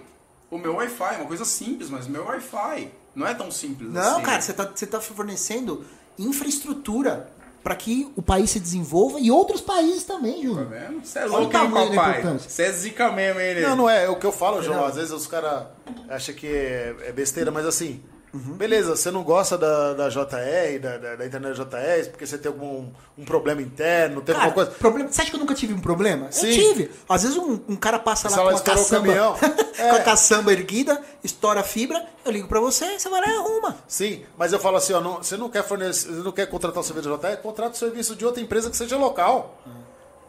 O 0.49 0.57
meu 0.57 0.75
Wi-Fi 0.75 1.15
é 1.15 1.17
uma 1.17 1.25
coisa 1.27 1.45
simples, 1.45 1.89
mas 1.89 2.07
o 2.07 2.09
meu 2.09 2.25
Wi-Fi 2.25 2.89
não 3.15 3.27
é 3.27 3.33
tão 3.33 3.49
simples 3.51 3.91
Não, 3.91 4.01
assim. 4.17 4.21
cara, 4.23 4.41
você 4.41 4.53
tá, 4.53 4.69
você 4.73 4.85
tá 4.85 4.99
fornecendo 5.01 5.83
infraestrutura 6.17 7.29
para 7.63 7.75
que 7.75 8.11
o 8.15 8.21
país 8.21 8.49
se 8.49 8.59
desenvolva 8.59 9.19
e 9.19 9.29
outros 9.29 9.61
países 9.61 10.03
também, 10.03 10.35
Tá 10.37 10.41
Júnior. 10.41 10.67
vendo? 10.67 11.05
Você 11.05 11.19
é 11.19 11.25
louco, 11.25 11.55
hein, 11.57 11.69
papai? 11.95 12.23
Você 12.39 12.63
é 12.63 12.71
zica 12.71 13.11
mesmo, 13.11 13.39
hein? 13.39 13.61
Não, 13.61 13.75
não 13.75 13.89
é. 13.89 14.05
É 14.05 14.09
o 14.09 14.15
que 14.15 14.25
eu 14.25 14.31
falo, 14.31 14.61
João. 14.61 14.77
Não. 14.79 14.85
Às 14.85 14.95
vezes 14.95 15.11
os 15.11 15.27
caras 15.27 15.65
acham 16.09 16.33
que 16.33 16.47
é, 16.47 16.95
é 17.07 17.11
besteira, 17.11 17.51
mas 17.51 17.65
assim. 17.65 18.01
Uhum. 18.33 18.53
Beleza, 18.53 18.95
você 18.95 19.11
não 19.11 19.23
gosta 19.23 19.57
da, 19.57 19.93
da 19.93 20.07
JR, 20.09 20.79
da, 20.81 20.97
da, 20.97 21.15
da 21.17 21.25
internet 21.25 21.53
JR, 21.57 22.09
porque 22.09 22.25
você 22.25 22.37
tem 22.37 22.49
algum 22.49 22.87
um 23.17 23.25
problema 23.25 23.61
interno, 23.61 24.21
tem 24.21 24.33
Cara, 24.33 24.47
alguma 24.47 24.65
coisa. 24.65 24.79
problema, 24.79 25.11
você 25.11 25.21
acha 25.21 25.29
que 25.29 25.35
eu 25.35 25.39
nunca 25.41 25.53
tive 25.53 25.73
um 25.73 25.81
problema? 25.81 26.31
Sim. 26.31 26.47
Eu 26.47 26.53
tive. 26.53 26.91
Às 27.09 27.23
vezes 27.23 27.37
um, 27.37 27.59
um 27.67 27.75
cara 27.75 27.99
passa 27.99 28.29
lá 28.29 28.35
Sei 28.35 28.43
com 28.45 28.49
lá, 28.51 28.57
a 28.57 28.61
caçamba, 28.61 29.05
caminhão. 29.07 29.35
com 29.75 29.95
a 29.95 29.99
É. 29.99 30.03
caçamba 30.03 30.53
erguida, 30.53 31.01
estoura 31.23 31.59
a 31.59 31.63
fibra, 31.63 32.05
eu 32.23 32.31
ligo 32.31 32.47
pra 32.47 32.59
você, 32.61 32.97
você 32.97 33.09
vai 33.09 33.19
lá 33.19 33.27
e 33.27 33.35
arruma. 33.35 33.77
Sim, 33.87 34.23
mas 34.37 34.53
eu 34.53 34.59
falo 34.59 34.77
assim, 34.77 34.93
ó, 34.93 35.01
não- 35.01 35.17
você 35.17 35.35
não 35.35 35.49
quer 35.49 35.63
fornecer, 35.67 36.07
você 36.07 36.23
não 36.23 36.31
quer 36.31 36.45
contratar 36.47 36.79
o 36.79 36.83
serviço 36.85 37.09
da 37.09 37.17
JR, 37.29 37.37
contrata 37.41 37.75
o 37.75 37.77
serviço 37.77 38.15
de 38.15 38.25
outra 38.25 38.41
empresa 38.41 38.69
que 38.69 38.77
seja 38.77 38.95
local. 38.97 39.57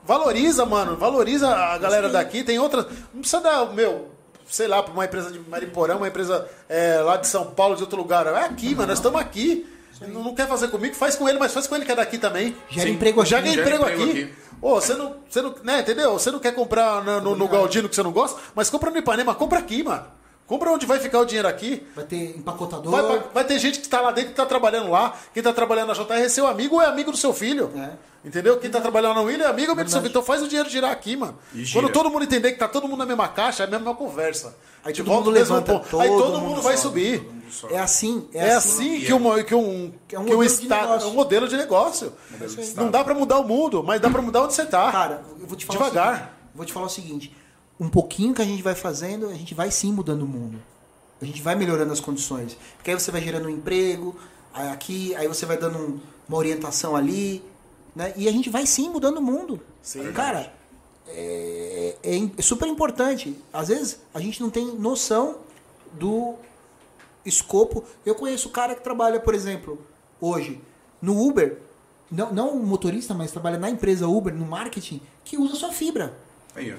Valoriza, 0.05 0.66
mano, 0.66 0.97
valoriza 0.97 1.49
a 1.49 1.79
galera 1.79 2.09
daqui, 2.09 2.43
tem 2.43 2.59
outras. 2.59 2.87
Não 3.15 3.20
precisa 3.20 3.41
dar, 3.41 3.73
meu, 3.73 4.09
sei 4.53 4.69
lá, 4.69 4.83
pra 4.83 4.93
uma 4.93 5.07
empresa 5.07 5.31
de 5.31 5.41
Mariporã, 5.49 5.97
uma 5.97 6.09
empresa 6.09 6.47
é, 6.69 6.99
lá 6.99 7.16
de 7.16 7.27
São 7.27 7.47
Paulo, 7.47 7.74
de 7.74 7.83
outro 7.83 7.97
lugar. 7.97 8.27
É 8.27 8.45
aqui, 8.45 8.74
mano, 8.74 8.89
nós 8.89 8.99
estamos 8.99 9.19
aqui. 9.19 9.66
Não, 10.01 10.23
não 10.23 10.35
quer 10.35 10.47
fazer 10.47 10.69
comigo, 10.69 10.95
faz 10.95 11.16
com 11.16 11.29
ele, 11.29 11.39
mas 11.39 11.53
faz 11.53 11.66
com 11.66 11.74
ele 11.74 11.85
que 11.85 11.93
é 11.93 11.95
daqui 11.95 12.19
também. 12.19 12.55
Gera 12.69 12.89
Sim. 12.89 12.95
emprego 12.95 13.20
aqui. 13.20 13.31
Gera 13.31 13.49
emprego 13.49 13.85
aqui. 13.85 14.11
aqui. 14.11 14.35
Ô, 14.61 14.74
você 14.74 14.95
não, 14.95 15.16
você 15.29 15.41
não, 15.41 15.55
né, 15.62 15.81
entendeu? 15.81 16.12
Você 16.12 16.31
não 16.31 16.39
quer 16.39 16.55
comprar 16.55 17.03
no, 17.03 17.20
no, 17.20 17.37
no 17.37 17.49
Galdino 17.49 17.89
que 17.89 17.95
você 17.95 18.03
não 18.03 18.12
gosta, 18.12 18.39
mas 18.55 18.69
compra 18.69 18.91
no 18.91 18.99
Ipanema, 18.99 19.35
compra 19.35 19.59
aqui, 19.59 19.83
mano. 19.83 20.05
Compra 20.53 20.70
onde 20.70 20.85
vai 20.85 20.99
ficar 20.99 21.20
o 21.20 21.24
dinheiro 21.24 21.49
aqui. 21.49 21.83
Vai 21.97 22.05
ter 22.05 22.37
empacotador. 22.37 22.93
Vai, 22.93 23.23
vai- 23.33 23.45
ter 23.45 23.59
gente 23.59 23.81
que 23.81 23.89
tá 23.89 24.03
lá 24.03 24.11
dentro 24.11 24.33
que 24.33 24.37
tá 24.37 24.45
trabalhando 24.45 24.91
lá. 24.91 25.15
Quem 25.33 25.43
tá 25.43 25.51
trabalhando 25.51 25.89
na 25.89 25.95
JR 25.95 26.12
é 26.23 26.29
seu 26.29 26.47
amigo 26.47 26.74
ou 26.77 26.83
é 26.83 26.87
amigo 26.87 27.11
do 27.11 27.16
seu 27.16 27.33
filho. 27.33 27.70
É. 27.74 27.93
Entendeu? 28.23 28.59
Quem 28.59 28.69
tá 28.70 28.79
trabalhando 28.79 29.15
na 29.15 29.20
William 29.23 29.47
é 29.47 29.49
amigo 29.49 29.69
ou 29.69 29.73
amigo 29.73 29.89
do 29.89 29.91
seu 29.91 30.01
filho. 30.03 30.11
Então 30.11 30.23
faz 30.23 30.43
o 30.43 30.49
dinheiro 30.49 30.69
girar 30.69 30.91
aqui, 30.91 31.16
mano. 31.16 31.39
Quando 31.73 31.89
todo 31.89 32.11
mundo 32.11 32.24
entender 32.24 32.53
que 32.53 32.59
tá 32.59 32.69
todo 32.69 32.87
mundo 32.87 32.99
na 32.99 33.07
mesma 33.07 33.29
caixa, 33.29 33.62
é 33.62 33.66
a 33.66 33.70
mesma 33.70 33.95
conversa. 33.95 34.55
Aí 34.85 34.93
De 34.93 34.99
todo 35.03 35.07
volta 35.09 35.24
mundo 35.24 35.35
levanta, 35.35 35.73
ponto. 35.73 36.01
Aí 36.01 36.09
todo 36.09 36.19
todo 36.23 36.33
mundo, 36.41 36.49
mundo 36.51 36.61
vai 36.62 36.77
sobe. 36.77 37.19
subir. 37.19 37.73
É 37.74 37.79
assim, 37.81 38.29
é, 38.35 38.49
É 38.49 38.55
assim. 38.55 38.97
assim 38.97 39.07
que, 39.07 39.12
uma, 39.15 39.43
que 39.43 39.55
um, 39.55 39.91
É 40.12 40.19
um 40.19 40.24
que 40.27 40.35
um 40.35 40.37
modelo 40.37 40.45
de 40.47 40.62
estado. 40.65 40.81
negócio. 40.83 41.09
É 41.09 41.11
um 41.11 41.15
modelo 41.15 41.49
de 41.49 41.57
negócio. 41.57 42.12
Não 42.77 42.91
dá 42.91 43.03
pra 43.03 43.15
mudar 43.15 43.39
o 43.39 43.45
mundo, 43.45 43.83
mas 43.83 44.01
dá 44.03 44.11
pra 44.11 44.20
mudar 44.20 44.43
onde 44.43 44.53
você 44.53 44.66
tá. 44.66 44.93
Cara, 44.93 45.23
eu 45.41 45.47
vou 45.47 45.57
te 45.57 45.65
falar 45.65 45.79
Devagar. 45.89 46.12
o 46.12 46.16
seguinte, 46.19 46.31
vou 46.55 46.66
te 46.66 46.73
falar 46.74 46.87
o 46.87 46.91
seguinte, 46.91 47.37
um 47.83 47.89
pouquinho 47.89 48.33
que 48.35 48.41
a 48.41 48.45
gente 48.45 48.63
vai 48.63 48.75
fazendo, 48.75 49.29
a 49.29 49.35
gente 49.35 49.55
vai 49.55 49.71
sim 49.71 49.93
mudando 49.93 50.23
o 50.23 50.27
mundo. 50.27 50.59
A 51.21 51.25
gente 51.25 51.43
vai 51.43 51.55
melhorando 51.55 51.93
as 51.93 52.01
condições. 52.01 52.57
Porque 52.77 52.91
aí 52.91 52.99
você 52.99 53.11
vai 53.11 53.21
gerando 53.21 53.47
um 53.47 53.51
emprego, 53.51 54.15
aqui, 54.55 55.15
aí 55.17 55.27
você 55.29 55.45
vai 55.47 55.57
dando 55.57 55.79
um- 55.79 56.01
uma 56.29 56.39
orientação 56.39 56.95
ali, 56.97 57.43
né? 57.95 58.13
E 58.17 58.29
a 58.29 58.33
gente 58.33 58.49
vai 58.51 58.67
sim 58.67 58.89
mudando 58.89 59.19
o 59.19 59.23
mundo. 59.23 59.61
Sim. 59.83 60.13
Cara, 60.13 60.53
é, 61.09 61.97
é 62.03 62.17
im- 62.17 62.33
é 62.37 62.43
super 62.43 62.69
importante. 62.69 63.37
Às 63.53 63.69
vezes 63.69 63.99
a 64.15 64.21
gente 64.21 64.41
não 64.41 64.51
tem 64.51 64.67
noção 64.77 65.39
do 65.93 66.35
escopo. 67.25 67.85
Eu 68.05 68.15
conheço 68.15 68.49
cara 68.51 68.75
que 68.75 68.83
trabalha, 68.83 69.21
por 69.21 69.35
exemplo, 69.35 69.81
hoje 70.21 70.61
no 71.01 71.21
Uber, 71.21 71.59
não, 72.11 72.33
não 72.33 72.57
motorista, 72.59 73.15
mas 73.15 73.33
trabalha 73.33 73.59
na 73.59 73.71
empresa 73.71 74.07
Uber, 74.07 74.35
no 74.35 74.45
marketing, 74.47 75.01
que 75.25 75.37
usa 75.37 75.55
sua 75.57 75.73
fibra, 75.73 76.17
Aí, 76.55 76.73
ó. 76.73 76.77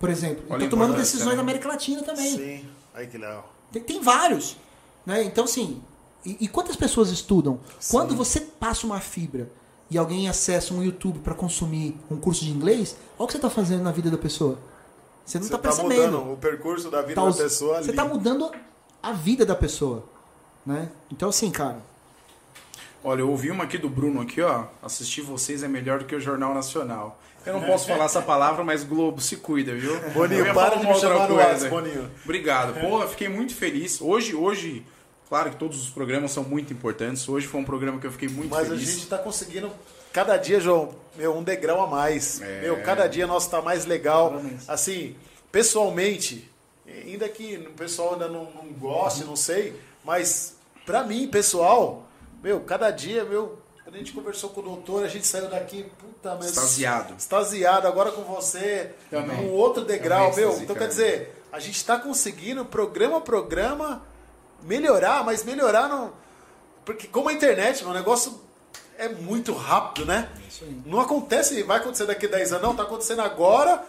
Por 0.00 0.08
exemplo. 0.08 0.42
Olha 0.48 0.68
tomando 0.68 0.96
decisões 0.96 1.28
né? 1.28 1.36
na 1.36 1.42
América 1.42 1.68
Latina 1.68 2.02
também. 2.02 2.36
Sim. 2.36 2.66
Aí 2.94 3.06
que 3.06 3.18
legal. 3.18 3.52
Tem, 3.70 3.82
tem 3.82 4.00
vários. 4.00 4.56
Né? 5.04 5.22
Então, 5.22 5.44
assim, 5.44 5.80
e, 6.24 6.38
e 6.40 6.48
quantas 6.48 6.74
pessoas 6.74 7.10
estudam? 7.10 7.60
Quando 7.90 8.16
você 8.16 8.40
passa 8.40 8.86
uma 8.86 8.98
fibra 8.98 9.48
e 9.90 9.98
alguém 9.98 10.28
acessa 10.28 10.72
um 10.72 10.82
YouTube 10.82 11.20
para 11.20 11.34
consumir 11.34 11.96
um 12.10 12.16
curso 12.16 12.44
de 12.44 12.50
inglês, 12.50 12.96
olha 13.18 13.24
o 13.24 13.26
que 13.26 13.32
você 13.32 13.38
está 13.38 13.50
fazendo 13.50 13.82
na 13.82 13.92
vida 13.92 14.10
da 14.10 14.18
pessoa. 14.18 14.58
Você 15.24 15.38
não 15.38 15.46
Você 15.46 15.54
está 15.54 15.58
tá 15.58 15.62
percebendo. 15.62 16.18
mudando 16.18 16.32
o 16.32 16.36
percurso 16.38 16.90
da 16.90 17.02
vida 17.02 17.20
Tá 17.20 17.28
da 17.28 17.36
pessoa 17.36 17.76
ali. 17.76 17.84
Você 17.84 17.90
está 17.90 18.04
mudando 18.04 18.50
a 19.02 19.12
vida 19.12 19.44
da 19.44 19.54
pessoa. 19.54 20.04
Né? 20.64 20.88
Então, 21.12 21.28
assim, 21.28 21.50
cara, 21.50 21.82
Olha, 23.02 23.20
eu 23.20 23.30
ouvi 23.30 23.50
uma 23.50 23.64
aqui 23.64 23.78
do 23.78 23.88
Bruno 23.88 24.20
aqui, 24.20 24.42
ó. 24.42 24.66
Assistir 24.82 25.22
vocês 25.22 25.62
é 25.62 25.68
melhor 25.68 26.00
do 26.00 26.04
que 26.04 26.14
o 26.14 26.20
Jornal 26.20 26.52
Nacional. 26.52 27.18
Eu 27.46 27.54
não 27.54 27.62
posso 27.62 27.86
falar 27.86 28.04
essa 28.04 28.20
palavra, 28.20 28.62
mas 28.62 28.84
Globo, 28.84 29.20
se 29.20 29.36
cuida, 29.36 29.74
viu? 29.74 29.98
Boninho, 30.10 30.52
para 30.52 30.76
de 30.76 30.86
me 30.86 30.94
chamar 30.94 31.28
no. 31.28 31.36
WhatsApp, 31.36 31.70
Boninho. 31.70 32.10
Obrigado. 32.24 32.78
Pô, 32.80 33.02
eu 33.02 33.08
fiquei 33.08 33.28
muito 33.28 33.54
feliz. 33.54 34.00
Hoje, 34.00 34.34
hoje, 34.34 34.84
claro 35.28 35.50
que 35.50 35.56
todos 35.56 35.82
os 35.82 35.88
programas 35.88 36.32
são 36.32 36.44
muito 36.44 36.72
importantes. 36.72 37.28
Hoje 37.28 37.46
foi 37.46 37.60
um 37.60 37.64
programa 37.64 37.98
que 37.98 38.06
eu 38.06 38.12
fiquei 38.12 38.28
muito 38.28 38.50
Mas 38.50 38.66
a 38.66 38.70
feliz. 38.70 38.88
gente 38.88 39.06
tá 39.06 39.18
conseguindo, 39.18 39.70
cada 40.12 40.36
dia, 40.36 40.60
João, 40.60 40.94
meu, 41.16 41.34
um 41.34 41.42
degrau 41.42 41.82
a 41.82 41.86
mais. 41.86 42.40
É. 42.42 42.60
Meu, 42.62 42.82
cada 42.82 43.06
dia 43.06 43.26
nosso 43.26 43.50
tá 43.50 43.62
mais 43.62 43.86
legal. 43.86 44.40
Assim, 44.68 45.16
pessoalmente, 45.50 46.50
ainda 46.86 47.28
que 47.28 47.56
o 47.56 47.72
pessoal 47.72 48.12
ainda 48.14 48.28
não, 48.28 48.44
não 48.44 48.66
goste, 48.78 49.24
não 49.24 49.36
sei, 49.36 49.74
mas 50.04 50.56
pra 50.84 51.04
mim, 51.04 51.28
pessoal, 51.28 52.06
meu, 52.42 52.60
cada 52.60 52.90
dia, 52.90 53.24
meu, 53.24 53.58
quando 53.82 53.94
a 53.94 53.98
gente 53.98 54.12
conversou 54.12 54.50
com 54.50 54.60
o 54.60 54.64
doutor, 54.64 55.04
a 55.04 55.08
gente 55.08 55.26
saiu 55.26 55.48
daqui, 55.48 55.86
mas... 56.22 56.46
Extasiado. 56.46 57.14
Extasiado, 57.14 57.86
agora 57.86 58.12
com 58.12 58.22
você, 58.22 58.94
Também. 59.10 59.36
um 59.46 59.52
outro 59.52 59.84
degrau, 59.84 60.30
Também 60.30 60.46
meu. 60.46 60.60
Então, 60.60 60.76
quer 60.76 60.88
dizer, 60.88 61.44
a 61.52 61.58
gente 61.58 61.84
tá 61.84 61.98
conseguindo, 61.98 62.64
programa 62.64 63.18
a 63.18 63.20
programa, 63.20 64.02
melhorar, 64.62 65.24
mas 65.24 65.44
melhorar 65.44 65.88
não... 65.88 66.12
Porque 66.84 67.06
como 67.06 67.28
a 67.28 67.32
internet, 67.32 67.84
o 67.84 67.92
negócio 67.92 68.40
é 68.98 69.08
muito 69.08 69.52
rápido, 69.54 70.06
né? 70.06 70.28
Não 70.84 71.00
acontece, 71.00 71.62
vai 71.62 71.78
acontecer 71.78 72.06
daqui 72.06 72.26
a 72.26 72.30
10 72.30 72.52
anos, 72.52 72.62
não, 72.62 72.76
tá 72.76 72.82
acontecendo 72.82 73.22
agora, 73.22 73.82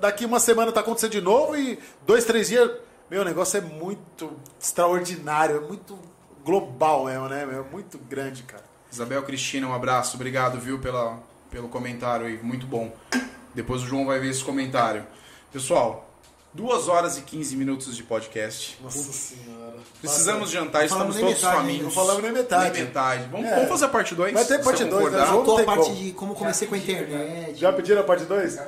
daqui 0.00 0.24
uma 0.24 0.40
semana 0.40 0.72
tá 0.72 0.80
acontecendo 0.80 1.12
de 1.12 1.20
novo 1.20 1.56
e 1.56 1.78
dois, 2.06 2.24
três 2.24 2.48
dias. 2.48 2.70
Meu, 3.10 3.22
o 3.22 3.24
negócio 3.24 3.58
é 3.58 3.60
muito 3.60 4.32
extraordinário, 4.60 5.56
é 5.56 5.60
muito 5.60 5.98
global 6.44 7.06
mesmo, 7.06 7.28
né? 7.28 7.42
É 7.42 7.70
muito 7.72 7.98
grande, 7.98 8.42
cara. 8.42 8.64
Isabel 8.90 9.22
Cristina, 9.22 9.66
um 9.66 9.74
abraço. 9.74 10.16
Obrigado, 10.16 10.58
viu, 10.58 10.78
pela, 10.78 11.18
pelo 11.52 11.68
comentário 11.68 12.26
aí. 12.26 12.40
Muito 12.42 12.66
bom. 12.66 12.90
Depois 13.54 13.82
o 13.82 13.86
João 13.86 14.06
vai 14.06 14.18
ver 14.18 14.30
esse 14.30 14.42
comentário. 14.42 15.06
Pessoal, 15.52 16.08
2 16.54 16.88
horas 16.88 17.18
e 17.18 17.22
15 17.22 17.54
minutos 17.56 17.94
de 17.94 18.02
podcast. 18.02 18.78
Nossa 18.82 19.12
senhora. 19.12 19.76
Precisamos 20.00 20.50
jantar, 20.50 20.82
Não 20.82 20.88
falamos 20.88 21.14
estamos 21.16 21.34
todos 21.34 21.42
metade 21.44 21.56
famintos. 21.56 21.84
Não 21.84 21.90
falamos 21.90 22.22
nem 22.22 22.32
metade. 22.32 22.72
Nem 22.78 22.84
metade. 22.86 23.28
Vamos, 23.30 23.46
É. 23.46 23.54
vamos 23.54 23.68
fazer 23.68 23.84
a 23.84 23.88
parte 23.88 24.14
2? 24.14 24.32
Vai 24.32 24.44
ter 24.44 24.64
parte 24.64 24.84
dois, 24.84 25.12
né, 25.12 25.18
João? 25.18 25.28
faltou 25.28 25.58
a 25.58 25.64
parte 25.64 25.84
como. 25.84 25.96
de 25.96 26.12
como 26.12 26.34
comecei 26.34 26.66
com 26.68 26.74
a 26.74 26.78
internet. 26.78 27.58
Já 27.60 27.72
pediram 27.72 28.00
a 28.00 28.04
parte 28.04 28.24
2? 28.24 28.58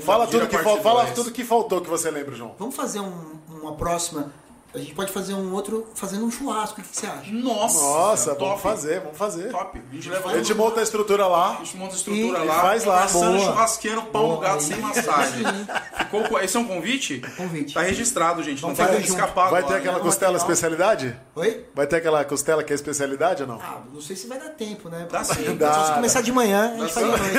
Fala, 0.00 0.26
Tira 0.26 0.40
tudo 0.40 0.42
a 0.42 0.46
que, 0.46 0.52
parte 0.56 0.64
fal- 0.64 0.82
fala 0.82 1.02
dois. 1.04 1.14
tudo 1.14 1.30
que 1.30 1.44
faltou 1.44 1.80
que 1.80 1.88
você 1.88 2.10
lembra, 2.10 2.34
João. 2.34 2.54
Vamos 2.58 2.74
fazer 2.74 3.00
um- 3.00 3.38
uma 3.48 3.74
próxima 3.76 4.32
a 4.74 4.78
gente 4.78 4.94
pode 4.94 5.12
fazer 5.12 5.34
um 5.34 5.52
outro 5.52 5.86
fazendo 5.94 6.24
um 6.24 6.30
churrasco. 6.30 6.80
O 6.80 6.82
que, 6.82 6.88
que 6.90 6.96
você 6.96 7.06
acha? 7.06 7.30
Nossa, 7.30 7.78
Nossa, 7.80 8.30
top. 8.34 8.44
vamos 8.44 8.60
fazer, 8.62 9.00
vamos 9.00 9.16
fazer. 9.16 9.50
Top. 9.50 9.78
A 9.90 9.94
gente 9.94 10.08
leva 10.08 10.30
A 10.30 10.36
gente 10.36 10.54
monta 10.54 10.80
a 10.80 10.82
estrutura 10.82 11.26
lá. 11.26 11.52
A 11.60 11.64
gente 11.64 11.76
monta 11.76 11.94
a 11.94 11.96
estrutura 11.96 12.38
E 12.40 12.44
lá, 12.46 12.60
faz 12.60 12.84
lá. 12.84 13.06
Boa. 13.06 13.38
churrasqueiro, 13.38 14.02
pau 14.02 14.22
no 14.22 14.28
Boa. 14.36 14.40
gato, 14.42 14.62
sem 14.62 14.76
massagem. 14.78 15.44
Ficou 15.98 16.24
com... 16.24 16.38
Esse 16.38 16.56
é 16.56 16.60
um 16.60 16.64
convite? 16.66 17.20
Convite. 17.36 17.74
Tá 17.74 17.82
registrado, 17.82 18.42
gente. 18.42 18.60
Vamos 18.60 18.78
não 18.78 18.86
vai 18.86 18.96
junto. 18.96 19.08
escapar 19.08 19.50
Vai 19.50 19.60
agora, 19.60 19.74
ter 19.74 19.80
aquela 19.80 19.98
né? 19.98 20.04
costela 20.04 20.32
material. 20.32 20.52
especialidade? 20.52 21.16
Oi? 21.36 21.66
Vai 21.74 21.86
ter 21.86 21.96
aquela 21.96 22.24
costela 22.24 22.64
que 22.64 22.72
é 22.72 22.74
especialidade 22.74 23.42
ou 23.42 23.48
não? 23.48 23.60
Ah, 23.60 23.80
não 23.92 24.00
sei 24.00 24.16
se 24.16 24.26
vai 24.26 24.38
dar 24.38 24.50
tempo, 24.50 24.88
né? 24.88 25.06
Dá 25.10 25.22
sim. 25.22 25.56
Dá. 25.56 25.72
Só 25.72 25.86
se 25.86 25.92
começar 25.94 26.20
de 26.20 26.32
manhã, 26.32 26.74
a 26.74 26.80
gente 26.80 26.92
faz 26.92 27.06
à 27.06 27.16
noite. 27.16 27.34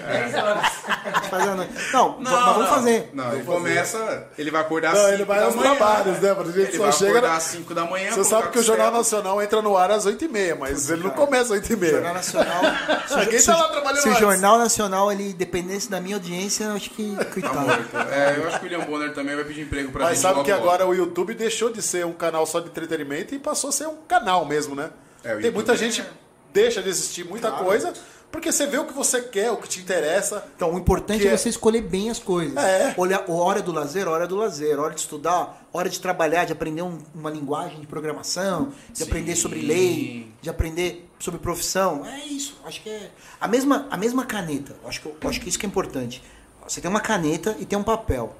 10 0.00 0.34
horas. 0.34 0.64
A 0.86 1.10
gente 1.18 1.28
faz 1.28 1.48
à 1.48 1.54
noite. 1.54 1.72
Não, 1.92 2.16
mas 2.20 2.32
vamos 2.32 2.68
fazer. 2.68 3.10
Não, 3.12 3.32
ele 3.34 3.44
começa, 3.44 4.28
ele 4.38 4.50
vai 4.50 4.60
acordar 4.62 4.94
Não, 4.94 5.00
5 5.02 5.12
ele 5.12 5.24
vai 5.24 5.42
aos 5.42 5.54
trabalhos, 5.54 6.20
né? 6.20 6.34
Pra 6.34 6.44
gente 6.44 6.69
Ele 6.70 6.76
só 6.78 6.82
vai 6.84 6.92
chega. 6.92 7.10
acordar 7.10 7.28
na- 7.28 7.36
às 7.36 7.42
5 7.44 7.74
da 7.74 7.84
manhã. 7.84 8.10
Você 8.12 8.24
sabe 8.24 8.48
que 8.50 8.58
o 8.58 8.62
Jornal. 8.62 8.90
Nacional 8.92 9.42
entra 9.42 9.60
no 9.62 9.76
ar 9.76 9.90
às 9.90 10.06
8h30, 10.06 10.56
mas 10.58 10.90
ele 10.90 11.02
não 11.02 11.10
começa 11.10 11.44
às 11.44 11.50
8h30. 11.60 11.90
Jornal 11.90 12.14
Nacional. 12.14 12.62
Se, 13.08 13.14
o- 13.14 13.18
Ninguém 13.18 13.38
se 13.38 13.46
tá 13.46 13.56
lá 13.56 13.68
trabalhando 13.68 14.02
se 14.02 14.08
o. 14.08 14.14
Jornal 14.14 14.58
Nacional 14.58 15.12
ele 15.12 15.32
dependesse 15.32 15.90
da 15.90 16.00
minha 16.00 16.16
audiência, 16.16 16.64
eu 16.64 16.72
acho 16.72 16.90
que. 16.90 17.14
Tá 17.16 17.24
Coitado. 17.24 17.60
morto. 17.60 17.96
É, 18.10 18.36
eu 18.38 18.48
acho 18.48 18.60
que 18.60 18.66
o 18.66 18.68
William 18.70 18.84
Bonner 18.86 19.12
também 19.14 19.34
vai 19.36 19.44
pedir 19.44 19.62
emprego 19.62 19.90
pra 19.92 20.00
Mas 20.04 20.14
gente 20.14 20.22
sabe 20.22 20.34
logo 20.36 20.44
que 20.46 20.52
agora 20.52 20.86
o 20.86 20.94
YouTube 20.94 21.34
deixou 21.34 21.70
de 21.70 21.82
ser 21.82 22.04
um 22.06 22.12
canal 22.12 22.46
só 22.46 22.60
de 22.60 22.66
entretenimento 22.68 23.34
e 23.34 23.38
passou 23.38 23.70
a 23.70 23.72
ser 23.72 23.86
um 23.88 23.96
canal 24.08 24.44
mesmo, 24.44 24.74
né? 24.74 24.90
É, 25.22 25.36
Tem 25.36 25.50
muita 25.50 25.72
é- 25.72 25.76
gente 25.76 26.04
deixa 26.52 26.82
de 26.82 26.90
assistir 26.90 27.24
muita 27.24 27.50
coisa 27.52 27.92
porque 28.30 28.50
você 28.52 28.66
vê 28.66 28.78
o 28.78 28.84
que 28.86 28.92
você 28.92 29.20
quer, 29.22 29.50
o 29.50 29.56
que 29.56 29.68
te 29.68 29.80
interessa. 29.80 30.44
Então, 30.56 30.72
o 30.74 30.78
importante 30.78 31.26
é 31.26 31.32
é- 31.32 31.36
você 31.36 31.48
escolher 31.48 31.82
bem 31.82 32.10
as 32.10 32.18
coisas. 32.18 32.56
É. 32.56 32.94
Olhar, 32.96 33.24
hora 33.28 33.60
do 33.60 33.72
lazer, 33.72 34.06
hora 34.08 34.26
do 34.26 34.36
lazer, 34.36 34.78
hora 34.78 34.94
de 34.94 35.00
estudar, 35.00 35.66
hora 35.72 35.88
de 35.88 35.98
trabalhar, 36.00 36.44
de 36.44 36.52
aprender 36.52 36.82
um- 36.82 36.98
uma 37.14 37.30
linguagem 37.30 37.80
de 37.80 37.86
programação, 37.86 38.72
de 38.90 38.98
Sim. 38.98 39.04
aprender 39.04 39.36
sobre 39.36 39.60
lei, 39.60 40.30
de 40.40 40.48
aprender 40.50 41.08
sobre 41.18 41.40
profissão. 41.40 42.04
É 42.06 42.18
isso. 42.24 42.56
Acho 42.64 42.82
que 42.82 42.88
é 42.88 43.10
a 43.40 43.48
mesma, 43.48 43.86
a 43.90 43.96
mesma 43.96 44.24
caneta. 44.24 44.74
Acho 44.86 45.00
que, 45.02 45.26
acho 45.26 45.40
que 45.40 45.48
isso 45.48 45.58
que 45.58 45.66
é 45.66 45.68
importante. 45.68 46.22
Você 46.66 46.80
tem 46.80 46.90
uma 46.90 47.00
caneta 47.00 47.56
e 47.58 47.64
tem 47.66 47.78
um 47.78 47.82
papel. 47.82 48.34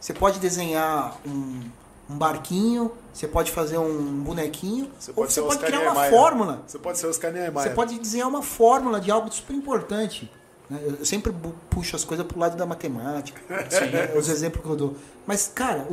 Você 0.00 0.12
pode 0.12 0.38
desenhar 0.38 1.16
um, 1.26 1.60
um 2.08 2.16
barquinho, 2.16 2.90
você 3.12 3.28
pode 3.28 3.50
fazer 3.52 3.76
um 3.78 4.22
bonequinho, 4.22 4.90
Você 4.98 5.10
ou 5.10 5.14
pode 5.16 5.32
você 5.32 5.42
pode 5.42 5.58
criar 5.64 5.90
uma 5.92 6.04
fórmula. 6.04 6.62
Você 6.66 6.78
pode 6.78 6.98
ser 6.98 7.06
Oscar 7.06 7.30
Niemeyer. 7.32 7.52
Você 7.52 7.70
pode 7.70 7.98
desenhar 7.98 8.28
uma 8.28 8.42
fórmula 8.42 9.00
de 9.00 9.10
algo 9.10 9.30
super 9.32 9.54
importante. 9.54 10.30
né? 10.70 10.80
Eu 10.98 11.04
sempre 11.04 11.32
puxo 11.68 11.96
as 11.96 12.04
coisas 12.04 12.26
pro 12.26 12.38
lado 12.38 12.56
da 12.56 12.64
matemática. 12.64 13.40
né? 13.50 14.14
Os 14.16 14.28
exemplos 14.28 14.64
que 14.64 14.70
eu 14.70 14.76
dou. 14.76 14.96
Mas, 15.26 15.50
cara, 15.54 15.86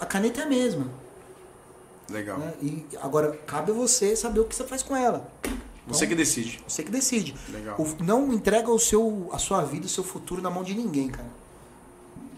a 0.00 0.04
caneta 0.06 0.40
é 0.40 0.44
a 0.44 0.46
mesma. 0.46 0.86
Legal. 2.10 2.38
né? 2.38 2.52
E 2.60 2.84
agora, 3.00 3.32
cabe 3.46 3.70
a 3.70 3.74
você 3.74 4.14
saber 4.14 4.40
o 4.40 4.44
que 4.44 4.54
você 4.54 4.64
faz 4.64 4.82
com 4.82 4.94
ela. 4.94 5.26
Você 5.86 6.06
que 6.06 6.14
decide. 6.14 6.62
Você 6.66 6.82
que 6.82 6.90
decide. 6.90 7.34
Legal. 7.50 7.76
O- 7.78 8.02
não 8.02 8.32
entrega 8.32 8.70
o 8.70 8.78
seu, 8.78 9.28
a 9.32 9.38
sua 9.38 9.62
vida, 9.62 9.86
o 9.86 9.88
seu 9.88 10.04
futuro 10.04 10.42
na 10.42 10.50
mão 10.50 10.62
de 10.62 10.74
ninguém, 10.74 11.08
cara. 11.08 11.28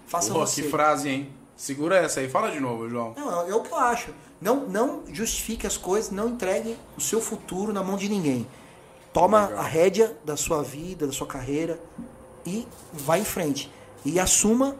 Faça 0.06 0.32
Porra, 0.32 0.46
você. 0.46 0.62
que 0.62 0.68
frase, 0.68 1.08
hein? 1.08 1.30
Segura 1.56 1.96
essa 1.96 2.20
aí. 2.20 2.28
Fala 2.28 2.50
de 2.50 2.60
novo, 2.60 2.88
João. 2.88 3.14
Não, 3.16 3.48
é, 3.48 3.54
o 3.54 3.62
que 3.62 3.72
eu 3.72 3.78
acho. 3.78 4.10
Não, 4.40 4.66
não 4.66 5.02
justifique 5.10 5.66
as 5.66 5.76
coisas, 5.76 6.10
não 6.10 6.28
entregue 6.28 6.76
o 6.96 7.00
seu 7.00 7.20
futuro 7.20 7.72
na 7.72 7.82
mão 7.82 7.96
de 7.96 8.08
ninguém. 8.08 8.46
Toma 9.12 9.46
Legal. 9.46 9.60
a 9.60 9.62
rédea 9.62 10.16
da 10.24 10.36
sua 10.36 10.62
vida, 10.62 11.06
da 11.06 11.12
sua 11.12 11.26
carreira 11.26 11.80
e 12.44 12.68
vá 12.92 13.18
em 13.18 13.24
frente. 13.24 13.72
E 14.04 14.20
assuma 14.20 14.76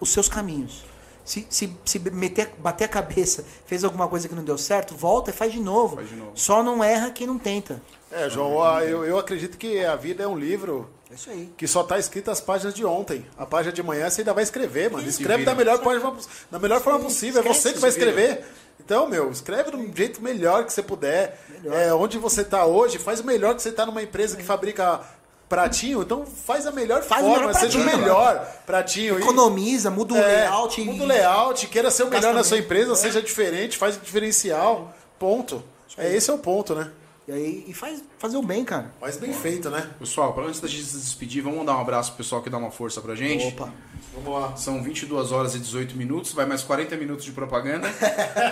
os 0.00 0.10
seus 0.10 0.28
caminhos. 0.28 0.84
Se, 1.24 1.46
se, 1.48 1.74
se 1.84 1.98
meter, 1.98 2.54
bater 2.58 2.84
a 2.84 2.88
cabeça, 2.88 3.44
fez 3.66 3.82
alguma 3.82 4.06
coisa 4.06 4.28
que 4.28 4.34
não 4.34 4.44
deu 4.44 4.56
certo, 4.56 4.94
volta 4.94 5.30
e 5.30 5.32
faz 5.32 5.52
de 5.52 5.60
novo. 5.60 5.96
Faz 5.96 6.08
de 6.08 6.16
novo. 6.16 6.32
Só 6.34 6.62
não 6.62 6.84
erra 6.84 7.10
quem 7.10 7.26
não 7.26 7.38
tenta. 7.38 7.82
É, 8.12 8.30
João, 8.30 8.80
eu, 8.80 9.04
eu 9.04 9.18
acredito 9.18 9.58
que 9.58 9.84
a 9.84 9.96
vida 9.96 10.22
é 10.22 10.28
um 10.28 10.38
livro 10.38 10.88
isso 11.14 11.30
aí. 11.30 11.52
que 11.56 11.66
só 11.66 11.82
tá 11.82 11.98
escrito 11.98 12.30
as 12.30 12.40
páginas 12.40 12.74
de 12.74 12.84
ontem. 12.84 13.24
A 13.38 13.46
página 13.46 13.72
de 13.72 13.82
manhã 13.82 14.08
você 14.10 14.20
ainda 14.22 14.32
vai 14.34 14.42
escrever, 14.44 14.90
mano. 14.90 15.08
Escreve 15.08 15.44
da 15.44 15.54
melhor, 15.54 15.82
forma, 15.82 16.16
da 16.50 16.58
melhor 16.58 16.80
forma 16.80 17.00
possível. 17.00 17.40
É 17.40 17.44
você 17.44 17.72
que 17.72 17.78
vai 17.78 17.90
escrever. 17.90 18.44
Então, 18.78 19.08
meu, 19.08 19.30
escreve 19.30 19.70
do 19.70 19.96
jeito 19.96 20.22
melhor 20.22 20.64
que 20.64 20.72
você 20.72 20.82
puder. 20.82 21.40
É, 21.64 21.94
onde 21.94 22.18
você 22.18 22.44
tá 22.44 22.66
hoje, 22.66 22.98
faz 22.98 23.20
o 23.20 23.24
melhor 23.24 23.54
que 23.54 23.62
você 23.62 23.72
tá 23.72 23.86
numa 23.86 24.02
empresa 24.02 24.36
que 24.36 24.42
fabrica 24.42 25.00
pratinho. 25.48 26.02
Então 26.02 26.26
faz 26.26 26.66
a 26.66 26.72
melhor 26.72 27.02
Faz 27.02 27.22
o 27.22 27.28
forma, 27.28 27.46
melhor 27.46 27.60
seja 27.60 27.78
o 27.78 27.84
melhor 27.84 28.46
pratinho. 28.66 29.18
Economiza, 29.18 29.90
muda 29.90 30.14
o 30.14 30.16
é, 30.16 30.20
layout. 30.20 30.80
Muda 30.82 31.04
o 31.04 31.06
layout, 31.06 31.66
queira 31.68 31.90
ser 31.90 32.02
o 32.02 32.10
melhor 32.10 32.34
na 32.34 32.44
sua 32.44 32.58
empresa, 32.58 32.92
É. 32.92 32.96
seja 32.96 33.22
diferente, 33.22 33.78
faz 33.78 33.96
o 33.96 34.00
diferencial. 34.00 34.92
Ponto. 35.18 35.62
É, 35.96 36.12
esse 36.12 36.28
é 36.30 36.34
o 36.34 36.38
ponto, 36.38 36.74
né? 36.74 36.90
E 37.26 37.32
aí 37.32 37.64
e 37.66 37.72
faz, 37.72 38.04
fazer 38.18 38.36
o 38.36 38.42
bem, 38.42 38.64
cara. 38.64 38.92
Mas 39.00 39.16
bem 39.16 39.32
feito, 39.32 39.70
né? 39.70 39.90
Pessoal, 39.98 40.34
para 40.34 40.44
antes 40.44 40.60
da 40.60 40.68
gente 40.68 40.84
se 40.84 40.98
despedir, 40.98 41.42
vamos 41.42 41.58
mandar 41.58 41.76
um 41.76 41.80
abraço 41.80 42.10
pro 42.10 42.18
pessoal 42.18 42.42
que 42.42 42.50
dá 42.50 42.58
uma 42.58 42.70
força 42.70 43.00
pra 43.00 43.14
gente. 43.14 43.46
Opa. 43.46 43.72
Vamos 44.14 44.40
lá. 44.40 44.56
São 44.56 44.82
22 44.82 45.32
horas 45.32 45.54
e 45.54 45.58
18 45.58 45.96
minutos, 45.96 46.32
vai 46.32 46.44
mais 46.44 46.62
40 46.62 46.96
minutos 46.96 47.24
de 47.24 47.32
propaganda. 47.32 47.88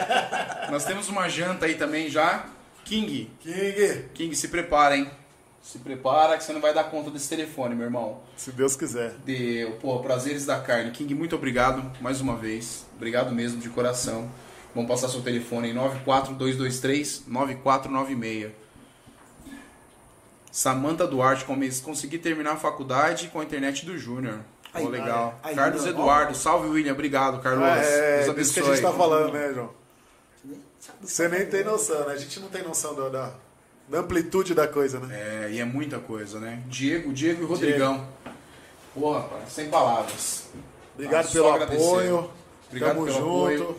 Nós 0.71 0.85
temos 0.85 1.09
uma 1.09 1.29
janta 1.29 1.67
aí 1.67 1.75
também 1.75 2.09
já. 2.09 2.47
King, 2.85 3.31
King, 3.41 4.05
King, 4.15 4.35
se 4.35 4.49
prepara, 4.49 4.97
hein? 4.97 5.11
Se 5.63 5.79
prepara 5.79 6.37
que 6.37 6.43
você 6.43 6.53
não 6.53 6.61
vai 6.61 6.75
dar 6.75 6.85
conta 6.85 7.11
desse 7.11 7.29
telefone, 7.29 7.75
meu 7.75 7.85
irmão. 7.85 8.21
se 8.37 8.51
Deus 8.51 8.75
quiser. 8.75 9.15
De, 9.25 9.71
pô, 9.81 10.01
prazeres 10.01 10.45
da 10.45 10.59
carne. 10.59 10.91
King, 10.91 11.15
muito 11.15 11.37
obrigado 11.37 11.93
mais 12.01 12.21
uma 12.21 12.35
vez. 12.37 12.85
Obrigado 12.97 13.33
mesmo, 13.33 13.61
de 13.61 13.69
coração. 13.69 14.29
Vamos 14.75 14.91
passar 14.91 15.09
seu 15.09 15.21
telefone 15.21 15.71
em 15.71 15.75
94223 15.75 17.25
9496. 17.29 18.62
Samanta 20.53 21.07
Duarte, 21.07 21.45
come- 21.47 21.71
consegui 21.81 22.19
terminar 22.19 22.53
a 22.53 22.57
faculdade 22.57 23.29
com 23.29 23.41
a 23.41 23.45
internet 23.45 23.85
do 23.87 23.97
Júnior. 23.99 24.39
Pô, 24.73 24.89
legal. 24.89 25.39
aí, 25.43 25.55
Carlos 25.57 25.83
aí, 25.85 25.91
Eduardo, 25.91 26.35
salve 26.37 26.69
William, 26.69 26.93
obrigado, 26.93 27.41
Carlos. 27.43 27.65
É, 27.67 28.25
Deus 28.25 28.37
é 28.37 28.41
isso 28.41 28.53
que 28.55 28.61
a 28.61 28.63
abençoe. 28.63 28.77
gente 28.77 28.83
tá 28.83 28.93
falando, 28.93 29.33
né, 29.33 29.53
João? 29.55 29.71
Você 31.01 31.29
nem 31.29 31.47
tem 31.47 31.65
noção, 31.65 32.07
né? 32.07 32.15
A 32.15 32.17
gente 32.17 32.39
não 32.41 32.49
tem 32.49 32.63
noção 32.63 32.95
da, 32.95 33.09
da- 33.09 33.33
da 33.89 33.99
amplitude 33.99 34.55
da 34.55 34.67
coisa, 34.69 34.99
né? 35.01 35.15
É, 35.47 35.51
e 35.53 35.59
é 35.61 35.65
muita 35.65 35.99
coisa, 35.99 36.39
né? 36.39 36.63
Diego, 36.67 37.13
Diego 37.13 37.43
e 37.43 37.47
Rodrigão. 37.47 38.07
Porra, 38.95 39.21
rapaz, 39.21 39.53
sem 39.53 39.69
palavras. 39.71 40.45
Obrigado 40.95 41.27
Ah, 41.29 41.33
pelo 41.33 41.49
apoio. 41.51 42.31
Obrigado 42.69 42.95
Tamo 42.95 43.05
pelo 43.07 43.17
junto. 43.19 43.63
apoio. 43.63 43.77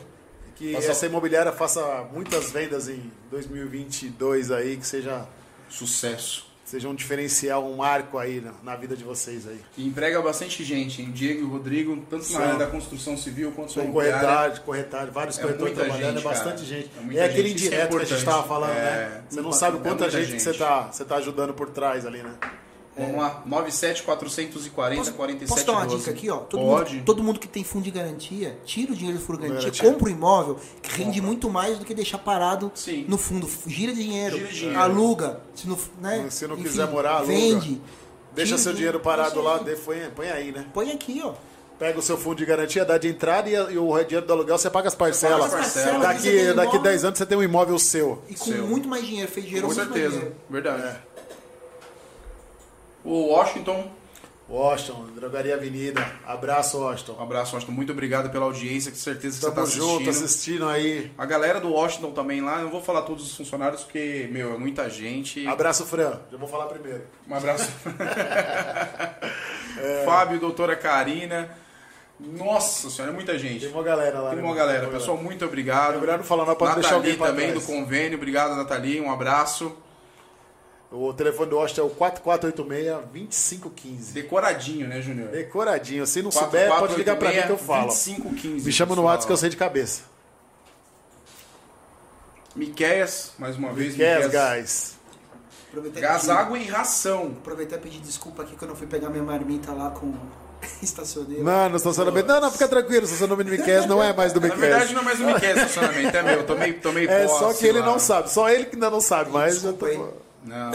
Que 0.56 0.74
Passa- 0.74 0.92
essa 0.92 1.06
imobiliária 1.08 1.52
faça 1.52 2.08
muitas 2.14 2.52
vendas 2.52 2.88
em 2.88 3.11
2022 3.32 4.52
aí, 4.52 4.77
que 4.77 4.85
seja, 4.85 5.26
Sucesso. 5.69 6.45
Seja 6.74 6.90
um 6.90 6.95
diferencial, 6.95 7.64
um 7.66 7.76
marco 7.77 8.18
aí 8.18 8.42
na, 8.42 8.52
na 8.64 8.76
vida 8.76 8.95
de 8.95 9.03
vocês 9.03 9.48
aí. 9.48 9.60
E 9.77 9.85
emprega 9.88 10.19
bastante 10.22 10.64
gente, 10.64 11.02
hein? 11.02 11.11
Diego 11.14 11.42
e 11.42 11.43
Rodrigo, 11.43 11.95
tanto 12.10 12.24
na 12.24 12.30
Sim. 12.30 12.38
área 12.38 12.56
da 12.58 12.68
construção 12.68 13.16
civil 13.16 13.52
quanto 13.52 13.77
na 13.77 13.92
corretagem, 13.92 14.61
corretagem, 14.64 15.11
vários 15.11 15.38
É 15.38 15.42
corretores 15.42 15.74
trabalhando, 15.76 16.16
gente, 16.16 16.26
é 16.26 16.30
bastante 16.30 16.56
cara. 16.56 16.66
gente. 16.66 16.90
É 17.11 17.18
É, 17.18 17.26
aquele 17.26 17.50
gente, 17.50 17.64
é 17.64 17.68
indireto 17.68 17.90
que 17.90 17.95
a 17.95 18.00
gente 18.00 18.08
importante. 18.22 18.26
tava 18.26 18.48
falando, 18.48 18.72
É, 18.72 18.82
né? 18.82 19.24
Você 19.30 19.42
não 19.42 19.52
sabe 19.52 19.77
quanta 19.77 19.88
É 19.88 19.90
muita 19.92 20.10
gente, 20.10 20.26
que 20.26 20.32
gente. 20.32 20.42
você 20.42 20.53
tá, 20.53 20.82
você 20.92 21.06
tá 21.06 21.16
ajudando 21.18 21.53
por 21.53 21.69
trás 21.69 22.06
ali, 22.08 22.24
né? 22.24 22.34
Vamos 22.96 23.18
lá, 23.18 23.42
97440 23.46 24.98
Posso, 25.04 25.14
47 25.14 25.50
posso 25.50 25.66
dar 25.66 25.72
uma 25.74 25.86
12. 25.86 25.98
dica 25.98 26.12
aqui, 26.12 26.30
ó? 26.30 26.38
Todo 26.38 26.62
Pode. 26.62 26.94
Mundo, 26.96 27.06
todo 27.06 27.24
mundo 27.24 27.40
que 27.40 27.48
tem 27.48 27.64
fundo 27.64 27.84
de 27.84 27.92
garantia, 27.92 28.58
tira 28.66 28.92
o 28.92 28.96
dinheiro 28.96 29.18
do 29.20 29.26
fundo 29.26 29.38
de 29.40 29.48
garantia, 29.48 29.70
Garantia. 29.72 29.92
compra 29.92 30.06
o 30.08 30.12
imóvel, 30.12 30.60
que 30.82 30.92
rende 31.04 31.22
muito 31.22 31.50
mais 31.50 31.80
do 31.80 31.86
que 31.86 31.94
deixar 31.94 32.20
parado 32.20 32.72
Sim. 32.76 33.06
no 33.08 33.18
fundo. 33.18 33.50
Gira 33.68 33.94
dinheiro, 33.94 34.38
Gira 34.38 34.52
dinheiro. 34.52 34.80
aluga. 34.80 35.40
Se 35.56 35.68
não, 35.68 35.78
né? 36.02 36.28
Se 36.30 36.46
não 36.48 36.56
Enfim, 36.56 36.64
quiser 36.64 36.88
morar, 36.88 37.16
aluga. 37.18 37.34
Vende. 37.34 37.82
Deixa 38.36 38.58
seu 38.58 38.72
o 38.72 38.76
dinheiro 38.76 39.00
parado 39.00 39.42
lá, 39.42 39.60
põe, 39.86 40.10
põe 40.16 40.30
aí, 40.30 40.52
né? 40.52 40.66
Põe 40.74 40.92
aqui, 40.92 41.22
ó. 41.24 41.34
Pega 41.80 41.98
o 41.98 42.02
seu 42.02 42.18
fundo 42.18 42.36
de 42.38 42.46
garantia, 42.46 42.86
dá 42.86 42.98
de 42.98 43.08
entrada 43.08 43.50
e, 43.50 43.54
e 43.54 43.78
o 43.78 44.04
dinheiro 44.04 44.26
do 44.26 44.34
aluguel 44.34 44.58
você 44.58 44.70
paga 44.70 44.88
as 44.88 44.96
parcelas. 44.96 45.50
paga 45.50 45.62
as 45.64 45.74
parcelas. 45.74 46.02
Daqui, 46.02 46.22
tem 46.30 46.46
daqui 46.54 46.62
imóvel 46.76 46.82
10 46.82 47.06
anos 47.06 47.18
você 47.18 47.26
tem 47.26 47.38
um 47.38 47.44
imóvel 47.44 47.78
seu. 47.80 48.22
E 48.30 48.36
com 48.36 48.46
Seu. 48.46 48.68
muito 48.68 48.88
mais 48.88 49.06
dinheiro, 49.06 49.30
fez 49.32 49.46
dinheiro 49.46 49.68
Com 49.68 49.74
certeza, 49.74 50.10
dinheiro. 50.12 50.36
verdade. 50.50 50.98
O 53.04 53.28
Washington, 53.34 53.92
Washington, 54.50 55.08
Drogaria 55.16 55.56
Avenida. 55.56 56.06
Abraço, 56.26 56.80
Washington. 56.80 57.16
um 57.20 57.24
abraço, 57.24 57.56
Washington. 57.56 57.72
Muito 57.74 57.92
obrigado 57.92 58.30
pela 58.30 58.46
audiência, 58.46 58.92
que 58.92 58.98
certeza 58.98 59.36
que 59.36 59.42
Tamo 59.42 59.54
você 59.54 59.56
tá 59.56 59.64
assistindo. 59.64 59.98
junto, 60.00 60.10
assistindo 60.10 60.70
aí. 60.70 61.12
A 61.18 61.26
galera 61.26 61.60
do 61.60 61.72
Washington 61.72 62.12
também 62.12 62.42
lá, 62.42 62.60
eu 62.60 62.66
não 62.66 62.72
vou 62.72 62.82
falar 62.82 63.02
todos 63.04 63.24
os 63.26 63.36
funcionários, 63.36 63.84
porque, 63.84 64.28
meu, 64.32 64.54
é 64.54 64.58
muita 64.58 64.90
gente. 64.90 65.46
Abraço, 65.48 65.86
Fran. 65.86 66.20
Já 66.32 66.38
vou 66.38 66.48
falar 66.48 66.66
primeiro. 66.68 67.04
Um 67.28 67.36
abraço. 67.36 67.70
Fábio, 70.06 70.40
doutora 70.40 70.76
Karina. 70.76 71.50
Nossa 72.20 72.90
senhora, 72.90 73.12
é 73.12 73.16
muita 73.16 73.38
gente. 73.38 73.62
Tem 73.62 73.72
uma 73.74 73.84
galera 73.84 74.20
lá. 74.20 74.30
Tem 74.30 74.38
né, 74.38 74.44
uma 74.44 74.54
mano? 74.54 74.66
galera. 74.66 74.88
Pessoal, 74.88 75.18
muito 75.18 75.44
obrigado. 75.44 75.96
É 75.96 76.00
melhor 76.00 76.18
não 76.18 76.24
falar, 76.24 76.46
não 76.46 76.56
pode 76.56 76.76
deixar 76.76 76.92
Nathalie 76.92 77.12
alguém 77.12 77.18
pra 77.18 77.28
também 77.28 77.48
trás. 77.50 77.66
do 77.66 77.68
convênio. 77.68 78.18
Obrigado, 78.18 78.56
Nathalie. 78.56 79.02
Um 79.02 79.12
abraço. 79.12 79.76
O 80.96 81.12
telefone 81.12 81.50
do 81.50 81.56
Washington 81.56 81.82
é 81.82 81.86
o 81.86 81.90
4486-2515. 81.90 84.14
Decoradinho, 84.14 84.88
né, 84.88 85.02
Júnior? 85.02 85.30
Decoradinho. 85.30 86.06
Se 86.06 86.22
não 86.22 86.30
souber, 86.30 86.70
pode 86.70 86.94
ligar 86.96 87.18
pra 87.18 87.32
mim 87.32 87.42
que 87.42 87.50
eu 87.50 87.58
falo. 87.58 87.88
2515. 87.88 88.64
Me 88.64 88.72
chama 88.72 88.96
no. 88.96 89.02
WhatsApp 89.02 89.26
que 89.26 89.34
eu 89.34 89.38
sei 89.38 89.50
de 89.50 89.58
cabeça. 89.58 90.04
Miqueias, 92.56 93.32
mais 93.40 93.58
uma 93.58 93.74
vez. 93.74 93.94
Miquel, 93.94 94.26
Miqueias. 94.26 94.56
guys. 94.56 94.94
E 95.76 95.80
Gás, 96.00 96.30
água 96.30 96.60
e 96.60 96.66
ração. 96.66 97.34
Aproveitar 97.40 97.78
e 97.78 97.80
pedir 97.80 97.98
desculpa 97.98 98.44
aqui 98.44 98.56
quando 98.56 98.70
eu 98.72 98.78
fui 98.78 98.86
pegar 98.86 99.10
minha 99.10 99.24
marmita 99.24 99.72
lá 99.72 99.90
com 99.90 100.14
estacioneiro. 100.84 101.44
Não, 101.44 101.70
no 101.70 101.78
estacionamento. 101.78 102.28
Não, 102.28 102.42
não, 102.42 102.52
fica 102.52 102.68
tranquilo. 102.68 103.02
O 103.02 103.06
estacionamento 103.06 103.50
do 103.50 103.58
Miquel 103.58 103.88
não 103.88 104.04
é 104.04 104.14
mais 104.14 104.32
do 104.32 104.40
Na 104.40 104.46
Miquel. 104.46 104.62
verdade, 104.62 104.94
não 104.94 105.02
é 105.02 105.06
mais 105.06 105.20
um 105.20 105.26
Miqueias 105.26 105.58
estacionamento, 105.58 106.16
é 106.16 106.22
meu. 106.22 106.46
Tomei, 106.46 106.74
tomei 106.74 107.06
É 107.10 107.26
posse 107.26 107.40
só 107.40 107.52
que 107.56 107.66
ele 107.66 107.82
não 107.82 107.98
sabe. 107.98 108.32
Só 108.32 108.48
ele 108.48 108.66
que 108.66 108.76
ainda 108.76 108.92
não 108.92 109.02
sabe, 109.02 109.32
mas 109.32 109.64
eu 109.64 109.74
tô... 109.74 109.88
Não. 110.46 110.72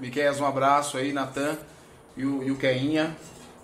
Miqueias, 0.00 0.40
um 0.40 0.46
abraço 0.46 0.96
aí, 0.98 1.12
Natan 1.12 1.56
e 2.16 2.24
o, 2.24 2.42
e 2.42 2.50
o 2.50 2.56
Keinha. 2.56 3.16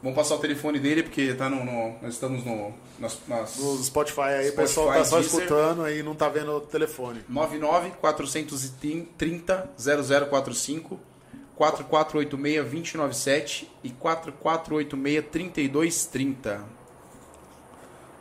Vamos 0.03 0.17
passar 0.17 0.37
o 0.37 0.39
telefone 0.39 0.79
dele, 0.79 1.03
porque 1.03 1.35
tá 1.35 1.51
no, 1.51 1.63
no- 1.65 1.97
nós 2.01 2.15
estamos 2.15 2.43
no, 2.45 2.73
nas, 2.99 3.19
nas 3.29 3.57
no 3.59 3.77
Spotify 3.85 4.21
aí, 4.21 4.49
o 4.49 4.53
Spotify, 4.53 4.57
pessoal 4.57 4.93
tá 4.95 5.05
só 5.05 5.19
Deezer. 5.21 5.41
escutando 5.43 5.83
aí 5.85 6.03
não 6.03 6.15
tá 6.15 6.29
vendo 6.31 6.53
o 6.53 6.61
telefone. 6.63 7.23
99 7.29 7.91
430 8.01 9.71
0045 9.79 10.99
4486 11.55 12.65
297 12.65 13.71
e 13.85 13.91
4486 13.91 15.25
3230. 15.31 16.65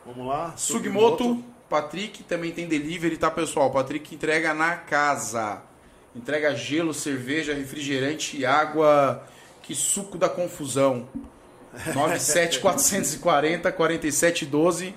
Vamos 0.06 0.28
lá. 0.28 0.54
Sugimoto, 0.58 1.44
Patrick 1.70 2.24
também 2.24 2.52
tem 2.52 2.68
delivery, 2.68 3.16
tá 3.18 3.32
pessoal? 3.32 3.72
Patrick 3.72 4.16
entrega 4.16 4.54
na 4.54 4.76
casa. 4.76 5.62
Entrega 6.20 6.54
gelo, 6.54 6.94
cerveja, 6.94 7.54
refrigerante 7.54 8.38
e 8.38 8.46
água. 8.46 9.24
Que 9.64 9.74
suco 9.74 10.18
da 10.18 10.28
confusão. 10.28 11.08
97 11.96 12.60
440 12.60 13.72
4712. 13.72 14.96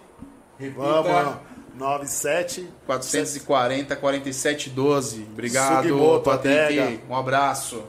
Vamos, 0.74 1.36
97. 1.76 2.68
440 2.86 3.94
4712. 3.94 5.28
Obrigado, 5.32 5.82
Sugimoto, 5.82 6.24
Patrick. 6.24 7.00
Um 7.08 7.14
abraço. 7.14 7.84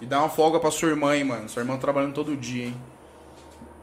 E 0.00 0.06
dá 0.06 0.18
uma 0.18 0.28
folga 0.28 0.58
pra 0.58 0.72
sua 0.72 0.88
irmã, 0.88 1.16
hein, 1.16 1.22
mano. 1.22 1.48
Sua 1.48 1.62
irmã 1.62 1.76
trabalhando 1.76 2.14
todo 2.14 2.36
dia, 2.36 2.66
hein? 2.66 2.76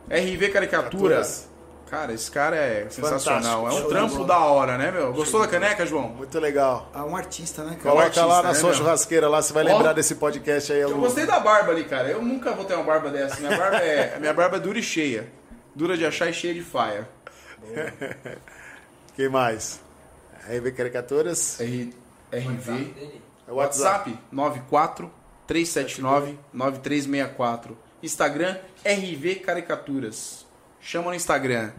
RV 0.10 0.50
Caricatura. 0.50 1.16
Caricaturas. 1.16 1.49
Cara, 1.90 2.14
esse 2.14 2.30
cara 2.30 2.56
é 2.56 2.88
sensacional. 2.88 3.64
Fantástico. 3.64 3.66
É 3.66 3.74
um 3.74 3.82
Show 3.82 3.90
trampo 3.90 4.24
da 4.24 4.40
hora, 4.40 4.78
né, 4.78 4.92
meu? 4.92 5.12
Gostou 5.12 5.40
da 5.42 5.48
caneca, 5.48 5.86
João? 5.88 6.10
Muito 6.10 6.40
legal. 6.40 6.88
Ah, 6.94 7.04
um 7.04 7.16
artista, 7.16 7.64
né, 7.64 7.72
cara? 7.72 7.82
Coloca 7.82 8.04
artista, 8.04 8.26
lá 8.26 8.44
na 8.44 8.50
né, 8.50 8.54
sua 8.54 8.70
meu? 8.70 8.78
churrasqueira 8.78 9.28
lá, 9.28 9.42
você 9.42 9.52
vai 9.52 9.66
Ó. 9.66 9.76
lembrar 9.76 9.94
desse 9.94 10.14
podcast 10.16 10.72
aí. 10.72 10.82
Eu 10.82 10.96
gostei 10.98 11.26
da 11.26 11.40
barba 11.40 11.72
ali, 11.72 11.86
cara. 11.86 12.08
Eu 12.08 12.22
nunca 12.22 12.52
vou 12.52 12.64
ter 12.64 12.76
uma 12.76 12.84
barba 12.84 13.10
dessa. 13.10 13.40
Minha 13.40 13.58
barba 13.58 13.78
é, 13.78 14.18
minha 14.22 14.34
barba 14.34 14.58
é 14.58 14.60
dura 14.60 14.78
e 14.78 14.84
cheia. 14.84 15.32
Dura 15.74 15.98
de 15.98 16.06
achar 16.06 16.30
e 16.30 16.34
cheia 16.34 16.54
de 16.54 16.62
faia. 16.62 17.10
Quem 19.16 19.28
mais? 19.28 19.80
RV 20.48 20.72
Caricaturas. 20.74 21.60
R, 21.60 21.92
RV. 22.32 22.94
É 23.48 23.52
o 23.52 23.56
WhatsApp. 23.56 24.12
WhatsApp 24.12 24.20
94 24.32 25.12
379 25.48 26.38
9364. 26.54 27.76
Instagram 28.04 28.58
RV 28.86 29.36
Caricaturas. 29.38 30.49
Chama 30.82 31.10
no 31.12 31.16
Instagram. 31.16 31.72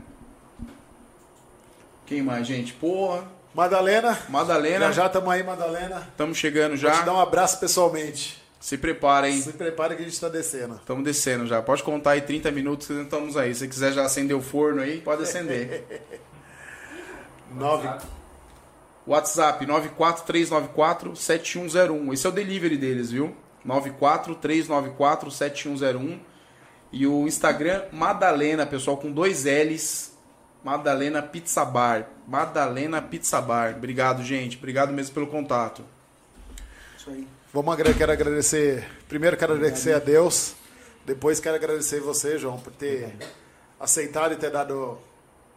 Quem 2.07 2.23
mais, 2.23 2.47
gente? 2.47 2.73
Porra. 2.75 3.25
Madalena. 3.55 4.19
Madalena. 4.29 4.87
Já 4.87 4.93
já 4.93 5.07
estamos 5.07 5.29
aí, 5.31 5.43
Madalena. 5.43 6.07
Estamos 6.11 6.37
chegando 6.39 6.77
Vou 6.77 6.91
te 6.91 6.97
já. 6.97 7.03
dar 7.03 7.13
um 7.15 7.21
abraço 7.21 7.59
pessoalmente. 7.59 8.41
Se 8.61 8.77
prepara, 8.77 9.29
hein? 9.29 9.41
Se 9.41 9.53
prepara 9.53 9.95
que 9.97 10.03
a 10.03 10.05
gente 10.05 10.15
está 10.15 10.29
descendo. 10.29 10.75
Estamos 10.75 11.03
descendo 11.03 11.47
já. 11.47 11.63
Pode 11.63 11.83
contar 11.83 12.11
aí 12.13 12.21
30 12.21 12.51
minutos 12.51 12.87
que 12.87 12.93
estamos 12.93 13.37
aí. 13.37 13.55
Se 13.55 13.61
você 13.61 13.69
quiser 13.69 13.93
já 13.93 14.05
acender 14.05 14.37
o 14.37 14.43
forno 14.43 14.83
aí, 14.83 15.01
pode 15.01 15.23
acender. 15.23 16.03
Nove. 17.57 17.89
WhatsApp 19.07 19.65
943947101. 19.67 22.13
Esse 22.13 22.27
é 22.27 22.29
o 22.29 22.33
delivery 22.33 22.77
deles, 22.77 23.11
viu? 23.11 23.35
943947101. 23.67 26.19
E 26.93 27.07
o 27.07 27.27
Instagram 27.27 27.85
Madalena, 27.93 28.67
pessoal, 28.67 28.97
com 28.97 29.11
dois 29.11 29.45
L's. 29.45 30.11
Madalena 30.63 31.23
Pizza 31.23 31.65
Bar. 31.65 32.09
Madalena 32.27 33.01
Pizza 33.01 33.41
Bar. 33.41 33.77
Obrigado, 33.77 34.23
gente. 34.23 34.57
Obrigado 34.59 34.93
mesmo 34.93 35.15
pelo 35.15 35.27
contato. 35.27 35.83
Isso 36.99 37.11
aí. 37.11 37.27
Vamos 37.53 37.77
quero 37.77 38.13
agradecer. 38.13 38.87
Primeiro 39.09 39.37
quero 39.37 39.55
agradecer 39.55 39.95
a 39.95 39.99
Deus. 39.99 40.55
Depois 41.05 41.41
quero 41.41 41.57
agradecer 41.57 42.01
você, 42.01 42.39
João, 42.39 42.59
por 42.61 42.73
ter 42.73 43.17
aceitado 43.79 44.33
e 44.33 44.37
ter 44.37 44.51
dado 44.51 44.99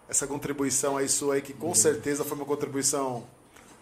essa 0.09 0.25
contribuição 0.25 0.97
aí 0.97 1.07
sua 1.09 1.35
aí, 1.35 1.41
que 1.41 1.53
com 1.53 1.73
certeza 1.75 2.23
foi 2.23 2.37
uma 2.37 2.45
contribuição 2.45 3.23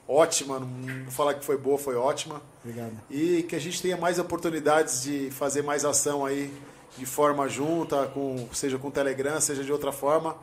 ótima. 0.08 0.60
Não 0.60 1.04
vou 1.04 1.12
falar 1.12 1.36
que 1.36 1.46
foi 1.46 1.58
boa, 1.58 1.78
foi 1.78 1.96
ótima. 1.96 2.42
Obrigado. 2.64 3.00
E 3.10 3.44
que 3.44 3.56
a 3.56 3.60
gente 3.60 3.82
tenha 3.82 3.96
mais 3.96 4.20
oportunidades 4.20 5.04
de 5.04 5.30
fazer 5.32 5.62
mais 5.62 5.86
ação 5.86 6.26
aí 6.26 6.52
de 6.98 7.06
forma 7.06 7.48
junta, 7.48 8.08
com, 8.08 8.48
seja 8.54 8.78
com 8.78 8.90
o 8.90 8.92
Telegram, 8.92 9.40
seja 9.40 9.64
de 9.64 9.72
outra 9.72 9.92
forma, 9.92 10.36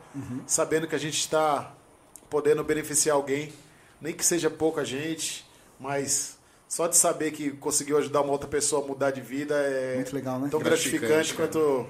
sabendo 0.47 0.87
que 0.87 0.95
a 0.95 0.99
gente 0.99 1.19
está 1.19 1.73
podendo 2.29 2.63
beneficiar 2.63 3.15
alguém, 3.15 3.53
nem 4.01 4.13
que 4.13 4.25
seja 4.25 4.49
pouca 4.49 4.83
gente, 4.85 5.45
mas 5.79 6.37
só 6.67 6.87
de 6.87 6.95
saber 6.95 7.31
que 7.31 7.51
conseguiu 7.51 7.97
ajudar 7.97 8.21
uma 8.21 8.31
outra 8.31 8.47
pessoa 8.47 8.83
a 8.83 8.87
mudar 8.87 9.11
de 9.11 9.21
vida 9.21 9.55
é 9.55 9.95
Muito 9.95 10.15
legal, 10.15 10.39
né? 10.39 10.49
tão 10.49 10.59
Gratificante, 10.59 11.07
gratificante 11.07 11.33
quanto 11.33 11.87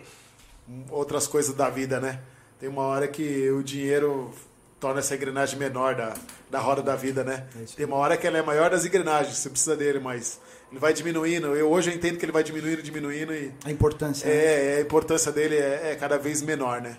outras 0.90 1.28
coisas 1.28 1.54
da 1.54 1.70
vida, 1.70 2.00
né? 2.00 2.22
Tem 2.60 2.70
uma 2.70 2.84
hora 2.84 3.08
que 3.08 3.50
o 3.50 3.64
dinheiro 3.64 4.34
torna 4.80 5.00
essa 5.00 5.16
engrenagem 5.16 5.60
menor 5.60 5.96
da, 5.96 6.14
da 6.50 6.60
roda 6.60 6.82
da 6.82 6.96
vida, 6.96 7.24
né? 7.24 7.48
É. 7.56 7.66
Tem 7.76 7.86
uma 7.86 7.98
hora 7.98 8.16
que 8.16 8.26
ela 8.26 8.38
é 8.38 8.42
maior 8.42 8.70
das 8.70 8.86
engrenagens, 8.86 9.38
você 9.38 9.50
precisa 9.50 9.76
dele, 9.76 10.00
mas 10.00 10.40
ele 10.72 10.80
vai 10.80 10.94
diminuindo. 10.94 11.56
Eu 11.56 11.70
hoje 11.70 11.90
eu 11.90 11.96
entendo 11.96 12.18
que 12.18 12.26
ele 12.26 12.32
vai 12.32 12.44
diminuindo, 12.44 12.82
diminuindo 12.82 13.34
e 13.34 13.52
A 13.66 13.72
importância. 13.72 14.28
né? 14.28 14.36
é, 14.36 14.78
a 14.78 14.82
importância 14.82 15.32
dele 15.32 15.56
é, 15.56 15.92
é 15.92 15.96
cada 15.96 16.18
vez 16.18 16.42
menor, 16.42 16.82
né? 16.82 16.98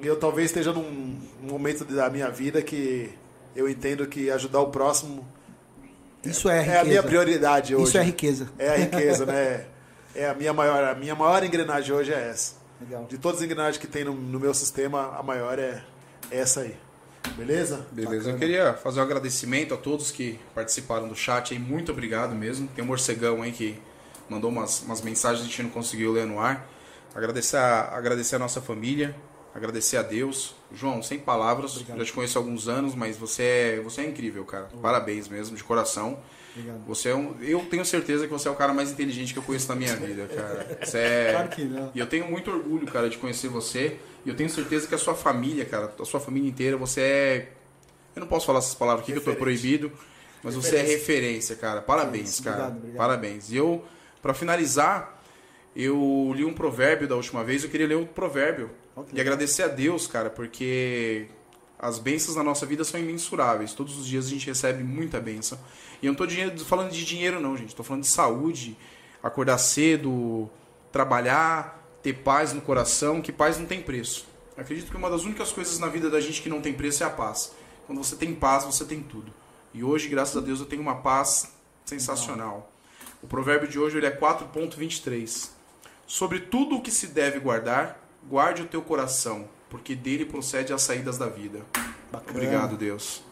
E 0.00 0.06
eu 0.06 0.16
talvez 0.16 0.46
esteja 0.46 0.72
num 0.72 1.18
momento 1.42 1.84
da 1.84 2.08
minha 2.08 2.30
vida 2.30 2.62
que 2.62 3.10
eu 3.54 3.68
entendo 3.68 4.06
que 4.06 4.30
ajudar 4.30 4.60
o 4.60 4.68
próximo 4.70 5.26
Isso 6.24 6.48
é, 6.48 6.56
é, 6.58 6.60
riqueza. 6.62 6.80
a 6.80 6.84
minha 6.84 7.02
prioridade 7.02 7.74
hoje. 7.74 7.84
Isso 7.84 7.98
é 7.98 8.02
riqueza. 8.02 8.48
É 8.58 8.68
a 8.70 8.76
riqueza, 8.76 9.26
né? 9.26 9.66
É 10.14 10.28
a 10.28 10.34
minha 10.34 10.52
maior, 10.52 10.82
a 10.84 10.94
minha 10.94 11.14
maior 11.14 11.44
engrenagem 11.44 11.94
hoje 11.94 12.12
é 12.12 12.28
essa. 12.30 12.54
Legal. 12.80 13.04
De 13.08 13.16
todas 13.18 13.38
as 13.38 13.44
engrenagens 13.44 13.76
que 13.78 13.86
tem 13.86 14.04
no, 14.04 14.12
no 14.14 14.40
meu 14.40 14.52
sistema, 14.54 15.14
a 15.18 15.22
maior 15.22 15.58
é 15.58 15.82
essa 16.30 16.60
aí. 16.62 16.74
Beleza? 17.36 17.86
Beleza, 17.90 18.30
eu 18.30 18.38
queria 18.38 18.74
fazer 18.74 19.00
um 19.00 19.02
agradecimento 19.02 19.72
a 19.72 19.76
todos 19.76 20.10
que 20.10 20.38
participaram 20.54 21.08
do 21.08 21.14
chat 21.14 21.54
aí, 21.54 21.58
muito 21.58 21.92
obrigado 21.92 22.34
mesmo. 22.34 22.68
Tem 22.68 22.84
um 22.84 22.86
morcegão 22.86 23.42
aí 23.42 23.52
que 23.52 23.78
mandou 24.28 24.50
umas, 24.50 24.82
umas 24.82 25.00
mensagens 25.00 25.40
que 25.40 25.46
a 25.46 25.50
gente 25.50 25.62
não 25.62 25.70
conseguiu 25.70 26.12
ler 26.12 26.26
no 26.26 26.38
ar. 26.38 26.66
Agradecer 27.14 27.56
a, 27.56 27.96
agradecer 27.96 28.36
a 28.36 28.38
nossa 28.38 28.60
família, 28.60 29.14
agradecer 29.54 29.96
a 29.96 30.02
Deus. 30.02 30.54
João, 30.74 31.02
sem 31.02 31.18
palavras, 31.18 31.72
Obrigado. 31.72 31.98
já 31.98 32.04
te 32.04 32.12
conheço 32.12 32.38
há 32.38 32.40
alguns 32.40 32.68
anos, 32.68 32.94
mas 32.94 33.16
você 33.16 33.42
é, 33.42 33.80
você 33.82 34.02
é 34.02 34.06
incrível, 34.06 34.44
cara. 34.44 34.68
Parabéns 34.80 35.28
mesmo, 35.28 35.56
de 35.56 35.64
coração. 35.64 36.18
Obrigado. 36.54 36.84
Você 36.86 37.08
é 37.08 37.14
um, 37.14 37.34
eu 37.40 37.60
tenho 37.70 37.84
certeza 37.84 38.26
que 38.26 38.32
você 38.32 38.46
é 38.46 38.50
o 38.50 38.54
cara 38.54 38.72
mais 38.74 38.90
inteligente 38.90 39.32
que 39.32 39.38
eu 39.38 39.42
conheço 39.42 39.68
na 39.68 39.74
minha 39.74 39.96
vida, 39.96 40.26
cara. 40.26 40.78
Você 40.82 40.98
é, 40.98 41.32
Claro 41.36 41.48
que 41.48 41.64
não. 41.64 41.90
e 41.94 41.98
eu 41.98 42.06
tenho 42.06 42.30
muito 42.30 42.50
orgulho, 42.50 42.86
cara, 42.86 43.08
de 43.08 43.16
conhecer 43.18 43.48
você. 43.48 43.96
E 44.24 44.28
eu 44.28 44.36
tenho 44.36 44.50
certeza 44.50 44.86
que 44.86 44.94
a 44.94 44.98
sua 44.98 45.14
família, 45.14 45.64
cara, 45.64 45.92
a 45.98 46.04
sua 46.04 46.20
família 46.20 46.48
inteira, 46.48 46.76
você 46.76 47.00
é. 47.00 47.48
Eu 48.14 48.20
não 48.20 48.26
posso 48.26 48.44
falar 48.46 48.58
essas 48.58 48.74
palavras 48.74 49.02
aqui 49.04 49.12
que 49.12 49.18
eu 49.18 49.24
tô 49.24 49.34
proibido, 49.34 49.90
mas 50.42 50.54
você 50.54 50.76
é 50.76 50.82
referência, 50.82 51.56
cara. 51.56 51.80
Parabéns, 51.80 52.34
Isso, 52.34 52.42
cara. 52.44 52.56
obrigado, 52.56 52.76
obrigado. 52.78 52.96
Parabéns. 52.98 53.50
E 53.50 53.56
eu, 53.56 53.82
pra 54.20 54.34
finalizar, 54.34 55.22
eu 55.74 56.32
li 56.36 56.44
um 56.44 56.52
provérbio 56.52 57.08
da 57.08 57.16
última 57.16 57.42
vez, 57.42 57.64
eu 57.64 57.70
queria 57.70 57.86
ler 57.86 57.94
outro 57.96 58.12
provérbio. 58.12 58.70
Que 59.08 59.16
E 59.16 59.20
agradecer 59.22 59.62
a 59.62 59.68
Deus, 59.68 60.06
cara, 60.06 60.28
porque 60.28 61.26
as 61.82 61.98
bênçãos 61.98 62.36
na 62.36 62.44
nossa 62.44 62.64
vida 62.64 62.84
são 62.84 63.00
imensuráveis. 63.00 63.74
Todos 63.74 63.98
os 63.98 64.06
dias 64.06 64.26
a 64.26 64.30
gente 64.30 64.46
recebe 64.46 64.84
muita 64.84 65.20
bênção. 65.20 65.58
E 66.00 66.06
eu 66.06 66.14
não 66.14 66.26
dinheiro- 66.26 66.64
falando 66.64 66.92
de 66.92 67.04
dinheiro, 67.04 67.40
não, 67.40 67.56
gente. 67.56 67.74
Tô 67.74 67.82
falando 67.82 68.02
de 68.02 68.08
saúde, 68.08 68.78
acordar 69.20 69.58
cedo, 69.58 70.48
trabalhar, 70.92 71.82
ter 72.00 72.12
paz 72.12 72.52
no 72.52 72.60
coração, 72.60 73.20
que 73.20 73.32
paz 73.32 73.58
não 73.58 73.66
tem 73.66 73.82
preço. 73.82 74.26
Eu 74.56 74.62
acredito 74.62 74.90
que 74.90 74.96
uma 74.96 75.10
das 75.10 75.24
únicas 75.24 75.50
coisas 75.50 75.78
na 75.80 75.88
vida 75.88 76.08
da 76.08 76.20
gente 76.20 76.40
que 76.40 76.48
não 76.48 76.60
tem 76.60 76.72
preço 76.72 77.02
é 77.02 77.06
a 77.06 77.10
paz. 77.10 77.52
Quando 77.86 77.98
você 77.98 78.14
tem 78.14 78.32
paz, 78.32 78.64
você 78.64 78.84
tem 78.84 79.02
tudo. 79.02 79.32
E 79.74 79.82
hoje, 79.82 80.08
graças 80.08 80.36
a 80.36 80.40
Deus, 80.40 80.60
eu 80.60 80.66
tenho 80.66 80.82
uma 80.82 80.96
paz 80.96 81.50
sensacional. 81.84 82.70
O 83.22 83.26
provérbio 83.26 83.66
de 83.68 83.78
hoje 83.78 83.96
ele 83.96 84.06
é 84.06 84.10
4.23. 84.10 85.50
Sobre 86.06 86.40
tudo 86.40 86.76
o 86.76 86.82
que 86.82 86.90
se 86.90 87.08
deve 87.08 87.40
guardar, 87.40 87.98
guarde 88.28 88.62
o 88.62 88.66
teu 88.66 88.82
coração, 88.82 89.48
porque 89.72 89.96
dele 89.96 90.24
procede 90.26 90.72
as 90.72 90.82
saídas 90.82 91.16
da 91.18 91.26
vida. 91.26 91.60
Bacana. 92.12 92.30
Obrigado, 92.38 92.76
Deus. 92.76 93.22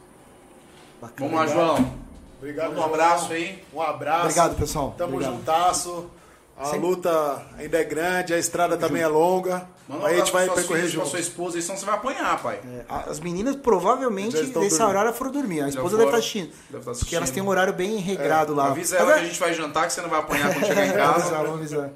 Bacana. 1.00 1.30
Vamos 1.30 1.34
lá, 1.46 1.46
João. 1.54 1.94
Obrigado. 2.38 2.72
Um 2.72 2.74
João. 2.76 2.86
abraço 2.86 3.32
aí. 3.32 3.62
Um 3.72 3.82
abraço. 3.82 4.22
Obrigado, 4.22 4.56
pessoal. 4.56 4.94
Tamo 4.96 5.12
Obrigado. 5.14 5.36
juntasso. 5.36 6.10
A 6.58 6.64
Sempre- 6.66 6.80
luta 6.88 7.42
ainda 7.58 7.78
é 7.78 7.84
grande, 7.84 8.34
a 8.34 8.38
estrada 8.38 8.76
também 8.76 9.00
é 9.02 9.06
longa. 9.06 9.66
Manda 9.88 10.06
aí 10.08 10.16
a 10.16 10.18
gente 10.18 10.30
vai 10.32 10.48
percorrer 10.48 10.88
junto. 10.88 11.08
sua 11.08 11.18
esposa, 11.18 11.56
aí 11.56 11.62
senão 11.62 11.78
você 11.78 11.86
vai 11.86 11.94
apanhar, 11.94 12.42
pai. 12.42 12.60
É, 12.64 12.84
As 13.10 13.18
meninas 13.18 13.56
provavelmente 13.56 14.36
nesse 14.36 14.52
dormindo. 14.52 14.82
horário 14.86 15.12
foram 15.14 15.30
dormir. 15.32 15.62
A 15.62 15.68
esposa 15.68 15.96
deve 15.96 16.08
estar 16.08 16.18
assistindo. 16.18 16.44
Deve 16.48 16.56
estar 16.60 16.78
Porque 16.80 16.90
assistindo. 16.90 17.16
elas 17.16 17.30
têm 17.30 17.42
um 17.42 17.48
horário 17.48 17.72
bem 17.72 17.96
regrado 17.96 18.54
lá. 18.54 18.68
Avisa 18.68 18.96
ela 18.98 19.12
que 19.14 19.18
é- 19.18 19.22
a 19.22 19.24
gente 19.24 19.40
vai 19.40 19.54
jantar, 19.54 19.86
que 19.86 19.92
você 19.94 20.00
não 20.02 20.10
vai 20.10 20.20
apanhar 20.20 20.52
quando 20.52 20.66
chegar 20.66 20.86
em 20.86 20.90
Vamos 20.92 21.02
avisar, 21.08 21.30
casa. 21.30 21.36
vamos 21.42 21.54
avisar. 21.60 21.90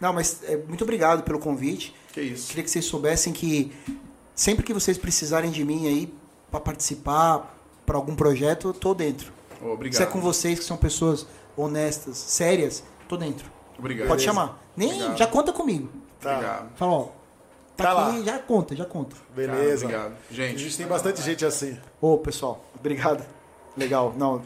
Não, 0.00 0.12
mas 0.12 0.40
é, 0.44 0.56
muito 0.56 0.82
obrigado 0.84 1.22
pelo 1.22 1.38
convite. 1.38 1.94
que 2.12 2.20
isso. 2.20 2.48
Queria 2.48 2.64
que 2.64 2.70
vocês 2.70 2.84
soubessem 2.84 3.32
que 3.32 3.72
sempre 4.34 4.64
que 4.64 4.72
vocês 4.74 4.98
precisarem 4.98 5.50
de 5.50 5.64
mim 5.64 5.86
aí 5.86 6.12
para 6.50 6.60
participar 6.60 7.54
para 7.84 7.96
algum 7.96 8.14
projeto, 8.16 8.68
eu 8.68 8.74
tô 8.74 8.94
dentro. 8.94 9.32
Ô, 9.62 9.70
obrigado. 9.72 9.96
Se 9.96 10.02
é 10.02 10.06
com 10.06 10.20
vocês 10.20 10.58
que 10.58 10.64
são 10.64 10.76
pessoas 10.76 11.26
honestas, 11.56 12.16
sérias, 12.18 12.82
tô 13.08 13.16
dentro. 13.16 13.50
Obrigado. 13.78 14.08
Pode 14.08 14.22
chamar. 14.22 14.62
Nem 14.76 14.92
Obrigado. 14.92 15.16
já 15.18 15.26
conta 15.26 15.52
comigo. 15.52 15.88
Tá. 16.20 16.32
Obrigado. 16.34 16.68
Fala, 16.76 16.92
ó. 16.92 17.02
Tá, 17.76 17.84
Tá 17.94 18.08
aqui, 18.08 18.18
lá. 18.18 18.24
já 18.24 18.38
conta, 18.38 18.74
já 18.74 18.84
conta. 18.86 19.14
Beleza. 19.34 19.86
Cara, 19.86 19.98
obrigado. 20.06 20.18
A 20.30 20.34
Gente, 20.34 20.58
gente 20.58 20.76
tem 20.78 20.86
bastante 20.86 21.20
gente 21.22 21.44
assim. 21.44 21.78
Ô, 22.00 22.16
pessoal, 22.18 22.64
obrigado. 22.74 23.22
Legal. 23.76 24.14
Não, 24.16 24.42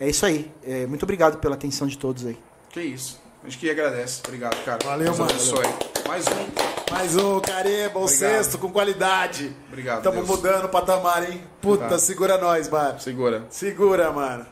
é 0.00 0.08
isso 0.08 0.24
aí. 0.24 0.50
É, 0.62 0.86
muito 0.86 1.02
obrigado 1.02 1.38
pela 1.38 1.54
atenção 1.54 1.86
de 1.86 1.98
todos 1.98 2.24
aí. 2.24 2.38
que 2.70 2.80
isso. 2.80 3.20
A 3.44 3.48
gente 3.48 3.58
que 3.58 3.70
agradece. 3.70 4.22
Obrigado, 4.26 4.56
cara. 4.64 4.78
Valeu, 4.84 5.04
Deus 5.06 5.18
mano. 5.18 5.30
abençoe. 5.30 5.66
Mais 6.08 6.24
um. 6.26 6.92
Mais 6.94 7.16
um, 7.16 7.40
Careba, 7.40 7.98
o 7.98 8.08
sexto 8.08 8.56
com 8.58 8.70
qualidade. 8.72 9.54
Obrigado, 9.68 10.02
Tamo 10.02 10.16
Deus. 10.16 10.28
mudando 10.28 10.64
o 10.64 10.68
patamar, 10.68 11.28
hein? 11.30 11.42
Puta, 11.60 11.88
Tá. 11.88 11.98
segura 11.98 12.38
nós, 12.38 12.68
mano. 12.68 12.98
Segura. 13.00 13.44
Segura, 13.50 14.10
mano. 14.12 14.46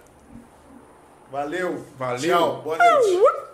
Valeu. 1.31 1.83
Valeu. 1.99 2.19
Tchau. 2.21 2.63
Boa 2.63 2.77
noite. 2.77 3.52